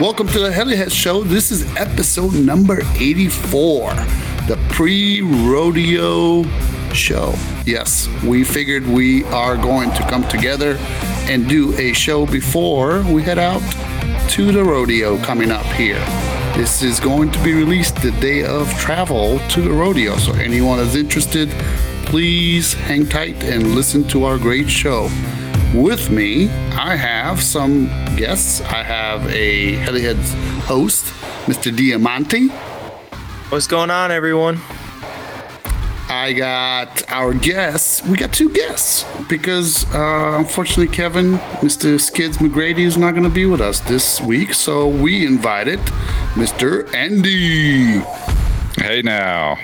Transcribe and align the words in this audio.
Welcome 0.00 0.26
to 0.28 0.40
the 0.40 0.50
Helihead 0.50 0.90
Show. 0.90 1.22
This 1.22 1.52
is 1.52 1.64
episode 1.76 2.34
number 2.34 2.80
84, 2.96 3.90
the 4.48 4.58
pre 4.68 5.20
rodeo 5.20 6.42
show. 6.92 7.32
Yes, 7.64 8.08
we 8.24 8.42
figured 8.42 8.84
we 8.84 9.22
are 9.26 9.56
going 9.56 9.92
to 9.92 10.02
come 10.08 10.26
together 10.28 10.78
and 11.30 11.48
do 11.48 11.78
a 11.78 11.92
show 11.92 12.26
before 12.26 13.02
we 13.04 13.22
head 13.22 13.38
out 13.38 13.62
to 14.30 14.50
the 14.50 14.64
rodeo 14.64 15.16
coming 15.18 15.52
up 15.52 15.66
here. 15.66 16.04
This 16.56 16.82
is 16.82 16.98
going 16.98 17.30
to 17.30 17.44
be 17.44 17.52
released 17.54 17.94
the 18.02 18.10
day 18.20 18.42
of 18.42 18.68
travel 18.74 19.38
to 19.50 19.60
the 19.60 19.70
rodeo. 19.70 20.16
So, 20.16 20.32
anyone 20.32 20.78
that's 20.78 20.96
interested, 20.96 21.50
please 22.04 22.74
hang 22.74 23.06
tight 23.06 23.44
and 23.44 23.76
listen 23.76 24.02
to 24.08 24.24
our 24.24 24.38
great 24.38 24.68
show. 24.68 25.08
With 25.74 26.08
me, 26.08 26.48
I 26.70 26.94
have 26.94 27.42
some 27.42 27.86
guests. 28.14 28.60
I 28.60 28.84
have 28.84 29.26
a 29.26 29.74
Heliheads 29.78 30.32
host, 30.60 31.06
Mr. 31.46 31.76
Diamante. 31.76 32.46
What's 33.48 33.66
going 33.66 33.90
on, 33.90 34.12
everyone? 34.12 34.60
I 36.08 36.32
got 36.32 37.10
our 37.10 37.34
guests. 37.34 38.04
We 38.04 38.16
got 38.16 38.32
two 38.32 38.50
guests 38.50 39.04
because 39.28 39.84
uh, 39.92 40.36
unfortunately, 40.38 40.94
Kevin, 40.94 41.38
Mr. 41.58 42.00
Skids 42.00 42.38
McGrady, 42.38 42.86
is 42.86 42.96
not 42.96 43.10
going 43.10 43.24
to 43.24 43.28
be 43.28 43.44
with 43.44 43.60
us 43.60 43.80
this 43.80 44.20
week. 44.20 44.54
So 44.54 44.86
we 44.86 45.26
invited 45.26 45.80
Mr. 46.34 46.86
Andy. 46.94 47.98
Hey 48.80 49.02
now. 49.02 49.58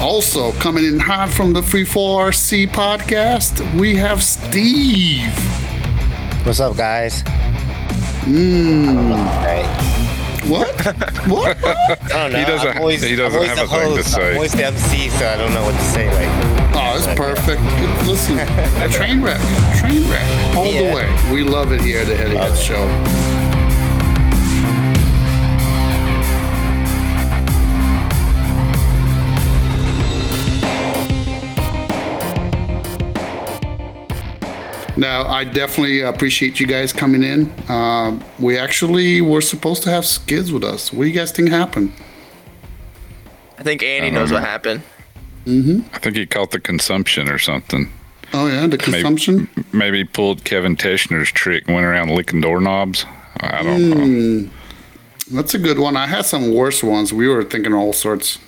Also, 0.00 0.52
coming 0.52 0.84
in 0.84 0.98
hot 0.98 1.30
from 1.30 1.52
the 1.52 1.62
Free 1.62 1.84
4RC 1.84 2.68
podcast, 2.68 3.62
we 3.78 3.94
have 3.96 4.22
Steve. 4.22 5.32
What's 6.44 6.58
up, 6.58 6.76
guys? 6.76 7.22
Mm. 8.24 9.14
Hey. 9.42 9.62
What? 10.50 10.74
what? 11.28 11.56
I 11.64 12.08
don't 12.08 12.32
know. 12.32 12.38
He 12.40 12.44
doesn't- 12.44 12.68
I'm 12.70 12.78
always, 12.78 13.02
he 13.02 13.14
doesn't 13.14 13.40
have 13.44 13.56
the 13.58 13.64
a 13.64 13.68
thing 13.68 13.96
to 13.96 14.02
say. 14.02 14.30
I'm 14.30 14.34
always 14.36 14.52
the 14.52 14.64
MC, 14.66 15.08
so 15.10 15.28
I 15.28 15.36
don't 15.36 15.54
know 15.54 15.62
what 15.64 15.74
to 15.74 15.82
say. 15.84 16.08
Like, 16.08 16.52
Oh, 16.74 16.96
it's 16.96 17.06
perfect. 17.18 17.60
Listen, 18.08 18.38
a 18.38 18.88
train 18.90 19.22
wreck, 19.22 19.38
train 19.78 20.08
wreck, 20.10 20.56
all 20.56 20.64
the 20.64 20.90
way. 20.94 21.32
We 21.32 21.44
love 21.44 21.70
it 21.70 21.80
here 21.82 22.00
at 22.00 22.06
the 22.08 22.16
Heady 22.16 22.34
Head 22.36 22.58
Show. 22.58 22.82
Now, 34.96 35.26
I 35.26 35.44
definitely 35.44 36.00
appreciate 36.02 36.60
you 36.60 36.66
guys 36.66 36.92
coming 36.92 37.22
in. 37.22 37.52
Um, 37.70 38.22
we 38.38 38.58
actually 38.58 39.20
were 39.22 39.40
supposed 39.40 39.82
to 39.84 39.90
have 39.90 40.04
Skids 40.04 40.52
with 40.52 40.64
us. 40.64 40.92
What 40.92 41.04
do 41.04 41.08
you 41.08 41.14
guys 41.14 41.32
think 41.32 41.48
happened? 41.48 41.92
I 43.58 43.62
think 43.62 43.82
Andy 43.82 44.10
knows 44.10 44.32
what 44.32 44.42
happened. 44.42 44.82
I 45.46 45.98
think 45.98 46.16
he 46.16 46.26
caught 46.26 46.50
the 46.50 46.60
consumption 46.60 47.28
or 47.28 47.38
something. 47.38 47.90
Oh 48.34 48.46
yeah, 48.46 48.66
the 48.66 48.78
consumption. 48.78 49.48
Maybe 49.72 49.98
he 49.98 50.04
pulled 50.04 50.44
Kevin 50.44 50.76
Tishner's 50.76 51.30
trick 51.30 51.66
and 51.66 51.74
went 51.74 51.86
around 51.86 52.10
licking 52.10 52.40
doorknobs. 52.40 53.04
I 53.40 53.62
don't 53.62 53.90
know. 53.90 54.50
That's 55.30 55.54
a 55.54 55.58
good 55.58 55.78
one. 55.78 55.96
I 55.96 56.06
had 56.06 56.24
some 56.26 56.54
worse 56.54 56.82
ones. 56.82 57.12
We 57.12 57.28
were 57.28 57.44
thinking 57.44 57.72
all 57.72 57.92
sorts. 57.92 58.38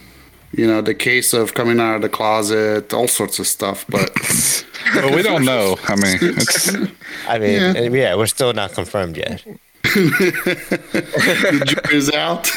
You 0.56 0.66
know, 0.66 0.80
the 0.82 0.94
case 0.94 1.32
of 1.32 1.54
coming 1.54 1.80
out 1.80 1.96
of 1.96 2.02
the 2.02 2.08
closet, 2.08 2.92
all 2.92 3.08
sorts 3.08 3.38
of 3.38 3.46
stuff. 3.46 3.84
But 3.88 4.10
But 4.94 5.14
we 5.14 5.22
don't 5.22 5.44
know. 5.44 5.76
I 5.88 5.96
mean, 5.96 6.18
it's, 6.20 6.74
I 7.28 7.38
mean, 7.38 7.52
Yeah. 7.52 7.72
yeah. 7.72 7.88
yeah, 7.88 8.14
we're 8.16 8.26
still 8.26 8.52
not 8.52 8.72
confirmed 8.72 9.16
yet. 9.16 9.44
the 9.94 11.64
jury's 11.66 12.10
out. 12.12 12.50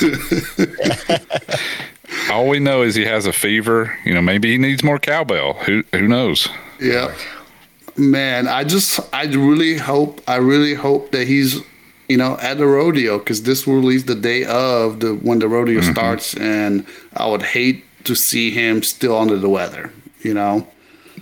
all 2.31 2.47
we 2.47 2.59
know 2.59 2.81
is 2.83 2.95
he 2.95 3.05
has 3.05 3.25
a 3.25 3.33
fever. 3.33 3.97
You 4.05 4.13
know, 4.13 4.21
maybe 4.21 4.51
he 4.51 4.57
needs 4.57 4.83
more 4.83 4.99
cowbell. 4.99 5.53
Who 5.65 5.83
who 5.93 6.07
knows? 6.07 6.47
yeah, 6.79 7.13
man. 7.95 8.47
I 8.47 8.63
just, 8.63 8.99
I 9.13 9.25
really 9.25 9.77
hope, 9.77 10.21
I 10.27 10.37
really 10.37 10.73
hope 10.73 11.11
that 11.11 11.27
he's, 11.27 11.59
you 12.07 12.17
know, 12.17 12.37
at 12.41 12.57
the 12.59 12.65
rodeo 12.65 13.19
because 13.19 13.43
this 13.43 13.67
will 13.67 13.75
release 13.75 14.03
the 14.03 14.15
day 14.15 14.45
of 14.45 14.99
the 14.99 15.15
when 15.15 15.39
the 15.39 15.47
rodeo 15.47 15.81
mm-hmm. 15.81 15.91
starts, 15.91 16.33
and 16.37 16.85
I 17.15 17.27
would 17.27 17.43
hate 17.43 17.83
to 18.07 18.15
see 18.15 18.51
him 18.51 18.81
still 18.83 19.17
under 19.17 19.37
the 19.37 19.49
weather. 19.49 19.91
You 20.21 20.33
know, 20.33 20.67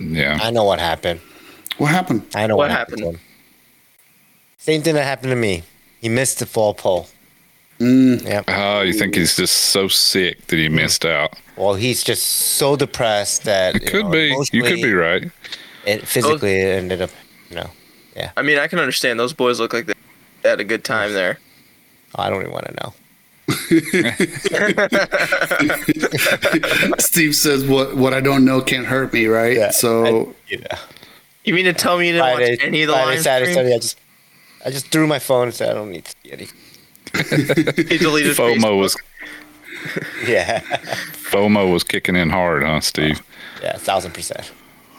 Yeah. 0.00 0.38
I 0.42 0.50
know 0.50 0.64
what 0.64 0.78
happened. 0.80 1.20
what 1.78 1.90
happened? 1.90 2.24
I 2.34 2.46
know 2.46 2.56
What 2.56 2.70
what, 2.70 2.76
happened? 2.76 2.98
to 2.98 3.08
him. 3.10 3.20
Same 4.58 4.82
thing 4.82 4.94
that 4.94 5.04
happened 5.04 5.30
to 5.30 5.36
me. 5.36 5.62
He 6.00 6.08
missed 6.08 6.38
the 6.38 6.46
fall 6.46 6.74
pole. 6.74 7.08
Mm. 7.78 8.24
Yep. 8.24 8.44
Oh, 8.48 8.80
you 8.80 8.94
think 8.94 9.14
he's 9.14 9.36
just 9.36 9.54
so 9.54 9.86
sick 9.86 10.46
that 10.46 10.56
he 10.56 10.68
missed 10.68 11.04
out? 11.04 11.34
Well, 11.56 11.74
he's 11.74 12.02
just 12.02 12.22
so 12.56 12.74
depressed 12.74 13.44
that 13.44 13.76
It 13.76 13.82
you 13.82 13.88
could 13.88 14.04
know, 14.06 14.10
be. 14.10 14.34
You 14.52 14.62
could 14.62 14.80
be 14.82 14.92
right. 14.94 15.30
It 15.86 16.06
physically 16.08 16.56
it 16.56 16.78
ended 16.78 17.02
up, 17.02 17.10
you 17.50 17.56
know. 17.56 17.70
Yeah. 18.16 18.30
I 18.36 18.42
mean, 18.42 18.58
I 18.58 18.66
can 18.66 18.78
understand 18.78 19.20
those 19.20 19.34
boys 19.34 19.60
look 19.60 19.72
like 19.74 19.86
they 19.86 19.94
had 20.48 20.58
a 20.58 20.64
good 20.64 20.84
time 20.84 21.12
there. 21.12 21.38
I 22.14 22.30
don't 22.30 22.40
even 22.40 22.52
want 22.52 22.66
to 22.66 22.72
know. 22.82 22.94
Steve 26.98 27.34
says, 27.36 27.64
"What 27.64 27.96
what 27.96 28.12
I 28.12 28.20
don't 28.20 28.44
know 28.44 28.60
can't 28.60 28.86
hurt 28.86 29.12
me." 29.12 29.26
Right? 29.26 29.56
Yeah, 29.56 29.70
So. 29.70 30.34
You 30.48 30.58
know. 30.58 30.66
You 31.44 31.54
mean 31.54 31.64
to 31.66 31.72
tell 31.72 31.96
me 31.96 32.08
you 32.08 32.12
didn't 32.14 32.24
Friday, 32.24 32.50
watch 32.50 32.58
any 32.64 32.82
of 32.82 32.88
the 32.88 32.94
Friday, 32.94 33.10
live 33.12 33.22
Saturday. 33.22 33.54
Sunday, 33.54 33.74
I 33.74 33.78
just, 33.78 33.98
I 34.66 34.70
just 34.70 34.88
threw 34.88 35.06
my 35.06 35.20
phone 35.20 35.44
and 35.44 35.54
said, 35.54 35.70
I 35.70 35.74
don't 35.74 35.92
need 35.92 36.04
to 36.06 36.14
see 36.22 36.32
anything. 36.32 36.58
He 37.86 37.98
deleted 37.98 38.36
FOMO 38.36 38.56
Facebook. 38.58 38.78
was 38.78 38.96
Yeah, 40.26 40.58
FOMO 41.30 41.72
was 41.72 41.84
kicking 41.84 42.16
in 42.16 42.30
hard, 42.30 42.64
huh, 42.64 42.80
Steve? 42.80 43.22
yeah, 43.62 43.76
a 43.76 43.78
thousand 43.78 44.12
percent. 44.12 44.50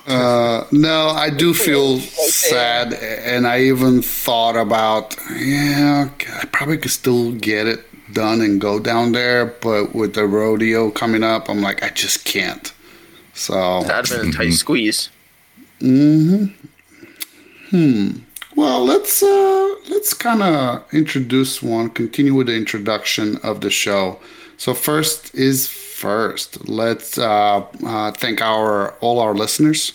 Uh, 0.08 0.64
no, 0.72 1.10
I 1.10 1.30
do 1.30 1.54
feel 1.54 2.00
sad, 2.00 2.94
and 2.94 3.46
I 3.46 3.60
even 3.64 4.02
thought 4.02 4.56
about, 4.56 5.18
yeah, 5.36 6.10
I 6.42 6.46
probably 6.46 6.78
could 6.78 6.92
still 6.92 7.34
get 7.34 7.68
it 7.68 7.84
done 8.14 8.42
and 8.42 8.60
go 8.62 8.80
down 8.80 9.12
there, 9.12 9.46
but 9.46 9.94
with 9.94 10.14
the 10.14 10.26
rodeo 10.26 10.92
coming 10.92 11.24
up, 11.24 11.50
I'm 11.50 11.62
like, 11.62 11.84
I 11.84 11.90
just 11.90 12.26
can't. 12.26 12.72
So, 13.34 13.84
That'd 13.84 14.10
have 14.10 14.22
been 14.22 14.30
a 14.30 14.34
tight 14.34 14.54
squeeze. 14.54 15.10
Hmm. 15.80 16.48
Well, 18.56 18.84
let's 18.84 19.22
uh, 19.22 19.76
let's 19.90 20.14
kind 20.16 20.42
of 20.42 20.84
introduce 20.92 21.62
one, 21.62 21.90
continue 21.92 22.34
with 22.34 22.48
the 22.48 22.56
introduction 22.56 23.38
of 23.44 23.62
the 23.62 23.70
show. 23.70 24.20
So 24.58 24.74
first 24.74 25.36
is 25.36 25.68
first. 25.68 26.68
Let's 26.68 27.20
uh, 27.20 27.64
uh, 27.86 28.12
thank 28.14 28.42
our 28.42 28.94
all 29.00 29.20
our 29.20 29.36
listeners, 29.36 29.94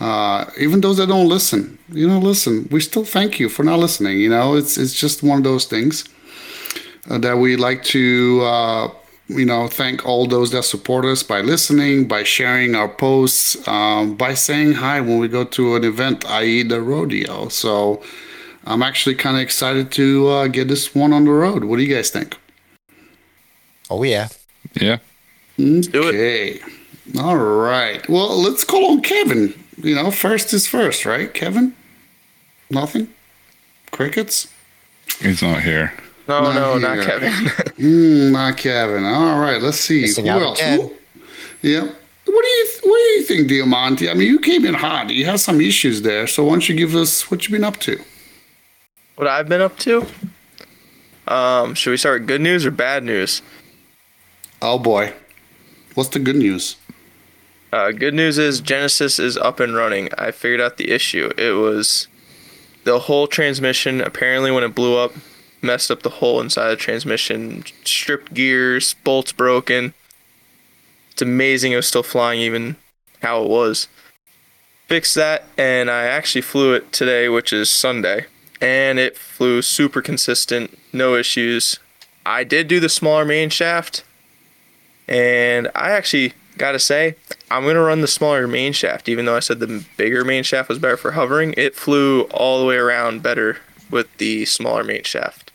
uh, 0.00 0.44
even 0.58 0.82
those 0.82 0.98
that 0.98 1.06
don't 1.06 1.28
listen. 1.28 1.78
You 1.90 2.08
know, 2.08 2.18
listen. 2.18 2.68
We 2.70 2.80
still 2.80 3.04
thank 3.04 3.40
you 3.40 3.48
for 3.48 3.62
not 3.62 3.78
listening. 3.78 4.18
You 4.18 4.28
know, 4.28 4.54
it's 4.54 4.76
it's 4.76 4.92
just 4.92 5.22
one 5.22 5.38
of 5.38 5.44
those 5.44 5.64
things 5.64 6.04
that 7.06 7.38
we 7.38 7.56
like 7.56 7.82
to. 7.84 8.40
Uh, 8.42 8.90
you 9.30 9.44
know, 9.44 9.68
thank 9.68 10.06
all 10.06 10.26
those 10.26 10.52
that 10.52 10.62
support 10.62 11.04
us 11.04 11.22
by 11.22 11.42
listening, 11.42 12.08
by 12.08 12.22
sharing 12.22 12.74
our 12.74 12.88
posts, 12.88 13.68
um, 13.68 14.16
by 14.16 14.32
saying 14.32 14.72
hi 14.72 15.02
when 15.02 15.18
we 15.18 15.28
go 15.28 15.44
to 15.44 15.76
an 15.76 15.84
event, 15.84 16.24
i.e., 16.30 16.62
the 16.62 16.80
rodeo. 16.80 17.48
So, 17.48 18.02
I'm 18.64 18.82
actually 18.82 19.14
kind 19.14 19.36
of 19.36 19.42
excited 19.42 19.90
to 19.92 20.28
uh, 20.28 20.46
get 20.48 20.68
this 20.68 20.94
one 20.94 21.12
on 21.12 21.24
the 21.24 21.30
road. 21.30 21.64
What 21.64 21.76
do 21.76 21.82
you 21.82 21.94
guys 21.94 22.10
think? 22.10 22.36
Oh 23.90 24.02
yeah, 24.02 24.28
Yeah. 24.78 24.98
Let's 25.56 25.88
do 25.88 26.08
it. 26.08 26.14
Okay. 26.14 26.60
All 27.18 27.36
right. 27.36 28.06
Well, 28.08 28.36
let's 28.40 28.64
call 28.64 28.92
on 28.92 29.00
Kevin. 29.00 29.54
You 29.82 29.94
know, 29.94 30.10
first 30.10 30.52
is 30.52 30.66
first, 30.66 31.06
right, 31.06 31.32
Kevin? 31.32 31.74
Nothing? 32.70 33.08
Crickets? 33.90 34.52
He's 35.20 35.42
not 35.42 35.62
here. 35.62 35.94
No, 36.28 36.42
Not 36.42 36.54
no, 36.54 36.78
not. 36.78 37.04
Kevin. 37.06 37.32
Mm, 37.78 38.32
not 38.32 38.56
Kevin. 38.56 39.04
All 39.04 39.38
right. 39.38 39.62
Let's 39.62 39.78
see. 39.80 40.02
Missing 40.02 40.26
Who 40.26 40.32
else? 40.32 40.58
again. 40.58 40.80
Who- 40.80 40.94
Yeah. 41.62 41.80
What 42.24 42.42
do 42.44 42.48
you 42.48 42.66
What 42.82 42.96
do 42.98 43.02
you 43.14 43.22
think, 43.22 43.48
Diamante? 43.48 44.10
I 44.10 44.14
mean, 44.14 44.26
you 44.28 44.38
came 44.38 44.64
in 44.66 44.74
hot. 44.74 45.08
You 45.10 45.24
had 45.24 45.40
some 45.40 45.60
issues 45.60 46.02
there. 46.02 46.26
So 46.26 46.44
why 46.44 46.50
don't 46.52 46.68
you 46.68 46.74
give 46.74 46.94
us 46.94 47.30
what 47.30 47.44
you've 47.44 47.52
been 47.52 47.64
up 47.64 47.78
to? 47.78 47.98
what 49.16 49.26
I've 49.26 49.48
been 49.48 49.60
up 49.60 49.76
to? 49.80 50.06
Um, 51.26 51.74
should 51.74 51.90
we 51.90 51.96
start 51.96 52.20
with 52.20 52.28
good 52.28 52.40
news 52.40 52.64
or 52.66 52.70
bad 52.70 53.02
news? 53.04 53.42
Oh 54.62 54.78
boy. 54.78 55.12
What's 55.94 56.10
the 56.10 56.18
good 56.20 56.36
news? 56.36 56.76
Uh, 57.72 57.90
good 57.92 58.14
news 58.14 58.38
is 58.38 58.60
Genesis 58.60 59.18
is 59.18 59.36
up 59.36 59.60
and 59.60 59.74
running. 59.74 60.08
I 60.16 60.30
figured 60.30 60.60
out 60.60 60.76
the 60.78 60.90
issue. 60.90 61.30
It 61.36 61.52
was 61.52 62.06
the 62.84 62.98
whole 63.00 63.26
transmission. 63.26 64.00
Apparently, 64.00 64.50
when 64.50 64.62
it 64.64 64.74
blew 64.74 64.96
up, 64.96 65.12
messed 65.62 65.90
up 65.90 66.02
the 66.02 66.08
whole 66.10 66.40
inside 66.40 66.72
of 66.72 66.78
the 66.78 66.84
transmission, 66.84 67.64
stripped 67.84 68.34
gears, 68.34 68.94
bolts 69.04 69.32
broken. 69.32 69.94
It's 71.12 71.22
amazing 71.22 71.72
it 71.72 71.76
was 71.76 71.86
still 71.88 72.02
flying, 72.02 72.40
even 72.40 72.76
how 73.22 73.42
it 73.42 73.48
was. 73.48 73.88
Fixed 74.86 75.14
that, 75.16 75.44
and 75.58 75.90
I 75.90 76.04
actually 76.04 76.42
flew 76.42 76.72
it 76.74 76.92
today, 76.92 77.28
which 77.28 77.52
is 77.52 77.68
Sunday. 77.70 78.26
and 78.60 78.98
it 78.98 79.16
flew 79.16 79.62
super 79.62 80.02
consistent, 80.02 80.76
no 80.92 81.14
issues. 81.14 81.78
I 82.26 82.42
did 82.44 82.66
do 82.66 82.80
the 82.80 82.88
smaller 82.88 83.24
main 83.24 83.50
shaft, 83.50 84.02
and 85.06 85.68
I 85.74 85.90
actually 85.90 86.32
gotta 86.56 86.80
say, 86.80 87.14
I'm 87.50 87.64
gonna 87.64 87.80
run 87.80 88.00
the 88.00 88.08
smaller 88.08 88.48
main 88.48 88.72
shaft, 88.72 89.08
even 89.08 89.24
though 89.26 89.36
I 89.36 89.40
said 89.40 89.60
the 89.60 89.84
bigger 89.96 90.24
main 90.24 90.42
shaft 90.42 90.68
was 90.68 90.78
better 90.80 90.96
for 90.96 91.12
hovering. 91.12 91.54
It 91.56 91.76
flew 91.76 92.22
all 92.32 92.58
the 92.58 92.66
way 92.66 92.76
around 92.76 93.22
better 93.22 93.58
with 93.90 94.08
the 94.18 94.44
smaller 94.44 94.82
main 94.82 95.04
shaft. 95.04 95.47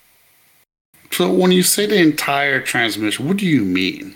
So 1.14 1.32
when 1.32 1.52
you 1.52 1.62
say 1.62 1.86
the 1.86 1.98
entire 1.98 2.60
transmission, 2.60 3.28
what 3.28 3.38
do 3.38 3.46
you 3.46 3.64
mean? 3.64 4.16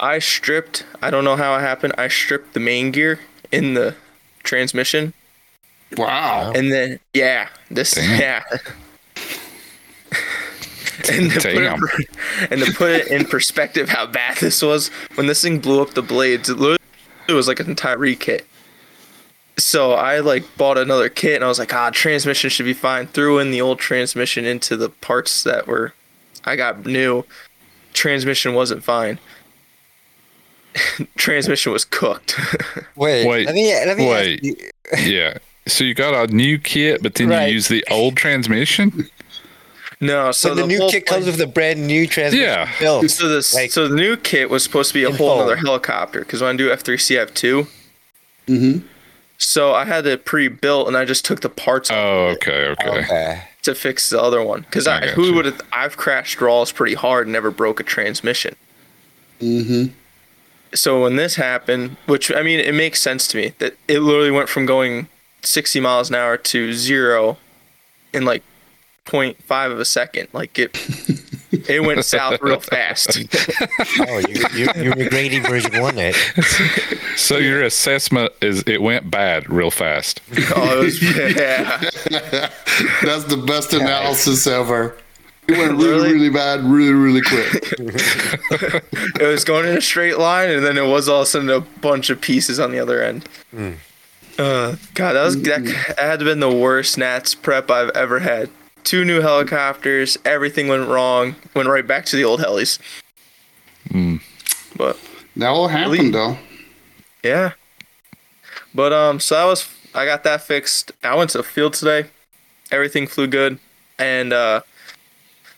I 0.00 0.18
stripped. 0.18 0.84
I 1.00 1.10
don't 1.10 1.22
know 1.22 1.36
how 1.36 1.54
it 1.56 1.60
happened. 1.60 1.94
I 1.96 2.08
stripped 2.08 2.52
the 2.52 2.58
main 2.58 2.90
gear 2.90 3.20
in 3.52 3.74
the 3.74 3.94
transmission, 4.42 5.14
Wow. 5.96 6.52
and 6.52 6.72
then 6.72 6.98
yeah, 7.14 7.48
this 7.70 7.92
Damn. 7.92 8.20
yeah. 8.20 8.42
and, 11.12 11.30
to 11.30 11.40
put 11.40 11.54
Damn. 11.54 11.80
it, 11.84 12.08
and 12.50 12.60
to 12.60 12.72
put 12.72 12.90
it 12.90 13.06
in 13.06 13.24
perspective, 13.24 13.88
how 13.88 14.04
bad 14.04 14.38
this 14.38 14.62
was 14.62 14.88
when 15.14 15.28
this 15.28 15.42
thing 15.42 15.60
blew 15.60 15.80
up 15.80 15.94
the 15.94 16.02
blades. 16.02 16.48
It 16.48 16.58
literally 16.58 16.78
was 17.28 17.46
like 17.46 17.60
an 17.60 17.68
entire 17.70 17.98
re-kit. 17.98 18.44
So 19.56 19.92
I 19.92 20.18
like 20.20 20.44
bought 20.56 20.78
another 20.78 21.08
kit, 21.08 21.36
and 21.36 21.44
I 21.44 21.48
was 21.48 21.58
like, 21.60 21.72
ah, 21.72 21.90
transmission 21.90 22.50
should 22.50 22.66
be 22.66 22.72
fine. 22.74 23.06
Threw 23.06 23.38
in 23.38 23.50
the 23.52 23.60
old 23.60 23.78
transmission 23.78 24.44
into 24.44 24.76
the 24.76 24.88
parts 24.88 25.44
that 25.44 25.66
were, 25.68 25.92
I 26.44 26.56
got 26.56 26.84
new. 26.84 27.24
Transmission 27.92 28.54
wasn't 28.54 28.82
fine. 28.82 29.20
transmission 31.16 31.72
was 31.72 31.84
cooked. 31.84 32.38
Wait, 32.96 33.26
Wait, 33.28 33.46
let 33.46 33.54
me 33.54 33.72
let 33.72 33.96
me 33.96 34.08
wait. 34.08 34.34
ask 34.34 34.42
you, 34.44 34.56
Yeah. 35.12 35.38
So 35.66 35.84
you 35.84 35.94
got 35.94 36.28
a 36.28 36.34
new 36.34 36.58
kit, 36.58 37.02
but 37.02 37.14
then 37.14 37.28
Right. 37.30 37.46
you 37.48 37.54
use 37.54 37.68
the 37.68 37.84
old 37.90 38.16
transmission? 38.16 39.08
no, 40.00 40.32
so 40.32 40.48
so 40.50 40.54
the, 40.56 40.66
new 40.66 40.78
kit 40.90 41.06
point- 41.06 41.06
comes 41.06 41.26
with 41.26 41.40
a 41.40 41.46
brand 41.46 41.86
new 41.86 42.06
transmission 42.06 42.44
Yeah. 42.44 42.70
built. 42.80 43.08
So 43.10 43.28
this, 43.28 43.54
Like- 43.54 43.70
so 43.70 43.88
the 43.88 43.94
new 43.94 44.16
kit 44.16 44.50
was 44.50 44.62
supposed 44.64 44.88
to 44.90 44.94
be 44.94 45.04
a 45.04 45.12
whole 45.12 45.40
other 45.40 45.56
helicopter 45.56 46.20
because 46.20 46.42
when 46.42 46.54
I 46.54 46.56
do 46.58 46.70
F 46.72 46.80
three 46.82 46.98
C, 46.98 47.16
I 47.16 47.20
have 47.20 47.32
two. 47.32 47.68
Mm-hmm. 48.48 48.86
So 49.44 49.74
I 49.74 49.84
had 49.84 50.06
it 50.06 50.24
pre-built, 50.24 50.88
and 50.88 50.96
I 50.96 51.04
just 51.04 51.24
took 51.24 51.40
the 51.40 51.50
parts 51.50 51.90
off 51.90 51.96
Oh, 51.96 52.26
okay, 52.36 52.68
okay. 52.68 52.88
Okay. 53.00 53.42
to 53.62 53.74
fix 53.74 54.08
the 54.08 54.20
other 54.20 54.42
one. 54.42 54.62
Because 54.62 54.86
I, 54.86 55.04
I 55.04 55.06
who 55.08 55.34
would 55.34 55.44
have? 55.44 55.60
I've 55.72 55.96
crashed 55.96 56.40
raws 56.40 56.72
pretty 56.72 56.94
hard, 56.94 57.26
and 57.26 57.32
never 57.32 57.50
broke 57.50 57.78
a 57.78 57.82
transmission. 57.82 58.56
Mm-hmm. 59.40 59.92
So 60.74 61.02
when 61.02 61.16
this 61.16 61.36
happened, 61.36 61.96
which 62.06 62.32
I 62.32 62.42
mean, 62.42 62.58
it 62.58 62.74
makes 62.74 63.00
sense 63.02 63.28
to 63.28 63.36
me 63.36 63.52
that 63.58 63.76
it 63.86 64.00
literally 64.00 64.30
went 64.30 64.48
from 64.48 64.66
going 64.66 65.08
60 65.42 65.78
miles 65.78 66.08
an 66.08 66.16
hour 66.16 66.36
to 66.36 66.72
zero 66.72 67.36
in 68.12 68.24
like 68.24 68.42
0.5 69.04 69.72
of 69.72 69.78
a 69.78 69.84
second. 69.84 70.28
Like 70.32 70.58
it, 70.58 70.72
it 71.68 71.82
went 71.84 72.04
south 72.04 72.40
real 72.42 72.60
fast. 72.60 73.18
Oh, 74.06 74.18
you 74.18 74.44
you 74.54 74.68
you 74.76 74.90
were 74.96 75.08
grading 75.08 75.42
version 75.42 75.80
one 75.80 75.96
it. 75.98 76.16
So 77.16 77.38
your 77.38 77.62
assessment 77.62 78.32
is 78.40 78.62
it 78.66 78.82
went 78.82 79.10
bad 79.10 79.48
real 79.50 79.70
fast. 79.70 80.20
oh, 80.56 80.82
was, 80.82 81.00
yeah. 81.36 81.78
That's 83.02 83.24
the 83.24 83.42
best 83.46 83.72
analysis 83.72 84.46
ever. 84.46 84.96
It 85.46 85.58
went 85.58 85.72
really, 85.72 85.84
Really? 85.84 86.12
really 86.14 86.30
bad, 86.30 86.64
really, 86.64 86.92
really 86.92 87.20
quick. 87.22 87.74
It 89.20 89.26
was 89.26 89.44
going 89.44 89.66
in 89.68 89.76
a 89.76 89.80
straight 89.80 90.18
line, 90.18 90.50
and 90.50 90.64
then 90.64 90.76
it 90.78 90.86
was 90.86 91.08
all 91.08 91.20
of 91.20 91.24
a 91.24 91.26
sudden 91.26 91.50
a 91.50 91.60
bunch 91.60 92.10
of 92.10 92.20
pieces 92.20 92.58
on 92.58 92.72
the 92.72 92.78
other 92.78 93.02
end. 93.02 93.28
Uh, 94.38 94.76
God, 94.94 95.12
that 95.12 95.22
was 95.22 95.40
that 95.42 95.64
had 95.66 95.96
to 95.96 96.02
have 96.02 96.18
been 96.20 96.40
the 96.40 96.50
worst 96.52 96.98
Nats 96.98 97.34
prep 97.34 97.70
I've 97.70 97.90
ever 97.90 98.20
had. 98.20 98.50
Two 98.84 99.04
new 99.04 99.20
helicopters, 99.22 100.18
everything 100.24 100.68
went 100.68 100.88
wrong. 100.88 101.36
Went 101.54 101.68
right 101.68 101.86
back 101.86 102.04
to 102.06 102.16
the 102.16 102.24
old 102.24 102.40
helis. 102.40 102.78
But 104.76 104.98
That 105.36 105.50
will 105.50 105.68
happen, 105.68 106.10
though. 106.12 106.38
yeah, 107.22 107.52
but 108.74 108.92
um, 108.92 109.20
so 109.20 109.34
that 109.36 109.44
was 109.44 109.68
I 109.94 110.04
got 110.04 110.22
that 110.24 110.42
fixed. 110.42 110.92
I 111.02 111.14
went 111.16 111.30
to 111.30 111.38
the 111.38 111.44
field 111.44 111.74
today. 111.74 112.08
Everything 112.70 113.06
flew 113.06 113.26
good, 113.26 113.58
and 113.98 114.32
uh, 114.32 114.60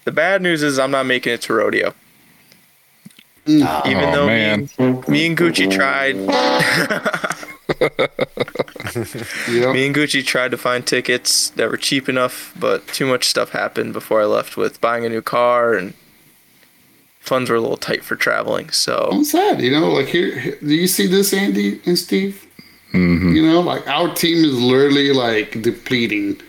the 0.04 0.12
bad 0.12 0.42
news 0.42 0.62
is 0.62 0.78
I'm 0.78 0.90
not 0.90 1.06
making 1.06 1.32
it 1.32 1.42
to 1.42 1.54
rodeo. 1.54 1.94
Even 3.46 3.66
Oh, 3.66 4.12
though 4.12 4.26
man. 4.26 4.60
me 4.62 4.68
and, 4.78 5.08
me 5.08 5.26
and 5.26 5.36
Gucci 5.36 5.70
tried, 5.70 6.16
Yep. 9.48 9.74
Me 9.74 9.86
and 9.86 9.94
Gucci 9.94 10.24
tried 10.24 10.50
to 10.52 10.56
find 10.56 10.86
tickets 10.86 11.50
that 11.50 11.70
were 11.70 11.76
cheap 11.76 12.08
enough, 12.08 12.54
but 12.58 12.86
too 12.88 13.06
much 13.06 13.24
stuff 13.24 13.50
happened 13.50 13.92
before 13.92 14.22
I 14.22 14.24
left 14.24 14.56
with 14.56 14.80
buying 14.80 15.04
a 15.04 15.08
new 15.08 15.22
car 15.22 15.74
and 15.74 15.94
funds 17.20 17.50
were 17.50 17.56
a 17.56 17.60
little 17.60 17.76
tight 17.76 18.04
for 18.04 18.16
traveling. 18.16 18.70
So 18.70 19.10
I'm 19.12 19.24
sad, 19.24 19.60
you 19.60 19.70
know. 19.70 19.88
Like 19.90 20.06
here, 20.06 20.38
here- 20.38 20.58
do 20.60 20.74
you 20.74 20.86
see 20.86 21.06
this, 21.06 21.32
Andy 21.34 21.80
and 21.84 21.98
Steve? 21.98 22.46
Mm-hmm. 22.94 23.34
You 23.34 23.42
know, 23.46 23.60
like 23.60 23.86
our 23.88 24.14
team 24.14 24.44
is 24.44 24.54
literally 24.54 25.12
like 25.12 25.60
depleting. 25.62 26.40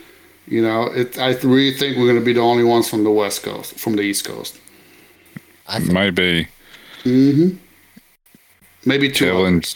You 0.48 0.62
know, 0.62 0.84
it. 0.86 1.18
I 1.20 1.34
really 1.40 1.74
think 1.74 1.98
we're 1.98 2.08
gonna 2.08 2.22
be 2.26 2.34
the 2.34 2.40
only 2.42 2.64
ones 2.64 2.90
from 2.90 3.04
the 3.04 3.12
West 3.12 3.44
Coast, 3.44 3.78
from 3.78 3.96
the 3.96 4.04
East 4.04 4.26
Coast. 4.26 4.58
I 5.68 5.80
think 5.80 5.92
Maybe 5.92 6.48
Maybe 8.86 9.12
two. 9.12 9.26
Kevin's. 9.32 9.76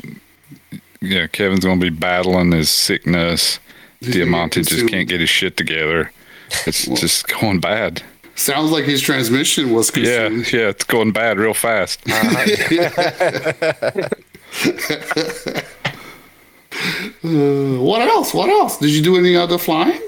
Yeah, 1.01 1.27
Kevin's 1.27 1.65
gonna 1.65 1.80
be 1.81 1.89
battling 1.89 2.51
his 2.51 2.69
sickness. 2.69 3.59
Diamante 4.01 4.62
just 4.63 4.88
can't 4.88 5.07
get 5.07 5.19
his 5.19 5.30
shit 5.30 5.57
together. 5.57 6.12
It's 6.68 6.86
just 6.86 7.27
going 7.27 7.59
bad. 7.59 8.03
Sounds 8.36 8.71
like 8.71 8.86
his 8.86 9.01
transmission 9.01 9.71
was 9.74 9.92
Yeah, 9.95 10.27
consumed. 10.30 10.53
yeah, 10.53 10.69
it's 10.69 10.83
going 10.83 11.12
bad 11.12 11.38
real 11.38 11.53
fast. 11.53 12.00
Uh, 17.24 17.77
what 17.80 18.01
else? 18.01 18.33
What 18.33 18.50
else? 18.50 18.77
Did 18.77 18.89
you 18.92 19.01
do 19.03 19.18
any 19.18 19.36
other 19.36 19.57
flying? 19.57 20.01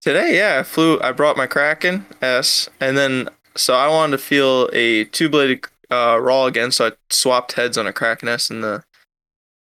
today, 0.00 0.36
yeah, 0.36 0.60
I 0.60 0.62
flew. 0.62 1.00
I 1.00 1.10
brought 1.12 1.36
my 1.36 1.46
Kraken 1.46 2.06
S, 2.22 2.68
and 2.80 2.96
then 2.96 3.28
so 3.56 3.74
I 3.74 3.88
wanted 3.88 4.16
to 4.16 4.22
feel 4.22 4.70
a 4.72 5.04
two 5.04 5.28
bladed 5.28 5.64
uh, 5.90 6.18
raw 6.20 6.44
again, 6.46 6.70
so 6.70 6.86
I 6.88 6.92
swapped 7.10 7.52
heads 7.52 7.76
on 7.76 7.86
a 7.86 7.92
Kraken 7.92 8.28
S 8.28 8.48
and 8.50 8.62
the 8.64 8.84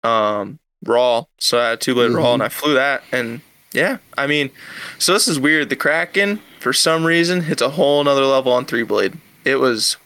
um 0.03 0.59
raw. 0.86 1.24
So 1.38 1.59
I 1.59 1.69
had 1.71 1.81
two 1.81 1.94
bladed 1.94 2.15
raw, 2.15 2.33
and 2.33 2.44
I 2.44 2.50
flew 2.50 2.74
that, 2.74 3.03
and 3.12 3.42
yeah, 3.74 3.98
I 4.18 4.27
mean, 4.27 4.50
so 5.00 5.13
this 5.13 5.27
is 5.27 5.39
weird. 5.39 5.70
The 5.70 5.75
Kraken, 5.75 6.39
for 6.60 6.74
some 6.74 7.05
reason, 7.05 7.41
hits 7.41 7.62
a 7.62 7.70
whole 7.70 8.03
nother 8.03 8.25
level 8.25 8.51
on 8.51 8.65
three 8.65 8.84
blade. 8.84 9.13
It 9.46 9.55
was 9.58 9.98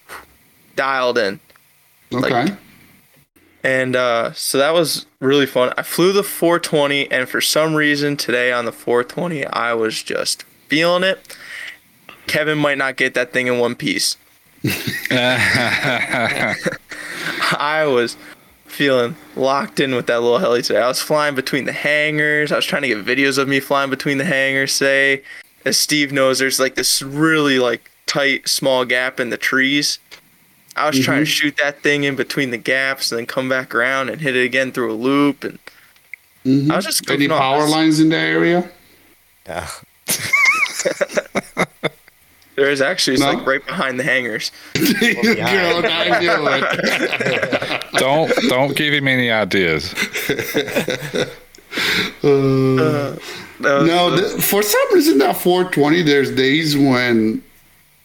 dialed 0.76 1.18
in. 1.18 1.40
Okay. 2.14 2.30
Like- 2.30 2.54
And 3.64 3.96
uh, 3.96 4.32
so 4.34 4.60
that 4.60 4.74
was 4.76 5.08
really 5.20 5.48
fun. 5.48 5.74
I 5.78 5.82
flew 5.82 6.12
the 6.14 6.22
420, 6.22 7.10
and 7.10 7.28
for 7.28 7.42
some 7.42 7.74
reason 7.74 8.16
today 8.16 8.52
on 8.52 8.66
the 8.66 8.72
420, 8.72 9.44
I 9.48 9.74
was 9.74 10.04
just 10.04 10.44
feeling 10.68 11.02
it. 11.04 11.36
Kevin 12.28 12.60
might 12.60 12.78
not 12.78 12.96
get 12.98 13.16
that 13.16 13.34
thing 13.34 13.48
in 13.48 13.58
one 13.58 13.74
piece. 13.76 14.18
I 17.58 17.86
was 17.88 18.18
feeling 18.76 19.16
locked 19.36 19.80
in 19.80 19.96
with 19.96 20.08
that 20.08 20.22
little 20.22 20.38
heli 20.40 20.62
today. 20.62 20.80
I 20.82 20.88
was 20.88 21.02
flying 21.02 21.34
between 21.36 21.66
the 21.66 21.72
hangars. 21.72 22.52
I 22.52 22.58
was 22.58 22.66
trying 22.66 22.82
to 22.84 22.88
get 22.90 23.06
videos 23.06 23.38
of 23.38 23.48
me 23.48 23.60
flying 23.60 23.90
between 23.90 24.18
the 24.18 24.26
hangars. 24.26 24.72
Say, 24.74 25.24
as 25.64 25.78
Steve 25.78 26.12
knows, 26.12 26.40
there's 26.40 26.60
like 26.60 26.76
this 26.76 27.02
really 27.02 27.58
like 27.60 27.90
tight, 28.06 28.48
small 28.48 28.86
gap 28.86 29.20
in 29.20 29.30
the 29.30 29.38
trees. 29.38 30.00
I 30.76 30.88
was 30.88 31.00
trying 31.00 31.22
to 31.22 31.26
shoot 31.26 31.56
that 31.58 31.82
thing 31.82 32.04
in 32.04 32.16
between 32.18 32.52
the 32.52 32.58
gaps 32.58 33.10
and 33.12 33.18
then 33.20 33.26
come 33.26 33.48
back 33.48 33.74
around 33.74 34.10
and 34.10 34.20
hit 34.20 34.36
it 34.36 34.44
again 34.44 34.74
through 34.74 34.92
a 34.92 34.94
loop. 34.94 35.46
And 35.46 35.58
Mhm. 36.46 36.70
I 36.72 36.76
was 36.76 36.86
just 36.86 37.10
Any 37.10 37.28
goofing 37.28 37.32
off. 37.32 37.40
power 37.40 37.68
lines 37.68 38.00
in 38.02 38.10
the 38.10 38.18
area? 38.18 38.70
Yeah. 39.48 39.68
There 42.56 42.70
is 42.70 42.82
actually 42.82 43.16
it's 43.16 43.24
No? 43.24 43.34
like 43.34 43.46
right 43.46 43.66
behind 43.66 44.00
the 44.00 44.04
hangars. 44.04 44.52
There 44.74 44.84
you 45.24 45.36
go. 45.36 45.44
I 45.44 46.20
knew 46.20 46.48
it. 46.48 47.86
don't 47.96 48.32
don't 48.50 48.76
give 48.76 48.94
him 48.94 49.08
any 49.08 49.30
ideas. 49.32 49.94
That 52.22 53.20
was- 53.62 53.88
No, 53.88 54.16
th- 54.16 54.42
for 54.44 54.62
some 54.62 54.94
reason 54.94 55.18
that 55.20 55.38
420, 55.38 56.02
there's 56.04 56.32
days 56.32 56.76
when 56.78 57.42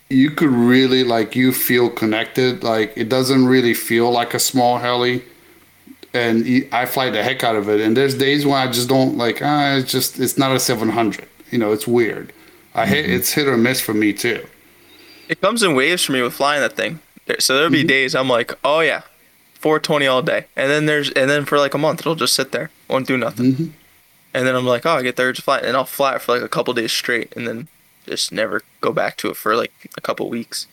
you 0.09 0.31
could 0.31 0.51
really 0.51 1.05
like 1.05 1.37
you 1.37 1.53
feel 1.53 1.89
connected. 1.91 2.63
Like 2.65 2.93
it 2.97 3.09
doesn't 3.09 3.47
really 3.47 3.75
feel 3.75 4.11
like 4.11 4.35
a 4.35 4.39
small 4.39 4.79
heli, 4.79 5.23
and 6.15 6.67
I 6.73 6.87
fly 6.87 7.11
the 7.11 7.23
heck 7.23 7.45
out 7.45 7.57
of 7.57 7.69
it. 7.69 7.81
And 7.81 7.97
there's 7.97 8.15
days 8.17 8.45
when 8.47 8.57
I 8.57 8.71
just 8.71 8.89
don't 8.89 9.17
like. 9.17 9.41
Ah, 9.43 9.77
it's 9.77 9.91
just 9.93 10.19
it's 10.19 10.37
not 10.39 10.55
a 10.55 10.61
700. 10.61 11.27
You 11.51 11.59
know, 11.59 11.73
it's 11.73 11.87
weird. 11.87 12.33
I 12.75 12.87
hit 12.87 13.11
it's 13.11 13.33
hit 13.33 13.47
or 13.47 13.57
miss 13.57 13.81
for 13.81 13.95
me 13.95 14.13
too. 14.13 14.47
it 15.29 15.41
comes 15.41 15.63
in 15.63 15.75
waves 15.75 16.05
for 16.05 16.13
me 16.13 16.23
with 16.23 16.35
flying 16.35 16.61
that 16.61 16.75
thing. 16.75 17.01
So 17.39 17.55
there'll 17.55 17.71
be 17.71 17.81
mm-hmm. 17.81 17.89
days 17.89 18.15
I'm 18.15 18.29
like, 18.29 18.53
oh 18.65 18.81
yeah, 18.81 19.03
420 19.55 20.07
all 20.07 20.23
day, 20.23 20.47
and 20.57 20.71
then 20.71 20.87
there's 20.87 21.11
and 21.13 21.31
then 21.31 21.45
for 21.45 21.59
like 21.59 21.75
a 21.75 21.79
month 21.79 22.01
it'll 22.01 22.15
just 22.15 22.35
sit 22.35 22.53
there, 22.53 22.71
won't 22.89 23.07
do 23.07 23.17
nothing. 23.17 23.53
Mm-hmm. 23.53 23.67
and 24.35 24.47
then 24.47 24.55
I'm 24.55 24.67
like, 24.67 24.87
oh, 24.87 24.91
I 24.91 25.03
get 25.03 25.17
the 25.17 25.23
urge 25.23 25.37
to 25.37 25.43
fly, 25.43 25.59
and 25.59 25.77
I'll 25.77 25.85
fly 25.85 26.17
it 26.17 26.23
for 26.23 26.33
like 26.33 26.43
a 26.43 26.49
couple 26.49 26.75
days 26.75 26.93
straight, 26.93 27.35
and 27.37 27.47
then 27.47 27.69
just 28.07 28.33
never 28.33 28.63
go 28.81 28.93
back 28.93 29.17
to 29.19 29.29
it 29.29 29.37
for 29.37 29.55
like 29.57 29.73
a 29.97 30.01
couple 30.01 30.29
weeks. 30.29 30.67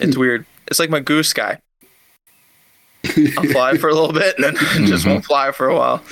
It's 0.00 0.14
hmm. 0.14 0.20
weird. 0.20 0.46
It's 0.66 0.78
like 0.78 0.90
my 0.90 1.00
Goosky. 1.00 1.60
I'll 3.04 3.44
fly 3.52 3.76
for 3.76 3.88
a 3.88 3.94
little 3.94 4.12
bit 4.12 4.36
and 4.36 4.44
then 4.44 4.54
just 4.86 5.04
mm-hmm. 5.04 5.10
won't 5.10 5.24
fly 5.24 5.52
for 5.52 5.68
a 5.68 5.76
while. 5.76 6.02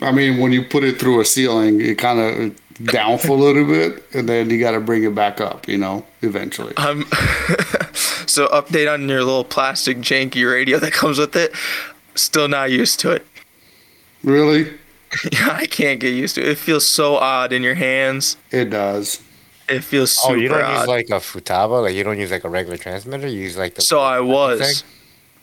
I 0.00 0.12
mean, 0.12 0.38
when 0.38 0.52
you 0.52 0.64
put 0.64 0.84
it 0.84 0.98
through 0.98 1.20
a 1.20 1.24
ceiling, 1.24 1.80
it 1.80 1.98
kind 1.98 2.18
of 2.18 2.60
down 2.84 3.18
for 3.18 3.28
a 3.28 3.34
little 3.34 3.64
bit, 3.66 4.02
and 4.14 4.28
then 4.28 4.50
you 4.50 4.58
got 4.60 4.72
to 4.72 4.80
bring 4.80 5.04
it 5.04 5.14
back 5.14 5.40
up. 5.40 5.68
You 5.68 5.78
know, 5.78 6.04
eventually. 6.22 6.76
Um, 6.76 7.02
so 8.26 8.48
update 8.48 8.92
on 8.92 9.08
your 9.08 9.24
little 9.24 9.44
plastic 9.44 9.98
janky 9.98 10.50
radio 10.50 10.78
that 10.78 10.92
comes 10.92 11.18
with 11.18 11.34
it. 11.36 11.52
Still 12.14 12.48
not 12.48 12.70
used 12.70 13.00
to 13.00 13.10
it. 13.12 13.26
Really? 14.22 14.72
Yeah, 15.32 15.48
I 15.50 15.66
can't 15.66 15.98
get 15.98 16.10
used 16.14 16.36
to 16.36 16.40
it. 16.40 16.48
It 16.50 16.58
feels 16.58 16.86
so 16.86 17.16
odd 17.16 17.52
in 17.52 17.64
your 17.64 17.74
hands. 17.74 18.36
It 18.52 18.66
does. 18.70 19.20
It 19.68 19.80
feels 19.82 20.12
super 20.12 20.34
Oh, 20.34 20.36
you 20.36 20.48
don't 20.48 20.62
odd. 20.62 20.78
use 20.78 20.86
like 20.86 21.06
a 21.10 21.14
futaba? 21.14 21.82
Like 21.82 21.94
you 21.96 22.04
don't 22.04 22.16
use 22.18 22.30
like 22.30 22.44
a 22.44 22.48
regular 22.48 22.76
transmitter? 22.76 23.26
You 23.26 23.40
use 23.40 23.56
like 23.58 23.74
the. 23.74 23.82
so 23.82 23.98
I 23.98 24.20
was. 24.20 24.60
thing? 24.60 24.88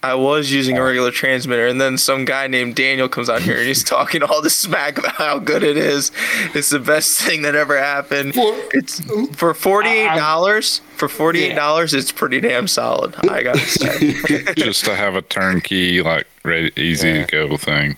I 0.07 0.15
was 0.15 0.51
using 0.51 0.77
a 0.77 0.83
regular 0.83 1.11
transmitter, 1.11 1.67
and 1.67 1.79
then 1.81 1.97
some 1.97 2.23
guy 2.25 2.47
named 2.47 2.75
Daniel 2.75 3.09
comes 3.09 3.29
out 3.29 3.41
here 3.41 3.57
and 3.57 3.67
he's 3.67 3.83
talking 3.95 4.23
all 4.23 4.41
this 4.41 4.55
smack 4.55 4.97
about 4.97 5.15
how 5.15 5.39
good 5.39 5.63
it 5.63 5.77
is. 5.77 6.11
It's 6.55 6.69
the 6.69 6.79
best 6.79 7.19
thing 7.21 7.41
that 7.43 7.55
ever 7.55 7.77
happened. 7.77 8.33
For- 8.35 8.55
It's 8.73 9.01
for 9.35 9.53
forty 9.53 9.89
eight 9.89 10.15
dollars. 10.15 10.81
For 10.95 11.07
forty 11.07 11.43
eight 11.43 11.49
Yeah. 11.49 11.55
dollars, 11.55 11.93
it's 11.93 12.11
pretty 12.11 12.39
damn 12.39 12.67
solid. 12.67 13.15
I 13.29 13.43
gotta 13.43 13.59
say. 13.65 14.13
just 14.57 14.85
to 14.85 14.95
have 14.95 15.15
a 15.15 15.21
turnkey, 15.21 16.01
like 16.01 16.25
ready, 16.43 16.71
easy 16.77 17.09
Yeah. 17.09 17.25
to 17.25 17.31
go 17.49 17.57
thing. 17.57 17.97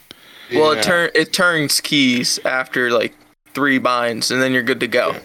Well, 0.54 0.74
Yeah. 0.74 0.80
it 0.80 0.84
turn 0.84 1.10
it 1.16 1.34
turns 1.34 1.80
keys 1.80 2.40
after 2.44 2.90
like 2.92 3.14
three 3.54 3.78
binds, 3.78 4.32
and 4.32 4.42
then 4.42 4.52
you're 4.52 4.64
good 4.64 4.80
to 4.80 4.88
go. 4.88 5.16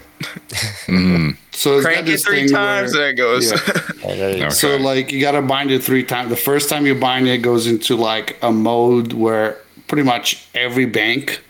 Mm, 0.87 1.37
So 1.55 1.77
it's 1.77 1.87
Crank 1.87 2.09
it 2.09 2.19
three 2.19 2.49
times, 2.49 2.93
where- 2.95 3.09
and 3.09 3.19
it 3.19 3.23
goes. 3.23 3.51
Yeah. 3.53 3.59
Yeah, 4.05 4.15
there 4.17 4.31
you 4.33 4.39
go. 4.41 4.45
Okay. 4.47 4.55
So 4.55 4.77
like 4.77 5.13
you 5.13 5.21
gotta 5.21 5.41
bind 5.41 5.71
it 5.71 5.83
three 5.83 6.05
times. 6.05 6.29
The 6.29 6.37
first 6.37 6.69
time 6.69 6.85
you 6.85 6.95
bind 6.95 7.27
it, 7.27 7.33
it 7.35 7.39
goes 7.39 7.67
into 7.67 7.97
like 7.97 8.37
a 8.43 8.53
mode 8.53 9.13
where 9.15 9.57
pretty 9.89 10.03
much 10.03 10.47
every 10.55 10.85
bank 10.85 11.43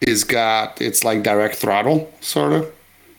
is 0.00 0.24
got 0.24 0.80
it's 0.80 1.04
like 1.04 1.22
direct 1.22 1.56
throttle 1.56 2.10
sort 2.20 2.52
of. 2.54 2.72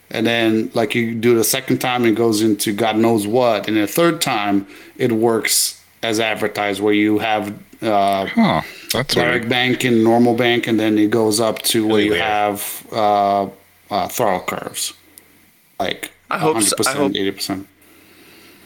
And 0.09 0.25
then 0.25 0.71
like 0.73 0.95
you 0.95 1.13
do 1.13 1.35
the 1.35 1.43
second 1.43 1.79
time, 1.79 2.03
it 2.05 2.15
goes 2.15 2.41
into 2.41 2.73
God 2.73 2.97
knows 2.97 3.27
what. 3.27 3.67
And 3.67 3.77
the 3.77 3.85
third 3.87 4.21
time, 4.21 4.65
it 4.97 5.11
works 5.11 5.79
as 6.01 6.19
advertised, 6.19 6.81
where 6.81 6.93
you 6.93 7.19
have 7.19 7.53
uh, 7.83 8.25
huh. 8.27 8.61
That's 8.91 9.13
direct 9.13 9.41
weird. 9.41 9.49
bank 9.49 9.83
and 9.83 10.03
normal 10.03 10.35
bank, 10.35 10.67
and 10.67 10.79
then 10.79 10.97
it 10.97 11.09
goes 11.11 11.39
up 11.39 11.61
to 11.63 11.85
where 11.85 12.01
you 12.01 12.11
weird. 12.11 12.21
have 12.23 12.87
uh, 12.91 13.49
uh, 13.91 14.07
throttle 14.07 14.41
curves, 14.41 14.93
like 15.79 16.11
I 16.33 16.39
hope 16.39 16.57
I 16.57 16.59
100%, 16.59 16.95
hope- 16.95 17.11
80%. 17.13 17.65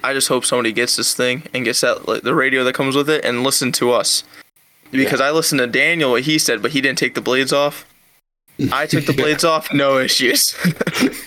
I 0.04 0.14
just 0.14 0.28
hope 0.28 0.46
somebody 0.46 0.72
gets 0.72 0.96
this 0.96 1.14
thing 1.14 1.44
and 1.54 1.66
gets 1.66 1.82
that 1.82 2.08
like, 2.08 2.22
the 2.22 2.36
radio 2.36 2.64
that 2.64 2.74
comes 2.74 2.96
with 2.96 3.10
it 3.10 3.26
and 3.26 3.44
listen 3.44 3.72
to 3.74 3.92
us. 3.92 4.24
Because 4.92 5.20
I 5.20 5.32
listened 5.32 5.60
to 5.60 5.68
Daniel 5.68 6.12
what 6.12 6.24
he 6.24 6.38
said, 6.38 6.62
but 6.62 6.72
he 6.72 6.80
didn't 6.82 6.98
take 6.98 7.14
the 7.14 7.22
blades 7.22 7.52
off. 7.52 7.86
I 8.72 8.86
took 8.86 9.06
the 9.06 9.14
blades 9.22 9.44
off, 9.44 9.74
no 9.74 9.98
issues. 9.98 10.56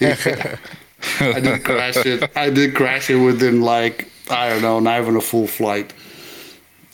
I 0.01 1.41
did 1.41 1.65
crash 1.65 1.97
it. 1.99 2.31
I 2.37 2.49
did 2.51 2.75
crash 2.75 3.11
it 3.11 3.17
within 3.17 3.61
like 3.61 4.09
I 4.31 4.49
don't 4.49 4.63
know, 4.63 4.81
not 4.81 5.01
even 5.01 5.17
a 5.17 5.21
full 5.21 5.47
flight. 5.47 5.93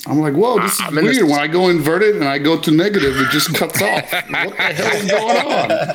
I'm 0.07 0.21
like, 0.21 0.35
whoa, 0.35 0.61
this 0.61 0.75
is 0.75 0.81
I'm 0.81 0.95
weird. 0.95 1.25
When 1.25 1.39
I 1.39 1.47
go 1.49 1.69
inverted 1.69 2.17
and 2.17 2.25
I 2.25 2.39
go 2.39 2.59
to 2.59 2.71
negative, 2.71 3.19
it 3.19 3.31
just 3.31 3.53
cuts 3.55 3.83
off. 3.83 4.13
What 4.31 4.57
the 4.57 4.63
hell 4.63 4.97
is 4.97 5.11
going 5.11 5.37
on? 5.37 5.71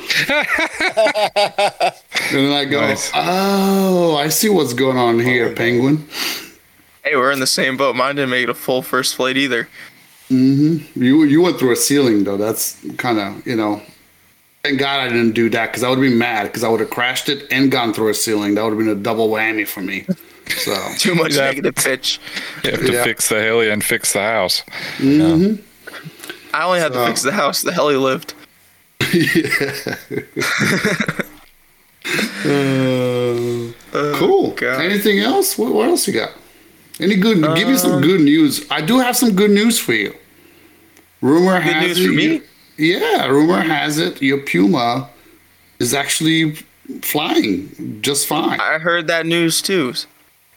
and 2.30 2.30
then 2.30 2.52
I 2.52 2.64
go, 2.66 2.80
Nice. 2.80 3.10
oh, 3.14 4.16
I 4.16 4.28
see 4.28 4.48
what's 4.50 4.74
going 4.74 4.98
on 4.98 5.16
oh, 5.16 5.18
here, 5.18 5.52
Penguin. 5.54 6.06
hey, 7.04 7.16
we're 7.16 7.32
in 7.32 7.40
the 7.40 7.46
same 7.46 7.76
boat. 7.76 7.96
Mine 7.96 8.16
didn't 8.16 8.30
make 8.30 8.44
it 8.44 8.50
a 8.50 8.54
full 8.54 8.82
first 8.82 9.14
flight 9.14 9.36
either. 9.36 9.68
Mm-hmm. 10.30 11.02
You 11.02 11.24
you 11.24 11.42
went 11.42 11.58
through 11.58 11.72
a 11.72 11.76
ceiling 11.76 12.24
though. 12.24 12.36
That's 12.36 12.78
kind 12.96 13.18
of 13.18 13.46
you 13.46 13.56
know. 13.56 13.82
Thank 14.62 14.78
God 14.78 15.00
I 15.00 15.08
didn't 15.08 15.32
do 15.32 15.50
that 15.50 15.66
because 15.66 15.82
I 15.82 15.88
would 15.88 15.98
have 15.98 16.08
been 16.08 16.18
mad 16.18 16.44
because 16.44 16.62
I 16.62 16.68
would 16.68 16.80
have 16.80 16.90
crashed 16.90 17.28
it 17.28 17.50
and 17.50 17.70
gone 17.70 17.92
through 17.92 18.10
a 18.10 18.14
ceiling. 18.14 18.54
That 18.54 18.62
would 18.62 18.70
have 18.70 18.78
been 18.78 18.88
a 18.88 18.94
double 18.94 19.28
whammy 19.28 19.66
for 19.66 19.80
me. 19.80 20.06
So 20.58 20.74
Too 20.98 21.14
much 21.14 21.34
Yeah. 21.34 21.44
negative 21.50 21.74
pitch. 21.74 22.20
You 22.64 22.72
have 22.72 22.80
to 22.80 22.92
Yeah. 22.92 23.04
fix 23.04 23.28
the 23.28 23.40
heli 23.40 23.70
and 23.70 23.82
fix 23.84 24.12
the 24.12 24.20
house. 24.20 24.62
I 25.00 26.64
only 26.64 26.80
had 26.80 26.92
to 26.92 27.06
fix 27.06 27.22
the 27.22 27.32
house. 27.32 27.62
The 27.62 27.72
hell 27.72 27.88
he 27.88 27.96
lived. 27.96 28.34
Uh, 33.94 34.16
cool. 34.18 34.50
God. 34.52 34.80
Anything 34.80 35.18
else? 35.20 35.58
What, 35.58 35.72
what 35.74 35.88
else 35.88 36.06
you 36.08 36.14
got? 36.14 36.30
Any 37.00 37.16
good? 37.16 37.38
give 37.56 37.68
me 37.68 37.76
some 37.76 38.00
good 38.00 38.20
news. 38.20 38.64
I 38.70 38.80
do 38.80 38.98
have 38.98 39.16
some 39.16 39.34
good 39.34 39.50
news 39.50 39.78
for 39.78 39.92
you. 39.92 40.14
Rumor 41.20 41.60
has 41.60 41.86
news 41.86 42.00
it. 42.00 42.06
for 42.06 42.12
me? 42.14 42.24
you- 42.24 42.42
yeah, 42.78 43.26
rumor 43.26 43.60
has 43.60 43.98
it 43.98 44.20
your 44.22 44.38
Puma 44.38 45.08
is 45.78 45.92
actually 45.94 46.54
flying 47.02 48.00
just 48.02 48.26
fine. 48.26 48.58
I 48.60 48.78
heard 48.78 49.06
that 49.08 49.26
news 49.26 49.60
too. 49.62 49.92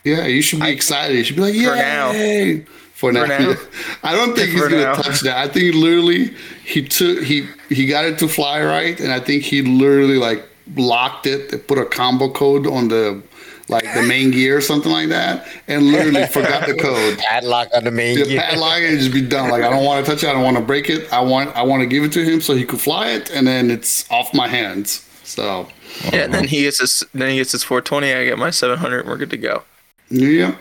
Yeah, 0.06 0.26
you 0.28 0.42
should 0.42 0.60
be 0.62 0.70
excited. 0.70 1.18
You 1.18 1.24
should 1.24 1.36
be 1.36 1.42
like, 1.42 1.54
For 1.54 1.60
yeah. 1.60 2.12
now. 2.12 2.66
For 2.94 3.12
now. 3.12 3.26
now. 3.26 3.56
I 4.04 4.16
don't 4.16 4.36
think 4.36 4.52
he's 4.52 4.62
gonna 4.62 4.96
touch 4.96 5.20
that. 5.22 5.38
I 5.38 5.48
think 5.48 5.76
literally 5.76 6.34
he 6.64 6.88
took 6.88 7.24
he 7.24 7.48
he 7.70 7.86
got 7.88 8.06
it 8.06 8.18
to 8.20 8.28
fly 8.28 8.64
right, 8.64 8.98
and 9.00 9.12
I 9.12 9.20
think 9.20 9.44
he 9.44 9.62
literally 9.64 10.18
like 10.18 10.48
locked 10.76 11.26
it, 11.28 11.50
they 11.52 11.58
put 11.58 11.78
a 11.78 11.86
combo 11.86 12.30
code 12.30 12.66
on 12.68 12.88
the 12.88 13.22
like 13.68 13.84
the 13.96 14.04
main 14.04 14.30
gear 14.30 14.58
or 14.58 14.62
something 14.62 14.92
like 14.92 15.10
that, 15.10 15.48
and 15.68 15.88
literally 15.92 16.26
forgot 16.38 16.68
the 16.68 16.76
code. 16.76 17.18
Padlock 17.18 17.68
on 17.76 17.84
the 17.84 17.92
main 17.92 18.20
The 18.20 18.26
gear. 18.26 18.42
padlock 18.42 18.78
and 18.80 19.00
just 19.00 19.12
be 19.12 19.22
done. 19.22 19.50
Like 19.50 19.64
I 19.64 19.70
don't 19.72 19.84
want 19.84 20.06
to 20.06 20.12
touch 20.12 20.24
it. 20.24 20.30
I 20.30 20.34
don't 20.34 20.44
want 20.44 20.58
to 20.58 20.64
break 20.64 20.90
it. 20.90 21.12
I 21.12 21.20
want 21.22 21.56
I 21.56 21.64
want 21.64 21.82
to 21.82 21.88
give 21.88 22.04
it 22.04 22.12
to 22.14 22.24
him 22.24 22.42
so 22.42 22.56
he 22.56 22.64
could 22.64 22.80
fly 22.80 23.08
it, 23.10 23.32
and 23.32 23.46
then 23.48 23.72
it's 23.72 24.10
off 24.12 24.34
my 24.34 24.48
hands. 24.48 25.02
So 25.24 25.68
Yeah, 26.14 26.26
and 26.26 26.34
then 26.34 26.48
he 26.48 26.62
gets 26.62 26.80
his 26.80 27.04
then 27.14 27.32
he 27.32 27.38
gets 27.38 27.52
his 27.52 27.64
420. 27.64 28.14
I 28.14 28.24
get 28.26 28.38
my 28.38 28.52
700. 28.52 29.00
and 29.00 29.10
We're 29.10 29.18
good 29.18 29.32
to 29.32 29.38
go. 29.38 29.64
Yeah, 30.10 30.56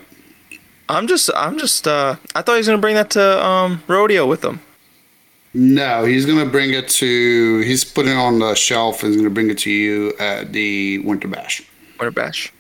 I'm 0.89 1.07
just 1.07 1.31
I'm 1.35 1.59
just 1.59 1.87
uh 1.87 2.17
I 2.35 2.43
thought 2.43 2.53
he 2.55 2.59
was 2.59 2.67
gonna 2.67 2.79
bring 2.79 2.95
that 2.95 3.11
to 3.11 3.45
um 3.45 3.83
rodeo 3.89 4.27
with 4.27 4.45
him. 4.45 4.61
No, 5.57 6.05
he's 6.05 6.27
gonna 6.27 6.47
bring 6.47 6.73
it 6.73 6.89
to. 6.89 7.61
He's 7.61 7.85
putting 7.85 8.13
it 8.13 8.17
on 8.17 8.39
the 8.41 8.55
shelf 8.55 9.03
and 9.03 9.13
he's 9.13 9.21
gonna 9.21 9.31
bring 9.35 9.51
it 9.51 9.59
to 9.59 9.71
you 9.71 10.13
at 10.19 10.53
the 10.53 10.99
Winter 11.01 11.29
Bash. 11.29 11.63
Winter 12.01 12.11
Bash. 12.11 12.53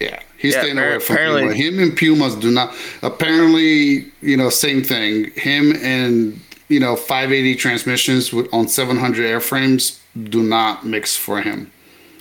Yeah, 0.00 0.20
he's 0.38 0.54
Yeah, 0.54 0.62
staying 0.62 0.78
away 0.78 0.98
from 0.98 1.16
apparently- 1.16 1.42
Puma. 1.42 1.54
Him 1.54 1.78
and 1.78 1.96
Pumas 1.96 2.34
do 2.34 2.50
not. 2.50 2.74
Apparently, 3.02 4.06
you 4.22 4.36
know, 4.36 4.48
same 4.50 4.82
thing. 4.82 5.30
Him 5.36 5.72
and 5.82 6.40
you 6.68 6.80
know 6.80 6.96
580 6.96 7.54
transmissions 7.56 8.32
with, 8.32 8.48
on 8.52 8.68
700 8.68 9.24
airframes 9.24 9.98
do 10.30 10.42
not 10.42 10.84
mix 10.86 11.16
for 11.16 11.42
him. 11.42 11.70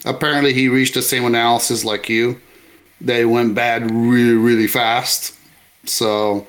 Apparently, 0.05 0.53
he 0.53 0.67
reached 0.67 0.93
the 0.95 1.01
same 1.01 1.25
analysis 1.25 1.83
like 1.85 2.09
you. 2.09 2.39
They 3.01 3.25
went 3.25 3.55
bad 3.55 3.89
really, 3.91 4.35
really 4.35 4.67
fast. 4.67 5.35
So 5.85 6.45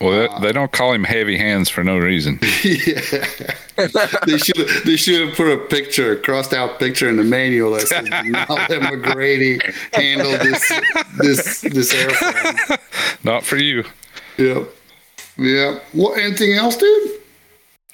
Well, 0.00 0.28
that, 0.28 0.40
they 0.42 0.52
don't 0.52 0.72
call 0.72 0.92
him 0.92 1.04
heavy 1.04 1.36
hands 1.38 1.68
for 1.70 1.84
no 1.84 1.96
reason. 1.98 2.38
they 2.42 4.38
should 4.38 4.56
they 4.84 4.96
should 4.96 5.28
have 5.28 5.36
put 5.36 5.52
a 5.52 5.56
picture, 5.58 6.16
crossed 6.16 6.52
out 6.52 6.78
picture 6.78 7.08
in 7.08 7.16
the 7.16 7.22
manual 7.24 7.72
that 7.72 7.86
says 7.88 8.08
"Now 8.08 8.46
McGrady 8.46 9.62
handle 9.94 10.32
this 10.32 10.72
this 11.18 11.60
this 11.60 11.94
airplane." 11.94 12.78
Not 13.22 13.44
for 13.44 13.56
you. 13.56 13.84
Yep, 14.38 14.68
yep. 15.38 15.82
What? 15.92 16.18
Anything 16.18 16.52
else, 16.54 16.76
dude? 16.76 17.10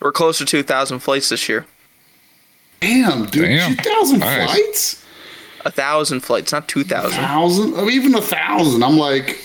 We're 0.01 0.13
close 0.13 0.39
to 0.39 0.45
two 0.45 0.63
thousand 0.63 1.01
flights 1.01 1.29
this 1.29 1.49
year. 1.49 1.67
Damn, 2.81 3.27
dude, 3.27 3.61
two 3.61 3.77
thousand 3.77 4.19
Nice. 4.21 4.51
flights, 4.51 5.02
A 5.65 5.71
thousand 5.71 6.21
flights, 6.21 6.53
not 6.53 6.69
2,000. 6.69 7.11
thousand, 7.11 7.75
or 7.75 7.83
oh, 7.83 7.89
even 7.89 8.15
a 8.15 8.21
thousand. 8.21 8.83
I'm 8.83 8.97
like, 8.99 9.39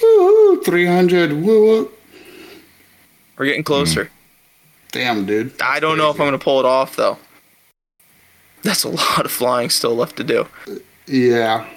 three 0.63 0.85
hundred. 0.85 1.33
Woo. 1.33 1.91
We're 3.37 3.45
getting 3.45 3.63
closer. 3.63 4.09
Damn, 4.91 5.25
dude. 5.25 5.61
I 5.61 5.79
don't 5.79 5.97
know 5.97 6.09
if 6.09 6.19
I'm 6.19 6.27
gonna 6.27 6.39
pull 6.39 6.59
it 6.59 6.65
off 6.65 6.95
though. 6.95 7.17
That's 8.63 8.83
a 8.83 8.89
lot 9.17 9.25
of 9.25 9.31
flying 9.31 9.69
still 9.69 9.95
left 9.95 10.17
to 10.17 10.23
do. 10.23 10.47
Yeah. 11.05 11.67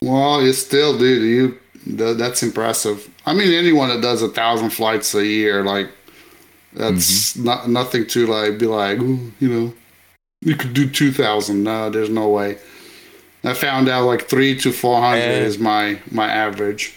Well, 0.00 0.42
you 0.42 0.52
still, 0.52 0.96
dude. 0.96 1.22
You 1.22 1.58
that's 1.86 2.42
impressive. 2.42 3.08
I 3.26 3.34
mean, 3.34 3.52
anyone 3.52 3.88
that 3.88 4.00
does 4.00 4.22
a 4.22 4.28
thousand 4.28 4.70
flights 4.70 5.14
a 5.14 5.24
year, 5.24 5.64
like 5.64 5.90
that's 6.72 7.32
mm-hmm. 7.32 7.44
not 7.44 7.68
nothing 7.68 8.06
to 8.08 8.26
like 8.26 8.58
be 8.58 8.66
like, 8.66 8.98
you 8.98 9.32
know, 9.40 9.74
you 10.40 10.56
could 10.56 10.74
do 10.74 10.88
two 10.88 11.12
thousand. 11.12 11.62
No, 11.62 11.90
there's 11.90 12.10
no 12.10 12.28
way. 12.28 12.58
I 13.48 13.54
found 13.54 13.88
out 13.88 14.06
like 14.06 14.28
three 14.28 14.58
to 14.60 14.72
four 14.72 15.00
hundred 15.00 15.42
is 15.42 15.58
my 15.58 15.98
my 16.10 16.30
average. 16.30 16.94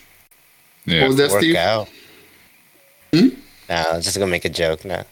Yeah. 0.85 1.01
What 1.01 1.07
was 1.09 1.17
that, 1.17 1.31
Work 1.31 1.41
Steve? 1.41 1.55
out. 1.55 1.89
Hmm? 3.13 3.27
No, 3.69 3.75
I 3.75 3.95
was 3.95 4.05
just 4.05 4.17
gonna 4.17 4.31
make 4.31 4.45
a 4.45 4.49
joke 4.49 4.85
now. 4.85 5.05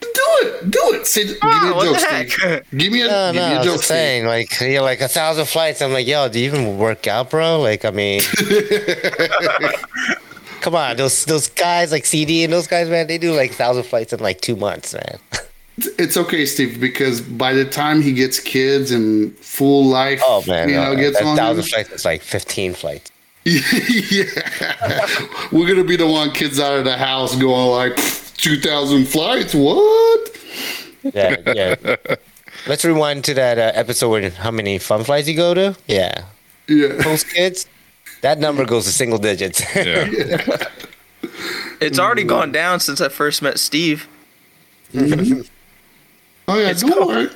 Do 0.00 0.08
it. 0.42 0.70
Do 0.70 0.80
it. 0.94 1.06
Say, 1.06 1.24
give 1.24 1.32
me 1.34 1.38
Ah, 1.42 1.78
a 1.78 1.84
joke, 1.84 1.98
the 2.00 2.06
heck? 2.06 2.30
Steve. 2.30 2.62
Give 2.78 2.92
me 2.92 3.02
a, 3.02 3.06
No, 3.08 3.32
give 3.32 3.42
no, 3.42 3.48
me 3.48 3.50
I 3.54 3.54
a 3.54 3.58
was 3.58 3.66
joke, 3.66 3.74
just 3.74 3.84
Steve. 3.84 3.96
saying, 3.96 4.26
like, 4.26 4.60
you're 4.60 4.82
like 4.82 5.00
a 5.00 5.08
thousand 5.08 5.46
flights. 5.46 5.82
I'm 5.82 5.92
like, 5.92 6.06
yo, 6.06 6.28
do 6.28 6.38
you 6.40 6.46
even 6.46 6.78
work 6.78 7.06
out, 7.06 7.30
bro? 7.30 7.60
Like, 7.60 7.84
I 7.84 7.90
mean, 7.90 8.20
come 10.60 10.74
on, 10.74 10.96
those 10.96 11.24
those 11.24 11.48
guys 11.48 11.92
like 11.92 12.06
CD 12.06 12.44
and 12.44 12.52
those 12.52 12.66
guys, 12.66 12.88
man, 12.88 13.06
they 13.06 13.18
do 13.18 13.32
like 13.34 13.52
thousand 13.52 13.84
flights 13.84 14.12
in 14.12 14.20
like 14.20 14.40
two 14.40 14.56
months, 14.56 14.94
man. 14.94 15.18
It's 15.98 16.16
okay, 16.16 16.46
Steve, 16.46 16.80
because 16.80 17.20
by 17.20 17.52
the 17.52 17.64
time 17.64 18.02
he 18.02 18.12
gets 18.12 18.38
kids 18.40 18.90
and 18.90 19.36
full 19.38 19.84
life, 19.86 20.20
Oh 20.24 20.42
man, 20.46 20.68
you 20.68 20.74
know, 20.76 20.94
gets 20.96 21.20
a 21.20 21.24
on 21.24 21.36
thousand 21.36 21.64
him, 21.64 21.68
flights 21.70 21.90
is 21.90 22.04
like 22.04 22.22
fifteen 22.22 22.74
flights. 22.74 23.10
yeah, 23.44 25.06
we're 25.50 25.66
gonna 25.66 25.84
be 25.84 25.96
the 25.96 26.06
one 26.06 26.30
kids 26.32 26.60
out 26.60 26.78
of 26.78 26.84
the 26.84 26.96
house 26.96 27.34
going 27.36 27.70
like 27.70 27.96
two 28.36 28.60
thousand 28.60 29.06
flights. 29.06 29.54
What? 29.54 30.36
Yeah, 31.14 31.36
yeah. 31.46 31.96
Let's 32.66 32.84
rewind 32.84 33.24
to 33.24 33.34
that 33.34 33.58
uh, 33.58 33.72
episode 33.74 34.10
where 34.10 34.30
how 34.30 34.50
many 34.50 34.78
fun 34.78 35.04
flights 35.04 35.26
you 35.28 35.36
go 35.36 35.54
to. 35.54 35.76
Yeah, 35.86 36.24
Yeah, 36.68 37.02
post 37.02 37.30
kids, 37.30 37.66
that 38.20 38.38
number 38.38 38.66
goes 38.66 38.84
to 38.84 38.92
single 38.92 39.18
digits. 39.18 39.62
Yeah. 39.74 40.08
It's 41.80 41.98
already 41.98 42.24
gone 42.24 42.52
down 42.52 42.80
since 42.80 43.00
I 43.00 43.08
first 43.08 43.40
met 43.40 43.58
Steve. 43.58 44.06
Oh 46.50 46.58
yeah, 46.58 46.70
It's 46.70 46.82
don't 46.82 46.92
cool. 46.92 47.06
worry. 47.08 47.28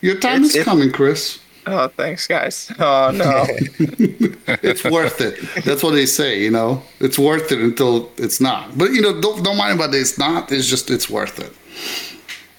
Your 0.00 0.18
time 0.18 0.36
It's- 0.44 0.50
is 0.50 0.56
it- 0.56 0.64
coming, 0.64 0.90
Chris. 0.92 1.38
Oh, 1.64 1.86
thanks, 1.88 2.26
guys. 2.26 2.72
Oh 2.80 3.10
no. 3.14 3.46
It's 4.64 4.82
worth 4.84 5.20
it. 5.20 5.38
That's 5.64 5.82
what 5.82 5.92
they 5.92 6.06
say, 6.06 6.42
you 6.42 6.50
know. 6.50 6.82
It's 7.00 7.18
worth 7.18 7.52
it 7.52 7.60
until 7.60 8.10
it's 8.16 8.40
not. 8.40 8.76
But 8.76 8.92
you 8.92 9.00
know, 9.00 9.20
don't 9.20 9.42
don't 9.44 9.56
mind 9.56 9.78
about 9.78 9.94
it. 9.94 9.98
It's 10.00 10.18
not. 10.18 10.50
It's 10.50 10.66
just 10.68 10.90
it's 10.90 11.08
worth 11.08 11.38
it. 11.38 11.52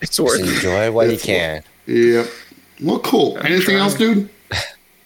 It's 0.01 0.17
worth 0.19 0.39
it. 0.39 0.47
Enjoy 0.47 0.91
what 0.91 1.07
you 1.07 1.13
It's 1.13 1.25
can. 1.25 1.63
Yep. 1.87 2.27
Well, 2.81 2.99
cool. 2.99 3.37
Anything 3.39 3.75
else, 3.77 3.95
dude? 3.95 4.29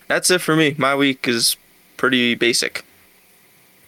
That's 0.08 0.30
it 0.30 0.42
for 0.42 0.56
me. 0.56 0.76
My 0.78 0.94
week 0.96 1.28
is 1.28 1.58
pretty 1.98 2.36
basic. 2.36 2.86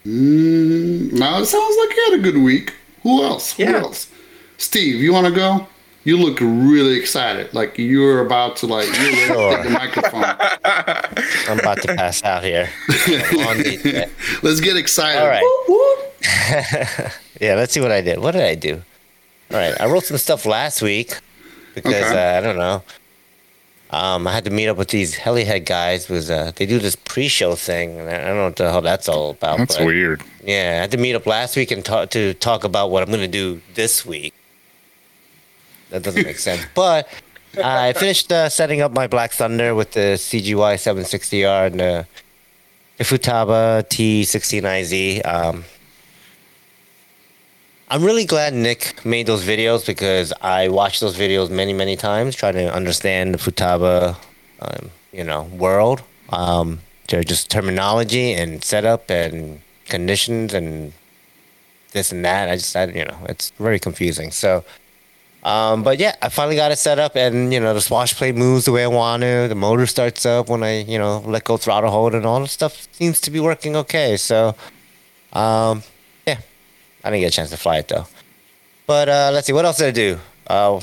Mm, 0.05 1.13
now 1.13 1.39
it 1.39 1.45
sounds 1.45 1.77
like 1.77 1.95
you 1.95 2.03
had 2.11 2.19
a 2.19 2.23
good 2.23 2.37
week. 2.41 2.73
Who 3.03 3.23
else? 3.23 3.53
Who 3.53 3.63
Yeah. 3.63 3.77
else? 3.77 4.07
Steve, 4.57 4.95
you 4.95 5.13
want 5.13 5.27
to 5.27 5.31
go? 5.33 5.67
You 6.05 6.17
look 6.17 6.39
really 6.39 6.97
excited, 6.97 7.53
like 7.53 7.77
you're 7.77 8.25
about 8.25 8.55
to 8.57 8.67
like 8.67 8.85
you're 8.87 9.11
ready 9.11 9.25
Sure. 9.27 9.55
take 9.57 9.63
the 9.65 9.69
microphone. 9.69 10.23
I'm 11.49 11.59
about 11.59 11.81
to 11.81 11.93
pass 11.95 12.23
out 12.23 12.43
here. 12.43 12.69
On 12.89 13.57
the- 13.57 14.09
Let's 14.41 14.61
get 14.61 14.77
excited. 14.77 15.21
All 15.21 15.27
right. 15.27 15.43
Whoop, 15.43 15.69
whoop. 15.69 17.11
Yeah, 17.41 17.55
let's 17.55 17.71
see 17.73 17.79
what 17.79 17.91
I 17.91 18.01
did. 18.01 18.19
What 18.19 18.31
did 18.31 18.43
I 18.43 18.55
do? 18.55 18.81
All 19.51 19.57
right, 19.57 19.73
I 19.79 19.85
wrote 19.85 20.03
some 20.03 20.17
stuff 20.17 20.45
last 20.45 20.81
week 20.81 21.17
because 21.73 21.93
Okay. 21.93 22.35
uh, 22.35 22.37
I 22.37 22.41
don't 22.41 22.57
know. 22.57 22.83
Um, 23.91 24.27
I 24.27 24.33
had 24.33 24.43
to 24.45 24.51
meet 24.51 24.67
up 24.67 24.77
with 24.77 24.89
these 24.89 25.15
Helihead 25.15 25.65
guys. 25.65 26.09
Was 26.09 26.29
uh, 26.29 26.51
they 26.55 26.65
do 26.65 26.79
this 26.79 26.95
pre-show 26.95 27.55
thing? 27.55 27.97
And 27.99 28.09
I 28.09 28.17
don't 28.27 28.35
know 28.35 28.43
what 28.45 28.55
the 28.57 28.69
hell 28.71 28.81
that's 28.81 29.07
all 29.09 29.31
about. 29.31 29.57
That's 29.57 29.77
but, 29.77 29.85
weird. 29.85 30.21
Yeah, 30.43 30.73
I 30.77 30.81
had 30.81 30.91
to 30.91 30.97
meet 30.97 31.15
up 31.15 31.25
last 31.25 31.55
week 31.55 31.71
and 31.71 31.83
talk 31.83 32.09
to 32.11 32.33
talk 32.35 32.63
about 32.65 32.91
what 32.91 33.01
I'm 33.03 33.09
going 33.09 33.21
to 33.21 33.27
do 33.27 33.61
this 33.75 34.05
week. 34.05 34.33
That 35.89 36.03
doesn't 36.03 36.23
make 36.23 36.37
sense, 36.37 36.65
but 36.75 37.07
I 37.57 37.93
finished 37.93 38.31
uh, 38.31 38.49
setting 38.49 38.81
up 38.81 38.91
my 38.91 39.07
Black 39.07 39.31
Thunder 39.31 39.73
with 39.73 39.91
the 39.91 40.17
CGY 40.17 40.75
760R 40.75 41.67
and 41.67 41.79
the 41.79 42.07
Ifutaba 42.99 43.83
T69Z. 43.89 45.25
Um, 45.25 45.65
I'm 47.91 48.03
really 48.03 48.25
glad 48.25 48.53
Nick 48.53 49.03
made 49.03 49.25
those 49.25 49.43
videos 49.43 49.85
because 49.85 50.31
I 50.41 50.67
watched 50.67 50.99
those 50.99 51.17
videos 51.17 51.49
many, 51.49 51.73
many 51.73 51.95
times 51.95 52.35
trying 52.35 52.53
to 52.53 52.71
understand 52.71 53.33
the 53.33 53.39
Futaba, 53.39 54.15
um, 54.59 54.91
you 55.11 55.23
know, 55.23 55.43
world. 55.43 56.03
Um, 56.29 56.81
their 57.07 57.23
just 57.23 57.49
terminology 57.49 58.33
and 58.33 58.63
setup 58.63 59.09
and 59.09 59.61
conditions 59.87 60.53
and 60.53 60.93
this 61.93 62.11
and 62.11 62.23
that. 62.23 62.49
I 62.49 62.57
just, 62.57 62.75
I, 62.75 62.85
you 62.85 63.05
know, 63.05 63.17
it's 63.27 63.49
very 63.57 63.79
confusing. 63.79 64.29
So, 64.29 64.63
um, 65.43 65.83
but 65.83 65.99
yeah, 65.99 66.15
I 66.21 66.29
finally 66.29 66.55
got 66.55 66.71
it 66.71 66.77
set 66.77 66.99
up, 66.99 67.15
and 67.15 67.53
you 67.53 67.59
know, 67.59 67.73
the 67.73 67.81
swash 67.81 68.13
plate 68.15 68.35
moves 68.35 68.65
the 68.65 68.71
way 68.71 68.83
I 68.83 68.87
want 68.87 69.21
to. 69.23 69.47
The 69.47 69.55
motor 69.55 69.85
starts 69.87 70.25
up 70.25 70.49
when 70.49 70.63
I, 70.63 70.81
you 70.83 70.97
know, 70.97 71.19
let 71.19 71.43
go 71.45 71.57
throttle 71.57 71.91
hold, 71.91 72.13
and 72.13 72.25
all 72.25 72.39
the 72.41 72.47
stuff 72.47 72.87
seems 72.93 73.21
to 73.21 73.31
be 73.31 73.39
working 73.39 73.75
okay. 73.77 74.17
So, 74.17 74.55
um, 75.33 75.83
yeah, 76.27 76.39
I 77.03 77.09
didn't 77.11 77.21
get 77.21 77.27
a 77.33 77.35
chance 77.35 77.49
to 77.51 77.57
fly 77.57 77.77
it 77.77 77.87
though. 77.87 78.05
But 78.85 79.07
uh, 79.07 79.29
let's 79.33 79.47
see, 79.47 79.53
what 79.53 79.65
else 79.65 79.77
did 79.77 79.87
I 79.87 79.91
do? 79.91 80.19
Uh, 80.47 80.81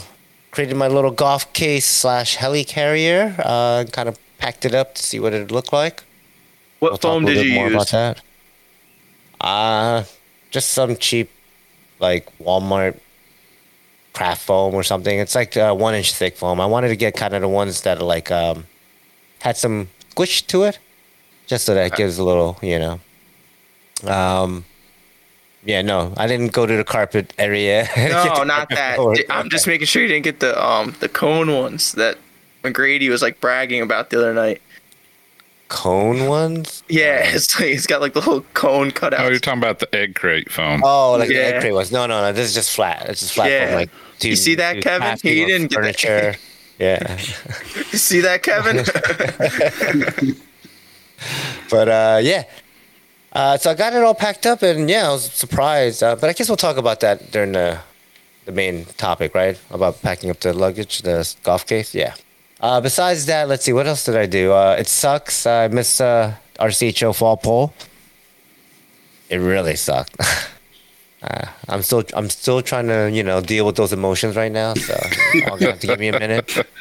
created 0.53 0.77
my 0.77 0.89
little 0.89 1.11
golf 1.11 1.53
case 1.53 1.85
slash 1.87 2.37
heli 2.37 2.65
carrier. 2.65 3.35
Uh, 3.39 3.85
kind 3.93 4.09
of 4.09 4.19
packed 4.39 4.65
it 4.65 4.75
up 4.75 4.95
to 4.95 5.03
see 5.03 5.19
what 5.21 5.35
it 5.35 5.51
looked 5.51 5.73
like. 5.73 6.03
What 6.79 6.93
We'll 6.93 6.99
foam 6.99 7.25
did 7.25 7.45
you 7.45 7.55
more 7.55 7.67
about 7.69 7.81
use? 7.81 7.91
that. 7.91 8.23
Uh, 9.41 10.05
just 10.51 10.71
some 10.71 10.97
cheap, 10.97 11.31
like 11.99 12.27
Walmart 12.39 12.99
craft 14.17 14.43
foam 14.43 14.75
or 14.75 14.83
something. 14.83 15.19
It's 15.19 15.35
like 15.35 15.57
uh, 15.57 15.75
one 15.75 15.95
inch 15.95 16.15
thick 16.15 16.37
foam. 16.37 16.59
I 16.61 16.67
wanted 16.67 16.89
to 16.89 16.97
get 16.97 17.15
kind 17.15 17.35
of 17.35 17.43
the 17.43 17.49
ones 17.49 17.83
that 17.83 17.99
are 17.99 18.05
like 18.05 18.31
um, 18.31 18.67
had 19.41 19.57
some 19.57 19.89
squish 20.11 20.43
to 20.43 20.63
it, 20.65 20.79
just 21.47 21.67
so 21.67 21.75
that 21.75 21.93
it 21.93 21.97
gives 21.97 22.19
a 22.19 22.25
little, 22.25 22.59
you 22.63 22.79
know. 22.79 23.01
Um, 24.11 24.65
yeah, 25.65 25.83
no, 25.83 26.15
I 26.17 26.27
didn't 26.27 26.53
go 26.53 26.65
to 26.65 26.77
the 26.77 26.85
carpet 26.85 27.35
area. 27.39 27.89
No, 27.97 28.43
not 28.45 28.71
that. 28.71 28.99
I'm 29.29 29.51
just 29.51 29.67
making 29.67 29.87
sure 29.87 30.01
you 30.03 30.09
didn't 30.09 30.25
get 30.25 30.41
the 30.41 30.53
um 30.65 30.95
the 31.01 31.09
cone 31.09 31.53
ones 31.53 31.93
that 31.93 32.17
McGrady 32.65 33.11
was 33.11 33.21
like 33.21 33.41
bragging 33.41 33.83
about 33.83 34.11
the 34.11 34.19
other 34.19 34.33
night. 34.33 34.63
Cone 35.69 36.27
ones. 36.27 36.83
Yeah, 36.89 37.21
it's 37.35 37.59
like 37.59 37.71
it's 37.71 37.87
got 37.87 38.01
like 38.01 38.15
the 38.15 38.21
whole 38.21 38.43
cone 38.55 38.91
cut 38.91 39.15
out. 39.15 39.21
Oh, 39.21 39.29
you're 39.29 39.39
talking 39.39 39.59
about 39.61 39.79
the 39.79 39.95
egg 39.95 40.15
crate 40.15 40.51
foam. 40.51 40.83
Oh, 40.85 41.17
like 41.19 41.29
the 41.29 41.37
egg 41.37 41.61
crate 41.61 41.75
ones. 41.75 41.93
No, 41.93 42.07
no, 42.07 42.21
no. 42.21 42.33
This 42.33 42.49
is 42.49 42.55
just 42.55 42.75
flat. 42.75 43.09
It's 43.09 43.21
just 43.21 43.35
flat. 43.35 43.51
Yeah. 43.51 43.67
From, 43.67 43.75
like 43.77 43.91
to, 44.21 44.29
You 44.29 44.37
see 44.37 44.55
that, 44.57 44.75
to 44.75 44.81
Kevin? 44.81 45.19
He 45.23 45.45
didn't 45.45 45.69
get 45.69 45.83
that. 45.83 45.99
furniture. 45.99 46.35
yeah. 46.79 47.19
You 47.93 47.99
see 47.99 48.21
that, 48.21 48.43
Kevin? 48.43 48.85
But 51.71 51.89
uh, 51.89 52.21
yeah. 52.23 52.45
Uh, 53.33 53.57
so 53.59 53.71
I 53.71 53.75
got 53.75 53.93
it 53.93 54.03
all 54.03 54.15
packed 54.15 54.47
up, 54.47 54.63
and 54.63 54.89
yeah, 54.89 55.09
I 55.09 55.13
was 55.13 55.31
surprised. 55.33 56.03
Uh, 56.03 56.17
but 56.17 56.31
I 56.31 56.33
guess 56.33 56.49
we'll 56.49 56.57
talk 56.57 56.77
about 56.77 57.01
that 57.01 57.31
during 57.31 57.53
the 57.53 57.79
the 58.45 58.53
main 58.53 58.85
topic, 58.97 59.35
right? 59.35 59.61
About 59.71 60.01
packing 60.03 60.31
up 60.31 60.41
the 60.41 60.53
luggage, 60.53 61.03
the 61.03 61.35
golf 61.43 61.67
case. 61.67 61.95
Yeah. 61.95 62.15
Uh, 62.61 62.81
besides 62.81 63.27
that, 63.27 63.49
let's 63.49 63.65
see. 63.65 63.73
What 63.73 63.87
else 63.87 64.05
did 64.05 64.17
I 64.17 64.27
do? 64.27 64.53
Uh, 64.53 64.77
it 64.79 64.89
sucks. 64.89 65.47
I 65.47 65.69
missed 65.69 66.01
uh, 66.01 66.33
RCHO 66.59 67.15
fall 67.15 67.37
pole. 67.37 67.75
It 69.29 69.39
really 69.39 69.77
sucked. 69.77 70.17
uh, 71.23 71.47
I'm 71.69 71.83
still 71.83 72.05
I'm 72.15 72.31
still 72.31 72.63
trying 72.63 72.87
to 72.87 73.11
you 73.13 73.23
know 73.23 73.41
deal 73.41 73.67
with 73.67 73.77
those 73.77 73.93
emotions 73.93 74.37
right 74.37 74.53
now. 74.53 74.75
So 74.75 74.95
I'll 75.47 75.59
have 75.59 75.81
to 75.81 75.87
give 75.87 76.01
me 76.01 76.09
a 76.09 76.19
minute. 76.19 76.67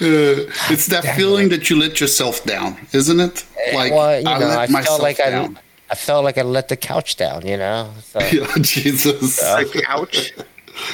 Uh, 0.00 0.46
it's 0.70 0.86
that 0.86 1.02
feeling 1.16 1.48
that 1.48 1.68
you 1.68 1.76
let 1.76 2.00
yourself 2.00 2.44
down, 2.44 2.76
isn't 2.92 3.18
it? 3.18 3.44
Like 3.74 3.92
well, 3.92 4.16
you 4.18 4.22
know, 4.22 4.38
let 4.38 4.70
I 4.70 4.72
myself 4.72 4.86
felt 4.86 5.02
like 5.02 5.16
down. 5.16 5.56
I 5.56 5.60
I 5.90 5.94
felt 5.96 6.22
like 6.22 6.38
I 6.38 6.42
let 6.42 6.68
the 6.68 6.76
couch 6.76 7.16
down. 7.16 7.44
You 7.44 7.56
know. 7.56 7.90
So. 8.04 8.20
Yeah, 8.20 8.46
Jesus. 8.60 9.40
the 9.40 9.82
couch. 9.84 10.32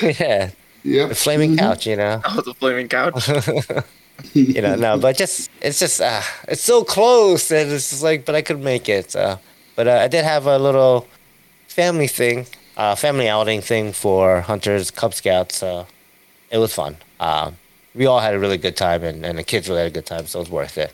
yeah, 0.01 0.51
yep. 0.83 1.11
the 1.11 1.15
flaming 1.15 1.59
couch, 1.59 1.87
you 1.87 1.97
know, 1.97 2.23
Oh, 2.25 2.41
the 2.41 2.55
flaming 2.55 2.89
couch. 2.89 3.29
you 4.35 4.61
know, 4.61 4.77
no, 4.77 4.99
but 4.99 5.17
just 5.17 5.51
it's 5.61 5.79
just 5.79 6.01
uh, 6.01 6.23
it's 6.49 6.63
so 6.63 6.85
close, 6.85 7.51
and 7.51 7.71
it's 7.71 7.91
just 7.91 8.03
like, 8.03 8.25
but 8.25 8.35
I 8.35 8.43
could 8.43 8.61
make 8.61 8.89
it. 8.89 9.15
Uh, 9.15 9.37
but 9.77 9.87
uh, 9.89 9.93
I 9.93 10.09
did 10.09 10.25
have 10.25 10.47
a 10.47 10.59
little 10.59 11.07
family 11.69 12.09
thing, 12.09 12.47
uh, 12.77 12.95
family 12.95 13.29
outing 13.29 13.61
thing 13.61 13.93
for 13.93 14.43
hunters, 14.43 14.91
Cub 14.91 15.15
Scouts. 15.15 15.57
So 15.57 15.87
it 16.51 16.59
was 16.59 16.75
fun. 16.75 16.97
Um, 17.19 17.57
we 17.95 18.07
all 18.07 18.21
had 18.21 18.35
a 18.35 18.39
really 18.39 18.59
good 18.59 18.77
time, 18.77 19.03
and, 19.03 19.25
and 19.25 19.39
the 19.39 19.45
kids 19.45 19.69
really 19.69 19.83
had 19.83 19.91
a 19.91 19.95
good 19.95 20.07
time, 20.07 20.27
so 20.27 20.39
it 20.39 20.43
was 20.43 20.51
worth 20.51 20.79
it. 20.79 20.93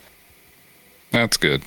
That's 1.11 1.37
good. 1.37 1.63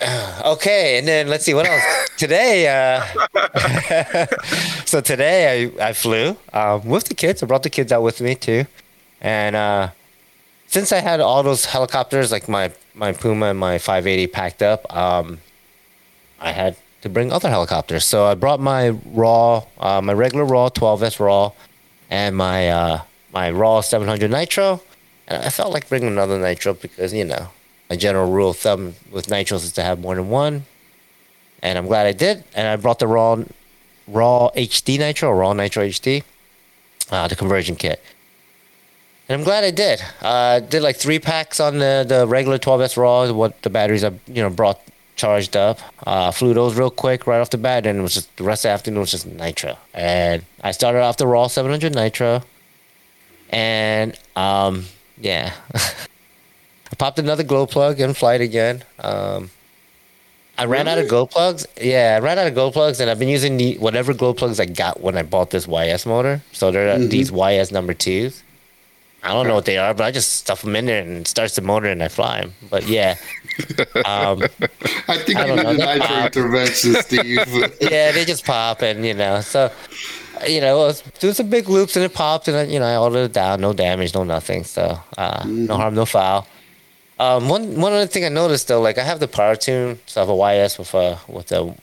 Okay, 0.42 0.98
and 0.98 1.06
then 1.06 1.28
let's 1.28 1.44
see 1.44 1.52
what 1.52 1.66
else. 1.66 1.84
today, 2.16 2.66
uh, 2.68 4.26
so 4.86 5.02
today 5.02 5.70
I, 5.78 5.88
I 5.88 5.92
flew 5.92 6.38
um, 6.54 6.86
with 6.86 7.04
the 7.04 7.14
kids. 7.14 7.42
I 7.42 7.46
brought 7.46 7.62
the 7.62 7.70
kids 7.70 7.92
out 7.92 8.02
with 8.02 8.22
me 8.22 8.34
too, 8.34 8.64
and 9.20 9.56
uh, 9.56 9.90
since 10.66 10.92
I 10.92 10.98
had 10.98 11.20
all 11.20 11.42
those 11.42 11.66
helicopters, 11.66 12.32
like 12.32 12.48
my 12.48 12.72
my 12.94 13.12
Puma 13.12 13.46
and 13.46 13.58
my 13.58 13.78
580 13.78 14.26
packed 14.28 14.62
up, 14.62 14.94
um, 14.94 15.40
I 16.40 16.52
had 16.52 16.76
to 17.02 17.08
bring 17.08 17.32
other 17.32 17.48
helicopters. 17.48 18.04
So 18.04 18.26
I 18.26 18.34
brought 18.34 18.60
my 18.60 18.90
raw, 18.90 19.64
uh, 19.78 20.00
my 20.00 20.12
regular 20.12 20.44
raw 20.44 20.68
12s 20.68 21.18
raw, 21.18 21.52
and 22.10 22.36
my 22.36 22.68
uh, 22.68 23.02
my 23.32 23.50
raw 23.50 23.80
700 23.80 24.30
nitro. 24.30 24.80
And 25.28 25.42
I 25.44 25.50
felt 25.50 25.72
like 25.72 25.88
bringing 25.88 26.08
another 26.08 26.38
nitro 26.38 26.74
because 26.74 27.12
you 27.12 27.24
know 27.24 27.48
my 27.88 27.96
general 27.96 28.30
rule 28.30 28.50
of 28.50 28.56
thumb 28.56 28.94
with 29.10 29.26
nitros 29.26 29.64
is 29.64 29.72
to 29.72 29.82
have 29.82 30.00
more 30.00 30.14
than 30.14 30.28
one. 30.28 30.64
And 31.62 31.76
I'm 31.78 31.86
glad 31.86 32.06
I 32.06 32.12
did. 32.12 32.44
And 32.54 32.66
I 32.66 32.76
brought 32.76 32.98
the 32.98 33.06
raw 33.06 33.42
raw 34.06 34.50
HD 34.56 34.98
nitro, 34.98 35.30
raw 35.32 35.52
nitro 35.52 35.84
HD. 35.86 36.22
uh, 37.10 37.28
the 37.28 37.36
conversion 37.36 37.76
kit. 37.76 38.02
And 39.30 39.38
I'm 39.38 39.44
glad 39.44 39.62
I 39.62 39.70
did. 39.70 40.02
Uh, 40.20 40.58
did 40.58 40.82
like 40.82 40.96
three 40.96 41.20
packs 41.20 41.60
on 41.60 41.78
the, 41.78 42.04
the 42.06 42.26
regular 42.26 42.58
12S 42.58 42.96
raw, 42.96 43.30
what 43.30 43.62
the 43.62 43.70
batteries 43.70 44.02
I 44.02 44.10
you 44.26 44.42
know 44.42 44.50
brought 44.50 44.80
charged 45.14 45.56
up. 45.56 45.78
Uh, 46.04 46.32
flew 46.32 46.52
those 46.52 46.74
real 46.74 46.90
quick 46.90 47.28
right 47.28 47.40
off 47.40 47.50
the 47.50 47.56
bat, 47.56 47.86
and 47.86 48.00
it 48.00 48.02
was 48.02 48.14
just 48.14 48.36
the 48.38 48.42
rest 48.42 48.64
of 48.64 48.70
the 48.70 48.72
afternoon 48.72 48.98
was 48.98 49.12
just 49.12 49.26
nitro. 49.26 49.78
And 49.94 50.44
I 50.64 50.72
started 50.72 51.02
off 51.02 51.16
the 51.16 51.28
raw 51.28 51.46
700 51.46 51.94
nitro, 51.94 52.42
and 53.50 54.18
um, 54.34 54.86
yeah, 55.16 55.52
I 55.74 56.96
popped 56.98 57.20
another 57.20 57.44
glow 57.44 57.66
plug 57.66 58.00
in 58.00 58.14
flight 58.14 58.40
again. 58.40 58.82
Um, 58.98 59.50
I 60.58 60.64
ran 60.64 60.88
out 60.88 60.98
of 60.98 61.06
glow 61.06 61.26
plugs. 61.26 61.68
Yeah, 61.80 62.16
I 62.16 62.18
ran 62.18 62.36
out 62.36 62.48
of 62.48 62.54
glow 62.54 62.72
plugs, 62.72 62.98
and 62.98 63.08
I've 63.08 63.20
been 63.20 63.28
using 63.28 63.58
the 63.58 63.78
whatever 63.78 64.12
glow 64.12 64.34
plugs 64.34 64.58
I 64.58 64.66
got 64.66 65.00
when 65.00 65.16
I 65.16 65.22
bought 65.22 65.50
this 65.50 65.68
YS 65.68 66.04
motor. 66.04 66.42
So 66.50 66.72
they're 66.72 66.98
these 66.98 67.30
YS 67.30 67.70
number 67.70 67.94
twos. 67.94 68.42
I 69.22 69.28
don't 69.34 69.46
know 69.46 69.54
what 69.54 69.66
they 69.66 69.76
are, 69.76 69.92
but 69.92 70.04
I 70.04 70.10
just 70.10 70.32
stuff 70.36 70.62
them 70.62 70.74
in 70.76 70.86
there 70.86 71.02
and 71.02 71.26
starts 71.28 71.54
the 71.54 71.62
motor 71.62 71.88
and 71.88 72.02
I 72.02 72.08
fly 72.08 72.40
them. 72.40 72.54
But 72.70 72.86
yeah, 72.88 73.16
um, 74.06 74.42
I 75.08 75.18
think 75.18 75.36
I 75.38 75.46
you 75.46 75.56
need 75.56 75.62
know. 75.62 75.70
a 75.70 75.76
They 75.76 76.24
intervention, 76.26 76.94
Steve. 76.94 77.76
yeah, 77.80 78.12
they 78.12 78.24
just 78.24 78.46
pop 78.46 78.80
and 78.82 79.04
you 79.04 79.12
know, 79.14 79.40
so 79.42 79.70
you 80.48 80.60
know, 80.62 80.92
doing 81.18 81.34
some 81.34 81.50
big 81.50 81.68
loops 81.68 81.96
and 81.96 82.04
it 82.04 82.14
popped 82.14 82.48
and 82.48 82.56
I, 82.56 82.62
you 82.64 82.78
know, 82.78 82.86
I 82.86 82.96
ordered 82.96 83.24
it 83.24 83.32
down, 83.34 83.60
no 83.60 83.74
damage, 83.74 84.14
no 84.14 84.24
nothing. 84.24 84.64
So 84.64 84.98
uh, 85.18 85.44
no 85.46 85.76
harm, 85.76 85.94
no 85.94 86.06
foul. 86.06 86.46
Um, 87.18 87.50
one 87.50 87.78
one 87.78 87.92
other 87.92 88.06
thing 88.06 88.24
I 88.24 88.30
noticed 88.30 88.68
though, 88.68 88.80
like 88.80 88.96
I 88.96 89.02
have 89.04 89.20
the 89.20 89.28
power 89.28 89.54
tune, 89.54 90.00
so 90.06 90.22
I 90.22 90.24
have 90.24 90.30
a 90.30 90.64
YS 90.64 90.78
with 90.78 90.94
a 90.94 91.18
with 91.28 91.52
a. 91.52 91.74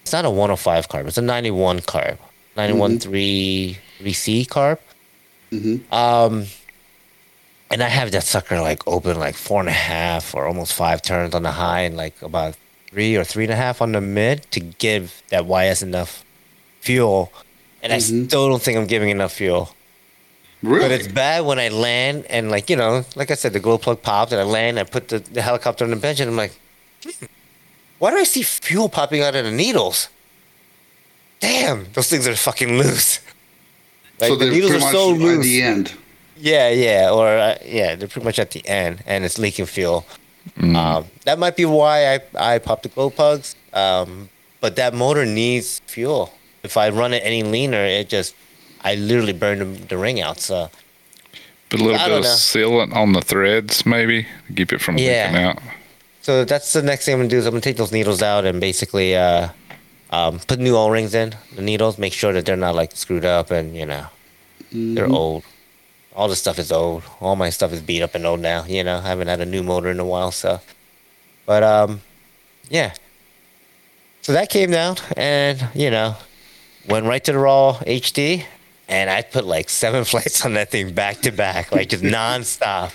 It's 0.00 0.12
not 0.12 0.24
a 0.24 0.30
105 0.30 0.88
carb. 0.88 1.06
It's 1.08 1.18
a 1.18 1.22
91 1.22 1.80
carb, 1.80 2.16
91 2.56 3.00
3 3.00 3.78
3C 4.00 4.46
carb. 4.46 4.78
Um, 5.90 6.46
and 7.70 7.82
I 7.82 7.88
have 7.88 8.12
that 8.12 8.22
sucker 8.24 8.60
like 8.60 8.86
open 8.86 9.18
like 9.18 9.34
four 9.36 9.60
and 9.60 9.68
a 9.68 9.72
half 9.72 10.34
or 10.34 10.46
almost 10.46 10.72
five 10.72 11.02
turns 11.02 11.34
on 11.34 11.42
the 11.42 11.52
high 11.52 11.80
and 11.80 11.96
like 11.96 12.20
about 12.22 12.56
three 12.90 13.16
or 13.16 13.24
three 13.24 13.44
and 13.44 13.52
a 13.52 13.56
half 13.56 13.82
on 13.82 13.92
the 13.92 14.00
mid 14.00 14.50
to 14.52 14.60
give 14.60 15.22
that 15.30 15.46
YS 15.46 15.82
enough 15.82 16.24
fuel. 16.80 17.32
And 17.82 17.92
I 17.92 17.98
still 17.98 18.48
don't 18.48 18.62
think 18.62 18.78
I'm 18.78 18.86
giving 18.86 19.10
enough 19.10 19.32
fuel. 19.32 19.74
really? 20.62 20.80
But 20.80 20.90
it's 20.92 21.08
bad 21.08 21.44
when 21.44 21.58
I 21.58 21.68
land 21.68 22.26
and 22.26 22.50
like 22.50 22.70
you 22.70 22.76
know, 22.76 23.04
like 23.14 23.30
I 23.30 23.34
said, 23.34 23.52
the 23.52 23.60
glow 23.60 23.78
plug 23.78 24.02
popped 24.02 24.32
and 24.32 24.40
I 24.40 24.44
land. 24.44 24.78
I 24.78 24.84
put 24.84 25.08
the, 25.08 25.18
the 25.18 25.42
helicopter 25.42 25.84
on 25.84 25.90
the 25.90 25.96
bench 25.96 26.20
and 26.20 26.30
I'm 26.30 26.36
like, 26.36 26.52
"Hmm, 27.04 27.26
why 27.98 28.10
do 28.10 28.16
I 28.16 28.24
see 28.24 28.42
fuel 28.42 28.88
popping 28.88 29.22
out 29.22 29.34
of 29.34 29.44
the 29.44 29.52
needles? 29.52 30.08
Damn, 31.40 31.86
those 31.92 32.08
things 32.08 32.26
are 32.26 32.34
fucking 32.34 32.78
loose. 32.78 33.20
Like 34.20 34.28
so 34.28 34.36
the 34.36 34.46
needles 34.50 34.72
are 34.72 34.80
so 34.92 35.12
at 35.14 35.42
the 35.42 35.62
end. 35.62 35.94
Yeah, 36.38 36.68
yeah, 36.70 37.10
or 37.10 37.28
uh, 37.28 37.56
yeah, 37.64 37.94
they're 37.96 38.08
pretty 38.08 38.24
much 38.24 38.38
at 38.38 38.50
the 38.50 38.66
end, 38.68 39.02
and 39.06 39.24
it's 39.24 39.38
leaking 39.38 39.66
fuel. 39.66 40.06
Um, 40.60 41.06
that 41.24 41.38
might 41.38 41.56
be 41.56 41.64
why 41.64 42.14
I 42.14 42.20
I 42.54 42.58
popped 42.58 42.82
the 42.84 42.88
glow 42.88 43.10
plugs. 43.10 43.56
Um, 43.72 44.28
but 44.60 44.76
that 44.76 44.94
motor 44.94 45.26
needs 45.26 45.80
fuel. 45.86 46.32
If 46.62 46.76
I 46.76 46.88
run 46.90 47.12
it 47.14 47.22
any 47.24 47.42
leaner, 47.42 47.84
it 47.84 48.08
just 48.08 48.34
I 48.84 48.94
literally 48.94 49.32
burn 49.32 49.58
the, 49.58 49.64
the 49.64 49.98
ring 49.98 50.20
out. 50.20 50.40
So 50.40 50.70
Put 51.68 51.80
a 51.80 51.84
little 51.84 51.98
I 52.00 52.06
bit 52.08 52.18
of 52.18 52.22
know. 52.22 52.28
sealant 52.28 52.94
on 52.94 53.12
the 53.12 53.20
threads, 53.22 53.84
maybe 53.84 54.22
to 54.46 54.52
keep 54.54 54.72
it 54.72 54.80
from 54.80 54.98
Yeah. 54.98 55.26
leaking 55.30 55.42
out. 55.44 55.58
so 56.22 56.44
that's 56.44 56.72
the 56.72 56.82
next 56.82 57.04
thing 57.04 57.14
I'm 57.14 57.20
gonna 57.20 57.28
do 57.28 57.38
is 57.38 57.46
I'm 57.46 57.52
gonna 57.52 57.60
take 57.60 57.76
those 57.76 57.92
needles 57.92 58.22
out 58.22 58.44
and 58.44 58.60
basically 58.60 59.16
uh, 59.16 59.48
um, 60.16 60.38
put 60.40 60.58
new 60.58 60.76
O 60.76 60.88
rings 60.88 61.14
in 61.14 61.34
the 61.54 61.62
needles. 61.62 61.98
Make 61.98 62.12
sure 62.12 62.32
that 62.32 62.44
they're 62.46 62.56
not 62.56 62.74
like 62.74 62.92
screwed 62.96 63.24
up 63.24 63.50
and 63.50 63.76
you 63.76 63.86
know 63.86 64.06
they're 64.72 65.06
old. 65.08 65.44
All 66.14 66.28
the 66.28 66.36
stuff 66.36 66.58
is 66.58 66.72
old. 66.72 67.02
All 67.20 67.36
my 67.36 67.50
stuff 67.50 67.72
is 67.72 67.82
beat 67.82 68.02
up 68.02 68.14
and 68.14 68.24
old 68.24 68.40
now. 68.40 68.64
You 68.64 68.82
know, 68.84 68.98
I 68.98 69.02
haven't 69.02 69.28
had 69.28 69.40
a 69.40 69.46
new 69.46 69.62
motor 69.62 69.90
in 69.90 70.00
a 70.00 70.04
while. 70.04 70.30
So, 70.32 70.60
but 71.44 71.62
um, 71.62 72.00
yeah. 72.70 72.94
So 74.22 74.32
that 74.32 74.48
came 74.50 74.70
down, 74.70 74.96
and 75.16 75.68
you 75.74 75.90
know, 75.90 76.16
went 76.88 77.06
right 77.06 77.22
to 77.24 77.32
the 77.32 77.38
raw 77.38 77.74
HD, 77.86 78.44
and 78.88 79.10
I 79.10 79.22
put 79.22 79.44
like 79.44 79.68
seven 79.68 80.04
flights 80.10 80.44
on 80.44 80.54
that 80.54 80.70
thing 80.70 80.94
back 80.94 81.20
to 81.22 81.30
back, 81.30 81.70
like 81.72 81.88
just 81.90 82.02
nonstop. 82.18 82.92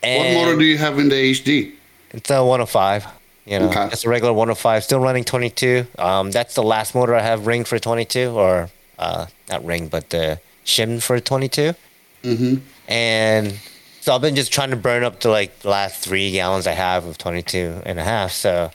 What 0.00 0.10
And 0.10 0.34
motor 0.34 0.58
do 0.58 0.64
you 0.64 0.78
have 0.78 0.98
in 0.98 1.08
the 1.08 1.14
HD? 1.14 1.74
it's 2.10 2.30
a 2.30 2.44
105. 2.44 3.06
You 3.44 3.58
know, 3.58 3.68
Okay. 3.70 3.88
it's 3.92 4.04
a 4.04 4.08
regular 4.08 4.32
105. 4.32 4.84
Still 4.84 5.00
running 5.00 5.24
22. 5.24 5.86
Um, 5.98 6.30
that's 6.30 6.54
the 6.54 6.62
last 6.62 6.94
motor 6.94 7.14
I 7.14 7.22
have 7.22 7.46
ring 7.46 7.64
for 7.64 7.78
22, 7.78 8.30
or 8.30 8.70
uh, 8.98 9.26
not 9.48 9.64
ring, 9.64 9.88
but 9.88 10.10
the 10.10 10.40
shimmed 10.64 11.02
for 11.02 11.18
22. 11.18 11.74
Mm-hmm. 12.22 12.54
And 12.88 13.54
so 14.00 14.14
I've 14.14 14.20
been 14.20 14.36
just 14.36 14.52
trying 14.52 14.70
to 14.70 14.76
burn 14.76 15.02
up 15.02 15.20
to 15.20 15.30
like 15.30 15.58
the 15.60 15.70
last 15.70 16.04
three 16.04 16.30
gallons 16.30 16.66
I 16.68 16.72
have 16.72 17.04
of 17.04 17.18
22 17.18 17.82
and 17.84 17.98
a 17.98 18.04
half. 18.04 18.30
So, 18.32 18.70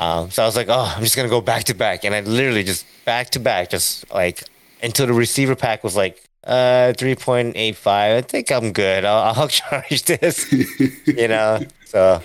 um, 0.00 0.30
so 0.32 0.42
I 0.42 0.46
was 0.46 0.56
like, 0.56 0.68
oh, 0.68 0.92
I'm 0.96 1.02
just 1.02 1.14
gonna 1.16 1.28
go 1.28 1.40
back 1.40 1.64
to 1.64 1.74
back, 1.74 2.04
and 2.04 2.14
I 2.14 2.20
literally 2.20 2.64
just 2.64 2.86
back 3.04 3.30
to 3.30 3.40
back, 3.40 3.70
just 3.70 4.12
like 4.12 4.42
until 4.82 5.06
the 5.06 5.12
receiver 5.12 5.54
pack 5.54 5.84
was 5.84 5.94
like 5.96 6.22
uh 6.44 6.92
3.85. 6.96 7.86
I 7.86 8.20
think 8.22 8.50
I'm 8.50 8.72
good. 8.72 9.04
I'll, 9.04 9.32
I'll 9.42 9.48
charge 9.60 10.02
this, 10.04 10.50
you 11.06 11.28
know. 11.28 11.60
So, 11.84 12.20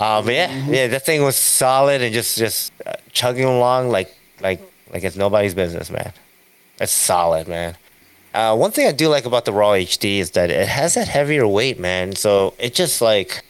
um, 0.00 0.24
but 0.24 0.34
yeah, 0.34 0.66
yeah, 0.66 0.86
that 0.88 1.04
thing 1.04 1.22
was 1.22 1.36
solid 1.36 2.00
and 2.00 2.12
just 2.12 2.38
just 2.38 2.72
uh, 2.86 2.94
chugging 3.12 3.44
along 3.44 3.90
like 3.90 4.12
like 4.40 4.60
like 4.92 5.04
it's 5.04 5.16
nobody's 5.16 5.54
business, 5.54 5.90
man. 5.90 6.12
It's 6.80 6.92
solid, 6.92 7.46
man. 7.46 7.76
Uh, 8.32 8.56
one 8.56 8.70
thing 8.70 8.86
I 8.86 8.92
do 8.92 9.08
like 9.08 9.26
about 9.26 9.44
the 9.44 9.52
Raw 9.52 9.72
HD 9.72 10.18
is 10.18 10.30
that 10.32 10.50
it 10.50 10.68
has 10.68 10.94
that 10.94 11.08
heavier 11.08 11.46
weight, 11.46 11.78
man. 11.78 12.16
So 12.16 12.54
it 12.58 12.74
just 12.74 13.02
like 13.02 13.44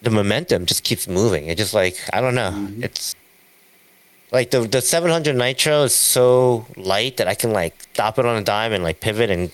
the 0.00 0.10
momentum 0.10 0.64
just 0.64 0.82
keeps 0.82 1.06
moving. 1.06 1.46
It 1.46 1.58
just 1.58 1.74
like 1.74 1.96
I 2.12 2.20
don't 2.20 2.34
know. 2.34 2.68
It's 2.80 3.14
like 4.30 4.50
the 4.50 4.60
the 4.60 4.80
700 4.80 5.36
Nitro 5.36 5.82
is 5.82 5.94
so 5.94 6.66
light 6.76 7.16
that 7.18 7.28
I 7.28 7.34
can 7.34 7.52
like 7.52 7.74
stop 7.92 8.18
it 8.18 8.24
on 8.24 8.36
a 8.36 8.44
dime 8.44 8.72
and 8.72 8.82
like 8.82 9.00
pivot 9.00 9.30
and 9.30 9.50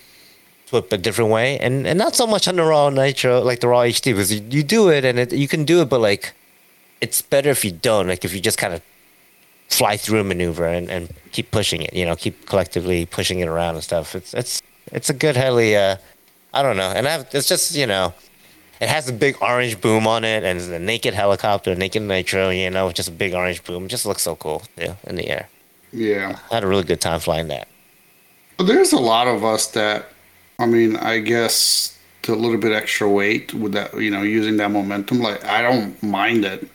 flip 0.65 0.91
a 0.91 0.97
different 0.97 1.31
way, 1.31 1.57
and 1.59 1.87
and 1.87 1.97
not 1.97 2.15
so 2.15 2.27
much 2.27 2.47
on 2.47 2.55
the 2.55 2.63
Raw 2.63 2.89
Nitro 2.89 3.41
like 3.41 3.59
the 3.59 3.67
Raw 3.67 3.81
HD 3.81 4.13
because 4.13 4.33
you, 4.33 4.43
you 4.49 4.63
do 4.63 4.89
it 4.89 5.05
and 5.05 5.19
it, 5.19 5.33
you 5.33 5.47
can 5.47 5.65
do 5.65 5.81
it, 5.81 5.89
but 5.89 6.01
like 6.01 6.33
it's 7.01 7.21
better 7.21 7.49
if 7.49 7.63
you 7.65 7.71
don't. 7.71 8.07
Like 8.07 8.25
if 8.25 8.33
you 8.33 8.39
just 8.39 8.57
kind 8.57 8.73
of 8.73 8.81
fly 9.69 9.97
through 9.97 10.19
a 10.19 10.23
maneuver 10.23 10.65
and, 10.67 10.89
and 10.89 11.13
keep 11.31 11.51
pushing 11.51 11.81
it, 11.81 11.93
you 11.93 12.05
know, 12.05 12.15
keep 12.15 12.45
collectively 12.47 13.05
pushing 13.05 13.39
it 13.39 13.47
around 13.47 13.75
and 13.75 13.83
stuff. 13.83 14.15
It's 14.15 14.33
it's 14.33 14.61
it's 14.91 15.09
a 15.09 15.13
good 15.13 15.35
heli 15.35 15.75
uh 15.75 15.97
I 16.55 16.61
don't 16.61 16.77
know. 16.77 16.89
And 16.95 17.05
I 17.05 17.11
have, 17.11 17.27
it's 17.33 17.49
just, 17.49 17.75
you 17.75 17.85
know, 17.85 18.13
it 18.79 18.87
has 18.87 19.09
a 19.09 19.13
big 19.13 19.35
orange 19.41 19.81
boom 19.81 20.07
on 20.07 20.23
it 20.23 20.45
and 20.45 20.57
it's 20.57 20.69
a 20.69 20.79
naked 20.79 21.13
helicopter, 21.13 21.75
naked 21.75 22.01
nitro, 22.01 22.49
you 22.49 22.69
know, 22.69 22.91
just 22.93 23.09
a 23.09 23.11
big 23.11 23.33
orange 23.33 23.61
boom. 23.65 23.85
It 23.85 23.89
just 23.89 24.05
looks 24.05 24.21
so 24.21 24.37
cool, 24.37 24.63
yeah, 24.77 24.95
in 25.03 25.17
the 25.17 25.27
air. 25.27 25.49
Yeah. 25.91 26.39
I 26.49 26.55
had 26.55 26.63
a 26.63 26.67
really 26.67 26.83
good 26.83 27.01
time 27.01 27.19
flying 27.19 27.49
that. 27.49 27.67
But 28.55 28.67
there's 28.67 28.93
a 28.93 28.97
lot 28.97 29.27
of 29.27 29.43
us 29.43 29.67
that, 29.71 30.05
I 30.59 30.65
mean, 30.65 30.95
I 30.95 31.19
guess 31.19 31.97
to 32.23 32.33
a 32.33 32.35
little 32.35 32.57
bit 32.57 32.71
extra 32.71 33.09
weight 33.09 33.53
with 33.53 33.73
that, 33.73 33.99
you 33.99 34.09
know, 34.09 34.21
using 34.21 34.57
that 34.57 34.71
momentum, 34.71 35.19
like 35.19 35.43
I 35.45 35.61
don't 35.61 36.01
mind 36.01 36.45
it. 36.45 36.67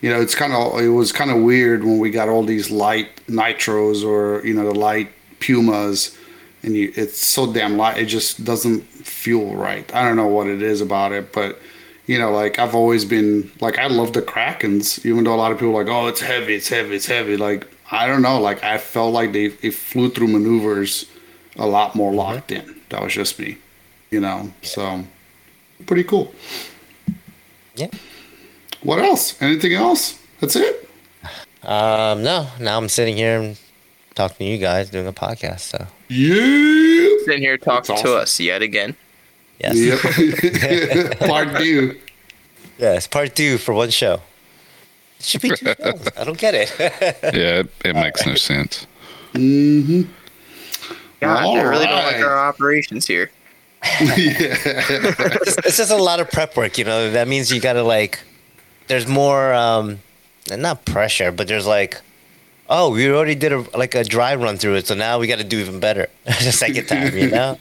You 0.00 0.10
know, 0.10 0.20
it's 0.20 0.34
kind 0.34 0.52
of, 0.52 0.80
it 0.80 0.88
was 0.88 1.12
kind 1.12 1.30
of 1.30 1.42
weird 1.42 1.84
when 1.84 1.98
we 1.98 2.10
got 2.10 2.28
all 2.28 2.42
these 2.42 2.70
light 2.70 3.24
nitros 3.26 4.04
or, 4.04 4.44
you 4.44 4.52
know, 4.52 4.64
the 4.64 4.78
light 4.78 5.10
Pumas 5.38 6.16
and 6.62 6.76
you, 6.76 6.92
it's 6.96 7.18
so 7.18 7.52
damn 7.52 7.76
light. 7.76 7.98
It 7.98 8.06
just 8.06 8.44
doesn't 8.44 8.82
feel 8.82 9.54
right. 9.54 9.92
I 9.94 10.02
don't 10.04 10.16
know 10.16 10.26
what 10.26 10.46
it 10.46 10.62
is 10.62 10.80
about 10.80 11.12
it, 11.12 11.32
but 11.32 11.60
you 12.06 12.18
know, 12.18 12.32
like 12.32 12.58
I've 12.58 12.74
always 12.74 13.04
been 13.04 13.50
like 13.60 13.78
I 13.78 13.86
love 13.86 14.12
the 14.12 14.22
Krakens, 14.22 15.04
even 15.06 15.24
though 15.24 15.34
a 15.34 15.36
lot 15.36 15.52
of 15.52 15.58
people 15.58 15.76
are 15.76 15.84
like, 15.84 15.92
oh, 15.92 16.08
it's 16.08 16.20
heavy, 16.20 16.54
it's 16.54 16.68
heavy, 16.68 16.96
it's 16.96 17.06
heavy. 17.06 17.36
Like 17.36 17.68
I 17.90 18.06
don't 18.06 18.22
know, 18.22 18.40
like 18.40 18.62
I 18.64 18.78
felt 18.78 19.12
like 19.12 19.32
they 19.32 19.46
it 19.62 19.74
flew 19.74 20.10
through 20.10 20.28
maneuvers 20.28 21.06
a 21.56 21.66
lot 21.66 21.94
more 21.94 22.12
locked 22.12 22.50
mm-hmm. 22.50 22.68
in. 22.68 22.81
That 22.92 23.02
was 23.02 23.14
just 23.14 23.38
me, 23.38 23.56
you 24.10 24.20
know. 24.20 24.52
So 24.60 25.02
pretty 25.86 26.04
cool. 26.04 26.32
Yeah. 27.74 27.88
What 28.82 28.98
else? 28.98 29.40
Anything 29.40 29.72
else? 29.72 30.18
That's 30.40 30.56
it. 30.56 30.88
Um, 31.62 32.22
no, 32.22 32.48
now 32.60 32.76
I'm 32.76 32.90
sitting 32.90 33.16
here 33.16 33.40
and 33.40 33.58
talking 34.14 34.36
to 34.38 34.52
you 34.52 34.58
guys 34.58 34.90
doing 34.90 35.06
a 35.06 35.12
podcast. 35.12 35.60
So, 35.60 35.86
Yeah. 36.08 37.08
Sitting 37.24 37.40
here 37.40 37.56
talking 37.56 37.94
That's 37.94 38.02
to 38.02 38.14
us 38.16 38.38
yet 38.40 38.60
again. 38.60 38.94
yes. 39.58 39.74
Yep. 39.78 41.18
Part 41.28 41.56
two. 41.56 41.98
Yes, 42.78 43.06
part 43.06 43.34
two 43.34 43.56
for 43.56 43.72
one 43.72 43.88
show. 43.90 44.20
It 45.18 45.24
should 45.24 45.40
be 45.40 45.50
two 45.50 45.64
shows. 45.82 46.08
I 46.18 46.24
don't 46.24 46.36
get 46.38 46.54
it. 46.54 46.74
Yeah, 46.78 47.60
it, 47.60 47.70
it 47.86 47.94
makes 47.94 48.26
no 48.26 48.34
sense. 48.34 48.86
Mm-hmm. 49.32 50.02
God, 51.22 51.44
All 51.44 51.56
I 51.56 51.62
really 51.62 51.86
don't 51.86 52.04
like 52.04 52.16
our 52.16 52.36
operations 52.36 53.06
here. 53.06 53.30
yeah. 53.84 53.96
it's, 54.08 55.56
it's 55.58 55.76
just 55.76 55.90
a 55.92 55.96
lot 55.96 56.18
of 56.20 56.30
prep 56.30 56.56
work, 56.56 56.78
you 56.78 56.84
know. 56.84 57.10
That 57.12 57.28
means 57.28 57.52
you 57.52 57.60
gotta 57.60 57.82
like, 57.84 58.18
there's 58.88 59.06
more, 59.06 59.52
um, 59.54 60.00
not 60.50 60.84
pressure, 60.84 61.30
but 61.30 61.46
there's 61.46 61.66
like, 61.66 62.00
oh, 62.68 62.90
we 62.90 63.08
already 63.08 63.36
did 63.36 63.52
a 63.52 63.64
like 63.78 63.94
a 63.94 64.02
dry 64.02 64.34
run 64.34 64.56
through 64.56 64.74
it, 64.74 64.86
so 64.88 64.94
now 64.94 65.18
we 65.20 65.28
got 65.28 65.38
to 65.38 65.44
do 65.44 65.58
even 65.60 65.78
better 65.78 66.08
the 66.24 66.32
second 66.52 66.86
time, 66.86 67.16
you 67.16 67.30
know. 67.30 67.58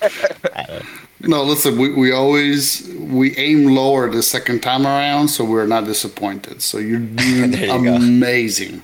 No, 1.20 1.42
listen, 1.42 1.78
we, 1.78 1.90
we 1.94 2.12
always 2.12 2.86
we 2.98 3.34
aim 3.38 3.66
lower 3.74 4.10
the 4.10 4.22
second 4.22 4.60
time 4.62 4.86
around, 4.86 5.28
so 5.28 5.42
we're 5.42 5.66
not 5.66 5.84
disappointed. 5.86 6.60
So 6.60 6.76
you're 6.76 6.98
doing 7.00 7.50
There 7.50 7.64
you 7.78 7.84
go. 7.84 7.94
amazing. 7.94 8.82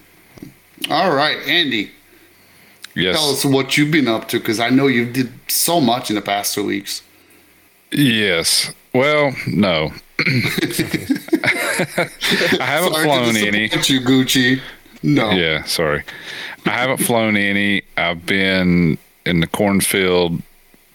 All 0.89 1.15
right, 1.15 1.37
Andy, 1.47 1.91
Yes. 2.95 3.17
tell 3.17 3.31
us 3.31 3.45
what 3.45 3.77
you've 3.77 3.91
been 3.91 4.09
up 4.09 4.29
to 4.29 4.39
because 4.39 4.59
I 4.61 4.69
know 4.71 4.87
you 4.87 5.11
did 5.11 5.33
so 5.49 5.81
much 5.81 6.11
in 6.11 6.17
the 6.17 6.23
past 6.23 6.55
two 6.55 6.65
weeks. 6.67 7.03
Yes. 7.93 8.73
Well, 8.93 9.33
no. 9.47 9.93
I 10.21 12.09
haven't 12.61 12.93
Sorry 12.93 13.05
flown 13.05 13.35
to 13.35 13.47
any. 13.47 13.63
you, 13.63 14.01
Gucci. 14.01 14.61
No. 15.03 15.31
Yeah, 15.31 15.65
sorry. 15.65 16.03
I 16.67 16.71
haven't 16.71 16.99
flown 16.99 17.37
any. 17.37 17.83
I've 17.97 18.27
been 18.27 18.99
in 19.25 19.41
the 19.41 19.47
cornfield 19.47 20.43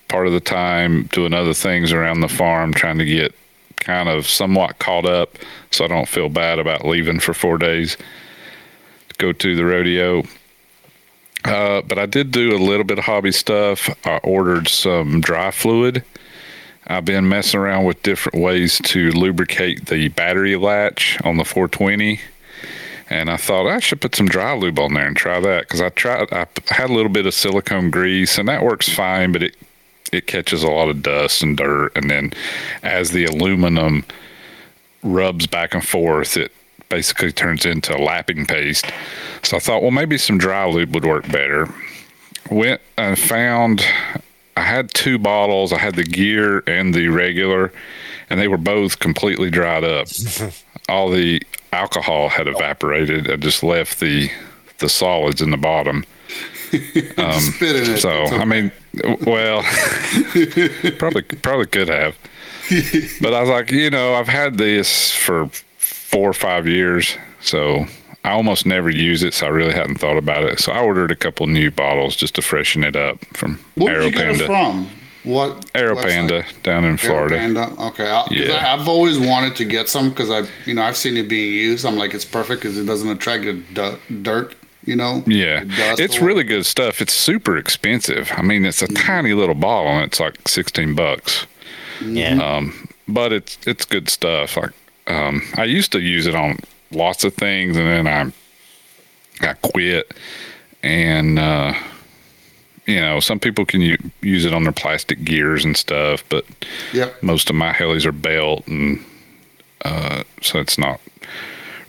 part 0.10 0.27
of 0.27 0.34
the 0.34 0.39
time 0.39 1.03
doing 1.08 1.34
other 1.34 1.53
things 1.53 1.91
around 1.91 2.19
the 2.19 2.27
farm, 2.27 2.73
trying 2.73 2.99
to 2.99 3.05
get 3.05 3.34
kind 3.77 4.10
of 4.10 4.27
somewhat 4.27 4.79
caught 4.79 5.05
up 5.05 5.38
so 5.71 5.86
I 5.86 5.88
don't 5.88 6.08
feel 6.08 6.29
bad 6.29 6.60
about 6.60 6.86
leaving 6.86 7.19
for 7.19 7.34
four 7.34 7.58
days 7.58 7.97
to 9.10 9.15
go 9.17 9.31
to 9.31 9.55
the 9.55 9.65
rodeo. 9.65 10.23
Uh, 11.45 11.81
but 11.81 11.97
I 11.97 12.05
did 12.05 12.31
do 12.31 12.55
a 12.55 12.58
little 12.58 12.84
bit 12.84 12.97
of 12.97 13.05
hobby 13.05 13.31
stuff. 13.31 13.89
I 14.05 14.17
ordered 14.17 14.67
some 14.67 15.21
dry 15.21 15.51
fluid. 15.51 16.03
I've 16.88 17.05
been 17.05 17.29
messing 17.29 17.60
around 17.60 17.86
with 17.86 18.03
different 18.03 18.41
ways 18.41 18.79
to 18.86 19.12
lubricate 19.12 19.88
the 19.88 20.10
battery 20.10 20.55
latch 20.55 21.19
on 21.23 21.38
the 21.38 21.45
420 21.45 22.19
and 23.10 23.29
I 23.29 23.38
thought 23.38 23.67
I 23.67 23.79
should 23.79 24.01
put 24.01 24.15
some 24.15 24.27
dry 24.27 24.53
lube 24.55 24.79
on 24.79 24.93
there 24.93 25.05
and 25.05 25.15
try 25.15 25.39
that 25.39 25.62
because 25.62 25.81
I 25.81 25.89
tried. 25.89 26.31
I 26.31 26.47
had 26.69 26.89
a 26.89 26.93
little 26.93 27.12
bit 27.12 27.25
of 27.25 27.34
silicone 27.34 27.91
grease, 27.91 28.38
and 28.38 28.47
that 28.47 28.63
works 28.63 28.89
fine, 28.89 29.31
but 29.31 29.43
it 29.43 29.55
it 30.12 30.27
catches 30.27 30.63
a 30.63 30.69
lot 30.69 30.89
of 30.89 31.03
dust 31.03 31.43
and 31.43 31.58
dirt, 31.58 31.91
and 31.95 32.10
then 32.10 32.34
as 32.84 33.12
the 33.12 33.25
aluminum 33.25 34.05
rubs 35.03 35.45
back 35.45 35.73
and 35.73 35.86
forth, 35.86 36.38
it 36.38 36.51
basically 36.89 37.32
turns 37.32 37.65
into 37.65 37.95
a 37.95 38.00
lapping 38.00 38.45
paste. 38.45 38.86
So 39.43 39.58
I 39.58 39.60
thought, 39.60 39.82
well, 39.82 39.91
maybe 39.91 40.17
some 40.17 40.38
dry 40.38 40.65
lube 40.67 40.93
would 40.93 41.06
work 41.06 41.30
better. 41.32 41.67
Went 42.50 42.82
and 42.98 43.17
found. 43.17 43.84
I 44.58 44.62
had 44.62 44.93
two 44.93 45.17
bottles. 45.17 45.74
I 45.74 45.80
had 45.80 45.95
the 45.95 46.04
gear 46.04 46.63
and 46.67 46.93
the 46.93 47.10
regular, 47.10 47.74
and 48.30 48.39
they 48.39 48.48
were 48.48 48.58
both 48.58 49.00
completely 49.00 49.50
dried 49.50 49.84
up. 49.84 50.08
All 50.89 51.10
the 51.10 51.41
alcohol 51.74 52.30
had 52.30 52.48
evaporated 52.48 53.28
and 53.30 53.41
just 53.41 53.63
left 53.63 54.00
the 54.00 54.30
the 54.80 54.89
solids 54.89 55.41
in 55.41 55.52
the 55.52 55.58
bottom. 55.58 56.06
Um, 57.17 57.39
Spit 57.39 57.76
in 57.76 57.93
it. 57.93 58.00
So 58.00 58.10
okay. 58.10 58.38
I 58.38 58.43
mean, 58.43 58.69
well, 59.21 59.63
probably 60.98 61.21
probably 61.21 61.67
could 61.67 61.88
have, 61.88 62.17
but 63.21 63.34
I 63.34 63.39
was 63.39 63.50
like, 63.50 63.71
you 63.71 63.89
know, 63.89 64.15
I've 64.15 64.28
had 64.28 64.58
this 64.58 65.12
for 65.12 65.50
four 66.15 66.30
or 66.30 66.34
five 66.34 66.65
years, 66.67 67.17
so 67.41 67.86
I 68.23 68.32
almost 68.32 68.65
never 68.65 68.89
use 68.89 69.21
it. 69.21 69.34
So 69.34 69.47
I 69.47 69.49
really 69.49 69.73
hadn't 69.73 69.97
thought 69.99 70.17
about 70.17 70.43
it. 70.45 70.60
So 70.60 70.71
I 70.71 70.80
ordered 70.80 71.12
a 71.12 71.15
couple 71.15 71.45
new 71.47 71.69
bottles 71.71 72.15
just 72.15 72.36
to 72.36 72.41
freshen 72.41 72.84
it 72.86 72.95
up 72.95 73.23
from 73.34 73.60
Where 73.75 73.99
did 74.01 74.13
you 74.13 74.17
get 74.19 74.41
it 74.41 74.45
from? 74.45 74.89
What? 75.25 75.69
Aero 75.75 75.95
website? 75.95 76.45
Down 76.63 76.86
in 76.86 76.97
Florida. 76.97 77.36
Aero 77.38 77.54
Panda. 77.65 77.82
Okay. 77.88 78.10
I, 78.10 78.21
'cause 78.23 78.32
Yeah. 78.32 78.54
I, 78.54 78.73
I've 78.80 78.88
always 78.88 79.17
wanted 79.19 79.56
to 79.58 79.65
get 79.65 79.89
some 79.89 80.10
because 80.12 80.30
I, 80.32 80.43
you 80.65 80.73
know, 80.75 80.84
I've 80.84 80.95
seen 80.95 81.17
it 81.17 81.28
being 81.28 81.51
used. 81.51 81.86
I'm 81.86 81.97
like, 81.97 82.13
it's 82.13 82.23
perfect 82.25 82.62
because 82.62 82.78
it 82.78 82.86
doesn't 82.86 83.10
attract 83.10 83.43
the 83.43 83.54
du- 83.73 83.97
dirt. 84.21 84.56
You 84.86 84.95
know. 84.95 85.23
Yeah, 85.25 85.62
the 85.62 85.65
dust 85.65 85.99
it's 85.99 86.19
really 86.21 86.43
good 86.43 86.63
stuff. 86.65 87.01
It's 87.01 87.12
super 87.12 87.58
expensive. 87.58 88.32
I 88.38 88.43
mean, 88.43 88.65
it's 88.65 88.84
a 88.84 88.88
tiny 88.88 89.34
little 89.34 89.56
bottle, 89.56 89.91
and 89.93 90.04
it's 90.06 90.19
like 90.19 90.47
sixteen 90.47 90.93
bucks. 90.93 91.47
Yeah. 92.06 92.38
Um, 92.39 92.88
but 93.08 93.34
it's 93.34 93.58
it's 93.65 93.84
good 93.84 94.10
stuff. 94.10 94.56
Like 94.58 94.73
um, 95.08 95.41
I 95.56 95.63
used 95.65 95.91
to 95.94 96.00
use 96.00 96.26
it 96.28 96.36
on 96.36 96.60
lots 96.91 97.24
of 97.24 97.34
things, 97.34 97.78
and 97.78 97.88
then 97.88 98.08
I 99.41 99.48
I 99.48 99.54
quit. 99.54 100.12
And 100.84 101.39
uh, 101.39 101.74
you 102.86 103.00
know, 103.02 103.20
some 103.20 103.39
people 103.39 103.65
can 103.65 103.82
u- 103.82 103.98
use 104.22 104.46
it 104.46 104.54
on 104.54 104.63
their 104.63 104.72
plastic 104.72 105.24
gears 105.24 105.65
and 105.65 105.76
stuff, 105.76 106.24
but 106.30 106.46
Yep. 106.94 107.24
most 107.24 107.50
of 107.50 107.56
my 107.56 107.74
helis 107.74 108.06
are 108.06 108.12
belt, 108.12 108.65
and 108.68 109.04
uh, 109.84 110.24
so 110.41 110.60
it's 110.60 110.78
not 110.78 111.00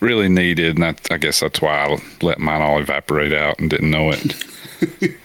really 0.01 0.29
needed. 0.29 0.77
And 0.77 0.83
that, 0.83 1.07
I 1.11 1.19
guess 1.19 1.41
that's 1.41 1.61
why 1.61 1.85
I 1.87 1.99
let 2.23 2.39
mine 2.39 2.63
all 2.63 2.79
evaporate 2.81 3.33
out 3.35 3.59
and 3.59 3.69
didn't 3.71 3.91
know 3.91 4.11
it. 4.13 4.35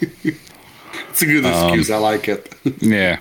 It's 1.10 1.22
a 1.24 1.26
good 1.26 1.46
Um, 1.46 1.68
excuse. 1.68 1.92
I 1.92 1.98
like 1.98 2.28
it. 2.30 2.54
Yeah. 2.80 3.20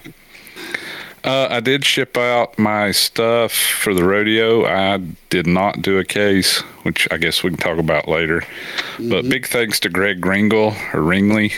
Uh, 1.22 1.48
I 1.50 1.60
did 1.60 1.84
ship 1.84 2.16
out 2.16 2.58
my 2.58 2.92
stuff 2.92 3.52
for 3.52 3.92
the 3.92 4.04
rodeo. 4.04 4.64
I 4.64 4.98
did 5.28 5.46
not 5.46 5.82
do 5.82 5.98
a 5.98 6.04
case, 6.04 6.60
which 6.82 7.06
I 7.10 7.18
guess 7.18 7.42
we 7.42 7.50
can 7.50 7.58
talk 7.58 7.78
about 7.78 8.08
later. 8.08 8.42
But 8.98 9.28
big 9.28 9.46
thanks 9.46 9.78
to 9.80 9.90
Greg 9.90 10.24
Ringle 10.24 10.74
or 10.94 11.02
Ringley. 11.02 11.52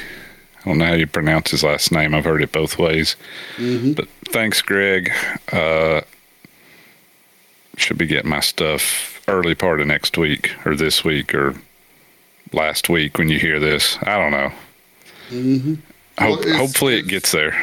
I 0.64 0.68
don't 0.68 0.79
know 0.79 0.87
how 0.87 0.94
you 0.94 1.07
pronounce 1.07 1.53
his 1.53 1.62
last 1.62 1.92
name. 1.92 2.12
I've 2.14 2.25
heard 2.25 2.42
it 2.42 2.51
both 2.53 2.77
ways. 2.79 3.14
But 3.59 4.09
thanks, 4.27 4.62
Greg. 4.62 5.12
Uh, 5.53 6.01
should 7.77 7.98
be 7.98 8.07
getting 8.07 8.31
my 8.31 8.40
stuff 8.40 9.20
early 9.29 9.55
part 9.55 9.81
of 9.81 9.87
next 9.87 10.18
week 10.18 10.53
or 10.66 10.75
this 10.77 11.05
week 11.05 11.35
or 11.35 11.55
last 12.53 12.88
week 12.88 13.16
when 13.16 13.29
you 13.29 13.38
hear 13.38 13.59
this. 13.61 13.96
I 14.03 14.18
don't 14.18 14.33
know. 14.33 14.53
Well, 16.20 16.35
Hope, 16.35 16.40
it's- 16.42 16.57
hopefully 16.57 16.98
it 16.98 17.07
gets 17.07 17.31
there. 17.33 17.57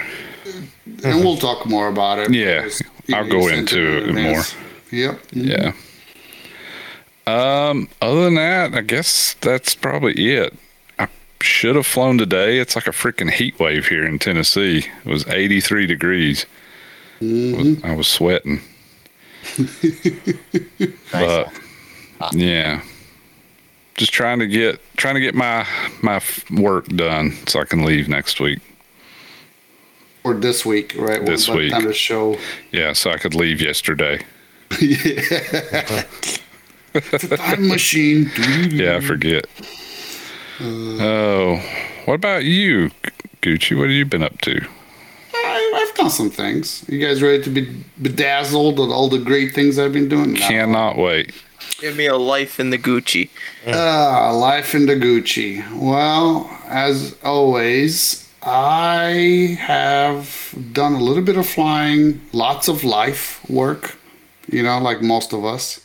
And 1.04 1.20
we'll 1.20 1.38
talk 1.38 1.66
more 1.66 1.88
about 1.88 2.20
it. 2.20 2.34
Yeah, 2.34 2.68
I'll 3.14 3.28
go 3.28 3.48
sent 3.48 3.60
into 3.60 3.80
in 3.80 4.04
it 4.04 4.10
advance. 4.10 4.56
Yep. 4.92 5.20
Yeah. 5.32 5.72
Um. 7.28 7.90
Other 8.02 8.26
than 8.26 8.36
that, 8.36 8.74
I 8.74 8.82
guess 8.82 9.36
that's 9.36 9.76
probably 9.76 10.34
it. 10.34 10.54
I 10.98 11.08
should 11.42 11.76
have 11.76 11.86
flown 11.88 12.18
today. 12.18 12.60
It's 12.60 12.76
like 12.76 12.88
a 12.88 12.92
freaking 12.92 13.32
heat 13.32 13.60
wave 13.60 13.88
here 13.88 14.06
in 14.06 14.20
Tennessee. 14.20 14.86
It 15.06 15.10
was 15.10 15.28
83 15.28 15.86
degrees. 15.86 16.46
Mm-hmm. 17.22 17.86
I 17.86 17.96
was 17.96 18.08
sweating. 18.08 18.62
but 21.12 21.52
yeah, 22.34 22.82
just 23.96 24.14
trying 24.14 24.40
to 24.40 24.48
get 24.48 24.82
trying 24.98 25.16
to 25.16 25.22
get 25.22 25.36
my 25.36 25.68
my 26.02 26.22
work 26.52 26.88
done 26.88 27.32
so 27.48 27.60
I 27.60 27.66
can 27.66 27.84
leave 27.86 28.08
next 28.08 28.40
week. 28.40 28.60
Or 30.24 30.34
this 30.34 30.66
week, 30.66 30.96
right? 30.98 31.26
This 31.26 31.48
By 31.48 31.56
week. 31.56 31.72
time 31.72 31.86
the 31.86 31.94
show. 31.94 32.38
Yeah, 32.72 32.94
so 32.94 33.12
I 33.12 33.18
could 33.18 33.34
leave 33.36 33.62
yesterday. 33.62 34.22
It's 34.72 36.40
a 37.24 37.38
time 37.38 37.68
machine. 37.68 38.30
Yeah, 38.70 38.98
I 38.98 39.00
forget. 39.00 39.46
Oh, 40.62 41.56
what 42.06 42.16
about 42.16 42.44
you, 42.44 42.92
Gucci? 43.42 43.78
What 43.78 43.84
have 43.84 43.92
you 43.92 44.06
been 44.06 44.24
up 44.24 44.40
to? 44.42 44.60
I, 45.34 45.86
I've 45.88 45.96
done 45.96 46.10
some 46.10 46.30
things. 46.30 46.84
You 46.90 47.00
guys 47.00 47.22
ready 47.22 47.42
to 47.44 47.50
be 47.50 47.84
bedazzled 48.02 48.78
with 48.78 48.90
all 48.90 49.08
the 49.08 49.20
great 49.20 49.54
things 49.56 49.80
I've 49.80 49.94
been 49.94 50.10
doing? 50.10 50.34
No. 50.34 50.40
Cannot 50.40 50.98
wait. 50.98 51.34
Give 51.80 51.96
me 51.96 52.08
a 52.08 52.18
life 52.18 52.60
in 52.60 52.72
the 52.72 52.78
Gucci. 52.78 53.30
Ah, 53.68 54.32
life 54.34 54.76
in 54.76 54.86
the 54.86 54.96
Gucci. 54.96 55.64
Well, 55.80 56.50
as 56.68 57.16
always, 57.24 58.29
I 58.52 59.58
have 59.60 60.56
done 60.72 60.94
a 60.94 61.00
little 61.00 61.22
bit 61.22 61.38
of 61.38 61.48
flying, 61.48 62.20
lots 62.34 62.68
of 62.68 62.84
life 62.84 63.48
work, 63.48 63.96
you 64.52 64.64
know, 64.64 64.80
like 64.80 65.04
most 65.04 65.34
of 65.34 65.46
us. 65.46 65.80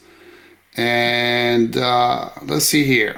And 0.74 1.76
uh, 1.76 2.30
let's 2.46 2.64
see 2.64 2.84
here. 2.84 3.16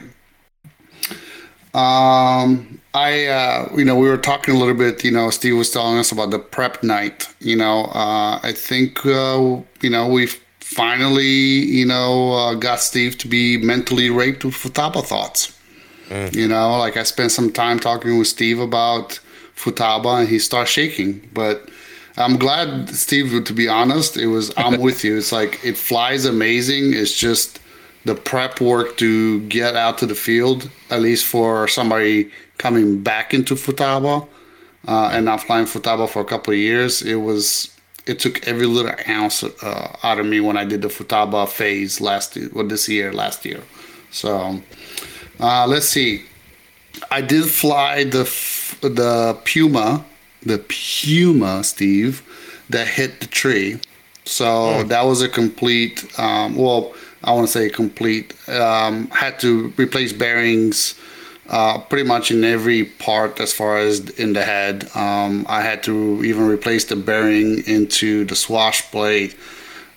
Um, 1.75 2.81
I, 2.93 3.27
uh, 3.27 3.69
you 3.77 3.85
know, 3.85 3.95
we 3.95 4.09
were 4.09 4.17
talking 4.17 4.57
a 4.57 4.59
little 4.59 4.75
bit. 4.75 5.05
You 5.05 5.13
know, 5.13 5.31
Steve 5.31 5.57
was 5.57 5.71
telling 5.71 5.99
us 5.99 6.11
about 6.11 6.33
the 6.33 6.41
prep 6.41 6.83
night. 6.83 7.33
You 7.39 7.55
know, 7.55 7.85
uh, 7.85 8.41
I 8.43 8.53
think 8.53 9.07
uh, 9.07 9.61
you 9.81 9.91
know 9.91 10.09
we've 10.09 10.41
finally, 10.59 11.25
you 11.25 11.87
know, 11.87 12.33
uh, 12.33 12.55
got 12.55 12.81
Steve 12.81 13.17
to 13.19 13.29
be 13.29 13.59
mentally 13.59 14.11
raped 14.11 14.45
with 14.45 14.55
Futaba 14.55 15.05
thoughts. 15.05 15.57
You 16.33 16.49
know, 16.49 16.79
like 16.79 16.97
I 16.97 17.03
spent 17.05 17.33
some 17.33 17.53
time 17.53 17.79
talking 17.79 18.19
with 18.19 18.29
Steve 18.29 18.61
about 18.61 19.21
Futaba, 19.57 20.21
and 20.21 20.29
he 20.29 20.38
starts 20.38 20.71
shaking. 20.71 21.29
But 21.33 21.69
I'm 22.16 22.37
glad, 22.38 22.90
Steve. 22.90 23.45
To 23.45 23.53
be 23.53 23.69
honest, 23.69 24.16
it 24.16 24.29
was 24.29 24.53
I'm 24.57 24.81
with 24.87 25.05
you. 25.05 25.16
It's 25.16 25.33
like 25.33 25.61
it 25.64 25.77
flies 25.77 26.25
amazing. 26.25 26.95
It's 26.95 27.16
just 27.19 27.61
the 28.05 28.14
prep 28.14 28.61
work 28.61 28.97
to 28.99 29.40
get 29.49 29.75
out 29.75 29.99
to 29.99 30.07
the 30.07 30.14
field, 30.14 30.71
at 30.90 31.01
least 31.03 31.25
for 31.25 31.66
somebody 31.69 32.31
coming 32.59 33.03
back 33.03 33.35
into 33.35 33.55
Futaba 33.55 34.27
uh, 34.87 35.11
and 35.12 35.25
not 35.25 35.42
flying 35.42 35.66
Futaba 35.66 36.09
for 36.09 36.21
a 36.21 36.25
couple 36.25 36.53
of 36.53 36.59
years. 36.59 37.03
It 37.03 37.16
was 37.16 37.71
it 38.07 38.21
took 38.21 38.47
every 38.47 38.66
little 38.66 38.95
ounce 39.09 39.42
uh, 39.42 39.97
out 40.05 40.21
of 40.21 40.27
me 40.27 40.40
when 40.40 40.57
I 40.57 40.64
did 40.64 40.83
the 40.83 40.88
Futaba 40.88 41.49
phase 41.49 42.01
last 42.01 42.37
year, 42.37 42.49
well, 42.53 42.66
this 42.66 42.88
year, 42.88 43.12
last 43.12 43.45
year. 43.45 43.62
So 44.11 44.61
Uh, 45.38 45.66
let's 45.66 45.88
see. 45.88 46.25
I 47.11 47.21
did 47.21 47.47
fly 47.47 48.05
the 48.05 48.25
the 48.81 49.39
Puma, 49.45 50.05
the 50.43 50.59
Puma, 50.59 51.65
Steve, 51.65 52.23
that 52.71 52.89
hit 52.89 53.21
the 53.21 53.27
tree. 53.27 53.81
So 54.25 54.83
that 54.85 55.05
was 55.05 55.23
a 55.23 55.29
complete. 55.29 56.05
Um, 56.19 56.57
well, 56.57 56.95
I 57.23 57.33
want 57.33 57.47
to 57.47 57.53
say 57.53 57.69
complete. 57.69 58.35
Um, 58.49 59.09
had 59.09 59.39
to 59.41 59.73
replace 59.77 60.13
bearings. 60.13 60.95
Uh, 61.49 61.79
pretty 61.79 62.03
much 62.03 62.33
in 62.33 62.43
every 62.43 62.85
part 62.85 63.39
as 63.39 63.53
far 63.53 63.79
as 63.79 64.11
in 64.19 64.33
the 64.33 64.43
head. 64.43 64.91
Um, 64.97 65.47
I 65.49 65.63
had 65.63 65.81
to 65.85 66.25
even 66.25 66.49
replace 66.49 66.87
the 66.87 66.97
bearing 66.97 67.63
into 67.69 68.25
the 68.25 68.35
swash 68.35 68.83
plate. 68.91 69.37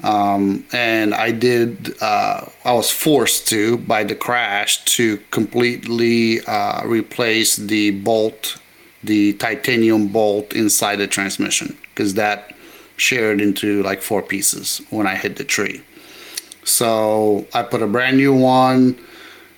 Um, 0.02 0.66
and 0.72 1.14
I 1.14 1.32
did, 1.32 1.94
uh, 2.02 2.46
I 2.64 2.74
was 2.74 2.90
forced 2.90 3.48
to, 3.50 3.78
by 3.78 4.04
the 4.04 4.16
crash, 4.16 4.84
to 4.96 5.18
completely 5.32 6.40
uh, 6.46 6.86
replace 6.86 7.58
the 7.58 7.92
bolt, 7.92 8.58
the 9.04 9.34
titanium 9.34 10.08
bolt 10.08 10.54
inside 10.54 10.98
the 10.98 11.08
transmission, 11.08 11.78
because 11.90 12.14
that 12.14 12.56
shared 12.96 13.42
into 13.42 13.84
like 13.84 14.02
four 14.02 14.22
pieces 14.22 14.82
when 14.90 15.06
I 15.08 15.16
hit 15.16 15.36
the 15.36 15.44
tree. 15.44 15.82
So 16.64 17.48
I 17.54 17.64
put 17.64 17.82
a 17.82 17.88
brand 17.88 18.18
new 18.18 18.34
one, 18.34 18.98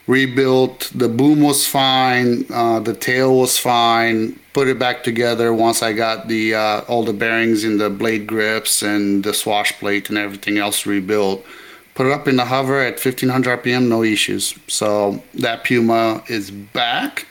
rebuilt. 0.08 0.92
The 0.94 1.10
boom 1.10 1.42
was 1.42 1.68
fine, 1.68 2.46
uh, 2.52 2.80
the 2.80 2.94
tail 2.94 3.38
was 3.40 3.58
fine. 3.58 4.40
Put 4.54 4.68
it 4.68 4.78
back 4.78 5.04
together 5.04 5.54
once 5.54 5.82
I 5.82 5.94
got 5.94 6.28
the 6.28 6.56
uh, 6.56 6.82
all 6.82 7.04
the 7.04 7.14
bearings 7.14 7.64
in 7.64 7.78
the 7.78 7.90
blade 7.90 8.28
grips 8.28 8.82
and 8.82 9.24
the 9.24 9.34
swash 9.34 9.72
plate 9.80 10.10
and 10.10 10.18
everything 10.18 10.58
else 10.58 10.86
rebuilt. 10.86 11.46
Put 11.94 12.08
it 12.08 12.12
up 12.12 12.28
in 12.28 12.38
the 12.38 12.46
hover 12.46 12.80
at 12.80 12.94
1500 12.94 13.64
RPM, 13.64 13.88
no 13.88 14.04
issues. 14.04 14.56
So 14.68 15.24
that 15.36 15.64
Puma 15.64 16.24
is 16.28 16.52
back. 16.52 17.28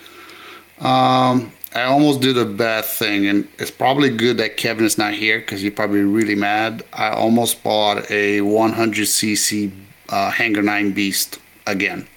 Um, 0.81 1.53
I 1.75 1.83
almost 1.83 2.21
did 2.21 2.37
a 2.37 2.45
bad 2.45 2.85
thing, 2.85 3.27
and 3.27 3.47
it's 3.59 3.71
probably 3.71 4.11
good 4.11 4.39
that 4.39 4.57
Kevin 4.57 4.85
is 4.85 4.99
not 4.99 5.15
here 5.15 5.39
because 5.39 5.61
he's 5.61 5.73
probably 5.73 6.01
really 6.01 6.35
mad. 6.35 6.83
I 6.93 7.11
almost 7.11 7.63
bought 7.63 8.11
a 8.11 8.41
100cc 8.41 9.71
uh, 10.09 10.31
Hangar 10.31 10.63
9 10.63 10.93
Beast 10.93 11.39
again. 11.67 12.09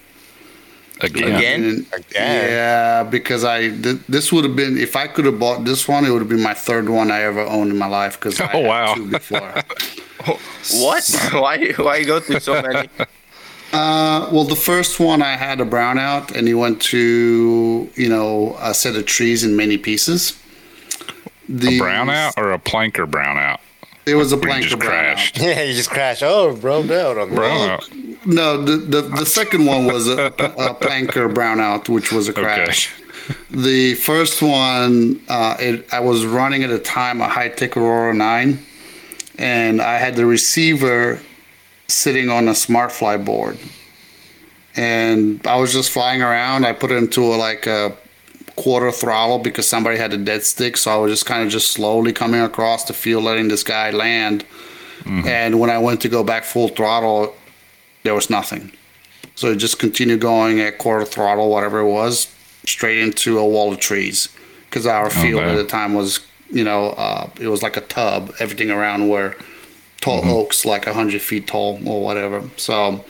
Again. 1.04 1.36
Again? 1.36 1.64
And- 1.64 1.86
Again? 1.94 2.50
Yeah, 2.50 3.04
because 3.04 3.44
I 3.44 3.70
th- 3.70 4.00
this 4.08 4.32
would 4.32 4.44
have 4.46 4.56
been 4.56 4.78
if 4.78 4.96
I 4.96 5.08
could 5.08 5.26
have 5.26 5.40
bought 5.40 5.66
this 5.66 5.88
one, 5.88 6.06
it 6.06 6.12
would 6.12 6.20
have 6.22 6.30
been 6.30 6.42
my 6.42 6.54
third 6.54 6.90
one 6.90 7.12
I 7.12 7.22
ever 7.22 7.42
owned 7.42 7.72
in 7.72 7.78
my 7.78 7.88
life 7.88 8.20
because 8.20 8.40
I 8.42 8.50
Oh, 8.54 8.62
had 8.62 8.68
wow. 8.68 8.94
two 8.96 9.10
before. 9.10 9.54
What? 10.76 11.04
why? 11.34 11.74
Why 11.76 11.98
you 11.98 12.06
go 12.06 12.20
through 12.22 12.40
so 12.40 12.62
many? 12.62 12.88
Uh, 13.74 14.30
well, 14.32 14.46
the 14.46 14.56
first 14.56 15.00
one 15.00 15.22
I 15.22 15.36
had 15.36 15.60
a 15.60 15.66
brownout, 15.66 16.34
and 16.36 16.48
he 16.48 16.54
went 16.54 16.82
to 16.84 17.90
you 17.96 18.08
know 18.08 18.56
a 18.62 18.74
set 18.74 18.96
of 18.96 19.06
trees 19.06 19.44
in 19.44 19.56
many 19.58 19.78
pieces. 19.78 20.40
The 21.50 21.68
A 21.78 21.82
brownout 21.82 22.34
or 22.38 22.54
a 22.54 22.60
planker 22.60 23.06
brownout? 23.06 23.60
It 24.06 24.16
was 24.16 24.32
a 24.32 24.38
Where 24.38 24.50
planker 24.52 24.62
just 24.64 24.76
brownout. 24.76 25.16
crashed. 25.16 25.38
Yeah, 25.40 25.64
you 25.64 25.74
just 25.74 25.90
crashed. 25.90 26.24
Oh, 26.24 26.56
bro, 26.56 26.80
out 26.84 27.18
on 27.18 27.30
me. 27.32 27.36
Brownout. 27.36 27.90
No, 28.26 28.62
the, 28.62 28.78
the 28.78 29.02
the 29.02 29.26
second 29.26 29.66
one 29.66 29.86
was 29.86 30.08
a, 30.08 30.28
a 30.28 30.74
planker 30.76 31.34
brownout, 31.34 31.90
which 31.90 32.12
was 32.12 32.30
a 32.30 32.34
crash. 32.34 32.94
The 33.50 33.96
first 33.96 34.42
one, 34.42 35.22
uh, 35.30 35.56
it, 35.60 35.94
I 35.94 36.02
was 36.02 36.26
running 36.26 36.64
at 36.64 36.70
the 36.70 36.80
time 36.80 37.22
a 37.22 37.28
Hitec 37.28 37.78
Aurora 37.78 38.14
9, 38.14 38.60
and 39.38 39.82
I 39.82 39.98
had 39.98 40.16
the 40.16 40.26
receiver 40.26 41.22
sitting 41.88 42.30
on 42.30 42.48
a 42.48 42.56
smart 42.56 42.92
fly 42.92 43.18
board. 43.18 43.58
And 44.76 45.46
I 45.46 45.58
was 45.58 45.72
just 45.74 45.92
flying 45.92 46.22
around. 46.22 46.66
I 46.66 46.74
put 46.74 46.92
it 46.92 46.96
into 46.96 47.22
a, 47.34 47.36
like 47.36 47.68
a 47.68 47.96
quarter 48.56 48.92
throttle 48.92 49.40
because 49.40 49.68
somebody 49.68 49.98
had 49.98 50.12
a 50.14 50.18
dead 50.18 50.44
stick. 50.44 50.78
So 50.78 50.92
I 50.92 50.96
was 50.98 51.12
just 51.12 51.26
kind 51.26 51.44
of 51.44 51.50
just 51.50 51.72
slowly 51.72 52.12
coming 52.12 52.42
across 52.42 52.86
the 52.86 52.94
field, 52.94 53.24
letting 53.24 53.50
this 53.50 53.64
guy 53.64 53.92
land. 53.92 54.46
And 55.28 55.60
when 55.60 55.70
I 55.70 55.78
went 55.78 56.02
to 56.02 56.10
go 56.10 56.24
back 56.24 56.44
full 56.44 56.70
throttle, 56.70 57.36
there 58.04 58.14
was 58.14 58.30
nothing. 58.30 58.72
So 59.36 59.52
it 59.52 59.56
just 59.58 59.80
continued 59.80 60.20
going 60.22 60.60
at 60.62 60.78
quarter 60.78 61.06
throttle, 61.06 61.50
whatever 61.50 61.80
it 61.80 61.90
was, 61.90 62.28
straight 62.66 63.00
into 63.00 63.40
a 63.40 63.46
wall 63.48 63.72
of 63.74 63.80
trees. 63.80 64.30
Because 64.70 64.86
our 64.88 65.10
field 65.10 65.42
Okay. 65.42 65.52
at 65.52 65.56
the 65.56 65.66
time 65.66 65.94
was, 65.94 66.20
you 66.52 66.64
know, 66.64 66.90
uh, 66.92 67.30
it 67.40 67.48
was 67.48 67.64
like 67.64 67.78
a 67.78 67.82
tub. 67.82 68.34
Everything 68.40 68.70
around 68.72 69.10
were 69.10 69.36
tall 70.02 70.24
oaks, 70.30 70.66
like 70.66 70.86
100 70.86 71.22
feet 71.22 71.48
tall 71.48 71.80
or 71.86 72.04
whatever. 72.04 72.44
So, 72.58 73.04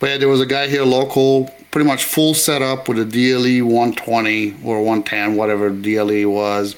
but 0.00 0.10
yeah, 0.10 0.16
there 0.18 0.28
was 0.28 0.40
a 0.40 0.46
guy 0.46 0.68
here 0.68 0.84
local, 0.84 1.50
pretty 1.70 1.86
much 1.88 2.04
full 2.04 2.34
setup 2.34 2.88
with 2.88 2.98
a 2.98 3.04
DLE 3.04 3.62
120 3.62 4.56
or 4.64 4.78
110, 4.82 5.36
whatever 5.36 5.70
DLE 5.70 6.26
was. 6.30 6.74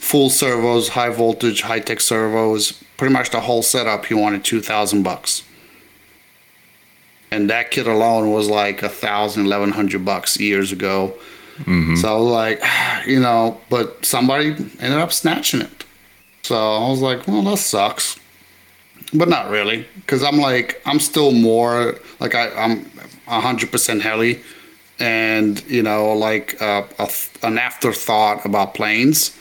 Full 0.00 0.30
servos, 0.30 0.88
high 0.90 1.10
voltage, 1.10 1.62
Hitec 1.62 2.00
servos, 2.00 2.72
pretty 2.96 3.12
much 3.12 3.30
the 3.30 3.40
whole 3.40 3.62
setup. 3.62 4.06
He 4.06 4.14
wanted 4.14 4.44
2,000 4.44 5.02
bucks 5.02 5.42
and 7.32 7.48
that 7.50 7.70
kit 7.70 7.86
alone 7.86 8.30
was 8.30 8.48
like 8.48 8.82
a 8.82 8.88
thousand, 8.88 9.46
eleven 9.46 9.70
hundred 9.70 10.04
bucks 10.04 10.38
years 10.38 10.70
ago. 10.72 11.14
So 11.96 12.08
I 12.14 12.18
was 12.18 12.30
like, 12.30 12.62
you 13.06 13.20
know, 13.20 13.60
but 13.70 14.04
somebody 14.04 14.48
ended 14.80 14.98
up 14.98 15.12
snatching 15.12 15.60
it. 15.62 15.84
So 16.42 16.56
I 16.56 16.88
was 16.88 17.00
like, 17.00 17.26
well, 17.28 17.42
that 17.42 17.58
sucks, 17.58 18.18
but 19.14 19.28
not 19.28 19.48
really, 19.50 19.86
because 19.96 20.22
I'm 20.24 20.38
like, 20.38 20.80
I'm 20.84 20.98
still 21.00 21.32
more 21.32 21.96
like 22.20 22.34
I, 22.34 22.50
I'm 22.50 22.84
hundred 23.26 23.70
percent 23.70 24.02
heli, 24.02 24.40
and 24.98 25.62
you 25.70 25.82
know, 25.82 26.12
like 26.12 26.60
uh, 26.60 26.84
a, 26.98 27.08
an 27.42 27.58
afterthought 27.58 28.44
about 28.44 28.74
planes. 28.74 29.36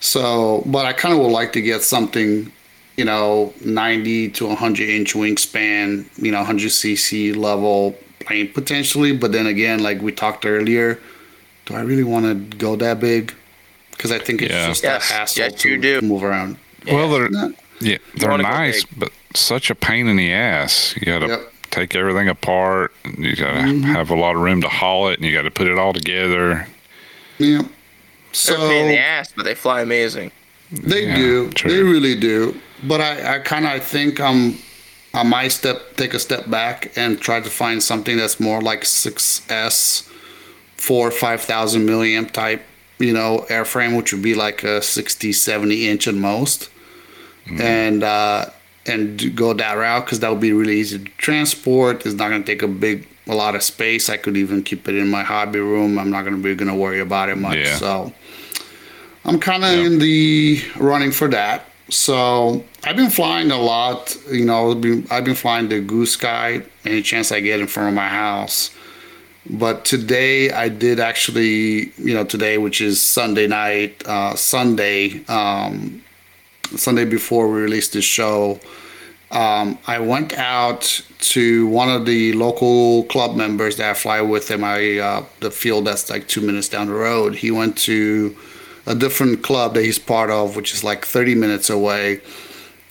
So, 0.00 0.62
but 0.66 0.84
I 0.84 0.92
kind 0.92 1.14
of 1.14 1.20
would 1.20 1.32
like 1.32 1.52
to 1.54 1.62
get 1.62 1.82
something, 1.82 2.52
you 2.96 3.04
know, 3.04 3.52
90 3.64 4.30
to 4.30 4.46
100 4.46 4.88
inch 4.88 5.14
wingspan, 5.14 6.06
you 6.22 6.30
know, 6.30 6.38
100 6.38 6.68
cc 6.70 7.34
level 7.36 7.96
plane 8.20 8.48
potentially. 8.52 9.12
But 9.16 9.32
then 9.32 9.46
again, 9.46 9.82
like 9.82 10.00
we 10.00 10.12
talked 10.12 10.46
earlier, 10.46 10.98
do 11.66 11.74
I 11.74 11.80
really 11.80 12.04
want 12.04 12.26
to 12.26 12.56
go 12.56 12.76
that 12.76 13.00
big? 13.00 13.34
Because 13.90 14.12
I 14.12 14.18
think 14.18 14.42
it's 14.42 14.52
Yeah. 14.52 14.66
just 14.68 14.82
Yes, 14.82 15.10
a 15.10 15.14
hassle 15.14 15.42
yes, 15.44 15.54
to 15.62 15.68
you 15.70 15.78
do. 15.78 16.00
move 16.02 16.22
around. 16.22 16.56
Well, 16.86 17.08
they're 17.10 17.30
Yeah. 17.32 17.48
yeah, 17.80 17.98
they're 18.16 18.38
nice, 18.38 18.84
but 18.84 19.10
such 19.34 19.70
a 19.70 19.74
pain 19.74 20.06
in 20.08 20.16
the 20.16 20.32
ass. 20.32 20.94
You 20.96 21.06
got 21.06 21.20
to 21.20 21.26
Yep. 21.28 21.52
take 21.70 21.96
everything 21.96 22.28
apart. 22.28 22.92
and 23.04 23.18
You 23.24 23.34
got 23.34 23.52
to 23.54 23.60
mm-hmm. 23.60 23.82
have 23.82 24.10
a 24.10 24.14
lot 24.16 24.36
of 24.36 24.42
room 24.42 24.60
to 24.62 24.68
haul 24.68 25.08
it, 25.08 25.18
and 25.18 25.26
you 25.26 25.32
got 25.34 25.42
to 25.42 25.50
put 25.50 25.66
it 25.66 25.78
all 25.78 25.92
together. 25.92 26.66
Yeah. 27.38 27.62
They're 28.46 28.56
a 28.56 28.58
pain 28.58 28.82
in 28.84 28.88
the 28.88 28.98
ass, 28.98 29.32
but 29.34 29.44
they 29.44 29.54
fly 29.54 29.80
amazing. 29.80 30.30
they 30.70 31.06
Yeah, 31.06 31.16
do, 31.16 31.50
true. 31.50 31.70
they 31.70 31.82
really 31.82 32.14
do. 32.16 32.60
But 32.86 33.00
I, 33.00 33.36
I 33.36 33.38
kind 33.40 33.66
of 33.66 33.82
think 33.84 34.20
I'm, 34.20 34.58
I 35.12 35.22
might 35.22 35.48
step 35.52 35.96
take 35.96 36.14
a 36.14 36.18
step 36.18 36.50
back 36.50 36.92
and 36.96 37.20
try 37.20 37.40
to 37.40 37.50
find 37.50 37.82
something 37.82 38.16
that's 38.16 38.40
more 38.40 38.60
like 38.60 38.82
6S, 38.82 40.08
four 40.76 41.10
five 41.10 41.40
thousand 41.40 41.86
milliamp 41.86 42.30
type, 42.32 42.62
you 42.98 43.12
know, 43.12 43.46
airframe, 43.48 43.96
which 43.96 44.12
would 44.12 44.22
be 44.22 44.34
like 44.34 44.64
a 44.64 44.82
60, 44.82 45.32
70 45.32 45.88
inch 45.88 46.08
at 46.08 46.14
most, 46.14 46.70
and 47.58 48.02
uh, 48.02 48.46
and 48.86 49.34
go 49.36 49.52
that 49.54 49.74
route 49.74 50.04
because 50.04 50.20
that 50.20 50.30
would 50.30 50.40
be 50.40 50.52
really 50.52 50.78
easy 50.80 50.98
to 50.98 51.04
transport. 51.16 52.04
It's 52.04 52.14
not 52.16 52.28
going 52.28 52.42
to 52.42 52.46
take 52.46 52.62
a 52.62 52.68
big 52.68 53.06
a 53.26 53.34
lot 53.34 53.54
of 53.54 53.62
space. 53.62 54.10
I 54.10 54.16
could 54.18 54.36
even 54.36 54.62
keep 54.62 54.86
it 54.88 54.94
in 54.96 55.08
my 55.08 55.22
hobby 55.22 55.58
room. 55.60 55.98
I'm 55.98 56.10
not 56.10 56.22
going 56.22 56.36
to 56.36 56.42
be 56.42 56.54
going 56.54 56.70
to 56.70 56.74
worry 56.76 57.00
about 57.00 57.28
it 57.30 57.36
much. 57.38 57.56
Yeah. 57.56 57.76
So 57.76 58.12
I'm 59.24 59.38
kind 59.40 59.64
of 59.64 59.72
Yeah. 59.72 59.86
in 59.86 59.98
the 59.98 60.62
running 60.78 61.10
for 61.12 61.28
that. 61.28 61.66
So 61.90 62.64
I've 62.82 62.96
been 62.96 63.10
flying 63.10 63.50
a 63.50 63.58
lot. 63.58 64.16
You 64.30 64.44
know, 64.44 64.72
I've 65.10 65.24
been, 65.24 65.34
flying 65.34 65.68
the 65.68 65.82
Goosky 65.82 66.66
any 66.84 67.02
chance 67.02 67.30
I 67.30 67.40
get 67.40 67.60
in 67.60 67.66
front 67.66 67.90
of 67.90 67.94
my 67.94 68.08
house. 68.08 68.70
But 69.48 69.84
today 69.84 70.50
I 70.50 70.70
did 70.70 70.98
actually, 70.98 71.92
you 71.98 72.14
know, 72.14 72.24
today 72.24 72.56
which 72.56 72.80
is 72.80 73.02
Sunday 73.02 73.46
night, 73.46 74.02
uh, 74.06 74.34
Sunday, 74.34 75.24
um, 75.26 76.02
Sunday 76.76 77.04
before 77.04 77.48
we 77.48 77.60
released 77.60 77.92
the 77.92 78.00
show. 78.00 78.58
Um, 79.30 79.78
I 79.86 79.98
went 79.98 80.32
out 80.38 81.02
to 81.18 81.66
one 81.66 81.90
of 81.90 82.06
the 82.06 82.32
local 82.34 83.04
club 83.04 83.36
members 83.36 83.76
that 83.76 83.90
I 83.90 83.94
fly 83.94 84.20
with 84.20 84.50
in 84.50 84.60
my 84.60 84.98
uh, 84.98 85.24
the 85.40 85.50
field 85.50 85.86
that's 85.86 86.08
like 86.08 86.28
two 86.28 86.40
minutes 86.40 86.68
down 86.68 86.86
the 86.86 86.94
road. 86.94 87.34
He 87.34 87.50
went 87.50 87.76
to 87.78 88.36
a 88.86 88.94
different 88.94 89.42
club 89.42 89.74
that 89.74 89.84
he's 89.84 89.98
part 89.98 90.30
of, 90.30 90.56
which 90.56 90.72
is 90.74 90.84
like 90.84 91.04
30 91.04 91.34
minutes 91.34 91.70
away, 91.70 92.20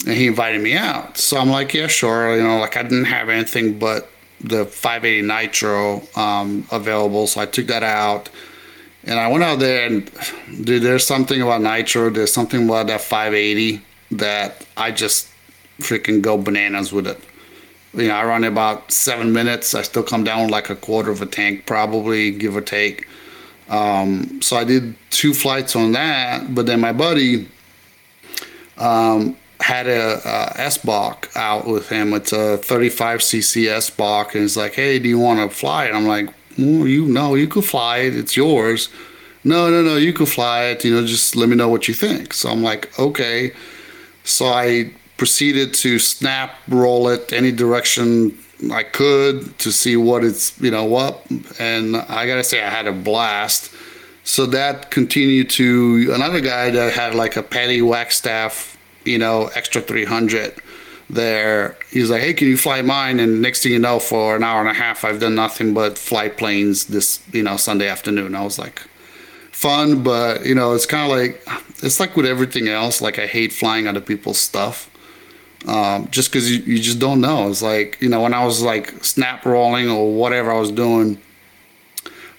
and 0.05 0.15
he 0.15 0.27
invited 0.27 0.61
me 0.61 0.75
out. 0.75 1.17
So 1.17 1.37
I'm 1.37 1.49
like, 1.49 1.73
yeah, 1.73 1.87
sure. 1.87 2.35
You 2.35 2.43
know, 2.43 2.59
like 2.59 2.77
I 2.77 2.83
didn't 2.83 3.05
have 3.05 3.29
anything 3.29 3.79
but 3.79 4.09
the 4.41 4.65
580 4.65 5.27
Nitro 5.27 6.01
um, 6.15 6.67
available, 6.71 7.27
so 7.27 7.41
I 7.41 7.45
took 7.45 7.67
that 7.67 7.83
out. 7.83 8.29
And 9.05 9.19
I 9.19 9.27
went 9.27 9.43
out 9.43 9.59
there, 9.59 9.85
and 9.85 10.09
dude, 10.63 10.81
there's 10.81 11.05
something 11.05 11.41
about 11.41 11.61
Nitro. 11.61 12.09
There's 12.09 12.33
something 12.33 12.65
about 12.65 12.87
that 12.87 13.01
580 13.01 13.81
that 14.11 14.65
I 14.77 14.91
just 14.91 15.27
freaking 15.79 16.21
go 16.21 16.37
bananas 16.37 16.93
with 16.93 17.07
it. 17.07 17.19
You 17.93 18.07
know, 18.07 18.15
I 18.15 18.25
run 18.25 18.43
about 18.43 18.91
seven 18.91 19.33
minutes. 19.33 19.75
I 19.75 19.83
still 19.83 20.03
come 20.03 20.23
down 20.23 20.49
like 20.49 20.69
a 20.69 20.75
quarter 20.75 21.11
of 21.11 21.21
a 21.21 21.25
tank, 21.25 21.65
probably 21.65 22.31
give 22.31 22.55
or 22.55 22.61
take. 22.61 23.07
Um, 23.69 24.41
so 24.41 24.57
I 24.57 24.63
did 24.63 24.95
two 25.09 25.33
flights 25.33 25.75
on 25.75 25.93
that, 25.93 26.53
but 26.53 26.65
then 26.65 26.79
my 26.81 26.91
buddy 26.91 27.47
um, 28.77 29.37
had 29.59 29.87
a, 29.87 30.19
a 30.27 30.61
S-Bach 30.61 31.29
out 31.35 31.65
with 31.65 31.89
him. 31.89 32.13
It's 32.13 32.33
a 32.33 32.57
35cc 32.57 33.69
S-Bach, 33.69 34.33
and 34.35 34.41
he's 34.41 34.57
like, 34.57 34.73
"Hey, 34.73 34.99
do 34.99 35.07
you 35.07 35.19
want 35.19 35.39
to 35.39 35.55
fly 35.55 35.85
it?" 35.85 35.93
I'm 35.93 36.07
like, 36.07 36.27
well, 36.57 36.87
"You 36.87 37.05
know, 37.05 37.35
you 37.35 37.47
could 37.47 37.65
fly 37.65 37.99
it. 37.99 38.15
It's 38.15 38.35
yours." 38.35 38.89
No, 39.45 39.69
no, 39.69 39.81
no, 39.81 39.97
you 39.97 40.13
could 40.13 40.29
fly 40.29 40.65
it. 40.65 40.85
You 40.85 40.93
know, 40.95 41.05
just 41.05 41.35
let 41.35 41.49
me 41.49 41.55
know 41.55 41.67
what 41.67 41.87
you 41.87 41.93
think. 41.93 42.33
So 42.33 42.49
I'm 42.49 42.63
like, 42.63 42.97
okay. 42.97 43.51
So 44.23 44.45
I 44.45 44.91
proceeded 45.17 45.73
to 45.73 45.99
snap 45.99 46.55
roll 46.67 47.09
it 47.09 47.33
any 47.33 47.51
direction 47.51 48.37
I 48.71 48.83
could 48.83 49.57
to 49.59 49.71
see 49.71 49.95
what 49.97 50.23
it's 50.23 50.59
you 50.61 50.71
know 50.71 50.85
what, 50.85 51.25
and 51.59 51.97
I 51.97 52.25
gotta 52.27 52.43
say 52.43 52.63
I 52.63 52.69
had 52.69 52.87
a 52.87 52.91
blast. 52.91 53.73
So 54.23 54.45
that 54.47 54.89
continued 54.89 55.49
to 55.51 56.11
another 56.13 56.39
guy 56.39 56.69
that 56.69 56.93
had 56.93 57.13
like 57.13 57.35
a 57.35 57.43
Patty 57.43 57.81
Wagstaff, 57.81 58.77
you 59.03 59.17
know, 59.17 59.49
extra 59.53 59.81
300 59.81 60.55
there. 61.09 61.77
He's 61.91 62.09
like, 62.09 62.21
hey, 62.21 62.33
can 62.33 62.47
you 62.47 62.57
fly 62.57 62.81
mine? 62.81 63.19
And 63.19 63.41
next 63.41 63.63
thing 63.63 63.73
you 63.73 63.79
know, 63.79 63.99
for 63.99 64.37
an 64.37 64.43
hour 64.43 64.61
and 64.61 64.69
a 64.69 64.73
half, 64.73 65.03
I've 65.03 65.19
done 65.19 65.35
nothing 65.35 65.73
but 65.73 65.97
fly 65.97 66.29
planes 66.29 66.85
this, 66.85 67.21
you 67.33 67.43
know, 67.43 67.57
Sunday 67.57 67.87
afternoon. 67.87 68.33
I 68.33 68.43
was 68.43 68.57
like, 68.57 68.81
fun, 69.51 70.03
but 70.03 70.45
you 70.45 70.55
know, 70.55 70.73
it's 70.73 70.85
kind 70.85 71.11
of 71.11 71.17
like, 71.17 71.43
it's 71.83 71.99
like 71.99 72.15
with 72.15 72.25
everything 72.25 72.69
else. 72.69 73.01
Like 73.01 73.19
I 73.19 73.27
hate 73.27 73.51
flying 73.51 73.87
other 73.87 74.01
people's 74.01 74.39
stuff 74.39 74.89
um, 75.67 76.07
just 76.11 76.31
because 76.31 76.51
you, 76.51 76.59
you 76.63 76.79
just 76.79 76.99
don't 76.99 77.21
know. 77.21 77.49
It's 77.49 77.61
like 77.61 77.97
you 78.01 78.09
know 78.09 78.21
when 78.21 78.33
I 78.33 78.45
was 78.45 78.61
like 78.61 79.03
snap 79.03 79.45
rolling 79.45 79.89
or 79.89 80.13
whatever 80.13 80.51
I 80.51 80.59
was 80.59 80.71
doing 80.71 81.19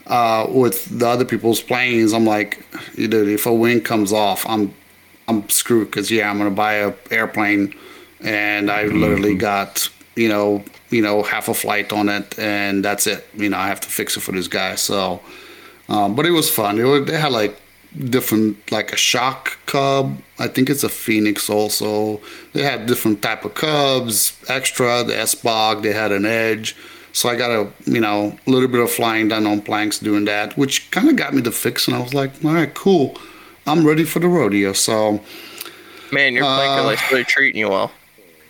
uh, 0.06 0.46
with 0.48 0.98
the 0.98 1.06
other 1.06 1.24
people's 1.24 1.60
planes, 1.60 2.12
I'm 2.12 2.26
like, 2.26 2.64
you 2.94 3.08
know, 3.08 3.22
if 3.22 3.46
a 3.46 3.54
wing 3.54 3.80
comes 3.80 4.12
off, 4.12 4.44
I'm 4.48 4.74
I'm 5.26 5.48
screwed 5.48 5.90
because 5.90 6.10
yeah, 6.10 6.30
I'm 6.30 6.38
gonna 6.38 6.50
buy 6.50 6.74
a 6.74 6.94
airplane, 7.10 7.74
and 8.20 8.70
I 8.70 8.84
literally 8.84 9.34
got 9.34 9.88
you 10.16 10.28
know 10.28 10.64
you 10.90 11.00
know 11.00 11.22
half 11.22 11.48
a 11.48 11.54
flight 11.54 11.92
on 11.92 12.08
it, 12.08 12.38
and 12.38 12.84
that's 12.84 13.06
it. 13.06 13.26
You 13.34 13.48
know, 13.48 13.56
I 13.56 13.68
have 13.68 13.80
to 13.80 13.88
fix 13.88 14.16
it 14.16 14.20
for 14.20 14.32
this 14.32 14.48
guy. 14.48 14.74
So, 14.74 15.20
um, 15.88 16.14
but 16.14 16.26
it 16.26 16.32
was 16.32 16.50
fun. 16.50 16.78
It 16.78 16.84
was, 16.84 17.06
they 17.06 17.18
had 17.18 17.32
like 17.32 17.58
different 18.10 18.70
like 18.72 18.92
a 18.92 18.96
shock 18.96 19.58
cub. 19.66 20.18
I 20.38 20.48
think 20.48 20.68
it's 20.70 20.84
a 20.84 20.88
phoenix 20.88 21.48
also. 21.50 22.20
They 22.52 22.62
had 22.62 22.86
different 22.86 23.22
type 23.22 23.44
of 23.44 23.54
cubs 23.54 24.36
extra 24.48 25.02
the 25.04 25.16
S-Bach 25.18 25.82
they 25.82 25.92
had 25.92 26.12
an 26.12 26.26
edge. 26.26 26.76
So 27.12 27.28
i 27.28 27.36
got 27.36 27.50
a 27.52 27.70
you 27.84 28.00
know 28.00 28.36
a 28.46 28.50
little 28.50 28.68
bit 28.68 28.80
of 28.80 28.90
flying 28.90 29.28
done 29.28 29.46
on 29.46 29.62
planks 29.62 30.00
doing 30.00 30.24
that 30.24 30.58
which 30.58 30.90
kind 30.90 31.08
of 31.08 31.14
got 31.14 31.32
me 31.32 31.42
to 31.42 31.52
fix 31.52 31.86
and 31.86 31.96
i 31.96 32.00
was 32.02 32.12
like 32.12 32.32
all 32.44 32.52
right 32.54 32.74
cool. 32.74 33.16
I'm 33.66 33.86
ready 33.86 34.04
for 34.04 34.18
the 34.18 34.26
rodeo. 34.28 34.72
So 34.72 35.20
Man, 36.12 36.32
your 36.34 36.44
planker 36.44 36.80
Uh, 36.80 36.84
life's 36.84 37.10
really 37.12 37.24
treating 37.24 37.60
you 37.60 37.68
well. 37.68 37.92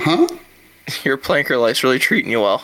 huh? 0.01 0.27
Your 1.05 1.17
planker 1.17 1.61
life's 1.61 1.83
really 1.85 1.99
treating 1.99 2.31
you 2.31 2.41
well. 2.41 2.63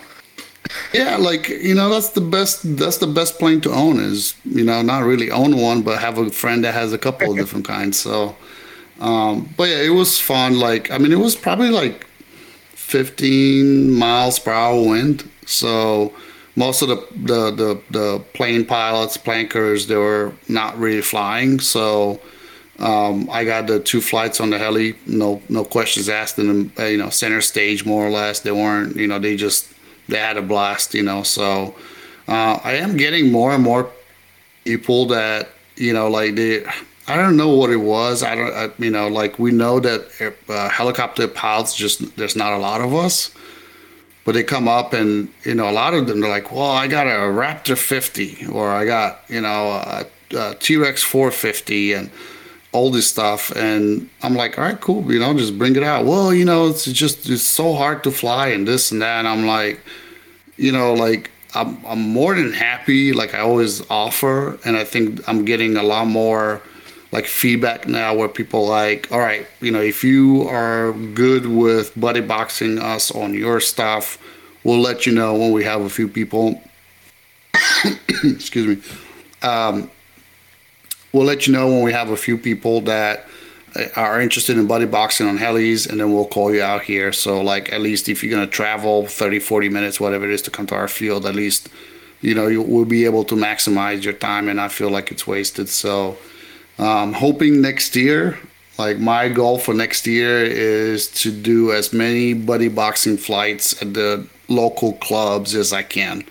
Yeah, 0.93 1.16
like 1.16 1.49
you 1.49 1.75
know, 1.75 1.89
that's 1.89 2.11
the 2.11 2.21
best. 2.21 2.77
That's 2.77 2.99
the 2.99 3.07
best 3.07 3.39
plane 3.39 3.61
to 3.62 3.71
own. 3.71 4.01
Is 4.01 4.35
you 4.45 4.64
know, 4.64 4.83
not 4.83 5.05
really 5.05 5.31
own 5.31 5.57
one, 5.57 5.83
but 5.83 6.01
have 6.01 6.18
a 6.18 6.31
friend 6.31 6.64
that 6.64 6.75
has 6.75 6.93
a 6.93 6.99
couple 6.99 7.31
of 7.31 7.37
different 7.37 7.66
kinds. 7.66 7.99
So, 7.99 8.37
um, 9.01 9.49
but 9.57 9.68
yeah, 9.68 9.83
it 9.83 9.91
was 9.91 10.18
fun. 10.18 10.59
Like, 10.59 10.91
I 10.91 10.99
mean, 10.99 11.12
it 11.12 11.18
was 11.18 11.37
probably 11.37 11.71
like 11.71 12.07
15 12.75 13.93
miles 13.93 14.39
per 14.39 14.53
hour 14.53 14.81
wind. 14.89 15.29
So 15.47 16.12
most 16.57 16.83
of 16.83 16.89
the 16.89 16.97
the 17.14 17.51
the, 17.51 17.83
the 17.91 18.18
plane 18.35 18.64
pilots, 18.64 19.16
plankers, 19.16 19.87
they 19.87 19.97
were 19.97 20.33
not 20.49 20.79
really 20.79 21.03
flying. 21.03 21.61
So. 21.61 22.21
Um, 22.79 23.29
I 23.31 23.45
got 23.45 23.66
the 23.66 23.79
two 23.79 24.01
flights 24.01 24.41
on 24.41 24.49
the 24.49 24.57
heli, 24.57 24.97
no 25.05 25.43
no 25.51 25.64
questions 25.66 26.09
asked, 26.09 26.39
in 26.39 26.73
the 26.77 26.91
you 26.91 26.97
know 26.97 27.11
center 27.11 27.43
stage 27.43 27.85
more 27.85 28.07
or 28.07 28.09
less. 28.09 28.41
They 28.41 28.53
weren't, 28.53 28.97
you 28.97 29.07
know, 29.07 29.18
they 29.18 29.37
just 29.37 29.68
they 30.11 30.18
had 30.18 30.36
a 30.36 30.42
blast, 30.42 30.94
you 30.94 31.02
know. 31.02 31.22
So 31.22 31.74
uh, 32.28 32.61
I 32.62 32.74
am 32.74 32.96
getting 32.96 33.32
more 33.32 33.52
and 33.52 33.62
more 33.62 33.90
people 34.64 35.06
that 35.06 35.48
you 35.80 35.92
know, 35.92 36.08
like 36.08 36.36
they. 36.36 36.64
I 37.08 37.16
don't 37.16 37.36
know 37.36 37.48
what 37.48 37.70
it 37.70 37.78
was. 37.78 38.22
I 38.22 38.36
don't, 38.36 38.54
I, 38.54 38.70
you 38.78 38.90
know, 38.90 39.08
like 39.08 39.38
we 39.38 39.50
know 39.50 39.80
that 39.80 40.34
uh, 40.48 40.68
helicopter 40.68 41.26
pilots 41.26 41.74
just 41.74 42.16
there's 42.16 42.36
not 42.36 42.52
a 42.52 42.58
lot 42.58 42.80
of 42.80 42.94
us, 42.94 43.34
but 44.24 44.32
they 44.32 44.44
come 44.44 44.68
up 44.68 44.92
and 44.92 45.28
you 45.42 45.54
know 45.54 45.68
a 45.68 45.72
lot 45.72 45.94
of 45.94 46.06
them 46.06 46.20
they're 46.20 46.30
like, 46.30 46.52
well, 46.52 46.70
I 46.70 46.86
got 46.86 47.06
a 47.06 47.32
Raptor 47.32 47.76
50 47.76 48.46
or 48.46 48.70
I 48.70 48.84
got 48.84 49.22
you 49.28 49.40
know 49.40 49.70
a, 49.70 50.06
a 50.36 50.54
T-Rex 50.56 51.02
450 51.02 51.94
and 51.94 52.11
all 52.73 52.91
this 52.91 53.09
stuff 53.09 53.51
and 53.57 54.09
i'm 54.23 54.35
like 54.35 54.59
all 54.59 54.64
right 54.64 54.81
cool 54.81 55.12
you 55.12 55.18
know 55.18 55.37
just 55.37 55.59
bring 55.59 55.75
it 55.77 55.83
out. 55.83 56.05
Well 56.05 56.33
you 56.33 56.45
know 56.45 56.68
it's 56.68 56.85
just 56.85 57.29
it's 57.29 57.43
so 57.43 57.75
hard 57.75 58.05
to 58.05 58.11
fly 58.11 58.49
and 58.49 58.66
this 58.66 58.93
and 58.93 59.03
that 59.03 59.18
and 59.18 59.29
i'm 59.29 59.47
like 59.47 59.81
you 60.57 60.71
know 60.71 60.95
like 60.95 61.31
i'm, 61.55 61.85
I'm 61.85 62.01
more 62.01 62.35
than 62.35 62.53
happy 62.53 63.12
like 63.12 63.35
i 63.35 63.41
always 63.41 63.83
offer 63.91 64.59
and 64.64 64.77
i 64.77 64.85
think 64.85 65.29
i'm 65.29 65.45
getting 65.45 65.77
a 65.77 65.83
lot 65.83 66.07
more 66.07 66.62
like 67.11 67.27
feedback 67.27 67.89
now 67.89 68.14
where 68.14 68.29
people 68.29 68.66
like 68.66 69.11
all 69.11 69.18
right 69.18 69.47
you 69.61 69.73
know 69.73 69.81
if 69.81 70.05
you 70.05 70.47
are 70.49 70.93
good 70.93 71.47
with 71.47 71.99
buddy 71.99 72.21
boxing 72.21 72.79
us 72.79 73.11
on 73.11 73.35
your 73.35 73.59
stuff 73.59 74.18
we'll 74.64 74.81
let 74.81 75.07
you 75.07 75.12
know 75.12 75.35
when 75.35 75.53
we 75.53 75.64
have 75.64 75.81
a 75.81 75.89
few 75.89 76.09
people. 76.09 76.62
Excuse 78.25 78.66
me. 78.66 78.83
Um, 79.43 79.91
we'll 81.12 81.24
let 81.24 81.46
you 81.46 81.52
know 81.52 81.68
when 81.68 81.82
we 81.82 81.92
have 81.92 82.11
a 82.11 82.16
few 82.16 82.38
people 82.38 82.80
that 82.82 83.26
are 83.96 84.20
interested 84.20 84.58
in 84.58 84.66
buddy 84.66 84.86
boxing 84.86 85.28
on 85.28 85.38
helis 85.38 85.88
and 85.88 86.00
then 86.00 86.12
we'll 86.12 86.26
call 86.26 86.52
you 86.52 86.62
out 86.62 86.82
here. 86.82 87.12
So 87.12 87.40
like 87.40 87.72
at 87.72 87.80
least 87.80 88.08
if 88.08 88.22
you're 88.22 88.30
going 88.30 88.46
to 88.46 88.52
travel 88.52 89.06
30 89.06 89.38
40 89.38 89.68
minutes 89.68 90.00
whatever 90.00 90.24
it 90.24 90.30
is 90.30 90.42
to 90.42 90.50
come 90.50 90.66
to 90.66 90.74
our 90.74 90.88
field 90.88 91.24
at 91.26 91.34
least 91.34 91.68
you 92.20 92.34
know 92.34 92.48
you 92.48 92.62
will 92.62 92.84
be 92.84 93.04
able 93.04 93.24
to 93.24 93.34
maximize 93.34 94.02
your 94.02 94.12
time 94.12 94.48
and 94.48 94.56
not 94.56 94.72
feel 94.72 94.90
like 94.90 95.11
it's 95.11 95.26
wasted. 95.26 95.68
So 95.68 96.18
um, 96.78 97.12
hoping 97.12 97.61
next 97.61 97.94
year 97.94 98.38
like 98.80 98.98
my 98.98 99.28
goal 99.28 99.58
for 99.58 99.74
next 99.74 100.06
year 100.06 100.42
is 100.42 101.08
to 101.08 101.30
do 101.30 101.70
as 101.70 101.92
many 101.92 102.32
buddy 102.32 102.68
boxing 102.68 103.18
flights 103.18 103.80
at 103.82 103.92
the 103.92 104.26
local 104.48 104.94
clubs 104.94 105.54
as 105.54 105.70
i 105.72 105.82
can 105.82 106.24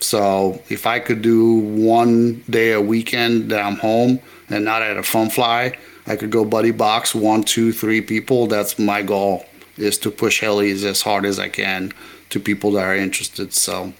so 0.00 0.62
if 0.68 0.86
I 0.86 0.98
could 0.98 1.22
do 1.22 1.54
one 1.54 2.42
day 2.50 2.72
a 2.72 2.80
weekend 2.80 3.50
that 3.50 3.60
I'm 3.64 3.76
home 3.76 4.20
and 4.48 4.64
not 4.64 4.82
at 4.82 4.96
a 4.96 5.02
fun 5.02 5.30
fly, 5.30 5.76
I 6.06 6.16
could 6.16 6.30
go 6.30 6.44
buddy 6.44 6.70
box 6.72 7.14
one, 7.14 7.44
two, 7.44 7.72
three 7.72 8.00
people. 8.00 8.46
That's 8.46 8.78
my 8.78 9.02
goal 9.02 9.46
is 9.76 9.96
to 9.98 10.10
push 10.10 10.42
helis 10.42 10.84
as 10.84 11.02
hard 11.02 11.24
as 11.24 11.38
I 11.38 11.48
can 11.48 11.92
to 12.30 12.40
people 12.40 12.72
that 12.72 12.84
are 12.84 12.96
interested. 12.96 13.52
So, 13.54 13.92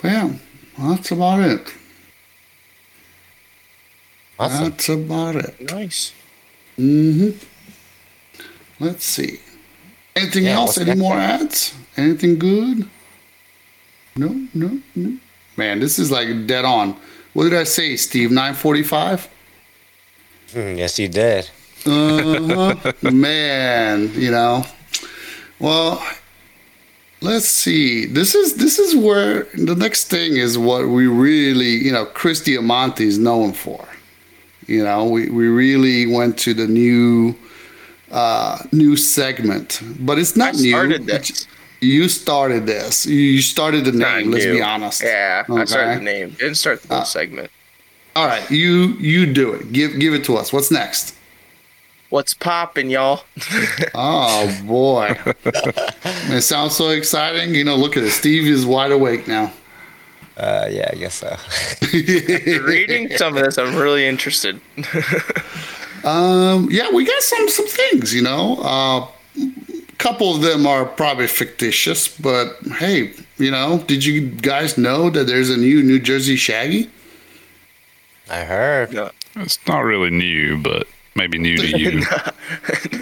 but 0.00 0.08
yeah, 0.10 0.32
that's 0.78 1.10
about 1.10 1.40
it. 1.40 1.72
Awesome. 4.38 4.64
That's 4.70 4.88
about 4.88 5.36
it. 5.36 5.60
Nice. 5.72 6.12
hmm 6.76 7.30
Let's 8.80 9.04
see. 9.04 9.40
Anything 10.16 10.44
Yeah, 10.44 10.56
else? 10.56 10.78
Any 10.78 10.94
more 11.00 11.14
ads? 11.16 11.74
Anything 11.96 12.38
good? 12.38 12.88
No, 14.16 14.46
no, 14.54 14.80
no. 14.94 15.18
Man, 15.56 15.80
this 15.80 15.98
is 15.98 16.10
like 16.10 16.46
dead 16.46 16.64
on. 16.64 16.96
What 17.32 17.44
did 17.44 17.54
I 17.54 17.64
say, 17.64 17.96
Steve? 17.96 18.30
945? 18.30 19.28
Hmm, 20.52 20.58
yes, 20.76 20.98
you 20.98 21.08
did. 21.08 21.48
Uh-huh. 21.86 22.92
Man, 23.10 24.10
you 24.14 24.30
know. 24.30 24.64
Well, 25.58 26.04
let's 27.20 27.48
see. 27.48 28.06
This 28.06 28.34
is 28.34 28.56
this 28.56 28.78
is 28.78 28.94
where 28.96 29.44
the 29.54 29.74
next 29.74 30.04
thing 30.08 30.36
is 30.36 30.58
what 30.58 30.88
we 30.88 31.06
really, 31.06 31.70
you 31.84 31.92
know, 31.92 32.04
Chris 32.04 32.40
Diamante 32.42 33.04
is 33.06 33.18
known 33.18 33.52
for. 33.52 33.86
You 34.66 34.84
know, 34.84 35.06
we, 35.06 35.28
we 35.30 35.46
really 35.48 36.06
went 36.06 36.38
to 36.40 36.54
the 36.54 36.66
new 36.66 37.34
uh 38.10 38.58
new 38.72 38.96
segment. 38.96 39.80
But 40.00 40.18
it's 40.18 40.36
not 40.36 40.54
I 40.54 40.58
new. 40.58 40.70
started 40.70 41.02
It's- 41.08 41.28
this. 41.28 41.46
You 41.82 42.08
started 42.08 42.64
this. 42.66 43.04
You 43.06 43.42
started 43.42 43.84
the 43.84 43.92
name, 43.92 44.30
let's 44.30 44.44
be 44.46 44.62
honest. 44.62 45.02
Yeah, 45.02 45.44
I 45.48 45.64
started 45.64 45.98
the 45.98 46.04
name. 46.04 46.30
Didn't 46.38 46.54
start 46.54 46.80
the 46.82 46.88
whole 46.88 47.02
Uh, 47.02 47.04
segment. 47.04 47.50
All 48.14 48.26
right, 48.26 48.48
you 48.50 48.94
you 49.00 49.26
do 49.26 49.52
it. 49.52 49.72
Give 49.72 49.98
give 49.98 50.14
it 50.14 50.24
to 50.24 50.36
us. 50.36 50.52
What's 50.52 50.70
next? 50.70 51.14
What's 52.10 52.34
popping, 52.34 52.88
y'all? 52.90 53.24
Oh 53.94 54.46
boy. 54.64 55.18
it 55.44 56.42
sounds 56.42 56.76
so 56.76 56.90
exciting. 56.90 57.54
You 57.54 57.64
know, 57.64 57.74
look 57.76 57.96
at 57.96 58.04
it. 58.04 58.10
Steve 58.12 58.46
is 58.46 58.64
wide 58.64 58.92
awake 58.92 59.26
now. 59.26 59.52
Uh, 60.36 60.66
yeah, 60.70 60.88
I 60.92 60.96
guess 60.96 61.14
so. 61.16 61.36
Reading 62.64 63.10
some 63.16 63.36
of 63.36 63.44
this, 63.44 63.58
I'm 63.58 63.74
really 63.76 64.06
interested. 64.06 64.60
Um, 66.04 66.66
yeah, 66.68 66.90
we 66.90 67.04
got 67.04 67.22
some 67.22 67.48
some 67.48 67.68
things, 67.68 68.12
you 68.12 68.22
know. 68.22 68.56
Uh 68.60 69.06
couple 70.02 70.34
of 70.34 70.42
them 70.42 70.66
are 70.66 70.84
probably 70.84 71.26
fictitious, 71.28 72.08
but 72.08 72.56
hey, 72.78 73.12
you 73.38 73.50
know, 73.50 73.78
did 73.86 74.04
you 74.04 74.28
guys 74.30 74.76
know 74.76 75.10
that 75.10 75.26
there's 75.26 75.48
a 75.50 75.56
new 75.56 75.82
New 75.82 76.00
Jersey 76.00 76.36
Shaggy? 76.36 76.90
I 78.28 78.44
heard. 78.44 78.92
Yeah. 78.92 79.10
It's 79.36 79.58
not 79.66 79.80
really 79.80 80.10
new, 80.10 80.58
but 80.58 80.86
maybe 81.14 81.38
new 81.38 81.56
to 81.56 81.78
you. 81.78 82.02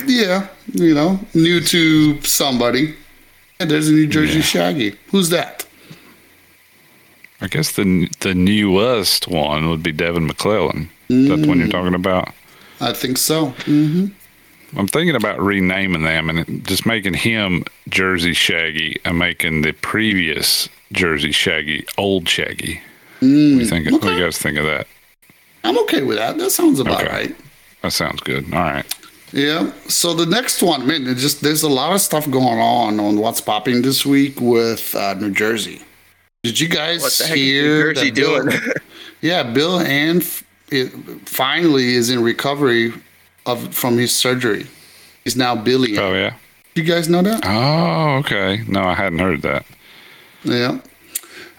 Yeah, 0.06 0.48
you 0.72 0.94
know, 0.94 1.18
new 1.34 1.60
to 1.60 2.20
somebody. 2.22 2.94
And 3.58 3.70
there's 3.70 3.88
a 3.88 3.92
New 3.92 4.06
Jersey 4.06 4.36
Yeah. 4.36 4.42
Shaggy. 4.42 4.96
Who's 5.10 5.28
that? 5.30 5.66
I 7.40 7.48
guess 7.48 7.72
the 7.72 8.08
the 8.20 8.34
newest 8.34 9.26
one 9.28 9.70
would 9.70 9.82
be 9.82 9.92
Devin 9.92 10.26
McClellan. 10.26 10.90
That's 11.08 11.40
the 11.42 11.48
one 11.48 11.58
you're 11.58 11.68
talking 11.68 11.94
about. 11.94 12.28
I 12.80 12.92
think 12.92 13.16
so. 13.18 13.46
hmm 13.64 14.06
I'm 14.76 14.86
thinking 14.86 15.16
about 15.16 15.40
renaming 15.40 16.02
them 16.02 16.30
and 16.30 16.64
just 16.66 16.86
making 16.86 17.14
him 17.14 17.64
Jersey 17.88 18.32
Shaggy 18.34 19.00
and 19.04 19.18
making 19.18 19.62
the 19.62 19.72
previous 19.72 20.68
Jersey 20.92 21.32
Shaggy 21.32 21.84
Old 21.98 22.28
Shaggy. 22.28 22.80
what, 23.20 23.26
do 23.26 23.26
you 23.28 23.66
think, 23.66 23.90
what 23.90 24.02
do 24.02 24.12
you 24.12 24.24
guys 24.24 24.38
think 24.38 24.58
of 24.58 24.64
that? 24.66 24.86
I'm 25.64 25.78
okay 25.80 26.02
with 26.02 26.18
that. 26.18 26.38
That 26.38 26.50
sounds 26.50 26.80
about 26.80 27.02
Okay. 27.02 27.10
right. 27.10 27.36
That 27.82 27.92
sounds 27.92 28.20
good. 28.20 28.44
All 28.52 28.60
right. 28.60 28.86
Yeah. 29.32 29.72
So 29.88 30.14
the 30.14 30.26
next 30.26 30.62
one, 30.62 30.86
man, 30.86 31.06
it 31.06 31.16
just 31.16 31.40
there's 31.42 31.62
a 31.62 31.68
lot 31.68 31.92
of 31.92 32.00
stuff 32.00 32.28
going 32.30 32.58
on 32.58 32.98
on 33.00 33.16
what's 33.18 33.40
popping 33.40 33.82
this 33.82 34.04
week 34.06 34.40
with 34.40 34.94
uh, 34.94 35.14
New 35.14 35.30
Jersey. 35.30 35.82
Did 36.42 36.58
you 36.58 36.68
guys 36.68 37.02
What 37.02 37.12
the 37.12 37.24
heck 37.26 37.36
is 37.36 37.42
hear 37.42 37.86
New 37.88 37.94
Jersey 37.94 38.10
that 38.10 38.16
Bill- 38.16 38.42
doing? 38.44 38.58
yeah, 39.20 39.42
Bill 39.42 39.80
and 39.80 40.22
it 40.70 40.88
finally 41.28 41.94
is 41.94 42.10
in 42.10 42.22
recovery 42.22 42.92
of 43.46 43.74
from 43.74 43.98
his 43.98 44.14
surgery. 44.14 44.66
He's 45.24 45.36
now 45.36 45.54
Billy. 45.54 45.98
Oh 45.98 46.12
yeah. 46.12 46.34
You 46.74 46.84
guys 46.84 47.08
know 47.08 47.22
that? 47.22 47.42
Oh 47.44 48.18
okay. 48.18 48.62
No, 48.68 48.82
I 48.82 48.94
hadn't 48.94 49.18
heard 49.18 49.42
that. 49.42 49.66
Yeah. 50.44 50.80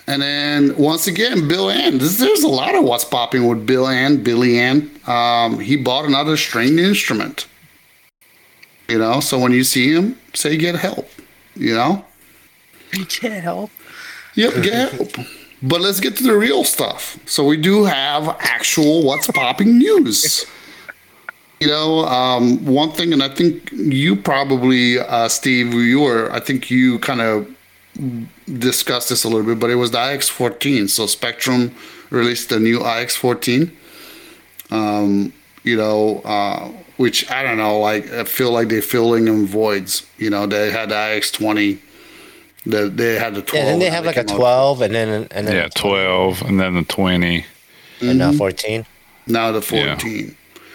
And 0.07 0.21
then 0.21 0.75
once 0.77 1.07
again, 1.07 1.47
Bill 1.47 1.69
Ann. 1.69 1.99
This, 1.99 2.17
there's 2.17 2.43
a 2.43 2.47
lot 2.47 2.75
of 2.75 2.83
what's 2.83 3.05
popping 3.05 3.47
with 3.47 3.65
Bill 3.65 3.87
Ann, 3.87 4.23
Billy 4.23 4.59
Ann. 4.59 4.91
Um, 5.07 5.59
he 5.59 5.77
bought 5.77 6.05
another 6.05 6.37
stringed 6.37 6.79
instrument. 6.79 7.47
You 8.89 8.97
know, 8.97 9.21
so 9.21 9.39
when 9.39 9.53
you 9.53 9.63
see 9.63 9.93
him, 9.93 10.19
say 10.33 10.57
get 10.57 10.75
help. 10.75 11.07
You 11.55 11.75
know? 11.75 12.05
Get 13.21 13.41
help. 13.43 13.71
Yep, 14.35 14.63
get 14.63 14.91
help. 14.91 15.11
But 15.61 15.79
let's 15.79 16.01
get 16.01 16.17
to 16.17 16.23
the 16.23 16.35
real 16.35 16.65
stuff. 16.65 17.17
So 17.25 17.45
we 17.45 17.55
do 17.55 17.85
have 17.85 18.27
actual 18.39 19.03
what's 19.03 19.27
popping 19.27 19.77
news. 19.77 20.45
You 21.61 21.67
know, 21.67 22.05
um, 22.07 22.65
one 22.65 22.91
thing, 22.91 23.13
and 23.13 23.21
I 23.21 23.29
think 23.29 23.71
you 23.71 24.15
probably, 24.15 24.97
uh, 24.97 25.27
Steve, 25.27 25.75
you 25.75 25.99
were, 25.99 26.31
I 26.33 26.39
think 26.39 26.71
you 26.71 26.97
kind 26.97 27.21
of 27.21 27.47
discussed 28.57 29.09
this 29.09 29.23
a 29.23 29.27
little 29.29 29.45
bit, 29.45 29.59
but 29.59 29.69
it 29.69 29.75
was 29.75 29.91
the 29.91 29.99
iX14. 29.99 30.89
So 30.89 31.03
Spektrum 31.03 31.71
released 32.09 32.49
the 32.49 32.59
new 32.59 32.79
iX14. 32.79 33.71
Um, 34.71 35.31
you 35.63 35.77
know, 35.77 36.21
uh, 36.25 36.69
which 36.97 37.29
I 37.29 37.43
don't 37.43 37.57
know, 37.57 37.77
like 37.79 38.11
I 38.11 38.23
feel 38.23 38.51
like 38.51 38.69
they're 38.69 38.81
filling 38.81 39.27
in 39.27 39.45
voids. 39.45 40.03
You 40.17 40.31
know, 40.31 40.47
they 40.47 40.71
had 40.71 40.89
the 40.89 40.95
iX20. 40.95 41.77
The, 42.65 42.89
they 42.89 43.19
had 43.19 43.35
the 43.35 43.43
12. 43.43 43.53
Yeah, 43.53 43.69
then 43.69 43.79
they 43.79 43.85
and 43.85 43.95
have 43.95 44.05
like 44.07 44.17
a 44.17 44.23
came 44.23 44.33
out- 44.35 44.39
12 44.39 44.81
and 44.81 44.95
then 44.95 45.27
and 45.29 45.47
then 45.47 45.55
Yeah, 45.55 45.67
twelve 45.69 46.41
and 46.41 46.59
then 46.59 46.73
the 46.73 46.83
twenty. 46.83 47.45
and 48.01 48.17
now 48.17 48.31
14. 48.31 48.83
Now 49.27 49.51
the 49.51 49.61
Yeah. 49.75 50.29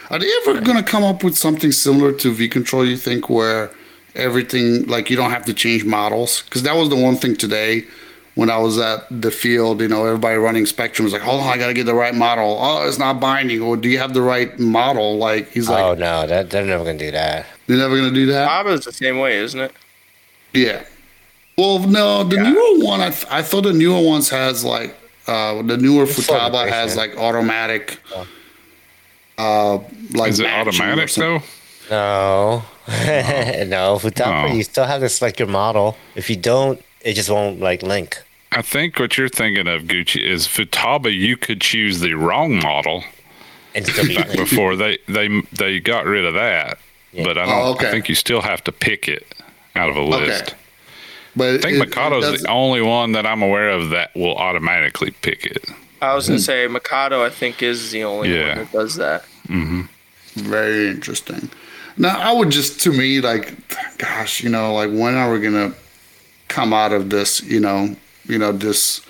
14. 0.09 0.14
Are 0.14 0.18
they 0.18 0.50
ever 0.50 0.61
going 0.64 0.76
to 0.76 0.88
come 0.88 1.04
up 1.04 1.22
with 1.22 1.36
something 1.36 1.72
similar 1.72 2.12
to 2.12 2.32
V 2.32 2.48
Control, 2.48 2.84
you 2.84 2.96
think, 2.96 3.28
where 3.28 3.70
everything, 4.14 4.86
like 4.86 5.11
you 5.11 5.16
don't 5.16 5.30
have 5.30 5.44
to 5.46 5.54
change 5.54 5.84
models? 5.84 6.42
Because 6.42 6.62
that 6.62 6.76
was 6.76 6.88
the 6.88 6.96
one 6.96 7.16
thing 7.16 7.36
today 7.36 7.84
when 8.34 8.50
I 8.50 8.59
was 8.59 8.78
at 8.78 9.07
the 9.11 9.30
field, 9.30 9.80
you 9.80 9.88
know, 9.88 10.04
everybody 10.04 10.36
running 10.36 10.64
Spektrum 10.64 11.04
was 11.04 11.12
like, 11.14 11.22
hold 11.22 11.40
on, 11.40 11.48
I 11.48 11.57
got 11.57 11.68
to 11.68 11.74
get 11.74 11.86
the 11.86 11.94
right 11.94 12.14
model. 12.14 12.59
Oh, 12.61 12.86
it's 12.86 12.98
not 12.98 13.18
binding. 13.18 13.62
Or 13.62 13.78
do 13.78 13.88
you 13.88 13.98
have 13.98 14.12
the 14.12 14.20
right 14.20 14.59
model? 14.59 15.16
Like, 15.16 15.48
he's 15.50 15.70
like, 15.70 15.82
oh 15.82 15.94
no, 15.94 16.26
that 16.26 16.50
they're 16.50 16.64
never 16.64 16.84
gonna 16.84 16.98
do 16.98 17.11
that. 17.12 17.46
They're 17.66 17.78
never 17.78 17.96
going 17.96 18.11
to 18.11 18.14
do 18.14 18.26
that? 18.26 18.46
Baba's 18.46 18.84
the 18.84 18.92
same 18.92 19.18
way, 19.18 19.38
isn't 19.38 19.59
it? 19.59 19.72
Yeah. 20.52 20.84
Well, 21.59 21.80
no, 21.80 22.22
the 22.22 22.36
newer 22.36 22.84
one, 22.84 23.00
I, 23.00 23.11
th- 23.11 23.26
I 23.30 23.42
thought 23.42 23.62
the 23.62 23.72
newer 23.72 24.00
ones 24.00 24.28
has 24.30 24.64
like, 24.64 24.94
uh, 25.26 25.62
the 25.62 25.76
newer 25.76 26.07
full 26.07 26.36
Futaba 26.36 26.68
has 26.68 26.96
like 26.96 27.16
automatic, 27.16 27.98
uh, 29.39 29.78
like 30.12 30.30
Is 30.30 30.41
it 30.41 30.47
automatic 30.47 31.11
though? 31.12 31.41
No, 31.91 32.62
no, 32.89 33.99
Futaba, 34.01 34.51
Oh. 34.51 34.55
you 34.55 34.62
still 34.64 34.84
have 34.84 35.01
to 35.03 35.09
select 35.09 35.39
your 35.39 35.49
model. 35.49 35.97
If 36.14 36.28
you 36.30 36.37
don't, 36.37 36.82
it 37.03 37.14
just 37.14 37.30
won't 37.30 37.61
like 37.61 37.82
link. 37.82 38.20
I 38.53 38.62
think 38.62 38.99
what 38.99 39.16
you're 39.18 39.28
thinking 39.28 39.68
of, 39.68 39.82
Gucci, 39.82 40.22
is 40.22 40.47
Futaba. 40.49 41.12
You 41.14 41.37
could 41.37 41.61
choose 41.61 42.01
the 42.01 42.14
wrong 42.14 42.57
model 42.57 43.05
And 43.74 43.87
still 43.87 44.07
be 44.07 44.16
before 44.37 44.74
they 44.76 44.99
they 45.07 45.28
they 45.53 45.78
got 45.80 46.07
rid 46.07 46.24
of 46.24 46.34
that. 46.34 46.78
Yeah. 47.12 47.24
But 47.24 47.39
I 47.39 47.47
don't. 47.47 47.55
Oh, 47.55 47.72
okay. 47.74 47.89
I 47.89 47.91
think 47.91 48.09
you 48.09 48.14
still 48.14 48.41
have 48.43 48.64
to 48.64 48.72
pick 48.72 49.09
it 49.09 49.26
out 49.74 49.89
of 49.91 49.97
a 49.97 50.03
list. 50.03 50.55
But 51.37 51.49
I 51.55 51.59
think 51.59 51.76
it- 51.76 51.82
it 51.82 51.91
Mikado's 51.91 52.24
does- 52.24 52.43
the 52.43 52.49
only 52.49 52.80
one 52.82 53.12
that 53.12 53.26
I'm 53.26 53.43
aware 53.43 53.68
of 53.70 53.91
that 53.91 54.14
will 54.16 54.37
automatically 54.37 55.11
pick 55.22 55.45
it. 55.45 55.64
I 56.07 56.14
was 56.14 56.26
gonna 56.26 56.38
hmm. 56.38 56.42
say 56.42 56.66
Mikado. 56.68 57.24
I 57.24 57.30
think 57.30 57.62
is 57.62 57.90
the 57.90 58.04
only 58.04 58.34
Yeah. 58.34 58.48
one 58.48 58.59
that 58.59 58.72
does 58.72 58.96
that. 58.96 59.24
Mm-hmm. 59.48 59.82
very 60.36 60.88
interesting. 60.88 61.48
Now, 61.96 62.18
I 62.20 62.32
would 62.32 62.50
just 62.50 62.80
to 62.82 62.92
me 62.92 63.20
like, 63.20 63.54
gosh, 63.98 64.42
you 64.42 64.50
know, 64.50 64.74
like 64.74 64.90
when 64.90 65.14
are 65.14 65.32
we 65.32 65.40
gonna 65.40 65.72
come 66.48 66.72
out 66.72 66.92
of 66.92 67.11
this? 67.11 67.42
You 67.42 67.61
know, 67.61 67.96
you 68.26 68.38
know 68.38 68.52
this. 68.52 69.00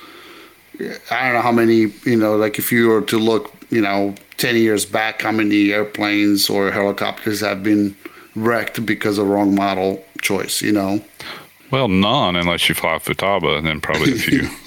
I 1.11 1.25
don't 1.25 1.35
know 1.35 1.41
how 1.41 1.53
many. 1.53 1.93
You 2.05 2.17
know, 2.17 2.37
like 2.37 2.59
if 2.59 2.71
you 2.71 2.89
were 2.89 3.03
to 3.03 3.19
look, 3.19 3.53
you 3.71 3.81
know, 3.81 4.15
ten 4.37 4.57
years 4.57 4.85
back, 4.85 5.23
how 5.23 5.33
many 5.33 5.73
airplanes 5.73 6.49
or 6.49 6.71
helicopters 6.71 7.41
have 7.41 7.63
been 7.63 7.97
wrecked 8.37 8.85
because 8.87 9.19
of 9.19 9.27
wrong 9.27 9.55
model 9.55 10.05
choice? 10.21 10.63
You 10.63 10.73
know. 10.73 11.03
Well, 11.71 11.89
none 11.89 12.37
unless 12.37 12.69
you 12.69 12.75
fly 12.75 12.97
Futaba, 12.99 13.59
and 13.59 13.67
then 13.67 13.81
probably 13.81 14.13
a 14.13 14.17
few. 14.17 14.43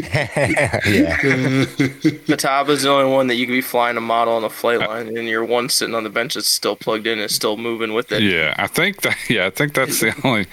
yeah. 0.00 1.16
Mataba's 2.26 2.82
the 2.82 2.90
only 2.90 3.10
one 3.10 3.28
that 3.28 3.36
you 3.36 3.46
could 3.46 3.52
be 3.52 3.60
flying 3.62 3.96
a 3.96 4.00
model 4.00 4.34
on 4.34 4.44
a 4.44 4.50
flight 4.50 4.82
uh, 4.82 4.88
line, 4.88 5.16
and 5.16 5.26
you're 5.26 5.44
one 5.44 5.68
sitting 5.68 5.94
on 5.94 6.04
the 6.04 6.10
bench 6.10 6.34
that's 6.34 6.48
still 6.48 6.76
plugged 6.76 7.06
in 7.06 7.18
and 7.18 7.30
still 7.30 7.56
moving 7.56 7.94
with 7.94 8.12
it. 8.12 8.22
yeah, 8.22 8.54
I 8.58 8.66
think 8.66 9.02
that. 9.02 9.16
Yeah, 9.28 9.46
I 9.46 9.50
think 9.50 9.74
that's 9.74 10.00
the 10.00 10.14
only 10.22 10.46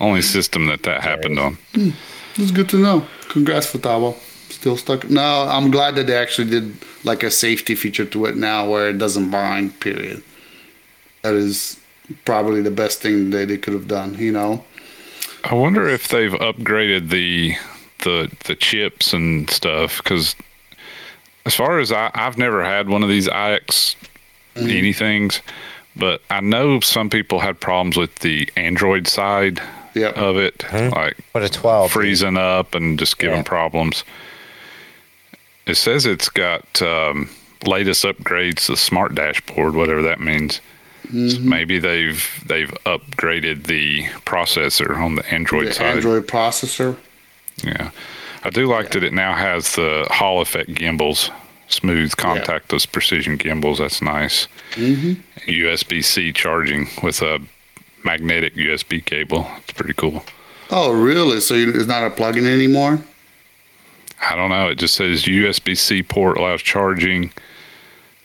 only 0.00 0.22
system 0.22 0.66
that 0.66 0.82
that 0.82 1.02
happened 1.02 1.38
on. 1.38 1.54
Hmm, 1.74 1.90
it's 2.36 2.50
good 2.50 2.68
to 2.68 2.76
know. 2.76 3.06
Congrats, 3.28 3.72
Futaba. 3.72 4.14
Still 4.50 4.76
stuck. 4.76 5.08
No, 5.08 5.46
I'm 5.48 5.70
glad 5.70 5.94
that 5.94 6.06
they 6.08 6.16
actually 6.16 6.50
did 6.50 6.76
like 7.04 7.22
a 7.22 7.30
safety 7.30 7.74
feature 7.74 8.04
to 8.04 8.26
it 8.26 8.36
now 8.36 8.68
where 8.68 8.90
it 8.90 8.98
doesn't 8.98 9.30
bind, 9.30 9.80
period. 9.80 10.22
That 11.22 11.34
is 11.34 11.78
probably 12.24 12.60
the 12.62 12.70
best 12.70 13.00
thing 13.00 13.30
that 13.30 13.48
they 13.48 13.58
could 13.58 13.72
have 13.72 13.88
done, 13.88 14.14
you 14.14 14.32
know? 14.32 14.64
I 15.44 15.54
wonder 15.54 15.88
if 15.88 16.08
they've 16.08 16.32
upgraded 16.32 17.10
the 17.10 17.54
the 18.04 18.30
the 18.44 18.54
chips 18.54 19.12
and 19.12 19.48
stuff 19.50 19.98
because 20.02 20.36
as 21.46 21.54
far 21.54 21.78
as 21.78 21.90
I, 21.92 22.10
I've 22.14 22.38
never 22.38 22.64
had 22.64 22.88
one 22.88 23.02
of 23.02 23.08
these 23.08 23.26
IX 23.28 23.96
anythings, 24.56 25.40
but 25.96 26.20
I 26.30 26.40
know 26.40 26.80
some 26.80 27.08
people 27.10 27.40
had 27.40 27.58
problems 27.60 27.96
with 27.96 28.14
the 28.16 28.48
Android 28.56 29.06
side 29.06 29.60
Yep. 29.94 30.16
of 30.16 30.36
it, 30.36 30.64
like 30.72 31.16
For 31.32 31.40
the 31.40 31.48
12. 31.48 31.90
freezing 31.90 32.36
up 32.36 32.74
and 32.74 32.98
just 32.98 33.18
giving 33.18 33.38
Yeah. 33.38 33.42
problems. 33.42 34.04
It 35.66 35.76
says 35.76 36.06
it's 36.06 36.28
got 36.28 36.80
um, 36.82 37.30
latest 37.66 38.04
upgrades 38.04 38.66
to 38.66 38.72
the 38.72 38.76
smart 38.76 39.14
dashboard, 39.14 39.74
whatever 39.74 40.02
that 40.02 40.20
means. 40.20 40.60
So 41.10 41.40
maybe 41.40 41.78
they've 41.78 42.44
they've 42.46 42.70
upgraded 42.84 43.64
the 43.64 44.04
processor 44.26 44.96
on 44.96 45.14
the 45.14 45.26
Android 45.32 45.68
the 45.68 45.72
side. 45.72 45.96
Android 45.96 46.26
processor. 46.26 46.96
Yeah, 47.64 47.90
I 48.44 48.50
do 48.50 48.66
like 48.66 48.90
that 48.90 49.02
it 49.02 49.12
now 49.12 49.34
has 49.34 49.74
the 49.74 50.06
Hall 50.10 50.40
effect 50.40 50.74
gimbals, 50.74 51.30
smooth 51.68 52.12
contactless 52.12 52.90
precision 52.90 53.36
gimbals. 53.36 53.78
That's 53.78 54.02
nice. 54.02 54.48
Mm-hmm. 54.72 55.50
USB 55.50 56.04
C 56.04 56.32
charging 56.32 56.88
with 57.02 57.22
a 57.22 57.40
magnetic 58.04 58.54
USB 58.54 59.04
cable. 59.04 59.46
It's 59.58 59.72
pretty 59.72 59.94
cool. 59.94 60.24
Oh, 60.70 60.92
really? 60.92 61.40
So 61.40 61.54
it's 61.54 61.86
not 61.86 62.04
a 62.04 62.10
plug-in 62.10 62.46
anymore? 62.46 63.00
I 64.20 64.36
don't 64.36 64.50
know. 64.50 64.68
It 64.68 64.76
just 64.76 64.94
says 64.94 65.24
USB 65.24 65.76
C 65.76 66.02
port 66.02 66.36
allows 66.36 66.62
charging 66.62 67.32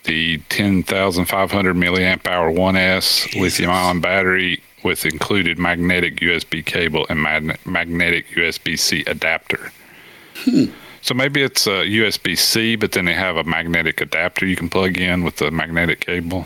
the 0.03 0.37
10,500 0.49 1.75
milliamp 1.75 2.27
hour 2.27 2.51
1S 2.51 3.39
lithium 3.39 3.71
ion 3.71 4.01
battery 4.01 4.61
with 4.83 5.05
included 5.05 5.57
magnetic 5.57 6.17
USB 6.17 6.65
cable 6.65 7.05
and 7.09 7.21
mag- 7.21 7.59
magnetic 7.65 8.27
USB 8.29 8.77
C 8.77 9.03
adapter. 9.07 9.71
So 11.01 11.13
maybe 11.13 11.41
it's 11.41 11.67
a 11.67 11.83
USB 11.83 12.37
C, 12.37 12.75
but 12.75 12.93
then 12.93 13.05
they 13.05 13.13
have 13.13 13.35
a 13.35 13.43
magnetic 13.43 14.01
adapter 14.01 14.45
you 14.45 14.55
can 14.55 14.69
plug 14.69 14.97
in 14.97 15.23
with 15.23 15.37
the 15.37 15.51
magnetic 15.51 16.01
cable. 16.01 16.45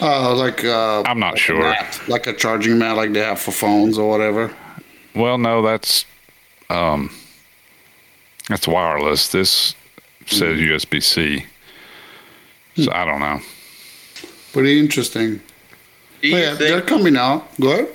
Uh, 0.00 0.34
like 0.34 0.64
uh, 0.64 1.02
I'm 1.02 1.18
not 1.18 1.34
like 1.34 1.40
a 1.40 1.44
sure. 1.44 1.60
mat, 1.60 2.00
like 2.08 2.26
a 2.26 2.32
charging 2.32 2.78
mat, 2.78 2.96
like 2.96 3.12
they 3.12 3.20
have 3.20 3.38
for 3.38 3.52
phones 3.52 3.98
or 3.98 4.08
whatever. 4.08 4.54
Well, 5.14 5.36
no, 5.36 5.60
that's 5.60 6.06
um, 6.70 7.10
that's 8.48 8.66
wireless. 8.66 9.28
This 9.28 9.74
says 10.26 10.58
USB 10.58 11.02
C. 11.02 11.44
So 12.76 12.90
I 12.92 13.04
don't 13.04 13.20
know. 13.20 13.40
Pretty 14.52 14.78
interesting. 14.78 15.40
Do 16.20 16.28
you 16.28 16.34
But 16.34 16.38
yeah, 16.38 16.54
they're 16.54 16.80
coming 16.82 17.16
out. 17.16 17.48
Go 17.60 17.72
ahead. 17.72 17.88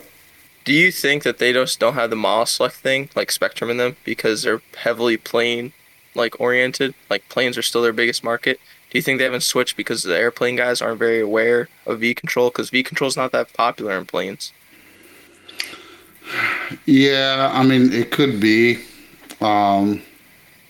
Do 0.65 0.73
you 0.73 0.91
think 0.91 1.23
that 1.23 1.37
they 1.37 1.53
just 1.53 1.79
don't 1.79 1.93
have 1.93 2.09
the 2.09 2.15
model 2.17 2.45
select 2.45 2.75
thing 2.75 3.09
like 3.15 3.29
Spektrum 3.29 3.71
in 3.71 3.77
them 3.77 3.95
because 4.03 4.43
they're 4.43 4.61
heavily 4.75 5.15
plane 5.15 5.71
like 6.13 6.39
oriented? 6.39 6.93
Like 7.09 7.29
planes 7.29 7.57
are 7.57 7.61
still 7.61 7.81
their 7.81 7.93
biggest 7.93 8.23
market. 8.23 8.59
Do 8.89 8.97
you 8.97 9.01
think 9.01 9.17
they 9.17 9.23
haven't 9.23 9.43
switched 9.43 9.77
because 9.77 10.03
the 10.03 10.17
airplane 10.17 10.55
guys 10.55 10.81
aren't 10.81 10.99
very 10.99 11.21
aware 11.21 11.69
of 11.85 12.01
V 12.01 12.13
control? 12.13 12.49
Because 12.49 12.69
V 12.69 12.83
control 12.83 13.07
is 13.07 13.17
not 13.17 13.31
that 13.31 13.53
popular 13.53 13.97
in 13.97 14.05
planes. 14.05 14.51
Yeah, 16.85 17.49
I 17.53 17.63
mean 17.63 17.93
it 17.93 18.11
could 18.11 18.39
be. 18.39 18.79
Um, 19.39 20.01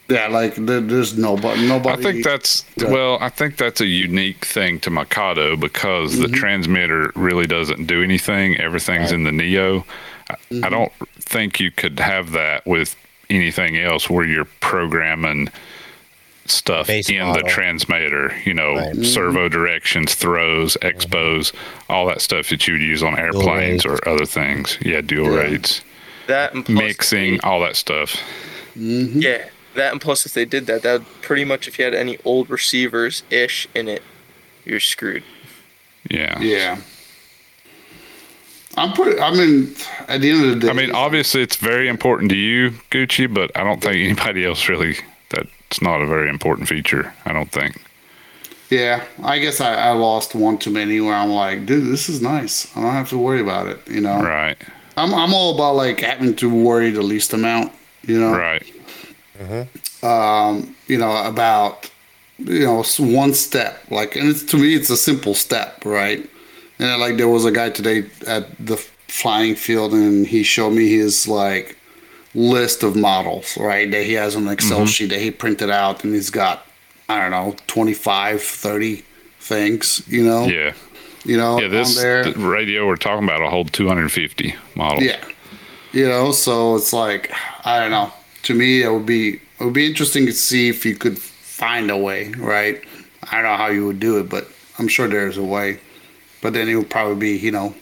yeah, 0.10 0.28
like 0.28 0.56
there's 0.56 1.18
nobody. 1.18 1.68
Nobody. 1.68 2.00
I 2.00 2.02
think 2.02 2.24
that's 2.24 2.66
Yeah. 2.78 2.90
well. 2.90 3.18
I 3.20 3.30
think 3.30 3.58
that's 3.58 3.82
a 3.82 3.86
unique 3.86 4.46
thing 4.46 4.80
to 4.82 4.90
Mikado 4.90 5.58
because 5.58 6.18
the 6.18 6.28
mm-hmm. 6.28 6.36
transmitter 6.36 7.12
really 7.16 7.46
doesn't 7.46 7.88
do 7.88 8.04
anything. 8.04 8.58
Everything's 8.58 9.12
in 9.12 9.24
the 9.24 9.32
Neo. 9.32 9.86
I, 10.30 10.34
I 10.34 10.36
mm-hmm. 10.54 10.70
don't 10.70 10.94
think 11.20 11.60
you 11.60 11.72
could 11.72 12.00
have 12.00 12.32
that 12.32 12.66
with 12.66 12.96
anything 13.30 13.78
else 13.78 14.10
where 14.10 14.26
you're 14.26 14.48
programming 14.62 15.50
stuff 16.46 16.88
Base 16.88 17.10
in 17.10 17.34
the 17.34 17.44
transmitter. 17.44 18.34
You 18.46 18.54
know, 18.54 18.76
Right. 18.76 19.04
servo 19.04 19.50
directions, 19.50 20.16
throws, 20.16 20.78
expos, 20.82 21.52
all 21.90 22.08
that 22.08 22.22
stuff 22.22 22.48
that 22.50 22.66
you 22.66 22.76
would 22.76 22.82
use 22.82 23.04
on 23.04 23.20
airplanes 23.20 23.86
or 23.86 24.00
other 24.08 24.26
things. 24.26 24.78
Yeah, 24.82 25.02
dual 25.02 25.34
Yeah. 25.34 25.40
rates, 25.40 25.82
That 26.28 26.54
and 26.54 26.66
plus 26.66 26.78
mixing, 26.78 27.42
all 27.42 27.60
that 27.62 27.76
stuff. 27.76 28.22
Mm-hmm. 28.78 29.20
Yeah, 29.20 29.44
that 29.78 29.92
and 29.94 30.02
plus 30.02 30.26
if 30.26 30.34
they 30.34 30.46
did 30.46 30.66
that, 30.68 30.84
that 30.84 31.00
would 31.00 31.22
pretty 31.22 31.46
much 31.46 31.68
if 31.68 31.80
you 31.80 31.86
had 31.86 31.94
any 31.94 32.18
old 32.26 32.50
receivers 32.50 33.24
ish 33.30 33.68
in 33.74 33.88
it, 33.88 34.04
you're 34.66 34.80
screwed. 34.80 35.24
Yeah. 36.10 36.40
Yeah. 36.40 36.78
I'm 38.76 38.94
pretty. 38.94 39.20
I 39.20 39.32
mean, 39.32 39.74
at 40.08 40.22
the 40.22 40.30
end 40.30 40.46
of 40.46 40.50
the 40.52 40.60
day, 40.60 40.70
I 40.70 40.74
mean, 40.74 40.92
obviously, 40.92 41.42
it's 41.42 41.56
very 41.56 41.88
important 41.90 42.30
to 42.30 42.38
you, 42.38 42.72
Gucci, 42.92 43.32
but 43.34 43.50
I 43.58 43.64
don't 43.64 43.82
think 43.82 43.96
anybody 43.96 44.46
else 44.46 44.70
really. 44.70 44.98
That's 45.30 45.82
not 45.82 46.02
a 46.02 46.06
very 46.08 46.30
important 46.30 46.70
feature. 46.70 47.14
I 47.26 47.34
don't 47.34 47.52
think. 47.52 47.82
yeah. 48.70 49.04
I 49.24 49.40
guess 49.40 49.60
I, 49.60 49.74
I 49.74 49.92
lost 49.92 50.36
one 50.36 50.58
too 50.58 50.70
many 50.72 51.02
where 51.02 51.16
I'm 51.16 51.30
like, 51.32 51.66
dude, 51.66 51.92
this 51.92 52.08
is 52.08 52.22
nice. 52.22 52.76
I 52.78 52.82
don't 52.82 52.94
have 52.94 53.10
to 53.10 53.18
worry 53.18 53.42
about 53.42 53.68
it. 53.68 53.80
You 53.88 54.00
know, 54.02 54.22
Right. 54.22 54.58
I'm 54.96 55.14
I'm 55.14 55.34
all 55.34 55.56
about 55.56 55.76
like 55.76 56.00
having 56.02 56.36
to 56.38 56.50
worry 56.50 56.92
the 56.92 57.02
least 57.02 57.34
amount. 57.34 57.72
You 58.04 58.20
know, 58.20 58.38
Right. 58.38 58.64
Um, 60.04 60.76
you 60.88 60.98
know, 60.98 61.24
about 61.26 61.90
you 62.38 62.60
know 62.66 62.84
one 63.00 63.34
step. 63.34 63.80
Like, 63.90 64.16
and 64.16 64.30
it's 64.30 64.44
to 64.46 64.58
me, 64.58 64.76
it's 64.76 64.90
a 64.90 64.98
simple 64.98 65.34
step, 65.34 65.84
right? 65.86 66.28
And 66.80 67.00
like 67.02 67.18
there 67.18 67.28
was 67.28 67.46
a 67.46 67.52
guy 67.52 67.70
today 67.70 68.06
at 68.28 68.48
the 68.66 68.78
flying 69.08 69.56
field, 69.56 69.94
and 69.94 70.28
he 70.28 70.44
showed 70.44 70.72
me 70.72 70.90
his 70.90 71.28
like 71.28 71.78
list 72.36 72.84
of 72.84 72.96
models, 72.96 73.58
right? 73.58 73.90
That 73.90 74.04
he 74.06 74.14
has 74.14 74.36
on 74.36 74.48
an 74.48 74.54
Excel 74.54 74.86
sheet 74.86 75.10
that 75.10 75.20
he 75.20 75.32
printed 75.32 75.70
out, 75.72 76.04
and 76.04 76.14
he's 76.14 76.30
got 76.30 76.66
I 77.10 77.20
don't 77.22 77.32
know 77.32 77.56
25, 77.68 78.42
30 78.42 79.04
things, 79.40 80.04
you 80.08 80.24
know, 80.26 80.46
Yeah. 80.46 80.74
you 81.24 81.38
know, 81.38 81.60
Yeah. 81.60 81.70
This 81.70 81.98
on 81.98 82.04
there. 82.04 82.24
the 82.26 82.38
radio 82.38 82.86
we're 82.86 82.98
talking 82.98 83.24
about 83.24 83.40
will 83.42 83.50
hold 83.50 83.72
250 83.72 84.54
models. 84.76 85.04
Yeah. 85.04 85.24
You 85.94 86.08
know, 86.10 86.34
so 86.34 86.76
it's 86.76 86.92
like 86.92 87.32
I 87.64 87.80
don't 87.80 87.92
know. 87.92 88.12
To 88.48 88.54
me, 88.54 88.82
it 88.82 88.90
would 88.90 89.06
be 89.06 89.34
it 89.34 89.64
would 89.64 89.74
be 89.74 89.86
interesting 89.86 90.26
to 90.26 90.32
see 90.32 90.70
if 90.70 90.86
you 90.86 90.96
could 90.96 91.20
find 91.20 91.92
a 91.92 91.98
way, 91.98 92.30
right? 92.38 92.82
I 93.30 93.42
don't 93.42 93.44
know 93.44 93.58
how 93.58 93.68
you 93.68 93.86
would 93.88 94.00
do 94.00 94.20
it, 94.20 94.30
but 94.30 94.48
I'm 94.80 94.88
sure 94.88 95.10
there's 95.10 95.38
a 95.38 95.44
way. 95.44 95.82
But 96.42 96.54
then 96.54 96.70
it 96.70 96.76
would 96.76 96.90
probably 96.90 97.16
be, 97.16 97.38
you 97.38 97.52
know, 97.52 97.76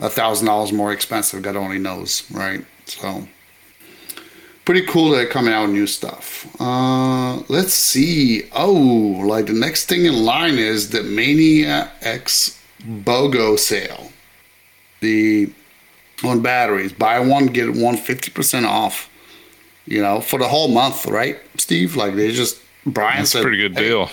a 0.00 0.08
thousand 0.08 0.46
dollars 0.46 0.72
more 0.72 0.94
expensive. 0.94 1.42
God 1.42 1.56
only 1.56 1.78
knows, 1.78 2.22
right? 2.30 2.64
So 2.86 3.28
pretty 4.64 4.86
cool 4.86 5.10
that 5.10 5.28
coming 5.28 5.52
out 5.52 5.66
with 5.66 5.72
new 5.72 5.86
stuff. 5.86 6.46
Uh, 6.58 7.42
let's 7.48 7.74
see. 7.74 8.48
Oh, 8.52 8.72
like 9.26 9.44
the 9.44 9.52
next 9.52 9.90
thing 9.90 10.06
in 10.06 10.24
line 10.24 10.56
is 10.56 10.88
the 10.88 11.02
Mania 11.02 11.90
X 12.00 12.58
BOGO 12.80 13.58
sale. 13.58 14.10
The 15.00 15.52
on 16.24 16.40
batteries. 16.40 16.94
Buy 16.94 17.20
one, 17.20 17.48
get 17.48 17.74
one 17.74 17.96
50% 17.96 18.66
off. 18.66 19.07
You 19.88 20.02
know, 20.02 20.20
for 20.20 20.38
the 20.38 20.46
whole 20.48 20.68
month, 20.68 21.06
right, 21.06 21.38
Steve? 21.56 21.96
Like 21.96 22.14
they 22.14 22.30
just 22.32 22.60
Brian 22.84 23.18
That's 23.18 23.30
a 23.30 23.38
said 23.38 23.42
pretty 23.42 23.56
good 23.56 23.74
hey, 23.76 23.88
deal. 23.88 24.10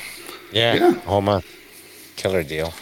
Yeah. 0.54 0.74
Yeah. 0.76 0.92
Whole 1.02 1.22
month. 1.22 1.46
Killer 2.16 2.44
deal. 2.44 2.74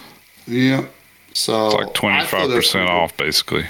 Yeah. 0.46 0.86
So 1.34 1.66
It's 1.68 1.76
like 2.04 2.14
I 2.14 2.26
thought 2.26 2.48
that 2.50 2.56
was 2.56 2.68
25% 2.68 2.88
off, 2.90 3.18
basically, 3.18 3.66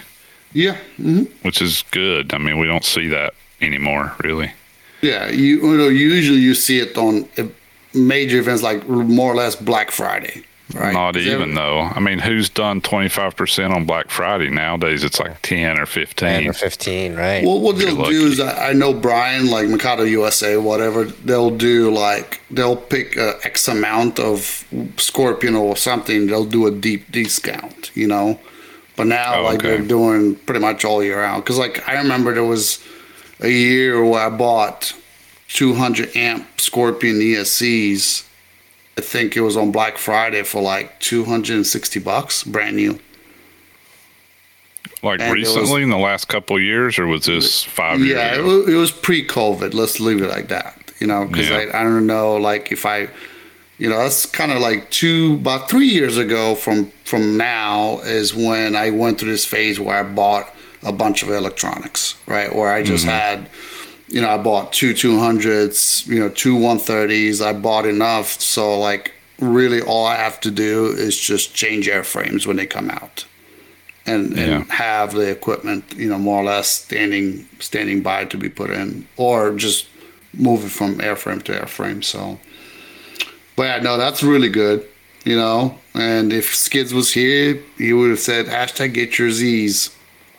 Yeah. 0.51 0.75
hmm 0.97 1.23
which 1.43 1.61
is 1.61 1.83
good. 1.91 2.33
I 2.33 2.37
mean, 2.37 2.59
we 2.59 2.67
don't 2.67 2.83
see 2.83 3.07
that 3.07 3.33
anymore, 3.61 4.11
really. 4.21 4.51
Yeah. 5.01 5.29
You, 5.29 5.61
you 5.71 5.77
know, 5.77 5.87
usually 5.87 6.39
you 6.39 6.53
see 6.55 6.79
it 6.79 6.97
on 6.97 7.29
uh, 7.37 7.43
major 7.93 8.39
events 8.39 8.61
like 8.61 8.85
more 8.89 9.31
or 9.31 9.35
less 9.35 9.55
Black 9.55 9.91
Friday, 9.91 10.43
right? 10.73 10.93
Not 10.93 11.15
Is 11.15 11.27
even, 11.27 11.41
every- 11.41 11.53
though. 11.55 11.79
I 11.81 11.99
mean, 11.99 12.19
who's 12.19 12.49
done 12.49 12.81
25% 12.81 13.71
on 13.75 13.85
Black 13.85 14.09
Friday? 14.09 14.49
Nowadays, 14.49 15.03
it's 15.03 15.19
like 15.19 15.41
10 15.41 15.79
or 15.79 15.85
15. 15.85 16.27
10 16.27 16.47
or 16.47 16.53
15, 16.53 17.15
right? 17.15 17.43
Well, 17.43 17.59
what 17.61 17.77
You're 17.77 17.91
they'll 17.91 18.05
do 18.05 18.27
is, 18.27 18.39
I, 18.39 18.69
I 18.69 18.73
know 18.73 18.93
Brian, 18.93 19.49
like 19.49 19.67
Mikado 19.67 20.03
USA, 20.03 20.57
whatever. 20.57 21.05
They'll 21.05 21.51
do 21.55 21.91
like 21.93 22.41
they'll 22.51 22.75
pick 22.77 23.17
uh, 23.17 23.33
x 23.43 23.67
amount 23.67 24.19
of 24.19 24.65
Scorpion 24.97 25.55
or 25.55 25.75
something. 25.77 26.27
They'll 26.27 26.45
do 26.45 26.67
a 26.67 26.71
deep 26.71 27.11
discount, 27.11 27.91
you 27.95 28.07
know. 28.07 28.39
But 28.95 29.07
now, 29.07 29.39
Oh, 29.39 29.43
like 29.43 29.55
okay. 29.59 29.69
they're 29.77 29.87
doing 29.87 30.35
pretty 30.35 30.59
much 30.59 30.85
all 30.85 31.03
year 31.03 31.19
round. 31.19 31.43
Because 31.43 31.57
like 31.57 31.87
I 31.87 31.97
remember 31.97 32.33
there 32.33 32.43
was 32.43 32.79
a 33.39 33.49
year 33.49 34.03
where 34.05 34.25
I 34.27 34.29
bought 34.29 34.93
200 35.49 36.15
amp 36.15 36.59
Scorpion 36.61 37.15
ESCs. 37.19 38.23
I 38.97 39.01
think 39.01 39.35
it 39.35 39.41
was 39.41 39.57
on 39.57 39.71
Black 39.71 39.97
Friday 39.97 40.43
for 40.43 40.61
like 40.61 40.99
260 40.99 41.99
bucks, 41.99 42.43
brand 42.43 42.75
new. 42.75 42.99
Like 45.01 45.19
And 45.19 45.37
it 45.37 45.41
was- 45.41 45.55
recently 45.55 45.83
in 45.83 45.89
the 45.89 45.97
last 45.97 46.27
couple 46.27 46.55
of 46.55 46.61
years, 46.61 46.97
or 46.99 47.07
was 47.07 47.25
this 47.25 47.63
five 47.63 47.99
years 47.99 48.11
Yeah, 48.11 48.35
it 48.35 48.43
was, 48.43 48.69
it 48.69 48.75
was 48.75 48.91
pre-COVID. 48.91 49.73
Let's 49.73 49.99
leave 49.99 50.21
it 50.21 50.29
like 50.29 50.47
that. 50.49 50.79
You 50.99 51.07
know, 51.07 51.25
because 51.25 51.49
Yeah. 51.49 51.57
I, 51.73 51.81
I 51.81 51.83
don't 51.83 52.07
know, 52.07 52.35
like 52.35 52.71
if 52.71 52.85
I, 52.85 53.09
you 53.77 53.89
know, 53.89 53.97
that's 53.97 54.25
kind 54.25 54.51
of 54.51 54.59
like 54.59 54.89
two, 54.91 55.37
about 55.41 55.69
three 55.69 55.87
years 55.87 56.17
ago 56.17 56.55
from 56.55 56.91
from 57.03 57.35
now 57.37 57.99
is 57.99 58.33
when 58.33 58.75
I 58.75 58.91
went 58.91 59.19
through 59.19 59.31
this 59.31 59.45
phase 59.45 59.79
where 59.79 59.97
I 59.97 60.03
bought 60.03 60.53
a 60.83 60.91
bunch 60.91 61.23
of 61.23 61.29
electronics, 61.29 62.15
right? 62.25 62.53
Where 62.55 62.71
I 62.71 62.83
just 62.83 63.05
mm-hmm. 63.05 63.13
had, 63.13 63.49
you 64.13 64.21
know, 64.21 64.29
I 64.29 64.37
bought 64.37 64.71
two 64.71 64.93
two 64.93 65.17
hundreds, 65.17 66.05
you 66.07 66.19
know, 66.19 66.29
two 66.29 66.55
one 66.55 66.77
thirties. 66.77 67.41
I 67.41 67.51
bought 67.51 67.85
enough, 67.87 68.27
so 68.39 68.79
like 68.79 69.11
really 69.39 69.81
all 69.81 70.05
I 70.05 70.15
have 70.15 70.39
to 70.41 70.51
do 70.51 70.85
is 71.05 71.17
just 71.19 71.55
change 71.55 71.87
airframes 71.87 72.45
when 72.45 72.55
they 72.55 72.67
come 72.67 72.89
out 72.91 73.25
and, 74.05 74.27
and 74.37 74.37
Yeah. 74.37 74.63
have 74.69 75.13
the 75.13 75.29
equipment, 75.31 75.83
you 75.97 76.07
know, 76.09 76.19
more 76.19 76.39
or 76.41 76.45
less 76.45 76.67
standing 76.69 77.47
standing 77.59 78.01
by 78.03 78.25
to 78.25 78.37
be 78.37 78.49
put 78.49 78.69
in, 78.69 79.07
or 79.17 79.51
just 79.55 79.87
move 80.35 80.63
it 80.65 80.71
from 80.71 80.99
airframe 80.99 81.41
to 81.43 81.51
airframe. 81.51 82.03
So, 82.03 82.39
but 83.55 83.63
yeah, 83.63 83.79
no, 83.79 83.97
that's 83.97 84.21
really 84.21 84.49
good, 84.49 84.85
you 85.25 85.35
know. 85.35 85.75
And 85.95 86.31
if 86.31 86.53
Skids 86.55 86.93
was 86.93 87.13
here, 87.13 87.59
he 87.79 87.93
would 87.93 88.11
have 88.11 88.19
said 88.19 88.45
hashtag 88.45 88.93
get 88.93 89.17
your 89.17 89.31
Z's 89.31 89.89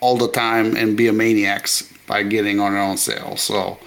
all 0.01 0.17
the 0.17 0.31
time 0.31 0.77
and 0.77 0.97
be 0.97 1.09
a 1.09 1.13
maniacs 1.13 1.91
by 2.07 2.23
getting 2.23 2.61
on 2.61 2.73
their 2.73 2.83
own 2.83 2.97
sale. 2.97 3.37
So, 3.37 3.79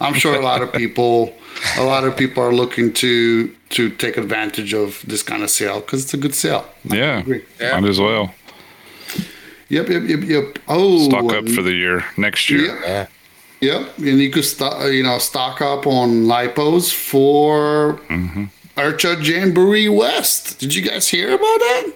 I'm 0.00 0.14
sure 0.14 0.34
a 0.34 0.42
lot 0.42 0.62
of 0.62 0.72
people, 0.82 1.34
a 1.76 1.84
lot 1.84 2.04
of 2.04 2.16
people 2.16 2.42
are 2.42 2.54
looking 2.54 2.92
to 2.94 3.54
to 3.70 3.90
take 3.90 4.16
advantage 4.16 4.72
of 4.72 5.02
this 5.06 5.22
kind 5.22 5.42
of 5.42 5.50
sale 5.50 5.80
because 5.80 6.04
it's 6.04 6.14
a 6.14 6.18
good 6.18 6.34
sale. 6.34 6.64
Yeah, 6.84 7.18
agree. 7.18 7.44
Yeah. 7.60 7.78
might 7.80 7.90
as 7.90 8.00
well 8.00 8.32
Yep, 9.68 9.88
yep, 9.90 10.02
yep, 10.04 10.20
yep. 10.22 10.58
Oh, 10.66 11.08
stock 11.08 11.30
up 11.32 11.48
for 11.48 11.60
the 11.60 11.74
year 11.74 12.04
next 12.16 12.48
year. 12.48 12.66
Yep. 12.66 12.78
Yeah. 12.82 13.06
Yep, 13.60 13.98
and 13.98 14.18
you 14.20 14.30
could 14.30 14.44
stock, 14.44 14.90
you 14.90 15.02
know, 15.02 15.18
stock 15.18 15.60
up 15.60 15.86
on 15.86 16.24
lipos 16.24 16.92
for 16.92 18.00
IRCHA 18.76 19.24
Jamboree 19.24 19.88
West. 19.88 20.58
Did 20.60 20.74
you 20.74 20.82
guys 20.82 21.08
hear 21.08 21.28
about 21.34 21.40
that? 21.40 21.92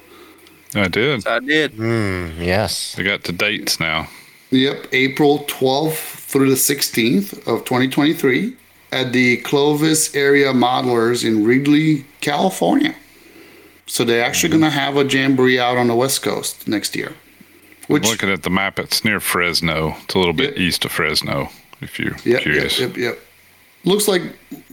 I 0.74 0.88
did. 0.88 1.26
I 1.26 1.38
did. 1.38 1.72
Mm, 1.74 2.44
yes. 2.44 2.96
We 2.98 3.04
got 3.04 3.22
the 3.22 3.32
dates 3.32 3.78
now. 3.78 4.08
Yep, 4.52 4.88
April 4.92 5.40
12th 5.40 6.26
through 6.26 6.50
the 6.50 6.56
16th 6.56 7.32
of 7.48 7.64
2023 7.64 8.54
at 8.92 9.12
the 9.12 9.38
Clovis 9.38 10.14
Area 10.14 10.52
Modelers 10.52 11.26
in 11.26 11.42
Wrigley, 11.42 12.04
California. 12.20 12.94
So 13.86 14.04
they're 14.04 14.22
actually 14.22 14.50
mm-hmm. 14.50 14.60
going 14.60 14.72
to 14.72 14.78
have 14.78 14.96
a 14.98 15.04
jamboree 15.04 15.58
out 15.58 15.78
on 15.78 15.88
the 15.88 15.94
West 15.94 16.22
Coast 16.22 16.68
next 16.68 16.94
year. 16.94 17.14
Which 17.88 18.04
Looking 18.04 18.30
at 18.30 18.42
the 18.42 18.50
map, 18.50 18.78
it's 18.78 19.04
near 19.04 19.20
Fresno. 19.20 19.96
It's 20.04 20.14
a 20.14 20.18
little 20.18 20.34
bit 20.34 20.50
Yep. 20.50 20.58
east 20.58 20.84
of 20.84 20.92
Fresno, 20.92 21.48
if 21.80 21.98
you're 21.98 22.16
Yep, 22.24 22.42
curious. 22.42 22.78
Yep, 22.78 22.90
yep, 22.90 22.96
yep. 22.98 23.20
Looks 23.84 24.06
like 24.06 24.22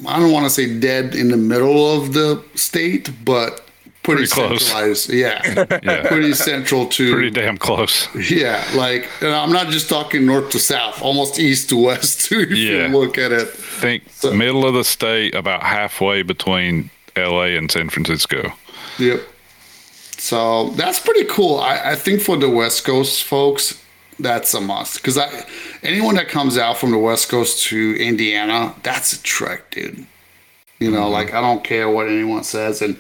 I 0.08 0.20
don't 0.20 0.32
want 0.32 0.46
to 0.46 0.50
say 0.50 0.78
dead 0.78 1.16
in 1.16 1.30
the 1.30 1.38
middle 1.38 1.96
of 1.96 2.14
the 2.14 2.44
state, 2.54 3.10
but 3.26 3.69
pretty, 4.04 4.28
close. 4.28 4.66
centralized. 4.66 5.10
Yeah, 5.12 5.66
Yeah. 5.84 6.08
pretty 6.08 6.34
central 6.34 6.88
to. 6.88 7.12
Pretty 7.14 7.30
damn 7.32 7.58
close. 7.58 8.08
yeah, 8.30 8.64
like 8.76 9.08
and 9.22 9.32
I'm 9.32 9.52
not 9.52 9.68
just 9.70 9.90
talking 9.90 10.26
north 10.26 10.50
to 10.52 10.60
south, 10.60 11.02
almost 11.02 11.40
east 11.40 11.70
to 11.70 11.78
west 11.78 12.22
too. 12.26 12.42
If 12.42 12.52
Yeah. 12.58 12.88
you 12.88 12.98
look 12.98 13.18
at 13.18 13.32
it. 13.32 13.48
think 13.50 14.04
So- 14.12 14.34
middle 14.34 14.66
of 14.66 14.74
the 14.74 14.84
state, 14.84 15.36
about 15.36 15.64
halfway 15.64 16.22
between 16.24 16.90
LA 17.16 17.56
and 17.58 17.72
San 17.72 17.90
Francisco. 17.90 18.54
Yep. 18.98 19.22
So 20.18 20.70
that's 20.72 21.00
pretty 21.00 21.26
cool. 21.26 21.60
I, 21.60 21.92
I 21.92 21.96
think 21.96 22.22
for 22.22 22.36
the 22.38 22.50
West 22.50 22.84
Coast 22.86 23.24
folks, 23.24 23.82
that's 24.20 24.54
a 24.54 24.60
must. 24.60 24.98
Because 24.98 25.18
I, 25.18 25.46
anyone 25.82 26.16
that 26.16 26.28
comes 26.28 26.58
out 26.58 26.78
from 26.78 26.92
the 26.92 26.98
West 26.98 27.30
Coast 27.30 27.64
to 27.68 27.96
Indiana, 27.98 28.76
that's 28.84 29.14
a 29.14 29.24
trek, 29.24 29.72
dude. 29.72 30.06
You 30.80 30.92
know, 30.92 31.04
mm-hmm. 31.04 31.14
like 31.14 31.34
I 31.34 31.40
don't 31.42 31.64
care 31.64 31.90
what 31.90 32.08
anyone 32.08 32.44
says, 32.44 32.82
and 32.82 32.98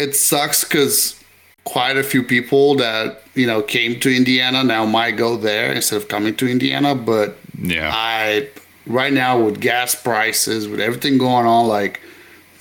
it 0.00 0.16
sucks 0.16 0.64
because 0.64 1.22
quite 1.64 1.96
a 1.98 2.02
few 2.02 2.22
people 2.22 2.74
that 2.76 3.22
you 3.34 3.46
know 3.46 3.60
came 3.62 4.00
to 4.00 4.14
Indiana 4.14 4.64
now 4.64 4.86
might 4.86 5.12
go 5.12 5.36
there 5.36 5.72
instead 5.72 5.96
of 5.96 6.08
coming 6.08 6.34
to 6.36 6.48
Indiana. 6.48 6.94
But 6.94 7.36
Yeah. 7.62 7.90
I 7.92 8.48
right 8.86 9.12
now 9.12 9.40
with 9.40 9.60
gas 9.60 9.94
prices, 9.94 10.66
with 10.66 10.80
everything 10.80 11.18
going 11.18 11.46
on, 11.46 11.68
like 11.68 12.00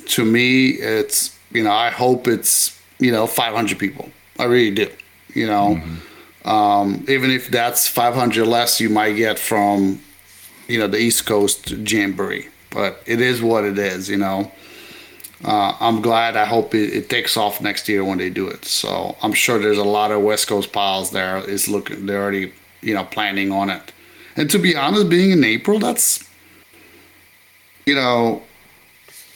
to 0.07 0.25
me, 0.25 0.69
it's 0.71 1.35
you 1.51 1.63
know 1.63 1.71
I 1.71 1.89
hope 1.89 2.27
it's 2.27 2.77
you 2.99 3.11
know 3.11 3.25
500 3.25 3.79
people. 3.79 4.09
I 4.37 4.43
really 4.45 4.71
do. 4.71 4.89
You 5.33 5.47
know, 5.47 5.81
um, 6.43 7.05
even 7.07 7.29
if 7.31 7.49
that's 7.49 7.87
500 7.87 8.45
less, 8.47 8.81
you 8.81 8.89
might 8.89 9.13
get 9.13 9.39
from 9.39 10.01
you 10.67 10.79
know 10.79 10.87
the 10.87 10.97
East 10.97 11.25
Coast 11.25 11.71
Jamboree. 11.71 12.47
But 12.71 13.01
it 13.05 13.21
is 13.21 13.41
what 13.41 13.63
it 13.63 13.79
is. 13.79 14.09
You 14.09 14.17
know. 14.17 14.51
Uh, 15.43 15.75
I'm 15.79 16.01
glad. 16.01 16.35
I 16.35 16.45
hope 16.45 16.75
it, 16.75 16.93
it 16.93 17.09
takes 17.09 17.37
off 17.37 17.61
next 17.61 17.87
year 17.87 18.03
when 18.03 18.17
they 18.17 18.29
do 18.29 18.47
it. 18.47 18.65
So 18.65 19.15
I'm 19.21 19.33
sure 19.33 19.57
there's 19.57 19.77
a 19.77 19.83
lot 19.83 20.11
of 20.11 20.21
West 20.21 20.47
Coast 20.47 20.71
piles 20.73 21.11
there. 21.11 21.37
Is 21.37 21.67
looking. 21.67 22.05
They're 22.05 22.21
already 22.21 22.51
you 22.81 22.93
know 22.93 23.05
planning 23.05 23.51
on 23.51 23.69
it. 23.69 23.91
And 24.35 24.49
to 24.51 24.59
be 24.59 24.75
honest, 24.75 25.09
being 25.09 25.31
in 25.31 25.43
April, 25.43 25.79
that's 25.79 26.27
you 27.85 27.95
know 27.95 28.43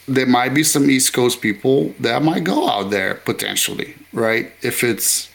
there 0.06 0.26
might 0.26 0.52
be 0.52 0.62
some 0.62 0.90
East 0.90 1.14
Coast 1.14 1.40
people 1.40 1.94
that 2.00 2.22
might 2.22 2.44
go 2.44 2.68
out 2.68 2.90
there 2.90 3.14
potentially, 3.14 3.94
right? 4.12 4.52
If 4.62 4.84
it's 4.84 5.30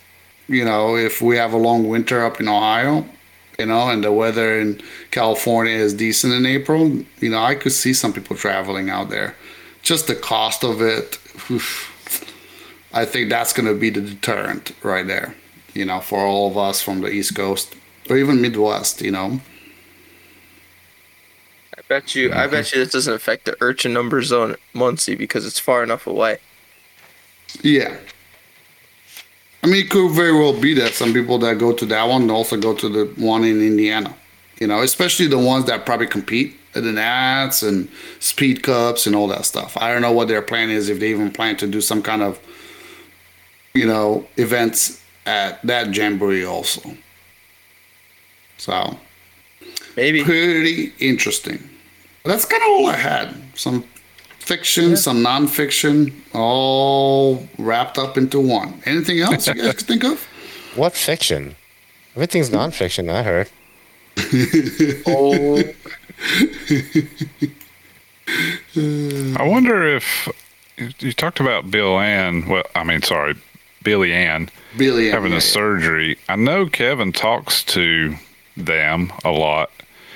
you 0.47 0.63
know 0.63 0.95
if 0.95 1.21
we 1.21 1.37
have 1.37 1.53
a 1.53 1.57
long 1.57 1.87
winter 1.87 2.23
up 2.23 2.39
in 2.39 2.47
Ohio, 2.47 3.05
you 3.57 3.65
know, 3.65 3.89
and 3.89 4.03
the 4.03 4.11
weather 4.11 4.59
in 4.59 4.81
California 5.11 5.73
is 5.73 5.93
decent 5.93 6.33
in 6.33 6.45
April, 6.45 6.89
you 7.19 7.29
know, 7.29 7.43
I 7.43 7.55
could 7.55 7.73
see 7.73 7.93
some 7.93 8.13
people 8.13 8.35
traveling 8.35 8.89
out 8.89 9.09
there. 9.09 9.35
Just 9.89 10.05
the 10.05 10.13
cost 10.13 10.63
of 10.63 10.83
it, 10.83 11.17
oof, 11.49 11.89
I 12.93 13.05
think 13.05 13.31
that's 13.31 13.53
going 13.53 13.65
to 13.65 13.73
be 13.73 13.89
the 13.89 14.01
deterrent 14.01 14.71
right 14.83 15.07
there, 15.07 15.33
you 15.73 15.83
know, 15.83 15.99
for 15.99 16.19
all 16.19 16.51
of 16.51 16.59
us 16.59 16.79
from 16.79 17.01
the 17.01 17.07
East 17.07 17.33
Coast 17.35 17.75
or 18.07 18.15
even 18.15 18.39
Midwest, 18.39 19.01
you 19.01 19.09
know. 19.09 19.41
I 21.75 21.81
bet 21.87 22.13
you. 22.13 22.31
I 22.31 22.35
mm-hmm. 22.35 22.51
bet 22.51 22.71
you 22.71 22.77
this 22.83 22.91
doesn't 22.91 23.15
affect 23.15 23.45
the 23.45 23.53
IRCHA 23.53 23.91
numbers 23.91 24.31
on 24.31 24.57
Muncie 24.73 25.15
because 25.15 25.43
it's 25.43 25.57
far 25.57 25.81
enough 25.81 26.05
away. 26.05 26.37
Yeah. 27.63 27.97
I 29.63 29.67
mean, 29.67 29.85
it 29.85 29.89
could 29.89 30.11
very 30.11 30.33
well 30.33 30.53
be 30.53 30.75
that 30.75 30.93
some 30.93 31.13
people 31.13 31.39
that 31.39 31.57
go 31.57 31.73
to 31.73 31.85
that 31.87 32.03
one 32.07 32.29
also 32.29 32.57
go 32.57 32.75
to 32.75 32.89
the 32.89 33.05
one 33.19 33.43
in 33.43 33.59
Indiana. 33.59 34.15
You 34.59 34.67
know, 34.67 34.83
especially 34.83 35.25
the 35.25 35.39
ones 35.39 35.65
that 35.65 35.87
probably 35.87 36.05
compete 36.05 36.53
at 36.53 36.58
the 36.73 36.81
Nats 36.91 37.63
and 37.63 37.89
Speed 38.19 38.63
Cups 38.63 39.07
and 39.07 39.15
all 39.15 39.27
that 39.27 39.45
stuff. 39.45 39.75
I 39.77 39.91
don't 39.91 40.01
know 40.01 40.11
what 40.11 40.27
their 40.27 40.41
plan 40.41 40.69
is 40.69 40.89
if 40.89 40.99
they 40.99 41.09
even 41.09 41.31
plan 41.31 41.57
to 41.57 41.67
do 41.67 41.81
some 41.81 42.01
kind 42.01 42.21
of, 42.21 42.39
you 43.73 43.85
know, 43.87 44.27
events 44.37 45.01
at 45.25 45.61
that 45.65 45.93
jamboree 45.95 46.45
also. 46.45 46.81
So 48.57 48.97
Maybe. 49.95 50.23
pretty 50.23 50.93
interesting. 50.99 51.69
That's 52.25 52.45
kind 52.45 52.61
of 52.63 52.69
all 52.69 52.87
I 52.87 52.95
had. 52.95 53.35
Some 53.55 53.83
fiction, 54.39 54.97
some 54.97 55.23
nonfiction, 55.23 56.13
all 56.33 57.47
wrapped 57.57 57.97
up 57.97 58.17
into 58.17 58.39
one. 58.39 58.81
Anything 58.85 59.19
else 59.19 59.47
you 59.47 59.53
guys 59.55 59.73
can 59.77 59.87
think 59.87 60.03
of? 60.03 60.23
What 60.75 60.93
fiction? 60.93 61.55
Everything's 62.15 62.49
nonfiction. 62.49 63.09
I 63.09 63.23
heard. 63.23 63.49
Oh, 65.07 65.63
I 68.75 69.43
wonder 69.43 69.87
if 69.87 70.29
you 70.99 71.13
talked 71.13 71.39
about 71.39 71.71
Bill 71.71 71.99
Ann. 71.99 72.47
Well, 72.47 72.63
I 72.75 72.83
mean, 72.83 73.01
sorry, 73.01 73.35
Billy 73.83 74.13
Ann 74.13 74.49
Billy 74.77 75.07
Ann, 75.07 75.13
having 75.13 75.31
yeah. 75.31 75.37
a 75.37 75.41
surgery. 75.41 76.17
I 76.27 76.35
know 76.35 76.67
Kevin 76.67 77.11
talks 77.11 77.63
to 77.65 78.15
them 78.55 79.11
a 79.23 79.31
lot. 79.31 79.71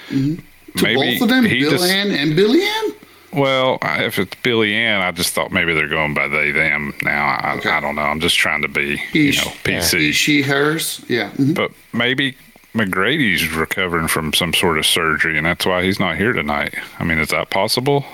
to 0.10 0.38
both 0.76 1.22
of 1.22 1.30
them, 1.30 1.43
Bill 1.45 1.84
Ann 1.84 2.12
and 2.12 2.36
Billy 2.36 2.62
Ann. 2.64 2.93
Well, 3.34 3.80
if 3.82 4.20
it's 4.20 4.36
Billy 4.43 4.76
Ann, 4.76 5.01
I 5.01 5.12
just 5.12 5.34
thought 5.34 5.51
maybe 5.51 5.74
they're 5.74 5.88
going 5.88 6.14
by 6.14 6.28
they 6.28 6.51
them 6.51 6.93
now. 7.01 7.26
I, 7.41 7.56
Okay. 7.58 7.70
I 7.70 7.80
don't 7.80 7.95
know. 7.95 8.04
I'm 8.04 8.20
just 8.20 8.36
trying 8.38 8.62
to 8.62 8.68
be, 8.68 8.97
He, 8.97 9.28
you 9.28 9.32
know, 9.34 9.51
PC. 9.64 9.97
he, 9.99 10.12
she, 10.12 10.41
hers. 10.43 11.04
Yeah. 11.08 11.32
mhm. 11.32 11.56
But 11.56 11.72
maybe 11.93 12.36
McGrady's 12.74 13.51
recovering 13.53 14.07
from 14.07 14.34
some 14.34 14.53
sort 14.53 14.80
of 14.80 14.86
surgery, 14.86 15.38
and 15.38 15.45
that's 15.45 15.65
why 15.65 15.84
he's 15.84 15.99
not 15.99 16.17
here 16.17 16.34
tonight. 16.34 16.74
I 16.99 17.03
mean, 17.03 17.19
is 17.19 17.30
that 17.30 17.49
possible? 17.49 18.05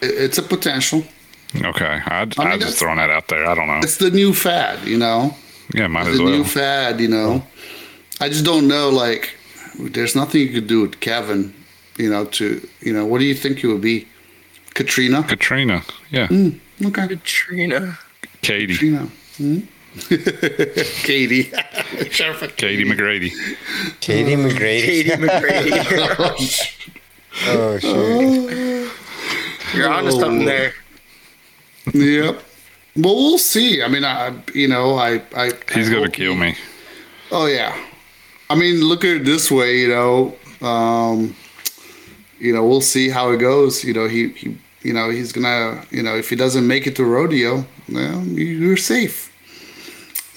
It's 0.00 0.38
a 0.38 0.42
potential. 0.42 1.04
Okay, 1.62 2.00
I, 2.06 2.26
I, 2.38 2.50
mean, 2.50 2.60
just 2.60 2.78
throwing 2.78 2.96
that 2.96 3.10
out 3.10 3.28
there. 3.28 3.46
I 3.46 3.54
don't 3.54 3.66
know. 3.66 3.80
It's 3.82 3.98
the 3.98 4.10
new 4.10 4.32
fad, 4.32 4.86
you 4.86 4.96
know. 4.96 5.34
Yeah, 5.74 5.88
might 5.88 6.04
the 6.04 6.10
as 6.10 6.18
new 6.18 6.24
well. 6.24 6.34
New 6.38 6.44
fad, 6.44 7.00
you 7.00 7.08
know. 7.08 7.44
I 8.20 8.28
just 8.28 8.44
don't 8.44 8.68
know. 8.68 8.88
Like, 8.88 9.36
there's 9.78 10.16
nothing 10.16 10.42
you 10.42 10.48
could 10.48 10.66
do 10.66 10.82
with 10.82 11.00
Kevin, 11.00 11.52
you 11.98 12.08
know. 12.08 12.24
To 12.24 12.66
you 12.80 12.92
know, 12.92 13.04
what 13.04 13.18
do 13.18 13.24
you 13.24 13.34
think 13.34 13.62
it 13.62 13.66
would 13.66 13.80
be? 13.80 14.06
Katrina. 14.74 15.24
Katrina, 15.24 15.82
yeah, 16.10 16.28
Okay. 16.82 17.08
Katrina. 17.08 17.98
Katie, 18.40 18.72
Katrina. 18.74 19.08
Hmm? 19.36 19.60
Katie. 20.08 21.50
Sheriff 22.10 22.56
Katie 22.56 22.84
McGrady. 22.84 23.32
Katie 24.00 24.36
McGrady. 24.36 24.82
Katie 24.82 25.10
McGrady. 25.10 26.76
Oh 27.46 27.78
shit. 27.78 28.90
You're 29.74 29.88
onto 29.88 30.10
something 30.10 30.44
there. 30.44 30.74
Yep. 31.94 32.42
Well, 32.96 33.14
we'll 33.14 33.38
see. 33.38 33.82
I 33.82 33.88
mean, 33.88 34.04
I, 34.04 34.34
you 34.52 34.66
know, 34.66 34.96
I, 34.96 35.22
I. 35.36 35.52
He's 35.72 35.88
I 35.88 35.94
gonna 35.94 36.10
kill 36.10 36.34
me. 36.34 36.56
Oh 37.30 37.46
yeah. 37.46 37.80
I 38.50 38.56
mean, 38.56 38.80
look 38.80 39.04
at 39.04 39.18
it 39.18 39.24
this 39.24 39.48
way. 39.50 39.78
You 39.78 39.88
know, 39.88 40.36
um, 40.66 41.36
you 42.40 42.52
know, 42.52 42.66
we'll 42.66 42.80
see 42.80 43.08
how 43.08 43.30
it 43.30 43.38
goes. 43.38 43.84
You 43.84 43.94
know, 43.94 44.08
he, 44.08 44.30
he, 44.30 44.58
you 44.82 44.92
know, 44.92 45.08
he's 45.10 45.30
gonna, 45.32 45.84
you 45.90 46.02
know, 46.02 46.16
if 46.16 46.28
he 46.28 46.36
doesn't 46.36 46.66
make 46.66 46.86
it 46.86 46.96
to 46.96 47.04
rodeo, 47.04 47.64
well, 47.88 48.22
you're 48.24 48.76
safe. 48.76 49.29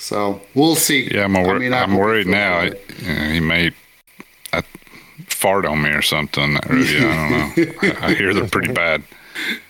So 0.03 0.41
we'll 0.53 0.75
see. 0.75 1.07
Yeah, 1.13 1.23
I'm, 1.23 1.33
wor- 1.33 1.55
I 1.55 1.59
mean, 1.59 1.71
I 1.73 1.81
I'm 1.83 1.95
worried 1.95 2.27
now. 2.27 2.57
I, 2.57 2.63
you 2.65 3.13
know, 3.15 3.23
he 3.31 3.39
may 3.39 3.71
uh, 4.51 4.61
fart 5.27 5.65
on 5.65 5.81
me 5.81 5.91
or 5.91 6.01
something. 6.01 6.57
Or, 6.69 6.75
yeah, 6.75 7.07
I 7.07 7.55
don't 7.55 7.57
know. 7.57 7.73
I, 8.01 8.07
I 8.07 8.13
hear 8.13 8.33
they're 8.33 8.49
pretty 8.49 8.73
bad. 8.73 9.01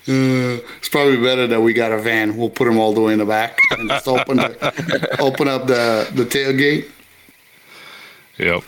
Uh, 0.08 0.58
it's 0.80 0.90
probably 0.90 1.18
better 1.18 1.46
that 1.46 1.62
we 1.62 1.72
got 1.74 1.92
a 1.92 2.02
van. 2.02 2.36
We'll 2.36 2.50
put 2.50 2.68
him 2.68 2.80
all 2.80 2.94
the 2.94 3.02
way 3.02 3.14
in 3.14 3.20
the 3.20 3.26
back 3.26 3.60
and 3.78 3.88
just 3.90 4.08
open 4.08 4.38
the, 4.38 5.16
open 5.20 5.48
up 5.48 5.68
the 5.68 6.10
the 6.16 6.26
tailgate. 6.26 6.90
Yep. 8.40 8.64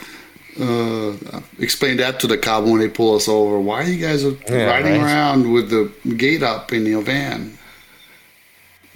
uh, 0.61 1.41
explain 1.59 1.97
that 1.97 2.19
to 2.19 2.27
the 2.27 2.37
cop 2.37 2.63
when 2.63 2.77
they 2.77 2.87
pull 2.89 3.15
us 3.15 3.27
over. 3.27 3.59
Why 3.59 3.81
are 3.81 3.89
you 3.89 4.05
guys 4.05 4.23
Yeah, 4.23 4.65
riding 4.67 5.01
right. 5.01 5.11
around 5.11 5.51
with 5.51 5.69
the 5.71 5.91
gate 6.13 6.43
up 6.43 6.71
in 6.71 6.85
your 6.85 7.01
van? 7.01 7.57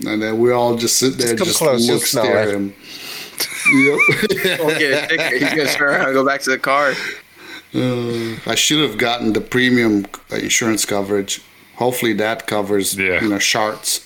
And 0.08 0.22
then 0.22 0.40
we 0.40 0.52
all 0.52 0.76
just 0.76 0.98
sit 0.98 1.18
there, 1.18 1.36
come 1.36 1.48
just 1.48 1.58
close, 1.58 1.88
look, 1.90 2.04
smell 2.06 2.24
stare 2.24 2.38
at 2.38 2.50
him. 2.50 2.74
Yep. 3.74 4.60
Won't 4.60 4.80
get 4.80 5.04
a 5.04 5.08
ticket. 5.08 5.42
He's 5.42 5.50
gonna 5.50 5.66
turn 5.70 5.90
around 5.90 6.06
and 6.06 6.14
go 6.14 6.26
back 6.26 6.42
to 6.42 6.50
the 6.52 6.58
car. 6.58 6.94
Uh, 7.74 8.38
I 8.50 8.56
should 8.56 8.82
have 8.82 8.98
gotten 8.98 9.34
the 9.34 9.42
premium 9.42 10.06
uh, 10.32 10.38
insurance 10.38 10.86
coverage. 10.86 11.42
Hopefully 11.76 12.14
that 12.14 12.48
covers, 12.48 12.98
Yeah. 12.98 13.22
you 13.22 13.30
know, 13.30 13.38
sharts, 13.38 14.06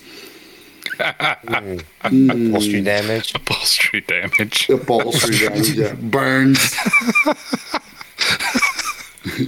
mm. 1.00 1.84
Upholstery 2.04 2.82
mm. 2.82 2.86
damage. 2.86 3.34
Upholstery 3.36 4.02
damage. 4.02 4.70
upholstery 4.70 5.38
damage, 5.40 5.70
yeah. 5.72 5.94
burns. 6.02 6.76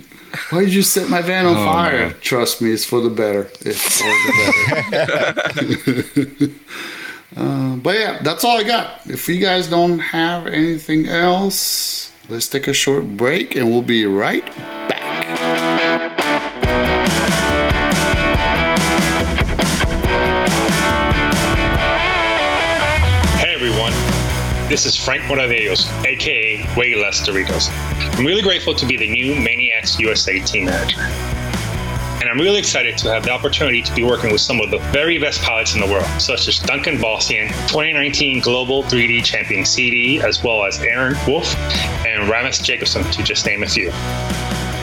Why 0.52 0.62
did 0.62 0.74
you 0.74 0.84
set 0.84 1.10
my 1.10 1.22
van 1.22 1.46
on 1.46 1.58
Oh, 1.58 1.66
fire? 1.66 2.08
man. 2.10 2.16
Trust 2.22 2.62
me, 2.62 2.72
it's 2.72 2.86
for 2.86 3.02
the 3.02 3.10
better. 3.10 3.50
It's 3.62 4.02
for 4.02 4.08
the 4.08 4.88
better. 4.92 6.52
Uh, 7.38 7.76
but 7.76 7.96
yeah, 8.00 8.22
that's 8.22 8.46
all 8.46 8.58
I 8.58 8.64
got. 8.64 9.02
If 9.08 9.28
you 9.28 9.42
guys 9.42 9.68
don't 9.68 10.00
have 10.00 10.48
anything 10.48 11.08
else, 11.10 12.10
let's 12.30 12.48
take 12.48 12.70
a 12.70 12.74
short 12.74 13.18
break 13.18 13.58
and 13.58 13.70
we'll 13.70 13.82
be 13.82 14.06
right 14.06 14.46
back. 14.88 15.26
Hey 23.38 23.54
everyone, 23.54 23.92
this 24.70 24.86
is 24.86 24.96
Frank 24.96 25.24
Moravellos, 25.24 25.90
aka 26.06 26.66
Way 26.78 26.96
Less 26.96 27.28
Doritos. 27.28 27.68
I'm 28.18 28.26
really 28.26 28.42
grateful 28.42 28.74
to 28.74 28.86
be 28.86 28.96
the 28.96 29.10
new 29.10 29.36
Maniacs 29.36 30.00
USA 30.00 30.40
team 30.40 30.66
manager. 30.66 31.02
And 31.02 32.30
I'm 32.30 32.40
really 32.40 32.60
excited 32.60 32.98
to 33.00 33.12
have 33.12 33.24
the 33.24 33.32
opportunity 33.32 33.82
to 33.82 33.94
be 33.94 34.06
working 34.06 34.32
with 34.32 34.40
some 34.40 34.62
of 34.62 34.72
the 34.72 34.78
very 34.94 35.18
best 35.18 35.42
pilots 35.42 35.76
in 35.76 35.82
the 35.82 35.86
world, 35.86 36.08
such 36.18 36.48
as 36.48 36.60
Duncan 36.60 37.00
Bastian, 37.02 37.50
2019 37.68 38.40
Global 38.40 38.84
3D 38.84 39.22
Champion 39.26 39.66
CD, 39.66 40.22
as 40.22 40.42
well 40.42 40.64
as 40.64 40.80
Aaron 40.80 41.18
Wolf 41.28 41.58
and 42.06 42.32
Ramis 42.32 42.64
Jacobson, 42.64 43.04
to 43.04 43.22
just 43.22 43.46
name 43.46 43.64
a 43.64 43.68
few. 43.68 43.92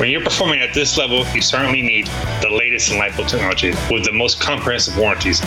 When 0.02 0.10
you're 0.10 0.20
performing 0.20 0.60
at 0.62 0.74
this 0.74 0.98
level, 0.98 1.24
you 1.28 1.40
certainly 1.40 1.80
need 1.80 2.08
the 2.40 2.50
latest 2.50 2.90
in 2.90 2.98
LiPo 2.98 3.28
technology 3.28 3.70
with 3.88 4.04
the 4.04 4.10
most 4.10 4.40
comprehensive 4.40 4.98
warranties 4.98 5.40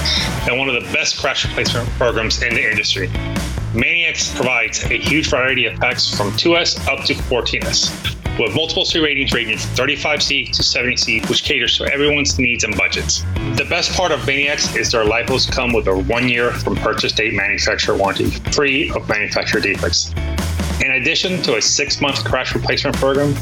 and 0.48 0.58
one 0.58 0.70
of 0.70 0.82
the 0.82 0.94
best 0.94 1.18
crash 1.18 1.46
replacement 1.46 1.90
programs 1.98 2.42
in 2.42 2.56
the 2.56 2.72
industry. 2.72 3.12
Maniacs 3.74 4.34
provides 4.34 4.82
a 4.86 4.98
huge 4.98 5.30
variety 5.30 5.66
of 5.66 5.78
packs 5.82 6.16
from 6.16 6.32
2S 6.32 6.88
up 6.88 7.04
to 7.04 7.16
14S, 7.16 8.40
with 8.40 8.56
multiple 8.56 8.86
C 8.86 9.00
ratings 9.00 9.34
ranging 9.34 9.58
from 9.58 9.88
35C 9.88 10.54
to 10.54 10.64
70C, 10.64 11.30
which 11.30 11.44
caters 11.44 11.78
to 11.80 11.92
everyone's 11.92 12.40
needs 12.40 12.64
and 12.64 12.78
budgets. 12.78 13.24
The 13.58 13.68
best 13.70 13.92
part 13.92 14.14
of 14.14 14.26
Maniacs 14.26 14.74
is 14.78 14.90
their 14.90 15.04
LiPos 15.04 15.52
come 15.52 15.74
with 15.74 15.88
a 15.88 15.98
one 16.04 16.30
year 16.30 16.52
from 16.52 16.78
purchase 16.78 17.12
date 17.12 17.34
manufacturer 17.34 17.98
warranty, 17.98 18.30
free 18.54 18.90
of 18.92 19.10
manufacturer 19.10 19.60
defects. 19.60 20.14
In 20.82 20.92
addition 20.92 21.42
to 21.44 21.58
a 21.58 21.62
six 21.62 22.00
month 22.00 22.24
crash 22.24 22.56
replacement 22.56 22.96
program 22.96 23.36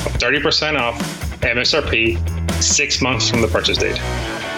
30% 0.00 0.78
off 0.78 0.98
MSRP, 1.40 2.62
six 2.62 3.00
months 3.00 3.30
from 3.30 3.40
the 3.40 3.48
purchase 3.48 3.78
date. 3.78 4.00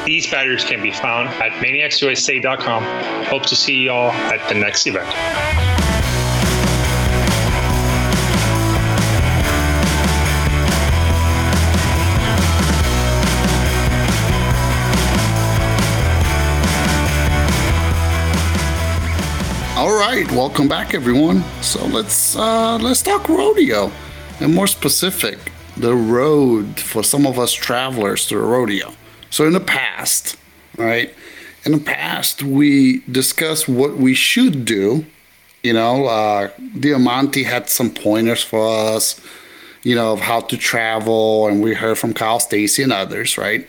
These 0.04 0.30
batteries 0.30 0.64
can 0.64 0.82
be 0.82 0.90
found 0.90 1.28
at 1.28 1.52
maniacsusa.com. 1.64 3.24
Hope 3.26 3.44
to 3.46 3.56
see 3.56 3.84
y'all 3.84 4.10
at 4.10 4.48
the 4.48 4.54
next 4.54 4.86
event. 4.86 5.08
All 19.82 19.98
right, 19.98 20.30
welcome 20.30 20.68
back, 20.68 20.94
everyone. 20.94 21.42
So 21.60 21.84
let's 21.86 22.36
uh, 22.36 22.78
let's 22.78 23.02
talk 23.02 23.28
rodeo, 23.28 23.90
and 24.42 24.54
more 24.54 24.66
specific, 24.66 25.38
the 25.76 25.94
road 25.94 26.80
for 26.80 27.02
some 27.02 27.26
of 27.26 27.38
us 27.38 27.52
travelers 27.52 28.26
to 28.26 28.34
the 28.34 28.42
rodeo. 28.42 28.92
So 29.30 29.46
in 29.46 29.52
the 29.52 29.60
past, 29.60 30.36
right? 30.76 31.14
In 31.64 31.72
the 31.72 31.78
past, 31.78 32.42
we 32.42 33.00
discussed 33.10 33.68
what 33.68 33.96
we 33.96 34.14
should 34.14 34.64
do. 34.64 35.06
You 35.62 35.72
know, 35.72 36.06
uh, 36.06 36.50
Diamante 36.78 37.44
had 37.44 37.70
some 37.70 37.90
pointers 37.90 38.42
for 38.42 38.68
us. 38.68 39.20
You 39.84 39.96
know 39.96 40.12
of 40.12 40.20
how 40.20 40.40
to 40.42 40.56
travel, 40.56 41.48
and 41.48 41.60
we 41.60 41.74
heard 41.74 41.98
from 41.98 42.14
Kyle 42.14 42.38
Stacy 42.38 42.84
and 42.84 42.92
others, 42.92 43.36
right? 43.36 43.66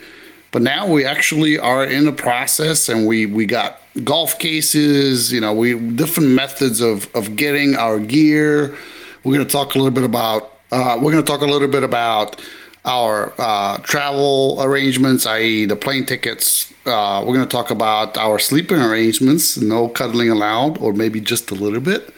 But 0.51 0.61
now 0.61 0.85
we 0.87 1.05
actually 1.05 1.57
are 1.57 1.83
in 1.83 2.05
the 2.05 2.11
process, 2.11 2.87
and 2.87 3.07
we 3.07 3.25
we 3.25 3.47
got 3.47 3.81
golf 4.03 4.37
cases. 4.37 5.33
You 5.33 5.41
know, 5.41 5.53
we 5.53 5.73
different 5.73 6.29
methods 6.29 6.81
of 6.81 7.09
of 7.15 7.35
getting 7.35 7.75
our 7.75 7.99
gear. 7.99 8.75
We're 9.23 9.33
going 9.33 9.47
to 9.47 9.51
talk 9.51 9.73
a 9.73 9.79
little 9.79 9.91
bit 9.91 10.03
about. 10.03 10.52
Uh, 10.73 10.97
we're 10.99 11.11
going 11.11 11.23
to 11.23 11.31
talk 11.31 11.41
a 11.41 11.45
little 11.45 11.67
bit 11.67 11.83
about 11.83 12.41
our 12.83 13.31
uh, 13.37 13.77
travel 13.83 14.57
arrangements, 14.59 15.27
i.e., 15.27 15.65
the 15.67 15.75
plane 15.75 16.03
tickets. 16.03 16.73
Uh, 16.87 17.23
we're 17.23 17.35
going 17.35 17.47
to 17.47 17.57
talk 17.57 17.69
about 17.69 18.17
our 18.17 18.39
sleeping 18.39 18.81
arrangements, 18.81 19.55
no 19.55 19.87
cuddling 19.87 20.31
allowed, 20.31 20.79
or 20.79 20.91
maybe 20.91 21.21
just 21.21 21.51
a 21.51 21.53
little 21.53 21.79
bit. 21.79 22.11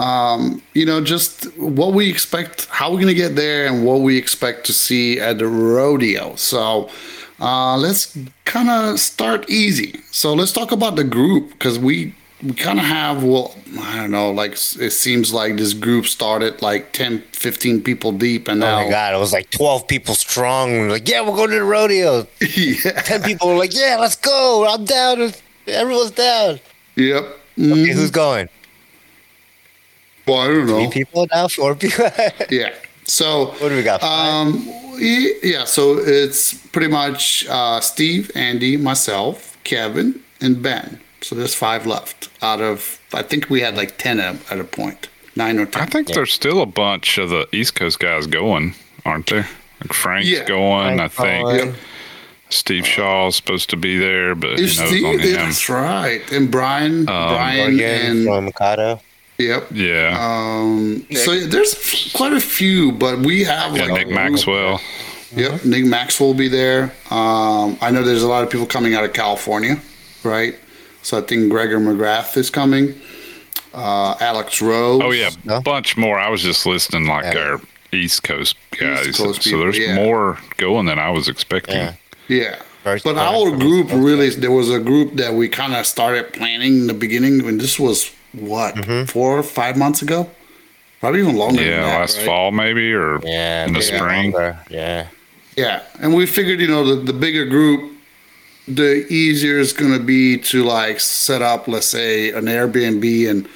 Um, 0.00 0.60
you 0.74 0.84
know, 0.84 1.00
just 1.00 1.44
what 1.56 1.94
we 1.94 2.10
expect, 2.10 2.66
how 2.70 2.90
we're 2.90 2.96
going 2.96 3.06
to 3.06 3.14
get 3.14 3.36
there, 3.36 3.68
and 3.68 3.86
what 3.86 4.00
we 4.00 4.18
expect 4.18 4.66
to 4.66 4.72
see 4.72 5.20
at 5.20 5.38
the 5.38 5.46
rodeo. 5.46 6.34
So, 6.34 6.90
uh, 7.38 7.76
let's 7.76 8.18
kind 8.44 8.68
of 8.68 8.98
start 8.98 9.48
easy. 9.48 10.00
So 10.10 10.34
let's 10.34 10.52
talk 10.52 10.72
about 10.72 10.96
the 10.96 11.04
group 11.04 11.50
because 11.50 11.78
we 11.78 12.16
we 12.42 12.52
kind 12.52 12.78
of 12.78 12.84
have 12.84 13.22
well 13.22 13.54
I 13.80 13.96
don't 13.96 14.10
know 14.10 14.30
like 14.32 14.52
it 14.52 14.92
seems 14.92 15.32
like 15.32 15.56
this 15.56 15.74
group 15.74 16.06
started 16.06 16.60
like 16.62 16.92
10 16.92 17.22
15 17.32 17.82
people 17.82 18.12
deep 18.12 18.48
and 18.48 18.60
now 18.60 18.80
Oh 18.80 18.84
my 18.84 18.90
god, 18.90 19.14
it 19.14 19.18
was 19.18 19.32
like 19.32 19.48
twelve 19.50 19.86
people 19.86 20.14
strong. 20.14 20.72
We 20.72 20.78
were 20.80 20.88
like, 20.90 21.08
yeah, 21.08 21.20
we're 21.20 21.36
going 21.36 21.50
to 21.50 21.56
the 21.56 21.64
rodeo. 21.64 22.26
yeah 22.56 23.00
Ten 23.02 23.22
people 23.22 23.48
were 23.48 23.56
like, 23.56 23.74
yeah, 23.74 23.96
let's 24.00 24.16
go. 24.16 24.66
I'm 24.68 24.84
down. 24.84 25.32
Everyone's 25.66 26.10
down. 26.12 26.60
yep 26.96 27.22
Okay, 27.24 27.38
Mhm. 27.58 27.92
who's 27.92 28.10
going? 28.10 28.48
well 30.26 30.38
I 30.40 30.46
don't 30.48 30.66
know 30.66 30.78
Three 30.90 31.02
people 31.04 31.26
now. 31.32 31.48
Four 31.48 31.74
people. 31.74 32.08
yeah 32.50 32.70
so 33.04 33.46
what 33.58 33.68
do 33.68 33.76
we 33.76 33.82
got? 33.82 34.02
Um, 34.02 34.68
yeah, 34.98 35.64
so 35.64 35.98
it's 35.98 36.54
pretty 36.68 36.86
much 36.88 37.44
uh, 37.48 37.80
Steve, 37.80 38.30
Andy, 38.36 38.76
myself, 38.76 39.58
Kevin, 39.64 40.22
and 40.40 40.62
Ben. 40.62 41.00
So 41.22 41.34
there's 41.34 41.54
five 41.54 41.86
left 41.86 42.28
out 42.42 42.60
of, 42.60 43.00
I 43.14 43.22
think 43.22 43.48
we 43.50 43.60
had 43.60 43.76
like 43.76 43.96
10 43.98 44.20
at, 44.20 44.52
at 44.52 44.58
a 44.60 44.64
point, 44.64 45.08
nine 45.36 45.58
or 45.58 45.66
10. 45.66 45.82
I 45.82 45.86
think 45.86 46.08
there's 46.08 46.32
still 46.32 46.60
a 46.62 46.66
bunch 46.66 47.18
of 47.18 47.30
the 47.30 47.46
East 47.52 47.74
Coast 47.74 48.00
guys 48.00 48.26
going, 48.26 48.74
aren't 49.04 49.28
there? 49.28 49.48
Like 49.80 49.92
Frank's 49.92 50.28
Yeah. 50.28 50.44
going. 50.44 51.00
I 51.00 51.08
think 51.08 51.44
going. 51.48 51.74
Steve 52.50 52.86
Shaw's 52.86 53.36
supposed 53.36 53.70
to 53.70 53.76
be 53.76 53.96
there, 53.96 54.34
but 54.34 54.60
Is 54.60 54.76
you 54.76 54.82
know, 54.82 54.88
Steve, 54.90 55.04
on 55.06 55.18
him. 55.20 55.32
that's 55.32 55.68
right. 55.68 56.32
And 56.32 56.50
Brian, 56.50 57.04
Brian, 57.06 57.80
and, 57.80 58.24
from 58.26 58.44
Mikado. 58.44 59.00
yep. 59.38 59.68
Yeah, 59.72 60.16
Um, 60.20 61.06
so 61.14 61.32
yeah, 61.32 61.46
there's 61.46 62.12
quite 62.14 62.32
a 62.34 62.40
few, 62.40 62.92
but 62.92 63.20
we 63.20 63.44
have 63.44 63.74
yeah, 63.74 63.84
like 63.84 63.92
Nick 63.92 64.00
a 64.02 64.04
group. 64.04 64.14
Maxwell. 64.16 64.80
Yep, 65.34 65.64
Nick 65.64 65.84
Maxwell 65.86 66.28
will 66.28 66.34
be 66.34 66.48
there. 66.48 66.92
Um, 67.10 67.78
I 67.80 67.90
know 67.90 68.02
there's 68.02 68.22
a 68.22 68.28
lot 68.28 68.44
of 68.44 68.50
people 68.50 68.66
coming 68.66 68.94
out 68.94 69.02
of 69.04 69.14
California, 69.14 69.80
right? 70.22 70.54
So 71.02 71.18
I 71.18 71.22
think 71.22 71.50
Gregor 71.50 71.78
McGrath 71.80 72.36
is 72.36 72.50
coming. 72.50 72.94
Uh, 73.74 74.14
Alex 74.20 74.60
Rowe. 74.60 75.00
Oh 75.02 75.10
yeah, 75.10 75.30
No? 75.44 75.60
bunch 75.60 75.96
more. 75.96 76.18
I 76.18 76.28
was 76.28 76.42
just 76.42 76.66
listing 76.66 77.06
like 77.06 77.34
Yeah. 77.34 77.40
our 77.40 77.60
East 77.92 78.22
Coast 78.22 78.56
guys. 78.78 79.16
Coast 79.16 79.42
so 79.42 79.50
people, 79.50 79.60
there's 79.60 79.78
yeah. 79.78 79.94
more 79.94 80.38
going 80.58 80.86
than 80.86 80.98
I 80.98 81.10
was 81.10 81.28
expecting. 81.28 81.76
Yeah. 81.76 81.94
Yeah. 82.28 82.56
First 82.84 83.04
but 83.04 83.16
our 83.16 83.50
group 83.50 83.86
East 83.86 83.90
Coast, 83.94 84.04
really, 84.04 84.30
there 84.30 84.50
was 84.50 84.70
a 84.70 84.78
group 84.80 85.14
that 85.14 85.34
we 85.34 85.48
kind 85.48 85.74
of 85.74 85.86
started 85.86 86.32
planning 86.32 86.72
in 86.80 86.86
the 86.86 86.94
beginning, 86.94 87.46
and 87.46 87.60
this 87.60 87.78
was 87.78 88.10
what 88.32 88.74
Mm-hmm. 88.74 89.04
four 89.06 89.38
or 89.38 89.42
five 89.42 89.76
months 89.76 90.02
ago, 90.02 90.28
probably 91.00 91.20
even 91.20 91.36
longer. 91.36 91.62
Yeah, 91.62 91.70
than 91.70 91.80
that, 91.82 92.00
last 92.00 92.16
right? 92.18 92.26
fall 92.26 92.50
maybe 92.50 92.92
or 92.92 93.20
Yeah. 93.24 93.66
in 93.66 93.72
the 93.72 93.78
maybe 93.80 93.96
spring. 93.96 94.32
longer. 94.32 94.58
Yeah. 94.68 95.06
Yeah, 95.56 95.82
and 96.00 96.14
we 96.14 96.26
figured, 96.26 96.60
you 96.60 96.66
know, 96.68 96.82
the, 96.84 97.02
the 97.02 97.12
bigger 97.12 97.44
group, 97.46 97.91
the 98.68 99.06
easier 99.12 99.58
it's 99.58 99.72
going 99.72 99.92
to 99.92 100.04
be 100.04 100.38
to 100.38 100.64
like 100.64 101.00
set 101.00 101.42
up, 101.42 101.68
let's 101.68 101.86
say, 101.88 102.30
an 102.30 102.44
Airbnb, 102.44 103.30
and 103.30 103.48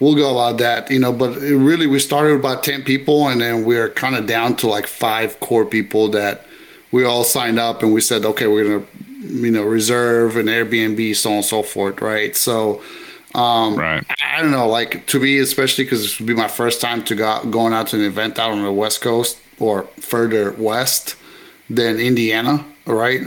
we'll 0.00 0.14
go 0.14 0.30
about 0.30 0.58
that, 0.58 0.90
you 0.90 0.98
know. 0.98 1.12
But 1.12 1.38
it 1.38 1.56
really, 1.56 1.86
we 1.86 1.98
started 1.98 2.32
with 2.32 2.40
about 2.40 2.62
ten 2.62 2.82
people, 2.82 3.28
and 3.28 3.40
then 3.40 3.64
we're 3.64 3.90
kind 3.90 4.14
of 4.14 4.26
down 4.26 4.56
to 4.56 4.68
like 4.68 4.86
five 4.86 5.38
core 5.40 5.64
people 5.66 6.08
that 6.10 6.46
we 6.92 7.04
all 7.04 7.24
signed 7.24 7.58
up, 7.58 7.82
and 7.82 7.92
we 7.92 8.00
said, 8.00 8.24
okay, 8.24 8.46
we're 8.46 8.78
gonna, 8.78 8.86
you 9.22 9.50
know, 9.50 9.64
reserve 9.64 10.36
an 10.36 10.46
Airbnb, 10.46 11.16
so 11.16 11.30
on 11.30 11.36
and 11.36 11.44
so 11.44 11.62
forth, 11.62 12.00
right? 12.00 12.36
So. 12.36 12.82
Um, 13.34 13.74
Right. 13.74 14.04
I 14.22 14.40
don't 14.40 14.52
know, 14.52 14.68
like 14.68 15.06
to 15.06 15.18
me, 15.18 15.38
especially 15.40 15.82
because 15.82 16.02
this 16.02 16.20
would 16.20 16.26
be 16.28 16.34
my 16.34 16.46
first 16.46 16.80
time 16.80 17.02
to 17.06 17.16
go 17.16 17.42
going 17.50 17.72
out 17.72 17.88
to 17.88 17.96
an 17.96 18.04
event 18.04 18.38
out 18.38 18.52
on 18.52 18.62
the 18.62 18.70
West 18.72 19.00
Coast 19.00 19.38
or 19.58 19.82
further 19.98 20.52
west 20.52 21.16
than 21.68 21.98
Indiana, 21.98 22.64
right? 22.86 23.22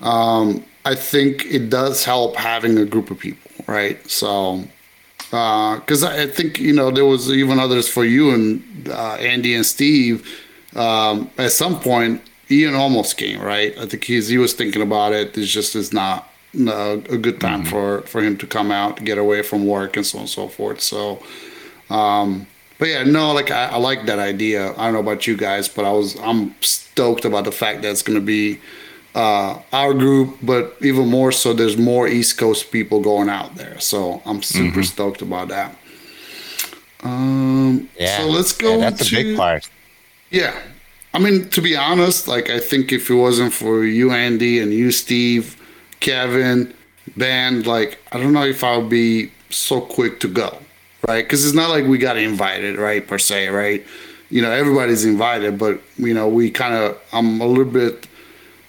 Um, 0.00 0.64
I 0.88 0.94
think 0.94 1.44
it 1.44 1.68
does 1.68 2.06
help 2.06 2.36
having 2.36 2.78
a 2.78 2.86
group 2.86 3.10
of 3.10 3.18
people, 3.18 3.50
right? 3.66 3.98
So, 4.10 4.64
because 5.16 6.02
I 6.02 6.22
I 6.22 6.26
think 6.26 6.58
you 6.58 6.72
know 6.72 6.90
there 6.90 7.04
was 7.04 7.30
even 7.30 7.58
others 7.58 7.86
for 7.86 8.06
you 8.06 8.30
and 8.30 8.88
uh, 8.88 9.16
Andy 9.32 9.54
and 9.54 9.66
Steve. 9.66 10.26
Um, 10.74 11.30
at 11.36 11.52
some 11.52 11.78
point, 11.78 12.22
Ian 12.50 12.74
almost 12.74 13.18
came, 13.18 13.38
right? 13.42 13.76
I 13.76 13.84
think 13.84 14.04
he's 14.04 14.28
he 14.28 14.38
was 14.38 14.54
thinking 14.54 14.80
about 14.80 15.12
it. 15.12 15.36
It's 15.36 15.52
just 15.52 15.76
it's 15.76 15.92
not 15.92 16.30
uh, 16.58 16.96
a 17.16 17.18
good 17.18 17.38
time 17.38 17.66
for 17.66 18.00
for 18.02 18.22
him 18.22 18.38
to 18.38 18.46
come 18.46 18.70
out, 18.70 19.04
get 19.04 19.18
away 19.18 19.42
from 19.42 19.66
work, 19.66 19.94
and 19.94 20.06
so 20.06 20.18
on 20.18 20.22
and 20.22 20.30
so 20.30 20.48
forth. 20.48 20.80
So. 20.80 21.22
Um, 21.90 22.46
but 22.78 22.88
yeah, 22.88 23.02
no, 23.02 23.32
like 23.32 23.50
I, 23.50 23.64
I 23.70 23.78
like 23.78 24.06
that 24.06 24.20
idea. 24.20 24.70
I 24.78 24.84
don't 24.84 24.92
know 24.92 25.00
about 25.00 25.26
you 25.26 25.36
guys, 25.36 25.68
but 25.68 25.84
I 25.84 25.90
was 25.90 26.16
I'm 26.20 26.54
stoked 26.60 27.24
about 27.24 27.44
the 27.44 27.52
fact 27.52 27.82
that 27.82 27.90
it's 27.90 28.02
going 28.02 28.18
to 28.18 28.24
be 28.24 28.60
uh, 29.14 29.60
our 29.72 29.94
group, 29.94 30.38
but 30.42 30.76
even 30.80 31.08
more 31.08 31.32
so, 31.32 31.52
there's 31.52 31.76
more 31.76 32.06
East 32.06 32.38
Coast 32.38 32.70
people 32.70 33.00
going 33.00 33.28
out 33.28 33.56
there. 33.56 33.78
So 33.80 34.22
I'm 34.24 34.42
super 34.42 34.82
stoked 34.82 35.22
about 35.22 35.48
that. 35.48 35.76
Um, 37.02 37.88
Yeah. 37.98 38.18
So 38.18 38.26
let's 38.28 38.52
go. 38.52 38.78
Yeah, 38.78 38.90
that's 38.90 39.08
to, 39.08 39.16
the 39.16 39.22
big 39.22 39.36
part. 39.36 39.68
Yeah. 40.30 40.54
I 41.14 41.18
mean, 41.18 41.48
to 41.50 41.62
be 41.62 41.74
honest, 41.76 42.28
like 42.28 42.50
I 42.50 42.60
think 42.60 42.92
if 42.92 43.10
it 43.10 43.14
wasn't 43.14 43.52
for 43.52 43.84
you, 43.84 44.10
Andy, 44.12 44.60
and 44.60 44.72
you, 44.72 44.90
Steve, 44.90 45.56
Kevin, 46.00 46.74
Ben, 47.16 47.62
like 47.62 47.98
I 48.12 48.18
don't 48.18 48.32
know 48.32 48.44
if 48.44 48.62
I 48.62 48.76
would 48.76 48.90
be 48.90 49.32
so 49.50 49.80
quick 49.80 50.20
to 50.20 50.28
go, 50.28 50.58
right? 51.08 51.24
Because 51.24 51.44
it's 51.46 51.54
not 51.54 51.70
like 51.70 51.86
we 51.86 51.98
got 51.98 52.16
invited, 52.18 52.76
right, 52.76 53.06
per 53.06 53.18
se, 53.18 53.48
right? 53.48 53.84
You 54.30 54.42
know, 54.42 54.50
everybody's 54.50 55.04
invited, 55.06 55.58
but 55.58 55.80
you 55.96 56.12
know, 56.12 56.28
we 56.28 56.50
kind 56.50 56.74
of, 56.74 57.00
I'm 57.12 57.40
a 57.40 57.46
little 57.46 57.64
bit. 57.64 58.06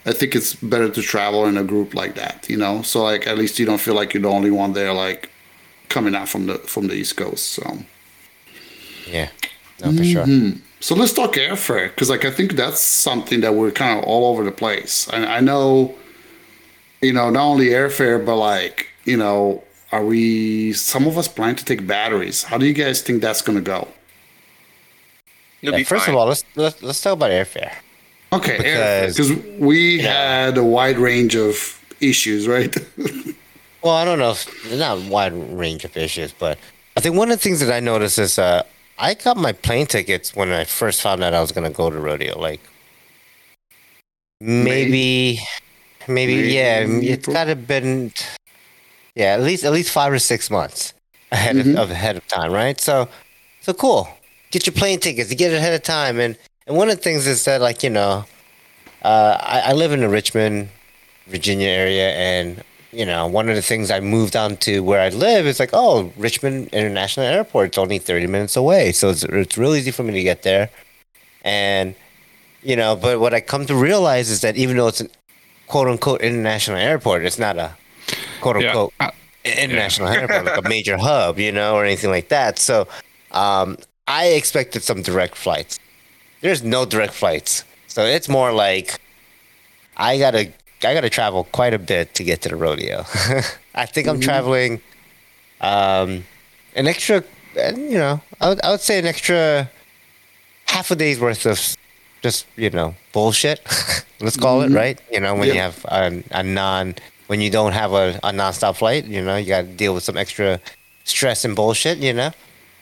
I 0.06 0.14
think 0.14 0.36
it's 0.36 0.54
better 0.56 0.90
to 0.90 1.02
travel 1.02 1.46
in 1.46 1.58
a 1.58 1.64
group 1.64 1.94
like 1.94 2.16
that, 2.16 2.50
you 2.50 2.58
know. 2.58 2.82
So 2.82 3.04
like, 3.04 3.28
at 3.28 3.38
least 3.38 3.60
you 3.60 3.66
don't 3.66 3.82
feel 3.82 3.96
like 3.96 4.14
you're 4.14 4.24
the 4.24 4.30
only 4.30 4.52
one 4.52 4.74
there, 4.74 4.94
like 4.94 5.30
coming 5.90 6.16
out 6.16 6.30
from 6.30 6.46
the 6.46 6.56
from 6.60 6.88
the 6.88 6.96
East 6.96 7.18
Coast. 7.18 7.48
So. 7.48 7.80
Yeah. 9.08 9.30
No, 9.84 9.92
for 9.92 10.04
sure. 10.04 10.26
Mm-hmm. 10.26 10.60
So 10.82 10.96
let's 10.96 11.14
talk 11.14 11.34
airfare 11.34 11.90
because, 11.90 12.10
like, 12.10 12.26
I 12.26 12.32
think 12.32 12.54
that's 12.54 12.80
something 12.80 13.42
that 13.42 13.56
we're 13.56 13.72
kind 13.72 14.00
of 14.00 14.06
all 14.06 14.32
over 14.32 14.44
the 14.44 14.52
place. 14.52 15.10
I, 15.10 15.38
I 15.38 15.40
know, 15.40 15.96
you 17.02 17.12
know, 17.12 17.30
not 17.30 17.44
only 17.44 17.68
airfare, 17.68 18.24
but 18.26 18.36
like, 18.36 18.88
you 19.04 19.18
know, 19.18 19.64
are 19.92 20.04
we? 20.06 20.74
Some 20.74 21.08
of 21.08 21.18
us 21.18 21.28
plan 21.28 21.56
to 21.56 21.66
take 21.66 21.88
batteries. 21.88 22.44
How 22.44 22.58
do 22.58 22.66
you 22.66 22.74
guys 22.74 23.02
think 23.02 23.22
that's 23.22 23.42
going 23.42 23.58
to 23.58 23.64
go? 23.64 23.88
Yeah, 25.62 25.72
first 25.84 26.06
fine. 26.06 26.16
of 26.16 26.20
all, 26.20 26.28
let's, 26.28 26.44
let's 26.56 26.82
let's 26.82 27.02
talk 27.02 27.14
about 27.14 27.32
airfare. 27.32 27.74
Okay, 28.32 28.58
Because- 28.58 29.32
we 29.58 30.00
had 30.00 30.58
a 30.58 30.64
wide 30.64 30.98
range 30.98 31.36
of 31.36 31.80
issues, 32.00 32.48
right? 32.48 32.76
Well, 33.82 33.94
I 33.96 34.04
don't 34.04 34.20
know, 34.20 34.32
if, 34.32 34.78
not 34.78 34.98
a 34.98 35.10
wide 35.10 35.32
range 35.34 35.86
of 35.86 35.96
issues, 35.96 36.34
but 36.34 36.58
I 36.98 37.00
think 37.00 37.16
one 37.16 37.32
of 37.32 37.38
the 37.40 37.42
things 37.42 37.62
that 37.62 37.74
I 37.74 37.80
noticed 37.80 38.20
is 38.20 38.38
uh, 38.38 38.64
I 38.98 39.14
got 39.14 39.38
my 39.38 39.54
plane 39.54 39.86
tickets 39.86 40.36
when 40.36 40.52
I 40.52 40.66
first 40.66 41.02
found 41.02 41.24
out 41.24 41.34
I 41.34 41.40
was 41.40 41.54
gonna 41.54 41.70
go 41.70 41.90
to 41.90 41.98
rodeo. 41.98 42.38
Like 42.38 42.60
maybe, 44.42 45.40
maybe, 46.10 46.36
Maybe 46.36 46.50
yeah, 46.50 46.80
it's 46.82 47.20
April? 47.30 47.34
gotta 47.34 47.56
been, 47.56 48.12
yeah, 49.16 49.34
at 49.36 49.42
least 49.44 49.64
at 49.64 49.72
least 49.72 49.92
five 49.92 50.12
or 50.12 50.20
six 50.20 50.50
months 50.52 50.94
ahead 51.32 51.56
Mhm. 51.56 51.72
of, 51.76 51.78
of 51.78 51.92
ahead 51.92 52.18
of 52.18 52.28
time, 52.28 52.52
right? 52.52 52.78
So, 52.82 53.08
so 53.62 53.72
cool. 53.74 54.10
Get 54.52 54.66
your 54.66 54.74
plane 54.74 55.00
tickets. 55.00 55.34
Get 55.34 55.54
it 55.54 55.56
ahead 55.56 55.74
of 55.74 55.84
time, 55.84 56.20
and 56.20 56.38
and 56.70 56.78
one 56.78 56.88
of 56.90 56.96
the 56.96 57.02
things 57.02 57.26
is 57.28 57.44
that 57.46 57.62
like 57.62 57.84
you 57.84 57.90
know, 57.90 58.26
uh, 59.02 59.38
I, 59.42 59.72
I 59.72 59.74
live 59.74 59.92
in 59.92 60.02
the 60.02 60.08
Richmond, 60.10 60.70
Virginia 61.28 61.68
area, 61.68 62.12
and 62.12 62.64
you 62.92 63.06
know, 63.06 63.28
one 63.28 63.50
of 63.50 63.56
the 63.56 63.62
things 63.62 63.92
I 63.92 64.00
moved 64.00 64.36
on 64.36 64.58
to 64.58 64.82
where 64.82 65.02
I 65.02 65.10
live 65.10 65.46
is 65.46 65.60
like, 65.60 65.72
oh, 65.74 66.14
Richmond 66.16 66.70
International 66.70 67.26
Airport. 67.26 67.70
It's 67.70 67.78
only 67.78 68.00
30 68.00 68.28
minutes 68.28 68.56
away. 68.56 68.92
So 68.92 69.10
it's, 69.10 69.24
it's 69.24 69.58
really 69.58 69.80
easy 69.80 69.92
for 69.92 70.04
me 70.04 70.14
to 70.14 70.24
get 70.24 70.42
there. 70.42 70.70
And, 71.44 71.94
you 72.64 72.76
know, 72.76 72.96
but 72.96 73.20
what 73.20 73.34
I 73.34 73.42
come 73.42 73.66
to 73.68 73.76
realize 73.76 74.30
is 74.30 74.42
that 74.42 74.58
even 74.58 74.78
though 74.78 74.88
it's 74.88 75.02
a 75.02 75.10
quote 75.68 75.88
unquote 75.88 76.22
international 76.22 76.78
airport, 76.78 77.24
it's 77.26 77.38
not 77.38 77.58
a 77.58 77.76
quote 78.42 78.58
unquote 78.58 78.94
I- 79.00 79.12
international 79.46 80.08
airport, 80.08 80.46
like 80.46 80.66
a 80.66 80.68
major 80.68 80.98
hub, 80.98 81.38
you 81.38 81.52
know, 81.52 81.76
or 81.76 81.86
anything 81.86 82.10
like 82.10 82.30
that. 82.30 82.58
So 82.58 82.88
um, 83.32 83.78
I 84.08 84.30
expected 84.30 84.82
some 84.82 85.04
direct 85.04 85.36
flights. 85.36 85.80
There's 86.42 86.64
no 86.64 86.86
direct 86.86 87.14
flights. 87.14 87.64
So 87.88 88.04
it's 88.06 88.30
more 88.30 88.52
like 88.52 89.00
I 89.98 90.18
gotta 90.18 90.52
I 90.84 90.94
gotta 90.94 91.10
travel 91.10 91.44
quite 91.52 91.74
a 91.74 91.80
bit 91.80 92.14
to 92.16 92.24
get 92.24 92.42
to 92.44 92.50
the 92.50 92.56
rodeo. 92.56 93.04
I 93.76 93.86
think 93.86 94.08
I'm 94.08 94.20
traveling 94.20 94.82
um, 95.62 96.24
an 96.76 96.88
extra, 96.88 97.24
uh, 97.58 97.74
you 97.76 97.98
know, 97.98 98.22
I 98.40 98.50
would, 98.50 98.62
I 98.64 98.72
would 98.72 98.80
say 98.80 99.00
an 99.00 99.06
extra 99.06 99.70
half 100.68 100.92
a 100.92 100.96
day's 100.96 101.20
worth 101.20 101.46
of 101.46 101.76
just 102.22 102.46
you 102.56 102.70
know 102.70 102.96
bullshit. 103.12 103.62
Let's 104.22 104.38
call 104.38 104.62
it 104.62 104.72
right. 104.72 105.00
You 105.12 105.20
know, 105.20 105.36
when 105.36 105.48
you 105.48 105.56
have 105.56 105.86
a, 105.86 106.24
a 106.32 106.44
non 106.44 106.96
when 107.28 107.42
you 107.42 107.50
don't 107.50 107.74
have 107.74 107.94
a, 107.94 108.20
a 108.24 108.32
nonstop 108.32 108.78
flight, 108.78 109.06
you 109.06 109.22
know, 109.22 109.36
you 109.36 109.48
got 109.48 109.62
to 109.62 109.68
deal 109.68 109.94
with 109.94 110.04
some 110.04 110.18
extra 110.18 110.60
stress 111.04 111.46
and 111.46 111.56
bullshit. 111.56 111.98
You 111.98 112.14
know, 112.14 112.32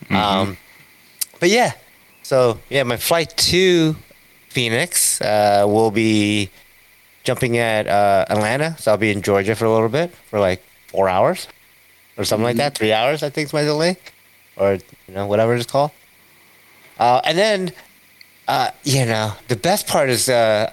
um, 0.09 0.57
but 1.39 1.49
yeah. 1.49 1.71
So 2.27 2.59
yeah, 2.67 2.83
my 2.83 2.97
flight 2.97 3.29
to 3.37 3.95
Phoenix 4.49 5.21
uh, 5.21 5.63
will 5.65 5.91
be 5.91 6.49
jumping 7.23 7.57
at 7.57 7.87
uh, 7.87 8.25
Atlanta. 8.27 8.75
So 8.77 8.91
I'll 8.91 8.97
be 8.97 9.11
in 9.11 9.21
Georgia 9.21 9.55
for 9.55 9.63
a 9.63 9.71
little 9.71 9.87
bit 9.87 10.11
for 10.29 10.37
like 10.37 10.61
four 10.87 11.07
hours 11.07 11.47
or 12.17 12.25
something 12.25 12.43
like 12.43 12.57
that. 12.57 12.77
Three 12.77 12.91
hours, 12.91 13.23
I 13.23 13.29
think, 13.29 13.45
is 13.45 13.53
my 13.53 13.63
delay, 13.63 13.95
or 14.57 14.73
you 14.73 15.13
know 15.13 15.25
whatever 15.25 15.55
it's 15.55 15.71
called. 15.71 15.91
Uh, 16.99 17.21
and 17.23 17.37
then, 17.37 17.71
uh, 18.49 18.71
you 18.83 19.05
know, 19.05 19.31
the 19.47 19.55
best 19.55 19.87
part 19.87 20.09
is 20.09 20.27
uh, 20.27 20.69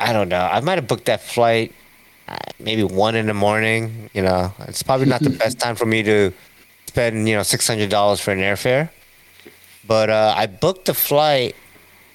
I 0.00 0.14
don't 0.14 0.30
know. 0.30 0.40
I 0.40 0.60
might 0.60 0.78
have 0.78 0.88
booked 0.88 1.04
that 1.04 1.20
flight 1.20 1.74
uh, 2.28 2.36
maybe 2.58 2.82
one 2.82 3.14
in 3.14 3.26
the 3.26 3.34
morning. 3.34 4.08
You 4.14 4.22
know, 4.22 4.54
it's 4.60 4.82
probably 4.82 5.04
not 5.04 5.20
the 5.20 5.36
best 5.44 5.58
time 5.58 5.76
for 5.76 5.84
me 5.84 6.02
to 6.04 6.32
spend 6.86 7.28
you 7.28 7.36
know 7.36 7.42
six 7.42 7.68
hundred 7.68 7.90
dollars 7.90 8.20
for 8.20 8.30
an 8.30 8.38
airfare. 8.38 8.88
But 9.86 10.10
uh, 10.10 10.34
I 10.36 10.46
booked 10.46 10.86
the 10.86 10.94
flight, 10.94 11.56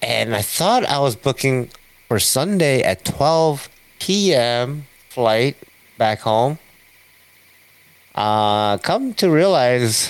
and 0.01 0.35
I 0.35 0.41
thought 0.41 0.85
I 0.85 0.99
was 0.99 1.15
booking 1.15 1.69
for 2.07 2.19
Sunday 2.19 2.81
at 2.81 3.03
12 3.03 3.69
p.m. 3.99 4.85
flight 5.09 5.57
back 5.97 6.19
home. 6.19 6.59
Uh, 8.15 8.77
come 8.79 9.13
to 9.15 9.29
realize 9.29 10.09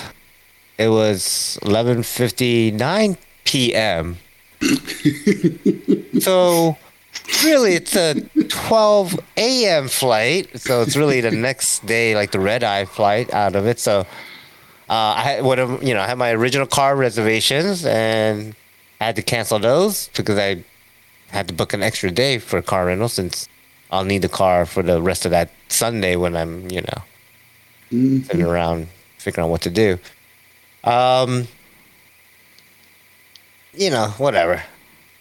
it 0.78 0.88
was 0.88 1.58
11:59 1.62 3.16
p.m. 3.44 4.16
so 6.20 6.76
really, 7.44 7.74
it's 7.74 7.96
a 7.96 8.14
12 8.48 9.20
a.m. 9.36 9.88
flight. 9.88 10.60
So 10.60 10.82
it's 10.82 10.96
really 10.96 11.20
the 11.20 11.30
next 11.30 11.84
day, 11.86 12.14
like 12.14 12.32
the 12.32 12.40
red 12.40 12.62
eye 12.62 12.84
flight 12.84 13.32
out 13.34 13.56
of 13.56 13.66
it. 13.66 13.78
So 13.78 14.06
uh, 14.88 15.14
I 15.16 15.22
had 15.22 15.44
what 15.44 15.58
you 15.82 15.94
know, 15.94 16.00
I 16.00 16.06
had 16.06 16.18
my 16.18 16.30
original 16.32 16.66
car 16.66 16.96
reservations 16.96 17.84
and 17.84 18.54
I 19.00 19.04
had 19.04 19.16
to 19.16 19.22
cancel 19.22 19.58
those 19.58 20.08
because 20.16 20.38
I 20.38 20.64
had 21.30 21.48
to 21.48 21.54
book 21.54 21.74
an 21.74 21.82
extra 21.82 22.10
day 22.10 22.38
for 22.38 22.62
car 22.62 22.86
rental 22.86 23.08
since 23.08 23.48
I'll 23.90 24.04
need 24.04 24.22
the 24.22 24.28
car 24.28 24.66
for 24.66 24.82
the 24.82 25.00
rest 25.00 25.24
of 25.24 25.30
that 25.30 25.50
Sunday 25.68 26.16
when 26.16 26.36
I'm, 26.36 26.70
you 26.70 26.82
know, 26.82 27.02
sitting 27.90 28.42
around 28.42 28.88
figuring 29.18 29.46
out 29.46 29.50
what 29.50 29.62
to 29.62 29.70
do. 29.70 29.98
Um, 30.84 31.48
you 33.74 33.90
know, 33.90 34.08
whatever. 34.18 34.62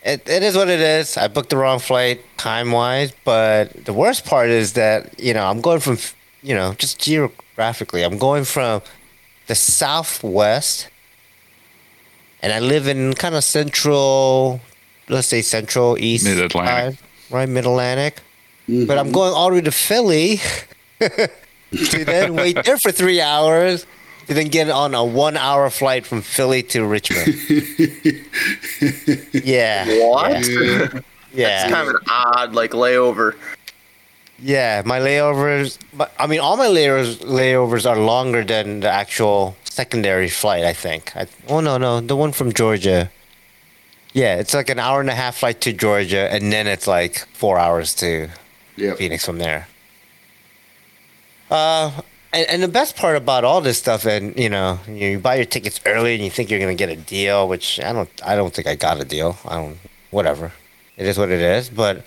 It, 0.03 0.28
it 0.30 0.43
is 0.43 0.55
what 0.55 0.70
it 0.70 0.80
is. 0.80 1.18
I 1.18 1.28
booked 1.28 1.49
the 1.49 1.57
wrong 1.57 1.80
flight 1.80 2.22
time 2.38 2.72
wise, 2.72 3.11
but 3.26 3.86
the 3.86 3.93
worst 3.93 4.26
part 4.26 4.49
is 4.49 4.74
that, 4.74 5.20
you 5.20 5.34
know, 5.34 5.45
I'm 5.45 5.59
going 5.59 5.82
from, 5.82 5.97
you 6.41 6.55
know, 6.55 6.74
just 6.74 6.99
geographically, 6.99 8.03
I'm 8.03 8.18
going 8.18 8.45
from 8.45 8.82
the 9.47 9.55
southwest 9.55 10.89
and 12.41 12.53
I 12.53 12.59
live 12.59 12.87
in 12.87 13.13
kind 13.13 13.35
of 13.35 13.43
central, 13.43 14.61
let's 15.09 15.27
say 15.27 15.41
central 15.41 15.97
east, 15.97 16.25
Mid-Atlantic. 16.25 16.99
side, 16.99 17.05
right? 17.33 17.49
Mid 17.49 17.65
Atlantic. 17.65 18.21
But 18.67 18.97
I'm 18.97 19.05
mm-hmm. 19.05 19.13
going 19.13 19.33
all 19.33 19.49
the 19.49 19.55
way 19.55 19.61
to 19.61 19.71
Philly 19.71 20.39
to 20.99 22.05
then 22.05 22.35
wait 22.35 22.63
there 22.63 22.77
for 22.77 22.91
three 22.91 23.21
hours 23.21 23.85
to 24.27 24.33
then 24.33 24.49
get 24.49 24.69
on 24.69 24.93
a 24.93 25.03
one 25.03 25.37
hour 25.37 25.69
flight 25.69 26.05
from 26.05 26.21
Philly 26.21 26.61
to 26.63 26.85
Richmond. 26.85 27.27
yeah. 29.33 29.85
What? 30.07 30.47
Yeah. 30.47 30.99
yeah. 31.33 31.63
It's 31.63 31.73
kind 31.73 31.89
of 31.89 31.95
an 31.95 32.01
odd 32.09 32.53
like 32.53 32.71
layover. 32.71 33.35
Yeah, 34.39 34.83
my 34.85 34.99
layovers. 34.99 35.77
But 35.93 36.11
I 36.19 36.27
mean, 36.27 36.39
all 36.39 36.57
my 36.57 36.67
layovers 36.67 37.17
layovers 37.17 37.89
are 37.89 37.97
longer 37.97 38.43
than 38.43 38.81
the 38.81 38.89
actual 38.89 39.55
secondary 39.63 40.29
flight. 40.29 40.63
I 40.63 40.73
think. 40.73 41.15
I, 41.15 41.27
oh 41.47 41.59
no, 41.59 41.77
no, 41.77 41.99
the 42.01 42.15
one 42.15 42.31
from 42.31 42.53
Georgia. 42.53 43.09
Yeah, 44.13 44.35
it's 44.38 44.53
like 44.53 44.69
an 44.69 44.79
hour 44.79 44.99
and 45.01 45.09
a 45.09 45.15
half 45.15 45.38
flight 45.38 45.61
to 45.61 45.73
Georgia, 45.73 46.31
and 46.31 46.51
then 46.51 46.65
it's 46.67 46.88
like 46.88 47.27
four 47.33 47.57
hours 47.59 47.93
to 47.95 48.29
Yeah. 48.75 48.95
Phoenix 48.95 49.25
from 49.25 49.38
there. 49.38 49.67
Uh, 51.51 51.91
and, 52.33 52.47
and 52.49 52.63
the 52.63 52.67
best 52.67 52.95
part 52.95 53.15
about 53.15 53.43
all 53.43 53.61
this 53.61 53.77
stuff, 53.77 54.05
and 54.05 54.38
you 54.38 54.49
know, 54.49 54.79
you 54.88 55.19
buy 55.19 55.35
your 55.35 55.45
tickets 55.45 55.79
early, 55.85 56.13
and 56.15 56.23
you 56.23 56.29
think 56.29 56.49
you're 56.49 56.59
gonna 56.59 56.75
get 56.75 56.89
a 56.89 56.95
deal, 56.95 57.47
which 57.47 57.79
I 57.79 57.93
don't. 57.93 58.09
I 58.25 58.35
don't 58.35 58.53
think 58.53 58.67
I 58.67 58.75
got 58.75 58.99
a 58.99 59.05
deal. 59.05 59.38
I 59.45 59.55
don't. 59.55 59.77
Whatever. 60.11 60.51
It 60.95 61.05
is 61.05 61.17
what 61.17 61.29
it 61.29 61.41
is. 61.41 61.69
But 61.69 62.03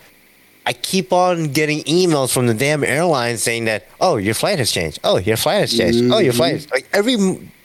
I 0.67 0.73
keep 0.75 1.13
on 1.13 1.53
getting 1.53 1.83
emails 1.85 2.33
from 2.33 2.47
the 2.47 2.55
damn 2.55 2.85
airline 2.85 3.39
saying 3.39 3.65
that, 3.65 3.87
oh, 4.01 4.17
your 4.19 4.35
flight 4.35 4.59
has 4.59 4.71
changed. 4.71 5.01
Oh, 5.03 5.17
your 5.19 5.37
flight 5.37 5.61
has 5.61 5.77
changed. 5.77 6.13
Oh, 6.13 6.19
your 6.19 6.33
flight. 6.35 6.55
Is, 6.55 6.71
like 6.71 6.87
every 6.93 7.17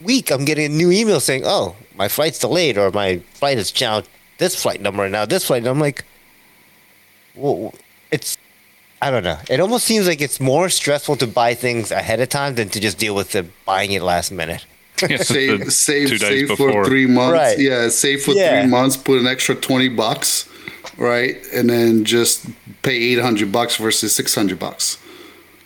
week, 0.01 0.31
I'm 0.31 0.45
getting 0.45 0.65
a 0.65 0.75
new 0.75 0.91
email 0.91 1.19
saying, 1.19 1.43
oh, 1.45 1.75
my 1.95 2.07
flight's 2.07 2.39
delayed, 2.39 2.77
or 2.77 2.91
my 2.91 3.17
flight 3.33 3.57
is 3.57 3.79
now 3.79 4.03
this 4.37 4.61
flight 4.61 4.81
number, 4.81 5.03
and 5.03 5.11
now 5.11 5.25
this 5.25 5.45
flight. 5.45 5.59
And 5.59 5.67
I'm 5.67 5.79
like, 5.79 6.03
well, 7.35 7.73
it's 8.11 8.37
I 9.01 9.11
don't 9.11 9.23
know. 9.23 9.37
It 9.49 9.59
almost 9.59 9.85
seems 9.85 10.07
like 10.07 10.21
it's 10.21 10.39
more 10.39 10.69
stressful 10.69 11.17
to 11.17 11.27
buy 11.27 11.53
things 11.53 11.91
ahead 11.91 12.21
of 12.21 12.29
time 12.29 12.55
than 12.55 12.69
to 12.69 12.79
just 12.79 12.97
deal 12.97 13.13
with 13.13 13.33
the 13.33 13.45
buying 13.65 13.91
it 13.91 14.01
last 14.01 14.31
minute. 14.31 14.65
save 14.97 15.65
The 15.65 15.71
save 15.71 16.09
two 16.09 16.17
save 16.17 16.47
for 16.57 16.85
three 16.85 17.05
months. 17.05 17.33
Right. 17.33 17.59
Yeah, 17.59 17.89
save 17.89 18.23
for 18.23 18.31
Yeah. 18.31 18.61
three 18.61 18.71
months. 18.71 18.95
Put 18.95 19.19
an 19.19 19.27
extra 19.27 19.53
twenty 19.53 19.89
bucks, 19.89 20.47
right, 20.97 21.37
and 21.53 21.69
then 21.69 22.05
just 22.05 22.47
pay 22.81 22.95
eight 22.95 23.19
hundred 23.19 23.51
bucks 23.51 23.77
versus 23.77 24.13
six 24.15 24.35
hundred 24.35 24.59
bucks. 24.59 24.97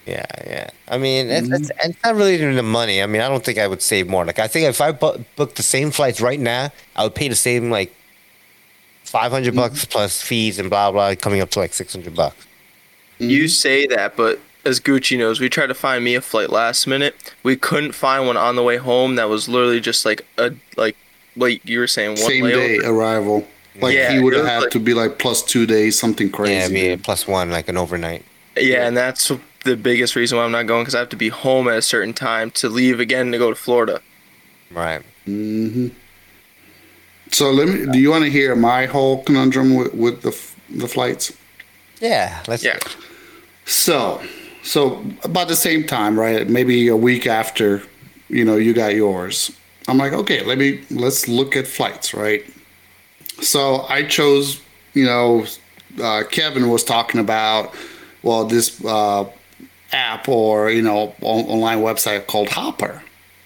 Yeah, 0.06 0.26
yeah. 0.48 0.70
I 0.88 0.98
mean, 0.98 1.30
it's, 1.30 1.48
mm-hmm. 1.48 1.54
it's, 1.56 1.72
it's 1.84 2.04
not 2.04 2.16
really 2.16 2.34
even 2.34 2.56
the 2.56 2.64
money. 2.64 3.04
I 3.04 3.06
mean, 3.06 3.22
I 3.22 3.30
don't 3.30 3.44
think 3.44 3.60
I 3.60 3.68
would 3.68 3.82
save 3.82 4.08
more. 4.08 4.26
Like, 4.26 4.40
I 4.40 4.48
think 4.48 4.68
if 4.68 4.82
I 4.82 4.92
bu- 4.92 5.24
booked 5.36 5.56
the 5.56 5.64
same 5.64 5.92
flights 5.92 6.20
right 6.20 6.40
now, 6.40 6.72
I 6.96 7.04
would 7.04 7.14
pay 7.14 7.28
the 7.28 7.36
same 7.36 7.70
like 7.70 7.94
five 9.04 9.32
hundred 9.32 9.52
mm-hmm. 9.52 9.60
bucks 9.60 9.86
plus 9.86 10.22
fees 10.22 10.58
and 10.58 10.70
blah 10.70 10.92
blah, 10.92 11.16
coming 11.16 11.42
up 11.42 11.52
to 11.52 11.60
like 11.60 11.74
six 11.74 11.94
hundred 11.94 12.16
bucks. 12.16 12.48
You 13.20 13.44
mm-hmm. 13.44 13.48
say 13.48 13.88
that, 13.88 14.16
but 14.16 14.40
as 14.66 14.80
Gucci 14.80 15.18
knows, 15.18 15.40
we 15.40 15.50
tried 15.50 15.68
to 15.68 15.74
find 15.74 16.04
me 16.04 16.16
a 16.16 16.22
flight 16.22 16.50
last 16.50 16.88
minute. 16.88 17.36
We 17.44 17.56
couldn't 17.56 17.94
find 17.94 18.26
one 18.26 18.38
on 18.38 18.56
the 18.56 18.64
way 18.64 18.78
home 18.78 19.16
that 19.16 19.30
was 19.30 19.48
literally 19.48 19.80
just 19.80 20.06
like 20.06 20.26
a 20.38 20.52
like 20.76 20.96
like 21.36 21.64
you 21.68 21.80
were 21.80 21.88
saying 21.88 22.12
one 22.12 22.18
Same 22.18 22.46
layover. 22.46 22.54
day 22.54 22.80
arrival. 22.84 23.48
Like 23.82 23.96
Yeah, 23.96 24.12
he 24.12 24.20
would 24.20 24.34
have 24.34 24.46
had 24.46 24.62
like- 24.64 24.72
to 24.72 24.80
be 24.80 24.94
like 24.94 25.20
plus 25.20 25.42
two 25.44 25.66
days, 25.66 25.98
something 26.00 26.30
crazy. 26.30 26.54
Yeah, 26.56 26.66
I 26.66 26.70
mean, 26.90 27.00
plus 27.00 27.28
one 27.28 27.52
like 27.52 27.68
an 27.70 27.78
overnight. 27.78 28.26
Yeah, 28.58 28.88
and 28.88 28.96
that's 28.98 29.32
the 29.64 29.76
biggest 29.78 30.16
reason 30.16 30.38
why 30.38 30.44
I'm 30.44 30.52
not 30.52 30.68
going 30.68 30.84
because 30.84 30.96
I 30.96 31.00
have 31.00 31.10
to 31.10 31.16
be 31.16 31.30
home 31.30 31.68
at 31.68 31.78
a 31.78 31.82
certain 31.82 32.14
time 32.14 32.52
to 32.52 32.68
leave 32.70 33.00
again 33.00 33.32
to 33.32 33.38
go 33.38 33.50
to 33.50 33.56
Florida. 33.56 34.02
Right. 34.72 35.02
Hmm. 35.26 35.90
so 37.32 37.52
let 37.52 37.68
me. 37.68 37.86
Do 37.92 38.00
you 38.00 38.10
want 38.10 38.24
to 38.24 38.30
hear 38.32 38.56
my 38.56 38.86
whole 38.86 39.24
conundrum 39.24 39.76
with, 39.76 39.94
with 39.94 40.22
the 40.22 40.36
the 40.70 40.88
flights? 40.88 41.32
Yeah. 42.02 42.44
Let's. 42.48 42.64
Yeah. 42.64 42.80
So, 43.66 44.22
so 44.64 45.04
about 45.24 45.48
the 45.48 45.56
same 45.56 45.86
time, 45.86 46.20
right? 46.20 46.50
Maybe 46.50 46.88
a 46.88 46.96
week 46.98 47.28
after, 47.28 47.84
you 48.30 48.44
know, 48.44 48.56
you 48.56 48.74
got 48.74 48.96
yours. 48.96 49.52
I'm 49.88 49.98
like, 49.98 50.14
okay, 50.14 50.44
let 50.44 50.58
me 50.58 50.82
let's 50.90 51.28
look 51.28 51.56
at 51.56 51.68
flights, 51.68 52.14
right? 52.14 52.44
So 53.42 53.86
I 53.90 54.04
chose, 54.04 54.62
you 54.94 55.06
know, 55.06 55.46
uh, 56.02 56.24
Kevin 56.30 56.70
was 56.70 56.84
talking 56.84 57.20
about, 57.20 57.74
well, 58.22 58.46
this 58.46 58.84
uh, 58.84 59.30
app 59.92 60.28
or 60.30 60.70
you 60.70 60.82
know 60.82 61.14
on- 61.22 61.46
online 61.46 61.80
website 61.80 62.28
called 62.28 62.50
Hopper. 62.50 63.02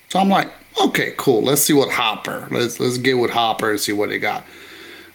So 0.09 0.19
I'm 0.19 0.29
like, 0.29 0.51
okay, 0.83 1.13
cool. 1.17 1.41
Let's 1.41 1.61
see 1.61 1.73
what 1.73 1.91
Hopper. 1.91 2.47
Let's 2.51 2.79
let's 2.79 2.97
get 2.97 3.17
with 3.17 3.31
Hopper 3.31 3.71
and 3.71 3.79
see 3.79 3.93
what 3.93 4.09
they 4.09 4.19
got. 4.19 4.43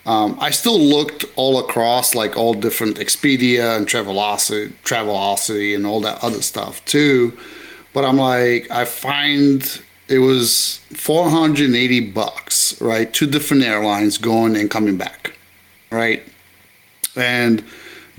Um, 0.07 0.39
I 0.41 0.51
still 0.51 0.79
looked 0.81 1.27
all 1.37 1.59
across, 1.59 2.15
like 2.15 2.37
all 2.37 2.55
different 2.55 2.97
Expedia 2.97 3.77
and 3.77 3.87
Travelocity, 3.87 4.73
Travelocity, 4.83 5.75
and 5.77 5.85
all 5.87 6.01
that 6.01 6.23
other 6.25 6.41
stuff 6.41 6.83
too. 6.87 7.37
But 7.93 8.05
I'm 8.05 8.17
like, 8.17 8.71
I 8.71 8.85
find 8.85 9.83
it 10.09 10.19
was 10.19 10.79
480 10.93 12.01
bucks, 12.13 12.81
right? 12.81 13.13
Two 13.13 13.27
different 13.27 13.63
airlines 13.63 14.19
going 14.19 14.57
and 14.57 14.71
coming 14.71 14.97
back, 14.97 15.33
right? 15.91 16.23
And 17.15 17.65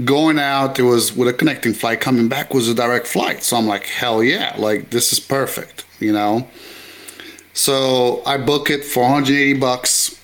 going 0.06 0.40
out, 0.40 0.80
it 0.80 0.84
was 0.84 1.16
with 1.16 1.28
a 1.28 1.34
connecting 1.34 1.74
flight. 1.74 2.02
Coming 2.02 2.28
back 2.28 2.54
was 2.54 2.68
a 2.68 2.76
direct 2.76 3.08
flight. 3.08 3.44
So 3.44 3.58
I'm 3.58 3.68
like, 3.68 3.86
hell 3.86 4.24
yeah, 4.24 4.56
like 4.58 4.92
this 4.92 5.12
is 5.12 5.20
perfect, 5.20 5.86
you 6.00 6.14
know. 6.14 6.48
So 7.54 8.22
I 8.26 8.38
book 8.38 8.70
it 8.70 8.84
480 8.84 9.60
bucks 9.60 10.20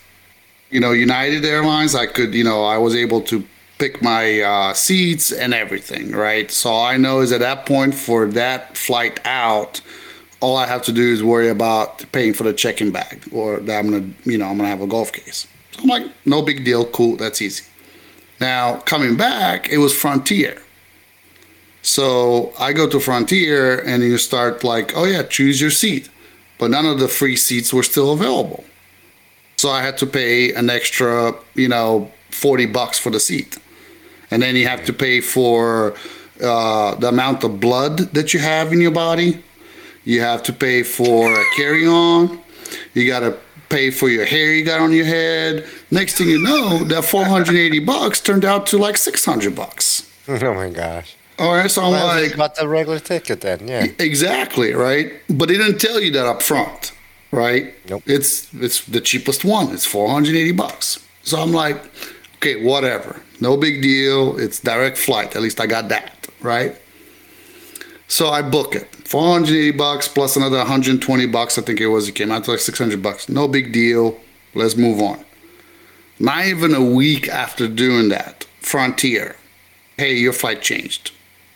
you 0.76 0.82
know, 0.82 0.91
United 0.91 1.45
Airlines, 1.45 1.95
I 1.95 2.05
could, 2.05 2.34
you 2.34 2.43
know, 2.43 2.66
I 2.66 2.78
was 2.78 2.95
able 2.95 3.22
to 3.22 3.45
pick 3.78 4.01
my 4.01 4.41
uh, 4.41 4.74
seats 4.74 5.32
and 5.32 5.53
everything, 5.53 6.11
right? 6.11 6.49
So 6.51 6.70
all 6.70 6.86
I 6.86 6.97
know 6.97 7.22
is 7.22 7.32
at 7.32 7.39
that 7.39 7.66
point 7.66 7.93
for 7.93 8.28
that 8.28 8.78
flight 8.78 9.20
out, 9.26 9.80
all 10.45 10.57
I 10.57 10.67
have 10.67 10.83
to 10.83 10.91
do 10.91 11.01
is 11.01 11.23
worry 11.23 11.49
about 11.49 12.05
paying 12.11 12.33
for 12.35 12.43
the 12.43 12.53
check-in 12.53 12.91
bag, 12.91 13.27
or 13.31 13.57
that 13.61 13.79
I'm 13.79 13.89
gonna, 13.89 14.07
you 14.25 14.37
know, 14.37 14.45
I'm 14.45 14.57
gonna 14.57 14.69
have 14.69 14.81
a 14.81 14.91
golf 14.95 15.11
case. 15.11 15.47
So 15.71 15.81
I'm 15.81 15.89
like, 15.89 16.05
no 16.23 16.43
big 16.43 16.63
deal, 16.63 16.85
cool, 16.85 17.15
that's 17.15 17.41
easy. 17.41 17.63
Now 18.39 18.75
coming 18.91 19.17
back, 19.17 19.69
it 19.69 19.79
was 19.79 19.91
Frontier. 19.97 20.61
So 21.81 22.53
I 22.59 22.73
go 22.73 22.87
to 22.87 22.99
Frontier 22.99 23.79
and 23.89 24.03
you 24.03 24.19
start 24.19 24.63
like, 24.63 24.95
oh 24.95 25.05
yeah, 25.05 25.23
choose 25.23 25.59
your 25.59 25.71
seat, 25.71 26.09
but 26.59 26.69
none 26.69 26.85
of 26.85 26.99
the 26.99 27.07
free 27.07 27.35
seats 27.35 27.73
were 27.73 27.87
still 27.93 28.13
available. 28.13 28.63
So 29.57 29.71
I 29.71 29.81
had 29.81 29.97
to 29.97 30.05
pay 30.05 30.53
an 30.53 30.69
extra, 30.69 31.33
you 31.55 31.69
know, 31.69 32.11
40 32.29 32.67
bucks 32.67 32.99
for 32.99 33.09
the 33.09 33.19
seat. 33.19 33.57
And 34.29 34.43
then 34.43 34.55
you 34.55 34.67
have 34.67 34.85
to 34.85 34.93
pay 34.93 35.21
for 35.21 35.95
uh, 36.39 36.93
the 36.95 37.07
amount 37.07 37.43
of 37.43 37.59
blood 37.59 37.97
that 38.13 38.33
you 38.33 38.39
have 38.41 38.73
in 38.73 38.81
your 38.81 38.91
body. 38.91 39.41
You 40.05 40.21
have 40.21 40.43
to 40.43 40.53
pay 40.53 40.83
for 40.83 41.31
a 41.33 41.43
carry 41.57 41.85
on. 41.87 42.39
You 42.93 43.07
got 43.07 43.19
to 43.21 43.37
pay 43.69 43.89
for 43.89 44.09
your 44.09 44.25
hair 44.25 44.53
you 44.53 44.63
got 44.63 44.79
on 44.79 44.91
your 44.91 45.05
head. 45.05 45.67
Next 45.91 46.17
thing 46.17 46.29
you 46.29 46.39
know, 46.39 46.83
that 46.85 47.03
480 47.03 47.79
bucks 47.85 48.21
turned 48.21 48.45
out 48.45 48.67
to 48.67 48.77
like 48.77 48.95
600 48.97 49.55
bucks. 49.55 50.09
oh 50.27 50.53
my 50.53 50.69
gosh. 50.69 51.15
All 51.37 51.53
right, 51.53 51.69
so 51.69 51.83
I'm 51.83 51.91
Well, 51.91 52.07
like, 52.07 52.33
about 52.33 52.55
the 52.55 52.67
regular 52.67 52.99
ticket 52.99 53.41
then. 53.41 53.67
Yeah. 53.67 53.87
Exactly, 53.99 54.73
right? 54.73 55.11
But 55.29 55.49
they 55.49 55.57
didn't 55.57 55.79
tell 55.79 55.99
you 55.99 56.09
that 56.11 56.25
up 56.25 56.41
front, 56.41 56.93
right? 57.31 57.73
Nope. 57.89 58.03
It's 58.05 58.53
it's 58.53 58.85
the 58.85 59.01
cheapest 59.01 59.43
one. 59.43 59.73
It's 59.73 59.85
480 59.85 60.53
bucks. 60.53 60.99
So 61.23 61.41
I'm 61.41 61.51
like, 61.51 61.83
okay, 62.35 62.63
whatever. 62.63 63.19
No 63.41 63.57
big 63.57 63.81
deal. 63.81 64.37
It's 64.39 64.61
direct 64.61 64.97
flight. 64.97 65.35
At 65.35 65.41
least 65.41 65.59
I 65.59 65.65
got 65.65 65.89
that, 65.89 66.27
right? 66.39 66.77
So 68.07 68.29
I 68.29 68.41
book 68.41 68.75
it. 68.75 68.87
480 69.07 69.71
bucks 69.71 70.07
plus 70.07 70.35
another 70.35 70.57
120 70.57 71.25
bucks, 71.27 71.57
I 71.57 71.61
think 71.61 71.81
it 71.81 71.87
was. 71.87 72.07
It 72.07 72.15
came 72.15 72.31
out 72.31 72.43
to 72.45 72.51
like 72.51 72.59
600 72.59 73.01
bucks. 73.01 73.29
No 73.29 73.47
big 73.47 73.71
deal. 73.71 74.19
Let's 74.53 74.75
move 74.75 75.01
on. 75.01 75.23
Not 76.19 76.45
even 76.45 76.73
a 76.73 76.83
week 76.83 77.27
after 77.27 77.67
doing 77.67 78.09
that, 78.09 78.45
Frontier, 78.61 79.35
hey, 79.97 80.15
your 80.15 80.31
flight 80.31 80.61
changed. 80.61 81.11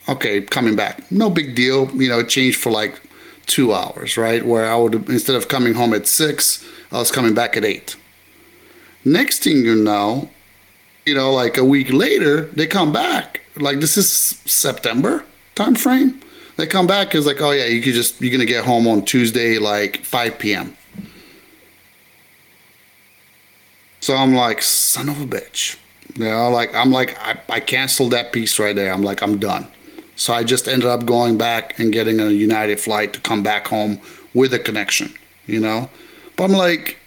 Okay, 0.10 0.42
coming 0.42 0.76
back. 0.76 1.10
No 1.12 1.30
big 1.30 1.56
deal. 1.56 1.90
You 1.96 2.10
know, 2.10 2.20
it 2.20 2.30
changed 2.30 2.60
for 2.60 2.72
like 2.72 3.00
two 3.46 3.74
hours, 3.74 4.18
right? 4.18 4.46
Where 4.46 4.70
I 4.70 4.76
would, 4.76 5.08
instead 5.10 5.36
of 5.36 5.48
coming 5.48 5.76
home 5.76 5.94
at 5.94 6.08
six, 6.08 6.66
I 6.92 6.98
was 6.98 7.12
coming 7.12 7.34
back 7.34 7.56
at 7.56 7.64
eight. 7.64 7.96
Next 9.06 9.44
thing 9.44 9.58
you 9.58 9.76
know, 9.76 10.30
you 11.06 11.16
know, 11.16 11.32
like 11.32 11.58
a 11.58 11.64
week 11.64 11.92
later, 11.92 12.42
they 12.42 12.68
come 12.68 12.92
back. 12.92 13.42
Like 13.56 13.80
this 13.80 13.98
is 13.98 14.12
September 14.12 15.24
time 15.56 15.76
frame. 15.76 16.20
They 16.60 16.68
come 16.68 16.88
back 16.88 17.16
is 17.16 17.26
like, 17.26 17.42
oh 17.42 17.52
yeah, 17.52 17.68
you 17.68 17.82
could 17.82 17.94
just 17.94 18.22
you're 18.22 18.32
gonna 18.32 18.44
get 18.44 18.66
home 18.66 18.86
on 18.86 19.06
Tuesday 19.06 19.58
like 19.60 20.04
5 20.04 20.38
p.m. 20.40 20.76
So 24.02 24.14
I'm 24.14 24.34
like, 24.34 24.62
son 24.62 25.08
of 25.08 25.22
a 25.22 25.26
bitch. 25.26 25.78
You 26.16 26.26
know, 26.26 26.50
like 26.50 26.76
I'm 26.76 26.92
like 26.92 27.18
I, 27.20 27.40
I 27.48 27.60
canceled 27.62 28.12
that 28.12 28.34
piece 28.34 28.60
right 28.60 28.76
there. 28.76 28.92
I'm 28.92 29.04
like, 29.04 29.22
I'm 29.22 29.40
done. 29.40 29.68
So 30.18 30.34
I 30.34 30.44
just 30.44 30.68
ended 30.68 30.90
up 30.90 31.06
going 31.06 31.38
back 31.38 31.80
and 31.80 31.94
getting 31.94 32.20
a 32.20 32.30
United 32.30 32.82
flight 32.82 33.14
to 33.14 33.22
come 33.22 33.42
back 33.42 33.70
home 33.70 34.02
with 34.34 34.54
a 34.54 34.60
connection, 34.60 35.14
you 35.46 35.62
know? 35.62 35.90
But 36.36 36.44
I'm 36.44 36.52
like, 36.52 36.98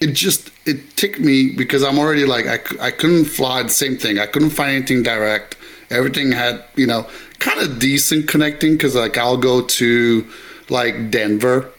it 0.00 0.14
just, 0.14 0.50
it 0.66 0.96
ticked 0.96 1.20
me 1.20 1.52
because 1.56 1.84
I'm 1.84 1.96
already 1.96 2.24
like, 2.24 2.46
I, 2.46 2.86
I 2.86 2.90
couldn't 2.90 3.26
fly 3.26 3.62
the 3.62 3.68
same 3.68 3.96
thing. 3.96 4.18
I 4.18 4.26
couldn't 4.26 4.50
find 4.50 4.72
anything 4.72 5.04
direct. 5.04 5.56
Everything 5.90 6.32
had, 6.32 6.64
you 6.74 6.88
know, 6.88 7.08
kind 7.46 7.60
of 7.60 7.78
decent 7.78 8.26
connecting 8.26 8.72
because 8.72 8.96
like 8.96 9.16
I'll 9.16 9.36
go 9.36 9.62
to 9.62 10.26
like 10.68 11.10
Denver, 11.10 11.70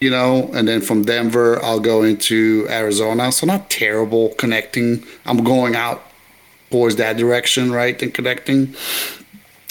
you 0.00 0.10
know, 0.10 0.50
and 0.52 0.68
then 0.68 0.82
from 0.82 1.02
Denver 1.02 1.62
I'll 1.64 1.80
go 1.80 2.02
into 2.02 2.66
Arizona. 2.68 3.32
So 3.32 3.46
not 3.46 3.70
terrible 3.70 4.34
connecting. 4.34 5.02
I'm 5.24 5.42
going 5.44 5.74
out 5.76 6.02
towards 6.70 6.96
that 6.96 7.16
direction, 7.16 7.72
right? 7.72 8.00
And 8.02 8.12
connecting 8.12 8.74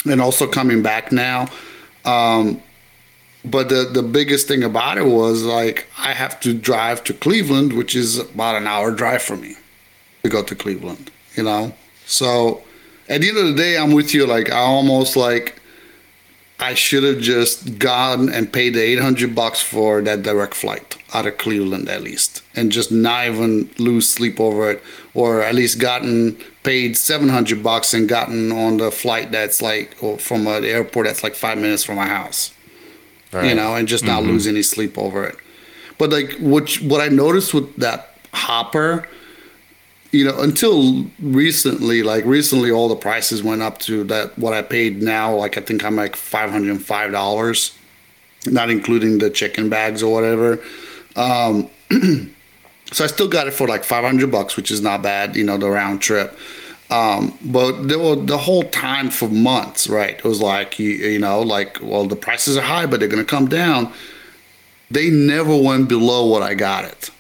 and 0.06 0.20
also 0.22 0.48
coming 0.48 0.82
back 0.82 1.12
now. 1.12 1.50
Um, 2.04 2.62
but 3.46 3.70
the 3.70 3.90
the 3.92 4.04
biggest 4.04 4.48
thing 4.48 4.64
about 4.64 4.98
it 4.98 5.06
was 5.06 5.44
like 5.44 5.86
I 6.00 6.14
have 6.14 6.40
to 6.42 6.54
drive 6.54 7.04
to 7.06 7.14
Cleveland, 7.14 7.74
which 7.74 7.96
is 7.96 8.18
about 8.18 8.56
an 8.56 8.66
hour 8.66 8.92
drive 8.92 9.22
for 9.22 9.38
me 9.38 9.56
to 10.24 10.30
go 10.30 10.44
to 10.44 10.56
Cleveland. 10.56 11.12
You 11.36 11.44
know, 11.44 11.74
so 12.06 12.64
at 13.12 13.20
the 13.20 13.28
end 13.30 13.38
of 13.38 13.46
the 13.46 13.54
day, 13.54 13.78
I'm 13.78 13.92
with 13.92 14.14
you. 14.14 14.26
Like 14.26 14.50
I 14.50 14.60
almost 14.60 15.18
like 15.18 15.62
I 16.60 16.74
should 16.76 17.04
have 17.04 17.20
just 17.20 17.78
gone 17.78 18.30
and 18.30 18.52
paid 18.52 18.76
the 18.76 18.82
800 18.82 19.36
bucks 19.36 19.62
for 19.62 20.02
that 20.04 20.24
direct 20.24 20.54
flight 20.54 20.98
out 21.14 21.26
of 21.26 21.38
Cleveland 21.38 21.90
at 21.90 22.02
least, 22.02 22.42
and 22.56 22.72
just 22.72 22.92
not 22.92 23.28
even 23.28 23.70
lose 23.78 24.08
sleep 24.08 24.40
over 24.40 24.72
it, 24.72 24.84
or 25.14 25.42
at 25.42 25.56
least 25.56 25.80
gotten 25.80 26.38
paid 26.64 26.96
700 26.96 27.62
bucks 27.62 27.94
and 27.94 28.08
gotten 28.08 28.52
on 28.52 28.78
the 28.78 28.92
flight 28.92 29.32
that's 29.32 29.62
like 29.62 29.98
or 30.02 30.18
from 30.18 30.48
an 30.48 30.64
airport 30.64 31.08
that's 31.08 31.24
like 31.24 31.36
five 31.36 31.58
minutes 31.58 31.84
from 31.84 31.98
my 31.98 32.08
house, 32.08 32.54
you 33.34 33.56
know, 33.56 33.76
and 33.76 33.90
just 33.90 34.06
not 34.06 34.22
mm-hmm. 34.22 34.32
lose 34.32 34.48
any 34.48 34.64
sleep 34.64 34.98
over 34.98 35.26
it. 35.26 35.36
But 35.98 36.12
like 36.12 36.38
what 36.40 36.76
what 36.76 37.02
I 37.02 37.10
noticed 37.10 37.54
with 37.54 37.76
that 37.76 38.16
hopper 38.34 39.06
you 40.12 40.26
know, 40.26 40.40
until 40.42 41.06
recently, 41.22 42.04
like 42.04 42.26
recently, 42.26 42.70
all 42.70 42.90
the 42.90 42.96
prices 42.96 43.42
went 43.42 43.62
up 43.62 43.80
to 43.80 44.04
that 44.06 44.38
what 44.38 44.54
I 44.54 44.62
paid 44.62 45.02
now. 45.02 45.34
Like 45.34 45.58
I 45.58 45.62
think 45.62 45.84
I'm 45.86 45.96
like 45.96 46.16
five 46.16 46.52
hundred 46.52 46.72
and 46.72 46.86
five 46.86 47.12
dollars, 47.12 47.78
not 48.46 48.70
including 48.70 49.20
the 49.20 49.30
chicken 49.30 49.70
bags 49.70 50.04
or 50.04 50.14
whatever. 50.14 50.60
Um, 51.16 51.70
so 52.92 53.06
I 53.06 53.08
still 53.08 53.30
got 53.30 53.48
it 53.48 53.52
for 53.52 53.68
like 53.68 53.86
five 53.86 54.04
hundred 54.04 54.32
bucks, 54.32 54.58
which 54.58 54.70
is 54.70 54.82
not 54.82 55.02
bad, 55.02 55.36
you 55.36 55.46
know, 55.46 55.58
the 55.58 55.70
round 55.70 56.02
trip. 56.02 56.38
Um, 56.90 57.38
but 57.46 57.88
there 57.88 58.00
were 58.00 58.18
the 58.18 58.38
whole 58.38 58.64
time 58.64 59.10
for 59.10 59.30
months, 59.30 59.88
right? 59.88 60.18
It 60.18 60.26
was 60.26 60.42
like 60.42 60.78
you, 60.78 60.90
you 60.90 61.20
know, 61.20 61.42
like 61.42 61.80
well, 61.82 62.06
the 62.06 62.18
prices 62.18 62.58
are 62.58 62.62
high, 62.62 62.86
but 62.86 63.00
they're 63.00 63.08
gonna 63.08 63.24
come 63.24 63.48
down. 63.48 63.94
They 64.90 65.10
never 65.10 65.56
went 65.56 65.88
below 65.88 66.26
what 66.26 66.42
I 66.42 66.54
got 66.54 66.84
it 66.84 67.12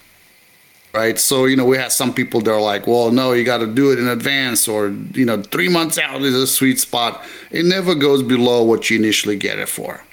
right? 0.93 1.17
So 1.17 1.45
you 1.45 1.55
know, 1.55 1.65
we 1.65 1.77
had 1.77 1.91
some 1.91 2.13
people 2.13 2.41
that 2.41 2.51
are 2.51 2.61
like, 2.61 2.87
"Well, 2.87 3.11
no, 3.11 3.33
you 3.33 3.43
got 3.43 3.59
to 3.59 3.67
do 3.67 3.91
it 3.91 3.99
in 3.99 4.07
advance, 4.07 4.67
or 4.67 4.89
you 5.13 5.25
know, 5.25 5.41
three 5.41 5.69
months 5.69 5.97
out 5.97 6.21
is 6.21 6.35
a 6.35 6.47
sweet 6.47 6.79
spot." 6.79 7.23
It 7.51 7.65
never 7.65 7.95
goes 7.95 8.23
below 8.23 8.63
what 8.63 8.89
you 8.89 8.97
initially 8.97 9.37
get 9.37 9.59
it 9.59 9.69
for. 9.69 10.03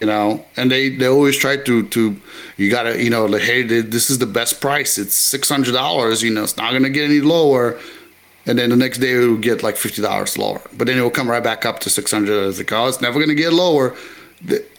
You 0.00 0.06
know, 0.06 0.44
and 0.56 0.70
they 0.70 0.88
they 0.88 1.06
always 1.06 1.36
try 1.36 1.56
to 1.56 1.82
to 1.88 2.16
you 2.56 2.70
got 2.70 2.84
to 2.84 3.02
you 3.02 3.10
know, 3.10 3.26
like, 3.26 3.42
hey, 3.42 3.62
this 3.62 4.10
is 4.10 4.18
the 4.18 4.26
best 4.26 4.60
price. 4.60 4.98
It's 4.98 5.14
six 5.14 5.48
hundred 5.48 5.72
dollars. 5.72 6.22
You 6.22 6.30
know, 6.30 6.44
it's 6.44 6.56
not 6.56 6.72
gonna 6.72 6.90
get 6.90 7.04
any 7.04 7.20
lower. 7.20 7.78
And 8.44 8.58
then 8.58 8.70
the 8.70 8.76
next 8.76 8.98
day 8.98 9.12
it 9.12 9.18
will 9.18 9.36
get 9.36 9.62
like 9.62 9.76
fifty 9.76 10.02
dollars 10.02 10.36
lower, 10.36 10.60
but 10.76 10.88
then 10.88 10.98
it 10.98 11.02
will 11.02 11.10
come 11.10 11.30
right 11.30 11.42
back 11.42 11.64
up 11.64 11.78
to 11.80 11.90
six 11.90 12.10
hundred. 12.10 12.48
It's 12.48 12.58
like, 12.58 12.72
oh, 12.72 12.88
it's 12.88 13.00
never 13.00 13.20
gonna 13.20 13.36
get 13.36 13.52
lower. 13.52 13.94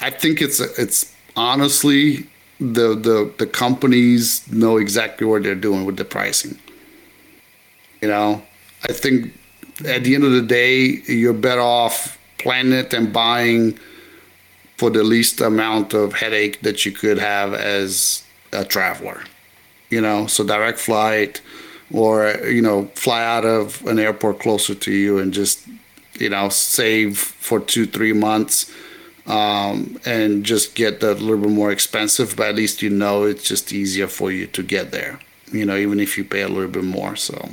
I 0.02 0.10
think 0.10 0.41
it's 0.41 0.60
it's 0.60 1.16
honestly 1.38 2.28
the 2.72 2.95
the 2.95 3.34
the 3.38 3.48
companies 3.48 4.49
know 4.52 4.77
exactly 4.77 5.27
what 5.27 5.44
they're 5.44 5.56
doing 5.56 5.85
with 5.85 5.98
the 5.98 6.06
pricing. 6.06 6.57
You 8.02 8.07
know, 8.07 8.41
I 8.90 8.94
think 8.94 9.34
at 9.85 10.03
the 10.03 10.15
end 10.15 10.23
of 10.23 10.31
the 10.31 10.41
day, 10.41 11.02
you're 11.07 11.34
better 11.34 11.61
off 11.61 12.18
planning 12.38 12.73
it 12.73 12.94
and 12.94 13.11
buying 13.11 13.80
for 14.77 14.90
the 14.90 15.03
least 15.03 15.41
amount 15.41 15.94
of 15.94 16.14
headache 16.14 16.61
that 16.61 16.85
you 16.85 16.91
could 16.91 17.18
have 17.18 17.53
as 17.53 18.23
a 18.52 18.65
traveler. 18.65 19.23
You 19.90 20.02
know, 20.02 20.27
so 20.27 20.44
direct 20.44 20.80
flight 20.80 21.41
or 21.91 22.35
you 22.45 22.61
know 22.61 22.85
fly 22.95 23.23
out 23.23 23.45
of 23.45 23.85
an 23.85 23.99
airport 23.99 24.40
closer 24.40 24.76
to 24.76 24.91
you 24.91 25.19
and 25.19 25.34
just 25.34 25.68
you 26.19 26.30
know 26.30 26.49
save 26.49 27.18
for 27.18 27.60
two 27.60 27.85
three 27.85 28.14
months 28.14 28.72
um, 29.26 30.00
and 30.06 30.44
just 30.44 30.76
get 30.76 31.00
that 31.00 31.18
a 31.18 31.22
little 31.22 31.38
bit 31.38 31.50
more 31.50 31.72
expensive, 31.72 32.36
but 32.36 32.48
at 32.48 32.56
least 32.56 32.82
you 32.82 32.90
know 32.90 33.24
it's 33.24 33.44
just 33.44 33.72
easier 33.72 34.08
for 34.08 34.32
you 34.32 34.48
to 34.48 34.64
get 34.64 34.91
there. 34.91 35.20
You 35.52 35.66
know, 35.66 35.78
even 35.78 36.00
if 36.00 36.18
you 36.18 36.24
pay 36.24 36.41
a 36.41 36.48
little 36.48 36.70
bit 36.70 36.84
more. 36.84 37.16
So, 37.16 37.50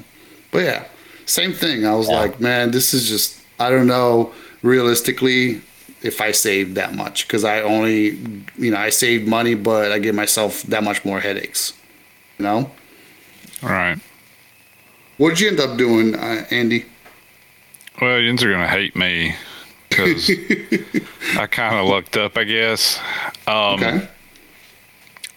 but 0.50 0.60
yeah, 0.60 0.84
same 1.26 1.52
thing. 1.52 1.86
I 1.86 1.94
was 1.94 2.08
yeah. 2.08 2.20
like, 2.20 2.40
man, 2.40 2.70
this 2.70 2.94
is 2.94 3.08
just 3.08 3.40
I 3.58 3.70
don't 3.70 3.86
know 3.86 4.32
realistically 4.62 5.62
if 6.02 6.20
I 6.20 6.32
saved 6.32 6.74
that 6.76 6.94
much 6.94 7.26
because 7.26 7.44
I 7.44 7.60
only 7.62 8.18
you 8.56 8.70
know 8.70 8.78
I 8.78 8.90
saved 8.90 9.28
money, 9.28 9.54
but 9.54 9.92
I 9.92 9.98
give 9.98 10.14
myself 10.14 10.62
that 10.64 10.82
much 10.82 11.04
more 11.04 11.20
headaches. 11.20 11.72
You 12.38 12.44
know. 12.44 12.70
All 13.62 13.68
right. 13.68 13.98
What 15.18 15.30
did 15.30 15.40
you 15.40 15.48
end 15.50 15.60
up 15.60 15.76
doing, 15.76 16.14
uh, 16.14 16.46
Andy? 16.50 16.86
Well, 18.00 18.18
you're 18.18 18.34
gonna 18.34 18.66
hate 18.66 18.96
me 18.96 19.34
because 20.04 21.36
I 21.36 21.46
kind 21.46 21.76
of 21.76 21.86
looked 21.86 22.16
up, 22.16 22.36
I 22.36 22.44
guess. 22.44 22.98
Um, 23.46 23.74
okay. 23.74 24.08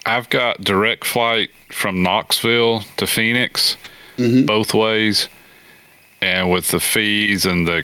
I've 0.06 0.30
got 0.30 0.62
direct 0.62 1.06
flight 1.06 1.50
from 1.70 2.04
Knoxville 2.04 2.82
to 2.98 3.08
Phoenix, 3.08 3.78
mm-hmm. 4.18 4.46
both 4.46 4.74
ways, 4.74 5.30
and 6.22 6.52
with 6.52 6.70
the 6.70 6.80
fees 6.80 7.46
and 7.46 7.68
the 7.68 7.84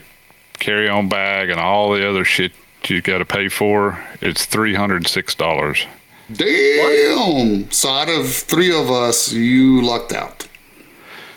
carry-on 0.58 1.08
bag 1.08 1.48
and 1.48 1.58
all 1.58 1.92
the 1.92 2.08
other 2.08 2.24
shit 2.24 2.52
you 2.86 3.00
got 3.00 3.18
to 3.18 3.24
pay 3.24 3.48
for, 3.48 4.02
it's 4.20 4.46
three 4.46 4.74
hundred 4.74 5.06
six 5.06 5.34
dollars. 5.34 5.86
Damn! 6.32 7.70
So 7.70 7.88
out 7.90 8.08
of 8.08 8.30
three 8.32 8.72
of 8.74 8.90
us, 8.90 9.32
you 9.32 9.82
lucked 9.82 10.12
out. 10.12 10.46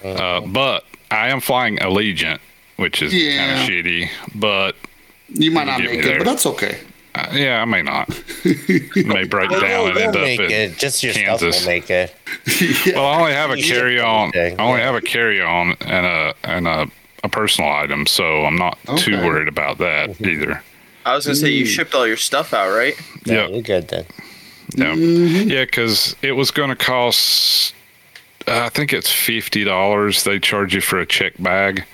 Uh, 0.03 0.41
but 0.41 0.83
I 1.11 1.29
am 1.29 1.39
flying 1.39 1.77
Allegiant, 1.77 2.39
which 2.77 3.01
is 3.01 3.13
yeah. 3.13 3.37
kind 3.37 3.51
of 3.61 3.69
shitty. 3.69 4.09
But 4.35 4.75
you 5.33 5.51
might 5.51 5.65
not 5.65 5.79
make 5.79 6.03
it, 6.03 6.17
but 6.17 6.25
that's 6.25 6.45
okay. 6.45 6.79
Uh, 7.15 7.29
yeah, 7.31 7.61
I 7.61 7.65
may 7.65 7.83
not. 7.83 8.09
may 8.95 9.23
break 9.25 9.51
down 9.51 9.89
and 9.89 9.97
end 9.97 10.15
up 10.15 10.23
in 10.23 10.41
it. 10.41 10.77
Just 10.77 11.03
your 11.03 11.13
Kansas. 11.13 11.55
stuff 11.55 11.65
will 11.65 11.71
make 11.71 11.89
it. 11.89 12.15
yeah. 12.85 12.95
Well, 12.95 13.05
I 13.05 13.19
only 13.19 13.33
have 13.33 13.51
a 13.51 13.57
carry 13.57 13.99
on. 13.99 14.31
I 14.35 14.55
only 14.57 14.81
have 14.81 14.95
a 14.95 15.01
carry 15.01 15.39
on 15.39 15.75
and 15.81 16.05
a 16.07 16.33
and 16.43 16.67
a, 16.67 16.87
a 17.23 17.29
personal 17.29 17.71
item, 17.71 18.07
so 18.07 18.45
I'm 18.45 18.55
not 18.55 18.79
okay. 18.89 18.97
too 18.97 19.17
worried 19.17 19.47
about 19.47 19.77
that 19.77 20.09
mm-hmm. 20.09 20.25
either. 20.29 20.63
I 21.05 21.15
was 21.15 21.25
gonna 21.25 21.35
say 21.35 21.49
you 21.49 21.65
mm. 21.65 21.67
shipped 21.67 21.93
all 21.93 22.07
your 22.07 22.17
stuff 22.17 22.53
out, 22.53 22.73
right? 22.75 22.99
Yeah, 23.25 23.47
you're 23.47 23.61
good 23.61 23.89
then. 23.89 24.05
Yeah, 24.75 24.95
mm-hmm. 24.95 25.49
yeah, 25.49 25.65
because 25.65 26.15
it 26.23 26.31
was 26.31 26.49
going 26.49 26.69
to 26.69 26.75
cost. 26.75 27.75
Uh, 28.47 28.63
I 28.65 28.69
think 28.69 28.91
it's 28.91 29.11
fifty 29.11 29.63
dollars. 29.63 30.23
They 30.23 30.39
charge 30.39 30.73
you 30.73 30.81
for 30.81 30.97
a 30.97 31.05
check 31.05 31.33
bag. 31.37 31.85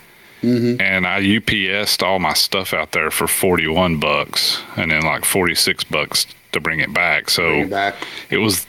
Mm-hmm. 0.41 0.82
And 0.82 1.06
I 1.06 1.22
UPSed 1.22 2.02
all 2.02 2.20
my 2.20 2.34
stuff 2.34 2.74
out 2.74 2.91
there 2.91 3.11
for 3.11 3.28
41 3.28 3.99
bucks 3.99 4.61
and 4.78 4.91
then 4.91 5.02
like 5.02 5.26
46 5.26 5.84
bucks 5.86 6.26
to 6.52 6.60
bring 6.60 6.80
it 6.80 6.94
back. 6.94 7.30
So 7.30 7.61
it, 7.61 7.70
back. 7.70 7.95
it 8.30 8.38
was 8.38 8.66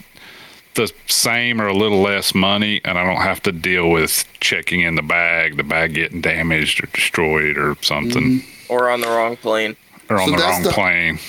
the 0.75 0.91
same 1.07 1.61
or 1.61 1.67
a 1.67 1.73
little 1.73 2.01
less 2.01 2.33
money, 2.33 2.81
and 2.85 2.97
I 2.97 3.03
don't 3.03 3.21
have 3.21 3.41
to 3.43 3.51
deal 3.51 3.89
with 3.89 4.25
checking 4.39 4.81
in 4.81 4.95
the 4.95 5.01
bag, 5.01 5.57
the 5.57 5.63
bag 5.63 5.93
getting 5.93 6.21
damaged 6.21 6.83
or 6.83 6.87
destroyed 6.87 7.57
or 7.57 7.75
something. 7.81 8.23
Mm-hmm. 8.23 8.73
Or 8.73 8.89
on 8.89 9.01
the 9.01 9.07
wrong 9.07 9.35
plane. 9.37 9.75
Or 10.09 10.19
on 10.19 10.29
so 10.29 10.35
the 10.35 10.41
wrong 10.41 10.63
the, 10.63 10.71
plane. 10.71 11.19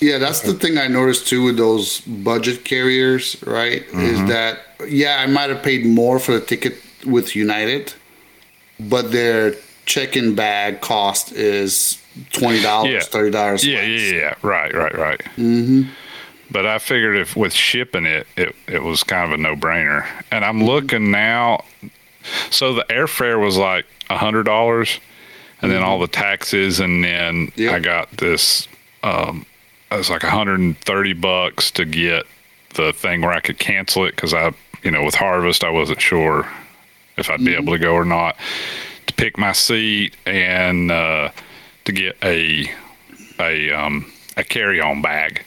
Yeah, 0.00 0.18
that's 0.18 0.40
the 0.40 0.54
thing 0.54 0.78
I 0.78 0.88
noticed 0.88 1.28
too 1.28 1.44
with 1.44 1.56
those 1.56 2.00
budget 2.00 2.64
carriers, 2.64 3.42
right? 3.46 3.86
Mm-hmm. 3.88 4.00
Is 4.00 4.28
that, 4.28 4.60
yeah, 4.88 5.18
I 5.20 5.26
might 5.26 5.50
have 5.50 5.62
paid 5.62 5.86
more 5.86 6.18
for 6.18 6.32
the 6.32 6.40
ticket 6.40 6.76
with 7.04 7.34
United, 7.34 7.94
but 8.78 9.10
their 9.12 9.54
check-in 9.86 10.34
bag 10.34 10.80
cost 10.80 11.32
is 11.32 12.02
twenty 12.32 12.62
dollars, 12.62 12.92
yeah. 12.92 13.00
thirty 13.00 13.30
dollars. 13.30 13.64
Yeah, 13.64 13.82
yeah, 13.82 14.12
yeah. 14.12 14.34
Right, 14.42 14.72
right, 14.74 14.96
right. 14.96 15.20
Mm-hmm. 15.36 15.82
But 16.50 16.66
I 16.66 16.78
figured 16.78 17.16
if 17.16 17.36
with 17.36 17.52
shipping 17.52 18.06
it, 18.06 18.26
it 18.36 18.54
it 18.66 18.82
was 18.82 19.02
kind 19.02 19.32
of 19.32 19.38
a 19.38 19.42
no-brainer. 19.42 20.06
And 20.30 20.44
I'm 20.44 20.58
mm-hmm. 20.58 20.66
looking 20.66 21.10
now. 21.10 21.64
So 22.50 22.74
the 22.74 22.84
airfare 22.84 23.42
was 23.42 23.56
like 23.56 23.86
a 24.10 24.18
hundred 24.18 24.44
dollars, 24.44 25.00
and 25.60 25.70
mm-hmm. 25.70 25.80
then 25.80 25.82
all 25.82 25.98
the 25.98 26.08
taxes, 26.08 26.80
and 26.80 27.02
then 27.02 27.52
yep. 27.56 27.74
I 27.74 27.78
got 27.80 28.10
this. 28.12 28.68
Um, 29.02 29.46
it 29.90 29.96
was 29.96 30.08
like 30.08 30.22
130 30.22 31.12
bucks 31.14 31.70
to 31.72 31.84
get 31.84 32.24
the 32.74 32.92
thing 32.94 33.20
where 33.20 33.32
I 33.32 33.40
could 33.40 33.58
cancel 33.58 34.06
it 34.06 34.12
because 34.12 34.32
I, 34.32 34.54
you 34.82 34.90
know, 34.90 35.04
with 35.04 35.14
Harvest, 35.14 35.64
I 35.64 35.70
wasn't 35.70 36.00
sure 36.00 36.48
if 37.18 37.28
I'd 37.28 37.40
be 37.40 37.46
mm-hmm. 37.46 37.62
able 37.62 37.72
to 37.74 37.78
go 37.78 37.92
or 37.92 38.06
not 38.06 38.36
to 39.06 39.14
pick 39.14 39.38
my 39.38 39.52
seat 39.52 40.16
and 40.26 40.90
uh, 40.90 41.30
to 41.84 41.92
get 41.92 42.16
a 42.22 42.70
a 43.38 43.72
um, 43.72 44.10
a 44.36 44.44
carry 44.44 44.80
on 44.80 45.02
bag 45.02 45.44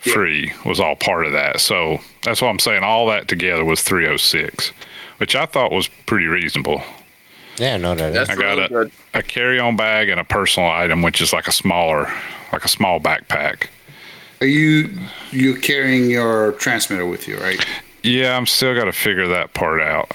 free 0.00 0.52
was 0.64 0.80
all 0.80 0.96
part 0.96 1.26
of 1.26 1.32
that. 1.32 1.60
So 1.60 1.98
that's 2.24 2.40
what 2.40 2.48
I'm 2.48 2.58
saying. 2.58 2.82
All 2.82 3.06
that 3.08 3.28
together 3.28 3.64
was 3.64 3.82
306, 3.82 4.72
which 5.18 5.36
I 5.36 5.46
thought 5.46 5.72
was 5.72 5.88
pretty 6.06 6.26
reasonable. 6.26 6.82
Yeah, 7.56 7.76
no, 7.76 7.94
no, 7.94 8.12
that's 8.12 8.30
I 8.30 8.36
got 8.36 8.40
really 8.42 8.62
a, 8.64 8.68
good. 8.68 8.92
a 9.14 9.22
carry 9.22 9.58
on 9.58 9.76
bag 9.76 10.08
and 10.08 10.20
a 10.20 10.24
personal 10.24 10.70
item, 10.70 11.02
which 11.02 11.20
is 11.20 11.32
like 11.32 11.48
a 11.48 11.52
smaller, 11.52 12.10
like 12.52 12.64
a 12.64 12.68
small 12.68 13.00
backpack. 13.00 13.66
Are 14.40 14.46
you 14.46 14.90
you 15.32 15.56
carrying 15.56 16.08
your 16.08 16.52
transmitter 16.52 17.04
with 17.04 17.26
you, 17.26 17.36
right? 17.38 17.64
Yeah, 18.04 18.36
I'm 18.36 18.46
still 18.46 18.74
got 18.76 18.84
to 18.84 18.92
figure 18.92 19.26
that 19.26 19.54
part 19.54 19.80
out. 19.80 20.12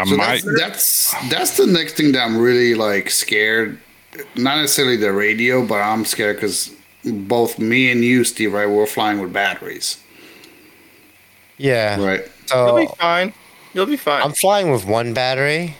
I 0.00 0.04
so 0.04 0.16
might. 0.16 0.42
That's, 0.58 1.12
that's 1.12 1.30
that's 1.30 1.56
the 1.56 1.66
next 1.66 1.96
thing 1.96 2.12
that 2.12 2.24
I'm 2.24 2.38
really 2.38 2.74
like 2.74 3.10
scared. 3.10 3.78
Not 4.36 4.56
necessarily 4.60 4.96
the 4.96 5.12
radio, 5.12 5.64
but 5.64 5.76
I'm 5.76 6.04
scared 6.04 6.36
because 6.36 6.74
both 7.04 7.58
me 7.58 7.90
and 7.90 8.04
you, 8.04 8.24
Steve, 8.24 8.52
right, 8.52 8.68
we're 8.68 8.86
flying 8.86 9.20
with 9.20 9.32
batteries. 9.32 10.02
Yeah. 11.58 12.02
Right. 12.02 12.24
So 12.46 12.66
you'll 12.66 12.88
be 12.88 12.94
fine. 12.96 13.32
You'll 13.74 13.86
be 13.86 13.96
fine. 13.96 14.22
I'm 14.22 14.32
flying 14.32 14.70
with 14.70 14.84
one 14.84 15.14
battery. 15.14 15.76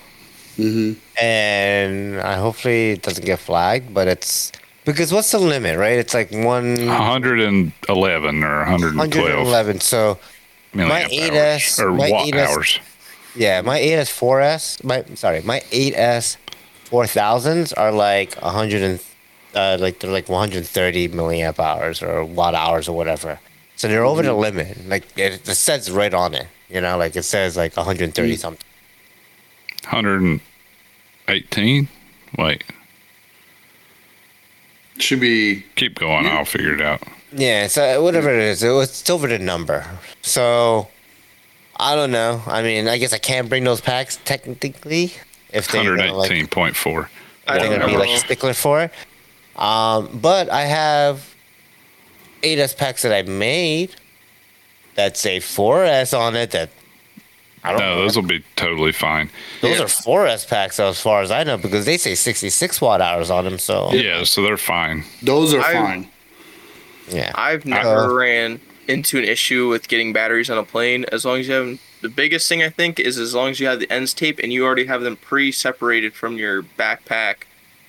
Mm-hmm. 0.57 1.25
And 1.25 2.21
I 2.21 2.37
hopefully 2.37 2.91
it 2.91 3.03
doesn't 3.03 3.25
get 3.25 3.39
flagged, 3.39 3.95
but 3.95 4.09
it's 4.09 4.53
because 4.85 5.13
what's 5.13 5.31
the 5.33 5.39
limit, 5.39 5.79
right? 5.79 5.99
It's 5.99 6.15
like 6.15 6.31
one 6.31 6.87
111 6.87 8.45
or 8.45 8.59
112. 8.59 8.99
111. 8.99 9.81
So 9.81 10.19
my 10.75 11.05
8S 11.05 11.79
or 11.79 11.93
my 11.93 12.11
watt 12.11 12.27
8S, 12.29 12.47
hours. 12.47 12.81
Yeah, 13.35 13.63
my 13.63 13.79
8S 13.79 14.11
4S, 14.11 14.85
my 14.85 15.05
sorry, 15.15 15.41
my 15.43 15.61
8S 15.71 16.37
4000s 16.87 17.73
are 17.77 17.93
like 17.93 18.35
100 18.37 18.83
and 18.83 19.01
uh, 19.55 19.77
like 19.81 20.01
they're 20.01 20.11
like 20.11 20.29
130 20.29 21.09
milliamp 21.11 21.59
hours 21.59 22.03
or 22.03 22.25
watt 22.25 22.55
hours 22.55 22.89
or 22.89 22.97
whatever. 22.97 23.39
So 23.77 23.89
they're 23.89 24.05
over 24.05 24.23
mm-hmm. 24.23 24.29
the 24.29 24.35
limit. 24.35 24.89
Like 24.89 25.05
it, 25.17 25.49
it, 25.49 25.55
says 25.55 25.91
right 25.91 26.13
on 26.13 26.35
it, 26.35 26.49
you 26.69 26.81
know, 26.81 26.99
like 26.99 27.17
it 27.17 27.23
says 27.23 27.57
like 27.57 27.77
130 27.77 28.33
mm-hmm. 28.33 28.39
something. 28.39 28.67
118. 29.85 31.89
Wait, 32.39 32.65
Should 34.99 35.21
be 35.21 35.65
keep 35.77 35.99
going. 35.99 36.27
I'll 36.27 36.45
figure 36.45 36.75
it 36.75 36.81
out. 36.81 37.03
Yeah, 37.33 37.69
so 37.69 38.03
whatever 38.03 38.31
it 38.31 38.43
is, 38.43 38.63
it 38.63 38.71
was 38.71 38.91
it's 38.91 39.11
over 39.11 39.29
the 39.29 39.39
number. 39.39 39.87
So 40.23 40.89
I 41.83 41.95
don't 41.95 42.11
know. 42.11 42.43
I 42.47 42.63
mean, 42.63 42.89
I 42.89 42.99
guess 42.99 43.13
I 43.15 43.19
can't 43.19 43.49
bring 43.49 43.65
those 43.65 43.81
packs 43.81 44.19
technically 44.25 45.13
if 45.51 45.69
they're 45.73 45.97
gonna, 45.97 46.13
like, 46.13 46.31
118.4. 46.31 47.09
I 47.49 47.55
they're 47.59 47.71
don't 47.71 47.81
gonna 47.81 47.93
be 47.93 47.99
like 47.99 48.11
a 48.11 48.19
stickler 48.19 48.53
for 48.53 48.83
it. 48.83 48.93
Um, 49.57 50.19
but 50.21 50.51
I 50.51 50.63
have 50.63 51.35
8S 52.43 52.77
packs 52.77 53.03
that 53.03 53.13
I 53.15 53.23
made 53.23 53.95
that 54.95 55.17
say 55.17 55.39
4S 55.41 56.13
on 56.19 56.37
it. 56.37 56.51
That 56.51 56.69
I 57.65 57.71
don't 57.73 57.81
No, 57.81 57.95
know. 57.97 58.03
those 58.03 58.15
will 58.17 58.23
be 58.25 58.45
totally 58.57 58.93
fine. 58.93 59.31
Those 59.63 59.79
Yeah. 59.79 59.85
are 59.85 59.89
4S 59.89 60.45
packs 60.47 60.79
as 60.79 61.01
far 61.01 61.23
as 61.23 61.31
I 61.31 61.45
know 61.45 61.57
because 61.57 61.87
they 61.87 61.97
say 61.97 62.15
66 62.15 62.81
watt 62.81 63.01
hours 63.01 63.31
on 63.31 63.45
them. 63.45 63.59
So 63.59 63.91
Yeah, 63.93 64.25
so 64.25 64.43
they're 64.43 64.57
fine. 64.59 65.05
those 65.23 65.55
are 65.55 65.61
I- 65.63 65.73
fine. 65.73 66.11
yeah, 67.11 67.33
I've 67.35 67.65
never 67.67 68.05
Uh, 68.05 68.09
ran 68.15 68.61
into 68.91 69.19
an 69.19 69.25
issue 69.25 69.69
with 69.69 69.89
getting 69.89 70.13
batteries 70.13 70.51
on 70.51 70.59
a 70.59 70.65
plane 70.65 71.05
as 71.13 71.25
long 71.25 71.39
as 71.41 71.49
you 71.49 71.55
have 71.55 71.81
the 72.03 72.09
biggest 72.09 72.49
thing 72.49 72.63
I 72.63 72.69
think 72.71 72.99
is 72.99 73.19
as 73.19 73.35
long 73.35 73.51
as 73.51 73.61
you 73.61 73.67
have 73.67 73.79
the 73.81 73.91
ends 73.93 74.13
tape 74.15 74.39
and 74.43 74.53
you 74.53 74.65
already 74.65 74.87
have 74.87 75.03
them 75.03 75.17
pre-separated 75.17 76.15
from 76.15 76.37
your 76.37 76.63
backpack, 76.63 77.45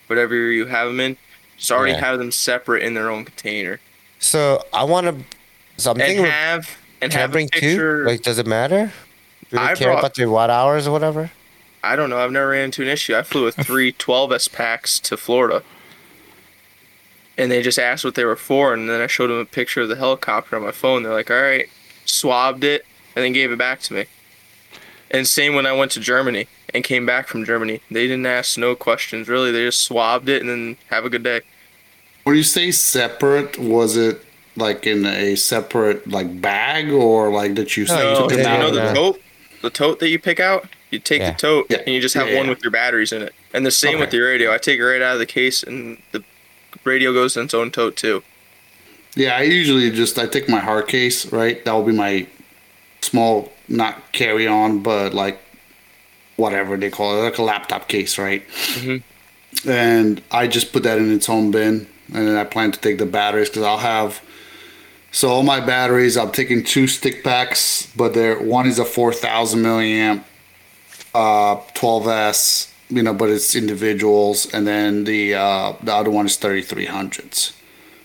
whatever 0.07 0.35
you 0.35 0.65
have 0.67 0.87
them 0.87 0.99
in, 0.99 1.17
just 1.57 1.71
already 1.71 1.93
Yeah. 1.93 1.99
have 2.01 2.19
them 2.19 2.31
separate 2.31 2.83
in 2.83 2.93
their 2.93 3.09
own 3.09 3.25
container 3.25 3.79
So 4.19 4.63
I 4.73 4.83
want 4.83 5.07
to. 5.07 5.25
So 5.77 5.91
I'm 5.91 5.97
and 5.99 6.07
thinking, 6.07 6.25
have 6.25 6.77
and 7.01 7.11
can 7.11 7.17
I 7.19 7.21
have 7.21 7.31
bring 7.31 7.47
a 7.47 7.49
picture. 7.49 8.03
two? 8.03 8.09
Like, 8.09 8.21
does 8.21 8.37
it 8.37 8.45
matter? 8.45 8.91
Do 9.49 9.57
they 9.57 9.63
I 9.63 9.75
care 9.75 9.87
brought- 9.87 9.99
about 9.99 10.15
their 10.15 10.29
watt 10.29 10.49
hours 10.49 10.87
or 10.87 10.91
whatever? 10.91 11.31
I 11.83 11.95
don't 11.95 12.11
know. 12.11 12.19
I've 12.19 12.31
never 12.31 12.49
ran 12.49 12.65
into 12.65 12.83
an 12.83 12.87
issue. 12.89 13.15
I 13.15 13.23
flew 13.23 13.45
with 13.45 13.55
three 13.55 13.91
12s 13.91 14.47
packs 14.51 14.99
to 14.99 15.17
Florida. 15.17 15.63
And 17.41 17.51
they 17.51 17.63
just 17.63 17.79
asked 17.79 18.05
what 18.05 18.13
they 18.13 18.23
were 18.23 18.35
for, 18.35 18.71
and 18.71 18.87
then 18.87 19.01
I 19.01 19.07
showed 19.07 19.27
them 19.29 19.39
a 19.39 19.45
picture 19.45 19.81
of 19.81 19.89
the 19.89 19.95
helicopter 19.95 20.55
on 20.55 20.61
my 20.61 20.71
phone. 20.71 21.01
They're 21.01 21.11
like, 21.11 21.31
all 21.31 21.41
right, 21.41 21.67
swabbed 22.05 22.63
it, 22.63 22.85
and 23.15 23.25
then 23.25 23.33
gave 23.33 23.51
it 23.51 23.57
back 23.57 23.79
to 23.81 23.93
me. 23.95 24.05
And 25.09 25.27
same 25.27 25.55
when 25.55 25.65
I 25.65 25.71
went 25.73 25.89
to 25.93 25.99
Germany 25.99 26.47
and 26.71 26.83
came 26.83 27.03
back 27.07 27.27
from 27.27 27.43
Germany. 27.43 27.81
They 27.89 28.05
didn't 28.05 28.27
ask 28.27 28.59
no 28.59 28.75
questions, 28.75 29.27
really. 29.27 29.51
They 29.51 29.65
just 29.65 29.81
swabbed 29.81 30.29
it 30.29 30.41
and 30.41 30.49
then 30.51 30.77
have 30.91 31.03
a 31.03 31.09
good 31.09 31.23
day. 31.23 31.41
When 32.25 32.35
you 32.35 32.43
say 32.43 32.69
separate, 32.69 33.57
was 33.57 33.97
it 33.97 34.23
like 34.55 34.85
in 34.85 35.03
a 35.07 35.35
separate 35.35 36.07
like 36.07 36.39
bag 36.41 36.91
or 36.91 37.31
like 37.31 37.55
that 37.55 37.75
you 37.75 37.85
No, 37.87 37.95
No, 37.95 38.19
took 38.21 38.31
you 38.31 38.37
them 38.37 38.45
yeah, 38.45 38.57
know 38.59 38.67
out? 38.67 38.73
the 38.73 38.93
tote? 38.93 39.21
The 39.63 39.69
tote 39.71 39.99
that 39.99 40.09
you 40.09 40.19
pick 40.19 40.39
out? 40.39 40.67
You 40.91 40.99
take 40.99 41.21
Yeah. 41.21 41.31
the 41.31 41.37
tote 41.39 41.65
Yeah. 41.69 41.77
and 41.85 41.87
you 41.95 42.01
just 42.01 42.13
have 42.13 42.29
Yeah, 42.29 42.37
one 42.37 42.45
yeah. 42.45 42.51
with 42.51 42.63
your 42.63 42.71
batteries 42.71 43.11
in 43.11 43.23
it. 43.23 43.33
And 43.53 43.65
the 43.65 43.71
same 43.71 43.99
with 43.99 44.09
Okay. 44.09 44.17
the 44.19 44.23
radio. 44.23 44.53
I 44.53 44.59
take 44.59 44.79
it 44.79 44.83
right 44.85 45.01
out 45.01 45.13
of 45.13 45.19
the 45.19 45.25
case 45.25 45.63
and 45.63 45.97
the 46.11 46.23
radio 46.83 47.13
goes 47.13 47.37
in 47.37 47.45
its 47.45 47.53
own 47.53 47.71
tote 47.71 47.95
too. 47.95 48.23
Yeah, 49.15 49.35
I 49.37 49.41
usually 49.41 49.91
just 49.91 50.17
I 50.17 50.25
take 50.25 50.47
my 50.47 50.59
hard 50.59 50.87
case, 50.87 51.25
right? 51.31 51.63
That 51.65 51.73
will 51.73 51.83
be 51.83 51.91
my 51.91 52.27
small, 53.01 53.51
not 53.67 54.11
carry 54.13 54.47
on, 54.47 54.79
but 54.79 55.13
like 55.13 55.39
whatever 56.37 56.77
they 56.77 56.89
call 56.89 57.19
it, 57.19 57.23
like 57.23 57.37
a 57.37 57.43
laptop 57.43 57.87
case, 57.87 58.17
right? 58.17 58.47
Mhm. 58.75 59.03
And 59.67 60.21
I 60.31 60.47
just 60.47 60.71
put 60.71 60.83
that 60.83 60.97
in 60.97 61.11
its 61.13 61.29
own 61.29 61.51
bin, 61.51 61.87
and 62.13 62.27
then 62.27 62.37
I 62.37 62.45
plan 62.45 62.71
to 62.71 62.79
take 62.79 62.97
the 62.99 63.05
batteries 63.05 63.49
because 63.49 63.63
I'll 63.63 63.77
have. 63.79 64.21
So 65.11 65.27
all 65.29 65.43
my 65.43 65.59
batteries, 65.59 66.15
I'm 66.15 66.31
taking 66.31 66.63
two 66.63 66.87
stick 66.87 67.21
packs, 67.21 67.87
but 67.97 68.13
there 68.13 68.39
one 68.39 68.65
is 68.65 68.79
a 68.79 68.85
four 68.85 69.11
thousand 69.13 69.61
milliamp, 69.61 70.23
uh, 71.13 71.57
12s, 71.75 72.70
you 72.91 73.01
know, 73.01 73.13
but 73.13 73.29
it's 73.29 73.55
individuals, 73.55 74.45
and 74.53 74.67
then 74.67 75.05
the 75.05 75.33
uh, 75.35 75.73
the 75.81 75.93
other 75.93 76.09
one 76.11 76.25
is 76.27 76.35
thirty 76.37 76.61
three 76.61 76.85
hundreds 76.85 77.53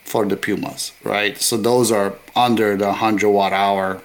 for 0.05 0.25
the 0.25 0.37
Pumas, 0.37 0.93
right? 1.03 1.37
So 1.41 1.57
those 1.57 1.91
are 1.91 2.15
under 2.37 2.77
the 2.77 2.87
100 2.87 3.29
watt 3.29 3.53
hour 3.53 4.01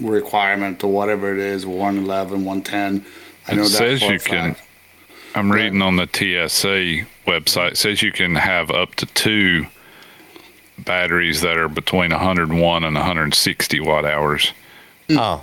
requirement 0.00 0.82
or 0.82 0.90
whatever 0.90 1.30
it 1.34 1.38
is, 1.38 1.66
111, 1.66 2.44
110. 2.46 3.04
I 3.46 3.52
It 3.52 3.56
know 3.56 3.62
that 3.64 3.68
says 3.68 4.00
for 4.00 4.06
a 4.06 4.12
you 4.14 4.18
can- 4.18 4.54
fact. 4.54 4.66
I'm 5.34 5.52
reading 5.52 5.82
on 5.82 5.96
the 5.96 6.06
TSA 6.10 7.06
website. 7.26 7.72
It 7.72 7.76
says 7.76 8.02
you 8.02 8.12
can 8.12 8.34
have 8.34 8.70
up 8.70 8.94
to 8.96 9.06
two 9.06 9.66
batteries 10.78 11.40
that 11.42 11.56
are 11.58 11.68
between 11.68 12.10
101 12.12 12.84
and 12.84 12.94
160 12.96 13.80
watt 13.80 14.04
hours. 14.04 14.52
Oh, 15.10 15.42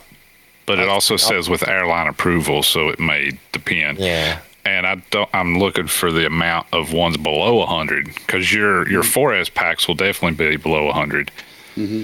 But 0.66 0.80
it 0.80 0.90
also 0.90 1.18
says 1.18 1.49
with 1.49 1.68
airline 1.68 2.07
approval, 2.07 2.64
so 2.64 2.90
it 2.90 2.99
may 2.99 3.32
depend. 3.52 3.99
yeah. 3.99 4.40
And 4.65 4.86
I 4.86 4.95
don't. 5.11 5.30
I'm 5.34 5.57
looking 5.57 5.88
for 5.88 6.11
the 6.11 6.26
amount 6.26 6.68
of 6.73 6.94
ones 6.94 7.18
below 7.18 7.56
100 7.56 8.06
because 8.15 8.52
your 8.53 8.88
your 8.90 9.03
mm-hmm. 9.03 9.19
4S 9.19 9.53
packs 9.53 9.88
will 9.88 9.95
definitely 9.95 10.49
be 10.49 10.57
below 10.57 10.86
100. 10.86 11.31
Mm-hmm. 11.76 12.03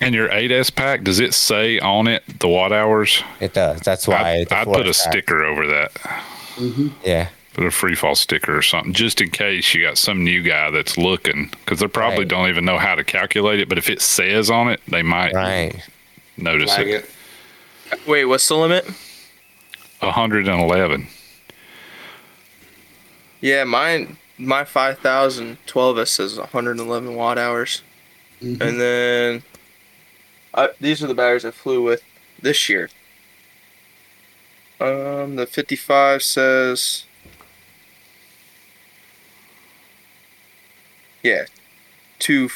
And 0.00 0.14
your 0.14 0.28
8S 0.28 0.72
pack, 0.72 1.02
does 1.02 1.18
it 1.18 1.34
say 1.34 1.80
on 1.80 2.06
it 2.06 2.22
the 2.38 2.46
watt 2.46 2.72
hours? 2.72 3.22
It 3.40 3.52
does. 3.54 3.80
That's 3.80 4.06
why. 4.06 4.38
I'd, 4.42 4.52
I'd 4.52 4.66
put 4.66 4.82
a 4.82 4.84
pack. 4.84 4.94
sticker 4.94 5.42
over 5.44 5.66
that. 5.66 5.92
Mm-hmm. 5.94 6.88
Yeah. 7.04 7.28
put 7.54 7.64
a 7.66 7.70
free 7.72 7.96
fall 7.96 8.14
sticker 8.14 8.56
or 8.56 8.62
something 8.62 8.92
just 8.92 9.20
in 9.20 9.30
case 9.30 9.74
you 9.74 9.82
got 9.84 9.98
some 9.98 10.22
new 10.24 10.42
guy 10.42 10.70
that's 10.70 10.96
looking 10.96 11.48
because 11.50 11.80
they 11.80 11.86
probably 11.88 12.18
Right. 12.20 12.28
don't 12.28 12.48
even 12.48 12.64
know 12.64 12.78
how 12.78 12.94
to 12.94 13.02
calculate 13.04 13.58
it 13.60 13.68
but 13.68 13.78
if 13.78 13.88
it 13.90 14.00
says 14.00 14.48
on 14.50 14.68
it 14.68 14.80
they 14.88 15.02
might 15.02 15.34
Right. 15.34 15.74
notice 16.36 16.72
Flag 16.74 16.88
it. 16.88 17.10
it. 17.92 18.06
Wait, 18.08 18.24
what's 18.26 18.46
the 18.48 18.56
limit? 18.56 18.84
111 20.00 21.06
Yeah, 23.40 23.64
mine 23.64 24.16
my 24.38 24.64
5000 24.64 25.58
12S 25.66 26.08
says 26.08 26.38
111 26.38 27.14
watt 27.14 27.38
hours. 27.38 27.82
And 28.40 28.80
then 28.80 29.42
I, 30.54 30.70
these 30.80 31.02
are 31.02 31.08
the 31.08 31.14
batteries 31.14 31.44
I 31.44 31.50
flew 31.50 31.82
with 31.82 32.02
this 32.40 32.68
year. 32.68 32.88
Um, 34.80 35.34
the 35.34 35.46
55 35.46 36.22
says 36.22 37.04
Yeah, 41.22 41.46
two 42.20 42.48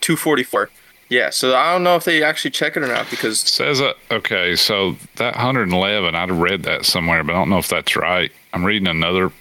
244. 0.00 0.68
Yeah, 1.08 1.30
so 1.30 1.56
I 1.56 1.72
don't 1.72 1.82
know 1.82 1.96
if 1.96 2.04
they 2.04 2.22
actually 2.22 2.52
check 2.52 2.76
it 2.76 2.82
or 2.84 2.86
not 2.86 3.10
because 3.10 3.40
says 3.40 3.80
that 3.80 3.96
okay 4.10 4.54
so 4.54 4.94
that 5.16 5.34
111 5.34 6.14
i'd 6.14 6.30
read 6.30 6.62
that 6.62 6.84
somewhere 6.84 7.24
but 7.24 7.34
i 7.34 7.38
don't 7.38 7.50
know 7.50 7.58
if 7.58 7.66
that's 7.68 7.96
right 7.96 8.30
i'm 8.52 8.64
reading 8.64 8.86
another 8.86 9.32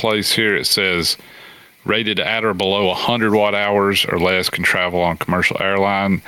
place 0.00 0.32
here 0.32 0.56
it 0.56 0.66
says 0.66 1.16
rated 1.84 2.18
at 2.18 2.44
or 2.44 2.54
below 2.54 2.86
100 2.88 3.32
watt 3.32 3.54
hours 3.54 4.04
or 4.06 4.18
less 4.18 4.50
can 4.50 4.64
travel 4.64 5.00
on 5.00 5.16
commercial 5.16 5.56
airline. 5.60 6.22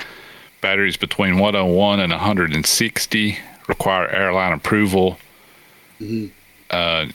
Batteries 0.61 0.97
between 0.97 1.39
101 1.39 1.99
and 1.99 2.11
160 2.11 3.37
require 3.67 4.07
airline 4.09 4.53
approval. 4.53 5.17
Mm-hmm. 5.99 6.27
Uh, 6.69 7.05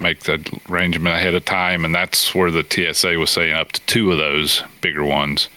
make 0.00 0.20
the 0.20 0.60
arrangement 0.68 1.14
ahead 1.14 1.34
of 1.34 1.44
time 1.44 1.84
and 1.84 1.94
that's 1.94 2.34
where 2.34 2.50
the 2.50 2.62
tsa 2.62 3.16
was 3.16 3.30
saying 3.30 3.54
up 3.54 3.72
to 3.72 3.80
two 3.82 4.12
of 4.12 4.18
those 4.18 4.62
bigger 4.80 5.04
ones. 5.04 5.48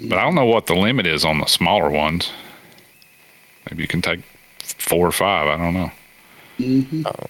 But 0.00 0.18
i 0.18 0.22
don't 0.22 0.36
know 0.36 0.44
what 0.44 0.66
the 0.66 0.76
limit 0.76 1.06
is 1.06 1.24
on 1.24 1.40
the 1.40 1.46
smaller 1.46 1.90
ones. 1.90 2.30
Maybe 3.68 3.82
you 3.82 3.88
can 3.88 4.00
take 4.00 4.20
four 4.60 5.06
or 5.06 5.12
five 5.12 5.46
i 5.48 5.56
don't 5.56 5.74
know 5.74 5.90
mm-hmm. 6.58 7.02
uh, 7.06 7.26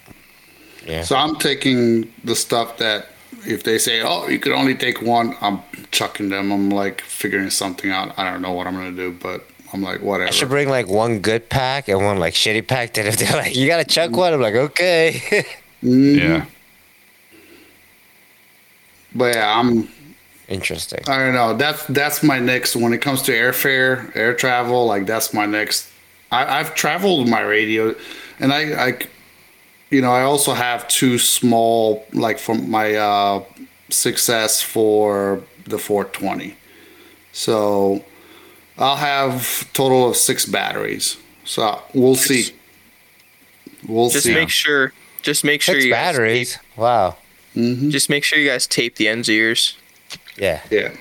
Yeah. 0.88 1.02
So 1.02 1.16
I'm 1.16 1.36
taking 1.36 2.12
the 2.24 2.34
stuff 2.34 2.78
that 2.78 3.08
if 3.46 3.62
they 3.62 3.78
say, 3.78 4.02
oh, 4.02 4.26
you 4.28 4.38
could 4.38 4.52
only 4.52 4.74
take 4.74 5.02
one, 5.02 5.36
I'm 5.40 5.60
chucking 5.90 6.30
them. 6.30 6.50
I'm 6.50 6.70
like 6.70 7.02
figuring 7.02 7.50
something 7.50 7.90
out. 7.90 8.18
I 8.18 8.30
don't 8.30 8.42
know 8.42 8.52
what 8.52 8.66
I'm 8.66 8.74
going 8.74 8.96
to 8.96 9.10
do, 9.10 9.16
but 9.20 9.44
I'm 9.72 9.82
like, 9.82 10.00
whatever. 10.00 10.28
I 10.28 10.32
should 10.32 10.48
bring 10.48 10.68
like 10.68 10.88
one 10.88 11.20
good 11.20 11.48
pack 11.48 11.88
and 11.88 12.02
one 12.02 12.18
like 12.18 12.34
shitty 12.34 12.66
pack. 12.66 12.94
That 12.94 13.06
if 13.06 13.18
they're 13.18 13.32
like, 13.32 13.54
you 13.54 13.66
gotta 13.66 13.84
chuck 13.84 14.10
one, 14.12 14.32
I'm 14.32 14.40
like, 14.40 14.54
okay. 14.54 15.44
Mhm. 15.80 16.18
yeah 16.18 16.44
But 19.14 19.36
yeah, 19.36 19.60
I'm 19.60 19.88
Interesting. 20.48 21.00
I 21.06 21.18
don't 21.18 21.34
know. 21.34 21.54
That's 21.54 21.84
that's 21.88 22.22
my 22.22 22.38
next 22.38 22.74
when 22.74 22.94
it 22.94 22.98
comes 23.02 23.20
to 23.22 23.32
airfare, 23.32 24.10
air 24.16 24.32
travel. 24.32 24.86
Like 24.86 25.04
that's 25.04 25.34
my 25.34 25.44
next. 25.44 25.90
I, 26.32 26.58
I've 26.58 26.74
traveled 26.74 27.28
my 27.28 27.42
radio, 27.42 27.94
and 28.40 28.52
I, 28.52 28.86
I, 28.88 28.98
you 29.90 30.00
know, 30.00 30.12
I 30.12 30.22
also 30.22 30.52
have 30.54 30.86
two 30.88 31.18
small 31.18 32.04
like 32.12 32.38
from 32.38 32.70
my 32.70 32.94
uh, 32.94 33.44
success 33.90 34.62
for 34.62 35.42
the 35.64 35.78
420. 35.78 36.56
So 37.32 38.04
I'll 38.76 38.96
have 38.96 39.72
total 39.72 40.08
of 40.08 40.16
six 40.16 40.44
batteries. 40.44 41.16
So 41.44 41.80
we'll 41.94 42.14
see. 42.16 42.54
We'll 43.86 44.10
see. 44.10 44.14
just 44.14 44.26
see. 44.26 44.34
make 44.34 44.50
sure 44.50 44.92
just 45.22 45.44
make 45.44 45.62
sure 45.62 45.74
Six 45.74 45.84
you 45.86 45.92
guys 45.92 46.14
batteries. 46.14 46.58
Wow. 46.76 47.16
hmm 47.54 47.90
just 47.90 48.08
make 48.10 48.24
sure 48.24 48.38
you 48.38 48.48
guys 48.48 48.66
tape 48.66 48.96
the 48.96 49.08
ends 49.08 49.28
of 49.28 49.34
yours. 49.34 49.76
Yeah. 50.36 50.60
Yeah. 50.70 50.94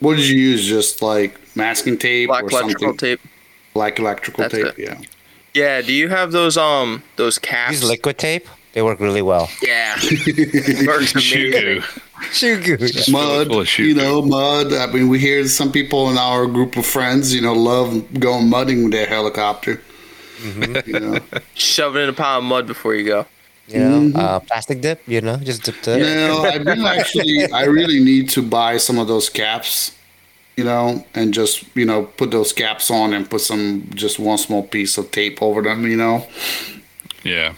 What 0.00 0.16
did 0.16 0.28
you 0.28 0.38
use? 0.38 0.66
Just 0.66 1.02
like 1.02 1.38
masking 1.56 1.98
tape 1.98 2.28
Black 2.28 2.44
or 2.44 2.50
electrical 2.50 2.88
something? 2.88 2.98
tape. 2.98 3.20
Black 3.74 3.98
electrical 3.98 4.42
That's 4.42 4.54
tape. 4.54 4.66
it. 4.66 4.78
Yeah. 4.78 5.00
Yeah, 5.58 5.82
do 5.82 5.92
you 5.92 6.08
have 6.08 6.32
those 6.32 6.56
um 6.56 7.02
those 7.16 7.38
caps? 7.38 7.72
Use 7.72 7.84
liquid 7.84 8.16
tape. 8.18 8.46
They 8.74 8.82
work 8.82 9.00
really 9.00 9.22
well. 9.22 9.48
Yeah. 9.62 9.94
Works 10.86 11.12
amazing. 11.14 11.82
Shoe 12.32 12.60
Goo. 12.62 12.76
Shugu. 12.76 13.12
mud, 13.12 13.46
full 13.48 13.64
you 13.86 13.94
know, 13.94 14.22
mud. 14.22 14.72
I 14.72 14.86
mean, 14.92 15.08
we 15.08 15.18
hear 15.18 15.46
some 15.48 15.72
people 15.72 16.10
in 16.10 16.18
our 16.18 16.46
group 16.46 16.76
of 16.76 16.84
friends, 16.86 17.34
you 17.34 17.40
know, 17.40 17.54
love 17.54 17.88
going 18.20 18.48
mudding 18.48 18.84
with 18.84 18.92
their 18.92 19.06
helicopter. 19.06 19.80
Mm-hmm. 20.42 20.90
You 20.90 21.00
know, 21.00 21.18
Shove 21.54 21.96
it 21.96 22.00
in 22.00 22.08
a 22.10 22.12
pile 22.12 22.38
of 22.38 22.44
mud 22.44 22.66
before 22.66 22.94
you 22.94 23.04
go. 23.04 23.26
You 23.68 23.80
know, 23.80 24.00
Mhm. 24.00 24.16
uh, 24.16 24.40
plastic 24.40 24.80
dip. 24.80 25.02
You 25.06 25.20
know, 25.20 25.36
just 25.36 25.62
dip 25.64 25.80
the. 25.82 25.98
now 25.98 26.42
I 26.42 26.58
do 26.58 26.86
actually, 26.96 27.50
I 27.52 27.64
really 27.64 28.00
need 28.00 28.28
to 28.30 28.42
buy 28.42 28.78
some 28.78 28.98
of 28.98 29.08
those 29.08 29.28
caps, 29.28 29.92
you 30.58 30.64
know, 30.64 31.06
and 31.14 31.32
just 31.32 31.64
you 31.76 31.84
know 31.84 32.04
put 32.04 32.32
those 32.32 32.52
caps 32.52 32.90
on 32.90 33.12
and 33.14 33.30
put 33.30 33.40
some 33.40 33.88
just 33.94 34.18
one 34.18 34.38
small 34.38 34.64
piece 34.64 34.98
of 34.98 35.10
tape 35.12 35.40
over 35.40 35.62
them, 35.62 35.86
you 35.86 35.96
know. 35.96 36.26
Yeah. 37.22 37.54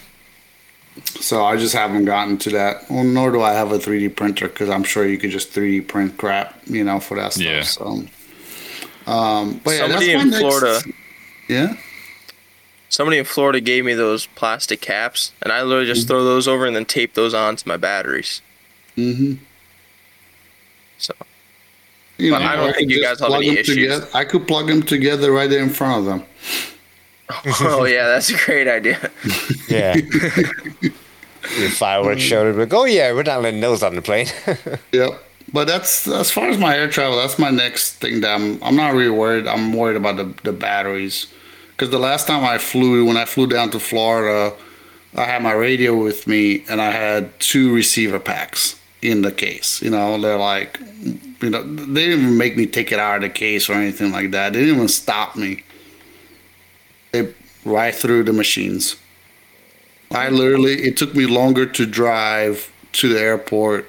So 1.07 1.43
I 1.45 1.57
just 1.57 1.75
haven't 1.75 2.05
gotten 2.05 2.37
to 2.39 2.51
that. 2.51 2.91
Well, 2.91 3.05
nor 3.05 3.31
do 3.33 3.41
I 3.41 3.53
have 3.55 3.73
a 3.73 3.79
3D 3.79 4.15
printer 4.17 4.49
because 4.49 4.69
I'm 4.69 4.85
sure 4.85 5.07
you 5.07 5.17
could 5.17 5.31
just 5.31 5.51
3D 5.53 5.89
print 5.89 6.19
crap, 6.19 6.61
you 6.67 6.85
know, 6.85 7.01
for 7.01 7.17
that 7.17 7.33
stuff. 7.33 7.45
Yeah. 7.47 7.63
So, 7.63 8.05
um, 9.07 9.61
but 9.65 9.71
yeah, 9.71 9.79
Somebody 9.89 10.07
that's 10.07 10.09
in 10.09 10.19
my 10.19 10.25
next- 10.25 10.39
Florida- 10.41 10.83
Yeah. 11.49 11.77
Somebody 12.91 13.19
in 13.19 13.25
Florida 13.25 13.61
gave 13.61 13.85
me 13.85 13.95
those 13.95 14.27
plastic 14.27 14.81
caps, 14.81 15.33
and 15.41 15.53
I 15.53 15.63
literally 15.63 15.87
just 15.87 16.07
throw 16.09 16.25
those 16.25 16.47
over 16.49 16.67
and 16.67 16.75
then 16.77 16.85
tape 16.85 17.15
those 17.15 17.33
onto 17.33 17.67
my 17.69 17.77
batteries. 17.79 18.43
Mm-hmm. 18.97 19.35
So 20.99 21.15
You 22.21 22.33
But 22.33 22.43
I 22.43 22.57
don't 22.57 22.67
could 22.69 22.77
think 22.77 22.91
you 22.91 23.03
guys 23.03 23.19
have 23.21 23.29
plug 23.29 23.43
any 23.43 23.51
them 23.51 23.59
issues. 23.59 23.77
together- 23.77 24.09
I 24.15 24.25
could 24.25 24.47
plug 24.47 24.67
them 24.69 24.83
together 24.83 25.33
right 25.33 25.49
there 25.51 25.63
in 25.63 25.71
front 25.71 25.99
of 26.01 26.05
them. 26.07 26.23
oh 27.61 27.85
yeah, 27.85 28.07
that's 28.07 28.31
a 28.31 28.37
great 28.37 28.69
idea. 28.69 28.99
Yeah. 29.69 29.95
the 29.95 31.69
fireworks 31.71 32.23
showed 32.23 32.55
it. 32.55 32.59
Like, 32.59 32.73
oh 32.75 32.85
yeah, 32.85 33.13
we're 33.13 33.23
not 33.23 33.43
letting 33.43 33.61
those 33.61 33.83
on 33.83 33.95
the 33.95 34.03
plane. 34.03 34.27
Yep. 34.93 35.11
But 35.53 35.67
that's 35.67 36.07
as 36.07 36.31
far 36.31 36.49
as 36.49 36.59
my 36.59 36.77
air 36.77 36.89
travel. 36.89 37.17
That's 37.17 37.39
my 37.39 37.51
next 37.51 37.95
thing 37.95 38.21
that 38.21 38.35
I'm. 38.35 38.63
I'm 38.63 38.77
not 38.77 38.93
really 38.95 39.11
worried. 39.11 39.49
I'm 39.49 39.73
worried 39.73 39.97
about 39.97 40.17
the 40.17 40.33
the 40.45 40.53
batteries, 40.53 41.27
because 41.71 41.91
the 41.91 41.99
last 41.99 42.27
time 42.29 42.45
I 42.45 42.59
flew, 42.59 43.05
when 43.05 43.17
I 43.17 43.25
flew 43.25 43.47
down 43.49 43.71
to 43.71 43.81
Florida, 43.81 44.55
I 45.17 45.25
had 45.25 45.43
my 45.43 45.53
radio 45.53 45.97
with 45.97 46.27
me 46.29 46.65
and 46.69 46.81
I 46.81 46.93
had 46.93 47.39
two 47.41 47.75
receiver 47.75 48.21
packs 48.21 48.77
in 49.03 49.23
the 49.23 49.33
case. 49.33 49.81
You 49.83 49.91
know, 49.91 50.21
they're 50.21 50.37
like, 50.37 50.79
you 51.41 51.51
know, 51.51 51.63
they 51.63 52.07
didn't 52.07 52.25
even 52.25 52.39
make 52.39 52.57
me 52.57 52.67
take 52.67 52.93
it 52.93 52.99
out 52.99 53.17
of 53.17 53.23
the 53.23 53.31
case 53.31 53.69
or 53.69 53.75
anything 53.75 54.13
like 54.13 54.31
that. 54.33 54.53
They 54.53 54.61
didn't 54.61 54.75
even 54.77 54.89
stop 54.89 55.37
me. 55.37 55.65
They 57.13 57.33
right 57.65 57.95
through 57.95 58.25
the 58.25 58.33
machines. 58.33 58.97
I 60.13 60.29
literally, 60.29 60.75
it 60.83 60.97
took 60.97 61.15
me 61.15 61.27
longer 61.27 61.67
to 61.67 61.87
drive 61.87 62.73
to 62.93 63.09
the 63.09 63.21
airport 63.21 63.87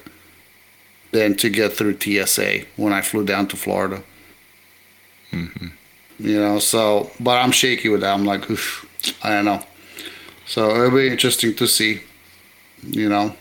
than 1.10 1.36
to 1.36 1.50
get 1.50 1.72
through 1.72 1.98
TSA 1.98 2.60
when 2.76 2.92
I 2.92 3.02
flew 3.02 3.24
down 3.24 3.48
to 3.48 3.56
Florida. 3.56 4.02
Mm-hmm. 5.32 5.68
You 6.18 6.40
know, 6.40 6.58
so, 6.58 7.10
but 7.18 7.38
I'm 7.38 7.50
shaky 7.50 7.88
with 7.88 8.02
that. 8.02 8.14
I'm 8.14 8.24
like, 8.24 8.48
Oof, 8.50 8.86
I 9.22 9.30
don't 9.30 9.44
know. 9.44 9.62
So 10.46 10.70
it'll 10.70 10.96
be 10.96 11.08
interesting 11.08 11.54
to 11.56 11.66
see, 11.66 12.02
you 12.82 13.08
know. 13.08 13.34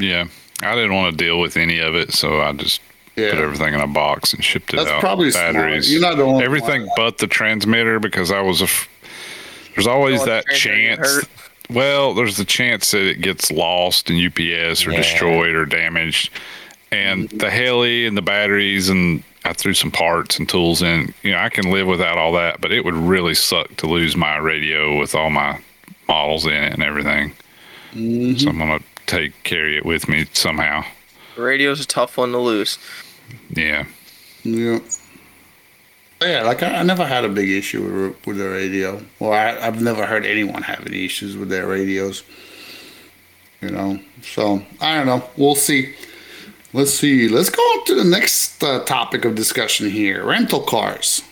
Yeah. 0.00 0.26
I 0.62 0.74
didn't 0.74 0.94
want 0.94 1.16
to 1.16 1.24
deal 1.24 1.40
with 1.40 1.56
any 1.56 1.78
of 1.78 1.94
it, 1.94 2.12
so 2.12 2.40
I 2.40 2.52
just 2.52 2.80
Yeah. 3.16 3.30
put 3.30 3.38
everything 3.40 3.74
in 3.74 3.80
a 3.80 3.86
box 3.86 4.32
and 4.34 4.44
shipped 4.44 4.72
it 4.72 4.76
That's 4.76 4.90
out. 4.90 5.00
probably 5.00 5.30
smart. 5.30 5.86
You're 5.86 6.00
not 6.00 6.16
the 6.16 6.22
only 6.24 6.44
everything 6.44 6.88
but 6.96 7.18
the 7.18 7.26
transmitter 7.26 7.98
because 7.98 8.30
I 8.30 8.40
was 8.40 8.60
a. 8.60 8.64
F- 8.64 8.88
there's 9.74 9.86
always 9.86 10.24
that 10.24 10.44
chance. 10.48 11.24
Well, 11.70 12.14
there's 12.14 12.36
the 12.36 12.44
chance 12.44 12.90
that 12.90 13.06
it 13.06 13.20
gets 13.20 13.50
lost 13.52 14.10
in 14.10 14.16
UPS 14.16 14.86
or 14.86 14.90
Yeah. 14.90 14.96
destroyed 14.98 15.54
or 15.54 15.64
damaged, 15.64 16.30
and 16.90 17.28
Mm-hmm. 17.28 17.38
the 17.38 17.50
heli 17.50 18.06
and 18.06 18.16
the 18.16 18.22
batteries 18.22 18.88
and 18.88 19.22
I 19.44 19.54
threw 19.54 19.72
some 19.72 19.90
parts 19.90 20.38
and 20.38 20.46
tools 20.48 20.82
in. 20.82 21.14
You 21.22 21.30
know, 21.32 21.38
I 21.38 21.48
can 21.48 21.70
live 21.70 21.86
without 21.86 22.18
all 22.18 22.32
that, 22.32 22.60
but 22.60 22.72
it 22.72 22.84
would 22.84 22.94
really 22.94 23.32
suck 23.34 23.74
to 23.78 23.86
lose 23.86 24.14
my 24.16 24.36
radio 24.36 24.98
with 24.98 25.14
all 25.14 25.30
my 25.30 25.58
models 26.08 26.44
in 26.44 26.52
it 26.52 26.74
and 26.74 26.82
everything. 26.82 27.32
Mm-hmm. 27.94 28.36
So 28.36 28.50
I'm 28.50 28.58
gonna 28.58 28.80
take 29.10 29.42
carry 29.42 29.76
it 29.76 29.84
with 29.84 30.08
me 30.08 30.26
somehow. 30.32 30.84
Radio's 31.36 31.80
a 31.80 31.86
tough 31.86 32.16
one 32.16 32.32
to 32.32 32.38
lose. 32.38 32.78
Yeah. 33.50 33.86
Yeah. 34.44 34.78
Yeah, 36.22 36.42
like 36.42 36.62
I, 36.62 36.76
I 36.76 36.82
never 36.82 37.06
had 37.06 37.24
a 37.24 37.28
big 37.28 37.48
issue 37.48 37.82
with, 37.82 38.26
with 38.26 38.36
the 38.38 38.48
radio. 38.48 39.02
Well, 39.18 39.32
I, 39.32 39.66
I've 39.66 39.80
never 39.80 40.06
heard 40.06 40.26
anyone 40.26 40.62
have 40.62 40.86
any 40.86 41.04
issues 41.04 41.36
with 41.36 41.48
their 41.48 41.66
radios. 41.66 42.22
You 43.62 43.70
know, 43.70 44.00
so 44.22 44.62
I 44.80 44.96
don't 44.96 45.06
know. 45.06 45.28
We'll 45.36 45.54
see. 45.54 45.94
Let's 46.72 46.92
see. 46.92 47.28
Let's 47.28 47.50
go 47.50 47.62
on 47.62 47.84
to 47.86 47.94
the 47.94 48.04
next 48.04 48.62
uh, 48.62 48.84
topic 48.84 49.24
of 49.24 49.34
discussion 49.34 49.90
here: 49.90 50.24
rental 50.24 50.60
cars. 50.60 51.22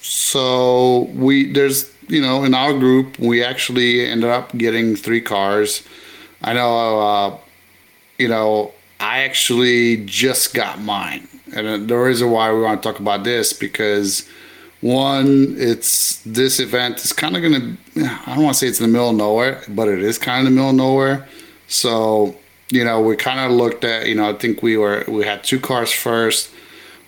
So 0.00 1.02
we 1.14 1.52
there's 1.52 1.92
you 2.08 2.20
know 2.20 2.44
in 2.44 2.54
our 2.54 2.72
group 2.78 3.18
we 3.18 3.44
actually 3.44 4.06
ended 4.06 4.30
up 4.30 4.56
getting 4.56 4.96
three 4.96 5.20
cars. 5.20 5.82
I 6.42 6.52
know 6.52 7.00
uh, 7.00 7.38
you 8.18 8.28
know, 8.28 8.72
I 9.00 9.20
actually 9.24 10.04
just 10.04 10.54
got 10.54 10.80
mine. 10.80 11.28
And 11.54 11.88
the 11.88 11.96
reason 11.96 12.30
why 12.30 12.52
we 12.52 12.60
want 12.60 12.82
to 12.82 12.88
talk 12.88 13.00
about 13.00 13.24
this 13.24 13.52
because 13.52 14.28
one, 14.80 15.54
it's 15.58 16.20
this 16.22 16.60
event 16.60 17.04
is 17.04 17.12
kind 17.12 17.36
of 17.36 17.42
to, 17.42 17.76
I 18.26 18.34
don't 18.34 18.44
want 18.44 18.54
to 18.54 18.60
say 18.60 18.68
it's 18.68 18.80
in 18.80 18.86
the 18.86 18.92
middle 18.92 19.10
of 19.10 19.16
nowhere, 19.16 19.62
but 19.68 19.88
it 19.88 20.00
is 20.00 20.18
kind 20.18 20.40
of 20.40 20.46
in 20.46 20.52
the 20.52 20.56
middle 20.56 20.70
of 20.70 20.76
nowhere. 20.76 21.28
So, 21.68 22.36
you 22.70 22.84
know, 22.84 23.00
we 23.00 23.16
kind 23.16 23.40
of 23.40 23.52
looked 23.52 23.84
at, 23.84 24.06
you 24.06 24.14
know, 24.14 24.30
I 24.30 24.34
think 24.34 24.62
we 24.62 24.76
were, 24.76 25.04
we 25.08 25.24
had 25.24 25.44
two 25.44 25.60
cars 25.60 25.92
first, 25.92 26.50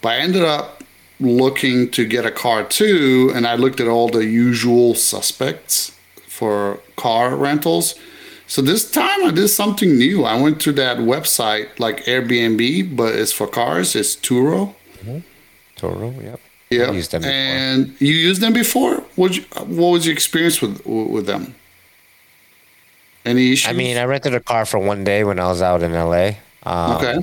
but 0.01 0.11
I 0.11 0.17
ended 0.17 0.43
up 0.43 0.76
looking 1.21 1.91
to 1.93 2.05
get 2.07 2.27
a 2.27 2.31
car 2.31 2.65
too. 2.65 3.33
And 3.35 3.47
I 3.47 3.55
looked 3.57 3.81
at 3.81 3.89
all 3.89 4.09
the 4.09 4.25
usual 4.27 4.95
suspects 4.95 5.93
for 6.27 6.81
car 6.97 7.35
rentals. 7.37 7.95
So 8.47 8.63
this 8.63 8.89
time 8.91 9.25
I 9.25 9.31
did 9.33 9.49
something 9.49 9.97
new. 9.99 10.25
I 10.25 10.41
went 10.41 10.61
to 10.63 10.73
that 10.73 10.99
website 10.99 11.69
like 11.81 12.05
Airbnb, 12.05 12.95
but 12.97 13.15
it's 13.15 13.33
for 13.33 13.47
cars. 13.47 13.97
It's 13.97 14.15
Turo. 14.15 14.75
Toro, 15.77 16.11
yep. 16.23 16.41
Yeah, 16.71 16.91
used 16.91 17.13
them 17.13 17.23
before. 17.23 17.33
and 17.35 17.97
you 18.01 18.13
used 18.15 18.41
them 18.41 18.53
before. 18.53 18.97
What 19.15 19.37
what 19.67 19.91
was 19.93 20.07
your 20.07 20.13
experience 20.13 20.61
with 20.61 20.85
with 20.87 21.27
them? 21.27 21.55
Any 23.25 23.53
issues? 23.53 23.69
I 23.69 23.73
mean, 23.73 23.97
I 23.97 24.05
rented 24.05 24.35
a 24.35 24.41
car 24.41 24.65
for 24.67 24.79
one 24.79 25.05
day 25.05 25.23
when 25.25 25.39
I 25.39 25.47
was 25.47 25.63
out 25.63 25.83
in 25.83 25.93
LA. 25.93 26.33
Um, 26.65 26.97
okay, 26.97 27.19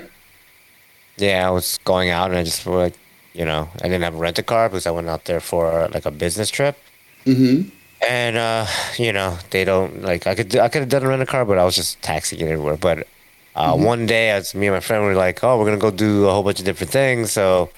Yeah, 1.18 1.48
I 1.48 1.52
was 1.52 1.78
going 1.84 2.10
out 2.10 2.30
and 2.30 2.40
I 2.40 2.44
just 2.44 2.62
felt 2.62 2.76
like, 2.78 2.94
you 3.34 3.46
know, 3.46 3.70
I 3.82 3.84
didn't 3.84 4.04
have 4.04 4.16
a 4.16 4.18
rent 4.18 4.40
a 4.40 4.44
car 4.44 4.70
because 4.70 4.88
I 4.88 4.92
went 4.92 5.10
out 5.10 5.26
there 5.26 5.40
for 5.40 5.90
like 5.94 6.06
a 6.06 6.12
business 6.12 6.50
trip. 6.50 6.78
mm-hmm. 7.26 7.70
And 8.08 8.36
uh, 8.36 8.68
you 8.98 9.14
know, 9.14 9.38
they 9.52 9.64
don't 9.64 10.02
like 10.02 10.28
I 10.28 10.36
could 10.36 10.56
I 10.58 10.68
could 10.70 10.82
have 10.82 10.90
done 10.90 11.04
a 11.04 11.08
rent 11.08 11.22
a 11.22 11.26
car, 11.26 11.46
but 11.46 11.58
I 11.58 11.64
was 11.64 11.76
just 11.76 12.02
taxiing 12.02 12.42
it 12.42 12.52
everywhere. 12.52 12.78
But 12.78 13.08
uh, 13.56 13.78
one 13.78 14.06
day, 14.06 14.32
as 14.32 14.54
me 14.56 14.68
and 14.68 14.76
my 14.76 14.82
friend 14.82 15.04
were 15.04 15.16
like, 15.16 15.44
"Oh, 15.44 15.58
we're 15.58 15.66
gonna 15.66 15.78
go 15.78 15.92
do 15.92 16.28
a 16.28 16.32
whole 16.32 16.44
bunch 16.44 16.60
of 16.60 16.66
different 16.66 16.92
things," 16.92 17.32
so 17.32 17.70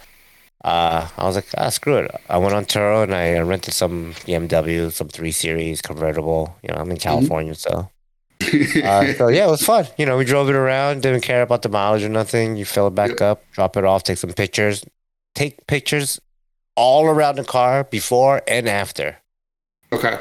uh, 0.63 1.07
I 1.17 1.25
was 1.25 1.35
like, 1.35 1.45
"Ah, 1.57 1.69
screw 1.69 1.97
it." 1.97 2.09
I 2.29 2.37
went 2.37 2.55
on 2.55 2.65
Turo 2.65 3.03
and 3.03 3.13
I 3.13 3.37
rented 3.39 3.73
some 3.73 4.13
BMW, 4.25 4.91
some 4.91 5.09
three 5.09 5.31
series 5.31 5.81
convertible. 5.81 6.55
You 6.63 6.73
know, 6.73 6.81
I'm 6.81 6.89
in 6.89 6.97
California, 6.97 7.53
so 7.53 7.89
uh, 8.83 9.13
so 9.13 9.27
yeah, 9.27 9.47
it 9.47 9.51
was 9.51 9.63
fun. 9.63 9.85
You 9.97 10.05
know, 10.05 10.17
we 10.17 10.25
drove 10.25 10.49
it 10.49 10.55
around, 10.55 11.03
didn't 11.03 11.21
care 11.21 11.41
about 11.41 11.61
the 11.61 11.69
mileage 11.69 12.03
or 12.03 12.09
nothing. 12.09 12.55
You 12.55 12.65
fill 12.65 12.87
it 12.87 12.95
back 12.95 13.21
up, 13.21 13.43
drop 13.51 13.77
it 13.77 13.83
off, 13.83 14.03
take 14.03 14.17
some 14.17 14.33
pictures, 14.33 14.83
take 15.35 15.65
pictures 15.67 16.19
all 16.75 17.05
around 17.05 17.35
the 17.37 17.43
car 17.43 17.83
before 17.85 18.41
and 18.47 18.67
after 18.67 19.17
okay, 19.93 20.19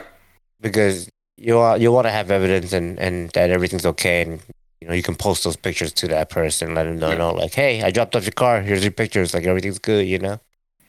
because 0.61 1.09
you 1.37 1.57
want 1.57 1.81
you 1.81 1.91
want 1.91 2.07
to 2.07 2.11
have 2.11 2.31
evidence 2.31 2.73
and 2.73 2.99
and 2.99 3.31
that 3.31 3.51
everything's 3.51 3.87
okay 3.87 4.23
and 4.23 4.41
you 4.81 4.87
know 4.89 4.95
you 4.95 5.03
can 5.03 5.15
post 5.15 5.45
those 5.45 5.57
pictures 5.57 5.93
to 5.95 6.07
that 6.09 6.29
person, 6.31 6.75
let 6.75 6.85
them 6.85 6.99
know, 6.99 7.11
Yeah. 7.11 7.17
know 7.19 7.33
like, 7.33 7.55
hey, 7.55 7.83
I 7.83 7.91
dropped 7.91 8.15
off 8.15 8.25
your 8.25 8.33
car. 8.33 8.61
Here's 8.61 8.83
your 8.85 8.93
pictures. 8.93 9.33
Like 9.35 9.45
everything's 9.45 9.79
good, 9.79 10.07
you 10.07 10.19
know. 10.19 10.39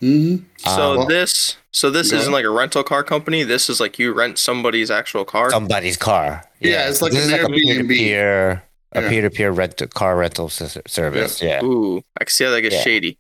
mm-hmm. 0.02 0.44
So 0.58 0.70
Um, 0.92 0.98
well- 0.98 1.08
this, 1.08 1.56
so 1.72 1.90
this 1.90 2.12
Go 2.12 2.18
isn't 2.18 2.32
like 2.34 2.46
a 2.46 2.50
rental 2.50 2.84
car 2.84 3.04
company. 3.04 3.44
This 3.44 3.70
is 3.70 3.80
like 3.80 3.98
you 3.98 4.12
rent 4.14 4.38
somebody's 4.38 4.92
actual 4.92 5.24
car. 5.26 5.50
somebody's 5.50 5.98
car. 5.98 6.44
Yeah, 6.60 6.90
it's 6.90 7.02
like 7.02 7.12
this 7.14 7.28
an 7.28 7.34
is 7.34 7.42
like 7.42 7.50
a 7.50 7.54
Airbnb. 7.54 7.88
peer-to-peer, 7.88 8.64
a 8.94 9.02
peer-to-peer 9.02 9.52
rent 9.52 9.82
car 9.94 10.16
rental 10.18 10.48
s- 10.48 10.78
service. 10.88 11.42
Yeah. 11.42 11.64
Ooh, 11.64 12.02
I 12.20 12.24
can 12.26 12.32
see 12.32 12.44
how 12.44 12.52
that 12.52 12.62
gets 12.62 12.76
Yeah. 12.76 12.82
shady. 12.82 13.18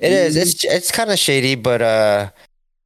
It 0.00 0.12
is. 0.12 0.36
It's 0.36 0.64
it's 0.64 0.90
kind 0.90 1.10
of 1.10 1.18
shady, 1.18 1.54
but 1.54 1.82
uh, 1.82 2.30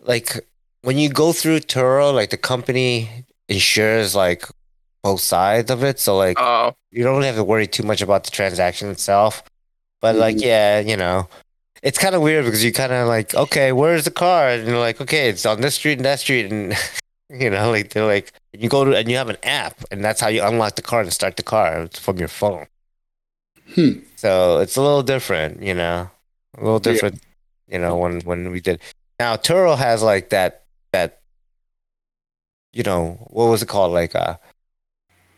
like 0.01 0.41
when 0.83 0.99
you 0.99 1.09
go 1.09 1.33
through 1.33 1.61
Turo, 1.61 2.13
like 2.15 2.31
the 2.31 2.37
company 2.37 3.11
insures 3.49 4.15
like 4.15 4.47
both 5.03 5.21
sides 5.21 5.71
of 5.71 5.83
it, 5.85 5.99
so 6.01 6.17
like 6.17 6.37
Oh, 6.41 6.75
you 6.91 7.05
don't 7.05 7.15
really 7.17 7.27
have 7.27 7.37
to 7.37 7.45
worry 7.45 7.67
too 7.67 7.83
much 7.85 8.03
about 8.03 8.25
the 8.25 8.31
transaction 8.31 8.91
itself. 8.91 9.43
But 10.01 10.17
like, 10.17 10.41
yeah, 10.41 10.81
you 10.81 10.97
know, 10.97 11.29
it's 11.83 11.99
kind 11.99 12.15
of 12.15 12.23
weird 12.23 12.45
because 12.45 12.65
you 12.65 12.73
kind 12.73 12.93
of 12.93 13.09
like, 13.09 13.35
okay, 13.35 13.73
where's 13.73 14.05
the 14.05 14.11
car? 14.11 14.49
And 14.49 14.67
you're 14.67 14.79
like, 14.79 15.01
okay, 15.01 15.29
it's 15.31 15.47
on 15.47 15.61
this 15.61 15.77
street 15.77 15.99
and 15.99 16.05
that 16.05 16.21
street, 16.21 16.51
and 16.53 16.75
You 17.29 17.51
know, 17.51 17.71
like 17.71 17.91
they're 17.91 18.07
like 18.07 18.33
you 18.53 18.69
go 18.69 18.85
to 18.85 18.97
and 18.97 19.11
you 19.11 19.17
have 19.17 19.29
an 19.29 19.39
app, 19.43 19.83
and 19.91 20.05
that's 20.05 20.21
how 20.21 20.29
you 20.29 20.43
unlock 20.45 20.77
the 20.77 20.83
car 20.83 21.01
and 21.01 21.13
start 21.13 21.37
the 21.37 21.43
car 21.43 21.83
It's 21.83 21.99
from 21.99 22.19
your 22.19 22.29
phone. 22.29 22.67
Hmm. 23.75 24.01
So 24.15 24.59
it's 24.61 24.77
a 24.77 24.83
little 24.83 25.03
different, 25.03 25.63
you 25.63 25.75
know, 25.75 26.11
a 26.57 26.61
little 26.65 26.81
Yeah. 26.85 26.93
different, 26.93 27.23
you 27.69 27.79
know, 27.79 27.97
when 27.97 28.21
when 28.21 28.51
we 28.51 28.61
did. 28.61 28.81
Now 29.19 29.37
Turo 29.37 29.77
has 29.77 30.03
like 30.03 30.31
that 30.31 30.65
that, 30.93 31.21
you 32.73 32.83
know, 32.83 33.19
what 33.31 33.47
was 33.47 33.63
it 33.63 33.69
called? 33.69 33.93
Like 33.93 34.15
a, 34.15 34.39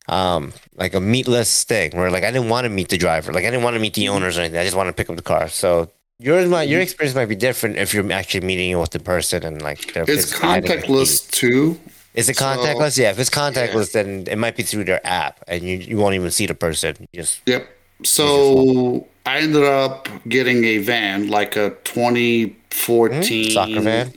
um, 0.08 0.52
like 0.76 0.94
a 0.94 1.00
meatless 1.00 1.64
thing 1.64 1.92
where 1.96 2.10
like 2.10 2.24
I 2.24 2.30
didn't 2.30 2.48
want 2.48 2.64
to 2.64 2.70
meet 2.70 2.88
the 2.88 2.98
driver, 2.98 3.32
like 3.32 3.44
I 3.44 3.50
didn't 3.50 3.62
want 3.64 3.74
to 3.74 3.80
meet 3.80 3.94
the 3.94 4.08
owners 4.08 4.38
or 4.38 4.42
anything. 4.42 4.60
I 4.60 4.64
just 4.64 4.76
want 4.76 4.88
to 4.88 4.92
pick 4.92 5.10
up 5.10 5.16
the 5.16 5.22
car. 5.22 5.48
So 5.48 5.90
yours 6.18 6.48
might 6.48 6.68
your 6.68 6.80
experience 6.80 7.14
might 7.14 7.26
be 7.28 7.36
different 7.36 7.76
if 7.76 7.92
you're 7.94 8.10
actually 8.12 8.46
meeting 8.46 8.78
with 8.78 8.90
the 8.90 8.98
person 9.00 9.44
and 9.44 9.62
like 9.62 9.92
they're 9.92 10.02
It's 10.04 10.32
physically 10.32 10.48
handing 10.48 10.70
the 10.70 10.76
keys. 10.82 10.84
contactless 10.86 11.30
too. 11.30 11.80
Is 12.14 12.28
it 12.28 12.36
So- 12.36 12.44
contactless? 12.46 12.98
Yeah, 12.98 13.10
if 13.10 13.18
it's 13.20 13.30
contactless, 13.30 13.92
then 13.92 14.24
it 14.28 14.36
might 14.38 14.56
be 14.56 14.64
through 14.64 14.84
their 14.84 15.06
app, 15.06 15.44
and 15.46 15.62
you, 15.62 15.76
you 15.76 15.96
won't 15.98 16.14
even 16.16 16.30
see 16.32 16.46
the 16.46 16.54
person. 16.54 16.96
You 17.12 17.20
just 17.22 17.42
Yep. 17.46 17.68
So 18.04 19.08
I 19.26 19.38
ended 19.38 19.64
up 19.64 20.08
getting 20.28 20.64
a 20.64 20.78
van, 20.78 21.28
like 21.28 21.56
a 21.56 21.70
2014 21.84 23.50
soccer 23.50 23.80
van. 23.80 24.14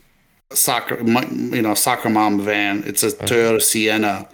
soccer, 0.54 0.98
you 1.04 1.62
know, 1.62 1.74
soccer 1.76 2.10
mom 2.10 2.42
van. 2.42 2.84
It's 2.86 3.04
a 3.04 3.12
Mm-hmm. 3.22 3.26
Toyota 3.26 3.62
Sienna 3.62 4.30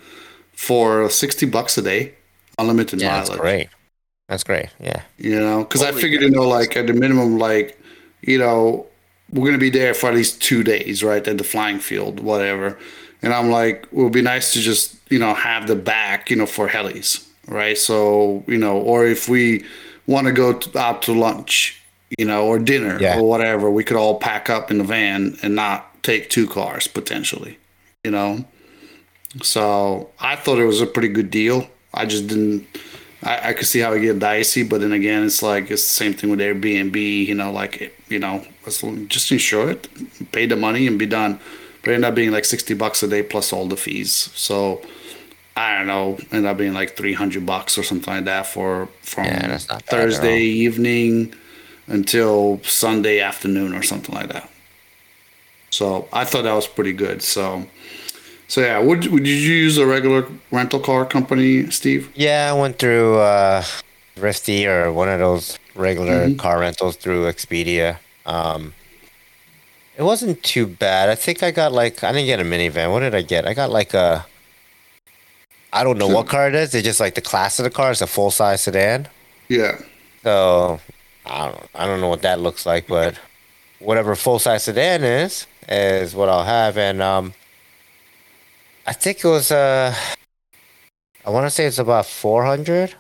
for 0.54 1.10
60 1.10 1.46
bucks 1.48 1.78
a 1.78 1.82
day, 1.82 2.16
unlimited 2.58 3.02
Yeah, 3.02 3.10
mileage. 3.10 3.30
that's 3.30 3.40
great. 3.40 3.70
That's 4.28 4.44
great. 4.44 4.70
Yeah. 4.80 5.04
You 5.18 5.40
know, 5.40 5.64
because 5.64 5.84
I 5.84 5.92
Holy 5.92 6.02
figured, 6.02 6.22
you 6.22 6.30
know, 6.32 6.48
like 6.48 6.76
at 6.78 6.88
the 6.88 6.94
minimum, 6.94 7.38
like, 7.38 7.80
you 8.22 8.38
know, 8.38 8.88
we're 9.32 9.46
gonna 9.46 9.58
be 9.58 9.70
there 9.70 9.94
for 9.94 10.10
at 10.10 10.16
least 10.16 10.42
two 10.42 10.64
days, 10.64 11.04
right, 11.04 11.26
at 11.28 11.38
the 11.38 11.44
flying 11.44 11.80
field, 11.80 12.20
whatever. 12.20 12.78
And 13.22 13.34
I'm 13.34 13.50
like, 13.52 13.84
it 13.84 13.94
would 13.94 14.14
be 14.14 14.22
nice 14.22 14.54
to 14.54 14.60
just, 14.62 14.98
you 15.12 15.20
know, 15.20 15.34
have 15.34 15.68
the 15.68 15.76
back, 15.76 16.30
you 16.30 16.36
know, 16.36 16.46
for 16.46 16.68
helis, 16.70 17.27
right? 17.48 17.78
So, 17.78 18.44
you 18.48 18.58
know, 18.58 18.78
or 18.78 19.06
if 19.06 19.28
we 19.30 19.64
want 20.06 20.28
to 20.28 20.34
go 20.34 20.60
out 20.76 21.02
to 21.04 21.14
lunch, 21.14 21.82
you 22.18 22.26
know, 22.26 22.46
or 22.48 22.60
dinner 22.60 22.98
Yeah. 23.02 23.18
or 23.20 23.24
whatever, 23.28 23.70
we 23.70 23.84
could 23.84 23.98
all 23.98 24.20
pack 24.20 24.50
up 24.50 24.72
in 24.72 24.78
the 24.78 24.84
van 24.84 25.38
and 25.42 25.56
not 25.56 26.02
take 26.04 26.30
two 26.30 26.48
cars 26.48 26.88
potentially, 26.88 27.58
you 28.04 28.12
know. 28.12 28.46
So 29.42 30.10
I 30.20 30.36
thought 30.36 30.60
it 30.60 30.66
was 30.66 30.82
a 30.82 30.88
pretty 30.88 31.10
good 31.10 31.30
deal. 31.30 31.68
I 31.94 32.06
just 32.06 32.28
didn't. 32.28 32.66
I, 33.24 33.50
I 33.50 33.54
could 33.54 33.68
see 33.68 33.80
how 33.80 33.94
it 33.94 34.02
get 34.02 34.20
dicey, 34.20 34.64
but 34.64 34.82
then 34.82 34.92
again, 34.94 35.24
it's 35.26 35.42
like 35.44 35.70
it's 35.72 35.86
the 35.88 35.94
same 35.94 36.14
thing 36.14 36.30
with 36.30 36.40
Airbnb. 36.40 36.96
You 36.96 37.36
know, 37.36 37.52
like 37.52 37.82
it, 37.82 37.94
you 38.10 38.20
know, 38.20 38.46
just 39.08 39.32
insure 39.32 39.70
it, 39.72 39.88
pay 40.32 40.46
the 40.46 40.56
money, 40.56 40.88
and 40.88 40.98
be 40.98 41.06
done. 41.06 41.40
But 41.82 41.92
it 41.92 41.96
ended 41.96 42.10
up 42.10 42.16
being 42.16 42.32
like 42.32 42.46
sixty 42.46 42.74
bucks 42.74 43.04
a 43.04 43.08
day 43.08 43.24
plus 43.24 43.52
all 43.52 43.68
the 43.68 43.78
fees. 43.78 44.30
So 44.36 44.82
I 45.58 45.78
don't 45.78 45.88
know, 45.88 46.18
ended 46.32 46.46
up 46.46 46.58
being 46.58 46.74
like 46.74 46.96
three 46.96 47.14
hundred 47.14 47.46
bucks 47.46 47.78
or 47.78 47.84
something 47.84 48.14
like 48.14 48.26
that 48.26 48.46
for 48.46 48.88
from 49.02 49.26
Yeah, 49.26 49.48
that's 49.48 49.68
not 49.68 49.86
bad 49.86 50.00
at 50.00 50.04
Thursday 50.04 50.40
evening 50.42 51.34
until 51.88 52.62
Sunday 52.64 53.20
afternoon 53.20 53.74
or 53.74 53.82
something 53.84 54.14
like 54.14 54.30
that. 54.30 54.50
So 55.72 56.08
I 56.14 56.24
thought 56.26 56.44
that 56.44 56.54
was 56.54 56.68
pretty 56.68 56.94
good. 56.94 57.22
So. 57.22 57.66
So 58.50 58.62
yeah, 58.62 58.80
would 58.80 59.06
would 59.08 59.28
you 59.28 59.36
use 59.36 59.78
a 59.78 59.86
regular 59.86 60.26
rental 60.52 60.80
car 60.80 61.06
company, 61.06 61.70
Steve? 61.70 62.10
Yeah, 62.16 62.50
I 62.50 62.58
went 62.58 62.80
through 62.80 63.18
uh, 63.18 63.62
Thrifty 64.16 64.66
or 64.66 64.94
one 64.94 65.10
of 65.10 65.20
those 65.20 65.60
regular 65.76 66.28
Mm-hmm. 66.28 66.38
car 66.38 66.60
rentals 66.60 66.96
through 66.96 67.26
Expedia. 67.26 67.98
Um, 68.26 68.74
it 69.98 70.04
wasn't 70.04 70.42
too 70.44 70.66
bad. 70.66 71.10
I 71.10 71.16
think 71.16 71.44
I 71.44 71.52
got 71.52 71.74
like 71.74 72.06
I 72.06 72.14
didn't 72.14 72.28
get 72.28 72.40
a 72.40 72.44
minivan. 72.44 72.94
What 72.94 73.02
did 73.02 73.14
I 73.14 73.22
get? 73.22 73.46
I 73.46 73.54
got 73.54 73.70
like 73.70 73.94
a. 73.94 74.26
I 75.74 75.84
don't 75.84 75.98
know 75.98 76.08
what 76.08 76.28
car 76.28 76.48
it 76.48 76.56
is. 76.56 76.74
It's 76.74 76.86
just 76.86 77.00
like 77.00 77.16
the 77.16 77.22
class 77.22 77.60
of 77.60 77.64
the 77.64 77.70
car. 77.70 77.92
It's 77.92 78.02
a 78.02 78.08
full 78.08 78.32
size 78.32 78.62
sedan. 78.62 79.08
Yeah. 79.50 79.80
So 80.24 80.80
I 81.26 81.48
don't 81.50 81.70
I 81.76 81.86
don't 81.86 82.02
know 82.02 82.10
what 82.10 82.22
that 82.22 82.40
looks 82.40 82.66
like, 82.66 82.88
but 82.88 83.20
whatever 83.80 84.16
full 84.16 84.40
size 84.40 84.64
sedan 84.64 85.04
is 85.04 85.46
is 85.68 86.16
what 86.16 86.30
I'll 86.30 86.46
have. 86.46 86.78
And 86.78 87.02
um, 87.02 87.34
I 88.86 88.94
think 88.94 89.24
it 89.24 89.28
was 89.28 89.52
uh, 89.52 89.94
I 91.26 91.30
want 91.30 91.46
to 91.46 91.50
say 91.50 91.66
it's 91.66 91.80
about 91.80 92.06
four 92.06 92.46
hundred 92.46 92.96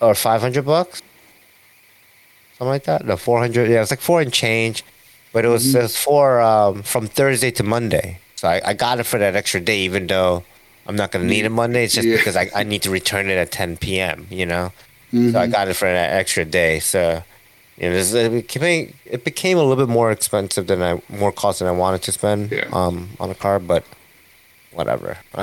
or 0.00 0.14
five 0.14 0.40
hundred 0.40 0.64
bucks, 0.64 1.02
something 2.58 2.68
like 2.68 2.84
that. 2.84 3.04
No, 3.04 3.16
four 3.16 3.40
hundred. 3.40 3.68
Yeah, 3.68 3.82
it's 3.82 3.90
like 3.90 4.00
four 4.00 4.20
and 4.20 4.32
change, 4.32 4.84
but 5.32 5.44
it 5.44 5.48
was, 5.48 5.74
it 5.74 5.82
was 5.82 5.96
for 5.96 6.40
um, 6.40 6.82
from 6.82 7.08
Thursday 7.08 7.50
to 7.52 7.62
Monday. 7.62 8.20
So 8.36 8.48
I, 8.48 8.60
I 8.64 8.74
got 8.74 8.98
it 9.00 9.04
for 9.04 9.18
that 9.18 9.36
extra 9.36 9.60
day, 9.60 9.80
even 9.80 10.06
though 10.06 10.44
I'm 10.86 10.96
not 10.96 11.12
gonna 11.12 11.24
need 11.26 11.44
it 11.44 11.50
Monday. 11.50 11.84
It's 11.84 11.94
just 11.94 12.06
Yeah. 12.08 12.16
because 12.16 12.36
I, 12.36 12.50
I 12.54 12.62
need 12.64 12.82
to 12.82 12.90
return 12.90 13.28
it 13.30 13.36
at 13.38 13.50
10 13.52 13.76
p.m. 13.76 14.26
You 14.30 14.46
know. 14.46 14.72
So 15.12 15.38
I 15.38 15.46
got 15.46 15.68
it 15.68 15.74
for 15.74 15.84
that 15.84 16.12
extra 16.14 16.44
day. 16.46 16.80
So, 16.80 17.22
you 17.76 17.88
know, 17.90 17.92
this, 17.94 18.14
it 18.14 18.32
became 18.32 18.94
it 19.04 19.24
became 19.24 19.58
a 19.58 19.62
little 19.62 19.84
bit 19.86 19.92
more 19.92 20.10
expensive 20.10 20.66
than 20.68 20.80
I 20.82 21.00
more 21.10 21.30
cost 21.32 21.58
than 21.58 21.68
I 21.68 21.72
wanted 21.72 22.02
to 22.02 22.12
spend 22.12 22.50
Yeah. 22.50 22.66
um 22.72 23.10
on 23.20 23.28
a 23.30 23.34
car, 23.34 23.58
but 23.58 23.84
whatever. 24.72 25.18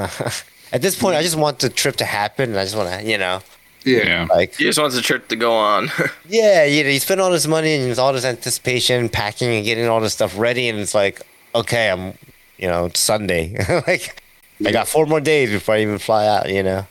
At 0.71 0.81
this 0.81 0.95
point, 0.99 1.15
I 1.15 1.21
just 1.23 1.35
want 1.35 1.59
the 1.59 1.69
trip 1.69 1.95
to 1.97 2.05
happen, 2.05 2.49
and 2.51 2.59
I 2.59 2.63
just 2.63 2.75
want 2.75 2.89
to, 2.89 3.07
you 3.09 3.17
know, 3.17 3.41
Yeah. 3.85 4.05
Yeah. 4.05 4.27
like 4.29 4.59
You 4.59 4.67
just 4.67 4.79
want 4.79 4.93
the 4.93 5.01
trip 5.01 5.27
to 5.29 5.35
go 5.35 5.53
on. 5.53 5.91
yeah, 6.29 6.65
you 6.65 6.83
know, 6.83 6.89
you 6.89 6.99
spend 6.99 7.21
all 7.21 7.31
this 7.31 7.47
money 7.47 7.73
and 7.75 7.85
there's 7.85 7.99
all 7.99 8.13
this 8.13 8.25
anticipation, 8.25 9.07
packing 9.09 9.49
and 9.49 9.65
getting 9.65 9.87
all 9.87 9.99
this 10.01 10.13
stuff 10.13 10.37
ready, 10.37 10.67
and 10.69 10.79
it's 10.79 10.93
like, 10.95 11.21
okay, 11.55 11.89
I'm, 11.89 12.13
you 12.57 12.67
know, 12.67 12.85
it's 12.85 12.99
Sunday, 12.99 13.55
like. 13.87 14.21
I 14.65 14.71
got 14.71 14.87
four 14.87 15.05
more 15.05 15.21
days 15.21 15.49
before 15.51 15.75
I 15.75 15.81
even 15.81 15.97
fly 15.99 16.27
out, 16.27 16.49
you 16.49 16.63
know. 16.63 16.85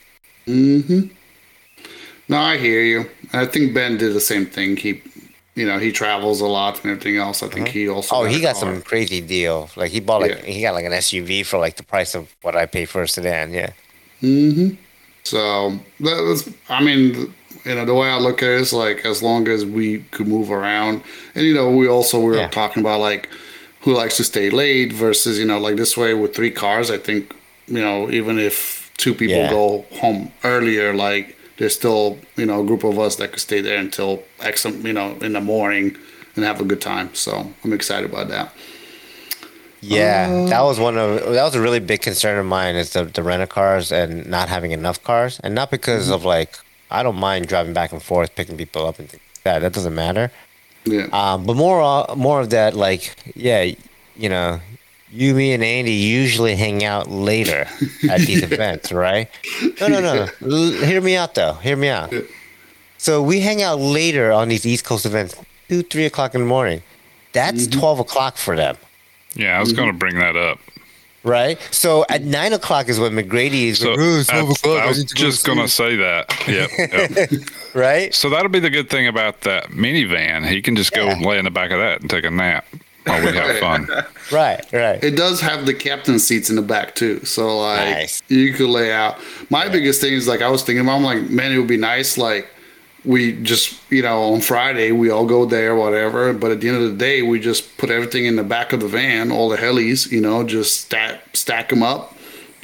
Mm-hmm. 0.47 1.09
No, 2.29 2.39
I 2.39 2.57
hear 2.59 2.83
you. 2.83 3.09
I 3.33 3.47
think 3.47 3.75
Ben 3.75 3.97
did 3.99 4.15
the 4.15 4.21
same 4.21 4.47
thing. 4.47 4.77
He, 4.77 5.03
you 5.55 5.67
know, 5.67 5.79
he 5.79 5.93
travels 5.93 6.41
a 6.41 6.47
lot 6.47 6.83
and 6.83 6.91
everything 6.93 7.17
else. 7.17 7.43
I 7.43 7.49
think 7.49 7.69
he 7.69 7.89
also. 7.89 8.17
Oh, 8.17 8.25
he 8.25 8.41
got 8.41 8.57
some 8.57 8.83
crazy 8.83 9.21
deal. 9.21 9.71
Like 9.77 9.91
he 9.91 10.01
bought 10.01 10.23
like 10.23 10.33
Yeah. 10.43 10.45
he 10.53 10.61
got 10.63 10.75
like 10.75 10.85
an 10.85 10.93
SUV 10.93 11.45
for 11.45 11.59
like 11.59 11.77
the 11.77 11.83
price 11.83 12.15
of 12.15 12.35
what 12.43 12.55
I 12.57 12.67
pay 12.67 12.85
for 12.85 13.03
a 13.03 13.09
sedan. 13.09 13.53
Yeah. 13.53 13.71
Mm-hmm. 14.23 14.75
So 15.25 15.71
that 16.01 16.23
was, 16.23 16.51
I 16.71 16.83
mean, 16.83 17.35
you 17.65 17.75
know, 17.75 17.85
the 17.85 17.95
way 17.95 18.09
I 18.09 18.19
look 18.19 18.43
at 18.43 18.49
it 18.51 18.61
is 18.61 18.73
like 18.73 19.05
as 19.05 19.23
long 19.23 19.47
as 19.49 19.65
we 19.65 19.99
could 20.11 20.27
move 20.27 20.51
around, 20.51 21.03
and 21.35 21.45
you 21.45 21.55
know, 21.55 21.71
we 21.71 21.87
also 21.89 22.19
we 22.19 22.27
were 22.27 22.37
Yeah. 22.37 22.49
talking 22.49 22.83
about 22.83 23.01
like 23.01 23.29
who 23.81 23.95
likes 23.95 24.17
to 24.19 24.25
stay 24.25 24.51
late 24.51 24.93
versus 24.93 25.39
you 25.39 25.45
know 25.45 25.59
like 25.59 25.77
this 25.77 25.97
way 25.97 26.15
with 26.15 26.35
three 26.35 26.51
cars. 26.51 26.91
I 26.91 26.99
think 26.99 27.35
you 27.69 27.81
know 27.83 28.11
even 28.11 28.39
if 28.39 28.91
two 28.97 29.15
people 29.15 29.37
Yeah. 29.37 29.51
go 29.51 29.85
home 30.01 30.33
earlier, 30.45 30.95
like 30.95 31.37
there's 31.59 31.75
still 31.75 32.19
you 32.37 32.47
know 32.47 32.63
a 32.63 32.67
group 32.67 32.85
of 32.85 32.99
us 32.99 33.17
that 33.17 33.31
could 33.33 33.41
stay 33.41 33.61
there 33.61 33.79
until 33.79 34.23
X 34.41 34.65
you 34.65 34.93
know 34.93 35.17
in 35.21 35.33
the 35.33 35.41
morning 35.41 35.97
and 36.37 36.45
have 36.45 36.61
a 36.61 36.65
good 36.65 36.81
time. 36.81 37.15
So 37.15 37.53
I'm 37.65 37.73
excited 37.73 38.11
about 38.11 38.29
that. 38.29 38.53
Yeah, 39.81 40.47
that 40.47 40.63
was 40.63 40.81
one 40.81 40.99
of 40.99 41.33
that 41.33 41.45
was 41.45 41.55
a 41.55 41.61
really 41.61 41.79
big 41.79 42.03
concern 42.03 42.37
of 42.39 42.47
mine 42.47 42.75
is 42.75 42.91
the 42.95 43.05
the 43.05 43.23
rental 43.23 43.47
cars 43.47 43.93
and 43.93 44.27
not 44.27 44.49
having 44.49 44.73
enough 44.73 45.03
cars, 45.05 45.41
and 45.45 45.55
not 45.55 45.71
because 45.71 46.11
of 46.11 46.25
like 46.25 46.59
I 46.91 47.03
don't 47.05 47.17
mind 47.17 47.47
driving 47.47 47.75
back 47.75 47.93
and 47.93 48.03
forth, 48.03 48.35
picking 48.35 48.57
people 48.57 48.87
up 48.87 48.99
and 48.99 49.09
things 49.09 49.23
like 49.37 49.43
that. 49.45 49.59
That 49.61 49.73
doesn't 49.75 49.95
matter. 49.95 50.33
Yeah. 50.85 51.07
Um, 51.13 51.45
but 51.45 51.55
more 51.55 51.81
uh, 51.81 52.15
more 52.17 52.41
of 52.41 52.51
that 52.51 52.75
like 52.75 53.15
yeah, 53.37 53.71
you 54.17 54.29
know, 54.29 54.59
you, 55.11 55.35
me, 55.35 55.53
and 55.53 55.65
Andy 55.65 55.93
usually 55.93 56.55
hang 56.55 56.85
out 56.85 57.11
later 57.11 57.67
at 58.11 58.21
these 58.21 58.43
events, 58.43 58.93
right? 58.93 59.29
No, 59.81 59.89
no, 59.89 60.01
no. 60.01 60.29
L- 60.43 60.85
hear 60.85 61.01
me 61.01 61.17
out 61.17 61.35
though. 61.35 61.55
Hear 61.55 61.77
me 61.77 61.89
out. 61.89 62.13
So 62.99 63.23
we 63.23 63.41
hang 63.41 63.63
out 63.63 63.79
later 63.79 64.33
on 64.33 64.49
these 64.49 64.67
East 64.67 64.85
Coast 64.85 65.07
events, 65.07 65.35
two, 65.69 65.83
three 65.83 66.05
o'clock 66.05 66.35
in 66.35 66.43
the 66.43 66.47
morning. 66.47 66.83
That's 67.33 67.67
mm-hmm. 67.67 67.81
twelve 67.81 68.01
o'clock 68.01 68.37
for 68.37 68.55
them. 68.55 68.77
Yeah, 69.35 69.57
I 69.57 69.61
was 69.61 69.73
going 69.73 69.91
to 69.91 69.97
bring 69.97 70.19
that 70.19 70.37
up. 70.37 70.59
right? 71.23 71.59
So 71.71 72.05
at 72.09 72.23
nine 72.23 72.53
o'clock 72.53 72.89
is 72.89 72.99
when 72.99 73.13
McGrady 73.13 73.69
is 73.69 73.79
So 73.79 73.91
like, 73.91 73.99
"Oh, 74.01 74.19
it's 74.19 74.29
12 74.29 74.51
o'clock, 74.51 74.83
I 74.83 74.87
was 74.89 74.99
need 74.99 75.09
to 75.09 75.15
go 75.15 75.21
just 75.21 75.47
going 75.47 75.59
to 75.59 75.69
say 75.69 75.97
that. 75.97 76.35
Yep. 76.49 76.71
yep. 77.31 77.41
right? 77.75 78.15
so 78.15 78.31
that'll 78.31 78.49
be 78.49 78.59
the 78.59 78.71
good 78.71 78.89
thing 78.89 79.07
about 79.07 79.43
that 79.43 79.67
minivan. 79.67 80.49
He 80.49 80.63
can 80.63 80.77
just 80.77 80.93
go 80.93 81.09
lay 81.21 81.39
in 81.39 81.45
the 81.45 81.51
back 81.51 81.71
of 81.71 81.79
that 81.79 82.01
and 82.01 82.11
take 82.11 82.25
a 82.25 82.31
nap 82.31 82.65
while 83.09 83.25
we 83.25 83.33
have 83.37 83.59
fun. 83.61 83.89
Right, 84.31 84.65
right. 84.73 85.03
It 85.03 85.17
does 85.17 85.41
have 85.41 85.67
the 85.67 85.75
captain 85.75 86.19
seats 86.19 86.51
in 86.51 86.57
the 86.57 86.63
back 86.63 86.95
too, 86.95 87.25
so 87.25 87.59
like 87.59 87.89
Nice. 87.97 88.23
you 88.29 88.53
could 88.53 88.69
lay 88.69 88.93
out. 88.93 89.19
My 89.51 89.69
biggest 89.69 90.01
thing 90.01 90.13
is 90.13 90.29
like 90.29 90.43
I 90.43 90.49
was 90.51 90.63
thinking 90.63 90.85
about. 90.85 90.97
I'm 90.97 91.03
like, 91.05 91.23
man, 91.31 91.53
it 91.53 91.59
would 91.59 91.67
be 91.69 91.77
nice. 91.77 92.19
Like 92.19 92.49
we 93.05 93.33
just 93.43 93.81
you 93.91 94.03
know 94.03 94.35
on 94.35 94.41
Friday 94.41 94.93
we 94.93 95.09
all 95.11 95.25
go 95.27 95.45
there, 95.47 95.75
whatever. 95.75 96.33
But 96.33 96.51
at 96.51 96.61
the 96.61 96.69
end 96.69 96.77
of 96.77 96.91
the 96.91 96.97
day, 96.97 97.23
we 97.23 97.41
just 97.41 97.79
put 97.79 97.91
everything 97.91 98.27
in 98.27 98.37
the 98.37 98.45
back 98.45 98.73
of 98.73 98.81
the 98.81 98.89
van, 98.89 99.31
all 99.33 99.49
the 99.49 99.57
helis, 99.57 100.11
you 100.11 100.21
know, 100.21 100.45
just 100.45 100.81
stack 100.83 101.21
stack 101.37 101.69
them 101.71 101.83
up, 101.83 102.15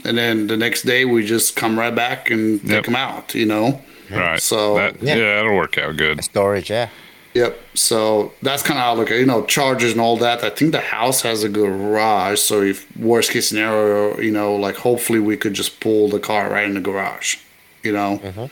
and 0.04 0.18
then 0.18 0.46
the 0.48 0.56
next 0.56 0.82
day 0.82 1.04
we 1.04 1.24
just 1.24 1.56
come 1.56 1.78
right 1.78 1.94
back 1.94 2.30
and 2.30 2.60
take 2.68 2.84
them 2.84 2.96
out, 2.96 3.34
you 3.34 3.46
know. 3.46 3.80
Right. 4.10 4.38
So- 4.40 4.74
that, 4.76 5.02
Yeah. 5.02 5.14
yeah. 5.16 5.34
that'll 5.36 5.56
work 5.56 5.78
out 5.78 5.96
good. 5.96 6.22
Storage, 6.22 6.68
yeah. 6.70 6.90
Yep. 7.34 7.58
So 7.74 8.32
that's 8.42 8.62
kind 8.62 8.78
of 8.78 8.84
how 8.84 8.92
I 8.92 8.96
look 8.96 9.10
at 9.10 9.16
it. 9.16 9.20
you 9.20 9.26
know 9.26 9.44
chargers 9.44 9.92
and 9.92 10.00
all 10.00 10.16
that. 10.18 10.44
I 10.44 10.50
think 10.50 10.72
the 10.72 10.80
house 10.80 11.22
has 11.22 11.42
a 11.42 11.48
garage. 11.48 12.38
So 12.40 12.62
if 12.62 12.86
worst 12.96 13.32
case 13.32 13.48
scenario, 13.48 14.18
you 14.20 14.30
know, 14.30 14.54
like 14.54 14.76
hopefully 14.76 15.18
we 15.18 15.36
could 15.36 15.54
just 15.54 15.80
pull 15.80 16.08
the 16.08 16.20
car 16.20 16.48
right 16.50 16.64
in 16.64 16.74
the 16.74 16.80
garage. 16.80 17.36
You 17.82 17.92
know. 17.92 18.48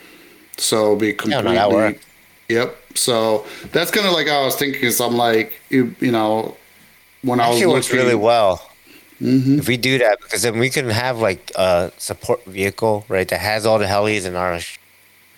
So 0.56 0.96
be 0.96 1.08
Yeah, 1.08 1.12
completely. 1.14 1.42
no, 1.44 1.54
that 1.54 1.70
worked. 1.70 2.04
Yep. 2.48 2.76
So 2.94 3.46
that's 3.70 3.90
kind 3.90 4.06
of 4.06 4.12
like 4.12 4.28
I 4.28 4.44
was 4.44 4.56
thinking. 4.56 4.82
Is 4.82 5.00
I'm 5.00 5.16
like 5.16 5.52
you, 5.70 5.94
you 6.00 6.10
know 6.12 6.56
when 7.22 7.40
I 7.40 7.48
was 7.48 7.58
Actually 7.58 7.72
works 7.74 7.92
really 7.92 8.14
well. 8.16 8.68
Mhm. 9.22 9.60
If 9.60 9.68
we 9.68 9.76
do 9.76 9.98
that, 9.98 10.18
because 10.20 10.42
then 10.42 10.58
we 10.58 10.68
can 10.68 10.90
have 10.90 11.20
like 11.20 11.52
a 11.54 11.92
support 11.98 12.44
vehicle, 12.44 13.04
right, 13.08 13.28
that 13.28 13.38
has 13.38 13.64
all 13.64 13.78
the 13.78 13.84
helis 13.86 14.26
and 14.26 14.36
our 14.36 14.58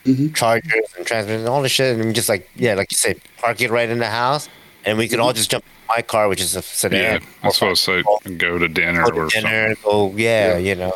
sh- 0.04 0.08
Mhm. 0.08 0.34
chargers 0.34 0.88
and 0.96 1.06
transmitters 1.06 1.40
and 1.42 1.48
all 1.48 1.62
the 1.62 1.68
shit, 1.68 1.96
and 1.96 2.04
we 2.04 2.12
just 2.12 2.28
like 2.28 2.48
yeah, 2.56 2.74
like 2.74 2.90
you 2.92 2.96
said, 2.96 3.20
park 3.38 3.60
it 3.60 3.70
right 3.70 3.88
in 3.88 3.98
the 3.98 4.10
house, 4.10 4.48
and 4.84 4.98
we 4.98 5.08
can 5.08 5.20
all 5.20 5.32
just 5.32 5.50
jump 5.50 5.64
in 5.64 5.96
my 5.96 6.02
car, 6.02 6.28
which 6.28 6.40
is 6.40 6.54
a 6.56 6.62
sedan. 6.62 7.00
Yeah, 7.00 7.18
that's 7.42 7.60
what 7.60 7.70
I 7.70 7.74
say. 7.74 8.02
Go 8.36 8.58
to 8.58 8.68
dinner 8.68 9.02
Go 9.10 9.16
or 9.22 9.24
to 9.30 9.30
something. 9.40 9.76
go 9.84 10.12
yeah, 10.16 10.52
Yeah. 10.52 10.58
you 10.58 10.74
know, 10.74 10.94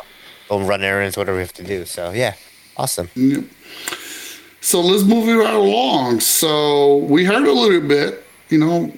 go 0.49 0.59
run 0.61 0.83
errands, 0.83 1.17
whatever 1.17 1.37
we 1.37 1.41
have 1.43 1.53
to 1.53 1.63
do. 1.63 1.85
So 1.85 2.11
yeah, 2.11 2.33
awesome. 2.77 3.09
Yep. 3.15 3.43
So 4.61 4.81
let's 4.81 5.03
move 5.03 5.27
it 5.29 5.35
right 5.35 5.53
along. 5.53 6.19
So 6.19 6.97
we 6.97 7.23
heard 7.23 7.47
a 7.47 7.51
little 7.53 7.79
bit, 7.87 8.25
you 8.49 8.57
know, 8.57 8.91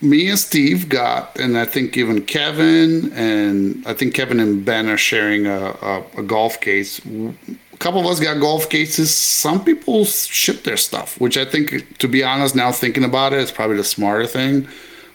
me 0.00 0.28
and 0.30 0.38
Steve 0.38 0.88
got, 0.88 1.38
and 1.38 1.58
I 1.58 1.64
think 1.66 1.96
even 1.96 2.22
Kevin 2.22 3.12
and 3.12 3.82
I 3.86 3.92
think 3.94 4.14
Kevin 4.14 4.40
and 4.40 4.64
Ben 4.64 4.88
are 4.88 4.96
sharing 4.96 5.46
a, 5.46 5.76
a, 5.82 6.02
a 6.18 6.22
golf 6.22 6.60
case. 6.60 7.00
A 7.74 7.76
couple 7.78 8.00
of 8.00 8.06
us 8.06 8.20
got 8.20 8.40
golf 8.40 8.70
cases. 8.70 9.12
Some 9.12 9.64
people 9.64 10.04
ship 10.04 10.62
their 10.62 10.76
stuff, 10.76 11.20
which 11.20 11.36
I 11.36 11.44
think, 11.44 11.98
to 11.98 12.08
be 12.08 12.22
honest, 12.22 12.54
now 12.54 12.70
thinking 12.70 13.04
about 13.04 13.32
it, 13.32 13.40
it, 13.40 13.42
is 13.42 13.52
probably 13.52 13.76
the 13.76 13.84
smarter 13.84 14.26
thing. 14.26 14.68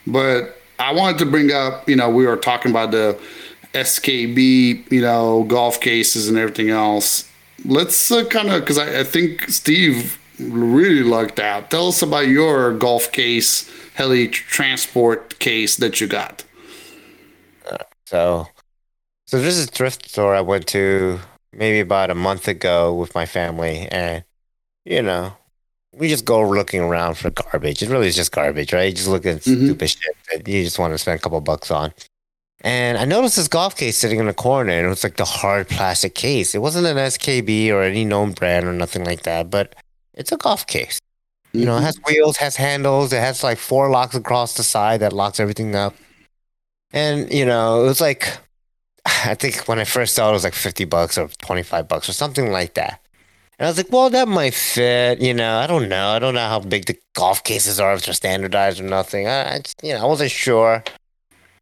But 0.06 0.57
I 0.77 0.94
wanted 0.94 1.19
to 1.19 1.26
bring 1.26 1.52
up, 1.52 1.88
you 1.88 1.95
know, 1.95 2.10
we 2.10 2.26
were 2.26 2.38
talking 2.38 2.72
about 2.72 2.91
the 2.91 3.18
SKB, 3.73 4.91
you 4.91 5.02
know, 5.02 5.44
golf 5.44 5.80
cases 5.80 6.27
and 6.27 6.38
everything 6.38 6.69
else. 6.69 7.30
Let's 7.65 8.11
uh, 8.11 8.26
kind 8.26 8.49
of, 8.49 8.61
because 8.61 8.77
I, 8.77 8.99
I 8.99 9.03
think 9.03 9.49
Steve 9.49 10.19
really 10.40 11.03
lucked 11.03 11.40
out. 11.40 11.72
Tell 11.72 11.88
us 11.88 12.02
about 12.02 12.27
your 12.27 12.73
golf 12.73 13.11
case, 13.11 13.69
heli 13.94 14.27
transport 14.27 15.40
case 15.40 15.77
that 15.77 16.02
you 16.02 16.07
got. 16.07 16.44
So, 18.06 18.48
so 19.27 19.40
this 19.40 19.56
is 19.56 19.65
a 19.65 19.68
thrift 19.68 20.10
store 20.10 20.34
I 20.34 20.41
went 20.41 20.65
to 20.68 21.19
maybe 21.53 21.80
about 21.80 22.09
a 22.09 22.15
month 22.15 22.47
ago 22.47 22.93
with 22.93 23.15
my 23.15 23.26
family, 23.26 23.88
and 23.91 24.23
you 24.85 25.01
know, 25.01 25.34
we 25.93 26.07
just 26.07 26.26
go 26.26 26.47
looking 26.47 26.81
around 26.81 27.15
for 27.15 27.30
garbage. 27.30 27.81
It 27.84 27.89
really 27.89 28.07
is 28.07 28.15
just 28.15 28.31
garbage, 28.31 28.73
right? 28.73 28.85
You 28.89 28.93
just 28.93 29.07
look 29.07 29.26
at 29.26 29.38
Mhm. 29.41 29.65
stupid 29.65 29.89
shit 29.89 30.15
that 30.31 30.47
you 30.47 30.63
just 30.63 30.80
want 30.80 30.93
to 30.93 30.97
spend 30.97 31.19
a 31.19 31.21
couple 31.21 31.41
bucks 31.41 31.71
on. 31.71 31.93
And 32.61 32.97
I 32.97 33.05
noticed 33.05 33.38
this 33.38 33.47
golf 33.47 33.76
case 33.76 33.97
sitting 33.97 34.19
in 34.19 34.26
the 34.26 34.34
corner, 34.34 34.71
and 34.71 34.85
it 34.85 34.89
was 34.89 35.03
like 35.03 35.17
the 35.17 35.26
hard 35.26 35.69
plastic 35.69 36.13
case. 36.15 36.53
It 36.53 36.59
wasn't 36.59 36.88
an 36.88 36.97
SKB 36.97 37.71
or 37.71 37.81
any 37.81 38.03
known 38.03 38.34
brand 38.34 38.65
or 38.65 38.73
nothing 38.73 39.05
like 39.05 39.23
that, 39.23 39.49
but 39.49 39.76
it's 40.13 40.31
a 40.31 40.38
golf 40.38 40.67
case. 40.67 40.99
You 41.53 41.65
know, 41.65 41.77
it 41.77 41.81
has 41.81 41.97
wheels, 42.05 42.38
has 42.38 42.57
handles, 42.57 43.11
it 43.11 43.19
has 43.21 43.43
like 43.43 43.57
four 43.57 43.89
locks 43.89 44.13
across 44.13 44.55
the 44.55 44.63
side 44.63 44.99
that 44.99 45.13
locks 45.13 45.39
everything 45.39 45.76
up. 45.76 45.95
And, 46.91 47.31
you 47.34 47.45
know, 47.45 47.84
it 47.84 47.88
was 47.88 48.01
like, 48.01 48.38
I 49.26 49.36
think 49.36 49.68
when 49.68 49.80
I 49.80 49.84
first 49.84 50.15
saw 50.15 50.27
it, 50.27 50.31
it 50.31 50.34
was 50.34 50.44
like 50.44 50.53
50 50.53 50.86
bucks 50.86 51.18
or 51.18 51.27
25 51.40 51.88
bucks 51.88 52.10
or 52.10 52.14
something 52.14 52.52
like 52.52 52.73
that. 52.76 53.02
And 53.57 53.65
I 53.65 53.69
was 53.69 53.77
like, 53.77 53.91
well, 53.91 54.10
that 54.10 54.27
might 54.27 54.53
fit. 54.53 55.19
You 55.22 55.34
know, 55.34 55.57
I 55.57 55.68
don't 55.68 55.90
know. 55.90 56.10
I 56.10 56.19
don't 56.19 56.34
know 56.34 56.48
how 56.48 56.60
big 56.60 56.86
the 56.86 56.98
golf 57.14 57.44
cases 57.44 57.80
are, 57.80 57.94
if 57.94 58.06
they're 58.06 58.14
standardized 58.14 58.80
or 58.80 58.84
nothing. 58.84 59.27
I, 59.27 59.56
I 59.56 59.60
just, 59.60 59.84
you 59.84 59.94
know, 59.94 60.02
I 60.02 60.06
wasn't 60.06 60.31
sure. 60.31 60.84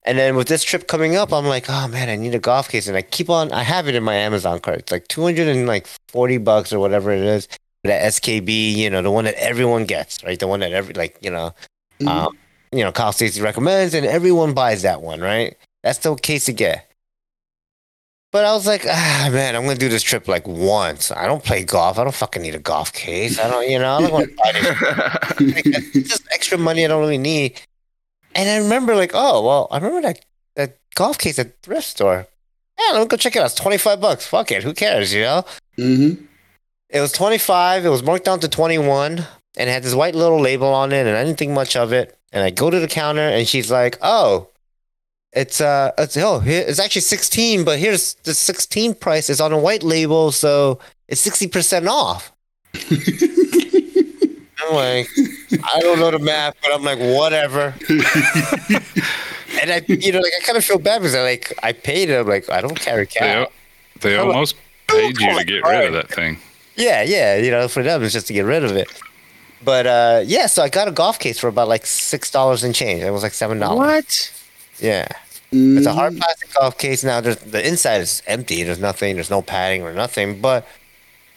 And 0.04 0.18
then 0.18 0.36
with 0.36 0.48
this 0.48 0.64
trip 0.64 0.88
coming 0.88 1.16
up, 1.16 1.34
I'm 1.34 1.46
like, 1.46 1.66
oh 1.70 1.88
man, 1.88 2.08
I 2.08 2.16
need 2.16 2.36
a 2.36 2.40
golf 2.40 2.70
case. 2.70 2.88
And 2.88 2.96
I 2.96 3.02
keep 3.02 3.30
on, 3.30 3.52
I 3.52 3.64
have 3.64 3.88
it 3.88 3.96
in 3.96 4.04
my 4.04 4.16
Amazon 4.16 4.60
cart. 4.60 4.80
It's 4.80 4.92
like 4.92 5.08
240 5.08 6.38
bucks 6.38 6.72
or 6.72 6.80
whatever 6.80 7.12
it 7.12 7.24
is. 7.24 7.48
That 7.84 8.04
SKB, 8.14 8.76
you 8.76 8.90
know, 8.90 9.02
the 9.02 9.12
one 9.12 9.26
that 9.26 9.36
everyone 9.36 9.86
gets, 9.86 10.24
right? 10.24 10.40
The 10.40 10.48
one 10.48 10.60
that 10.62 10.72
every, 10.72 10.94
like, 10.94 11.18
you 11.22 11.30
know, 11.30 11.54
Mhm. 12.02 12.08
um, 12.08 12.38
you 12.72 12.84
know, 12.84 12.92
Kyle 12.92 13.12
Stacy 13.12 13.42
recommends, 13.42 13.94
and 13.94 14.06
everyone 14.06 14.54
buys 14.54 14.82
that 14.82 15.02
one, 15.02 15.22
right? 15.22 15.56
That's 15.84 16.00
the 16.00 16.16
case 16.16 16.46
to 16.46 16.54
get. 16.54 16.87
But 18.32 18.46
I 18.46 18.54
was 18.54 18.68
like, 18.68 18.86
ah, 18.86 19.30
man, 19.32 19.56
I'm 19.56 19.64
gonna 19.64 19.76
do 19.76 19.90
this 19.90 20.04
trip 20.04 20.28
like 20.28 20.48
once. 20.48 21.12
I 21.12 21.28
don't 21.28 21.44
play 21.44 21.64
golf. 21.64 21.98
I 21.98 22.04
don't 22.04 22.14
fucking 22.14 22.42
need 22.42 22.56
a 22.56 22.60
golf 22.60 22.92
case. 22.92 23.40
I 23.40 23.50
don't, 23.50 23.70
you 23.70 23.80
know, 23.80 23.96
I 23.96 24.02
don't 24.02 24.12
want 24.12 24.30
to 24.30 24.36
buy 24.36 24.52
this. 24.52 25.56
Like, 25.56 26.06
just 26.06 26.28
extra 26.32 26.58
money 26.58 26.84
I 26.84 26.90
don't 26.90 27.00
really 27.00 27.18
need. 27.18 27.62
And 28.36 28.50
I 28.50 28.58
remember, 28.58 28.96
like, 28.96 29.12
oh, 29.14 29.46
well, 29.46 29.68
I 29.72 29.78
remember 29.78 30.02
that 30.02 30.26
that 30.56 30.78
golf 30.96 31.18
case 31.18 31.40
at 31.40 31.62
thrift 31.62 31.88
store. 31.88 32.28
Yeah, 32.78 32.94
let 32.94 33.02
me 33.02 33.08
go 33.08 33.18
check 33.18 33.36
it 33.36 33.40
out. 33.40 33.46
It's 33.48 33.56
25 33.56 34.02
bucks. 34.02 34.28
Fuck 34.28 34.52
it. 34.52 34.64
Who 34.64 34.74
cares, 34.74 35.14
you 35.14 35.22
know? 35.22 35.46
Mm-hmm. 35.78 36.26
It 36.90 37.02
was 37.02 37.12
25. 37.12 37.86
It 37.86 37.90
was 37.90 38.04
marked 38.04 38.26
down 38.26 38.40
to 38.42 38.48
21 38.48 39.18
and 39.20 39.26
it 39.58 39.72
had 39.72 39.84
this 39.84 39.96
white 39.96 40.16
little 40.16 40.40
label 40.40 40.68
on 40.68 40.92
it. 40.92 41.08
And 41.08 41.18
I 41.18 41.24
didn't 41.24 41.40
think 41.40 41.52
much 41.52 41.76
of 41.76 41.92
it. 41.92 42.18
And 42.32 42.44
I 42.44 42.50
go 42.50 42.70
to 42.70 42.80
the 42.80 42.88
counter 42.88 43.22
and 43.22 43.48
she's 43.48 43.72
like, 43.72 43.98
oh, 44.02 44.50
it's, 45.34 45.62
uh, 45.62 45.92
it's, 45.98 46.18
oh, 46.18 46.40
here, 46.40 46.64
it's 46.68 46.80
actually 46.80 47.02
16, 47.02 47.64
but 47.64 47.80
here's 47.80 48.16
the 48.16 48.34
16 48.34 48.96
price. 48.96 49.30
It's 49.30 49.42
on 49.42 49.52
a 49.52 49.58
white 49.58 49.84
label. 49.84 50.32
So 50.32 50.80
it's 51.08 51.26
60% 51.28 51.88
off. 51.88 52.32
I'm 54.60 54.74
like, 54.74 55.08
I 55.74 55.80
don't 55.80 56.00
know 56.00 56.12
the 56.12 56.20
math, 56.20 56.56
but 56.62 56.74
I'm 56.74 56.84
like, 56.84 57.00
whatever. 57.00 57.74
and 59.62 59.72
I, 59.72 59.82
you 59.88 60.12
know, 60.12 60.20
like 60.20 60.34
I 60.38 60.44
kind 60.44 60.58
of 60.58 60.66
feel 60.66 60.80
bad 60.80 61.00
because 61.00 61.16
I 61.16 61.22
like 61.22 61.54
I 61.64 61.72
paid 61.74 62.10
it. 62.10 62.20
I'm 62.20 62.28
like, 62.28 62.50
I 62.50 62.62
don't 62.62 62.80
carry 62.80 63.08
cash. 63.08 63.48
They, 64.02 64.10
they 64.12 64.18
almost 64.18 64.56
paid 64.88 65.20
you 65.20 65.38
to 65.38 65.46
get 65.46 65.64
rid 65.64 65.88
of 65.88 65.94
that 65.94 66.10
thing. 66.10 66.40
Yeah, 66.76 67.04
yeah, 67.04 67.38
you 67.38 67.52
know, 67.52 67.68
for 67.68 67.84
them 67.84 68.04
it's 68.04 68.14
just 68.14 68.28
to 68.28 68.34
get 68.34 68.46
rid 68.46 68.64
of 68.64 68.76
it. 68.76 68.88
But 69.64 69.88
uh 69.88 70.24
yeah, 70.26 70.48
so 70.48 70.64
I 70.64 70.70
got 70.70 70.88
a 70.88 70.92
golf 70.92 71.20
case 71.20 71.40
for 71.40 71.48
about 71.48 71.68
like 71.68 71.86
six 71.86 72.30
dollars 72.32 72.64
and 72.64 72.74
change. 72.76 73.02
It 73.04 73.12
was 73.12 73.24
like 73.24 73.34
seven 73.34 73.60
dollars. 73.60 73.78
what? 73.78 74.37
Yeah. 74.80 75.08
It's 75.52 75.88
a 75.88 75.94
hard 75.94 76.14
mm. 76.14 76.20
plastic 76.20 76.54
golf 76.54 76.78
case. 76.78 77.04
Now 77.04 77.22
there's, 77.22 77.38
the 77.38 77.66
inside 77.66 78.02
is 78.02 78.22
empty. 78.28 78.64
There's 78.64 78.80
nothing. 78.80 79.16
There's 79.16 79.30
no 79.30 79.42
padding 79.42 79.82
or 79.82 79.94
nothing. 79.94 80.42
But 80.42 80.68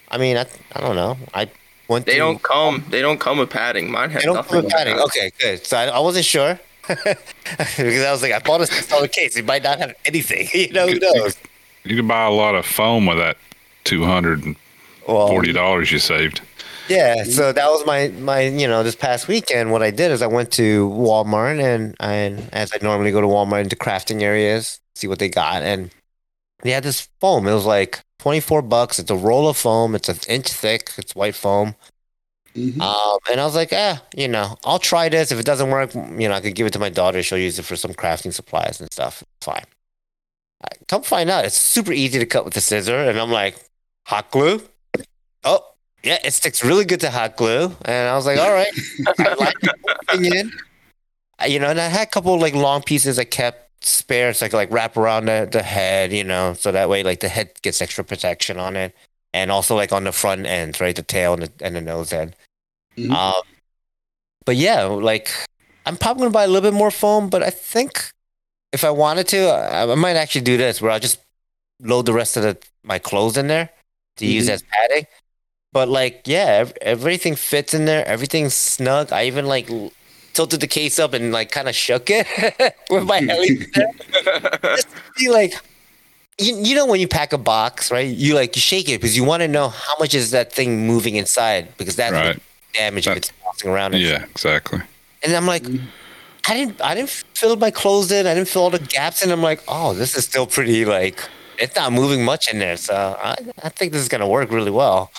I 0.08 0.18
mean, 0.18 0.36
I, 0.36 0.46
I 0.74 0.80
don't 0.80 0.96
know. 0.96 1.16
I 1.32 1.48
went. 1.88 2.06
They 2.06 2.14
to, 2.14 2.18
don't 2.18 2.42
come. 2.42 2.84
They 2.90 3.02
don't 3.02 3.20
come 3.20 3.38
with 3.38 3.50
padding. 3.50 3.90
Mine 3.90 4.10
had 4.10 4.22
They 4.22 4.26
don't 4.26 4.34
nothing. 4.34 4.52
come 4.52 4.64
with 4.64 4.72
padding. 4.72 4.98
Okay, 4.98 5.30
good. 5.38 5.64
So 5.64 5.76
I, 5.76 5.84
I 5.86 6.00
wasn't 6.00 6.24
sure 6.24 6.58
because 6.88 8.04
I 8.04 8.10
was 8.10 8.22
like, 8.22 8.32
I 8.32 8.40
bought 8.40 8.60
a 8.60 8.66
six 8.66 8.88
dollar 8.88 9.06
case. 9.06 9.36
It 9.36 9.44
might 9.46 9.62
not 9.62 9.78
have 9.78 9.94
anything. 10.04 10.48
You 10.54 10.72
know, 10.72 10.88
who 10.88 10.98
knows? 10.98 11.36
You 11.84 11.96
can 11.96 12.08
buy 12.08 12.24
a 12.26 12.30
lot 12.30 12.56
of 12.56 12.66
foam 12.66 13.06
with 13.06 13.18
that 13.18 13.36
two 13.84 14.04
hundred 14.04 14.44
and 14.44 14.56
Well, 15.06 15.28
forty 15.28 15.52
dollars 15.52 15.92
you 15.92 16.00
saved. 16.00 16.40
Yeah, 16.90 17.22
so 17.22 17.52
that 17.52 17.68
was 17.70 17.86
my 17.86 18.08
my 18.08 18.40
you 18.42 18.66
know 18.66 18.82
this 18.82 18.96
past 18.96 19.28
weekend. 19.28 19.70
What 19.70 19.82
I 19.82 19.92
did 19.92 20.10
is 20.10 20.22
I 20.22 20.26
went 20.26 20.50
to 20.54 20.88
Walmart 20.90 21.60
and 21.62 21.94
and 22.00 22.48
as 22.52 22.72
I 22.74 22.78
normally 22.82 23.12
go 23.12 23.20
to 23.20 23.28
Walmart 23.28 23.62
into 23.62 23.76
crafting 23.76 24.22
areas, 24.22 24.80
see 24.96 25.06
what 25.06 25.20
they 25.20 25.28
got, 25.28 25.62
and 25.62 25.90
they 26.62 26.72
had 26.72 26.84
this 26.84 27.08
foam. 27.20 27.48
It 27.48 27.54
was 27.54 27.66
like 27.66 28.00
twenty 28.18 28.40
four 28.40 28.62
bucks. 28.62 28.98
It's 28.98 29.10
a 29.10 29.16
roll 29.16 29.48
of 29.48 29.56
foam. 29.58 29.94
It's 29.94 30.08
an 30.10 30.18
inch 30.28 30.48
thick. 30.52 30.92
It's 30.98 31.14
white 31.16 31.36
foam. 31.36 31.76
Mhm. 32.56 32.80
Um, 32.82 33.18
and 33.30 33.40
I 33.40 33.46
was 33.46 33.54
like, 33.56 33.72
eh, 33.72 33.98
you 34.16 34.28
know, 34.28 34.56
I'll 34.64 34.78
try 34.80 35.08
this. 35.08 35.32
If 35.32 35.40
it 35.40 35.46
doesn't 35.46 35.70
work, 35.70 35.94
you 35.94 36.28
know, 36.28 36.34
I 36.34 36.40
could 36.40 36.54
give 36.56 36.66
it 36.66 36.72
to 36.74 36.80
my 36.80 36.90
daughter. 36.90 37.22
She'll 37.22 37.38
use 37.38 37.58
it 37.58 37.64
for 37.64 37.76
some 37.76 37.94
crafting 37.94 38.32
supplies 38.34 38.80
and 38.80 38.92
stuff. 38.92 39.24
Fine. 39.42 39.64
I, 40.64 40.68
come 40.88 41.02
find 41.02 41.30
out, 41.30 41.44
it's 41.44 41.56
super 41.56 41.92
easy 41.92 42.18
to 42.18 42.26
cut 42.26 42.44
with 42.44 42.54
the 42.54 42.60
scissor, 42.60 42.96
and 42.96 43.18
I'm 43.18 43.30
like, 43.30 43.56
hot 44.06 44.30
glue. 44.30 44.62
Oh, 45.44 45.69
yeah, 46.02 46.18
it 46.24 46.32
sticks 46.32 46.64
really 46.64 46.84
good 46.84 47.00
to 47.00 47.10
hot 47.10 47.36
glue. 47.36 47.74
And 47.84 48.08
I 48.08 48.14
was 48.14 48.26
like, 48.26 48.38
all 48.38 48.52
right, 48.52 48.72
I 49.18 49.34
like 49.34 50.20
in. 50.24 50.52
You 51.48 51.58
know, 51.58 51.68
and 51.70 51.80
I 51.80 51.88
had 51.88 52.08
a 52.08 52.10
couple 52.10 52.38
like 52.38 52.54
long 52.54 52.82
pieces 52.82 53.18
I 53.18 53.24
kept 53.24 53.70
spare, 53.84 54.34
so 54.34 54.44
I 54.44 54.48
could 54.50 54.56
like 54.56 54.70
wrap 54.70 54.96
around 54.96 55.26
the, 55.26 55.48
the 55.50 55.62
head, 55.62 56.12
you 56.12 56.24
know, 56.24 56.54
so 56.54 56.70
that 56.72 56.88
way 56.88 57.02
like 57.02 57.20
the 57.20 57.28
head 57.28 57.50
gets 57.62 57.80
extra 57.80 58.04
protection 58.04 58.58
on 58.58 58.76
it, 58.76 58.94
and 59.32 59.50
also 59.50 59.74
like 59.74 59.92
on 59.92 60.04
the 60.04 60.12
front 60.12 60.44
ends, 60.46 60.80
right, 60.80 60.94
the 60.94 61.02
tail 61.02 61.32
and 61.34 61.42
the, 61.44 61.52
and 61.64 61.74
the 61.74 61.80
nose 61.80 62.12
end. 62.12 62.36
Mhm. 62.96 63.10
Um, 63.10 63.42
but 64.44 64.56
yeah, 64.56 64.82
like 64.84 65.30
I'm 65.86 65.96
probably 65.96 66.22
gonna 66.22 66.32
buy 66.32 66.44
a 66.44 66.48
little 66.48 66.70
bit 66.70 66.76
more 66.76 66.90
foam, 66.90 67.30
but 67.30 67.42
I 67.42 67.50
think 67.50 68.10
if 68.72 68.84
I 68.84 68.90
wanted 68.90 69.26
to, 69.28 69.48
I, 69.48 69.90
I 69.90 69.94
might 69.94 70.16
actually 70.16 70.42
do 70.42 70.56
this 70.58 70.82
where 70.82 70.90
I'll 70.90 71.00
just 71.00 71.20
load 71.80 72.04
the 72.04 72.12
rest 72.12 72.36
of 72.36 72.42
the 72.42 72.58
my 72.82 72.98
clothes 72.98 73.38
in 73.38 73.46
there 73.46 73.70
to 74.16 74.26
use 74.26 74.46
Mhm. 74.46 74.50
as 74.52 74.62
padding. 74.62 75.06
But 75.72 75.88
like, 75.88 76.22
yeah, 76.26 76.46
ev- 76.46 76.74
everything 76.82 77.36
fits 77.36 77.74
in 77.74 77.84
there. 77.84 78.06
Everything's 78.06 78.54
snug. 78.54 79.12
I 79.12 79.24
even 79.26 79.46
like 79.46 79.68
tilted 80.32 80.60
the 80.60 80.66
case 80.66 80.98
up 80.98 81.12
and 81.12 81.32
like 81.32 81.50
kind 81.52 81.68
of 81.68 81.74
shook 81.74 82.08
it 82.10 82.26
with 82.90 83.04
my 83.04 83.18
heli 83.28 83.66
there. 83.74 84.58
Just 84.76 84.88
be 85.16 85.28
like, 85.28 85.54
you, 86.38 86.56
you 86.56 86.74
know, 86.74 86.86
when 86.86 87.00
you 87.00 87.06
pack 87.08 87.32
a 87.32 87.38
box, 87.38 87.90
right? 87.92 88.08
You 88.08 88.34
like 88.34 88.56
you 88.56 88.60
shake 88.60 88.88
it 88.88 89.00
because 89.00 89.16
you 89.16 89.22
want 89.24 89.42
to 89.42 89.48
know 89.48 89.68
how 89.68 89.94
much 90.00 90.14
is 90.14 90.32
that 90.32 90.52
thing 90.52 90.86
moving 90.86 91.14
inside 91.16 91.68
because 91.76 91.94
that's 91.96 92.12
Right. 92.12 92.38
damage 92.74 93.06
if 93.06 93.16
it's 93.16 93.32
bouncing 93.44 93.70
around. 93.70 93.94
Yeah, 93.94 94.24
exactly. 94.24 94.80
And 95.22 95.32
I'm 95.34 95.46
like, 95.46 95.64
I 96.48 96.54
didn't, 96.54 96.80
I 96.80 96.94
didn't 96.94 97.10
fill 97.10 97.54
my 97.56 97.70
clothes 97.70 98.10
in. 98.10 98.26
I 98.26 98.34
didn't 98.34 98.48
fill 98.48 98.62
all 98.62 98.70
the 98.70 98.78
gaps 98.78 99.22
and 99.22 99.30
I'm 99.30 99.42
like, 99.42 99.62
oh, 99.68 99.92
this 99.92 100.16
is 100.16 100.24
still 100.24 100.46
pretty 100.46 100.84
like, 100.84 101.20
it's 101.58 101.76
not 101.76 101.92
moving 101.92 102.24
much 102.24 102.50
in 102.50 102.58
there. 102.58 102.76
So 102.78 103.16
I, 103.22 103.36
I 103.62 103.68
think 103.68 103.92
this 103.92 104.00
is 104.02 104.08
gonna 104.08 104.26
work 104.28 104.50
really 104.50 104.70
well. 104.70 105.10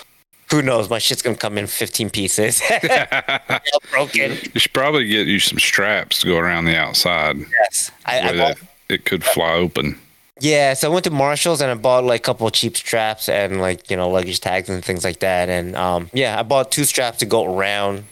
Who 0.51 0.61
knows? 0.61 0.89
My 0.89 0.99
shit's 0.99 1.21
gonna 1.21 1.35
come 1.37 1.57
in 1.57 1.65
15 1.67 2.09
pieces, 2.09 2.61
broken. 3.91 4.37
You 4.53 4.59
should 4.59 4.73
probably 4.73 5.07
get 5.07 5.27
you 5.27 5.39
some 5.39 5.59
straps 5.59 6.19
to 6.21 6.27
go 6.27 6.37
around 6.37 6.65
the 6.65 6.77
outside. 6.77 7.37
Yes, 7.37 7.91
I, 8.05 8.19
I 8.19 8.37
bought, 8.37 8.57
it 8.89 9.05
could 9.05 9.23
fly 9.23 9.53
open. 9.53 9.97
yeah. 10.39 10.73
So 10.73 10.89
I 10.89 10.93
went 10.93 11.05
to 11.05 11.11
Marshalls 11.11 11.61
and 11.61 11.71
I 11.71 11.75
bought 11.75 12.03
like 12.03 12.19
a 12.21 12.23
couple 12.23 12.47
of 12.47 12.53
cheap 12.53 12.75
straps 12.75 13.29
and 13.29 13.61
like 13.61 13.89
you 13.89 13.95
know 13.97 14.09
luggage 14.09 14.39
tags 14.41 14.69
and 14.69 14.83
things 14.83 15.03
like 15.03 15.19
that. 15.19 15.47
And 15.49 15.75
um, 15.75 16.09
yeah, 16.13 16.37
I 16.39 16.43
bought 16.43 16.71
two 16.71 16.83
straps 16.83 17.19
to 17.19 17.25
go 17.25 17.55
around 17.57 18.03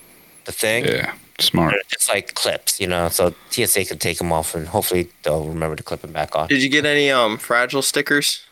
the 0.45 0.51
thing. 0.53 0.85
Yeah, 0.85 1.13
smart. 1.39 1.73
They're 1.73 1.81
just 1.89 2.07
like 2.09 2.35
clips, 2.35 2.79
you 2.79 2.87
know, 2.87 3.09
so 3.09 3.33
TSA 3.49 3.85
could 3.85 3.99
take 3.99 4.17
them 4.17 4.31
off 4.31 4.55
and 4.55 4.67
hopefully 4.67 5.09
they'll 5.23 5.45
remember 5.45 5.75
to 5.75 5.83
clip 5.83 6.01
them 6.01 6.13
back 6.13 6.35
on. 6.37 6.47
Did 6.47 6.63
you 6.63 6.69
get 6.69 6.85
any 6.85 7.11
um 7.11 7.37
fragile 7.37 7.81
stickers? 7.81 8.45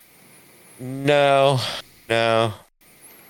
No, 0.79 1.59
no. 2.09 2.53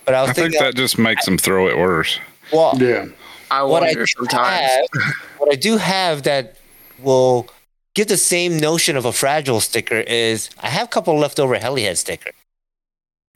But 0.07 0.15
I 0.15 0.21
was 0.21 0.29
I 0.31 0.33
think 0.33 0.53
thinking, 0.53 0.61
that 0.63 0.75
just 0.75 0.97
makes 0.97 1.25
them 1.25 1.37
throw 1.37 1.67
it 1.67 1.77
worse. 1.77 2.19
well, 2.51 2.73
Yeah. 2.81 3.05
I 3.51 3.61
what 3.63 3.83
I 3.83 3.93
do 3.93 4.05
sometimes. 4.07 4.67
have, 4.67 5.13
what 5.37 5.51
I 5.51 5.55
do 5.55 5.77
have 5.77 6.23
that 6.23 6.55
will 6.99 7.47
give 7.93 8.07
the 8.07 8.17
same 8.17 8.57
notion 8.57 8.97
of 8.97 9.05
a 9.05 9.11
fragile 9.13 9.59
sticker 9.61 9.99
is 10.01 10.49
I 10.59 10.69
have 10.69 10.85
a 10.87 10.89
couple 10.89 11.17
leftover 11.19 11.57
Helihead 11.57 11.97
stickers. 11.97 12.33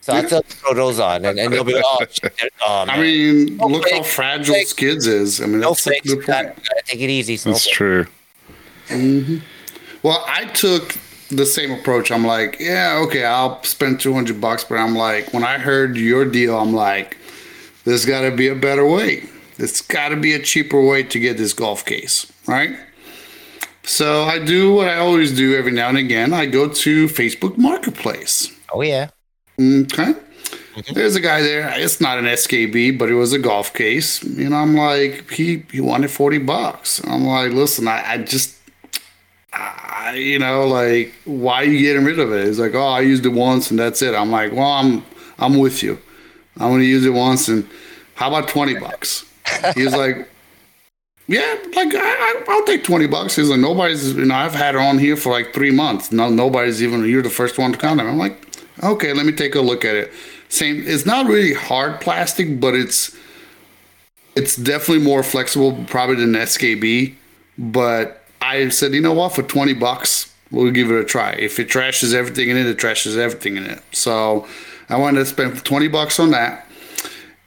So 0.01 0.13
I 0.13 0.23
thought 0.23 0.45
throw 0.47 0.73
those 0.73 0.99
on, 0.99 1.25
and, 1.25 1.37
and 1.39 1.53
they'll 1.53 1.63
be 1.63 1.75
oh, 1.85 2.05
shit, 2.09 2.33
oh 2.65 2.85
man. 2.87 2.97
I 2.99 3.01
mean, 3.01 3.57
No 3.57 3.67
look 3.67 3.89
how 3.91 4.01
fragile 4.01 4.55
fakes. 4.55 4.71
Skids 4.71 5.05
is. 5.07 5.39
I 5.41 5.45
mean, 5.45 5.59
no 5.59 5.69
that's 5.69 5.85
a 5.87 5.89
fakes. 5.91 6.13
good 6.13 6.25
Gotta, 6.25 6.47
point. 6.49 6.57
gotta 6.67 6.81
take 6.85 7.01
it 7.01 7.09
easy. 7.09 7.37
So 7.37 7.51
That's 7.51 7.69
true. 7.69 8.07
Mm-hmm. 8.87 9.37
Well, 10.03 10.23
I 10.27 10.45
took 10.45 10.97
the 11.31 11.45
same 11.45 11.71
approach. 11.71 12.11
I'm 12.11 12.25
like, 12.25 12.59
yeah, 12.59 13.01
okay, 13.05 13.25
I'll 13.25 13.63
spend 13.63 13.99
200 13.99 14.39
bucks, 14.39 14.63
but 14.63 14.75
I'm 14.75 14.95
like, 14.95 15.33
when 15.33 15.43
I 15.43 15.57
heard 15.57 15.97
your 15.97 16.25
deal, 16.25 16.57
I'm 16.57 16.73
like, 16.73 17.17
there's 17.85 18.05
got 18.05 18.21
to 18.21 18.31
be 18.31 18.47
a 18.47 18.55
better 18.55 18.85
way. 18.85 19.23
There's 19.57 19.81
got 19.81 20.09
to 20.09 20.15
be 20.15 20.33
a 20.33 20.39
cheaper 20.39 20.81
way 20.81 21.03
to 21.03 21.19
get 21.19 21.37
this 21.37 21.53
golf 21.53 21.85
case, 21.85 22.31
right? 22.47 22.75
So 23.83 24.23
I 24.23 24.39
do 24.39 24.73
what 24.75 24.87
I 24.87 24.97
always 24.97 25.35
do 25.35 25.55
every 25.55 25.71
now 25.71 25.89
and 25.89 25.97
again. 25.97 26.33
I 26.33 26.45
go 26.45 26.67
to 26.67 27.07
Facebook 27.07 27.57
Marketplace. 27.57 28.51
Oh 28.73 28.81
yeah. 28.81 29.09
Okay. 29.59 30.13
Mm-hmm. 30.13 30.93
There's 30.93 31.15
a 31.15 31.19
guy 31.19 31.41
there. 31.41 31.69
It's 31.77 31.99
not 31.99 32.17
an 32.17 32.25
SKB, 32.25 32.97
but 32.97 33.09
it 33.09 33.15
was 33.15 33.33
a 33.33 33.39
golf 33.39 33.73
case. 33.73 34.23
You 34.23 34.49
know, 34.49 34.57
I'm 34.57 34.75
like, 34.75 35.29
he 35.31 35.65
he 35.71 35.81
wanted 35.81 36.11
40 36.11 36.37
bucks. 36.39 37.03
I'm 37.05 37.25
like, 37.25 37.51
listen, 37.51 37.87
I, 37.87 38.13
I 38.13 38.17
just 38.19 38.55
I, 39.53 40.15
you 40.15 40.39
know, 40.39 40.67
like, 40.67 41.13
why 41.25 41.61
are 41.61 41.65
you 41.65 41.79
getting 41.79 42.05
rid 42.05 42.19
of 42.19 42.31
it? 42.31 42.47
He's 42.47 42.59
like, 42.59 42.73
oh, 42.73 42.87
I 42.87 43.01
used 43.01 43.25
it 43.25 43.29
once 43.29 43.69
and 43.69 43.79
that's 43.79 44.01
it. 44.01 44.15
I'm 44.15 44.31
like, 44.31 44.53
well, 44.53 44.71
I'm 44.71 45.03
I'm 45.39 45.57
with 45.57 45.83
you. 45.83 45.99
I'm 46.57 46.71
gonna 46.71 46.83
use 46.83 47.05
it 47.05 47.13
once 47.13 47.47
and 47.47 47.67
how 48.15 48.27
about 48.27 48.47
20 48.47 48.75
bucks? 48.75 49.25
He's 49.75 49.93
like, 49.95 50.29
yeah, 51.27 51.55
like 51.75 51.95
I, 51.95 51.99
I, 51.99 52.43
I'll 52.47 52.65
take 52.65 52.83
20 52.83 53.07
bucks. 53.07 53.35
He's 53.35 53.49
like, 53.49 53.59
nobody's, 53.59 54.13
you 54.13 54.25
know, 54.25 54.35
I've 54.35 54.53
had 54.53 54.75
it 54.75 54.81
on 54.81 54.99
here 54.99 55.15
for 55.15 55.31
like 55.31 55.53
three 55.53 55.71
months. 55.71 56.11
No, 56.11 56.29
nobody's 56.29 56.83
even, 56.83 57.03
you're 57.05 57.21
the 57.21 57.29
first 57.29 57.57
one 57.57 57.71
to 57.71 57.77
comment. 57.77 58.07
I'm 58.07 58.17
like, 58.17 58.37
okay, 58.83 59.13
let 59.13 59.25
me 59.25 59.31
take 59.31 59.55
a 59.55 59.61
look 59.61 59.85
at 59.85 59.95
it. 59.95 60.11
Same, 60.49 60.83
it's 60.85 61.05
not 61.05 61.25
really 61.27 61.53
hard 61.53 62.01
plastic, 62.01 62.59
but 62.59 62.75
it's, 62.75 63.15
it's 64.35 64.55
definitely 64.55 65.03
more 65.03 65.23
flexible 65.23 65.83
probably 65.87 66.17
than 66.17 66.33
SKB. 66.33 67.15
But 67.57 68.20
I 68.41 68.69
said, 68.69 68.93
you 68.93 69.01
know 69.01 69.13
what, 69.13 69.33
for 69.33 69.43
20 69.43 69.73
bucks, 69.73 70.33
we'll 70.49 70.71
give 70.71 70.91
it 70.91 70.99
a 70.99 71.05
try. 71.05 71.31
If 71.33 71.59
it 71.59 71.69
trashes 71.69 72.13
everything 72.13 72.49
in 72.49 72.57
it, 72.57 72.65
it 72.65 72.77
trashes 72.77 73.17
everything 73.17 73.57
in 73.57 73.65
it. 73.65 73.81
So 73.91 74.47
I 74.89 74.97
wanted 74.97 75.19
to 75.19 75.25
spend 75.25 75.63
20 75.63 75.87
bucks 75.87 76.19
on 76.19 76.31
that. 76.31 76.67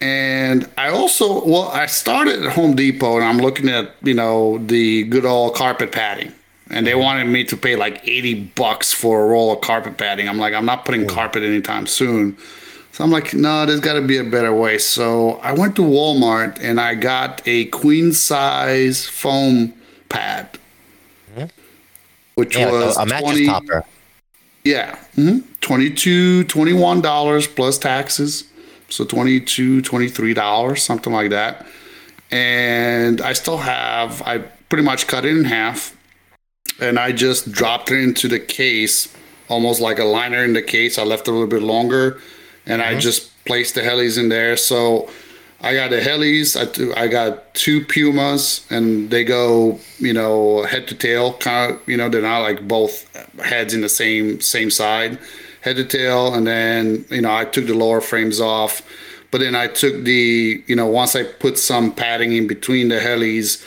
And 0.00 0.68
I 0.76 0.88
also, 0.88 1.44
well, 1.46 1.68
I 1.68 1.86
started 1.86 2.44
at 2.44 2.52
Home 2.52 2.74
Depot 2.74 3.16
and 3.16 3.24
I'm 3.24 3.38
looking 3.38 3.68
at, 3.68 3.94
you 4.02 4.14
know, 4.14 4.58
the 4.58 5.04
good 5.04 5.24
old 5.24 5.54
carpet 5.54 5.92
padding. 5.92 6.32
And 6.70 6.86
they 6.86 6.92
mm-hmm. 6.92 7.00
wanted 7.00 7.24
me 7.24 7.44
to 7.44 7.56
pay 7.56 7.76
like 7.76 8.06
80 8.06 8.44
bucks 8.54 8.92
for 8.92 9.24
a 9.24 9.28
roll 9.28 9.52
of 9.52 9.60
carpet 9.60 9.96
padding. 9.96 10.28
I'm 10.28 10.38
like, 10.38 10.54
I'm 10.54 10.66
not 10.66 10.84
putting 10.84 11.02
mm. 11.02 11.08
carpet 11.08 11.42
anytime 11.42 11.86
soon. 11.86 12.36
So 12.92 13.02
I'm 13.02 13.10
like, 13.10 13.34
no, 13.34 13.66
there's 13.66 13.80
got 13.80 13.94
to 13.94 14.02
be 14.02 14.18
a 14.18 14.24
better 14.24 14.54
way. 14.54 14.78
So 14.78 15.32
I 15.42 15.52
went 15.52 15.74
to 15.76 15.82
Walmart 15.82 16.58
and 16.60 16.80
I 16.80 16.94
got 16.94 17.42
a 17.44 17.66
queen 17.66 18.12
size 18.12 19.06
foam 19.06 19.74
pad, 20.08 20.58
which 22.34 22.56
Yeah, 22.56 22.70
was 22.70 22.96
a, 22.96 23.00
a 23.00 23.06
mattress 23.06 23.30
20 23.32 23.46
topper. 23.46 23.84
yeah. 24.64 24.96
hmm 25.14 25.38
22 25.60 26.44
$21 26.44 27.56
plus 27.56 27.78
taxes. 27.78 28.44
So 28.90 29.04
22 29.04 29.82
$23, 29.82 30.78
something 30.78 31.12
like 31.12 31.30
that. 31.30 31.66
And 32.30 33.20
I 33.20 33.32
still 33.32 33.58
have, 33.58 34.20
I 34.22 34.38
pretty 34.68 34.84
much 34.84 35.06
cut 35.06 35.24
it 35.24 35.36
in 35.36 35.44
half 35.44 35.96
and 36.80 36.98
I 36.98 37.12
just 37.12 37.52
dropped 37.52 37.90
it 37.90 37.98
into 38.00 38.28
the 38.28 38.40
case, 38.40 39.08
almost 39.48 39.80
like 39.80 39.98
a 39.98 40.04
liner 40.04 40.42
in 40.44 40.52
the 40.52 40.62
case. 40.62 40.98
I 40.98 41.04
left 41.04 41.28
it 41.28 41.30
a 41.30 41.34
little 41.34 41.46
bit 41.48 41.62
longer 41.62 42.20
and 42.66 42.82
I 42.82 42.98
just 42.98 43.30
placed 43.46 43.74
the 43.74 43.82
helis 43.82 44.18
in 44.18 44.28
there. 44.28 44.56
So 44.56 45.08
I 45.64 45.74
got 45.74 45.88
the 45.88 45.98
helis. 45.98 46.94
I, 46.94 47.08
got 47.08 47.54
two 47.54 47.82
pumas, 47.86 48.66
and 48.68 49.08
they 49.08 49.24
go, 49.24 49.80
you 49.98 50.12
know, 50.12 50.62
head 50.64 50.86
to 50.88 50.94
tail. 50.94 51.32
Kind 51.32 51.72
of, 51.72 51.88
you 51.88 51.96
know, 51.96 52.10
they're 52.10 52.20
not 52.20 52.40
like 52.40 52.68
both 52.68 53.08
heads 53.38 53.72
in 53.72 53.80
the 53.80 53.88
same 53.88 54.42
same 54.42 54.70
side, 54.70 55.18
head 55.62 55.76
to 55.76 55.84
tail. 55.84 56.34
And 56.34 56.46
then, 56.46 57.06
you 57.08 57.22
know, 57.22 57.34
I 57.34 57.46
took 57.46 57.66
the 57.66 57.72
lower 57.72 58.02
frames 58.02 58.42
off, 58.42 58.82
but 59.30 59.38
then 59.38 59.54
I 59.54 59.68
took 59.68 60.04
the, 60.04 60.62
you 60.66 60.76
know, 60.76 60.86
once 60.86 61.16
I 61.16 61.22
put 61.22 61.58
some 61.58 61.94
padding 61.94 62.32
in 62.32 62.46
between 62.46 62.88
the 62.88 62.96
helis, 62.96 63.64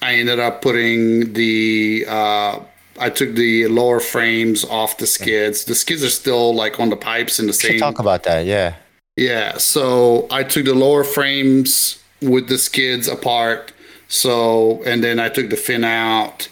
I 0.00 0.14
ended 0.14 0.40
up 0.40 0.62
putting 0.62 1.34
the. 1.34 2.06
Uh, 2.08 2.60
I 2.98 3.10
took 3.10 3.34
the 3.34 3.66
lower 3.66 4.00
frames 4.00 4.64
off 4.64 4.96
the 4.96 5.06
skids. 5.06 5.64
The 5.64 5.74
skids 5.74 6.02
are 6.04 6.10
still 6.10 6.54
like 6.54 6.80
on 6.80 6.88
the 6.88 6.96
pipes 6.96 7.38
in 7.38 7.48
the 7.48 7.52
same 7.52 7.78
talk 7.80 7.98
about 7.98 8.22
that. 8.22 8.46
Yeah. 8.46 8.76
Yeah, 9.16 9.58
so 9.58 10.26
I 10.30 10.42
took 10.42 10.64
the 10.64 10.74
lower 10.74 11.04
frames 11.04 12.02
with 12.20 12.48
the 12.48 12.58
skids 12.58 13.06
apart. 13.06 13.72
So, 14.08 14.82
and 14.84 15.04
then 15.04 15.20
I 15.20 15.28
took 15.28 15.50
the 15.50 15.56
fin 15.56 15.84
out. 15.84 16.48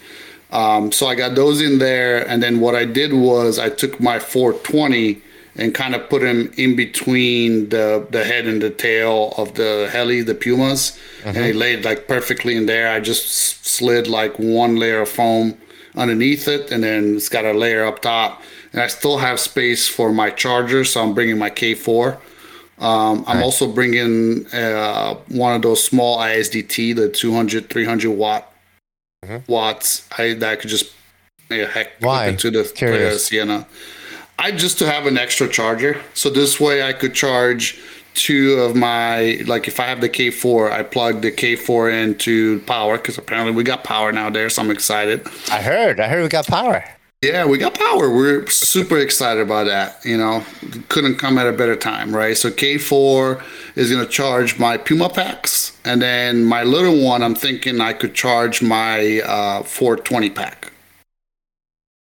Um, 0.51 0.91
so 0.91 1.07
I 1.07 1.15
got 1.15 1.35
those 1.35 1.61
in 1.61 1.79
there. 1.79 2.27
And 2.27 2.41
then 2.41 2.59
what 2.61 2.75
I 2.75 2.85
did 2.85 3.13
was 3.13 3.59
I 3.59 3.69
took 3.69 3.99
my 3.99 4.19
420 4.19 5.21
and 5.55 5.75
kind 5.75 5.93
of 5.93 6.09
put 6.09 6.21
them 6.21 6.51
in 6.57 6.75
between 6.75 7.69
the, 7.69 8.07
the 8.09 8.23
head 8.23 8.47
and 8.47 8.61
the 8.61 8.69
tail 8.69 9.33
of 9.37 9.55
the 9.55 9.89
heli, 9.91 10.21
the 10.21 10.33
Pumas. 10.35 10.97
And 11.25 11.35
they 11.35 11.53
laid 11.53 11.85
like 11.85 12.07
perfectly 12.07 12.55
in 12.55 12.65
there. 12.65 12.91
I 12.91 12.99
just 12.99 13.65
slid 13.65 14.07
like 14.07 14.39
one 14.39 14.77
layer 14.77 15.01
of 15.01 15.09
foam 15.09 15.57
underneath 15.95 16.47
it. 16.47 16.71
And 16.71 16.83
then 16.83 17.15
it's 17.17 17.29
got 17.29 17.45
a 17.45 17.53
layer 17.53 17.85
up 17.85 18.01
top. 18.01 18.41
And 18.71 18.81
I 18.81 18.87
still 18.87 19.17
have 19.17 19.39
space 19.39 19.87
for 19.87 20.11
my 20.11 20.29
charger. 20.29 20.85
So 20.85 21.03
I'm 21.03 21.13
bringing 21.13 21.37
my 21.37 21.49
K4. 21.49 22.19
Um, 22.83 23.23
I'm 23.27 23.41
also 23.41 23.71
bringing 23.71 24.45
uh, 24.53 25.15
one 25.29 25.55
of 25.55 25.61
those 25.61 25.81
small 25.81 26.17
ISDT, 26.17 26.95
the 26.95 27.07
200, 27.07 27.69
300 27.69 28.09
watt 28.11 28.53
watts. 29.47 30.07
I 30.17 30.33
that 30.33 30.51
I 30.51 30.55
could 30.57 30.69
just 30.69 30.93
yeah, 31.49 31.67
heck 31.67 31.93
Why? 32.01 32.27
it 32.27 32.39
to 32.39 32.51
the. 32.51 32.63
Toyota 32.63 33.17
Sienna. 33.17 33.65
I 34.37 34.51
just 34.51 34.79
to 34.79 34.91
have 34.91 35.05
an 35.05 35.17
extra 35.17 35.47
charger, 35.47 36.01
so 36.13 36.29
this 36.29 36.59
way 36.59 36.83
I 36.83 36.91
could 36.91 37.13
charge 37.13 37.79
two 38.15 38.55
of 38.59 38.75
my 38.75 39.41
like 39.47 39.67
if 39.67 39.79
I 39.79 39.85
have 39.85 40.01
the 40.01 40.09
K4, 40.09 40.71
I 40.71 40.83
plug 40.83 41.21
the 41.21 41.31
K4 41.31 42.03
into 42.03 42.59
power 42.61 42.97
because 42.97 43.17
apparently 43.17 43.53
we 43.53 43.63
got 43.63 43.83
power 43.83 44.11
now 44.11 44.29
there, 44.29 44.49
so 44.49 44.61
I'm 44.61 44.71
excited. 44.71 45.25
I 45.49 45.61
heard. 45.61 45.99
I 45.99 46.07
heard 46.07 46.23
we 46.23 46.29
got 46.29 46.47
power. 46.47 46.83
Yeah, 47.23 47.45
we 47.45 47.57
got 47.57 47.73
power. 47.73 48.09
We're 48.13 48.45
super 48.47 48.97
excited 48.97 49.41
about 49.41 49.67
that. 49.67 50.03
You 50.03 50.17
know, 50.17 50.43
couldn't 50.89 51.15
come 51.15 51.37
at 51.37 51.47
a 51.47 51.53
better 51.53 51.75
time, 51.77 52.13
right? 52.13 52.35
So 52.35 52.51
K4 52.51 53.41
is 53.77 53.89
going 53.89 54.03
to 54.05 54.11
charge 54.11 54.59
my 54.59 54.75
Puma 54.77 55.07
packs, 55.09 55.77
and 55.85 56.01
then 56.01 56.43
my 56.43 56.63
little 56.63 57.01
one, 57.01 57.23
I'm 57.23 57.33
thinking 57.35 57.79
I 57.79 57.93
could 57.93 58.13
charge 58.13 58.61
my 58.61 59.21
uh, 59.21 59.63
420 59.63 60.31
pack, 60.31 60.71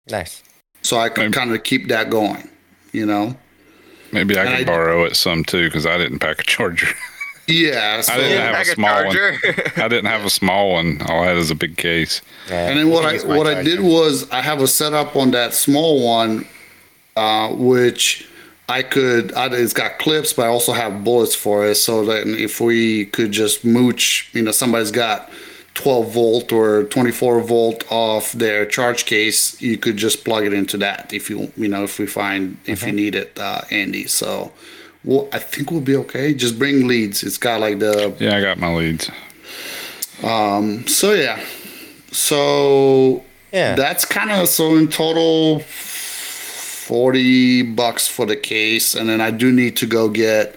Nice. 0.09 0.41
so 0.83 0.97
I 0.97 1.09
could 1.09 1.21
Maybe- 1.23 1.33
kind 1.33 1.51
of 1.53 1.63
keep 1.63 1.89
that 1.89 2.09
going. 2.09 2.49
You 2.93 3.05
know? 3.05 3.35
Maybe 4.13 4.37
I 4.39 4.45
And 4.45 4.49
could 4.59 4.69
I- 4.69 4.71
borrow 4.71 5.03
it 5.03 5.17
some 5.17 5.43
too 5.43 5.67
because 5.67 5.85
I 5.85 5.97
didn't 5.97 6.19
pack 6.19 6.39
a 6.39 6.43
charger. 6.43 6.87
Yeah. 7.49 8.01
So, 8.01 8.13
I 8.13 8.17
didn't 8.17 8.41
have 8.41 8.55
a 8.55 8.61
a 8.61 8.65
small 8.65 8.89
charger. 8.89 9.31
one. 9.31 9.55
I 9.77 9.88
didn't 9.88 10.05
have 10.05 10.26
a 10.26 10.30
small 10.30 10.71
one. 10.71 11.01
All 11.07 11.23
I 11.23 11.27
had 11.27 11.38
is 11.38 11.51
a 11.51 11.55
big 11.55 11.77
case. 11.77 12.21
Yeah, 12.47 12.69
and 12.69 12.80
then 12.80 12.89
what 12.89 13.05
I 13.05 13.13
use 13.13 13.26
my 13.26 13.38
what 13.38 13.47
I 13.47 13.63
did 13.63 13.81
was 13.81 14.30
I 14.31 14.41
have 14.41 14.61
a 14.61 14.67
setup 14.67 15.15
on 15.15 15.31
that 15.31 15.53
small 15.53 16.05
one, 16.05 16.47
uh, 17.15 17.49
which 17.49 18.27
I 18.67 18.84
could. 18.84 19.34
I, 19.34 19.47
it's 19.47 19.73
got 19.73 19.99
clips, 19.99 20.34
but 20.34 20.45
I 20.45 20.49
also 20.49 20.73
have 20.73 21.03
bullets 21.03 21.35
for 21.35 21.65
it. 21.65 21.76
So 21.76 22.05
that 22.05 22.27
if 22.27 22.61
we 22.61 23.05
could 23.05 23.31
just 23.31 23.65
mooch, 23.65 24.30
you 24.34 24.41
know, 24.41 24.51
somebody's 24.51 24.91
got 24.91 25.30
12 25.73 26.13
volt 26.13 26.51
or 26.51 26.84
24 26.85 27.41
volt 27.41 27.89
off 27.91 28.34
their 28.34 28.65
charge 28.65 29.05
case, 29.05 29.59
you 29.61 29.77
could 29.77 29.97
just 29.97 30.26
plug 30.26 30.45
it 30.45 30.53
into 30.53 30.77
that 30.77 31.13
if 31.13 31.30
you 31.30 31.51
you 31.57 31.67
know 31.67 31.84
if 31.84 31.99
we 31.99 32.05
find 32.05 32.57
if 32.65 32.85
you 32.85 32.91
need 32.91 33.15
it, 33.15 33.38
uh, 33.39 33.61
Andy. 33.71 34.05
So. 34.07 34.51
Well, 35.03 35.27
I 35.31 35.39
think 35.39 35.71
we'll 35.71 35.81
be 35.81 35.95
okay. 35.97 36.34
Just 36.34 36.59
bring 36.59 36.88
leads. 36.88 37.23
It's 37.23 37.38
got 37.38 37.61
like 37.61 37.80
the 37.80 38.13
Yeah, 38.19 38.35
I 38.38 38.41
got 38.41 38.57
my 38.57 38.73
leads. 38.76 39.09
Um. 40.23 40.85
So 40.88 41.13
yeah. 41.13 41.39
So 42.11 43.23
Yeah. 43.51 43.76
that's 43.76 44.05
kind 44.05 44.31
of 44.31 44.47
so 44.49 44.76
in 44.76 44.88
total 44.89 45.59
40 45.59 47.61
bucks 47.73 48.07
for 48.07 48.26
the 48.26 48.35
case 48.35 48.95
and 48.95 49.07
then 49.09 49.21
I 49.21 49.31
do 49.31 49.51
need 49.51 49.77
to 49.77 49.85
go 49.85 50.09
get 50.09 50.55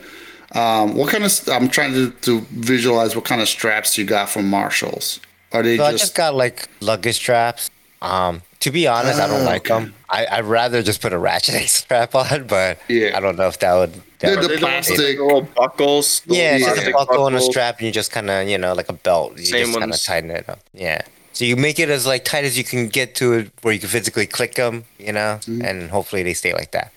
um 0.52 0.94
what 0.94 1.10
kind 1.10 1.24
of 1.24 1.48
I'm 1.48 1.68
trying 1.68 1.92
to, 1.94 2.10
to 2.22 2.40
visualize 2.50 3.14
what 3.14 3.24
kind 3.24 3.40
of 3.40 3.48
straps 3.48 3.96
you 3.98 4.04
got 4.04 4.28
from 4.30 4.48
Marshalls. 4.48 5.20
Are 5.52 5.62
they 5.62 5.76
So 5.76 5.84
I 5.84 5.90
just, 5.92 6.04
just 6.04 6.14
got 6.16 6.34
like 6.34 6.68
luggage 6.80 7.16
straps. 7.16 7.70
Um, 8.00 8.42
to 8.60 8.70
be 8.72 8.86
honest, 8.88 9.20
I 9.20 9.28
don't 9.28 9.42
Ah, 9.42 9.44
like 9.44 9.70
okay. 9.70 9.84
them. 9.84 9.94
I 10.10 10.26
I'd 10.26 10.44
rather 10.44 10.82
just 10.82 11.00
put 11.00 11.12
a 11.12 11.16
ratcheting 11.16 11.68
strap 11.80 12.14
on, 12.14 12.46
but 12.46 12.78
Yeah. 12.88 13.16
I 13.16 13.20
don't 13.20 13.36
know 13.36 13.46
if 13.48 13.58
that 13.60 13.74
would. 13.74 13.92
That 14.22 14.28
They're 14.34 14.42
the 14.42 14.48
They 14.48 14.54
like, 14.54 14.60
plastic- 14.60 15.18
little 15.18 15.42
buckles. 15.42 16.22
yeah, 16.26 16.56
it's 16.56 16.64
just 16.64 16.76
a 16.78 16.80
plastic 16.90 16.94
buckle 16.94 17.26
and 17.26 17.36
a 17.36 17.40
strap, 17.40 17.78
and 17.78 17.86
you 17.86 17.92
just 17.92 18.10
kind 18.12 18.30
of 18.30 18.48
you 18.48 18.56
know 18.56 18.72
like 18.72 18.88
a 18.88 18.92
belt. 18.94 19.36
You 19.38 19.44
Same 19.44 19.66
just 19.66 19.78
kind 19.78 19.92
of 19.92 20.00
tighten 20.02 20.30
it 20.30 20.48
up. 20.48 20.60
Yeah. 20.72 21.02
So 21.34 21.44
you 21.44 21.56
make 21.56 21.78
it 21.78 21.88
as 21.90 22.06
like 22.06 22.24
tight 22.24 22.44
as 22.44 22.56
you 22.56 22.64
can 22.64 22.88
get 22.88 23.14
to 23.16 23.32
it, 23.34 23.50
where 23.62 23.74
you 23.74 23.80
can 23.80 23.88
physically 23.88 24.26
click 24.26 24.54
them, 24.54 24.84
you 24.98 25.12
know, 25.12 25.38
Mm-hmm. 25.42 25.62
and 25.64 25.90
hopefully 25.90 26.22
they 26.22 26.34
stay 26.34 26.52
like 26.54 26.70
that. 26.72 26.92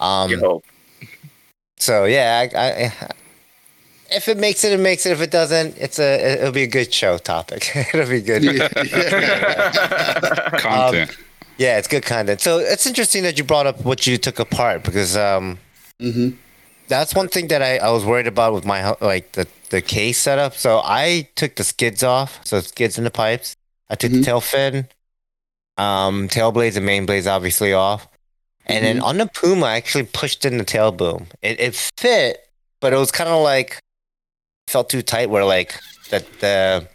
Um. 0.00 0.30
Yo, 0.30 0.62
So 1.78 2.04
yeah, 2.06 2.48
I, 2.54 2.58
I, 2.58 2.92
if 4.10 4.28
it 4.28 4.38
makes 4.38 4.64
it, 4.64 4.72
it 4.72 4.80
makes 4.80 5.04
it. 5.06 5.12
If 5.12 5.20
it 5.20 5.30
doesn't, 5.30 5.76
it's 5.78 5.98
a 5.98 6.38
it'll 6.40 6.52
be 6.52 6.62
a 6.62 6.66
good 6.66 6.92
show 6.92 7.18
topic. 7.18 7.70
it'll 7.94 8.08
be 8.08 8.20
good. 8.22 8.42
Content. 10.58 11.10
Um, 11.10 11.16
Yeah, 11.58 11.78
it's 11.78 11.88
good 11.88 12.04
content. 12.04 12.40
So 12.42 12.58
it's 12.58 12.86
interesting 12.86 13.22
that 13.22 13.38
you 13.38 13.44
brought 13.44 13.66
up 13.66 13.82
what 13.82 14.06
you 14.06 14.18
took 14.18 14.38
apart 14.38 14.82
because 14.82 15.16
um, 15.16 15.58
that's 16.88 17.14
one 17.14 17.28
thing 17.28 17.48
that 17.48 17.62
I, 17.62 17.78
I 17.78 17.90
was 17.90 18.04
worried 18.04 18.26
about 18.26 18.52
with 18.54 18.64
my 18.64 18.96
like 19.00 19.32
the 19.32 19.46
the 19.70 19.82
case 19.82 20.18
setup. 20.18 20.54
So 20.54 20.80
I 20.84 21.28
took 21.34 21.56
the 21.56 21.64
skids 21.64 22.02
off, 22.02 22.40
so 22.44 22.60
skids 22.60 22.98
in 22.98 23.04
the 23.04 23.10
pipes. 23.10 23.56
I 23.88 23.94
took 23.94 24.10
the 24.10 24.18
mm-hmm. 24.18 24.24
tail 24.24 24.40
fin, 24.40 24.88
um, 25.76 26.28
tail 26.28 26.52
blades 26.52 26.76
and 26.76 26.86
main 26.86 27.06
blades 27.06 27.26
obviously 27.26 27.72
off, 27.72 28.08
and 28.66 28.84
then 28.84 28.96
mm-hmm. 28.96 29.04
on 29.04 29.18
the 29.18 29.26
Puma 29.26 29.66
I 29.66 29.76
actually 29.76 30.04
pushed 30.04 30.44
in 30.44 30.58
the 30.58 30.64
tail 30.64 30.92
boom. 30.92 31.26
It 31.42 31.60
it 31.60 31.74
fit, 31.98 32.38
but 32.80 32.92
it 32.92 32.96
was 32.96 33.10
kind 33.10 33.30
of 33.30 33.42
like 33.42 33.78
felt 34.68 34.88
too 34.88 35.02
tight. 35.02 35.30
Where 35.30 35.44
like 35.44 35.74
the 36.10 36.24
the 36.40 36.88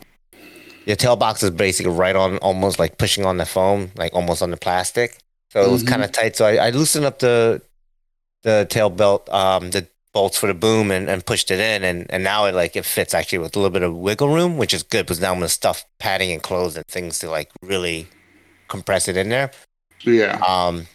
your 0.85 0.95
tail 0.95 1.15
box 1.15 1.43
is 1.43 1.51
basically 1.51 1.93
right 1.93 2.15
on 2.15 2.37
almost 2.37 2.79
like 2.79 2.97
pushing 2.97 3.25
on 3.25 3.37
the 3.37 3.45
foam, 3.45 3.91
like 3.95 4.13
almost 4.13 4.41
on 4.41 4.51
the 4.51 4.57
plastic. 4.57 5.17
So 5.51 5.61
it 5.61 5.69
was 5.69 5.83
mm-hmm. 5.83 5.91
kind 5.91 6.03
of 6.03 6.11
tight. 6.11 6.35
So 6.35 6.45
I, 6.45 6.67
I 6.67 6.69
loosened 6.69 7.05
up 7.05 7.19
the 7.19 7.61
the 8.43 8.65
tail 8.69 8.89
belt, 8.89 9.29
um, 9.29 9.71
the 9.71 9.87
bolts 10.13 10.37
for 10.37 10.47
the 10.47 10.53
boom 10.53 10.91
and, 10.91 11.09
and 11.09 11.25
pushed 11.25 11.49
it 11.51 11.59
in 11.59 11.83
and, 11.85 12.05
and 12.11 12.21
now 12.23 12.45
it 12.45 12.53
like 12.53 12.75
it 12.75 12.83
fits 12.83 13.13
actually 13.13 13.37
with 13.37 13.55
a 13.55 13.59
little 13.59 13.71
bit 13.71 13.81
of 13.83 13.95
wiggle 13.95 14.27
room, 14.29 14.57
which 14.57 14.73
is 14.73 14.83
good 14.83 15.05
because 15.05 15.21
now 15.21 15.29
I'm 15.31 15.37
gonna 15.37 15.47
stuff 15.47 15.85
padding 15.99 16.31
and 16.31 16.43
clothes 16.43 16.75
and 16.75 16.85
things 16.87 17.19
to 17.19 17.29
like 17.29 17.49
really 17.61 18.07
compress 18.67 19.07
it 19.07 19.15
in 19.15 19.29
there. 19.29 19.51
yeah. 20.03 20.37
Um 20.45 20.87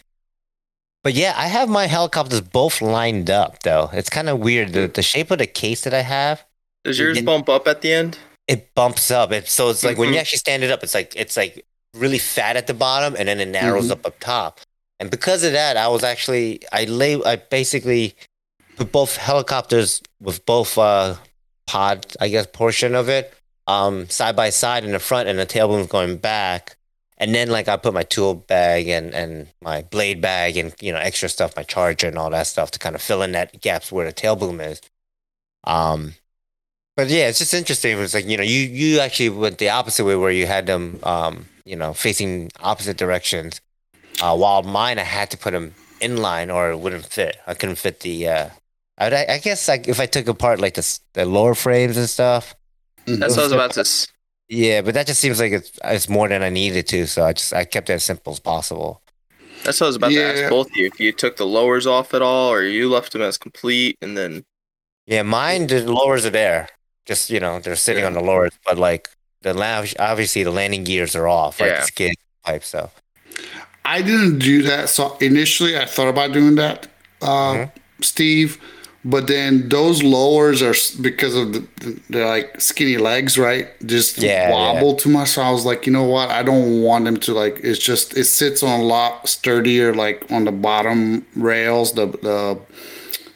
but 1.02 1.14
yeah, 1.14 1.34
I 1.36 1.46
have 1.46 1.68
my 1.68 1.86
helicopters 1.86 2.40
both 2.40 2.82
lined 2.82 3.30
up 3.30 3.62
though. 3.62 3.90
It's 3.92 4.10
kind 4.10 4.28
of 4.28 4.40
weird. 4.40 4.72
The 4.72 4.88
the 4.88 5.02
shape 5.02 5.30
of 5.30 5.38
the 5.38 5.46
case 5.46 5.82
that 5.82 5.94
I 5.94 6.02
have 6.02 6.44
does 6.84 6.98
yours 6.98 7.16
It- 7.18 7.24
bump 7.24 7.48
up 7.48 7.66
at 7.68 7.80
the 7.82 7.92
end? 7.92 8.18
it 8.48 8.74
bumps 8.74 9.10
up. 9.10 9.32
It, 9.32 9.48
so 9.48 9.70
it's 9.70 9.82
like 9.82 9.98
when 9.98 10.10
you 10.10 10.16
Mhm. 10.16 10.20
actually 10.20 10.38
stand 10.38 10.62
it 10.62 10.70
up, 10.70 10.82
it's 10.84 10.94
like 10.94 11.14
it's 11.16 11.36
like 11.36 11.64
really 11.94 12.18
fat 12.18 12.56
at 12.56 12.66
the 12.66 12.74
bottom 12.74 13.16
and 13.18 13.28
then 13.28 13.40
it 13.40 13.48
narrows 13.48 13.88
Mhm. 13.88 13.92
up 13.92 14.06
up 14.06 14.20
top. 14.20 14.60
And 14.98 15.10
because 15.10 15.44
of 15.44 15.52
that, 15.52 15.76
I 15.76 15.88
was 15.88 16.04
actually 16.04 16.60
I 16.72 16.84
lay 16.84 17.22
I 17.22 17.36
basically 17.36 18.14
put 18.76 18.92
both 18.92 19.16
helicopters 19.16 20.02
with 20.20 20.44
both 20.46 20.78
uh 20.78 21.16
pod 21.66 22.06
I 22.20 22.28
guess 22.28 22.46
portion 22.46 22.94
of 22.94 23.08
it 23.08 23.34
um 23.66 24.08
side 24.08 24.36
by 24.36 24.50
side 24.50 24.84
in 24.84 24.92
the 24.92 24.98
front 24.98 25.28
and 25.28 25.38
the 25.38 25.46
tail 25.46 25.68
boom's 25.68 25.88
going 25.88 26.16
back. 26.18 26.76
And 27.18 27.34
then 27.34 27.48
like 27.50 27.68
I 27.68 27.76
put 27.76 27.94
my 27.94 28.02
tool 28.02 28.34
bag 28.34 28.88
and 28.88 29.14
and 29.14 29.48
my 29.62 29.82
blade 29.82 30.20
bag 30.20 30.56
and 30.56 30.74
you 30.80 30.92
know 30.92 30.98
extra 30.98 31.28
stuff, 31.28 31.56
my 31.56 31.62
charger 31.62 32.08
and 32.08 32.18
all 32.18 32.30
that 32.30 32.46
stuff 32.46 32.70
to 32.72 32.78
kind 32.78 32.94
of 32.94 33.02
fill 33.02 33.22
in 33.22 33.32
that 33.32 33.60
gaps 33.60 33.92
where 33.92 34.06
the 34.06 34.12
tail 34.12 34.36
boom 34.36 34.60
is. 34.60 34.80
Um 35.64 36.14
but 36.96 37.08
yeah, 37.08 37.28
it's 37.28 37.38
just 37.38 37.52
interesting. 37.54 37.98
It's 37.98 38.14
like 38.14 38.26
you 38.26 38.36
know, 38.36 38.42
you 38.42 38.60
you 38.60 39.00
actually 39.00 39.28
went 39.28 39.58
the 39.58 39.68
opposite 39.68 40.04
way 40.04 40.16
where 40.16 40.30
you 40.30 40.46
had 40.46 40.66
them, 40.66 40.98
um, 41.02 41.46
you 41.64 41.76
know, 41.76 41.92
facing 41.92 42.50
opposite 42.60 42.96
directions. 42.96 43.60
Uh, 44.22 44.36
while 44.36 44.62
mine, 44.62 44.98
I 44.98 45.02
had 45.02 45.30
to 45.32 45.36
put 45.36 45.52
them 45.52 45.74
in 46.00 46.16
line 46.18 46.50
or 46.50 46.70
it 46.70 46.78
wouldn't 46.78 47.06
fit. 47.06 47.36
I 47.46 47.54
couldn't 47.54 47.76
fit 47.76 48.00
the. 48.00 48.28
Uh, 48.28 48.48
I, 48.98 49.04
would- 49.04 49.12
I 49.14 49.38
guess 49.38 49.68
like 49.68 49.88
if 49.88 50.00
I 50.00 50.06
took 50.06 50.26
apart 50.28 50.60
like 50.60 50.74
the 50.74 50.98
the 51.14 51.24
lower 51.26 51.54
frames 51.54 51.96
and 51.96 52.08
stuff. 52.08 52.54
That's 53.06 53.36
what 53.36 53.40
I 53.40 53.44
was 53.44 53.52
about 53.52 53.72
to. 53.72 54.08
Yeah, 54.48 54.80
but 54.80 54.94
that 54.94 55.06
just 55.06 55.20
seems 55.20 55.38
like 55.40 55.52
it's 55.52 55.72
it's 55.84 56.08
more 56.08 56.28
than 56.28 56.42
I 56.42 56.48
needed 56.50 56.86
to. 56.88 57.06
So 57.06 57.24
I 57.24 57.32
just 57.34 57.52
I 57.52 57.64
kept 57.64 57.90
it 57.90 57.94
as 57.94 58.04
simple 58.04 58.32
as 58.32 58.40
possible. 58.40 59.02
That's 59.64 59.80
what 59.80 59.86
I 59.86 59.88
was 59.88 59.96
about 59.96 60.08
to 60.08 60.14
Yeah. 60.14 60.28
ask 60.44 60.50
both 60.50 60.66
of 60.68 60.76
you. 60.76 60.86
If 60.86 61.00
you 61.00 61.12
took 61.12 61.36
the 61.36 61.46
lowers 61.46 61.86
off 61.86 62.14
at 62.14 62.22
all, 62.22 62.50
or 62.52 62.62
you 62.62 62.88
left 62.88 63.12
them 63.12 63.22
as 63.22 63.36
complete, 63.38 63.96
and 64.00 64.16
then 64.16 64.44
Yeah, 65.06 65.22
mine 65.22 65.66
the 65.66 65.82
lowers 65.92 66.24
are 66.24 66.30
there. 66.30 66.68
Just 67.06 67.28
you 67.30 67.38
know, 67.40 67.58
they're 67.60 67.76
sitting 67.76 68.02
Yeah. 68.02 68.06
on 68.08 68.12
the 68.14 68.20
lowers, 68.20 68.52
but 68.64 68.78
like 68.78 69.08
the 69.42 69.52
lav- 69.54 69.94
obviously 69.98 70.42
the 70.42 70.50
landing 70.50 70.84
gears 70.84 71.14
are 71.14 71.28
off, 71.28 71.60
right? 71.60 71.68
Yeah. 71.70 71.80
The 71.80 71.86
skid 71.86 72.14
pipe 72.44 72.64
stuff. 72.64 72.94
I 73.86 74.02
didn't 74.02 74.40
do 74.40 74.62
that. 74.64 74.88
So 74.88 75.16
initially, 75.20 75.78
I 75.78 75.84
thought 75.86 76.08
about 76.08 76.32
doing 76.32 76.56
that, 76.56 76.88
uh, 77.22 77.54
Mhm. 77.54 77.70
Steve. 78.00 78.58
But 79.04 79.28
then 79.28 79.68
those 79.68 80.02
lowers 80.02 80.62
are 80.62 80.74
because 81.00 81.36
of 81.36 81.52
the, 81.52 81.60
the 81.80 82.00
they're 82.10 82.26
like 82.26 82.60
skinny 82.60 82.96
legs, 82.96 83.38
right? 83.38 83.68
Just 83.86 84.18
Yeah, 84.18 84.50
wobble 84.50 84.96
too 84.96 85.10
much. 85.10 85.28
So 85.28 85.42
I 85.42 85.50
was 85.52 85.64
like, 85.64 85.86
you 85.86 85.92
know 85.92 86.02
what? 86.02 86.28
I 86.30 86.42
don't 86.42 86.82
want 86.82 87.04
them 87.04 87.16
to 87.18 87.32
like. 87.32 87.60
It's 87.62 87.78
just 87.78 88.16
it 88.16 88.24
sits 88.24 88.64
on 88.64 88.80
a 88.80 88.82
lot 88.82 89.28
sturdier, 89.28 89.94
like 89.94 90.24
on 90.32 90.44
the 90.44 90.50
bottom 90.50 91.24
rails. 91.36 91.92
The 91.92 92.06
the 92.06 92.58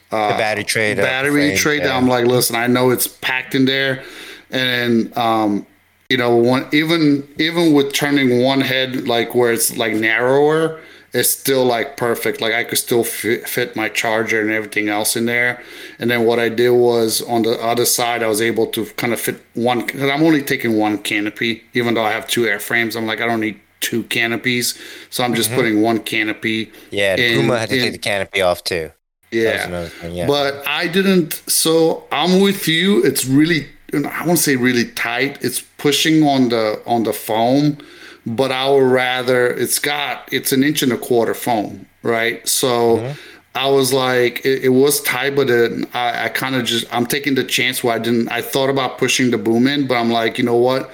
the 0.09 0.35
battery 0.37 0.65
tray. 0.65 0.93
battery 0.93 1.55
tray 1.55 1.77
yeah. 1.77 1.85
that 1.87 1.95
I'm 1.95 2.09
like, 2.09 2.25
listen, 2.25 2.57
I 2.57 2.67
know 2.67 2.89
it's 2.89 3.07
packed 3.07 3.55
in 3.55 3.63
there, 3.63 4.03
and 4.49 5.15
um, 5.17 5.65
you 6.11 6.17
know, 6.17 6.35
one 6.35 6.67
even 6.73 7.25
even 7.39 7.73
with 7.73 7.93
turning 7.93 8.43
one 8.43 8.61
head 8.61 9.07
like 9.07 9.33
where 9.33 9.53
it's 9.53 9.77
like 9.77 9.93
narrower, 9.93 10.81
it's 11.13 11.29
still 11.29 11.63
like 11.65 11.95
perfect. 11.95 12.41
Like 12.41 12.53
I 12.53 12.65
could 12.65 12.77
still 12.77 13.05
fit, 13.05 13.47
fit 13.47 13.75
my 13.77 13.87
charger 13.87 14.41
and 14.41 14.51
everything 14.51 14.89
else 14.89 15.15
in 15.15 15.25
there. 15.25 15.63
And 15.99 16.11
then 16.11 16.25
what 16.25 16.37
I 16.37 16.49
did 16.49 16.71
was 16.71 17.21
on 17.21 17.43
the 17.43 17.53
other 17.71 17.85
side, 17.85 18.23
I 18.23 18.27
was 18.27 18.41
able 18.41 18.67
to 18.67 18.85
kind 19.01 19.13
of 19.13 19.21
fit 19.21 19.41
one. 19.53 19.87
Cause 19.87 20.09
I'm 20.09 20.23
only 20.23 20.43
taking 20.43 20.77
one 20.77 20.97
canopy, 20.97 21.63
even 21.73 21.93
though 21.93 22.03
I 22.03 22.11
have 22.11 22.27
two 22.27 22.41
airframes. 22.41 22.97
I'm 22.97 23.05
like, 23.05 23.21
I 23.21 23.25
don't 23.25 23.39
need 23.39 23.59
two 23.79 24.03
canopies, 24.03 24.77
so 25.09 25.23
I'm 25.23 25.33
just 25.33 25.51
putting 25.51 25.81
one 25.81 25.99
canopy. 25.99 26.67
Mm-hmm. 26.67 26.95
Yeah, 26.95 27.15
in- 27.15 27.39
Puma 27.39 27.57
had 27.57 27.69
to 27.69 27.75
in- 27.77 27.83
take 27.83 27.93
the 27.93 27.99
canopy 27.99 28.41
off 28.41 28.63
too. 28.63 28.91
Yeah. 29.31 29.87
thing, 29.87 30.13
yeah. 30.13 30.27
But 30.27 30.67
I 30.67 30.87
didn't. 30.87 31.41
So 31.47 32.03
I'm 32.11 32.41
with 32.41 32.67
you. 32.67 33.01
It's 33.03 33.25
really. 33.25 33.69
I 33.93 34.25
won't 34.25 34.39
say 34.39 34.55
really 34.55 34.85
tight. 34.91 35.37
It's 35.41 35.61
pushing 35.77 36.23
on 36.23 36.49
the 36.49 36.81
on 36.85 37.03
the 37.03 37.13
foam, 37.13 37.77
but 38.25 38.51
I 38.51 38.69
would 38.69 38.91
rather. 38.91 39.47
It's 39.47 39.79
got. 39.79 40.31
It's 40.31 40.51
an 40.51 40.63
inch 40.63 40.81
and 40.83 40.91
a 40.91 40.97
quarter 40.97 41.33
foam, 41.33 41.85
right? 42.03 42.47
So. 42.47 43.13
I 43.53 43.67
was 43.67 43.91
like, 43.91 44.45
it, 44.45 44.63
it 44.63 44.69
was 44.69 45.01
tight, 45.01 45.35
but 45.35 45.49
it, 45.49 45.85
I, 45.93 46.27
I 46.27 46.29
kind 46.29 46.55
of 46.55 46.63
just, 46.63 46.85
I'm 46.89 47.05
taking 47.05 47.35
the 47.35 47.43
chance 47.43 47.83
where 47.83 47.93
I 47.93 47.99
didn't, 47.99 48.29
I 48.29 48.41
thought 48.41 48.69
about 48.69 48.97
pushing 48.97 49.29
the 49.29 49.37
boom 49.37 49.67
in, 49.67 49.87
but 49.87 49.95
I'm 49.95 50.09
like, 50.09 50.37
you 50.37 50.45
know 50.45 50.55
what? 50.55 50.89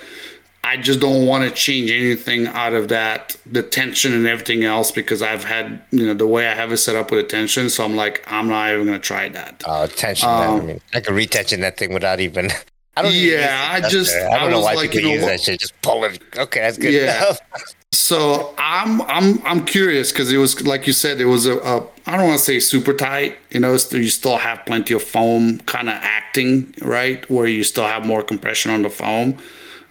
I 0.64 0.76
just 0.78 1.00
don't 1.00 1.28
want 1.28 1.48
to 1.48 1.52
change 1.56 1.92
anything 1.92 2.48
out 2.48 2.74
of 2.74 2.88
that, 2.88 3.38
the 3.46 3.62
tension 3.62 4.12
and 4.12 4.26
everything 4.26 4.64
else, 4.64 4.92
because 4.92 5.22
I've 5.22 5.44
had, 5.44 5.84
you 5.92 6.08
know, 6.08 6.16
the 6.16 6.26
way 6.26 6.48
I 6.48 6.56
have 6.56 6.72
it 6.72 6.78
set 6.78 6.96
up 6.96 7.12
with 7.12 7.26
the 7.26 7.28
tension. 7.30 7.70
So 7.70 7.86
I'm 7.86 7.96
like, 7.96 8.26
I'm 8.28 8.48
not 8.48 8.74
even 8.74 8.88
going 8.88 9.00
to 9.00 9.06
try 9.06 9.30
that. 9.30 9.64
uh, 9.64 9.86
tension. 9.86 10.28
that, 10.28 10.50
I 10.50 10.60
mean, 10.60 10.82
I 10.96 11.02
could 11.02 11.14
retension 11.14 11.62
that 11.62 11.78
thing 11.78 11.94
without 11.94 12.20
even. 12.20 12.50
I 12.98 13.02
don't 13.04 13.14
Yeah, 13.14 13.70
I 13.72 13.90
just- 13.90 14.16
I 14.16 14.40
don't 14.40 14.50
I 14.50 14.52
know 14.52 14.62
why 14.62 14.74
like, 14.74 14.92
people 14.92 15.10
you 15.12 15.16
know 15.20 15.22
use 15.22 15.26
that 15.26 15.42
shit. 15.42 15.60
Just 15.60 15.82
pull 15.82 16.04
it. 16.06 16.20
Okay, 16.38 16.60
that's 16.62 16.78
good 16.78 16.94
Yeah. 16.94 17.18
enough. 17.18 17.40
So 17.94 18.54
I'm 18.58 19.02
I'm 19.04 19.42
I'm 19.46 19.66
curious 19.66 20.12
because 20.12 20.32
it 20.32 20.38
was 20.38 20.66
like 20.68 20.86
you 20.88 20.94
said 20.94 21.22
it 21.22 21.26
was 21.26 21.46
a, 21.46 21.58
a 21.60 21.82
I 22.06 22.18
don't 22.18 22.28
want 22.28 22.38
to 22.40 22.46
say 22.46 22.60
super 22.60 22.94
tight 22.94 23.38
you 23.50 23.62
know 23.62 23.72
you 23.72 24.10
still 24.10 24.38
have 24.38 24.66
plenty 24.66 24.94
of 24.94 25.02
foam 25.02 25.60
kind 25.62 25.88
of 25.90 25.96
acting 25.96 26.74
right 26.82 27.28
where 27.30 27.48
you 27.48 27.64
still 27.64 27.88
have 27.88 28.06
more 28.06 28.22
compression 28.24 28.72
on 28.72 28.82
the 28.84 28.90
foam. 28.90 29.38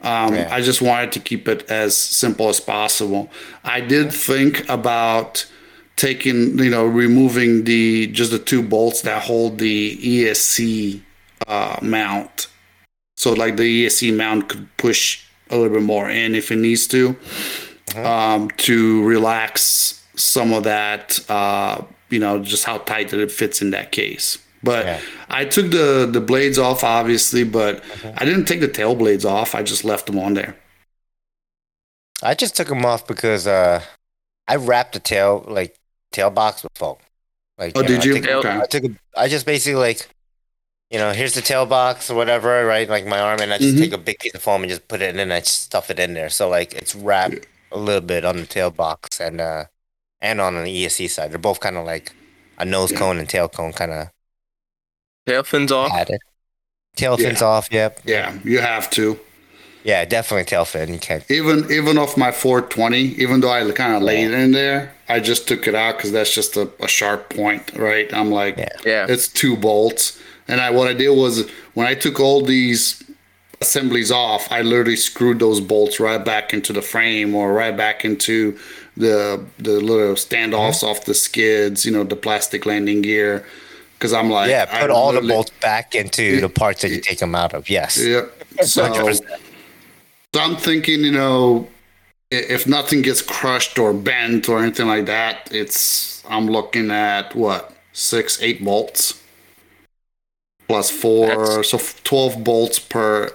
Um, 0.03 0.35
Yeah. 0.35 0.49
I 0.53 0.61
just 0.61 0.83
wanted 0.83 1.11
to 1.13 1.21
keep 1.21 1.49
it 1.49 1.69
as 1.71 1.97
simple 1.97 2.49
as 2.51 2.61
possible. 2.61 3.31
I 3.65 3.81
did 3.81 4.13
think 4.13 4.69
about 4.69 5.47
taking 5.97 6.59
you 6.59 6.71
know 6.71 6.85
removing 6.87 7.65
the 7.65 8.07
just 8.09 8.31
the 8.31 8.39
two 8.39 8.63
bolts 8.63 9.01
that 9.03 9.23
hold 9.23 9.59
the 9.59 9.97
ESC 9.97 11.01
uh, 11.49 11.79
mount, 11.83 12.49
so 13.17 13.33
like 13.33 13.57
the 13.57 13.87
ESC 13.87 14.15
mount 14.17 14.49
could 14.49 14.69
push 14.77 15.25
a 15.51 15.57
little 15.57 15.73
bit 15.73 15.83
more 15.83 16.09
in 16.11 16.35
if 16.35 16.51
it 16.51 16.57
needs 16.57 16.87
to, 16.89 17.17
um, 17.97 18.51
to 18.59 19.05
relax 19.05 20.03
some 20.17 20.53
of 20.53 20.65
that. 20.65 21.19
Uh, 21.31 21.83
you 22.11 22.19
know, 22.21 22.39
just 22.41 22.65
how 22.65 22.79
tight 22.79 23.09
that 23.11 23.19
it 23.21 23.33
fits 23.33 23.61
in 23.61 23.71
that 23.71 23.91
case. 23.93 24.39
But 24.63 24.87
Yeah. 24.87 25.01
I 25.29 25.45
took 25.45 25.71
the 25.71 26.09
the 26.11 26.21
blades 26.21 26.59
off, 26.59 26.85
obviously, 26.85 27.43
but 27.45 27.83
I 28.17 28.25
didn't 28.25 28.45
take 28.47 28.61
the 28.61 28.69
tail 28.69 28.95
blades 28.95 29.25
off. 29.25 29.55
I 29.55 29.63
just 29.63 29.85
left 29.85 30.07
them 30.07 30.19
on 30.19 30.35
there. 30.35 30.57
I 32.23 32.35
just 32.35 32.57
took 32.57 32.69
them 32.69 32.85
off 32.85 33.07
because 33.07 33.47
uh, 33.47 33.83
I 34.49 34.57
wrapped 34.57 34.95
the 34.95 35.01
tail 35.01 35.45
like 35.49 35.77
tail 36.13 36.31
box 36.31 36.63
with 36.63 36.73
foam. 36.77 36.97
Like, 37.59 37.73
Oh, 37.77 37.81
know, 37.83 37.89
did 37.89 38.01
I 38.01 38.05
you? 38.05 38.21
took- 38.21 38.31
Okay. 38.31 38.59
I 38.61 38.67
took 38.67 38.85
a, 38.85 38.91
I 39.17 39.29
just 39.29 39.47
basically 39.47 39.77
like, 39.81 40.09
you 40.91 40.99
know, 40.99 41.13
here's 41.13 41.35
the 41.35 41.43
tail 41.43 41.67
box 41.67 42.11
or 42.11 42.15
whatever, 42.15 42.65
right? 42.67 42.89
Like 42.89 43.07
my 43.07 43.19
arm, 43.21 43.41
and 43.41 43.53
I 43.53 43.59
just 43.59 43.75
Mhm. 43.77 43.81
take 43.81 43.93
a 43.93 43.99
big 43.99 44.19
piece 44.19 44.35
of 44.35 44.43
foam 44.43 44.63
and 44.63 44.71
just 44.71 44.87
put 44.89 45.03
it 45.03 45.15
in 45.15 45.21
and 45.21 45.33
I 45.33 45.41
just 45.41 45.63
stuff 45.63 45.91
it 45.91 45.99
in 45.99 46.15
there. 46.15 46.31
So 46.31 46.49
like 46.49 46.75
it's 46.75 46.95
wrapped 46.95 47.47
a 47.73 47.79
little 47.79 48.01
bit 48.01 48.25
on 48.25 48.37
the 48.37 48.47
tail 48.47 48.71
box 48.71 49.21
and 49.21 49.41
uh 49.41 49.65
and 50.21 50.41
on 50.41 50.63
the 50.63 50.71
ESC 50.71 51.09
side. 51.09 51.31
They're 51.33 51.39
both 51.39 51.61
kind 51.61 51.77
of 51.77 51.85
like 51.85 52.13
a 52.59 52.65
nose 52.65 52.93
Yeah. 52.93 52.99
cone 52.99 53.19
and 53.19 53.29
tail 53.29 53.49
cone 53.49 53.73
kind 53.73 53.93
of 53.93 54.09
Tail 55.27 55.43
fins 55.43 55.73
off. 55.73 55.93
added. 55.93 56.21
Tail 56.97 57.17
fins 57.17 57.41
Yeah. 57.41 57.47
off. 57.47 57.69
Yep. 57.71 58.01
Yeah, 58.05 58.35
you 58.45 58.61
have 58.61 58.89
to. 58.91 59.19
Yeah, 59.85 60.05
definitely 60.05 60.45
tail 60.45 60.65
fin. 60.65 60.93
You 60.93 60.99
can't. 60.99 61.25
Even 61.31 61.71
even 61.71 61.99
off 61.99 62.17
my 62.17 62.33
420, 62.33 63.01
even 63.23 63.41
though 63.41 63.51
I 63.51 63.71
kind 63.73 63.95
of 63.95 64.03
laid 64.03 64.27
it 64.31 64.35
in 64.35 64.53
there, 64.53 64.93
I 65.09 65.21
just 65.21 65.47
took 65.47 65.69
it 65.69 65.75
out 65.75 65.97
because 65.97 66.13
that's 66.13 66.35
just 66.35 66.57
a, 66.57 66.69
a 66.81 66.89
sharp 66.89 67.31
point, 67.31 67.71
right? 67.77 68.13
I'm 68.13 68.31
like, 68.31 68.57
Yeah. 68.57 68.69
Yeah. 68.85 69.07
it's 69.09 69.29
two 69.29 69.57
bolts, 69.57 70.19
and 70.49 70.61
I 70.61 70.71
what 70.71 70.89
I 70.89 70.95
did 70.95 71.11
was 71.11 71.49
when 71.75 71.87
I 71.87 71.95
took 71.95 72.21
all 72.21 72.43
these 72.43 73.03
assemblies 73.61 74.11
off, 74.13 74.51
I 74.53 74.63
literally 74.63 74.97
screwed 74.97 75.39
those 75.39 75.61
bolts 75.61 75.99
right 75.99 76.23
back 76.23 76.53
into 76.53 76.73
the 76.73 76.83
frame 76.83 77.35
or 77.35 77.53
right 77.53 77.77
back 77.77 78.05
into 78.05 78.59
the 78.97 79.45
the 79.59 79.73
little 79.81 80.15
standoffs 80.15 80.81
Mm-hmm. 80.81 80.87
off 80.89 81.05
the 81.05 81.15
skids, 81.15 81.85
you 81.85 81.93
know, 81.93 82.05
the 82.05 82.17
plastic 82.17 82.67
landing 82.67 83.03
gear. 83.03 83.45
Because 83.95 84.13
I'm 84.13 84.29
like, 84.31 84.51
Yeah, 84.51 84.67
I 84.71 84.81
put 84.83 84.91
all 84.91 85.13
the 85.13 85.23
bolts 85.23 85.51
back 85.63 85.95
into 85.95 86.41
the 86.41 86.51
parts 86.51 86.83
that 86.83 86.91
you 86.91 87.01
take 87.01 87.19
them 87.19 87.35
out 87.35 87.55
of. 87.55 87.71
Yes. 87.71 87.97
Yep. 87.99 88.31
So, 88.63 88.93
so 89.13 89.21
I'm 90.39 90.57
thinking, 90.57 91.01
you 91.01 91.13
know, 91.13 91.67
if 92.31 92.67
nothing 92.67 93.01
gets 93.03 93.23
crushed 93.23 93.79
or 93.79 93.95
bent 93.95 94.49
or 94.51 94.63
anything 94.63 94.87
like 94.87 95.07
that, 95.07 95.49
it's 95.51 96.23
I'm 96.29 96.47
looking 96.47 96.91
at 96.91 97.35
what 97.35 97.73
six, 97.93 98.41
eight 98.43 98.63
bolts 98.63 99.23
plus 100.69 100.91
four, 100.91 101.27
That's- 101.29 101.69
so 101.71 101.79
twelve 102.05 102.43
bolts 102.45 102.79
per 102.79 103.31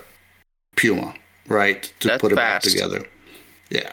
Puma, 0.76 1.14
right? 1.48 1.84
To 2.02 2.08
That's 2.08 2.22
put 2.22 2.32
it 2.32 2.36
back 2.36 2.62
together. 2.62 3.06
Yeah. 3.70 3.91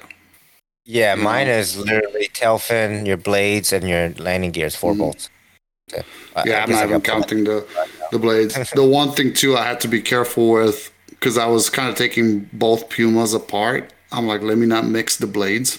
Yeah, 0.84 1.14
You 1.16 1.22
mine 1.22 1.46
know? 1.48 1.52
is 1.58 1.76
literally 1.76 2.28
tail 2.32 2.58
fin, 2.58 3.04
your 3.04 3.18
blades, 3.18 3.72
and 3.74 3.86
your 3.88 4.10
landing 4.18 4.52
gears. 4.52 4.74
4 4.74 4.94
Mhm. 4.94 4.98
bolts. 4.98 5.28
Okay. 5.92 6.02
I- 6.34 6.40
I 6.40 6.44
Yeah, 6.46 6.62
I'm 6.64 6.70
not 6.70 6.84
even 6.88 7.00
counting 7.02 7.44
the 7.44 7.66
the 8.10 8.18
blades. 8.18 8.54
the 8.74 8.84
one 8.84 9.12
thing 9.12 9.32
too, 9.34 9.56
I 9.56 9.64
had 9.66 9.80
to 9.82 9.88
be 9.88 10.00
careful 10.00 10.50
with 10.50 10.90
because 11.10 11.36
I 11.36 11.46
was 11.46 11.68
kind 11.68 11.88
of 11.90 11.94
taking 11.96 12.48
both 12.52 12.88
Pumas 12.88 13.34
apart. 13.34 13.92
I'm 14.12 14.26
like, 14.26 14.40
let 14.42 14.56
me 14.56 14.66
not 14.66 14.86
mix 14.86 15.16
the 15.16 15.26
blades. 15.26 15.78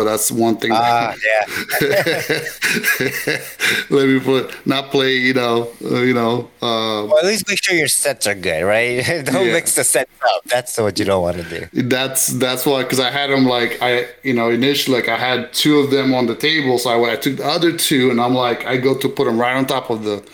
So 0.00 0.04
that's 0.04 0.30
one 0.32 0.56
thing. 0.56 0.70
Ah, 0.72 1.14
yeah. 1.28 1.80
let 3.90 4.08
me 4.08 4.18
put 4.18 4.66
not 4.66 4.90
play. 4.90 5.16
You 5.18 5.34
know, 5.34 5.68
uh, 5.84 6.00
you 6.00 6.14
know. 6.14 6.48
Uh, 6.62 7.04
Well, 7.06 7.18
at 7.18 7.26
least 7.26 7.46
make 7.46 7.62
sure 7.62 7.76
your 7.76 7.86
sets 7.88 8.26
are 8.26 8.34
good, 8.34 8.62
right? 8.64 9.04
don't 9.26 9.46
Yeah. 9.46 9.52
mix 9.52 9.74
the 9.74 9.84
sets 9.84 10.10
up. 10.34 10.42
That's 10.46 10.78
what 10.78 10.98
you 10.98 11.04
don't 11.04 11.22
want 11.22 11.36
to 11.36 11.44
do. 11.44 11.82
that's 11.82 12.28
that's 12.28 12.64
why 12.64 12.82
because 12.82 12.98
I 12.98 13.10
had 13.10 13.28
them 13.28 13.44
like 13.44 13.76
I 13.82 14.06
you 14.22 14.32
know 14.32 14.48
initially 14.48 14.96
like 14.96 15.08
I 15.10 15.18
had 15.18 15.52
two 15.52 15.80
of 15.80 15.90
them 15.90 16.14
on 16.14 16.24
the 16.26 16.34
table, 16.34 16.78
so 16.78 16.88
I, 17.04 17.12
I 17.12 17.16
took 17.16 17.36
the 17.36 17.46
other 17.46 17.76
two 17.76 18.10
and 18.10 18.18
I'm 18.22 18.34
like 18.34 18.64
I 18.64 18.78
go 18.78 18.96
to 18.96 19.06
put 19.08 19.26
them 19.26 19.38
right 19.38 19.54
on 19.54 19.66
top 19.66 19.90
of 19.90 20.04
the 20.04 20.24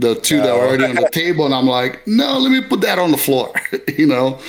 the 0.00 0.16
two 0.16 0.38
that 0.38 0.52
were 0.56 0.66
already 0.66 0.84
on 0.84 0.96
the 0.96 1.10
table, 1.12 1.44
and 1.44 1.54
I'm 1.54 1.66
like, 1.68 2.04
no, 2.08 2.38
let 2.38 2.50
me 2.50 2.60
put 2.62 2.80
that 2.80 2.98
on 2.98 3.12
the 3.12 3.18
floor, 3.18 3.52
you 3.96 4.06
know. 4.06 4.40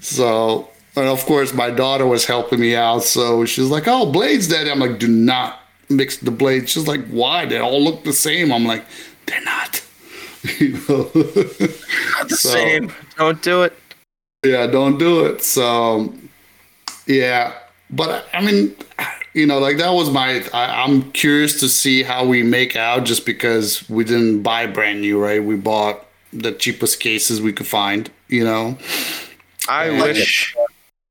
So 0.00 0.68
and 0.98 1.08
of 1.08 1.24
course 1.26 1.52
my 1.54 1.70
daughter 1.70 2.06
was 2.06 2.24
helping 2.26 2.60
me 2.60 2.74
out, 2.76 3.02
so 3.04 3.44
she's 3.44 3.68
like, 3.70 3.84
oh 3.86 4.10
blades, 4.10 4.48
daddy. 4.48 4.70
I'm 4.70 4.78
like, 4.80 4.98
do 4.98 5.08
not 5.08 5.60
mix 5.88 6.16
the 6.18 6.30
blades. 6.30 6.70
She's 6.72 6.86
like, 6.88 7.06
why? 7.08 7.46
They 7.46 7.58
all 7.58 7.82
look 7.82 8.04
the 8.04 8.12
same. 8.12 8.52
I'm 8.52 8.64
like, 8.66 8.84
they're 9.26 9.42
not. 9.44 9.82
you 10.58 10.72
know. 10.88 11.10
Not 11.14 12.28
the 12.28 12.36
So- 12.38 12.48
same. 12.50 12.92
Don't 13.16 13.42
do 13.42 13.62
it. 13.62 13.72
yeah 14.44 14.66
don't 14.68 14.98
do 14.98 15.26
it 15.26 15.42
so 15.42 16.14
yeah 17.08 17.52
but 17.90 18.24
i 18.32 18.40
mean 18.40 18.72
you 19.34 19.44
know 19.46 19.58
like 19.58 19.78
that 19.78 19.90
was 19.90 20.10
my 20.10 20.44
I, 20.54 20.84
i'm 20.84 21.10
curious 21.10 21.58
to 21.58 21.68
see 21.68 22.04
how 22.04 22.24
we 22.24 22.44
make 22.44 22.76
out 22.76 23.04
just 23.04 23.26
because 23.26 23.88
we 23.90 24.04
didn't 24.04 24.42
buy 24.44 24.66
brand 24.68 25.00
new 25.00 25.18
right 25.20 25.42
we 25.42 25.56
bought 25.56 26.06
the 26.32 26.52
cheapest 26.52 27.00
cases 27.00 27.40
we 27.42 27.52
could 27.52 27.66
find 27.66 28.10
you 28.28 28.44
know 28.44 28.78
I 29.68 29.90
Yeah. 29.90 30.02
wish. 30.04 30.54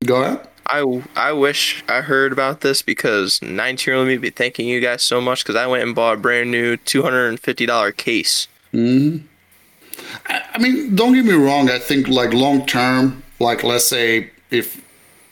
Go 0.04 0.22
ahead 0.22 0.46
I, 0.66 1.02
I 1.16 1.32
wish 1.32 1.82
I 1.88 2.02
heard 2.02 2.30
about 2.30 2.60
this 2.60 2.82
because 2.82 3.40
19 3.40 3.90
year 3.90 3.96
old 3.98 4.06
me 4.06 4.18
be 4.18 4.30
thanking 4.30 4.68
you 4.68 4.80
guys 4.80 5.02
so 5.02 5.18
much 5.18 5.42
because 5.42 5.56
I 5.56 5.66
went 5.66 5.82
and 5.82 5.94
bought 5.94 6.18
a 6.18 6.20
brand 6.20 6.50
new 6.50 6.76
$250 6.76 7.96
case. 7.96 8.48
hmm 8.70 9.18
I, 10.26 10.42
I 10.54 10.58
mean 10.58 10.94
don't 10.94 11.14
get 11.14 11.24
me 11.24 11.32
wrong 11.32 11.68
i 11.70 11.78
think 11.78 12.06
like 12.06 12.32
long 12.32 12.64
term 12.66 13.22
like 13.40 13.64
let's 13.64 13.86
say 13.86 14.30
if 14.50 14.82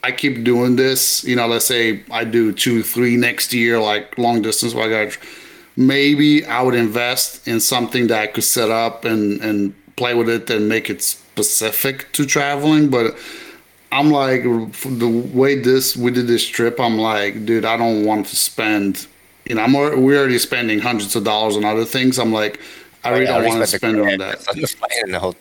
I 0.07 0.13
keep 0.13 0.45
doing 0.45 0.77
this, 0.77 1.25
you 1.25 1.35
know, 1.35 1.49
let's 1.49 1.65
say 1.65 2.05
I 2.13 2.23
do 2.23 2.53
two, 2.53 2.85
three 2.85 3.17
next 3.17 3.53
year, 3.53 3.81
like 3.81 4.17
long 4.17 4.41
distance, 4.41 4.73
like 4.73 4.93
I, 4.93 5.11
maybe 5.77 6.45
I 6.47 6.63
would 6.63 6.77
invest 6.77 7.49
in 7.49 7.59
something 7.59 8.07
that 8.07 8.21
I 8.21 8.27
could 8.29 8.45
set 8.45 8.71
up 8.71 9.05
and, 9.05 9.41
and 9.41 9.75
play 9.97 10.15
with 10.15 10.29
it 10.29 10.49
and 10.49 10.69
make 10.69 10.89
it 10.91 11.03
specific 11.03 12.13
to 12.13 12.25
traveling. 12.25 12.89
But 12.89 13.17
I'm 13.97 14.11
like, 14.11 14.43
the 14.45 15.09
way 15.35 15.57
this, 15.61 15.97
we 15.97 16.11
did 16.11 16.27
this 16.27 16.47
trip, 16.47 16.81
I'm 16.81 16.99
like, 16.99 17.47
dude, 17.47 17.65
I 17.65 17.77
don't 17.77 18.05
want 18.05 18.27
to 18.27 18.37
spend, 18.37 19.07
you 19.47 19.55
know, 19.57 19.63
I'm, 19.63 19.73
we're 19.73 20.19
already 20.19 20.39
spending 20.39 20.81
hundreds 20.81 21.17
of 21.17 21.25
dollars 21.25 21.57
on 21.57 21.65
other 21.65 21.85
things. 21.85 22.19
I'm 22.19 22.33
like, 22.33 22.61
I 23.05 23.11
really 23.11 23.27
Yeah, 23.27 23.27
don't 23.27 23.45
want 23.45 23.61
to 23.61 23.67
spend 23.67 24.01
on 24.01 24.19
that. 24.19 24.47
On 24.49 24.61
the 24.61 24.69
flight 24.69 24.91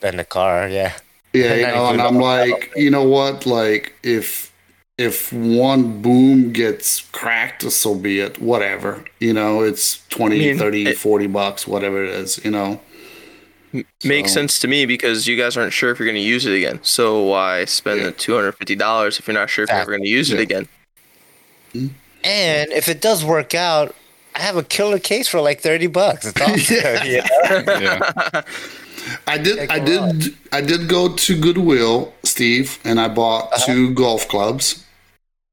the, 0.02 0.08
in 0.08 0.18
the 0.18 0.26
car, 0.26 0.68
yeah. 0.70 0.94
Yeah, 1.34 1.56
you 1.56 1.68
know, 1.72 1.92
and 1.92 2.02
I'm 2.02 2.20
like, 2.20 2.72
you 2.76 2.90
know 2.90 3.04
what? 3.04 3.46
Like, 3.46 3.94
if 4.04 4.54
if 4.98 5.34
one 5.34 6.02
boom 6.02 6.54
gets 6.54 7.02
cracked, 7.02 7.70
so 7.72 7.96
be 7.96 8.20
it. 8.22 8.40
Whatever. 8.40 9.04
You 9.20 9.34
know, 9.34 9.62
it's 9.62 10.08
20, 10.08 10.36
I 10.36 10.48
mean, 10.54 10.58
30, 10.58 10.86
it- 10.86 10.98
40 10.98 11.28
bucks, 11.28 11.68
whatever 11.68 12.04
it 12.04 12.10
is, 12.12 12.44
you 12.46 12.52
know. 12.52 12.80
Makes 14.04 14.32
So- 14.32 14.42
sense 14.42 14.60
to 14.60 14.68
me 14.68 14.86
because 14.86 15.28
you 15.28 15.38
guys 15.38 15.58
aren't 15.58 15.74
sure 15.74 15.92
if 15.92 16.00
you're 16.00 16.08
going 16.08 16.16
to 16.16 16.22
use 16.22 16.46
it 16.46 16.56
again. 16.56 16.80
So 16.84 17.24
why 17.24 17.66
spend 17.66 18.00
Yeah. 18.00 18.08
the 18.08 18.12
$250 18.14 19.20
if 19.20 19.28
you're 19.28 19.34
not 19.34 19.50
sure 19.50 19.64
if 19.64 19.70
you're 19.70 19.80
ever 19.80 19.92
going 19.92 20.04
to 20.04 20.10
use 20.10 20.32
it 20.32 20.40
again? 20.40 20.68
Mm-hmm. 21.74 21.88
And 22.24 22.72
if 22.72 22.88
it 22.90 23.02
does 23.02 23.24
work 23.24 23.54
out, 23.54 23.96
I 24.36 24.42
have 24.42 24.58
a 24.58 24.64
killer 24.64 25.00
case 25.00 25.28
for 25.28 25.40
like 25.40 25.62
30 25.62 25.88
bucks. 25.88 26.26
It's 26.26 26.42
awesome. 26.42 26.76
Yeah. 27.06 27.24
you? 27.80 27.86
Yeah. 27.86 28.42
I 29.28 29.38
did 29.38 29.58
Take 29.58 29.72
I 29.72 29.78
a 29.78 29.86
did 29.86 30.36
I 30.52 30.62
did 30.62 30.90
go 30.90 31.14
to 31.16 31.40
Goodwill, 31.40 32.14
Steve, 32.24 32.80
and 32.84 33.00
I 33.00 33.08
bought 33.08 33.54
uh-huh. 33.54 33.66
two 33.66 33.94
golf 33.94 34.28
clubs. 34.28 34.84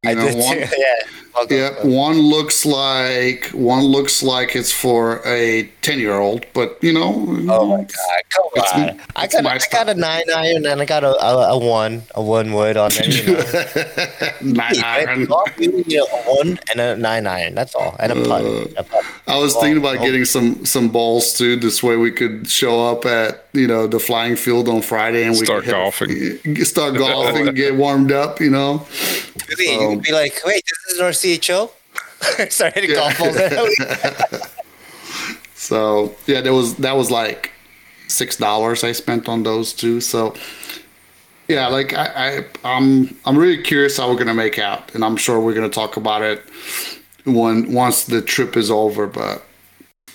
You 0.02 0.10
I 0.10 0.14
know, 0.14 0.28
did 0.28 0.38
one, 0.38 0.56
too. 0.56 0.74
Yeah. 0.76 1.21
I'll 1.34 1.46
Yeah, 1.50 1.70
one 1.86 2.18
looks 2.18 2.64
like 2.66 3.46
one 3.52 3.84
looks 3.84 4.22
like 4.22 4.54
it's 4.54 4.70
for 4.72 5.20
a 5.26 5.68
ten 5.80 5.98
year 5.98 6.18
old, 6.18 6.44
but 6.52 6.78
you 6.82 6.92
know, 6.92 7.14
Oh 7.48 7.66
my 7.66 7.82
god! 7.84 7.88
Come 8.34 8.46
It's- 8.56 8.72
on! 8.74 9.00
I 9.16 9.26
got 9.26 9.42
my 9.44 9.54
I 9.54 9.58
got 9.70 9.88
a 9.88 9.94
nine 9.94 10.24
iron 10.34 10.66
and 10.66 10.80
I 10.80 10.84
got 10.84 11.04
a, 11.04 11.14
a, 11.24 11.52
a 11.54 11.58
one 11.58 12.02
a 12.14 12.22
one 12.22 12.52
wood 12.52 12.76
on 12.76 12.90
there. 12.90 13.08
You 13.10 13.32
know? 13.32 13.42
nine 14.42 14.74
Yeah, 14.74 14.86
iron. 14.86 15.24
golf, 15.26 15.48
you 15.58 15.72
need 15.72 15.94
a 15.96 16.04
one 16.26 16.58
and 16.70 16.80
a 16.80 16.96
nine 16.96 17.26
iron. 17.26 17.54
That's 17.54 17.74
all, 17.74 17.96
and 17.98 18.12
a 18.12 18.14
putt. 18.16 18.42
Uh, 18.44 18.64
a 18.76 18.82
putt. 18.84 19.04
I 19.26 19.38
was 19.38 19.54
thinking 19.54 19.78
about 19.78 19.98
Oh. 19.98 20.04
getting 20.04 20.24
some 20.24 20.64
some 20.66 20.88
balls 20.90 21.32
too. 21.36 21.56
This 21.56 21.82
way 21.82 21.96
we 21.96 22.10
could 22.10 22.48
show 22.48 22.90
up 22.90 23.04
at 23.06 23.46
you 23.52 23.66
know 23.66 23.86
the 23.86 23.98
flying 24.00 24.36
field 24.36 24.68
on 24.68 24.82
Friday 24.82 25.24
and 25.24 25.32
we 25.38 25.44
Start 25.44 25.64
could 25.64 25.74
hit- 25.74 26.42
golfing. 26.44 26.64
start 26.64 26.94
golfing, 26.96 27.52
get 27.54 27.74
warmed 27.76 28.12
up. 28.12 28.40
You 28.40 28.50
know, 28.50 28.86
Really, 29.48 29.66
so- 29.66 29.90
you'd 29.90 30.02
be 30.02 30.12
like, 30.12 30.40
wait, 30.44 30.62
this 30.66 30.94
is 30.94 31.00
our 31.00 31.12
CHO. 31.22 31.70
Start 32.48 32.74
hitting 32.74 32.90
golf 32.94 33.18
balls. 33.18 33.36
so 35.54 36.14
yeah, 36.26 36.40
there 36.40 36.52
was 36.54 36.76
that 36.76 36.96
was 36.96 37.10
like 37.10 37.50
six 38.08 38.36
dollars 38.36 38.84
I 38.84 38.92
spent 38.92 39.28
on 39.28 39.42
those 39.42 39.72
two. 39.72 40.00
So 40.00 40.34
yeah, 41.48 41.66
like 41.68 41.94
I, 41.94 42.06
I 42.38 42.44
I'm 42.64 43.16
I'm 43.24 43.36
really 43.36 43.62
curious 43.62 43.96
how 43.96 44.08
we're 44.10 44.18
gonna 44.18 44.34
make 44.34 44.58
out, 44.58 44.94
and 44.94 45.04
I'm 45.04 45.16
sure 45.16 45.40
we're 45.40 45.54
gonna 45.54 45.68
talk 45.68 45.96
about 45.96 46.22
it 46.22 46.42
when 47.24 47.72
once 47.72 48.04
the 48.04 48.22
trip 48.22 48.56
is 48.56 48.70
over. 48.70 49.06
But 49.06 49.44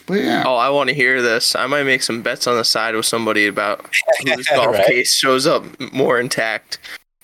but 0.06 0.22
yeah, 0.22 0.44
Oh, 0.46 0.56
I 0.56 0.70
want 0.70 0.90
to 0.90 0.96
hear 0.96 1.22
this. 1.22 1.56
I 1.56 1.68
might 1.68 1.84
make 1.84 2.02
some 2.04 2.22
bets 2.22 2.48
on 2.48 2.56
the 2.56 2.64
side 2.64 2.96
with 2.96 3.06
somebody 3.06 3.48
about 3.48 3.86
whose 4.26 4.48
golf 4.56 4.76
Right. 4.76 4.88
case 4.88 5.14
shows 5.14 5.46
up 5.46 5.66
more 5.94 6.20
intact. 6.20 6.80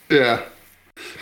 yeah. 0.09 0.41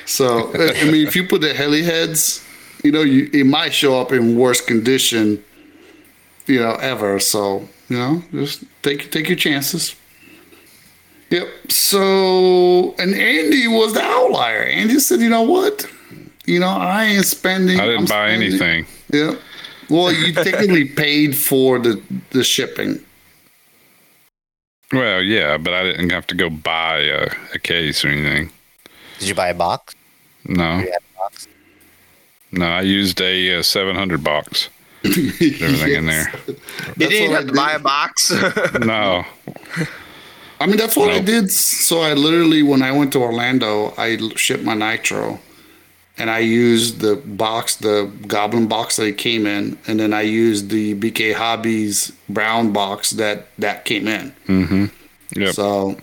So 0.05 0.51
I 0.55 0.73
I 0.81 0.83
mean, 0.91 1.07
if 1.07 1.15
you 1.15 1.27
put 1.27 1.41
the 1.41 1.53
heli 1.53 1.83
heads, 1.83 2.43
you 2.83 2.91
know, 2.91 3.01
you 3.01 3.29
it 3.33 3.45
might 3.45 3.73
show 3.73 3.99
up 3.99 4.11
in 4.11 4.37
worse 4.37 4.61
condition, 4.61 5.43
you 6.47 6.59
know, 6.59 6.75
ever. 6.75 7.19
So 7.19 7.67
you 7.89 7.97
know, 7.97 8.23
just 8.31 8.63
take 8.81 9.11
take 9.11 9.27
your 9.29 9.37
chances. 9.37 9.95
Yep. 11.29 11.47
So 11.69 12.93
and 12.97 13.13
Andy 13.15 13.67
was 13.67 13.93
the 13.93 14.01
outlier. 14.01 14.63
Andy 14.63 14.99
said, 14.99 15.19
you 15.21 15.29
know 15.29 15.43
what? 15.43 15.85
You 16.45 16.59
know, 16.59 16.67
I 16.69 17.05
ain't 17.05 17.25
spending. 17.25 17.79
I 17.79 17.85
didn't 17.85 17.99
I'm 18.01 18.05
buy 18.05 18.27
spending- 18.29 18.49
anything. 18.49 18.85
Yeah. 19.13 19.35
Well, 19.89 20.11
you 20.13 20.33
technically 20.33 20.85
paid 21.03 21.35
for 21.37 21.77
the 21.79 22.01
the 22.31 22.43
shipping. 22.43 22.99
Well, 24.93 25.21
yeah, 25.21 25.55
but 25.57 25.73
I 25.73 25.83
didn't 25.83 26.09
have 26.09 26.27
to 26.27 26.35
go 26.35 26.49
buy 26.49 26.97
a, 26.99 27.29
a 27.53 27.59
case 27.59 28.03
or 28.03 28.09
anything. 28.09 28.51
Did 29.19 29.29
you 29.29 29.35
buy 29.35 29.47
a 29.49 29.53
box? 29.53 29.95
No, 30.43 30.79
You 30.79 30.91
had 30.91 30.99
a 31.15 31.17
box? 31.17 31.47
No, 32.52 32.65
I 32.65 32.82
used 32.82 33.22
a 33.22 33.60
uh, 33.60 33.64
700 33.64 34.23
box. 34.23 34.69
Everything 35.03 35.95
in 35.95 36.06
there. 36.06 36.34
You 36.98 37.07
didn't 37.07 37.32
what 37.32 37.36
I 37.36 37.40
have 37.40 37.48
to 37.48 37.53
buy 37.53 37.72
a 37.73 37.80
box. 37.80 38.32
No, 38.80 39.26
I 40.61 40.68
mean, 40.68 40.78
that's 40.78 40.95
what 40.95 41.10
I 41.10 41.19
did. 41.19 41.52
So 41.52 42.02
I 42.02 42.14
literally, 42.14 42.61
when 42.61 42.84
I 42.84 42.91
went 42.91 43.11
to 43.14 43.19
Orlando, 43.19 43.95
I 43.98 44.18
shipped 44.36 44.64
my 44.64 44.76
nitro, 44.76 45.40
and 46.19 46.30
I 46.30 46.38
used 46.38 46.99
the 46.99 47.15
box, 47.15 47.78
the 47.78 48.11
Goblin 48.28 48.68
box 48.68 48.98
that 48.98 49.07
it 49.07 49.18
came 49.18 49.48
in, 49.48 49.80
and 49.88 49.99
then 49.99 50.14
I 50.14 50.22
used 50.22 50.69
the 50.69 50.94
BK 50.94 51.34
Hobbies 51.34 52.11
brown 52.30 52.72
box 52.73 53.10
that 53.11 53.48
that 53.57 53.86
came 53.86 54.07
in. 54.07 54.34
Mm-hmm. 54.48 54.86
Yeah. 55.41 55.52
So, 55.52 55.98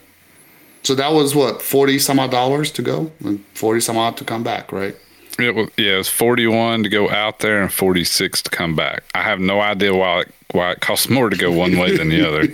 so 0.82 0.96
that 0.96 1.12
was 1.12 1.36
what 1.36 1.62
forty 1.62 2.00
some 2.00 2.18
odd 2.18 2.32
dollars 2.32 2.72
to 2.72 2.82
go, 2.82 3.12
and 3.24 3.44
forty 3.54 3.80
some 3.80 3.96
odd 3.96 4.16
to 4.16 4.24
come 4.24 4.42
back, 4.42 4.72
right? 4.72 4.96
It 5.38 5.54
was, 5.54 5.68
yeah, 5.76 5.94
it 5.94 5.98
was 5.98 6.08
41 6.08 6.82
to 6.82 6.88
go 6.88 7.08
out 7.10 7.38
there 7.38 7.62
and 7.62 7.72
46 7.72 8.42
to 8.42 8.50
come 8.50 8.74
back. 8.74 9.04
I 9.14 9.22
have 9.22 9.38
no 9.38 9.60
idea 9.60 9.94
why 9.94 10.22
it, 10.22 10.34
why 10.50 10.72
it 10.72 10.80
costs 10.80 11.08
more 11.08 11.30
to 11.30 11.36
go 11.36 11.52
one 11.52 11.78
way 11.78 11.96
than 11.96 12.08
the 12.08 12.26
other. 12.26 12.48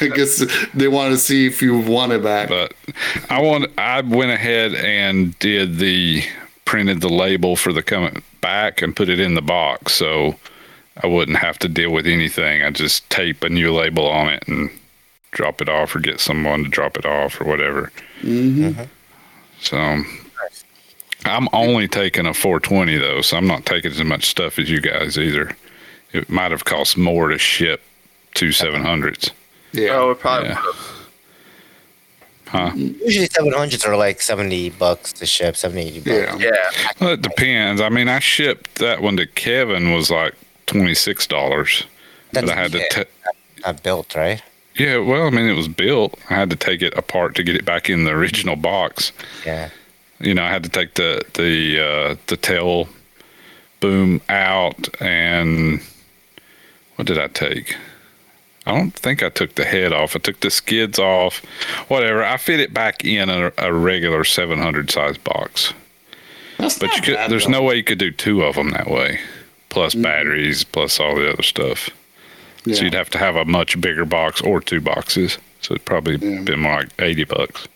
I 0.00 0.08
guess 0.14 0.44
they 0.74 0.88
wanted 0.88 1.12
to 1.12 1.18
see 1.18 1.46
if 1.46 1.62
you 1.62 1.78
want 1.78 2.12
it 2.12 2.22
back. 2.22 2.50
But 2.50 2.74
I 3.30 3.40
want 3.40 3.70
I 3.78 4.02
went 4.02 4.30
ahead 4.30 4.74
and 4.74 5.38
did 5.38 5.78
the 5.78 6.22
printed 6.66 7.00
the 7.00 7.08
label 7.08 7.56
for 7.56 7.72
the 7.72 7.82
coming 7.82 8.22
back 8.40 8.82
and 8.82 8.94
put 8.94 9.08
it 9.08 9.20
in 9.20 9.34
the 9.34 9.42
box 9.42 9.94
so 9.94 10.36
I 11.02 11.06
wouldn't 11.06 11.38
have 11.38 11.58
to 11.60 11.68
deal 11.68 11.90
with 11.90 12.06
anything. 12.06 12.62
I 12.62 12.70
just 12.70 13.08
tape 13.08 13.42
a 13.42 13.48
new 13.48 13.72
label 13.72 14.06
on 14.06 14.28
it 14.28 14.46
and 14.46 14.70
drop 15.30 15.62
it 15.62 15.68
off 15.68 15.96
or 15.96 16.00
get 16.00 16.20
someone 16.20 16.64
to 16.64 16.68
drop 16.68 16.98
it 16.98 17.06
off 17.06 17.40
or 17.40 17.44
whatever. 17.44 17.90
Mm-hmm. 18.20 18.68
Uh-huh. 18.68 18.86
So 19.60 20.02
I'm 21.24 21.48
only 21.52 21.88
taking 21.88 22.26
a 22.26 22.34
420 22.34 22.96
though, 22.98 23.20
so 23.22 23.36
I'm 23.36 23.46
not 23.46 23.64
taking 23.66 23.90
as 23.90 24.02
much 24.02 24.24
stuff 24.26 24.58
as 24.58 24.68
you 24.70 24.80
guys 24.80 25.18
either. 25.18 25.56
It 26.12 26.28
might 26.28 26.50
have 26.50 26.64
cost 26.64 26.96
more 26.96 27.28
to 27.28 27.38
ship 27.38 27.80
two 28.34 28.48
700s. 28.48 29.30
yeah. 29.72 29.90
oh, 29.92 30.10
it 30.10 30.20
probably 30.20 30.48
Yeah. 30.50 30.60
would've. 30.60 30.88
Huh? 32.48 32.70
Usually 32.74 33.28
700s 33.28 33.86
are 33.86 33.96
like 33.96 34.20
70 34.20 34.70
bucks 34.70 35.12
to 35.14 35.24
ship, 35.26 35.56
70, 35.56 35.80
80 35.88 36.00
bucks. 36.00 36.42
yeah. 36.42 36.50
Yeah. 36.52 36.88
Well, 37.00 37.10
it 37.14 37.22
depends. 37.22 37.80
I 37.80 37.88
mean, 37.88 38.08
I 38.08 38.18
shipped 38.18 38.74
that 38.76 39.00
one 39.00 39.16
to 39.16 39.26
Kevin 39.26 39.92
was 39.94 40.10
like 40.10 40.34
twenty 40.66 40.92
six 40.94 41.26
dollars. 41.26 41.84
But 42.32 42.48
I 42.50 42.54
had 42.54 42.72
to. 42.72 42.78
yeah, 42.78 42.84
ta- 42.90 43.04
not 43.64 43.82
built, 43.82 44.14
right? 44.14 44.42
yeah, 44.74 44.98
well, 44.98 45.26
I 45.26 45.30
mean, 45.30 45.46
it 45.46 45.56
was 45.56 45.68
built. 45.68 46.18
I 46.30 46.34
had 46.34 46.50
to 46.50 46.56
take 46.56 46.82
it 46.82 46.96
apart 46.96 47.34
to 47.36 47.42
get 47.42 47.56
it 47.56 47.64
back 47.64 47.88
in 47.88 48.04
the 48.04 48.10
original 48.10 48.56
box. 48.56 49.12
Yeah. 49.46 49.70
You 50.22 50.34
know, 50.34 50.44
I 50.44 50.50
had 50.50 50.62
to 50.64 50.70
take 50.70 50.94
the 50.94 51.22
the 51.34 51.80
uh, 51.80 52.16
the 52.28 52.36
tail 52.36 52.88
boom 53.80 54.20
out, 54.28 54.88
and 55.00 55.80
what 56.96 57.06
did 57.06 57.18
I 57.18 57.26
take? 57.28 57.76
I 58.64 58.76
don't 58.78 58.92
think 58.94 59.24
I 59.24 59.28
took 59.28 59.56
the 59.56 59.64
head 59.64 59.92
off. 59.92 60.14
I 60.14 60.20
took 60.20 60.38
the 60.40 60.50
skids 60.50 60.98
off. 60.98 61.38
Whatever. 61.88 62.22
I 62.24 62.36
fit 62.36 62.60
it 62.60 62.72
back 62.72 63.04
in 63.04 63.28
a, 63.28 63.52
a 63.58 63.72
regular 63.72 64.22
seven 64.22 64.58
hundred 64.60 64.90
size 64.90 65.18
box. 65.18 65.74
That's 66.58 66.78
But 66.78 66.86
not 66.88 66.96
you 66.96 67.02
could, 67.02 67.14
bad, 67.16 67.30
there's 67.30 67.46
though. 67.46 67.50
no 67.52 67.62
way 67.64 67.76
you 67.76 67.82
could 67.84 67.98
do 67.98 68.12
two 68.12 68.44
of 68.44 68.54
them 68.54 68.70
that 68.70 68.88
way, 68.88 69.18
plus 69.68 69.96
batteries, 69.96 70.62
plus 70.62 71.00
all 71.00 71.16
the 71.16 71.32
other 71.32 71.42
stuff. 71.42 71.90
Yeah. 72.64 72.76
So 72.76 72.84
you'd 72.84 72.94
have 72.94 73.10
to 73.10 73.18
have 73.18 73.34
a 73.34 73.44
much 73.44 73.80
bigger 73.80 74.04
box 74.04 74.40
or 74.40 74.60
two 74.60 74.80
boxes. 74.80 75.38
So 75.60 75.74
it'd 75.74 75.84
probably 75.84 76.16
Yeah. 76.18 76.42
been 76.42 76.60
more 76.60 76.76
like 76.76 76.90
eighty 77.00 77.24
bucks 77.24 77.66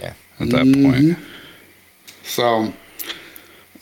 Yeah. 0.00 0.12
at 0.38 0.50
that 0.50 0.64
Mm-hmm. 0.66 0.90
point. 1.16 1.18
So, 2.24 2.72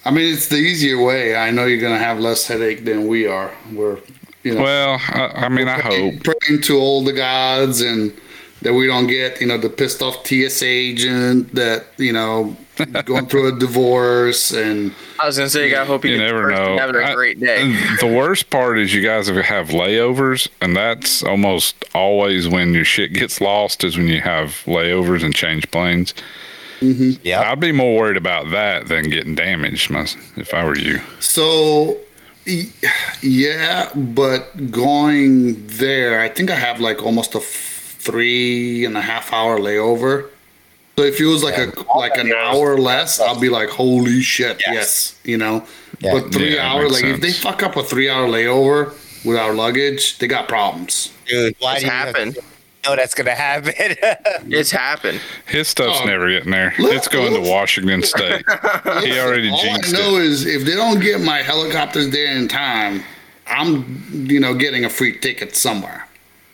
I 0.05 0.11
mean, 0.11 0.33
it's 0.33 0.49
the 0.49 0.57
easier 0.57 1.03
way. 1.03 1.37
I 1.37 1.51
know 1.51 1.67
you're 1.67 1.81
gonna 1.81 1.99
have 1.99 2.19
less 2.19 2.47
headache 2.47 2.85
than 2.85 3.07
we 3.09 3.27
are. 3.27 3.53
We're, 3.73 3.99
you 4.43 4.55
know, 4.55 4.63
Well, 4.63 5.01
I, 5.09 5.47
I 5.47 5.49
mean, 5.49 5.69
I 5.69 5.81
hope. 5.81 6.15
praying 6.25 6.63
to 6.63 6.79
all 6.79 7.05
the 7.05 7.13
gods 7.13 7.81
and 7.81 8.13
that 8.63 8.73
we 8.75 8.87
don't 8.87 9.07
get, 9.07 9.41
you 9.41 9.47
know, 9.47 9.59
the 9.59 9.69
pissed 9.71 10.03
off 10.03 10.27
TSA 10.27 10.65
agent 10.67 11.55
that 11.55 11.87
you 11.97 12.13
know 12.13 12.57
going 13.05 13.27
through 13.27 13.55
a 13.55 13.59
divorce 13.59 14.53
and 14.53 14.95
I 15.21 15.27
was 15.27 15.37
gonna 15.37 15.51
say, 15.51 15.75
I 15.75 15.85
hope 15.85 16.05
you, 16.05 16.13
You 16.13 16.19
get 16.19 16.27
never 16.27 16.51
know. 16.51 16.79
having 16.79 16.97
a 16.97 17.05
I- 17.05 17.15
great 17.15 17.39
day. 17.41 17.73
The 18.01 18.07
worst 18.07 18.51
part 18.51 18.79
is 18.79 18.95
you 18.95 19.03
guys 19.03 19.27
have 19.29 19.69
layovers, 19.69 20.49
and 20.63 20.77
that's 20.77 21.23
almost 21.25 21.85
always 21.95 22.49
when 22.49 22.73
your 22.75 22.85
shit 22.85 23.13
gets 23.13 23.41
lost. 23.41 23.83
Is 23.85 23.97
when 23.97 24.07
you 24.09 24.21
have 24.21 24.63
layovers 24.67 25.23
and 25.25 25.35
change 25.35 25.69
planes. 25.73 26.15
Mm-hmm. 26.81 27.21
Yeah. 27.25 27.51
I'd 27.51 27.61
be 27.61 27.73
more 27.73 27.97
worried 27.97 28.17
about 28.17 28.51
that 28.51 28.89
than 28.89 29.09
getting 29.11 29.35
damaged, 29.35 29.91
my, 29.91 30.07
if 30.37 30.53
I 30.55 30.65
were 30.65 30.79
you. 30.79 31.01
so. 31.21 31.99
Yeah, 33.23 33.91
but 33.95 34.71
going 34.71 35.67
there, 35.67 36.21
I 36.21 36.29
think 36.29 36.51
I 36.51 36.55
have 36.55 36.81
like 36.81 37.03
almost 37.03 37.35
a 37.35 37.41
three 37.41 38.85
and 38.87 38.97
a 38.97 39.03
half 39.03 39.33
hour 39.35 39.59
layover. 39.59 40.31
So 40.97 41.05
if 41.05 41.21
it 41.21 41.27
was 41.27 41.45
like 41.45 41.59
a 41.59 41.73
like 41.97 42.17
an 42.17 42.33
hour 42.33 42.79
less, 42.79 43.21
I'll 43.21 43.39
be 43.39 43.49
like, 43.51 43.69
holy 43.69 44.23
shit, 44.23 44.63
yes, 44.67 45.19
you 45.25 45.37
know. 45.37 45.65
Yeah. 46.01 46.13
But 46.21 46.33
three 46.33 46.55
Yeah, 46.57 46.73
hours, 46.73 46.91
makes 46.93 47.03
like 47.03 47.15
if 47.17 47.21
they 47.21 47.33
fuck 47.33 47.63
up 47.63 47.77
a 47.77 47.83
three 47.83 48.09
hour 48.09 48.27
layover 48.27 48.95
with 49.27 49.37
our 49.37 49.53
luggage, 49.53 50.19
they 50.19 50.27
got 50.27 50.49
problems. 50.49 51.13
Dude, 51.27 51.55
why 51.59 51.73
It's 51.75 51.81
do 51.83 51.87
you 51.87 51.93
have 51.93 52.09
happened. 52.09 52.35
to 52.37 52.43
know 52.85 52.97
that's 52.97 53.15
going 53.15 53.27
to 53.27 53.35
happen? 53.35 53.75
It's 54.51 54.71
happened. 54.71 55.21
His 55.47 55.69
stuff's 55.69 56.01
Oh. 56.03 56.07
never 56.07 56.29
getting 56.31 56.51
there. 56.51 56.75
Look, 56.79 56.95
it's 56.95 57.09
going 57.09 57.35
to. 57.35 57.41
Washington 57.51 58.03
State. 58.03 58.45
he 59.03 59.19
already 59.19 59.51
All 59.51 59.61
jinxed 59.63 59.95
I 59.95 59.99
know 59.99 60.17
it. 60.17 60.25
is 60.25 60.47
if 60.47 60.65
they 60.65 60.75
don't 60.75 61.01
get 61.01 61.21
my 61.21 61.39
helicopters 61.39 62.11
there 62.11 62.35
in 62.37 62.49
time, 62.49 63.03
I'm, 63.47 64.07
you 64.29 64.41
know, 64.41 64.55
getting 64.55 64.85
a 64.85 64.91
free 64.91 65.19
ticket 65.19 65.57
somewhere. 65.57 66.07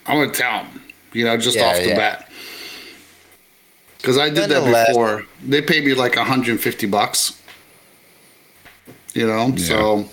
I'm 0.07 0.19
gonna 0.19 0.33
tell 0.33 0.65
them, 0.65 0.83
you 1.13 1.25
know, 1.25 1.37
just 1.37 1.57
Yeah, 1.57 1.65
off 1.67 1.77
the 1.77 1.89
yeah. 1.89 1.97
bat. 1.97 2.31
Because 3.99 4.19
I 4.19 4.29
did 4.29 4.51
that 4.51 4.87
before. 4.89 5.25
They 5.43 5.63
paid 5.63 5.85
me 5.85 5.95
like 5.95 6.15
150 6.17 6.87
bucks. 6.87 7.41
You 9.15 9.27
know, 9.27 9.55
so 9.57 10.09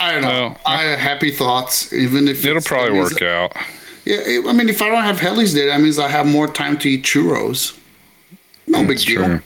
I 0.00 0.12
don't 0.12 0.22
know. 0.22 0.28
Well, 0.28 0.58
I 0.64 0.82
have 0.84 0.98
happy 1.00 1.30
thoughts, 1.32 1.92
even 1.92 2.28
if 2.28 2.38
It'll 2.44 2.56
it's- 2.58 2.66
probably 2.66 2.98
work 2.98 3.20
out. 3.22 3.52
Yeah, 4.04 4.42
I 4.48 4.52
mean, 4.52 4.68
if 4.68 4.82
I 4.82 4.88
don't 4.88 5.04
have 5.04 5.20
helis 5.20 5.54
there, 5.54 5.66
that 5.66 5.80
means 5.80 5.98
I 5.98 6.08
have 6.08 6.26
more 6.26 6.48
time 6.48 6.76
to 6.78 6.90
eat 6.90 7.04
churros. 7.04 7.78
No 8.66 8.80
big 8.80 8.88
That's 8.88 9.04
deal. 9.04 9.24
true. 9.24 9.42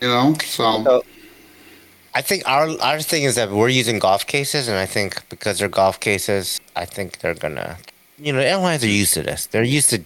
You 0.00 0.08
know, 0.08 0.34
so 0.44 0.82
So, 0.84 1.04
I 2.14 2.22
think 2.22 2.42
our 2.46 2.68
our 2.80 3.00
thing 3.00 3.22
is 3.24 3.34
that 3.36 3.50
we're 3.50 3.68
using 3.68 3.98
golf 3.98 4.26
cases, 4.26 4.66
and 4.68 4.76
I 4.76 4.86
think 4.86 5.28
because 5.28 5.58
they're 5.58 5.68
golf 5.68 6.00
cases, 6.00 6.58
I 6.74 6.86
think 6.86 7.18
they're 7.18 7.34
gonna, 7.34 7.78
you 8.18 8.32
know, 8.32 8.40
airlines 8.40 8.82
are 8.82 8.88
used 8.88 9.14
to 9.14 9.22
this. 9.22 9.46
They're 9.46 9.62
used 9.62 9.90
to 9.90 10.02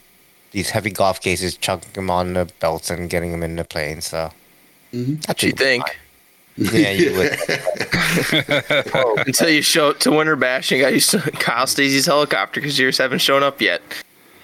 these 0.50 0.70
heavy 0.70 0.90
golf 0.90 1.20
cases, 1.20 1.56
chucking 1.56 1.92
them 1.94 2.10
on 2.10 2.34
the 2.34 2.50
belts 2.60 2.90
and 2.90 3.08
getting 3.08 3.32
them 3.32 3.42
in 3.42 3.56
the 3.56 3.64
plane. 3.64 4.00
So, 4.00 4.30
mm-hmm. 4.92 5.16
What 5.26 5.38
do 5.38 5.46
you 5.46 5.52
think? 5.52 5.84
Yeah, 6.56 6.90
you 6.90 7.16
would. 7.16 7.36
Oh, 8.94 9.16
until 9.26 9.48
you 9.48 9.60
show 9.60 9.90
up 9.90 9.98
to 10.00 10.12
Winter 10.12 10.36
Bash 10.36 10.70
and 10.70 10.80
got 10.80 10.92
you 10.92 11.00
some 11.00 11.20
Kyle 11.20 11.66
Stacy's 11.66 12.06
helicopter 12.06 12.60
because 12.60 12.78
yours 12.78 12.98
haven't 12.98 13.18
shown 13.18 13.42
up 13.42 13.60
yet. 13.60 13.82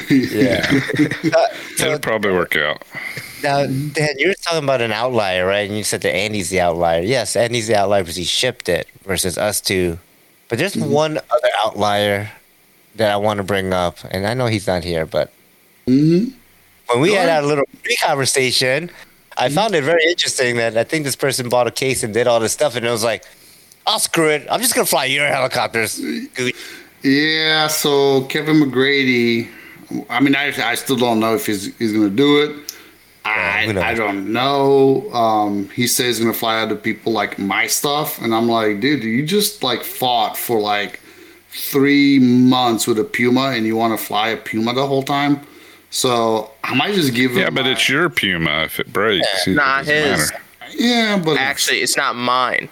Yeah. 0.09 0.67
It'll 0.99 1.93
uh, 1.95 1.99
probably 1.99 2.33
work 2.33 2.57
out. 2.57 2.83
Now, 3.43 3.67
Dan, 3.67 4.09
you 4.19 4.29
were 4.29 4.35
talking 4.35 4.65
about 4.65 4.81
an 4.81 4.93
outlier, 4.93 5.47
right? 5.47 5.69
And 5.69 5.77
you 5.77 5.85
said 5.85 6.03
that 6.03 6.15
Andy's 6.15 6.51
the 6.51 6.61
outlier. 6.61 7.03
Yes, 7.03 7.37
Andy's 7.37 7.69
the 7.69 7.77
outlier 7.77 8.03
because 8.03 8.17
he 8.17 8.25
shipped 8.25 8.69
it 8.69 8.89
versus 9.05 9.39
us 9.39 9.61
two. 9.61 9.99
But 10.49 10.59
there's 10.59 10.75
mm-hmm. 10.75 10.91
one 10.91 11.17
other 11.17 11.49
outlier 11.65 12.33
that 12.97 13.13
I 13.13 13.17
want 13.17 13.39
to 13.39 13.45
bring 13.45 13.73
up, 13.73 13.99
and 14.11 14.27
I 14.27 14.35
know 14.35 14.47
he's 14.47 14.67
not 14.67 14.83
here, 14.83 15.07
but 15.07 15.33
mm-hmm. 15.87 16.35
when 16.87 17.01
we 17.01 17.13
had 17.13 17.29
our 17.29 17.43
little 17.43 17.65
pre-conversation, 17.83 18.91
I 19.41 19.49
found 19.49 19.75
it 19.75 19.83
very 19.83 20.05
interesting 20.05 20.57
that 20.57 20.77
I 20.77 20.85
think 20.85 21.05
this 21.05 21.17
person 21.17 21.49
bought 21.49 21.67
a 21.67 21.71
case 21.71 22.03
and 22.03 22.13
did 22.13 22.27
all 22.27 22.41
this 22.41 22.53
stuff, 22.53 22.77
and 22.77 22.85
it 22.85 22.91
was 22.91 23.03
like, 23.03 23.25
I'll 23.87 23.99
screw 23.99 24.29
it. 24.29 24.47
I'm 24.51 24.61
just 24.61 24.75
gonna 24.75 24.87
fly 24.87 25.07
your 25.07 25.27
helicopters. 25.27 26.01
Yeah, 27.03 27.67
so 27.69 28.25
Kevin 28.25 28.57
McGrady. 28.57 29.49
I 30.09 30.21
mean, 30.21 30.37
I, 30.37 30.53
I 30.63 30.75
still 30.75 30.97
don't 30.97 31.19
know 31.19 31.35
if 31.35 31.47
he's 31.47 31.75
he's 31.79 31.93
gonna 31.93 32.11
do 32.11 32.43
it. 32.43 32.75
I? 33.25 33.73
I 33.77 33.95
don't 33.95 34.33
know. 34.33 35.11
Um, 35.13 35.69
he 35.71 35.87
says 35.87 36.19
he's 36.19 36.25
gonna 36.25 36.37
fly 36.37 36.61
other 36.61 36.77
people 36.77 37.13
like 37.13 37.39
my 37.39 37.67
stuff, 37.67 38.21
and 38.21 38.35
I'm 38.35 38.49
like, 38.49 38.81
dude, 38.81 39.03
you 39.03 39.25
just 39.25 39.63
like 39.63 39.83
fought 39.83 40.37
for 40.37 40.61
like 40.61 41.01
three 41.51 42.19
months 42.19 42.87
with 42.87 42.99
a 42.99 43.05
Puma, 43.05 43.53
and 43.53 43.67
you 43.67 43.77
want 43.77 43.99
to 43.99 44.05
fly 44.05 44.29
a 44.29 44.37
Puma 44.37 44.75
the 44.75 44.87
whole 44.87 45.03
time. 45.03 45.41
So 45.91 46.51
I 46.63 46.75
might 46.75 46.95
just 46.95 47.15
give 47.15 47.33
him. 47.33 47.39
Yeah, 47.39 47.51
but 47.51 47.65
my- 47.65 47.73
it's 47.73 47.89
your 47.89 48.09
Puma. 48.09 48.63
If 48.65 48.79
it 48.81 48.93
breaks, 48.93 49.47
it 49.47 49.53
Not 49.55 49.87
doesn't 49.87 49.95
his. 50.21 50.31
matter. 50.33 50.43
yeah, 50.77 51.19
but 51.25 51.37
Actually, 51.37 51.81
it's 51.81 51.97
not 51.97 52.15
mine. 52.17 52.69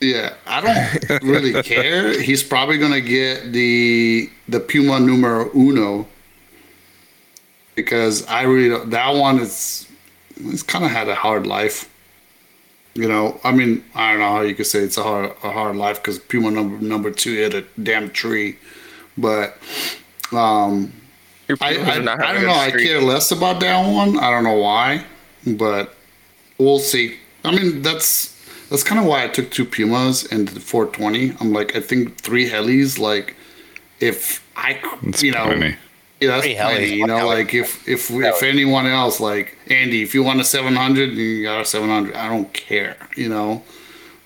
Yeah, 0.00 0.34
I 0.46 0.60
don't 1.08 1.22
really 1.22 1.62
care. 1.64 2.20
He's 2.20 2.42
probably 2.42 2.78
gonna 2.78 3.00
get 3.00 3.52
the 3.52 4.30
the 4.48 4.60
Puma 4.60 4.98
numero 5.00 5.50
uno 5.54 6.06
because 7.74 8.26
I 8.26 8.42
really 8.42 8.68
don't, 8.70 8.90
that 8.90 9.10
one 9.14 9.38
is 9.38 9.86
it's 10.36 10.62
kind 10.62 10.84
of 10.84 10.90
had 10.90 11.08
a 11.08 11.14
hard 11.14 11.46
life. 11.46 11.88
You 12.94 13.08
know, 13.08 13.40
I 13.44 13.52
mean, 13.52 13.84
I 13.94 14.10
don't 14.12 14.20
know 14.20 14.30
how 14.32 14.40
you 14.40 14.54
could 14.54 14.66
say 14.66 14.80
it's 14.80 14.98
a 14.98 15.02
hard 15.02 15.30
a 15.44 15.50
hard 15.50 15.76
life 15.76 15.96
because 16.02 16.18
Puma 16.18 16.50
number 16.50 16.84
number 16.84 17.10
two 17.10 17.34
hit 17.34 17.54
a 17.54 17.64
damn 17.82 18.10
tree, 18.10 18.56
but 19.16 19.56
um, 20.32 20.92
Your 20.92 20.99
I, 21.60 21.76
I, 21.78 21.98
not 21.98 22.22
I 22.22 22.32
don't 22.32 22.44
know. 22.44 22.52
I 22.52 22.70
care 22.70 23.00
less 23.00 23.30
about 23.30 23.60
that 23.60 23.86
one. 23.92 24.18
I 24.18 24.30
don't 24.30 24.44
know 24.44 24.56
why, 24.58 25.04
but 25.46 25.94
we'll 26.58 26.78
see. 26.78 27.16
I 27.44 27.50
mean, 27.54 27.82
that's 27.82 28.36
that's 28.68 28.82
kind 28.82 29.00
of 29.00 29.06
why 29.06 29.24
I 29.24 29.28
took 29.28 29.50
two 29.50 29.64
Pumas 29.64 30.30
and 30.30 30.48
the 30.48 30.60
420. 30.60 31.34
I'm 31.40 31.52
like, 31.52 31.74
I 31.76 31.80
think 31.80 32.16
three 32.18 32.48
helis. 32.48 32.98
Like, 32.98 33.34
if 34.00 34.46
I, 34.56 34.78
It's 35.02 35.22
you 35.22 35.32
know, 35.32 35.44
plenty. 35.44 35.76
yeah, 36.20 36.28
that's 36.28 36.44
Three 36.44 36.54
plenty. 36.54 36.90
helis, 36.92 36.96
You 36.98 37.06
know, 37.06 37.26
like 37.26 37.52
if 37.54 37.86
if 37.88 38.10
if 38.10 38.42
anyone 38.42 38.86
else, 38.86 39.18
like 39.20 39.56
Andy, 39.68 40.02
if 40.02 40.14
you 40.14 40.22
want 40.22 40.40
a 40.40 40.44
700, 40.44 41.10
you 41.12 41.42
got 41.44 41.62
a 41.62 41.64
700. 41.64 42.14
I 42.14 42.28
don't 42.28 42.52
care. 42.52 42.96
You 43.16 43.28
know. 43.28 43.62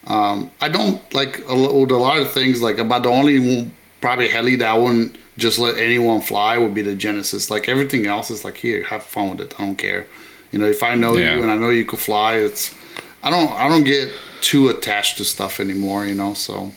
Um, 0.07 0.51
I 0.61 0.69
don't 0.69 1.01
like 1.15 1.39
a, 1.49 1.55
with 1.55 1.91
a 1.91 1.97
lot 1.97 2.19
of 2.19 2.31
things. 2.33 2.61
Like 2.61 2.79
about 2.79 3.05
the 3.05 3.09
only 3.09 3.39
one- 3.39 3.73
probably 4.03 4.29
heli 4.29 4.57
that 4.57 4.69
I 4.69 4.77
wouldn't 4.77 5.17
just 5.37 5.59
let 5.59 5.77
anyone 5.77 6.21
fly 6.21 6.59
would 6.59 6.75
be 6.75 6.83
the 6.83 6.95
Genesis. 6.95 7.51
Like 7.51 7.69
everything 7.69 8.07
else 8.07 8.31
is 8.31 8.45
like 8.45 8.57
here, 8.57 8.85
have 8.85 9.03
fun 9.03 9.31
with 9.31 9.41
it. 9.41 9.55
I 9.59 9.65
don't 9.65 9.77
care. 9.77 10.07
You 10.53 10.59
know, 10.59 10.67
if 10.67 10.83
I 10.83 10.95
know 10.95 11.17
Yeah. 11.17 11.35
you 11.37 11.43
and 11.43 11.51
I 11.51 11.57
know 11.57 11.71
you 11.71 11.85
could 11.85 11.99
fly, 11.99 12.35
it's 12.37 12.75
I 13.23 13.31
don't 13.31 13.51
I 13.53 13.69
don't 13.69 13.85
get 13.85 14.13
too 14.41 14.69
attached 14.69 15.17
to 15.19 15.25
stuff 15.25 15.61
anymore. 15.61 16.07
You 16.07 16.15
know, 16.15 16.35
so 16.35 16.73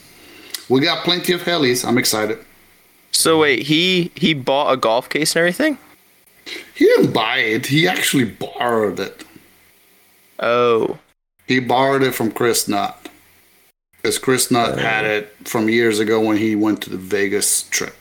we 0.69 0.81
got 0.81 1.03
plenty 1.03 1.33
of 1.33 1.43
helis. 1.43 1.85
I'm 1.85 1.97
excited. 1.97 2.39
So 3.11 3.39
wait, 3.39 3.63
he 3.63 4.11
he 4.15 4.33
bought 4.33 4.73
a 4.73 4.77
golf 4.77 5.09
case 5.09 5.35
and 5.35 5.39
everything. 5.41 5.77
He 6.73 6.85
didn't 6.85 7.11
buy 7.13 7.37
it. 7.39 7.67
He 7.67 7.87
actually 7.87 8.25
borrowed 8.25 8.99
it. 8.99 9.23
Oh, 10.39 10.99
He 11.47 11.59
borrowed 11.59 12.03
it 12.03 12.13
from 12.13 12.31
Chris 12.31 12.67
Nutt. 12.67 13.09
Because 13.97 14.19
Chris 14.19 14.51
Nutt 14.51 14.77
had 14.79 15.05
oh. 15.05 15.09
it 15.09 15.35
from 15.45 15.69
years 15.69 15.99
ago 15.99 16.21
when 16.21 16.37
he 16.37 16.55
went 16.55 16.81
to 16.83 16.89
the 16.89 16.97
Vegas 16.97 17.63
trip. 17.63 17.95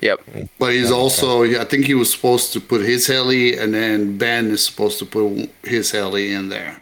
Yep. 0.00 0.20
But 0.58 0.72
he's 0.72 0.90
also, 0.90 1.44
I 1.44 1.64
think 1.64 1.86
he 1.86 1.94
was 1.94 2.12
supposed 2.12 2.52
to 2.54 2.60
put 2.60 2.80
his 2.82 3.06
heli, 3.06 3.56
and 3.58 3.72
then 3.74 4.16
Ben 4.18 4.50
is 4.50 4.64
supposed 4.64 4.98
to 5.00 5.06
put 5.06 5.50
his 5.62 5.90
heli 5.90 6.32
in 6.32 6.48
there. 6.48 6.80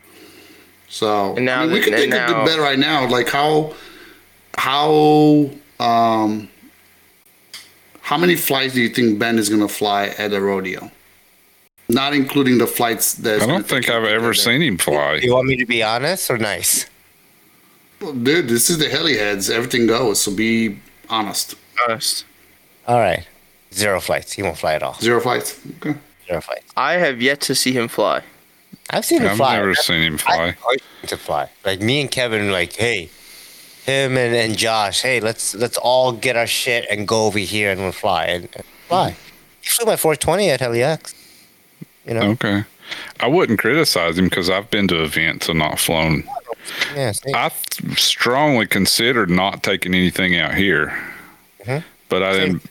So 0.89 1.37
And 1.37 1.45
now 1.45 1.63
I 1.63 1.65
mean, 1.65 1.73
we 1.73 1.79
that- 1.81 1.85
can 1.85 1.95
and 1.95 2.03
think 2.03 2.15
of 2.15 2.21
now- 2.31 2.45
the 2.45 2.51
bet 2.51 2.59
right 2.59 2.79
now, 2.79 3.07
like 3.09 3.29
how, 3.29 3.75
how, 4.57 5.51
um, 5.81 6.49
how 8.01 8.17
many 8.17 8.37
flights 8.37 8.75
do 8.75 8.81
you 8.81 8.89
think 8.89 9.19
Ben 9.19 9.39
is 9.39 9.49
gonna 9.49 9.69
fly 9.69 10.07
at 10.19 10.33
a 10.33 10.41
rodeo? 10.41 10.91
Not 11.91 12.15
including 12.15 12.59
the 12.59 12.67
flights 12.67 13.15
that 13.15 13.43
I 13.43 13.47
don't 13.47 13.67
think 13.67 13.89
I've 13.89 14.05
ever 14.05 14.35
seen 14.35 14.63
him 14.63 14.77
fly. 14.79 15.21
You 15.23 15.33
want 15.35 15.47
me 15.47 15.57
to 15.57 15.67
be 15.67 15.83
honest 15.83 16.31
or 16.31 16.37
nice? 16.39 16.87
Dude, 18.01 18.49
this 18.49 18.69
is 18.71 18.79
the 18.79 18.89
heli 18.89 19.17
heads. 19.17 19.49
Everything 19.51 19.87
goes. 19.87 20.21
So 20.23 20.31
be 20.31 20.79
honest. 21.09 21.55
Honest. 21.87 22.25
All 22.89 22.99
right. 22.99 23.27
Zero 23.73 24.01
flights. 24.01 24.33
He 24.33 24.43
won't 24.43 24.59
fly 24.59 24.75
at 24.75 24.83
all. 24.83 24.95
Zero 24.95 25.21
flights. 25.21 25.61
Okay. 25.77 25.95
Zero 26.27 26.41
flights. 26.41 26.65
I 26.77 26.95
have 26.95 27.21
yet 27.23 27.41
to 27.43 27.55
see 27.55 27.73
him 27.73 27.87
fly. 27.89 28.23
I've 28.91 29.05
seen 29.05 29.21
him 29.21 29.29
I've 29.33 29.37
fly. 29.37 29.57
never 29.57 29.75
seen 29.75 30.03
him 30.03 30.19
fly. 30.19 30.57
to 31.07 31.17
fly. 31.17 31.51
Like 31.65 31.81
me 31.81 32.01
and 32.01 32.11
Kevin, 32.11 32.51
like, 32.51 32.73
hey, 32.73 33.11
him 33.85 34.17
and, 34.17 34.35
and 34.35 34.57
Josh, 34.57 35.03
hey, 35.03 35.21
let's 35.21 35.55
let's 35.55 35.77
all 35.77 36.13
get 36.13 36.37
our 36.37 36.47
shit 36.47 36.87
and 36.91 37.07
go 37.07 37.27
over 37.27 37.39
here 37.39 37.71
and 37.71 37.81
we'll 37.81 37.93
fly 37.93 38.25
and, 38.25 38.49
and 38.55 38.65
fly. 38.89 39.17
He 39.61 39.69
flew 39.69 39.85
my 39.87 39.97
420 39.97 40.51
at 40.51 40.61
HeliX. 40.61 41.15
You 42.07 42.15
know, 42.15 42.23
Okay. 42.31 42.65
I 43.21 43.27
wouldn't 43.27 43.59
criticize 43.59 44.19
him 44.19 44.27
because 44.31 44.49
I've 44.49 44.71
been 44.71 44.89
to 44.89 45.03
events 45.03 45.51
and 45.51 45.59
not 45.59 45.79
flown. 45.79 46.25
yeah. 46.95 47.13
I 47.35 47.51
strongly 47.97 48.67
considered 48.67 49.29
not 49.29 49.63
taking 49.63 49.95
anything 49.95 50.35
out 50.39 50.55
here, 50.55 50.99
Mhm. 51.67 51.85
But 52.09 52.23
I 52.23 52.33
didn't 52.39 52.63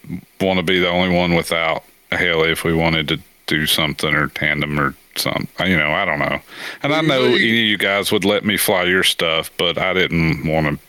want 0.41 0.57
to 0.59 0.63
be 0.63 0.79
the 0.79 0.89
only 0.89 1.15
one 1.15 1.35
without 1.35 1.83
Haley 2.11 2.51
if 2.51 2.63
we 2.63 2.73
wanted 2.73 3.07
to 3.09 3.19
do 3.47 3.65
something 3.65 4.13
or 4.13 4.27
tandem 4.27 4.79
or 4.79 4.95
something. 5.15 5.47
You 5.67 5.77
know, 5.77 5.91
I 5.91 6.05
don't 6.05 6.19
know. 6.19 6.39
And 6.83 6.93
I 6.93 7.01
know 7.01 7.23
any 7.25 7.35
of 7.35 7.41
you 7.41 7.77
guys 7.77 8.11
would 8.11 8.25
let 8.25 8.43
me 8.45 8.57
fly 8.57 8.83
your 8.83 9.03
stuff, 9.03 9.51
but 9.57 9.77
I 9.77 9.93
didn't 9.93 10.45
want 10.45 10.67
to. 10.67 10.79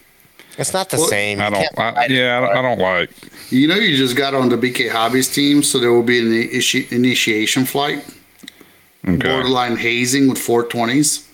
It's 0.60 0.72
not 0.72 0.90
the 0.90 0.96
Well, 0.96 1.06
same. 1.06 1.40
I 1.40 1.50
don't. 1.50 1.78
I, 1.78 2.06
yeah, 2.06 2.38
I 2.38 2.40
don't, 2.40 2.56
I 2.56 2.62
don't 2.62 2.78
like. 2.80 3.10
You 3.50 3.68
know, 3.68 3.76
you 3.76 3.96
just 3.96 4.16
got 4.16 4.34
on 4.34 4.48
the 4.48 4.56
BK 4.56 4.90
Hobbies 4.90 5.28
team, 5.32 5.62
so 5.62 5.78
there 5.78 5.92
will 5.92 6.02
be 6.02 6.18
an 6.18 6.26
initi- 6.50 6.90
initiation 6.90 7.64
flight, 7.64 8.04
Okay. 9.06 9.28
borderline 9.28 9.76
hazing 9.76 10.28
with 10.28 10.38
420s. 10.38 11.26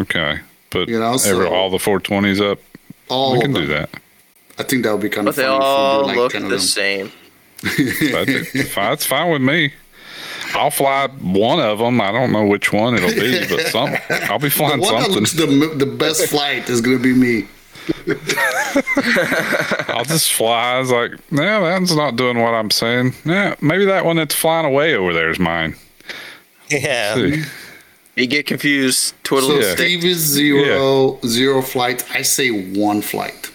Okay. 0.00 0.38
But 0.70 0.88
You 0.88 0.98
know, 0.98 1.08
every, 1.12 1.18
so- 1.18 1.52
all 1.54 1.68
the 1.68 1.76
420s 1.76 2.40
up, 2.40 2.58
All 3.10 3.32
we 3.32 3.38
of 3.38 3.42
can 3.42 3.52
them. 3.52 3.62
do 3.62 3.68
that. 3.68 3.90
I 4.58 4.62
think 4.64 4.84
that 4.84 4.92
would 4.92 5.00
be 5.00 5.08
kind 5.08 5.24
But 5.24 5.30
of 5.30 5.36
they 5.36 5.44
all 5.46 6.00
if 6.02 6.06
we 6.08 6.12
do 6.14 6.20
like 6.20 6.34
look 6.34 6.50
the 6.50 6.58
same. 6.60 7.12
That's, 7.62 8.72
fine, 8.72 8.92
it's 8.92 9.06
fine 9.06 9.30
with 9.32 9.42
me. 9.42 9.72
I'll 10.54 10.70
fly 10.70 11.08
one 11.08 11.60
of 11.60 11.78
them. 11.78 12.00
I 12.00 12.12
don't 12.12 12.32
know 12.32 12.44
which 12.44 12.72
one 12.72 12.94
it'll 12.94 13.08
be, 13.10 13.46
but 13.48 13.66
some 13.68 13.94
I'll 14.28 14.38
be 14.38 14.48
The 14.48 14.50
flying 14.50 14.80
one 14.80 14.94
that 14.94 15.04
something. 15.04 15.20
looks 15.20 15.32
the, 15.32 15.74
the 15.76 15.86
best 15.86 16.26
flight 16.28 16.68
is 16.68 16.80
going 16.80 16.98
to 16.98 17.02
be 17.02 17.14
me. 17.14 17.48
I'll 19.88 20.04
just 20.04 20.32
fly. 20.32 20.74
I 20.74 20.78
was 20.80 20.90
like, 20.90 21.12
no, 21.32 21.62
that's 21.64 21.94
not 21.94 22.16
doing 22.16 22.38
what 22.40 22.54
I'm 22.54 22.70
saying. 22.70 23.14
Yeah, 23.24 23.54
maybe 23.60 23.84
that 23.86 24.04
one 24.04 24.16
that's 24.16 24.34
flying 24.34 24.66
away 24.66 24.94
over 24.94 25.12
there 25.12 25.30
is 25.30 25.38
mine. 25.38 25.74
Yeah. 26.68 27.14
See. 27.14 27.42
You 28.16 28.26
get 28.26 28.46
confused, 28.46 29.14
twiddle 29.24 29.48
So 29.48 29.56
the 29.56 29.62
Yeah. 29.68 29.74
Steve 29.74 30.04
is 30.04 30.18
zero, 30.18 31.18
zero 31.24 31.62
flights. 31.62 32.04
I 32.10 32.22
say 32.22 32.50
one 32.50 33.00
flight. 33.00 33.50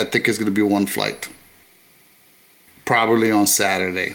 I 0.00 0.04
think 0.04 0.28
it's 0.28 0.38
going 0.38 0.46
to 0.46 0.52
be 0.52 0.62
one 0.62 0.86
flight. 0.86 1.28
Probably 2.84 3.30
on 3.30 3.46
Saturday. 3.46 4.14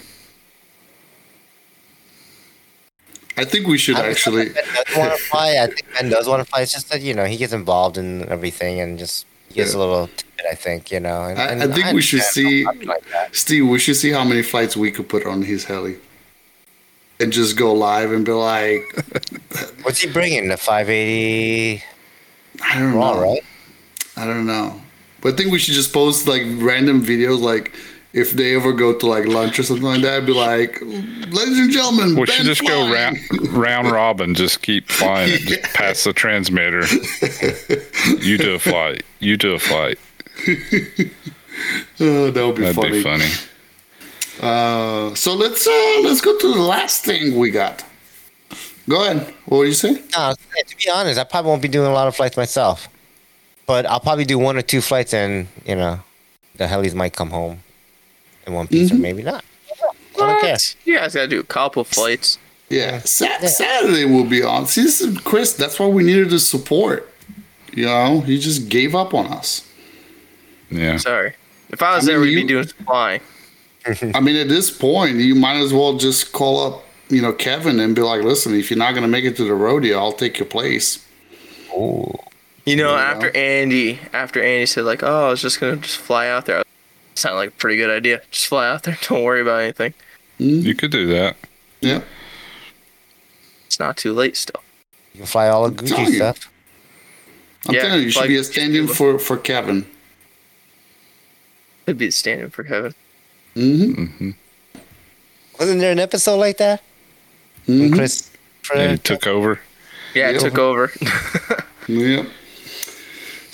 I 3.37 3.43
think 3.43 3.67
we 3.67 3.77
should 3.77 3.97
I 3.97 4.09
actually. 4.09 4.49
Ben 4.49 4.63
does 4.85 4.97
want 4.97 5.11
to 5.11 5.17
fly. 5.29 5.57
I 5.61 5.67
think 5.67 5.85
Ben 5.93 6.09
does 6.09 6.27
want 6.27 6.41
to 6.43 6.45
fly. 6.49 6.61
It's 6.61 6.73
just 6.73 6.89
that 6.91 7.01
you 7.01 7.13
know 7.13 7.25
he 7.25 7.37
gets 7.37 7.53
involved 7.53 7.97
in 7.97 8.27
everything 8.29 8.79
and 8.79 8.97
just 8.97 9.25
gets 9.53 9.71
Yeah. 9.73 9.77
a 9.77 9.79
little. 9.79 10.07
Timid, 10.07 10.45
I 10.51 10.55
think 10.55 10.91
you 10.91 10.99
know. 11.01 11.23
And, 11.25 11.39
I- 11.39 11.47
and 11.47 11.63
I 11.63 11.75
think 11.75 11.93
we 11.93 12.01
should 12.01 12.21
see- 12.21 12.65
Like. 12.65 13.03
Steve, 13.33 13.67
we 13.67 13.79
should 13.79 13.97
see 13.97 14.11
how 14.11 14.23
many 14.23 14.41
flights 14.41 14.77
we 14.77 14.89
could 14.91 15.09
put 15.09 15.25
on 15.25 15.41
his 15.43 15.65
heli. 15.65 15.97
And 17.19 17.31
just 17.31 17.55
go 17.57 17.73
live 17.73 18.11
and 18.11 18.25
be 18.25 18.33
like, 18.33 18.81
What's 19.83 19.99
he 20.01 20.09
bringing? 20.11 20.49
The 20.49 20.57
580 20.57 21.81
I 22.61 22.79
don't 22.79 22.93
raw, 22.93 23.13
know. 23.13 23.21
right? 23.21 23.41
I 24.17 24.25
don't 24.25 24.45
know. 24.45 24.81
But 25.25 25.33
I 25.33 25.37
think 25.37 25.51
we 25.51 25.57
should 25.57 25.73
just 25.73 25.91
post 25.91 26.27
like 26.27 26.43
random 26.57 27.01
videos, 27.03 27.41
like 27.41 27.73
if 28.13 28.33
they 28.33 28.55
ever 28.55 28.71
go 28.71 28.93
to 28.95 29.07
like 29.07 29.25
lunch 29.25 29.57
or 29.57 29.63
something 29.63 29.83
like 29.83 30.03
that, 30.03 30.23
be 30.23 30.33
like, 30.33 30.79
ladies 30.81 31.57
and 31.57 31.71
gentlemen, 31.71 32.15
We 32.15 32.27
should 32.27 32.37
Ben 32.37 32.45
just 32.45 32.61
go 32.61 32.87
flying." 32.87 33.17
round 33.47 33.57
round 33.57 33.91
robin, 33.91 34.35
just 34.35 34.61
keep 34.61 34.87
flying 34.87 35.33
it, 35.33 35.39
just 35.41 35.63
pass 35.73 36.03
the 36.03 36.13
transmitter. 36.13 36.83
You 38.21 38.37
do 38.37 38.53
a 38.53 38.59
flight. 38.59 39.01
You 39.19 39.35
do 39.35 39.53
a 39.55 39.59
flight. 39.59 39.97
Oh, 41.99 42.29
that 42.29 42.45
would 42.45 42.55
be 42.55 42.61
That'd 42.61 42.75
funny. 42.75 42.91
be 42.91 43.01
funny. 43.01 43.29
Uh, 44.41 45.15
so 45.15 45.33
let's 45.33 45.65
uh, 45.65 46.01
let's 46.03 46.21
go 46.21 46.37
to 46.37 46.53
the 46.53 46.61
last 46.61 47.03
thing 47.03 47.35
we 47.39 47.49
got. 47.49 47.83
Go 48.87 49.03
ahead. 49.09 49.33
What 49.45 49.57
were 49.57 49.65
you 49.65 49.73
saying? 49.73 50.03
No, 50.15 50.33
to 50.67 50.77
be 50.77 50.87
honest, 50.91 51.19
I 51.19 51.23
probably 51.23 51.49
won't 51.49 51.63
be 51.63 51.67
doing 51.67 51.87
a 51.87 51.93
lot 51.93 52.07
of 52.07 52.15
flights 52.15 52.37
myself, 52.37 52.87
but 53.65 53.85
I'll 53.85 53.99
probably 53.99 54.25
do 54.25 54.37
one 54.39 54.57
or 54.57 54.61
two 54.61 54.81
flights, 54.81 55.13
and 55.13 55.47
you 55.65 55.75
know, 55.75 55.99
the 56.55 56.65
helis 56.65 56.93
might 56.93 57.13
come 57.13 57.29
home 57.31 57.61
in 58.47 58.53
one 58.53 58.67
piece, 58.67 58.89
Mm-hmm. 58.89 58.97
or 58.97 59.01
maybe 59.01 59.23
not. 59.23 59.43
I 60.21 60.39
don't. 60.41 60.75
You 60.85 60.97
guys 60.97 61.13
gotta 61.15 61.27
do 61.27 61.39
a 61.39 61.43
couple 61.43 61.83
flights. 61.83 62.37
Yeah, 62.69 62.99
Sa- 62.99 63.37
Saturday 63.39 64.05
will 64.05 64.23
be 64.25 64.41
on. 64.43 64.65
See, 64.65 64.83
this 64.83 64.99
is 65.01 65.17
Chris. 65.19 65.53
That's 65.53 65.79
why 65.79 65.87
we 65.87 66.03
needed 66.03 66.29
the 66.29 66.39
support. 66.39 67.11
You 67.73 67.85
know, 67.85 68.21
he 68.21 68.39
just 68.39 68.69
gave 68.69 68.95
up 68.95 69.13
on 69.13 69.27
us. 69.27 69.67
Yeah. 70.71 70.97
Sorry. 70.97 71.35
If 71.69 71.83
I 71.83 71.95
was 71.95 72.05
I 72.07 72.13
there, 72.13 72.19
mean, 72.19 72.29
we'd 72.29 72.33
you- 72.37 72.41
be 72.43 72.47
doing 72.47 72.67
flying. 72.85 73.21
I 74.15 74.19
mean, 74.19 74.35
at 74.37 74.47
this 74.49 74.71
point, 74.71 75.17
you 75.17 75.35
might 75.35 75.57
as 75.57 75.71
well 75.73 75.95
just 75.97 76.31
call 76.31 76.59
up, 76.65 76.83
you 77.09 77.21
know, 77.21 77.33
Kevin 77.33 77.79
and 77.79 77.93
be 77.93 78.01
like, 78.01 78.23
"Listen, 78.23 78.55
if 78.55 78.71
you're 78.71 78.79
not 78.79 78.95
gonna 78.95 79.07
make 79.07 79.25
it 79.25 79.35
to 79.37 79.43
the 79.43 79.53
rodeo, 79.53 79.97
I'll 79.99 80.11
take 80.13 80.39
your 80.39 80.47
place." 80.47 81.05
Ooh. 81.77 82.17
You 82.65 82.75
know, 82.77 82.95
Yeah. 82.95 83.01
after 83.11 83.35
Andy, 83.35 83.99
after 84.11 84.41
Andy 84.41 84.65
said 84.65 84.85
like, 84.85 85.03
"Oh, 85.03 85.27
I 85.27 85.29
was 85.29 85.41
just 85.41 85.59
gonna 85.59 85.75
just 85.77 85.97
fly 85.97 86.27
out 86.27 86.45
there," 86.47 86.63
sounded 87.13 87.37
like 87.37 87.49
a 87.49 87.53
pretty 87.53 87.77
good 87.77 87.89
idea. 87.91 88.21
Just 88.31 88.47
fly 88.47 88.67
out 88.67 88.83
there. 88.83 88.97
Don't 89.07 89.23
worry 89.23 89.41
about 89.41 89.61
anything. 89.61 89.93
You 90.37 90.73
could 90.75 90.91
do 90.91 91.05
that. 91.07 91.37
Yeah, 91.81 92.01
It's 93.67 93.79
not 93.79 93.95
too 93.97 94.13
late 94.13 94.35
still. 94.35 94.61
You 95.13 95.19
can 95.19 95.27
fly 95.27 95.47
all 95.47 95.69
the 95.69 95.85
telling 95.85 96.05
Gucci 96.07 96.15
stuff. 96.15 96.49
I'm 97.67 97.75
Yeah, 97.75 97.81
telling 97.83 97.99
you, 97.99 98.05
you 98.05 98.11
should 98.11 98.27
be 98.27 98.37
a 98.37 98.43
stand-in 98.43 98.87
for 98.87 99.19
for 99.19 99.37
Kevin. 99.37 99.85
Could 101.85 101.97
be 101.99 102.09
standing 102.09 102.49
for 102.49 102.63
Kevin. 102.63 102.95
Mm-hmm. 103.55 104.31
Wasn't 105.59 105.79
there 105.79 105.91
an 105.91 105.99
episode 105.99 106.37
like 106.37 106.57
that? 106.57 106.81
When 107.67 107.89
hmm 107.89 107.95
Chris. 107.95 108.29
And 108.73 108.91
he 108.93 108.97
took 108.97 109.27
over. 109.27 109.59
Yeah, 110.15 110.31
Yeah. 110.31 110.37
it 110.37 110.39
took 110.41 110.57
over. 110.57 110.91
Yep. 111.87 112.25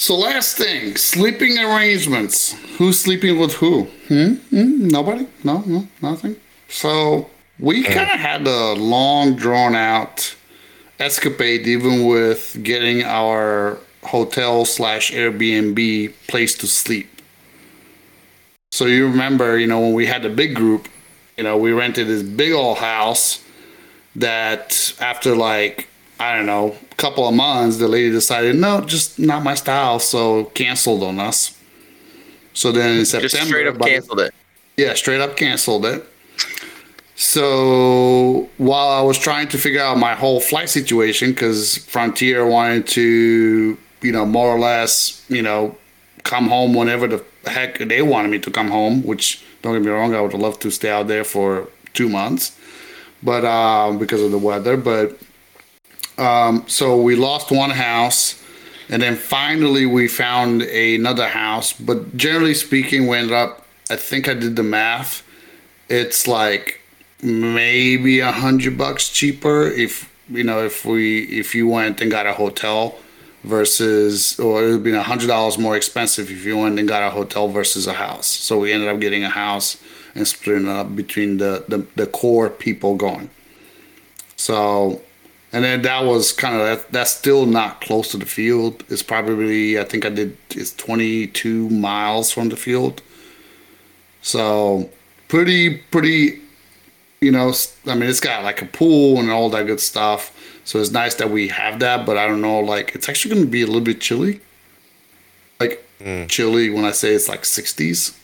So 0.02 0.18
last 0.18 0.58
thing, 0.58 0.96
sleeping 0.96 1.60
arrangements. 1.60 2.54
Who's 2.80 3.00
sleeping 3.00 3.38
with 3.38 3.54
who? 3.54 3.84
Hmm? 4.08 4.34
hmm? 4.50 4.88
Nobody? 4.88 5.28
No, 5.44 5.60
no, 5.68 5.88
nothing. 6.02 6.38
So 6.70 7.30
we 7.60 7.84
kind 7.84 8.10
of 8.10 8.20
had 8.20 8.48
a 8.48 8.74
long, 8.74 9.36
drawn 9.36 9.76
out 9.76 10.36
escapade, 11.00 11.68
even 11.68 12.08
with 12.08 12.58
getting 12.64 13.04
our 13.04 13.78
hotel 14.02 14.66
slash 14.66 15.12
Airbnb 15.12 16.14
place 16.28 16.56
to 16.56 16.66
sleep. 16.66 17.22
So 18.72 18.88
you 18.88 19.06
remember, 19.06 19.60
you 19.60 19.68
know, 19.68 19.82
when 19.82 19.94
we 19.94 20.08
had 20.08 20.24
the 20.24 20.30
big 20.30 20.56
group, 20.56 20.88
you 21.38 21.44
know, 21.44 21.58
we 21.58 21.74
rented 21.74 22.08
this 22.08 22.24
big 22.24 22.54
old 22.54 22.80
house 22.80 23.44
that 24.16 24.96
after 25.00 25.36
like 25.36 25.91
I 26.22 26.36
don't 26.36 26.46
know, 26.46 26.76
a 26.92 26.96
couple 26.96 27.28
of 27.28 27.34
months, 27.34 27.78
the 27.78 27.88
lady 27.88 28.12
decided, 28.12 28.56
no, 28.56 28.82
just 28.82 29.18
not 29.18 29.44
my 29.44 29.56
style, 29.56 29.98
so 29.98 30.46
canceled 30.54 31.02
on 31.02 31.20
us. 31.20 31.58
So 32.54 32.72
then 32.72 33.00
in 33.00 33.06
September, 33.06 33.30
just 33.30 33.48
straight 33.48 33.66
up 33.66 33.80
canceled 33.80 34.20
it. 34.20 34.34
yeah, 34.78 34.94
straight 34.94 35.20
up 35.20 35.36
canceled 35.36 35.84
it. 35.88 36.06
So 37.16 38.48
while 38.58 38.90
I 38.90 39.02
was 39.02 39.18
trying 39.18 39.48
to 39.48 39.58
figure 39.58 39.82
out 39.82 39.98
my 39.98 40.14
whole 40.14 40.40
flight 40.40 40.70
situation, 40.70 41.32
because 41.32 41.78
Frontier 41.78 42.46
wanted 42.46 42.86
to, 42.90 43.76
you 44.04 44.12
know, 44.12 44.24
more 44.24 44.50
or 44.56 44.60
less, 44.60 45.26
you 45.28 45.42
know, 45.42 45.76
come 46.22 46.48
home 46.50 46.76
whenever 46.76 47.08
the 47.08 47.26
heck 47.46 47.80
they 47.80 48.04
wanted 48.04 48.30
me 48.30 48.38
to 48.38 48.52
come 48.52 48.70
home, 48.70 49.02
which 49.02 49.44
don't 49.64 49.74
get 49.74 49.82
me 49.82 49.90
wrong, 49.90 50.14
I 50.14 50.22
would 50.22 50.36
love 50.36 50.60
to 50.60 50.70
stay 50.70 50.92
out 50.92 51.08
there 51.08 51.24
for 51.24 51.68
two 51.94 52.10
months, 52.10 52.56
but 53.24 53.44
um, 53.44 53.98
because 53.98 54.22
of 54.22 54.30
the 54.30 54.38
weather. 54.38 54.78
But 54.78 55.18
um, 56.18 56.66
so 56.68 57.02
we 57.02 57.16
lost 57.16 57.52
one 57.52 57.72
house. 57.72 58.42
And 58.90 59.02
then 59.02 59.16
finally, 59.16 59.86
we 59.86 60.10
found 60.10 60.64
another 60.64 61.30
house. 61.30 61.72
But 61.72 62.18
generally 62.18 62.54
speaking, 62.54 63.08
we 63.08 63.18
ended 63.18 63.34
up, 63.34 63.66
I 63.90 63.96
think 63.96 64.28
I 64.28 64.34
did 64.34 64.58
the 64.58 64.64
math. 64.64 65.24
It's 65.88 66.28
like 66.28 66.82
maybe 67.22 68.20
a 68.20 68.32
hundred 68.32 68.78
bucks 68.78 69.08
cheaper 69.10 69.68
if, 69.68 70.14
you 70.30 70.44
know, 70.44 70.64
if 70.66 70.86
we, 70.86 71.24
if 71.24 71.56
you 71.56 71.70
went 71.70 72.02
and 72.02 72.12
got 72.12 72.28
a 72.28 72.34
hotel 72.34 72.96
versus, 73.44 74.38
or 74.40 74.64
it 74.64 74.72
would 74.72 74.84
be 74.84 74.94
a 74.94 75.02
hundred 75.02 75.28
dollars 75.28 75.58
more 75.58 75.78
expensive 75.78 76.30
if 76.30 76.46
you 76.46 76.58
went 76.58 76.78
and 76.78 76.88
got 76.88 77.02
a 77.02 77.12
hotel 77.12 77.48
versus 77.48 77.88
a 77.88 77.94
house. 77.94 78.28
So 78.28 78.60
we 78.60 78.74
ended 78.74 78.90
up 78.90 79.00
getting 79.00 79.24
a 79.24 79.30
house 79.30 79.78
and 80.16 80.28
splitting 80.28 80.68
it 80.68 80.70
up 80.70 80.96
between 80.96 81.38
the, 81.38 81.64
the, 81.68 81.86
the 81.96 82.08
core 82.08 82.50
people 82.50 82.96
going. 82.96 83.30
So, 84.36 85.02
and 85.54 85.64
then 85.64 85.82
that 85.82 86.06
was 86.06 86.32
kind 86.32 86.56
of 86.56 86.62
that, 86.62 86.92
that's 86.92 87.12
still 87.12 87.46
not 87.46 87.82
close 87.82 88.12
to 88.12 88.18
the 88.18 88.26
field. 88.26 88.84
It's 88.90 89.04
probably 89.04 89.78
I 89.78 89.84
think 89.84 90.06
I 90.06 90.10
did 90.10 90.38
it's 90.52 90.74
22 90.76 91.70
miles 91.70 92.32
from 92.32 92.50
the 92.50 92.56
field. 92.56 93.02
So 94.22 94.90
pretty 95.28 95.78
pretty, 95.78 96.42
you 97.20 97.32
know. 97.32 97.54
i 97.86 97.96
mean, 97.96 98.10
it's 98.10 98.22
got 98.22 98.44
like 98.44 98.62
a 98.62 98.66
pool 98.66 99.20
and 99.20 99.30
all 99.30 99.50
that 99.50 99.68
good 99.68 99.82
stuff. 99.82 100.38
So 100.64 100.80
it's 100.80 100.92
nice 100.92 101.16
that 101.16 101.30
we 101.30 101.50
have 101.50 101.80
that. 101.80 102.06
But 102.06 102.18
I 102.18 102.28
don't 102.28 102.42
know, 102.42 102.60
like 102.60 102.96
it's 102.96 103.10
actually 103.10 103.34
going 103.36 103.46
to 103.46 103.52
be 103.52 103.64
a 103.64 103.66
little 103.66 103.82
bit 103.82 104.00
chilly. 104.00 104.40
Like 105.60 105.86
mm. 106.00 106.30
chilly 106.30 106.70
when 106.70 106.86
I 106.86 106.92
say 106.92 107.14
it's 107.14 107.28
like 107.28 107.44
60s. 107.44 108.18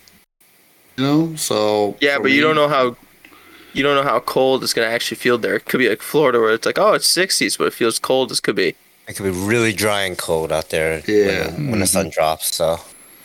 You 0.96 1.04
know, 1.04 1.36
so 1.36 1.98
Yeah, 2.00 2.20
but 2.20 2.32
you 2.32 2.42
don't 2.42 2.56
know 2.56 2.70
how 2.70 2.96
you 3.78 3.84
don't 3.84 3.96
know 3.96 4.04
how 4.04 4.20
cold 4.20 4.64
it's 4.64 4.74
gonna 4.74 4.88
actually 4.88 5.18
feel 5.18 5.38
there. 5.38 5.56
It 5.56 5.66
could 5.66 5.78
be 5.78 5.88
like 5.90 6.02
Florida 6.02 6.40
where 6.40 6.54
it's 6.54 6.66
like, 6.66 6.80
oh, 6.80 6.94
it's 6.94 7.08
60s, 7.16 7.58
but 7.58 7.68
it 7.68 7.74
feels 7.74 8.00
cold 8.00 8.32
as 8.32 8.40
could 8.40 8.56
be. 8.56 8.76
It 9.08 9.16
could 9.16 9.24
be 9.24 9.30
really 9.30 9.72
dry 9.72 10.02
and 10.02 10.18
cold 10.18 10.52
out 10.52 10.70
there 10.70 11.02
Yeah. 11.08 11.52
when, 11.54 11.72
when 11.72 11.80
the 11.80 11.88
sun 11.88 12.10
drops. 12.10 12.54
So 12.56 12.80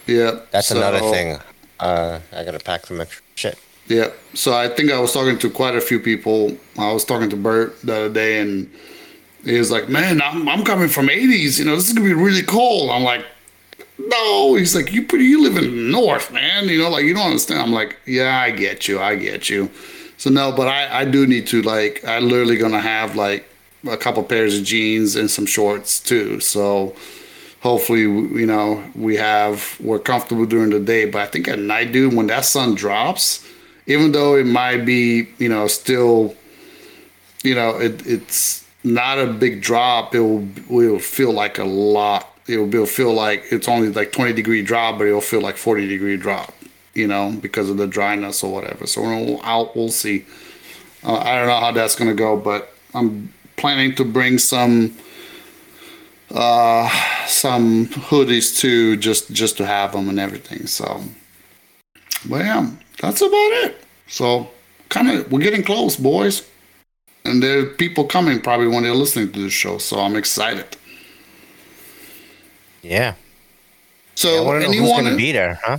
Yeah, 0.07 0.41
that's 0.51 0.71
another 0.71 1.01
thing. 1.01 1.39
Uh, 1.81 2.21
I 2.33 2.45
gotta 2.45 2.61
pack 2.61 2.87
some 2.87 3.01
extra 3.01 3.23
shit. 3.35 3.59
Yeah. 3.89 4.11
So 4.35 4.53
I 4.55 4.69
think 4.69 4.93
I 4.93 5.01
was 5.01 5.13
talking 5.13 5.39
to 5.39 5.51
quite 5.51 5.75
a 5.75 5.81
few 5.81 5.99
people. 5.99 6.57
I 6.79 6.93
was 6.93 7.05
talking 7.05 7.29
to 7.31 7.37
Bert 7.37 7.81
the 7.83 7.95
other 7.97 8.09
day, 8.09 8.39
and 8.41 8.71
he 9.45 9.59
was 9.59 9.73
like, 9.73 9.89
"Man, 9.89 10.23
I'm, 10.23 10.49
I'm 10.49 10.63
coming 10.65 10.89
from 10.89 11.09
80s. 11.09 11.59
You 11.59 11.65
know, 11.65 11.75
this 11.75 11.89
is 11.89 11.93
gonna 11.95 12.07
be 12.09 12.15
really 12.15 12.43
cold." 12.45 12.91
I'm 12.91 13.03
like, 13.03 13.25
"No." 13.99 14.55
He's 14.55 14.77
like, 14.77 14.93
"You 14.93 15.03
pretty, 15.05 15.25
you 15.25 15.43
live 15.43 15.57
in 15.57 15.65
the 15.65 15.93
north, 15.99 16.31
man. 16.31 16.69
You 16.69 16.79
know, 16.79 16.91
like 16.91 17.05
you 17.05 17.15
don't 17.15 17.27
understand." 17.27 17.61
I'm 17.61 17.73
like, 17.73 17.97
"Yeah, 18.07 18.39
I 18.41 18.53
get 18.53 18.87
you. 18.87 19.01
I 19.01 19.17
get 19.17 19.51
you." 19.51 19.69
So 20.23 20.31
no, 20.31 20.53
but 20.53 20.69
I 20.69 21.01
I 21.01 21.05
do 21.05 21.27
need 21.27 21.49
to 21.49 21.63
like 21.63 22.05
I 22.05 22.21
literally 22.21 22.57
gonna 22.57 22.81
have 22.81 23.17
like 23.17 23.45
a 23.91 23.97
couple 23.97 24.23
pairs 24.23 24.57
of 24.57 24.63
jeans 24.63 25.17
and 25.17 25.29
some 25.29 25.47
shorts 25.47 25.99
too. 25.99 26.39
So 26.39 26.95
hopefully 27.59 28.03
you 28.03 28.47
know 28.47 28.85
we 28.95 29.17
have 29.17 29.77
we're 29.81 29.99
comfortable 29.99 30.47
during 30.47 30.71
the 30.71 30.79
day. 30.79 31.07
But 31.07 31.23
i 31.23 31.27
think 31.27 31.49
at 31.49 31.59
night 31.59 31.91
dude 31.91 32.15
when 32.15 32.29
that 32.29 32.45
sun 32.45 32.77
drops 32.77 33.45
even 33.89 34.13
though 34.13 34.37
it 34.37 34.47
might 34.47 34.85
be 34.85 35.27
you 35.39 35.49
know 35.49 35.67
still 35.67 36.37
you 37.43 37.57
know 37.57 37.71
it, 37.81 38.07
it's 38.07 38.65
not 38.85 39.19
a 39.19 39.27
big 39.27 39.61
drop 39.61 40.15
it 40.15 40.21
will 40.21 40.47
will 40.69 41.01
feel 41.01 41.33
like 41.33 41.59
a 41.59 41.65
lot. 41.65 42.29
It 42.47 42.59
will 42.59 42.87
feel 42.87 43.13
like 43.13 43.43
it's 43.51 43.67
only 43.67 43.89
like 43.89 44.13
20 44.13 44.35
degree 44.35 44.63
drop 44.63 44.99
but 44.99 45.09
it'll 45.09 45.21
feel 45.21 45.41
like 45.41 45.57
40 45.57 45.89
degree 45.89 46.17
drop 46.17 46.55
you 46.95 47.07
know 47.07 47.37
because 47.41 47.71
of 47.71 47.77
the 47.77 47.87
dryness 47.87 48.43
or 48.43 48.53
whatever 48.53 48.87
so 48.87 49.03
we'll 49.03 49.43
out 49.43 49.75
we'll 49.77 49.89
see 49.89 50.25
uh, 51.05 51.17
i 51.17 51.35
don't 51.37 51.47
know 51.47 51.59
how 51.59 51.73
that's 51.73 51.95
going 51.95 52.09
to 52.09 52.15
go 52.15 52.37
but 52.37 52.75
i'm 52.95 53.33
planning 53.57 53.95
to 53.95 54.05
bring 54.05 54.39
some 54.39 54.95
uh, 56.35 56.89
some 57.27 57.87
hoodies 57.87 58.59
too, 58.59 58.97
just 58.97 59.31
just 59.33 59.57
to 59.59 59.67
have 59.67 59.93
them 59.93 60.09
and 60.09 60.19
everything. 60.19 60.67
So, 60.67 61.03
but 62.29 62.45
yeah, 62.45 62.71
that's 63.01 63.21
about 63.21 63.53
it. 63.65 63.85
So, 64.09 64.51
kind 64.89 65.11
of, 65.11 65.31
we're 65.31 65.41
getting 65.41 65.63
close, 65.63 65.97
boys, 65.97 66.49
and 67.25 67.43
there 67.43 67.61
are 67.61 67.67
people 67.67 68.05
coming 68.05 68.41
probably 68.41 68.69
when 68.69 68.83
they're 68.83 68.95
listening 68.95 69.33
to 69.33 69.41
the 69.41 69.51
show. 69.51 69.79
So 69.79 69.99
I'm 69.99 70.17
excited. 70.17 70.77
Yeah. 72.83 73.15
So 74.15 74.43
I 74.43 74.47
want 74.47 74.63
to 74.63 74.67
who's 74.69 74.77
anyone, 74.77 75.05
gonna 75.05 75.17
be 75.17 75.33
there, 75.33 75.59
huh? 75.63 75.79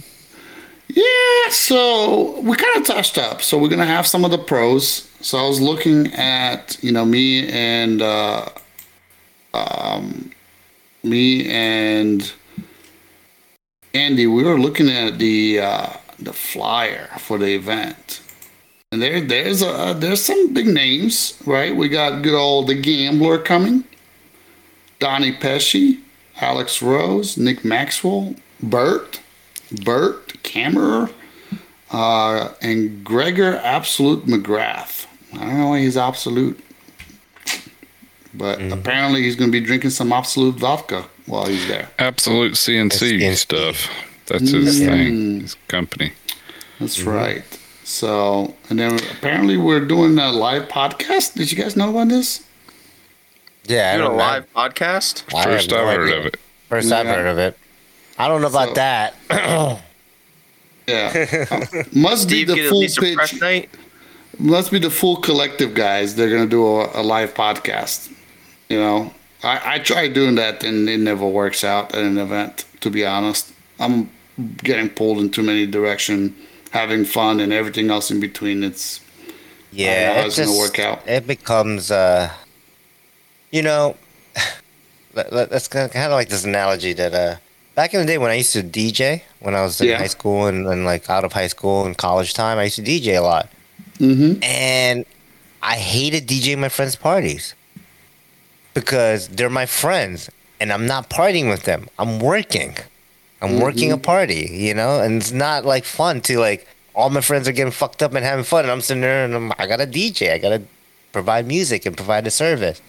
Yeah. 0.94 1.49
So 1.49 2.40
we 2.41 2.56
kind 2.56 2.78
of 2.78 2.86
touched 2.86 3.18
up. 3.18 3.41
So 3.41 3.57
we're 3.57 3.70
gonna 3.70 3.86
have 3.86 4.06
some 4.07 4.24
of 4.26 4.32
the 4.32 4.38
pros. 4.38 5.10
So 5.22 5.38
I 5.38 5.48
was 5.48 5.60
looking 5.60 6.14
at 6.14 6.78
you 6.84 6.91
know 6.91 7.06
me 7.06 7.48
and 7.49 8.02
uh, 8.02 8.49
um, 9.53 10.32
me 11.03 11.49
and 11.49 12.32
Andy. 13.94 14.28
We 14.28 14.44
were 14.44 14.60
looking 14.60 14.90
at 14.90 15.18
the 15.18 15.60
uh, 15.60 15.90
the 16.20 16.34
flyer 16.34 17.10
for 17.18 17.38
the 17.38 17.56
event, 17.56 18.22
and 18.91 19.02
there 19.02 19.20
there's 19.22 19.61
a 19.61 19.95
there's 19.98 20.22
some 20.22 20.53
big 20.53 20.68
names, 20.68 21.41
right? 21.45 21.76
We 21.76 21.90
got 21.90 22.22
good 22.22 22.38
old 22.38 22.68
the 22.68 22.76
Gambler 22.76 23.40
coming, 23.40 23.84
Donnie 24.99 25.34
Pesci, 25.34 26.02
Alex 26.40 26.82
Rose, 26.82 27.38
Nick 27.38 27.65
Maxwell, 27.65 28.36
Bert, 28.61 29.20
Bert 29.84 30.22
Kammerer, 30.44 31.11
uh, 31.91 32.53
and 32.61 33.03
Gregor 33.03 33.57
Absolute 33.64 34.26
McGrath. 34.26 35.07
I 35.34 35.38
don't 35.38 35.57
know 35.57 35.70
why 35.70 35.80
he's 35.80 35.98
absolute, 35.98 36.60
but 38.34 38.60
mm. 38.60 38.72
apparently 38.72 39.24
he's 39.24 39.36
going 39.36 39.52
to 39.52 39.60
be 39.60 39.65
drinking 39.65 39.90
some 39.90 40.11
Absolute 40.11 40.56
vodka 40.56 41.06
while 41.26 41.45
he's 41.45 41.68
there. 41.68 41.90
Absolute 41.98 42.53
CNC 42.53 43.20
CNC. 43.20 43.36
stuff. 43.36 43.90
That's 44.28 44.52
his 44.52 44.80
mm. 44.80 44.86
thing. 44.86 45.41
His 45.41 45.56
company. 45.68 46.14
That's 46.80 46.99
mm-hmm. 46.99 47.10
right. 47.10 47.60
So, 47.84 48.56
and 48.70 48.80
then 48.80 48.95
apparently 49.11 49.57
we're 49.57 49.86
doing 49.86 50.18
a 50.18 50.32
live 50.32 50.70
podcast. 50.70 51.36
Did 51.36 51.52
you 51.52 51.57
guys 51.57 51.76
know 51.76 51.90
about 51.90 52.10
this? 52.10 52.45
Yeah, 53.65 53.91
I 53.94 53.98
Doing 53.98 54.07
a 54.07 54.11
know. 54.11 54.18
live 54.18 54.53
podcast. 54.53 55.34
I 55.34 55.41
have 55.41 55.49
First 55.49 55.72
no 55.72 55.86
I 55.86 55.95
heard 55.95 56.14
of 56.14 56.26
it. 56.26 56.40
First 56.70 56.91
I've 56.91 57.07
heard 57.07 57.28
of 57.28 57.38
it. 57.38 57.57
I 58.18 58.28
don't 58.28 58.41
know 58.41 58.48
about 58.48 58.70
So- 58.70 58.74
that. 58.76 59.15
Yeah, 60.88 61.45
Uh, 61.51 61.84
must 61.93 62.30
be 62.30 62.43
the 62.43 62.68
full 62.69 62.80
least 62.80 62.97
a 62.97 63.14
press 63.15 63.31
pitch. 63.31 63.41
night. 63.41 63.69
Must 64.39 64.72
be 64.72 64.80
the 64.80 64.89
full 64.89 65.18
collective 65.18 65.73
guys. 65.73 66.15
They're 66.15 66.30
gonna 66.30 66.47
do 66.49 66.65
a, 66.65 67.01
a 67.01 67.03
live 67.03 67.34
podcast. 67.34 68.11
You 68.69 68.80
know, 68.80 69.14
I, 69.43 69.76
I 69.76 69.80
try 69.80 70.07
doing 70.07 70.35
that 70.35 70.64
and 70.64 70.89
it 70.89 70.99
never 70.99 71.27
works 71.27 71.64
out 71.64 71.93
at 71.93 72.03
an 72.03 72.18
event. 72.18 72.65
To 72.81 72.89
be 72.89 73.05
honest, 73.05 73.53
I'm 73.80 74.10
getting 74.57 74.89
pulled 74.89 75.19
in 75.19 75.30
too 75.30 75.43
many 75.43 75.65
direction, 75.68 76.35
having 76.72 77.05
fun 77.05 77.39
and 77.39 77.53
everything 77.53 77.89
else 77.91 78.10
in 78.11 78.19
between. 78.19 78.64
It's 78.64 78.99
yeah, 79.72 80.15
how 80.15 80.22
it 80.22 80.27
it's 80.27 80.39
gonna 80.39 80.57
work 80.57 80.80
out. 80.80 81.07
It 81.07 81.26
becomes, 81.27 81.91
uh, 81.91 82.31
you 83.51 83.61
know, 83.61 83.95
let, 85.14 85.31
let, 85.31 85.49
that's 85.49 85.68
kind 85.68 85.85
of, 85.85 85.91
kind 85.91 86.07
of 86.07 86.14
like 86.14 86.30
this 86.30 86.43
analogy 86.43 86.93
that 86.93 87.14
uh, 87.14 87.35
back 87.75 87.93
in 87.93 87.99
the 87.99 88.05
day 88.05 88.17
when 88.17 88.31
I 88.31 88.35
used 88.35 88.53
to 88.53 88.63
DJ, 88.63 89.21
when 89.39 89.55
I 89.55 89.61
was 89.63 89.79
in 89.81 89.87
Yeah. 89.87 89.97
high 89.97 90.07
school 90.07 90.45
and, 90.47 90.67
and 90.67 90.85
like 90.85 91.09
out 91.09 91.23
of 91.23 91.33
high 91.33 91.47
school 91.47 91.85
and 91.85 91.97
college 91.97 92.33
time, 92.33 92.57
I 92.57 92.63
used 92.65 92.75
to 92.77 92.81
DJ 92.83 93.17
a 93.17 93.21
lot. 93.21 93.49
mm-hmm. 93.99 94.41
And 94.43 95.05
I 95.61 95.75
hated 95.75 96.27
DJing 96.27 96.57
my 96.59 96.69
friends' 96.69 96.95
parties 96.95 97.55
because 98.73 99.27
they're 99.29 99.49
my 99.49 99.65
friends 99.65 100.29
and 100.59 100.71
I'm 100.73 100.85
not 100.85 101.09
partying 101.09 101.49
with 101.49 101.63
them. 101.63 101.87
I'm 101.99 102.19
working. 102.19 102.75
I'm 103.41 103.59
working 103.59 103.91
a 103.91 103.97
party, 103.97 104.47
you 104.51 104.73
know, 104.73 105.01
and 105.01 105.17
it's 105.21 105.33
not 105.33 105.65
like 105.65 105.83
fun 105.83 106.21
to 106.21 106.39
like 106.39 106.65
all 106.95 107.09
my 107.09 107.19
friends 107.21 107.45
are 107.47 107.51
getting 107.51 107.71
fucked 107.73 108.01
up 108.01 108.13
and 108.13 108.23
having 108.23 108.45
fun, 108.45 108.63
and 108.63 108.71
I'm 108.71 108.79
sitting 108.79 109.01
there 109.01 109.25
and 109.25 109.33
I'm, 109.35 109.51
I 109.57 109.67
gotta 109.67 109.85
DJ, 109.85 110.31
I 110.31 110.37
gotta 110.37 110.61
provide 111.11 111.45
music 111.45 111.85
and 111.85 111.95
provide 111.97 112.25
a 112.25 112.31
service. 112.31 112.81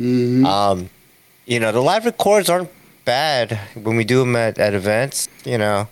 Mm-hmm. 0.00 0.46
Um, 0.46 0.88
you 1.44 1.60
know, 1.60 1.70
the 1.70 1.80
live 1.82 2.06
records 2.06 2.48
aren't 2.48 2.70
bad 3.04 3.58
when 3.74 3.96
we 3.96 4.04
do 4.04 4.20
them 4.20 4.36
at, 4.36 4.58
at 4.58 4.74
events. 4.74 5.28
You 5.44 5.58
know, 5.58 5.88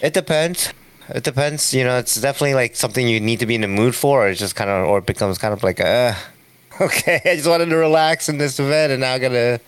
it 0.00 0.12
depends. 0.12 0.72
It 1.08 1.22
depends. 1.24 1.74
You 1.74 1.84
know, 1.84 1.98
it's 1.98 2.14
definitely 2.20 2.54
like 2.54 2.76
something 2.76 3.06
you 3.06 3.20
need 3.20 3.40
to 3.40 3.46
be 3.46 3.54
in 3.54 3.60
the 3.60 3.68
mood 3.68 3.94
for, 3.94 4.24
or 4.24 4.28
it's 4.28 4.40
just 4.40 4.56
kind 4.56 4.70
of, 4.70 4.86
or 4.88 4.98
it 4.98 5.06
becomes 5.06 5.38
kind 5.38 5.52
of 5.52 5.62
like, 5.62 5.80
uh, 5.80 6.14
okay, 6.80 7.20
I 7.24 7.36
just 7.36 7.48
wanted 7.48 7.66
to 7.66 7.76
relax 7.76 8.28
in 8.28 8.38
this 8.38 8.58
event, 8.58 8.92
and 8.92 9.00
now 9.02 9.12
I 9.14 9.18
gotta, 9.18 9.60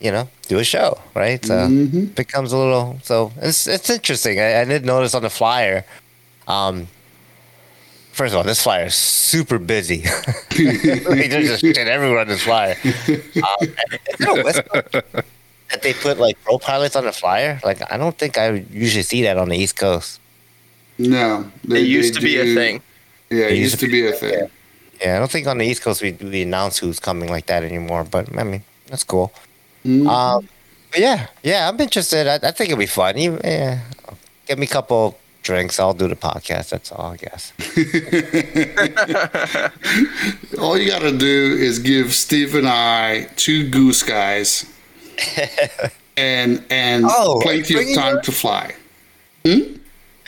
you 0.00 0.10
know, 0.12 0.28
do 0.46 0.58
a 0.58 0.64
show, 0.64 0.98
right? 1.14 1.44
So 1.44 1.54
Mhm. 1.54 2.04
it 2.08 2.14
becomes 2.14 2.52
a 2.52 2.56
little. 2.56 2.98
So 3.02 3.32
it's 3.42 3.66
it's 3.66 3.90
interesting. 3.90 4.38
I, 4.40 4.60
I 4.60 4.64
did 4.64 4.84
notice 4.86 5.14
on 5.14 5.22
the 5.22 5.30
flyer. 5.30 5.84
Um, 6.46 6.88
first 8.18 8.34
of 8.34 8.38
all, 8.38 8.44
this 8.44 8.62
flyer 8.62 8.86
is 8.86 8.96
super 8.96 9.58
busy. 9.60 10.02
like, 10.58 11.30
there's 11.30 11.48
just 11.48 11.60
shit 11.60 11.78
everywhere 11.78 12.18
on 12.18 12.28
this 12.28 12.42
flyer. 12.42 12.74
Um, 12.82 12.88
is 14.50 14.58
it 14.58 14.66
a 14.74 15.24
that 15.70 15.82
they 15.82 15.92
put 15.94 16.18
like 16.18 16.36
pro 16.42 16.58
pilots 16.58 16.96
on 16.96 17.04
the 17.04 17.12
flyer? 17.12 17.60
Like 17.64 17.80
I 17.92 17.96
don't 17.96 18.18
think 18.18 18.36
I 18.36 18.64
usually 18.72 19.04
see 19.04 19.22
that 19.22 19.36
on 19.38 19.48
the 19.48 19.56
East 19.56 19.76
Coast. 19.76 20.20
No, 20.98 21.50
they- 21.64 21.80
used 21.80 22.14
they 22.14 22.20
to 22.20 22.24
be 22.26 22.40
a 22.40 22.54
thing. 22.54 22.82
Yeah, 23.30 23.46
it 23.46 23.58
used 23.58 23.78
to 23.80 23.86
be 23.88 24.06
a 24.06 24.12
thing. 24.12 24.50
Yeah, 25.00 25.16
I 25.16 25.18
don't 25.20 25.30
think 25.30 25.46
on 25.46 25.58
the 25.58 25.66
East 25.66 25.82
Coast 25.82 26.02
we 26.02 26.12
we 26.12 26.42
announce 26.42 26.78
who's 26.78 26.98
coming 26.98 27.30
like 27.30 27.46
that 27.46 27.62
anymore. 27.62 28.02
But 28.02 28.36
I 28.36 28.42
mean, 28.42 28.64
that's 28.88 29.04
cool. 29.04 29.32
Mhm. 29.86 30.08
Um, 30.08 30.48
but 30.90 31.00
yeah, 31.00 31.28
yeah, 31.44 31.68
I'm 31.68 31.78
interested. 31.80 32.26
I, 32.26 32.48
I 32.48 32.50
think 32.50 32.70
it'll 32.70 32.78
be 32.78 32.86
fun. 32.86 33.16
Even, 33.16 33.38
yeah, 33.44 33.80
get 34.46 34.58
me 34.58 34.66
a 34.66 34.70
couple 34.70 35.16
drinks. 35.48 35.80
I'll 35.80 35.94
do 35.94 36.06
the 36.08 36.16
podcast. 36.16 36.68
That's 36.68 36.92
all, 36.92 37.12
I 37.12 37.16
guess. 37.16 37.52
All 40.60 40.76
you 40.78 40.88
gotta 40.88 41.12
do 41.16 41.56
is 41.58 41.78
give 41.78 42.12
Steve 42.14 42.54
and 42.54 42.68
I 42.68 43.24
two 43.36 43.68
Gooskys, 43.70 44.66
and 46.16 46.62
and 46.70 47.04
Oh, 47.08 47.40
plenty 47.42 47.74
of 47.74 47.94
time 47.96 48.14
your- 48.14 48.22
to 48.22 48.32
fly. 48.32 48.74
Are 49.46 49.50
you 49.50 49.80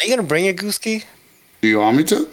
gonna 0.09 0.23
bring 0.23 0.45
your 0.47 0.55
Goosky? 0.55 1.05
Do 1.61 1.69
you 1.69 1.79
want 1.81 1.97
me 1.99 2.05
to? 2.05 2.29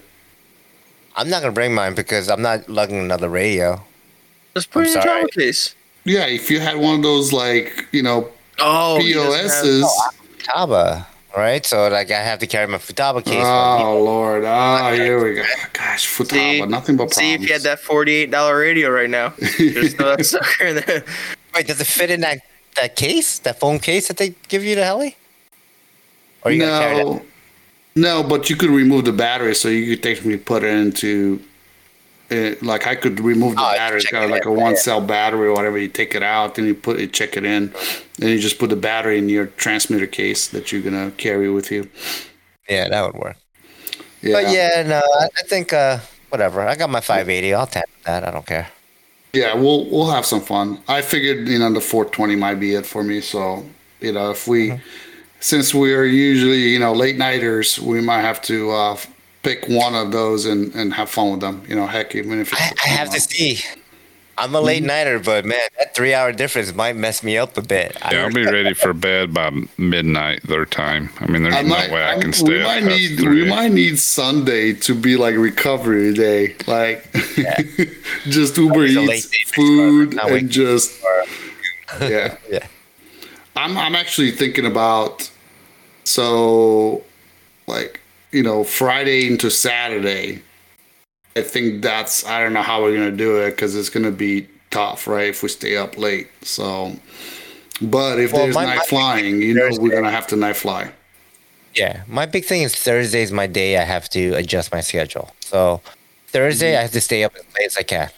I'm 1.16 1.30
not 1.30 1.42
gonna 1.42 1.52
bring 1.54 1.74
mine 1.76 1.94
because 1.96 2.30
I'm 2.30 2.42
not 2.42 2.70
lugging 2.70 3.00
another 3.00 3.28
radio. 3.30 3.82
Just 4.56 4.72
put 4.72 4.82
I'm 4.82 4.86
it 4.86 4.90
in 4.90 4.94
your 4.94 5.02
sorry. 5.04 5.14
travel 5.22 5.28
case. 5.30 5.76
Yeah, 6.06 6.26
if 6.28 6.50
you 6.50 6.60
had 6.62 6.78
one 6.78 6.96
of 6.96 7.04
those 7.04 7.34
like 7.34 7.88
you 7.92 8.02
know 8.04 8.30
Oh, 8.60 9.00
he 9.00 9.14
doesn't 9.14 9.50
have- 9.50 9.84
POSs. 9.84 10.14
Futaba, 10.38 11.06
right? 11.38 11.66
So 11.66 11.88
like 11.88 12.12
I 12.12 12.22
have 12.22 12.40
to 12.40 12.48
carry 12.48 12.68
my 12.68 12.78
Futaba 12.78 13.24
case. 13.24 13.44
Oh 13.44 14.02
Lord! 14.04 14.44
Oh, 14.46 14.94
here 14.94 15.24
we 15.24 15.36
go. 15.36 15.44
Gosh, 15.74 16.08
See, 16.08 16.24
Futaba, 16.24 16.70
nothing 16.70 16.98
but 16.98 17.10
problems. 17.10 17.16
see 17.16 17.34
if 17.34 17.42
you 17.42 17.54
had 17.54 17.62
that 17.62 17.80
forty-eight 17.80 18.32
dollar 18.32 18.60
radio 18.60 18.90
right 18.90 19.10
now. 19.10 19.34
Just 19.40 19.98
throw 19.98 20.16
that 20.16 20.26
sucker 20.26 20.66
in 20.66 20.76
there. 20.86 21.06
Wait, 21.56 21.68
does 21.68 21.80
it 21.80 21.88
fit 21.88 22.10
in 22.10 22.22
that 22.22 22.40
that 22.76 22.96
case, 22.96 23.40
that 23.40 23.60
phone 23.60 23.80
case 23.80 24.08
that 24.08 24.18
they 24.18 24.36
give 24.48 24.64
you 24.64 24.76
to 24.76 24.84
heli? 24.84 25.16
Or 26.44 26.52
you 26.52 26.62
gotta 26.62 26.84
carry 26.86 26.98
that? 26.98 27.06
no, 27.96 28.22
no, 28.22 28.24
but 28.24 28.50
you 28.50 28.56
could 28.56 28.70
remove 28.70 29.06
the 29.06 29.12
battery, 29.14 29.56
so 29.56 29.70
you 29.70 29.96
could 29.96 30.04
technically 30.04 30.38
put 30.38 30.64
it 30.64 30.70
into. 30.70 31.40
Uh, 32.30 32.56
like 32.62 32.88
I 32.88 32.96
could 32.96 33.20
remove 33.22 33.56
the 33.56 33.62
Oh, 33.62 33.72
battery. 33.74 33.98
It's 33.98 34.12
got 34.12 34.24
it 34.24 34.30
like 34.30 34.46
a 34.46 34.52
one 34.52 34.72
yeah. 34.72 34.78
cell 34.78 35.02
battery 35.02 35.48
or 35.48 35.54
whatever. 35.54 35.78
You 35.78 35.88
take 35.88 36.14
it 36.16 36.24
out, 36.24 36.56
then 36.56 36.66
you 36.66 36.76
put 36.76 37.00
it, 37.00 37.14
check 37.14 37.38
it 37.38 37.46
in, 37.46 37.74
then 38.18 38.30
you 38.32 38.40
just 38.40 38.60
put 38.60 38.70
the 38.70 38.76
battery 38.76 39.18
in 39.18 39.30
your 39.30 39.48
transmitter 39.48 40.08
case 40.08 40.48
that 40.50 40.72
you're 40.72 40.82
gonna 40.82 41.12
carry 41.12 41.50
with 41.50 41.72
you. 41.72 41.90
Yeah, 42.70 42.90
that 42.90 43.02
would 43.06 43.16
work. 43.22 43.38
Yeah, 44.22 44.34
But 44.34 44.52
yeah, 44.52 44.84
no, 44.86 45.02
I, 45.22 45.44
think 45.48 45.74
uh, 45.74 46.00
whatever. 46.30 46.62
I 46.62 46.76
got 46.76 46.90
my 46.90 47.00
580. 47.02 47.54
I'll 47.54 47.68
tap 47.68 47.90
that. 48.06 48.24
I 48.24 48.32
don't 48.32 48.46
care. 48.46 48.68
yeah, 49.34 49.54
we'll 49.56 49.90
we'll 49.90 50.10
have 50.12 50.26
some 50.26 50.42
fun. 50.42 50.80
I 50.88 51.02
figured 51.02 51.48
you 51.48 51.60
know 51.60 51.72
the 51.72 51.82
420 51.82 52.36
might 52.36 52.56
be 52.56 52.76
it 52.76 52.86
for 52.86 53.04
me. 53.04 53.22
So 53.22 53.66
you 54.02 54.12
know 54.14 54.32
if 54.32 54.48
we, 54.48 54.70
Mm-hmm. 54.70 54.82
since 55.40 55.74
we're 55.74 56.06
usually 56.06 56.70
you 56.70 56.80
know 56.80 56.94
late 56.94 57.18
nighters, 57.18 57.80
we 57.80 58.02
might 58.02 58.22
have 58.22 58.42
to 58.44 58.72
uh, 58.72 58.98
pick 59.48 59.68
one 59.70 59.96
of 59.96 60.12
those 60.12 60.46
and 60.46 60.74
and 60.76 60.94
have 60.94 61.10
fun 61.10 61.32
with 61.32 61.40
them. 61.42 61.64
You 61.70 61.76
know, 61.76 61.88
heck, 61.88 62.16
even 62.16 62.40
if 62.40 62.52
it's 62.54 62.62
I, 62.62 62.74
I 62.86 62.90
have 63.00 63.10
to 63.12 63.20
see. 63.22 63.60
I'm 64.40 64.54
a 64.54 64.58
Mm-hmm. 64.60 64.66
late 64.68 64.84
nighter, 64.84 65.18
but 65.20 65.46
man, 65.46 65.58
that 65.80 65.96
three 65.96 66.14
hour 66.14 66.32
difference 66.32 66.72
might 66.76 66.96
mess 66.96 67.24
me 67.24 67.38
up 67.40 67.58
a 67.58 67.62
bit. 67.64 67.98
Yeah, 68.12 68.26
I'll 68.26 68.32
be 68.32 68.46
ready 68.46 68.76
for 68.76 68.94
bed 68.94 69.34
by 69.34 69.50
midnight 69.80 70.44
their 70.44 70.66
time. 70.68 71.10
I 71.20 71.26
mean, 71.26 71.42
there's 71.42 71.56
I 71.56 71.64
no 71.64 71.70
might, 71.70 71.90
way 71.92 72.04
I 72.04 72.12
I'm- 72.12 72.22
can 72.22 72.34
stay 72.34 72.50
we 72.54 72.62
up 72.62 72.68
might 72.68 72.84
past 72.84 73.00
need 73.00 73.18
three. 73.20 73.42
we 73.44 73.50
might 73.50 73.72
need 73.72 73.98
Sunday 73.98 74.74
to 74.74 74.94
be 74.94 75.18
like 75.18 75.36
recovery 75.36 76.14
day, 76.14 76.56
like 76.68 77.12
just 78.30 78.58
Uber 78.58 78.86
It's 78.86 78.96
a 78.96 79.02
late 79.02 79.26
Eats 79.26 79.52
food 79.56 80.20
and 80.20 80.50
just 80.52 81.02
yeah. 82.02 82.38
Yeah. 82.50 82.68
I'm 83.56 83.76
I'm 83.76 83.96
actually 83.96 84.30
thinking 84.32 84.68
about 84.68 85.32
so 86.04 87.04
like 87.66 88.02
you 88.32 88.44
know 88.44 88.64
Friday 88.64 89.28
into 89.28 89.50
Saturday. 89.50 90.42
I 91.36 91.42
think 91.42 91.82
that's 91.82 92.26
I 92.26 92.42
don't 92.42 92.54
know 92.54 92.62
how 92.64 92.82
we're 92.82 92.94
gonna 92.96 93.12
do 93.12 93.38
it 93.42 93.52
because 93.52 93.76
it's 93.76 93.90
gonna 93.90 94.12
be 94.12 94.48
tough, 94.72 95.08
right? 95.08 95.30
If 95.30 95.44
we 95.44 95.50
stay 95.50 95.78
up 95.78 95.98
late, 95.98 96.28
so. 96.42 96.96
But 97.80 98.20
if 98.20 98.34
Well, 98.34 98.44
there's 98.44 98.56
my- 98.56 98.66
night 98.66 98.78
my- 98.78 98.86
flying, 98.86 99.42
you 99.42 99.54
know 99.54 99.70
we're 99.80 99.92
gonna 99.92 100.10
have 100.12 100.28
to 100.28 100.36
night 100.36 100.56
fly. 100.56 100.92
Yeah, 101.76 102.02
my 102.08 102.26
big 102.26 102.44
thing 102.46 102.64
is 102.64 102.74
Thursday 102.74 103.22
is 103.22 103.32
my 103.32 103.46
day 103.46 103.78
I 103.78 103.84
have 103.84 104.10
to 104.10 104.34
adjust 104.34 104.72
my 104.72 104.82
schedule. 104.82 105.32
So 105.42 105.82
Thursday 106.28 106.76
I 106.76 106.82
have 106.82 106.92
to 106.94 107.02
stay 107.02 107.24
up 107.24 107.36
as 107.36 107.44
late 107.58 107.68
as 107.68 107.78
I 107.78 107.84
can. 107.84 108.10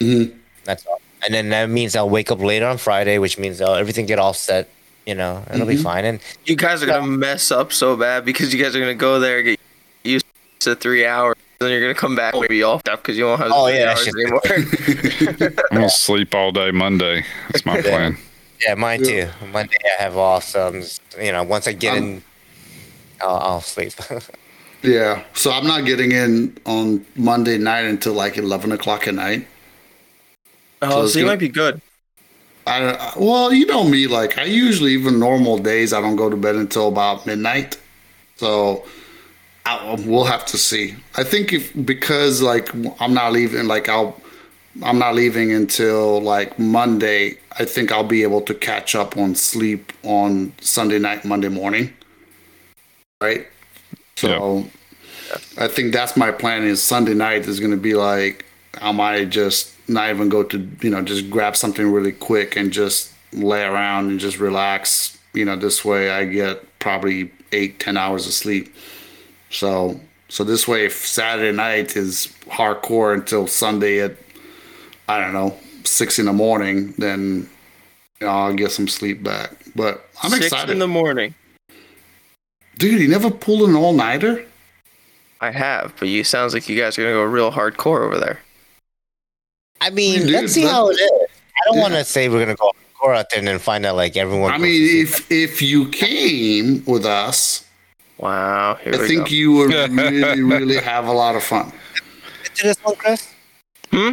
Mhm. 0.00 0.32
That's 0.64 0.84
all. 0.86 1.00
And 1.24 1.32
then 1.32 1.48
that 1.50 1.70
means 1.70 1.96
I'll 1.96 2.10
wake 2.10 2.30
up 2.30 2.40
later 2.40 2.66
on 2.66 2.76
Friday, 2.76 3.16
which 3.18 3.38
means 3.38 3.60
I'll, 3.62 3.74
everything 3.76 4.04
get 4.06 4.18
all 4.18 4.34
set. 4.34 4.68
You 5.06 5.14
know, 5.16 5.44
it'll 5.52 5.66
be 5.66 5.76
fine. 5.76 6.04
And 6.04 6.20
You 6.44 6.54
guys 6.56 6.82
are 6.82 6.86
gonna 6.86 7.06
mess 7.06 7.50
up 7.50 7.72
so 7.72 7.96
bad 7.96 8.24
because 8.24 8.54
you 8.54 8.62
guys 8.62 8.76
are 8.76 8.80
gonna 8.80 8.94
go 8.94 9.18
there 9.18 9.42
get 9.42 9.58
used 10.04 10.24
to 10.60 10.76
three 10.76 11.04
hours, 11.04 11.34
then 11.58 11.70
you're 11.70 11.80
gonna 11.80 11.94
come 11.94 12.14
back 12.14 12.34
and 12.34 12.46
be 12.48 12.62
all 12.62 12.76
up 12.76 12.84
because 13.02 13.18
you 13.18 13.24
won't 13.24 13.40
have 13.40 13.50
Oh, 13.52 13.66
three 13.66 13.78
yeah, 13.78 13.90
hours 13.90 14.04
shit- 14.04 14.14
anymore. 14.14 15.56
I'm 15.70 15.76
gonna 15.76 15.90
sleep 15.90 16.34
all 16.36 16.52
day 16.52 16.70
Monday. 16.70 17.24
That's 17.50 17.66
my 17.66 17.80
plan. 17.82 18.16
yeah, 18.64 18.74
mine 18.74 19.04
Yeah. 19.04 19.32
too. 19.32 19.46
Monday 19.48 19.76
I 19.98 20.02
have 20.02 20.16
off. 20.16 20.44
So 20.44 20.68
I'm 20.68 20.80
just, 20.82 21.02
you 21.20 21.32
know, 21.32 21.42
once 21.42 21.66
I 21.66 21.72
get 21.72 21.96
Um, 21.98 22.04
in, 22.04 22.22
I'll, 23.20 23.36
I'll 23.38 23.60
sleep. 23.60 23.92
Yeah, 24.84 25.22
so 25.32 25.52
I'm 25.52 25.64
not 25.64 25.84
getting 25.84 26.10
in 26.10 26.58
on 26.66 27.06
Monday 27.14 27.56
night 27.56 27.84
until 27.84 28.14
like 28.14 28.36
11 28.36 28.72
o'clock 28.72 29.06
at 29.06 29.14
night. 29.14 29.46
oh, 30.82 31.04
it's 31.04 31.12
so 31.12 31.20
you 31.20 31.24
gonna- 31.24 31.32
might 31.34 31.38
be 31.38 31.48
good. 31.48 31.80
I 32.66 33.12
well, 33.16 33.52
you 33.52 33.66
know 33.66 33.84
me, 33.84 34.06
like 34.06 34.38
I 34.38 34.44
usually 34.44 34.92
even 34.92 35.18
normal 35.18 35.58
days 35.58 35.92
I 35.92 36.00
don't 36.00 36.16
go 36.16 36.30
to 36.30 36.36
bed 36.36 36.56
until 36.56 36.88
about 36.88 37.26
midnight. 37.26 37.78
So 38.36 38.84
I, 39.66 39.96
we'll 40.06 40.24
have 40.24 40.44
to 40.46 40.58
see. 40.58 40.96
I 41.16 41.24
think 41.24 41.52
if 41.52 41.72
because 41.84 42.42
like 42.42 42.72
I'm 43.00 43.14
not 43.14 43.32
leaving, 43.32 43.66
like 43.66 43.88
I'll 43.88 44.20
I'm 44.82 44.98
not 44.98 45.14
leaving 45.14 45.52
until 45.52 46.20
like 46.20 46.58
Monday. 46.58 47.38
I 47.58 47.64
think 47.64 47.92
I'll 47.92 48.04
be 48.04 48.22
able 48.22 48.40
to 48.42 48.54
catch 48.54 48.94
up 48.94 49.16
on 49.16 49.34
sleep 49.34 49.92
on 50.02 50.52
Sunday 50.60 50.98
night, 50.98 51.24
Monday 51.24 51.48
morning. 51.48 51.92
Right. 53.20 53.46
So 54.16 54.66
I 55.58 55.68
think 55.68 55.92
that's 55.92 56.16
my 56.16 56.30
plan. 56.30 56.64
Is 56.64 56.82
Sunday 56.82 57.14
night 57.14 57.46
is 57.46 57.60
going 57.60 57.72
to 57.72 57.76
be 57.76 57.94
like 57.94 58.44
I 58.80 58.92
might 58.92 59.30
just 59.30 59.71
not 59.92 60.10
even 60.10 60.28
go 60.28 60.42
to 60.42 60.68
you 60.80 60.90
know 60.90 61.02
just 61.02 61.30
grab 61.30 61.56
something 61.56 61.90
really 61.90 62.12
quick 62.12 62.56
and 62.56 62.72
just 62.72 63.12
lay 63.32 63.62
around 63.62 64.10
and 64.10 64.20
just 64.20 64.38
relax. 64.38 65.18
You 65.34 65.44
know, 65.44 65.56
this 65.56 65.84
way 65.84 66.10
I 66.10 66.24
get 66.24 66.78
probably 66.78 67.30
eight, 67.52 67.80
ten 67.80 67.96
hours 67.96 68.26
of 68.26 68.32
sleep. 68.32 68.74
So, 69.50 70.00
so 70.28 70.44
this 70.44 70.66
way, 70.66 70.86
if 70.86 70.94
Saturday 71.06 71.54
night 71.54 71.96
is 71.96 72.28
hardcore 72.46 73.14
until 73.14 73.46
Sunday 73.46 74.00
at, 74.00 74.16
I 75.08 75.20
don't 75.20 75.32
know, 75.32 75.56
six 75.84 76.18
in 76.18 76.26
the 76.26 76.32
morning, 76.32 76.92
then 76.98 77.48
you 78.20 78.26
know, 78.26 78.32
I'll 78.32 78.54
get 78.54 78.70
some 78.72 78.88
sleep 78.88 79.22
back. 79.22 79.52
But 79.74 80.06
I'm 80.22 80.30
Six 80.30 80.46
excited. 80.46 80.70
in 80.72 80.78
the 80.78 80.88
morning. 80.88 81.34
Dude, 82.78 83.00
you 83.00 83.08
never 83.08 83.30
pulled 83.30 83.68
an 83.68 83.74
all 83.76 83.92
nighter? 83.92 84.44
I 85.40 85.50
have, 85.50 85.92
but 85.98 86.08
you 86.08 86.24
sounds 86.24 86.54
like 86.54 86.68
you 86.68 86.78
guys 86.78 86.98
are 86.98 87.02
gonna 87.02 87.14
go 87.14 87.24
real 87.24 87.50
hardcore 87.50 88.00
over 88.06 88.18
there. 88.18 88.38
I 89.82 89.90
mean, 89.90 90.20
Dude, 90.20 90.30
let's 90.30 90.52
see 90.52 90.62
how 90.62 90.88
it 90.88 90.94
is. 90.94 91.10
I 91.10 91.60
don't 91.66 91.76
Yeah. 91.76 91.82
want 91.82 91.94
to 91.94 92.04
say 92.04 92.28
we're 92.28 92.38
gonna 92.44 92.54
go 92.54 92.70
hardcore 93.00 93.16
out 93.16 93.26
there 93.30 93.38
and 93.40 93.48
then 93.48 93.58
find 93.58 93.84
out 93.84 93.96
like 93.96 94.16
everyone. 94.16 94.52
I 94.52 94.58
mean, 94.58 94.80
to 94.80 94.86
see 94.88 95.00
if 95.02 95.30
if 95.30 95.62
you 95.62 95.88
came 95.88 96.84
with 96.86 97.04
us, 97.04 97.64
Wow, 98.18 98.76
here 98.82 98.94
I 98.94 98.98
we 98.98 99.08
think 99.08 99.26
go. 99.28 99.34
you 99.34 99.52
would 99.52 99.72
really, 99.90 100.42
really 100.42 100.76
have 100.80 101.06
a 101.08 101.12
lot 101.12 101.34
of 101.34 101.42
fun. 101.42 101.72
to 102.54 102.62
this 102.62 102.76
one, 102.84 102.94
Chris? 102.96 103.28
Hmm? 103.90 104.12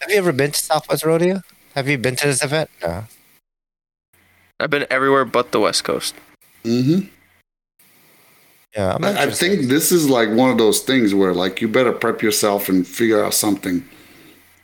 Have 0.00 0.08
you 0.10 0.16
ever 0.16 0.32
been 0.32 0.50
to 0.52 0.58
Southwest 0.58 1.04
Rodeo? 1.04 1.42
Have 1.74 1.88
you 1.88 1.98
been 1.98 2.16
to 2.16 2.26
this 2.26 2.42
event? 2.42 2.70
No. 2.82 3.04
I've 4.58 4.70
been 4.70 4.86
everywhere 4.90 5.24
but 5.24 5.52
the 5.52 5.60
West 5.60 5.84
Coast. 5.84 6.14
Mm-hmm. 6.64 7.06
Yeah, 8.76 8.94
I'm 8.94 9.04
I, 9.04 9.22
I 9.24 9.30
think 9.30 9.68
this 9.68 9.92
is 9.92 10.08
like 10.08 10.30
one 10.30 10.50
of 10.50 10.56
those 10.58 10.80
things 10.80 11.14
where 11.14 11.34
like 11.34 11.60
you 11.60 11.68
better 11.68 11.92
prep 11.92 12.22
yourself 12.22 12.68
and 12.70 12.86
figure 12.86 13.22
out 13.24 13.34
something. 13.34 13.84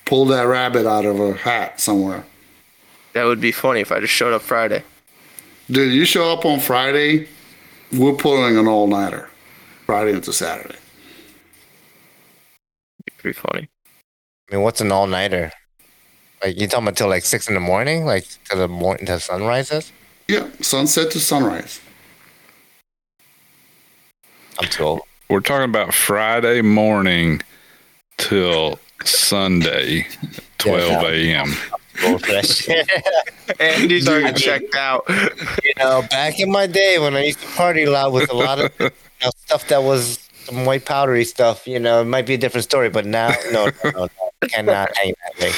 Pull 0.09 0.25
that 0.25 0.45
rabbit 0.45 0.87
out 0.87 1.05
of 1.05 1.21
a 1.21 1.35
hat 1.35 1.79
somewhere. 1.79 2.25
That 3.13 3.25
would 3.25 3.43
be 3.43 3.53
funny 3.53 3.81
if 3.81 3.93
I 3.93 4.01
just 4.01 4.15
showed 4.15 4.33
up 4.33 4.41
Friday. 4.41 4.83
Dude, 5.71 5.93
you 5.93 6.07
show 6.07 6.33
up 6.33 6.47
on 6.47 6.61
Friday, 6.61 7.29
we're 7.93 8.15
pulling 8.15 8.57
an 8.57 8.67
all 8.67 8.87
nighter. 8.87 9.29
Friday 9.85 10.13
into 10.13 10.33
Saturday. 10.33 10.79
Be 13.05 13.13
pretty 13.19 13.39
funny. 13.39 13.69
I 14.51 14.55
mean, 14.55 14.65
what's 14.65 14.81
an 14.81 14.91
all 14.91 15.07
nighter? 15.07 15.53
Like 16.43 16.59
you 16.59 16.67
talking 16.69 16.87
about 16.87 16.97
till 16.97 17.09
like 17.09 17.27
six 17.27 17.47
in 17.47 17.53
the 17.53 17.61
morning, 17.61 18.07
like 18.07 18.27
till 18.45 18.61
the 18.61 18.69
morning 18.69 19.05
till 19.05 19.21
sun 19.21 19.45
rises? 19.45 19.93
Yeah, 20.27 20.49
sunset 20.63 21.11
to 21.11 21.21
sunrise. 21.21 21.83
I'm 24.59 24.71
too 24.71 24.85
old. 24.85 25.01
We're 25.29 25.41
talking 25.41 25.69
about 25.69 25.93
Friday 25.93 26.63
morning 26.63 27.43
till 28.17 28.79
Sunday, 29.05 30.07
12 30.59 31.05
a.m. 31.05 31.55
Old 32.05 32.25
for 32.25 32.33
that 32.33 32.47
shit. 32.47 32.89
Andy's 33.61 34.09
already 34.09 34.39
checked 34.39 34.75
out. 34.75 35.05
you 35.65 35.73
know, 35.79 36.03
back 36.11 36.39
in 36.39 36.51
my 36.51 36.67
day 36.67 36.99
when 36.99 37.17
I 37.17 37.25
used 37.25 37.41
to 37.41 37.47
party 37.49 37.85
a 37.85 37.91
lot 37.91 38.13
with 38.13 38.31
a 38.31 38.37
lot 38.37 38.61
of 38.61 38.73
you 38.81 38.91
know, 39.23 39.31
stuff 39.37 39.67
that 39.69 39.83
was 39.83 40.29
some 40.45 40.65
white 40.65 40.85
powdery 40.85 41.25
stuff, 41.25 41.67
you 41.67 41.79
know, 41.79 42.03
it 42.03 42.05
might 42.05 42.27
be 42.27 42.35
a 42.35 42.39
different 42.39 42.65
story. 42.65 42.89
But 42.89 43.05
now, 43.05 43.33
no, 43.53 43.71
no, 43.85 43.91
no, 43.91 44.09
no 44.41 44.49
cannot 44.49 44.97
hang 44.97 45.15
that 45.25 45.43
way. 45.43 45.53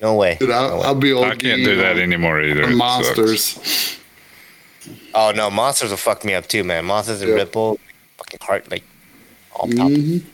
No 0.00 0.14
way. 0.14 0.36
Dude, 0.38 0.50
I'll, 0.50 0.78
way. 0.78 0.84
I'll 0.84 0.94
be 0.94 1.12
old. 1.12 1.26
I 1.26 1.36
can't 1.36 1.64
do 1.64 1.76
that 1.76 1.98
anymore 1.98 2.40
either. 2.40 2.66
Monsters. 2.68 3.98
Oh 5.14 5.32
no, 5.34 5.50
monsters 5.50 5.90
will 5.90 5.96
fuck 5.96 6.24
me 6.24 6.34
up 6.34 6.46
too, 6.46 6.64
man. 6.64 6.84
Monsters 6.84 7.20
and 7.20 7.30
Yeah. 7.30 7.36
Ripple, 7.36 7.78
fucking 8.16 8.40
heart 8.40 8.70
like 8.70 8.84
all 9.54 9.66
mm-hmm. 9.68 10.18
top. 10.18 10.28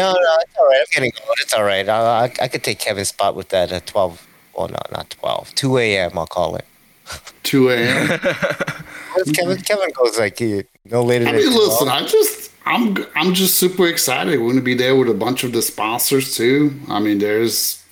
No, 0.00 0.12
no, 0.12 0.36
it's 0.40 0.56
all 0.58 0.66
right. 0.66 0.80
I'm 0.80 0.86
getting 0.92 1.12
old. 1.26 1.36
It's 1.40 1.54
all 1.54 1.64
right. 1.64 1.88
I, 1.88 2.24
I, 2.24 2.32
I 2.42 2.48
could 2.48 2.62
take 2.64 2.78
Kevin's 2.78 3.08
spot 3.08 3.34
with 3.34 3.48
that 3.50 3.72
at 3.72 3.86
12. 3.86 4.26
Well, 4.56 4.68
no, 4.68 4.78
not 4.92 5.10
12. 5.10 5.54
2 5.54 5.78
a.m. 5.78 6.18
I'll 6.18 6.26
call 6.26 6.56
it. 6.56 6.64
2 7.44 7.70
a.m. 7.70 8.08
Kevin, 9.34 9.58
Kevin 9.62 9.90
goes 9.92 10.18
like 10.18 10.38
he, 10.38 10.64
no 10.84 11.02
later 11.02 11.26
I 11.26 11.32
than 11.32 11.40
mean, 11.40 11.52
12? 11.52 11.68
listen, 11.68 11.88
I 11.88 12.06
just, 12.06 12.52
I'm, 12.66 12.96
I'm 13.16 13.34
just 13.34 13.56
super 13.56 13.86
excited. 13.86 14.38
We're 14.38 14.46
going 14.46 14.56
to 14.56 14.62
be 14.62 14.74
there 14.74 14.96
with 14.96 15.08
a 15.08 15.14
bunch 15.14 15.44
of 15.44 15.52
the 15.52 15.62
sponsors 15.62 16.36
too. 16.36 16.72
I 16.88 17.00
mean, 17.00 17.18
there's, 17.18 17.84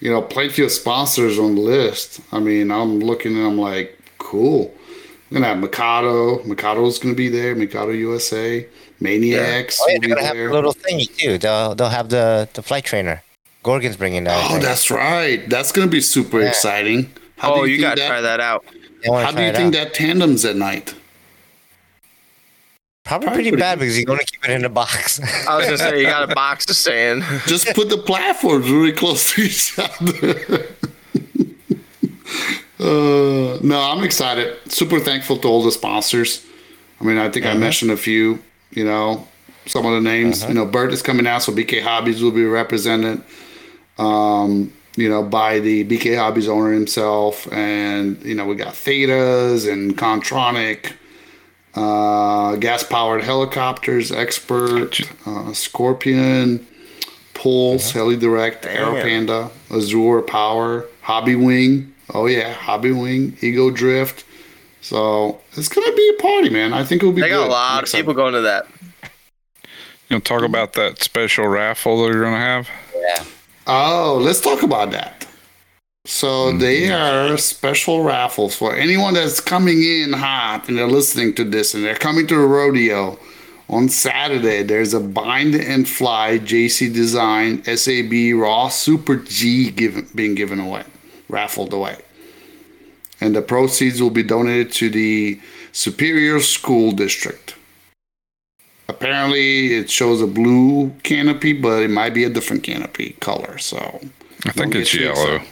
you 0.00 0.10
know, 0.10 0.20
plenty 0.20 0.64
of 0.64 0.70
sponsors 0.72 1.38
on 1.38 1.54
the 1.54 1.60
list. 1.60 2.20
I 2.32 2.40
mean, 2.40 2.70
I'm 2.70 2.98
looking 3.00 3.36
and 3.36 3.46
I'm 3.46 3.58
like, 3.58 3.98
cool. 4.18 4.74
We're 5.30 5.36
gonna 5.40 5.46
have 5.48 5.58
Mikado. 5.58 6.42
Mikado's 6.44 6.98
gonna 6.98 7.14
be 7.14 7.28
there. 7.28 7.54
Mikado 7.54 7.90
USA. 7.90 8.66
Maniacs 9.00 9.80
Oh, 9.82 9.88
yeah, 9.88 9.98
they're 10.00 10.08
gonna 10.08 10.26
have 10.26 10.36
a 10.36 10.52
little 10.52 10.74
thingy 10.74 11.14
too. 11.16 11.38
They'll 11.38 11.74
they'll 11.74 11.88
have 11.88 12.08
the 12.08 12.48
the 12.54 12.62
flight 12.62 12.84
trainer. 12.84 13.22
Gorgon's 13.62 13.96
bringing 13.96 14.24
that. 14.24 14.44
Oh, 14.44 14.48
think. 14.48 14.62
that's 14.62 14.90
right. 14.90 15.48
That's 15.48 15.72
gonna 15.72 15.86
be 15.90 16.00
super 16.00 16.40
Yeah. 16.40 16.48
exciting. 16.48 17.10
How 17.38 17.54
do 17.54 17.60
oh, 17.60 17.64
you, 17.64 17.76
think 17.76 17.82
gotta 17.88 18.00
that- 18.00 18.08
try 18.08 18.20
that 18.20 18.40
out. 18.40 18.64
How 19.04 19.32
do 19.32 19.42
you 19.42 19.52
think 19.52 19.74
out. 19.74 19.84
that 19.84 19.94
tandems 19.94 20.44
at 20.44 20.56
night? 20.56 20.94
Probably, 23.04 23.26
probably 23.26 23.42
pretty 23.42 23.50
pretty 23.50 23.60
bad 23.60 23.78
because 23.78 23.98
you're 23.98 24.06
gonna 24.06 24.24
keep 24.24 24.42
it 24.44 24.50
in 24.50 24.64
a 24.64 24.70
box. 24.70 25.20
I 25.46 25.56
was 25.56 25.66
gonna 25.66 25.76
say 25.76 26.00
you 26.00 26.06
got 26.06 26.30
a 26.30 26.34
box 26.34 26.64
to 26.66 26.74
stay 26.74 27.10
in. 27.10 27.20
Just 27.46 27.66
put 27.74 27.90
the 27.90 27.98
platforms 27.98 28.70
really 28.70 28.92
close 28.92 29.32
to 29.34 29.42
each 29.42 29.78
other. 29.78 30.66
uh, 32.80 33.58
no, 33.62 33.78
I'm 33.78 34.02
excited. 34.02 34.56
Super 34.72 35.00
thankful 35.00 35.36
to 35.38 35.48
all 35.48 35.62
the 35.62 35.70
sponsors. 35.72 36.46
I 36.98 37.04
mean, 37.04 37.18
I 37.18 37.28
think 37.28 37.44
I 37.44 37.52
mentioned 37.52 37.90
a 37.90 37.96
few. 37.98 38.38
You 38.74 38.84
know, 38.84 39.26
some 39.66 39.86
of 39.86 39.92
the 39.92 40.00
names. 40.00 40.42
You 40.46 40.54
know, 40.54 40.66
Bert 40.66 40.92
is 40.92 41.02
coming 41.02 41.26
out, 41.26 41.42
so 41.42 41.52
BK 41.52 41.82
Hobbies 41.82 42.22
will 42.22 42.32
be 42.32 42.44
represented. 42.44 43.22
Um, 43.98 44.72
you 44.96 45.08
know, 45.08 45.22
by 45.22 45.60
the 45.60 45.84
BK 45.84 46.16
Hobbies 46.16 46.48
owner 46.48 46.72
himself, 46.72 47.50
and 47.52 48.22
you 48.24 48.34
know, 48.34 48.46
we 48.46 48.54
got 48.56 48.74
Thetas 48.74 49.70
and 49.70 49.96
Kontronik. 49.96 50.92
Uh, 51.74 52.54
gas 52.56 52.84
powered 52.84 53.24
helicopters, 53.24 54.12
expert, 54.12 55.00
uh, 55.26 55.52
Scorpion, 55.52 56.64
Pulse, 57.34 57.90
Heli 57.90 58.16
Direct, 58.16 58.64
Aero 58.64 58.94
Panda, 59.02 59.50
Azure 59.72 60.22
Power, 60.22 60.86
Hobby 61.02 61.34
Wing. 61.34 61.92
Oh 62.12 62.26
yeah, 62.26 62.52
Hobby 62.52 62.92
Wing, 62.92 63.36
Ego 63.40 63.70
Drift. 63.70 64.24
So 64.84 65.40
it's 65.56 65.68
gonna 65.68 65.96
be 65.96 66.14
a 66.18 66.20
party, 66.20 66.50
man. 66.50 66.74
I 66.74 66.84
think 66.84 67.02
it'll 67.02 67.14
be 67.14 67.22
They 67.22 67.30
got 67.30 67.44
good. 67.44 67.48
a 67.48 67.50
lot 67.50 67.72
I'm 67.72 67.78
of 67.78 67.82
excited. 67.84 68.02
people 68.02 68.12
going 68.12 68.34
to 68.34 68.42
that. 68.42 68.66
You 70.10 70.16
know, 70.16 70.20
talk 70.20 70.42
about 70.42 70.74
that 70.74 71.02
special 71.02 71.46
raffle 71.46 72.02
that 72.02 72.12
you're 72.12 72.20
going 72.20 72.34
to 72.34 72.38
have? 72.38 72.68
yeah. 72.94 73.24
Oh, 73.66 74.20
let's 74.22 74.42
talk 74.42 74.62
about 74.62 74.90
that. 74.90 75.26
So 76.04 76.26
mm-hmm. 76.26 76.58
they 76.58 76.90
are 76.92 77.38
special 77.38 78.02
raffles 78.04 78.54
for 78.54 78.76
anyone 78.76 79.14
that's 79.14 79.40
coming 79.40 79.82
in 79.82 80.12
hot 80.12 80.68
and 80.68 80.76
they're 80.76 80.86
listening 80.86 81.34
to 81.36 81.44
this 81.44 81.72
and 81.72 81.82
they're 81.82 81.94
coming 81.94 82.26
to 82.26 82.34
the 82.34 82.46
rodeo 82.46 83.18
on 83.70 83.88
Saturday. 83.88 84.62
There's 84.62 84.92
a 84.92 85.00
bind 85.00 85.54
and 85.54 85.88
fly 85.88 86.38
JC 86.40 86.92
Design 86.92 87.64
SAB 87.64 88.38
Raw 88.38 88.68
Super 88.68 89.16
G 89.16 89.70
given, 89.70 90.06
being 90.14 90.34
given 90.34 90.60
away, 90.60 90.82
raffled 91.30 91.72
away. 91.72 91.96
And 93.24 93.34
the 93.34 93.40
proceeds 93.40 94.02
will 94.02 94.10
be 94.10 94.22
donated 94.22 94.70
to 94.72 94.90
the 94.90 95.40
Superior 95.72 96.40
School 96.40 96.92
District. 96.92 97.54
Apparently, 98.86 99.72
it 99.76 99.88
shows 99.88 100.20
a 100.20 100.26
blue 100.26 100.90
canopy, 101.04 101.54
but 101.54 101.82
it 101.82 101.88
might 101.88 102.12
be 102.12 102.24
a 102.24 102.28
different 102.28 102.62
canopy 102.62 103.16
color. 103.20 103.56
So 103.56 103.78
I 104.44 104.50
think 104.50 104.74
it's 104.74 104.94
yellow. 104.94 105.36
excited. 105.36 105.48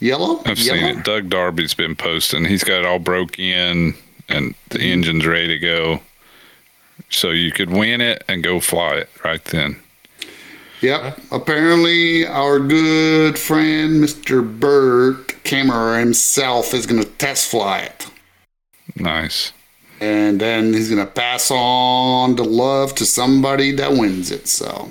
Yellow? 0.00 0.42
I've 0.44 0.58
Yellow? 0.58 0.78
seen 0.80 0.98
it. 0.98 1.04
Doug 1.04 1.30
Darby's 1.30 1.72
been 1.72 1.94
posting. 1.94 2.46
He's 2.46 2.64
got 2.64 2.80
it 2.80 2.84
all 2.84 2.98
broke 2.98 3.38
in 3.38 3.94
and 4.28 4.56
the 4.70 4.80
engine's 4.80 5.24
ready 5.24 5.46
to 5.46 5.58
go. 5.60 6.00
So 7.10 7.30
you 7.30 7.52
could 7.52 7.70
win 7.70 8.00
it 8.00 8.24
and 8.28 8.42
go 8.42 8.58
fly 8.58 8.94
it 8.94 9.10
right 9.24 9.44
then. 9.44 9.80
Yep. 10.82 11.20
Apparently, 11.30 12.26
our 12.26 12.58
good 12.58 13.38
friend 13.38 14.02
Mr. 14.02 14.42
Bert 14.60 15.28
Kammerer 15.44 15.98
himself 16.00 16.74
is 16.74 16.86
going 16.86 17.02
to 17.02 17.08
test 17.08 17.50
fly 17.50 17.80
it. 17.80 18.06
Nice. 18.96 19.52
And 20.00 20.40
then 20.40 20.72
he's 20.74 20.90
going 20.90 21.04
to 21.06 21.10
pass 21.10 21.50
on 21.52 22.34
the 22.34 22.42
love 22.44 22.94
to 22.96 23.06
somebody 23.06 23.70
that 23.72 23.92
wins 23.92 24.32
it. 24.32 24.48
So, 24.48 24.90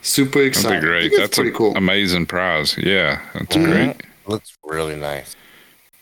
super 0.00 0.38
That'd 0.38 0.48
excited. 0.48 0.80
be 0.80 0.86
great. 0.86 1.12
That's 1.14 1.36
pretty 1.36 1.50
an 1.50 1.56
cool. 1.56 1.76
amazing 1.76 2.26
prize. 2.26 2.76
Yeah, 2.78 3.20
that's 3.34 3.54
Mm-hmm. 3.56 3.70
great. 3.72 4.02
Looks 4.26 4.56
really 4.64 4.96
nice. 4.96 5.36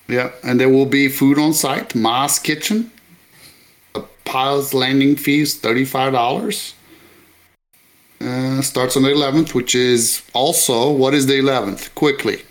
Yeah, 0.08 0.30
and 0.44 0.60
there 0.60 0.68
will 0.68 0.86
be 0.86 1.08
food 1.08 1.38
on 1.38 1.52
site. 1.52 1.94
Ma's 1.94 2.38
Kitchen. 2.38 2.90
The 3.94 4.04
pilot's 4.24 4.72
landing 4.72 5.16
fee 5.16 5.40
is 5.40 5.56
thirty-five 5.56 6.12
dollars. 6.12 6.74
Uh, 8.20 8.62
starts 8.62 8.96
on 8.96 9.02
the 9.02 9.10
eleventh, 9.10 9.54
which 9.54 9.74
is 9.74 10.22
also 10.32 10.90
what 10.90 11.14
is 11.14 11.26
the 11.26 11.38
eleventh? 11.38 11.94
Quickly. 11.94 12.42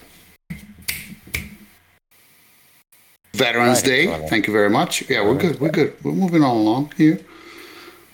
Veterans 3.33 3.79
Right, 3.79 3.85
Day. 3.85 4.07
it. 4.13 4.29
Thank 4.29 4.45
you 4.47 4.53
very 4.53 4.69
much. 4.69 5.09
Yeah, 5.09 5.23
we're 5.25 5.37
good. 5.37 5.59
We're 5.59 5.71
good. 5.71 5.95
We're 6.03 6.11
moving 6.11 6.43
on 6.43 6.57
along 6.57 6.93
here. 6.97 7.19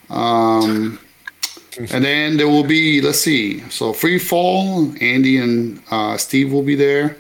Um, 0.10 0.98
and 1.78 2.04
then 2.06 2.38
there 2.38 2.48
will 2.48 2.64
be. 2.64 3.02
Let's 3.02 3.20
see. 3.20 3.60
So 3.70 3.92
free 3.92 4.18
fall. 4.20 4.94
Andy 5.02 5.38
and 5.38 5.82
uh, 5.92 6.16
Steve 6.18 6.54
will 6.54 6.64
be 6.64 6.76
there. 6.76 7.18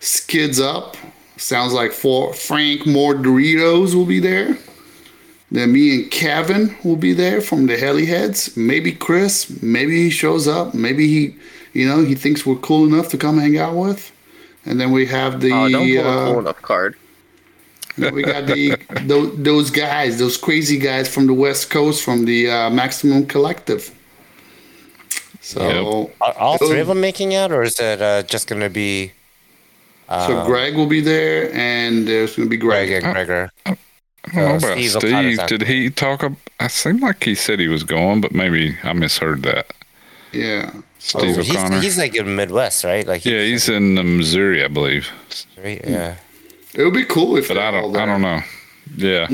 Skids 0.00 0.60
Up, 0.60 0.96
Sounds 1.38 1.72
like 1.72 1.92
for 1.92 2.34
Frank 2.34 2.84
more 2.86 3.14
Doritos 3.14 3.94
will 3.94 4.04
be 4.06 4.18
there. 4.20 4.58
Then 5.50 5.72
me 5.72 5.94
and 5.94 6.10
Kevin 6.10 6.76
will 6.84 6.96
be 6.96 7.14
there 7.14 7.40
from 7.40 7.66
the 7.66 7.76
Heliheads. 7.76 8.56
Maybe 8.56 8.92
Chris. 8.92 9.62
Maybe 9.62 10.02
he 10.02 10.10
shows 10.10 10.46
up. 10.46 10.74
Maybe 10.74 11.08
he, 11.08 11.36
you 11.72 11.88
know, 11.88 12.04
he 12.04 12.14
thinks 12.14 12.44
we're 12.44 12.56
cool 12.56 12.86
enough 12.86 13.08
to 13.10 13.18
come 13.18 13.38
hang 13.38 13.56
out 13.58 13.74
with. 13.74 14.12
And 14.66 14.78
then 14.78 14.92
we 14.92 15.06
have 15.06 15.40
the. 15.40 15.52
Oh, 15.52 15.68
don't 15.68 15.88
pull 15.88 16.06
a 16.06 16.08
uh, 16.08 16.26
cool 16.26 16.38
enough 16.40 16.62
card. 16.62 16.96
we 18.12 18.22
got 18.22 18.46
the 18.46 18.76
those, 19.06 19.36
those 19.42 19.70
guys, 19.70 20.18
those 20.18 20.36
crazy 20.36 20.78
guys 20.78 21.12
from 21.12 21.26
the 21.26 21.34
West 21.34 21.70
Coast, 21.70 22.04
from 22.04 22.26
the 22.26 22.50
uh, 22.50 22.70
Maximum 22.70 23.26
Collective. 23.26 23.94
So, 25.40 26.10
Are 26.20 26.34
all 26.34 26.58
three 26.58 26.80
of 26.80 26.88
them 26.88 27.00
making 27.00 27.34
out, 27.34 27.50
or 27.50 27.62
is 27.62 27.80
it 27.80 28.02
uh, 28.02 28.22
just 28.24 28.48
going 28.48 28.60
to 28.60 28.68
be 28.68 29.12
so 30.08 30.44
Greg 30.46 30.74
will 30.74 30.86
be 30.86 31.00
there, 31.00 31.52
and 31.52 32.08
there's 32.08 32.36
going 32.36 32.48
to 32.48 32.50
be 32.50 32.56
Greg. 32.56 32.88
Greg 32.88 33.04
and 33.04 33.12
Gregor? 33.12 33.52
I 34.32 34.34
don't 34.34 34.44
know 34.48 34.54
Uh, 34.54 34.56
about 34.58 34.78
Steve 34.78 34.90
Steve. 35.38 35.46
Did 35.46 35.62
he 35.62 35.90
talk? 35.90 36.22
Ab- 36.24 36.36
I 36.60 36.68
seem 36.68 36.98
like 37.00 37.22
he 37.24 37.34
said 37.34 37.58
he 37.60 37.68
was 37.68 37.82
going, 37.84 38.20
but 38.20 38.32
maybe 38.32 38.76
I 38.82 38.92
misheard 38.92 39.42
that. 39.42 39.72
Yeah. 40.32 40.70
Steve 40.98 41.38
Oh, 41.38 41.42
he's, 41.42 41.54
O'Connor. 41.56 41.80
he's 41.80 41.96
like 41.98 42.14
in 42.16 42.26
the 42.26 42.32
Midwest, 42.32 42.84
right? 42.84 43.06
Like 43.06 43.24
yeah, 43.24 43.40
he's 43.42 43.68
in 43.68 43.96
uh, 43.98 44.02
Missouri, 44.02 44.64
I 44.64 44.68
believe. 44.68 45.08
right? 45.62 45.80
yeah. 45.86 46.16
It 46.74 46.84
would 46.84 46.94
be 46.94 47.04
cool 47.04 47.36
if 47.36 47.48
But 47.48 47.58
I 47.58 47.70
don't. 47.70 47.96
I 47.96 48.04
don't 48.06 48.20
know. 48.22 48.40
Yeah. 48.96 49.26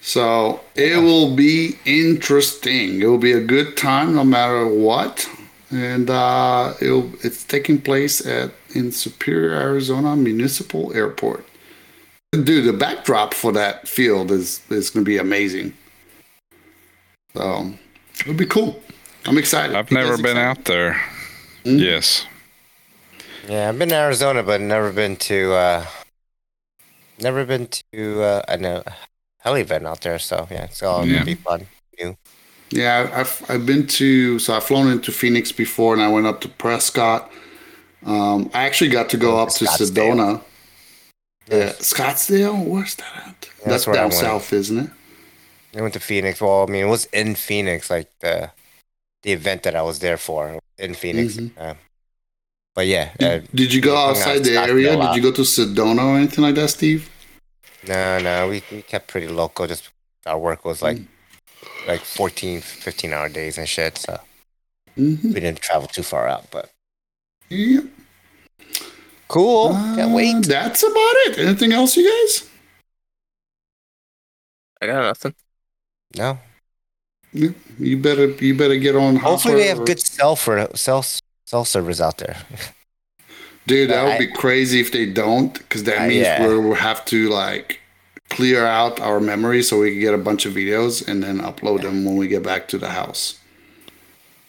So 0.00 0.60
it 0.74 0.98
will 1.02 1.34
be 1.34 1.78
interesting. 1.84 3.00
It 3.00 3.06
will 3.06 3.18
be 3.18 3.32
a 3.32 3.40
good 3.40 3.76
time 3.76 4.14
no 4.14 4.24
matter 4.24 4.66
what. 4.66 5.28
And 5.70 6.08
uh, 6.10 6.74
it'll, 6.80 7.10
it's 7.24 7.42
taking 7.44 7.80
place 7.80 8.24
at 8.26 8.52
in 8.74 8.92
Superior, 8.92 9.54
Arizona 9.54 10.14
Municipal 10.14 10.92
Airport. 10.94 11.46
Dude, 12.42 12.64
the 12.66 12.72
backdrop 12.72 13.34
for 13.34 13.52
that 13.52 13.86
field 13.88 14.30
is 14.30 14.60
is 14.70 14.90
going 14.90 15.04
to 15.04 15.08
be 15.08 15.18
amazing. 15.18 15.72
So 17.34 17.72
it'll 18.20 18.34
be 18.34 18.46
cool. 18.46 18.80
I'm 19.26 19.38
excited. 19.38 19.74
I've 19.76 19.90
never 19.90 20.16
been 20.16 20.36
excited? 20.36 20.38
out 20.38 20.64
there. 20.66 20.92
Mm-hmm. 21.64 21.78
Yes. 21.78 22.26
Yeah, 23.48 23.68
I've 23.68 23.78
been 23.78 23.90
to 23.90 23.94
Arizona, 23.96 24.42
but 24.42 24.60
never 24.60 24.92
been 24.92 25.16
to. 25.16 25.52
uh 25.54 25.86
Never 27.20 27.44
been 27.44 27.68
to 27.92 28.22
uh, 28.22 28.42
I 28.48 28.56
know 28.56 28.82
heli 29.38 29.60
event 29.60 29.86
out 29.86 30.00
there, 30.00 30.18
so 30.18 30.48
yeah, 30.50 30.64
it's 30.64 30.82
all 30.82 31.06
Yeah. 31.06 31.12
gonna 31.14 31.24
be 31.26 31.34
fun. 31.36 31.66
New. 32.00 32.16
Yeah, 32.70 33.08
I've 33.14 33.44
I've 33.48 33.64
been 33.66 33.86
to 33.86 34.38
so 34.40 34.54
I've 34.56 34.64
flown 34.64 34.88
into 34.90 35.12
Phoenix 35.12 35.52
before, 35.52 35.92
and 35.94 36.02
I 36.02 36.08
went 36.08 36.26
up 36.26 36.40
to 36.40 36.48
Prescott. 36.48 37.30
Um, 38.04 38.50
I 38.52 38.64
actually 38.64 38.90
got 38.90 39.08
to 39.10 39.16
go 39.16 39.38
Oh, 39.38 39.42
up 39.42 39.50
to 39.50 39.64
Scottsdale. 39.64 40.14
Sedona. 40.14 40.42
Yeah, 41.48 41.72
Scottsdale. 41.72 42.64
Where's 42.64 42.94
that 42.96 43.12
at? 43.16 43.40
that's 43.64 43.84
That's 43.84 43.88
I 43.88 43.92
down 43.92 44.12
south, 44.12 44.52
isn't 44.52 44.78
it? 44.78 44.90
I 45.76 45.80
went 45.82 45.94
to 45.94 46.00
Phoenix. 46.00 46.40
Well, 46.40 46.62
I 46.62 46.70
mean, 46.70 46.84
it 46.86 46.88
was 46.88 47.06
in 47.06 47.34
Phoenix, 47.34 47.90
like 47.90 48.10
the 48.20 48.50
the 49.22 49.32
event 49.32 49.62
that 49.64 49.74
I 49.74 49.82
was 49.82 49.98
there 49.98 50.16
for 50.16 50.58
in 50.78 50.94
Phoenix. 50.94 51.34
Mhm. 51.36 51.50
Uh, 51.58 51.74
but 52.74 52.86
yeah, 52.86 53.10
uh, 53.20 53.38
Did, 53.38 53.50
did 53.54 53.74
you 53.74 53.80
go 53.80 53.96
out 53.96 54.10
outside 54.10 54.44
the 54.44 54.56
area? 54.58 54.96
Did 54.96 55.16
you 55.16 55.22
go 55.22 55.32
to 55.32 55.42
Sedona 55.42 56.04
or 56.04 56.16
anything 56.16 56.42
like 56.44 56.54
that, 56.56 56.70
Steve? 56.70 57.08
no, 57.86 58.18
no, 58.18 58.48
we, 58.48 58.62
we 58.72 58.82
kept 58.82 59.08
pretty 59.08 59.28
local. 59.28 59.66
Just 59.66 59.90
our 60.26 60.38
work 60.38 60.64
was 60.64 60.80
like 60.82 60.98
Mm. 60.98 61.06
like 61.86 62.00
14, 62.00 62.60
15 62.60 63.12
hour 63.12 63.28
days 63.28 63.58
and 63.58 63.68
shit. 63.68 63.98
So 63.98 64.20
Mm-hmm. 64.98 65.28
we 65.32 65.40
didn't 65.40 65.60
travel 65.60 65.88
too 65.88 66.02
far 66.04 66.28
out. 66.28 66.50
But 66.50 66.70
Yeah. 67.50 67.80
Cool. 69.28 69.72
Uh, 69.74 69.96
Can't 69.96 70.12
wait. 70.14 70.46
That's 70.46 70.82
about 70.82 71.14
it. 71.26 71.38
Anything 71.38 71.72
else, 71.72 71.96
you 71.96 72.04
guys? 72.08 72.48
I 74.80 74.86
got 74.86 75.02
nothing. 75.02 75.34
No. 76.16 76.38
Yeah. 77.32 77.50
You 77.78 77.96
better 77.98 78.26
you 78.30 78.56
better 78.56 78.76
get 78.76 78.94
on. 78.96 79.16
Hopefully 79.16 79.54
they 79.56 79.66
have 79.68 79.80
or- 79.80 79.84
good 79.84 80.00
cell 80.00 80.36
for 80.36 80.68
cell 80.74 81.04
cell 81.46 81.64
servers 81.64 82.00
out 82.00 82.18
there. 82.18 82.36
Dude, 83.66 83.90
that 83.90 84.04
would 84.04 84.12
I- 84.12 84.18
be 84.18 84.26
crazy 84.28 84.80
if 84.80 84.92
they 84.92 85.06
don't, 85.06 85.52
because 85.54 85.84
that 85.84 86.02
Uh, 86.02 86.08
means 86.08 86.22
yeah. 86.26 86.46
we'll 86.46 86.60
we'll 86.62 86.74
have 86.74 87.04
to 87.06 87.28
like 87.30 87.80
clear 88.30 88.64
out 88.66 89.00
our 89.00 89.20
memory 89.20 89.62
so 89.62 89.80
we 89.80 89.90
can 89.92 90.00
get 90.00 90.14
a 90.14 90.18
bunch 90.18 90.46
of 90.46 90.52
videos 90.54 91.06
and 91.06 91.22
then 91.22 91.38
upload 91.40 91.82
them 91.82 92.04
when 92.04 92.16
we 92.16 92.28
get 92.28 92.42
back 92.42 92.68
to 92.68 92.78
the 92.78 92.90
house. 92.90 93.38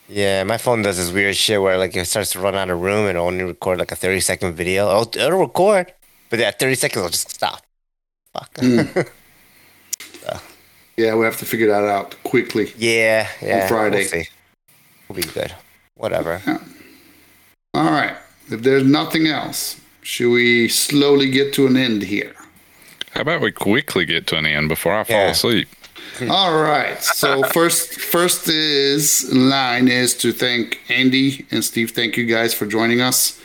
Yeah, 0.07 0.43
my 0.43 0.57
phone 0.57 0.81
does 0.83 0.97
this 0.97 1.11
weird 1.11 1.35
shit 1.35 1.61
where 1.61 1.77
like 1.77 1.95
it 1.95 2.05
starts 2.05 2.31
to 2.33 2.39
run 2.39 2.55
out 2.55 2.69
of 2.69 2.79
room 2.79 3.07
and 3.07 3.17
only 3.17 3.43
record 3.43 3.79
like 3.79 3.91
a 3.91 3.95
thirty 3.95 4.19
second 4.19 4.53
video. 4.55 4.87
It'll, 4.89 5.25
it'll 5.25 5.39
record, 5.39 5.93
but 6.29 6.39
at 6.39 6.59
thirty 6.59 6.75
seconds 6.75 6.97
it'll 6.97 7.09
just 7.09 7.29
stop. 7.31 7.61
Fuck. 8.33 8.53
Mm. 10.25 10.41
Yeah, 10.97 11.15
we 11.15 11.25
have 11.25 11.37
to 11.39 11.45
figure 11.45 11.67
that 11.67 11.83
out 11.83 12.15
quickly. 12.23 12.71
yeah, 12.77 13.27
yeah. 13.41 13.67
Friday. 13.67 13.97
We'll, 13.99 14.07
see. 14.07 14.29
we'll 15.09 15.15
be 15.17 15.23
good. 15.23 15.53
Whatever. 15.95 16.41
All 17.73 17.91
right. 17.91 18.15
If 18.49 18.61
there's 18.61 18.85
nothing 18.85 19.27
else, 19.27 19.79
should 20.03 20.31
we 20.31 20.69
slowly 20.69 21.29
get 21.29 21.53
to 21.55 21.67
an 21.67 21.75
end 21.75 22.01
here? 22.03 22.33
How 23.11 23.21
about 23.21 23.41
we 23.41 23.51
quickly 23.51 24.05
get 24.05 24.25
to 24.27 24.37
an 24.37 24.45
end 24.45 24.69
before 24.69 24.95
I 24.97 25.03
fall 25.03 25.17
Yeah. 25.17 25.29
asleep? 25.31 25.67
All 26.29 26.61
right. 26.61 27.01
So 27.03 27.43
first, 27.43 27.99
first 27.99 28.47
is 28.47 29.31
line 29.33 29.87
is 29.87 30.13
to 30.15 30.31
thank 30.31 30.79
Andy 30.89 31.45
and 31.51 31.63
Steve. 31.63 31.91
Thank 31.91 32.17
you 32.17 32.25
guys 32.25 32.53
for 32.53 32.65
joining 32.65 33.01
us. 33.01 33.39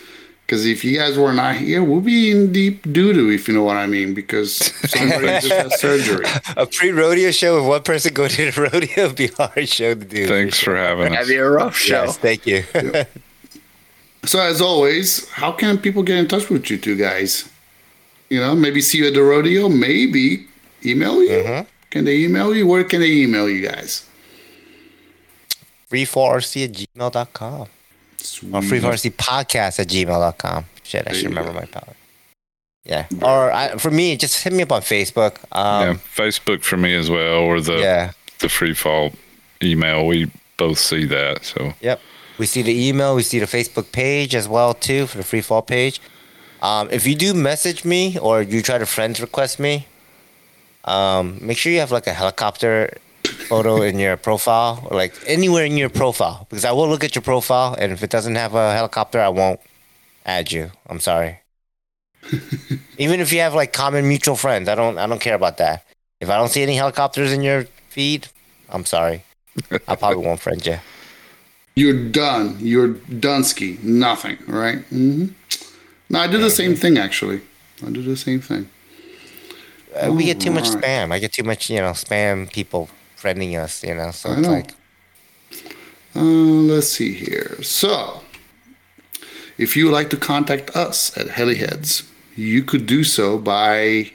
Because 0.46 0.66
if 0.66 0.84
you 0.84 0.98
guys 0.98 1.16
were 1.16 1.32
not 1.32 1.54
here, 1.56 1.80
we'll 1.84 2.00
be 2.00 2.32
in 2.32 2.52
deep 2.52 2.82
doo 2.92 3.12
doo, 3.12 3.30
if 3.30 3.46
you 3.46 3.54
know 3.54 3.62
what 3.62 3.76
I 3.76 3.86
mean. 3.86 4.14
Because 4.14 4.56
somebody 4.90 5.26
just 5.28 5.46
had 5.46 5.72
surgery. 5.74 6.24
A 6.56 6.66
pre 6.66 6.90
rodeo 6.90 7.30
show 7.30 7.56
with 7.60 7.68
one 7.68 7.82
person 7.84 8.12
going 8.12 8.30
to 8.30 8.50
the 8.50 8.60
rodeo 8.72 9.06
would 9.06 9.16
be 9.16 9.26
a 9.38 9.46
hard 9.46 9.68
show 9.68 9.94
to 9.94 10.04
do. 10.04 10.26
Thanks 10.26 10.58
for 10.58 10.74
having 10.74 11.12
us. 11.12 11.18
Have 11.20 11.28
you 11.28 11.44
a 11.44 11.48
rough 11.50 11.76
show? 11.76 12.02
Yes, 12.02 12.18
thank 12.18 12.46
you. 12.48 12.64
So 14.24 14.40
as 14.40 14.60
always, 14.60 15.28
how 15.30 15.52
can 15.52 15.78
people 15.78 16.02
get 16.02 16.18
in 16.18 16.26
touch 16.28 16.50
with 16.50 16.68
you 16.68 16.78
two 16.78 16.96
guys? 16.96 17.48
You 18.28 18.40
know, 18.40 18.54
maybe 18.54 18.80
see 18.80 18.98
you 18.98 19.06
at 19.06 19.14
the 19.14 19.22
rodeo. 19.22 19.68
Maybe 19.68 20.46
email 20.84 21.22
you. 21.22 21.30
Mhm. 21.30 21.66
Can 21.90 22.04
they 22.04 22.18
email 22.18 22.54
you? 22.54 22.66
Where 22.66 22.84
can 22.84 23.00
they 23.00 23.10
email 23.10 23.48
you 23.48 23.66
guys? 23.66 24.06
Free4rc 25.90 26.64
at 26.64 26.72
gmail.com. 26.72 27.60
Or 27.60 28.60
free4rc 28.60 29.12
podcast 29.16 29.80
at 29.80 29.88
gmail.com. 29.88 30.66
Shit, 30.82 31.00
I 31.02 31.04
There 31.04 31.14
should 31.14 31.28
remember 31.30 31.52
go. 31.52 31.60
my 31.60 31.66
power. 31.66 31.94
Yeah. 32.84 33.06
Or 33.22 33.50
I, 33.52 33.76
for 33.76 33.90
me, 33.90 34.16
just 34.16 34.42
hit 34.42 34.52
me 34.52 34.62
up 34.62 34.72
on 34.72 34.82
Facebook. 34.82 35.36
yeah, 35.54 35.90
Um, 35.90 35.98
Facebook 35.98 36.62
for 36.62 36.76
me 36.76 36.94
as 36.94 37.10
well, 37.10 37.38
or 37.40 37.60
the 37.60 37.76
yeah. 37.78 38.12
the 38.38 38.48
free 38.48 38.74
fall 38.74 39.12
email. 39.62 40.06
We 40.06 40.30
both 40.56 40.78
see 40.78 41.04
that. 41.06 41.44
So 41.44 41.74
Yep. 41.80 42.00
We 42.38 42.46
see 42.46 42.62
the 42.62 42.88
email. 42.88 43.14
We 43.16 43.22
see 43.22 43.38
the 43.38 43.46
Facebook 43.46 43.92
page 43.92 44.34
as 44.34 44.48
well 44.48 44.72
too 44.74 45.06
for 45.06 45.18
the 45.18 45.24
free 45.24 45.42
fall 45.42 45.62
page. 45.62 46.00
Um, 46.62 46.88
if 46.90 47.06
you 47.06 47.14
do 47.14 47.34
message 47.34 47.84
me 47.84 48.18
or 48.18 48.42
you 48.42 48.62
try 48.62 48.78
to 48.78 48.86
friends 48.86 49.20
request 49.20 49.58
me, 49.58 49.86
um, 50.84 51.38
make 51.40 51.58
sure 51.58 51.72
you 51.72 51.80
have 51.80 51.92
like 51.92 52.06
a 52.06 52.12
helicopter 52.12 52.96
photo 53.48 53.82
in 53.82 53.98
your 53.98 54.16
profile 54.16 54.86
or 54.90 54.96
like 54.96 55.14
anywhere 55.26 55.64
in 55.64 55.76
your 55.76 55.90
profile 55.90 56.46
because 56.48 56.64
I 56.64 56.72
will 56.72 56.88
look 56.88 57.04
at 57.04 57.14
your 57.14 57.22
profile 57.22 57.74
and 57.78 57.92
if 57.92 58.02
it 58.02 58.10
doesn't 58.10 58.36
have 58.36 58.54
a 58.54 58.72
helicopter, 58.72 59.20
I 59.20 59.28
won't 59.28 59.60
add 60.24 60.52
you. 60.52 60.70
I'm 60.88 61.00
sorry. 61.00 61.40
Even 62.98 63.20
if 63.20 63.32
you 63.32 63.40
have 63.40 63.54
like 63.54 63.72
common 63.72 64.06
mutual 64.08 64.36
friends, 64.36 64.68
I 64.68 64.74
don't 64.74 64.98
I 64.98 65.06
don't 65.06 65.20
care 65.20 65.34
about 65.34 65.58
that. 65.58 65.84
If 66.20 66.28
I 66.28 66.36
don't 66.36 66.48
see 66.48 66.62
any 66.62 66.76
helicopters 66.76 67.32
in 67.32 67.42
your 67.42 67.64
feed, 67.88 68.28
I'm 68.68 68.84
sorry. 68.84 69.24
I 69.88 69.96
probably 69.96 70.24
won't 70.24 70.40
friend 70.40 70.64
you. 70.64 70.78
You're 71.76 72.10
done. 72.10 72.56
You're 72.60 72.94
Dunsky. 72.94 73.82
Nothing, 73.82 74.38
right? 74.46 74.78
Mm-hmm. 74.90 75.26
No, 76.10 76.18
I 76.18 76.26
do 76.26 76.38
the 76.38 76.50
same 76.50 76.76
thing 76.76 76.98
actually. 76.98 77.40
I 77.84 77.90
do 77.90 78.02
the 78.02 78.16
same 78.16 78.40
thing. 78.40 78.68
Uh, 79.94 80.12
we 80.12 80.24
get 80.24 80.40
too 80.40 80.50
much 80.50 80.66
Alright. 80.68 80.84
spam. 80.84 81.12
I 81.12 81.18
get 81.18 81.32
too 81.32 81.42
much, 81.42 81.70
you 81.70 81.78
know, 81.78 81.90
spam 81.92 82.50
people 82.52 82.88
friending 83.16 83.58
us, 83.58 83.82
you 83.84 83.94
know. 83.94 84.10
So 84.12 84.30
I 84.30 84.32
it's 84.34 84.42
know. 84.42 84.50
like, 84.50 84.72
Uh, 86.14 86.20
let's 86.20 86.88
see 86.88 87.12
here. 87.12 87.62
So, 87.62 88.22
if 89.58 89.76
you 89.76 89.86
would 89.86 89.92
like 89.94 90.10
to 90.10 90.16
contact 90.16 90.76
us 90.76 91.16
at 91.16 91.28
Heliheads, 91.28 92.08
you 92.36 92.62
could 92.62 92.86
do 92.86 93.04
so 93.04 93.38
by 93.38 94.10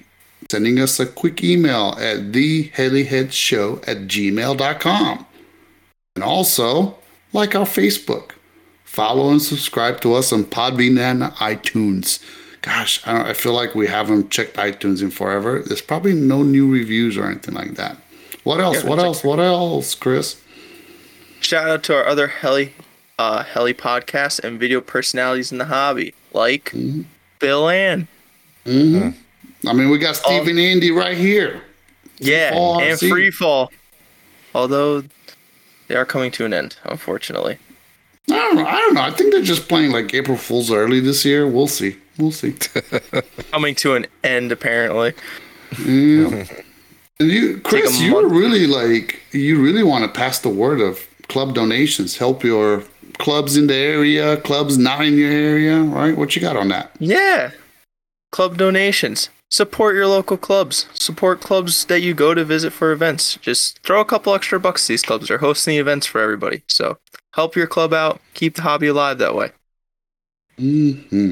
sending 0.49 0.79
us 0.79 0.99
a 0.99 1.05
quick 1.05 1.43
email 1.43 1.95
at 1.99 2.31
theheliheadshow 2.31 3.87
at 3.87 3.97
gmail.com. 4.07 5.25
And 6.15 6.23
also, 6.23 6.97
like 7.33 7.55
our 7.55 7.65
Facebook. 7.65 8.31
Follow 8.85 9.29
and 9.29 9.41
subscribe 9.41 9.99
to 10.01 10.13
us 10.13 10.31
on 10.31 10.45
Podbean 10.45 10.97
and 10.97 11.21
iTunes. 11.33 12.19
Gosh, 12.65 13.05
I, 13.05 13.13
don't, 13.13 13.27
I 13.27 13.33
feel 13.33 13.53
like 13.53 13.75
we 13.75 13.85
haven't 13.85 14.31
checked 14.31 14.55
iTunes 14.55 15.03
in 15.03 15.11
forever. 15.11 15.61
There's 15.63 15.83
probably 15.83 16.15
no 16.15 16.41
new 16.41 16.67
reviews 16.67 17.15
or 17.15 17.27
anything 17.27 17.53
like 17.53 17.75
that. 17.75 17.95
What 18.43 18.59
else? 18.59 18.83
Yeah, 18.83 18.89
what 18.89 18.95
check 18.95 19.05
else? 19.05 19.23
What 19.23 19.39
else, 19.39 19.93
Chris? 19.93 20.41
Shout 21.41 21.69
out 21.69 21.83
to 21.83 21.95
our 21.95 22.07
other 22.07 22.25
heli, 22.25 22.73
uh, 23.19 23.43
heli 23.43 23.75
podcasts 23.75 24.43
and 24.43 24.59
video 24.59 24.81
personalities 24.81 25.51
in 25.51 25.59
the 25.59 25.65
hobby, 25.65 26.15
like 26.33 26.71
mm-hmm. 26.71 27.03
Bill 27.37 27.69
Ann. 27.69 28.07
Mm-hmm. 28.65 29.09
Mm-hmm. 29.09 29.67
I 29.67 29.73
mean, 29.73 29.91
we 29.91 29.99
got 29.99 30.15
Steve 30.15 30.47
and 30.47 30.57
Andy 30.57 30.89
right 30.89 31.15
here. 31.17 31.61
Yeah, 32.17 32.51
Fall 32.51 32.81
and 32.81 32.97
RC. 32.97 33.09
free 33.09 33.29
fall. 33.29 33.71
Although 34.55 35.03
they 35.87 35.95
are 35.95 36.05
coming 36.05 36.31
to 36.31 36.45
an 36.45 36.53
end, 36.53 36.77
unfortunately. 36.83 37.59
I 38.27 38.33
don't 38.33 38.55
know. 38.55 38.65
I 38.65 38.77
don't 38.77 38.95
know. 38.95 39.01
I 39.01 39.11
think 39.11 39.33
they're 39.33 39.43
just 39.43 39.67
playing 39.69 39.91
like 39.91 40.15
April 40.15 40.37
Fools 40.37 40.71
early 40.71 40.99
this 40.99 41.23
year. 41.25 41.47
We'll 41.47 41.67
see. 41.67 41.97
We'll 42.17 42.31
see. 42.31 42.53
Coming 43.51 43.75
to 43.75 43.95
an 43.95 44.07
end, 44.23 44.51
apparently. 44.51 45.13
Yeah. 45.85 46.45
And 47.19 47.29
you, 47.31 47.59
Chris, 47.61 47.99
you 47.99 48.29
really 48.29 48.67
like 48.67 49.21
you 49.31 49.61
really 49.61 49.83
want 49.83 50.03
to 50.05 50.19
pass 50.19 50.39
the 50.39 50.49
word 50.49 50.81
of 50.81 50.99
club 51.27 51.53
donations. 51.53 52.17
Help 52.17 52.43
your 52.43 52.83
clubs 53.17 53.55
in 53.55 53.67
the 53.67 53.75
area, 53.75 54.37
clubs 54.37 54.77
not 54.77 55.05
in 55.05 55.17
your 55.17 55.31
area, 55.31 55.81
right? 55.81 56.17
What 56.17 56.35
you 56.35 56.41
got 56.41 56.57
on 56.57 56.69
that? 56.69 56.91
Yeah. 56.99 57.51
Club 58.31 58.57
donations. 58.57 59.29
Support 59.49 59.95
your 59.95 60.07
local 60.07 60.37
clubs. 60.37 60.87
Support 60.93 61.39
clubs 61.39 61.85
that 61.85 62.01
you 62.01 62.13
go 62.13 62.33
to 62.33 62.43
visit 62.43 62.73
for 62.73 62.91
events. 62.91 63.37
Just 63.41 63.79
throw 63.79 64.01
a 64.01 64.05
couple 64.05 64.33
extra 64.33 64.59
bucks 64.59 64.87
these 64.87 65.03
clubs. 65.03 65.29
They're 65.29 65.37
hosting 65.37 65.77
events 65.77 66.05
for 66.05 66.19
everybody. 66.19 66.63
So 66.67 66.97
help 67.33 67.55
your 67.55 67.67
club 67.67 67.93
out. 67.93 68.19
Keep 68.33 68.55
the 68.55 68.63
hobby 68.63 68.87
alive 68.87 69.17
that 69.19 69.35
way. 69.35 69.51
hmm 70.57 71.31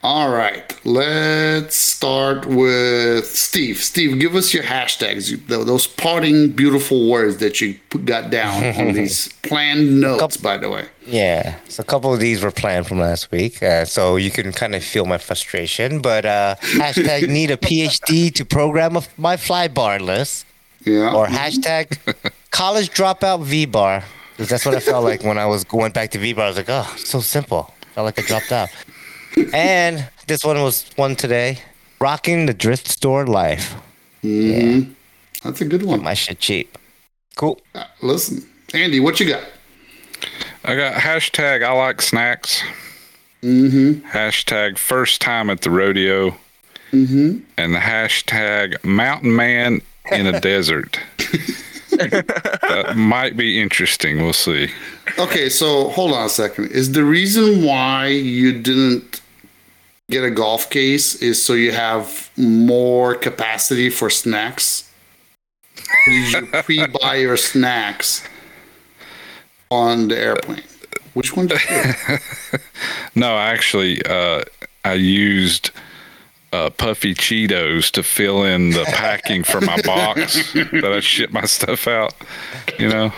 All 0.00 0.30
right, 0.30 0.62
let's 0.86 1.74
start 1.74 2.46
with 2.46 3.26
Steve. 3.26 3.78
Steve, 3.78 4.20
give 4.20 4.36
us 4.36 4.54
your 4.54 4.62
hashtags, 4.62 5.44
those 5.48 5.88
parting 5.88 6.50
beautiful 6.52 7.10
words 7.10 7.38
that 7.38 7.60
you 7.60 7.80
got 8.04 8.30
down 8.30 8.62
on 8.78 8.92
these 9.00 9.26
planned 9.42 10.00
notes, 10.00 10.36
by 10.36 10.56
the 10.56 10.70
way. 10.70 10.86
Yeah, 11.04 11.56
so 11.68 11.80
a 11.80 11.84
couple 11.84 12.14
of 12.14 12.20
these 12.20 12.44
were 12.44 12.52
planned 12.52 12.86
from 12.86 13.00
last 13.00 13.32
week, 13.32 13.60
uh, 13.60 13.84
so 13.86 14.14
you 14.14 14.30
can 14.30 14.52
kind 14.52 14.76
of 14.76 14.84
feel 14.84 15.04
my 15.04 15.18
frustration. 15.18 16.00
But 16.00 16.24
uh, 16.24 16.54
hashtag 16.60 17.28
need 17.28 17.50
a 17.50 17.56
PhD 17.56 18.32
to 18.34 18.44
program 18.44 18.96
a, 18.96 19.02
my 19.16 19.34
flybarless, 19.34 20.44
Yeah. 20.84 21.12
or 21.12 21.26
hashtag 21.26 21.98
college 22.52 22.90
dropout 22.90 23.42
V 23.42 23.66
bar. 23.66 24.04
that's 24.36 24.64
what 24.64 24.76
I 24.76 24.80
felt 24.80 25.02
like 25.02 25.24
when 25.24 25.38
I 25.38 25.46
was 25.46 25.64
going 25.64 25.90
back 25.90 26.12
to 26.12 26.18
V 26.20 26.34
bar. 26.34 26.44
I 26.44 26.48
was 26.48 26.56
like, 26.56 26.68
oh, 26.70 26.94
so 26.98 27.18
simple. 27.18 27.74
Felt 27.94 28.04
like 28.04 28.18
I 28.20 28.22
dropped 28.22 28.52
out. 28.52 28.68
And 29.52 30.08
this 30.26 30.44
one 30.44 30.60
was 30.62 30.90
one 30.96 31.16
today, 31.16 31.58
rocking 32.00 32.46
the 32.46 32.52
thrift 32.52 32.88
store 32.88 33.26
life. 33.26 33.74
Mhm. 34.22 34.94
That's 35.42 35.60
a 35.60 35.64
good 35.64 35.82
one. 35.82 36.02
My 36.02 36.14
shit 36.14 36.38
cheap. 36.40 36.76
Cool. 37.36 37.60
Uh, 37.74 37.84
Listen, 38.02 38.44
Andy, 38.74 38.98
what 39.00 39.20
you 39.20 39.26
got? 39.28 39.44
I 40.64 40.74
got 40.74 40.94
hashtag 40.94 41.64
I 41.64 41.72
like 41.72 42.02
snacks. 42.02 42.62
Mm-hmm. 43.42 44.08
Hashtag 44.08 44.76
first 44.78 45.20
time 45.20 45.48
at 45.48 45.60
the 45.60 45.70
rodeo. 45.70 46.36
Mm-hmm. 46.92 47.38
And 47.56 47.74
the 47.74 47.78
hashtag 47.78 48.82
mountain 48.84 49.34
man 49.36 49.80
in 50.10 50.26
a 50.26 50.40
desert. 50.52 50.98
that 51.96 52.94
might 52.96 53.36
be 53.36 53.60
interesting. 53.60 54.22
We'll 54.22 54.32
see. 54.32 54.70
Okay, 55.18 55.48
so 55.48 55.88
hold 55.90 56.12
on 56.12 56.26
a 56.26 56.28
second. 56.28 56.70
Is 56.70 56.92
the 56.92 57.04
reason 57.04 57.62
why 57.64 58.08
you 58.08 58.60
didn't 58.60 59.20
get 60.10 60.24
a 60.24 60.30
golf 60.30 60.70
case 60.70 61.16
is 61.16 61.42
so 61.42 61.54
you 61.54 61.72
have 61.72 62.30
more 62.36 63.14
capacity 63.14 63.90
for 63.90 64.10
snacks? 64.10 64.90
Did 66.06 66.32
you 66.32 66.46
pre-buy 66.62 67.16
your 67.16 67.36
snacks 67.36 68.22
on 69.70 70.08
the 70.08 70.18
airplane? 70.18 70.62
Which 71.14 71.36
one 71.36 71.46
did 71.46 71.60
you 71.68 71.92
do? 72.08 72.18
No, 73.14 73.36
actually, 73.36 74.00
uh, 74.04 74.42
I 74.84 74.92
used 74.92 75.72
uh, 76.52 76.70
puffy 76.70 77.14
Cheetos 77.14 77.90
to 77.92 78.02
fill 78.02 78.44
in 78.44 78.70
the 78.70 78.84
packing 78.86 79.44
for 79.44 79.60
my 79.60 79.80
box 79.82 80.52
that 80.54 80.92
I 80.94 81.00
ship 81.00 81.30
my 81.30 81.44
stuff 81.44 81.86
out. 81.86 82.14
You 82.78 82.88
know, 82.88 83.12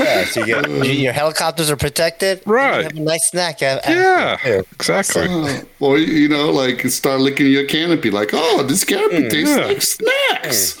Yeah, 0.00 0.24
so 0.24 0.40
you 0.40 0.46
get, 0.46 0.68
your- 0.70 0.84
your 0.86 1.12
helicopters 1.12 1.70
are 1.70 1.76
protected. 1.76 2.40
Right. 2.46 2.78
You 2.78 2.82
have 2.84 2.96
a 2.96 3.00
nice 3.00 3.28
snack. 3.30 3.60
a- 3.62 3.84
after, 3.86 3.92
yeah, 3.92 4.36
too. 4.42 4.64
exactly. 4.72 5.26
Uh, 5.28 5.60
or 5.80 5.98
you 5.98 6.28
know, 6.28 6.50
like 6.50 6.80
start 6.88 7.20
licking 7.20 7.46
your 7.48 7.66
canopy, 7.66 8.10
like, 8.10 8.30
oh, 8.32 8.62
this 8.62 8.84
canopy 8.84 9.28
tastes 9.28 9.56
yeah. 9.56 9.66
like 9.66 9.82
snacks. 9.82 10.78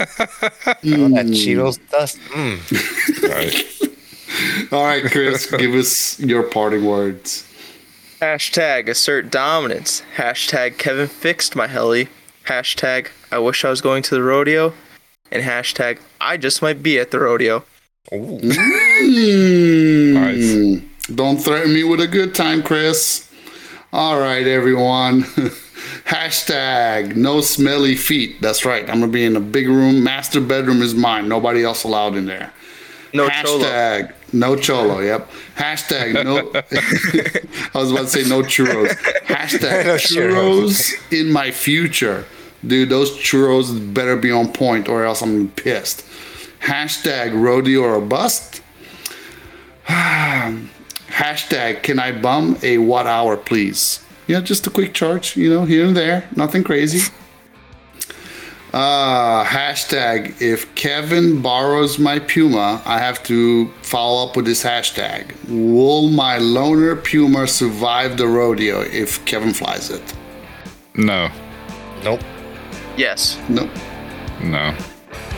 All 0.00 0.74
that 1.10 1.26
Cheetos 1.26 1.78
dust. 1.90 2.18
Mm. 2.30 3.28
Right. 3.28 3.90
All 4.72 4.84
right, 4.84 5.04
Chris, 5.04 5.46
give 5.46 5.74
us 5.74 6.18
your 6.18 6.42
parting 6.42 6.84
words. 6.84 7.43
Hashtag 8.24 8.88
assert 8.88 9.30
dominance. 9.30 10.02
Hashtag 10.16 10.78
Kevin 10.78 11.08
fixed 11.08 11.54
my 11.54 11.66
heli. 11.66 12.08
Hashtag 12.46 13.08
I 13.30 13.38
wish 13.38 13.66
I 13.66 13.68
was 13.68 13.82
going 13.82 14.02
to 14.04 14.14
the 14.14 14.22
rodeo. 14.22 14.72
And 15.30 15.42
hashtag 15.42 15.98
I 16.22 16.38
just 16.38 16.62
might 16.62 16.82
be 16.82 16.98
at 16.98 17.10
the 17.10 17.20
rodeo. 17.20 17.64
Mm. 18.10 18.48
Don't 21.14 21.36
threaten 21.36 21.74
me 21.74 21.84
with 21.84 22.00
a 22.00 22.06
good 22.06 22.34
time, 22.34 22.62
Chris. 22.62 23.30
All 23.92 24.18
right, 24.18 24.46
everyone. 24.46 25.24
Hashtag 26.06 27.16
no 27.16 27.42
smelly 27.42 27.94
feet. 27.94 28.40
That's 28.40 28.64
right. 28.64 28.88
I'm 28.88 29.00
gonna 29.00 29.12
be 29.12 29.26
in 29.26 29.36
a 29.36 29.40
big 29.40 29.68
room. 29.68 30.02
Master 30.02 30.40
bedroom 30.40 30.80
is 30.80 30.94
mine. 30.94 31.28
Nobody 31.28 31.62
else 31.62 31.84
allowed 31.84 32.16
in 32.16 32.24
there. 32.24 32.54
No 33.12 33.28
cholo. 33.28 34.08
No 34.34 34.56
cholo. 34.56 34.98
Yep. 34.98 35.30
Hashtag 35.56 36.24
no. 36.24 36.38
I 37.74 37.78
was 37.78 37.92
about 37.92 38.08
to 38.08 38.08
say 38.08 38.28
no 38.28 38.42
churros. 38.42 38.90
Hashtag 39.26 39.84
No 39.86 39.94
churros 39.94 40.92
in 41.12 41.32
my 41.32 41.52
future, 41.52 42.24
dude. 42.66 42.88
Those 42.88 43.16
churros 43.16 43.94
better 43.94 44.16
be 44.16 44.32
on 44.32 44.52
point, 44.52 44.88
or 44.88 45.04
else 45.04 45.22
I'm 45.22 45.50
pissed. 45.50 46.04
Hashtag 46.60 47.40
rodeo 47.40 47.82
or 47.82 48.00
bust. 48.00 48.60
Hashtag 49.86 51.84
can 51.84 52.00
I 52.00 52.10
bum 52.10 52.58
a 52.62 52.78
watt 52.78 53.06
hour, 53.06 53.36
please? 53.36 54.00
Yeah, 54.26 54.40
just 54.40 54.66
a 54.66 54.70
quick 54.70 54.94
charge, 54.94 55.36
you 55.36 55.48
know, 55.48 55.64
here 55.64 55.84
and 55.86 55.96
there, 55.96 56.28
nothing 56.34 56.64
crazy. 56.64 57.12
Uh, 58.74 59.44
hashtag 59.44 60.34
if 60.42 60.74
Kevin 60.74 61.40
borrows 61.40 61.96
my 61.96 62.18
Puma, 62.18 62.82
I 62.84 62.98
have 62.98 63.22
to 63.22 63.68
follow 63.82 64.26
up 64.26 64.34
with 64.34 64.46
this 64.46 64.64
hashtag. 64.64 65.32
Will 65.48 66.08
my 66.10 66.38
loaner 66.38 66.96
Puma 67.04 67.46
survive 67.46 68.16
the 68.16 68.26
rodeo 68.26 68.80
if 68.80 69.24
Kevin 69.26 69.52
flies 69.52 69.90
it? 69.90 70.02
No, 70.96 71.30
Nope. 72.02 72.20
Yes. 72.96 73.38
Nope. 73.48 73.70
no. 74.42 74.74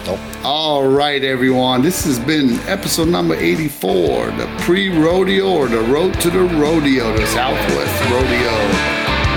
Nope. 0.06 0.18
All 0.42 0.88
right, 0.88 1.22
everyone. 1.22 1.82
This 1.82 2.06
has 2.06 2.18
been 2.18 2.58
episode 2.60 3.08
number 3.08 3.34
84, 3.34 4.30
the 4.30 4.46
pre 4.60 4.88
rodeo 4.88 5.52
or 5.52 5.68
the 5.68 5.80
road 5.80 6.18
to 6.22 6.30
the 6.30 6.40
rodeo, 6.40 7.14
the 7.14 7.26
Southwest 7.26 8.00
Rodeo. 8.10 8.56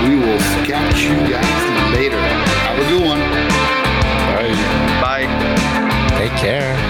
We 0.08 0.16
will 0.24 0.38
catch 0.64 1.02
you 1.02 1.16
guys 1.28 1.92
later. 1.94 2.29
care. 6.40 6.89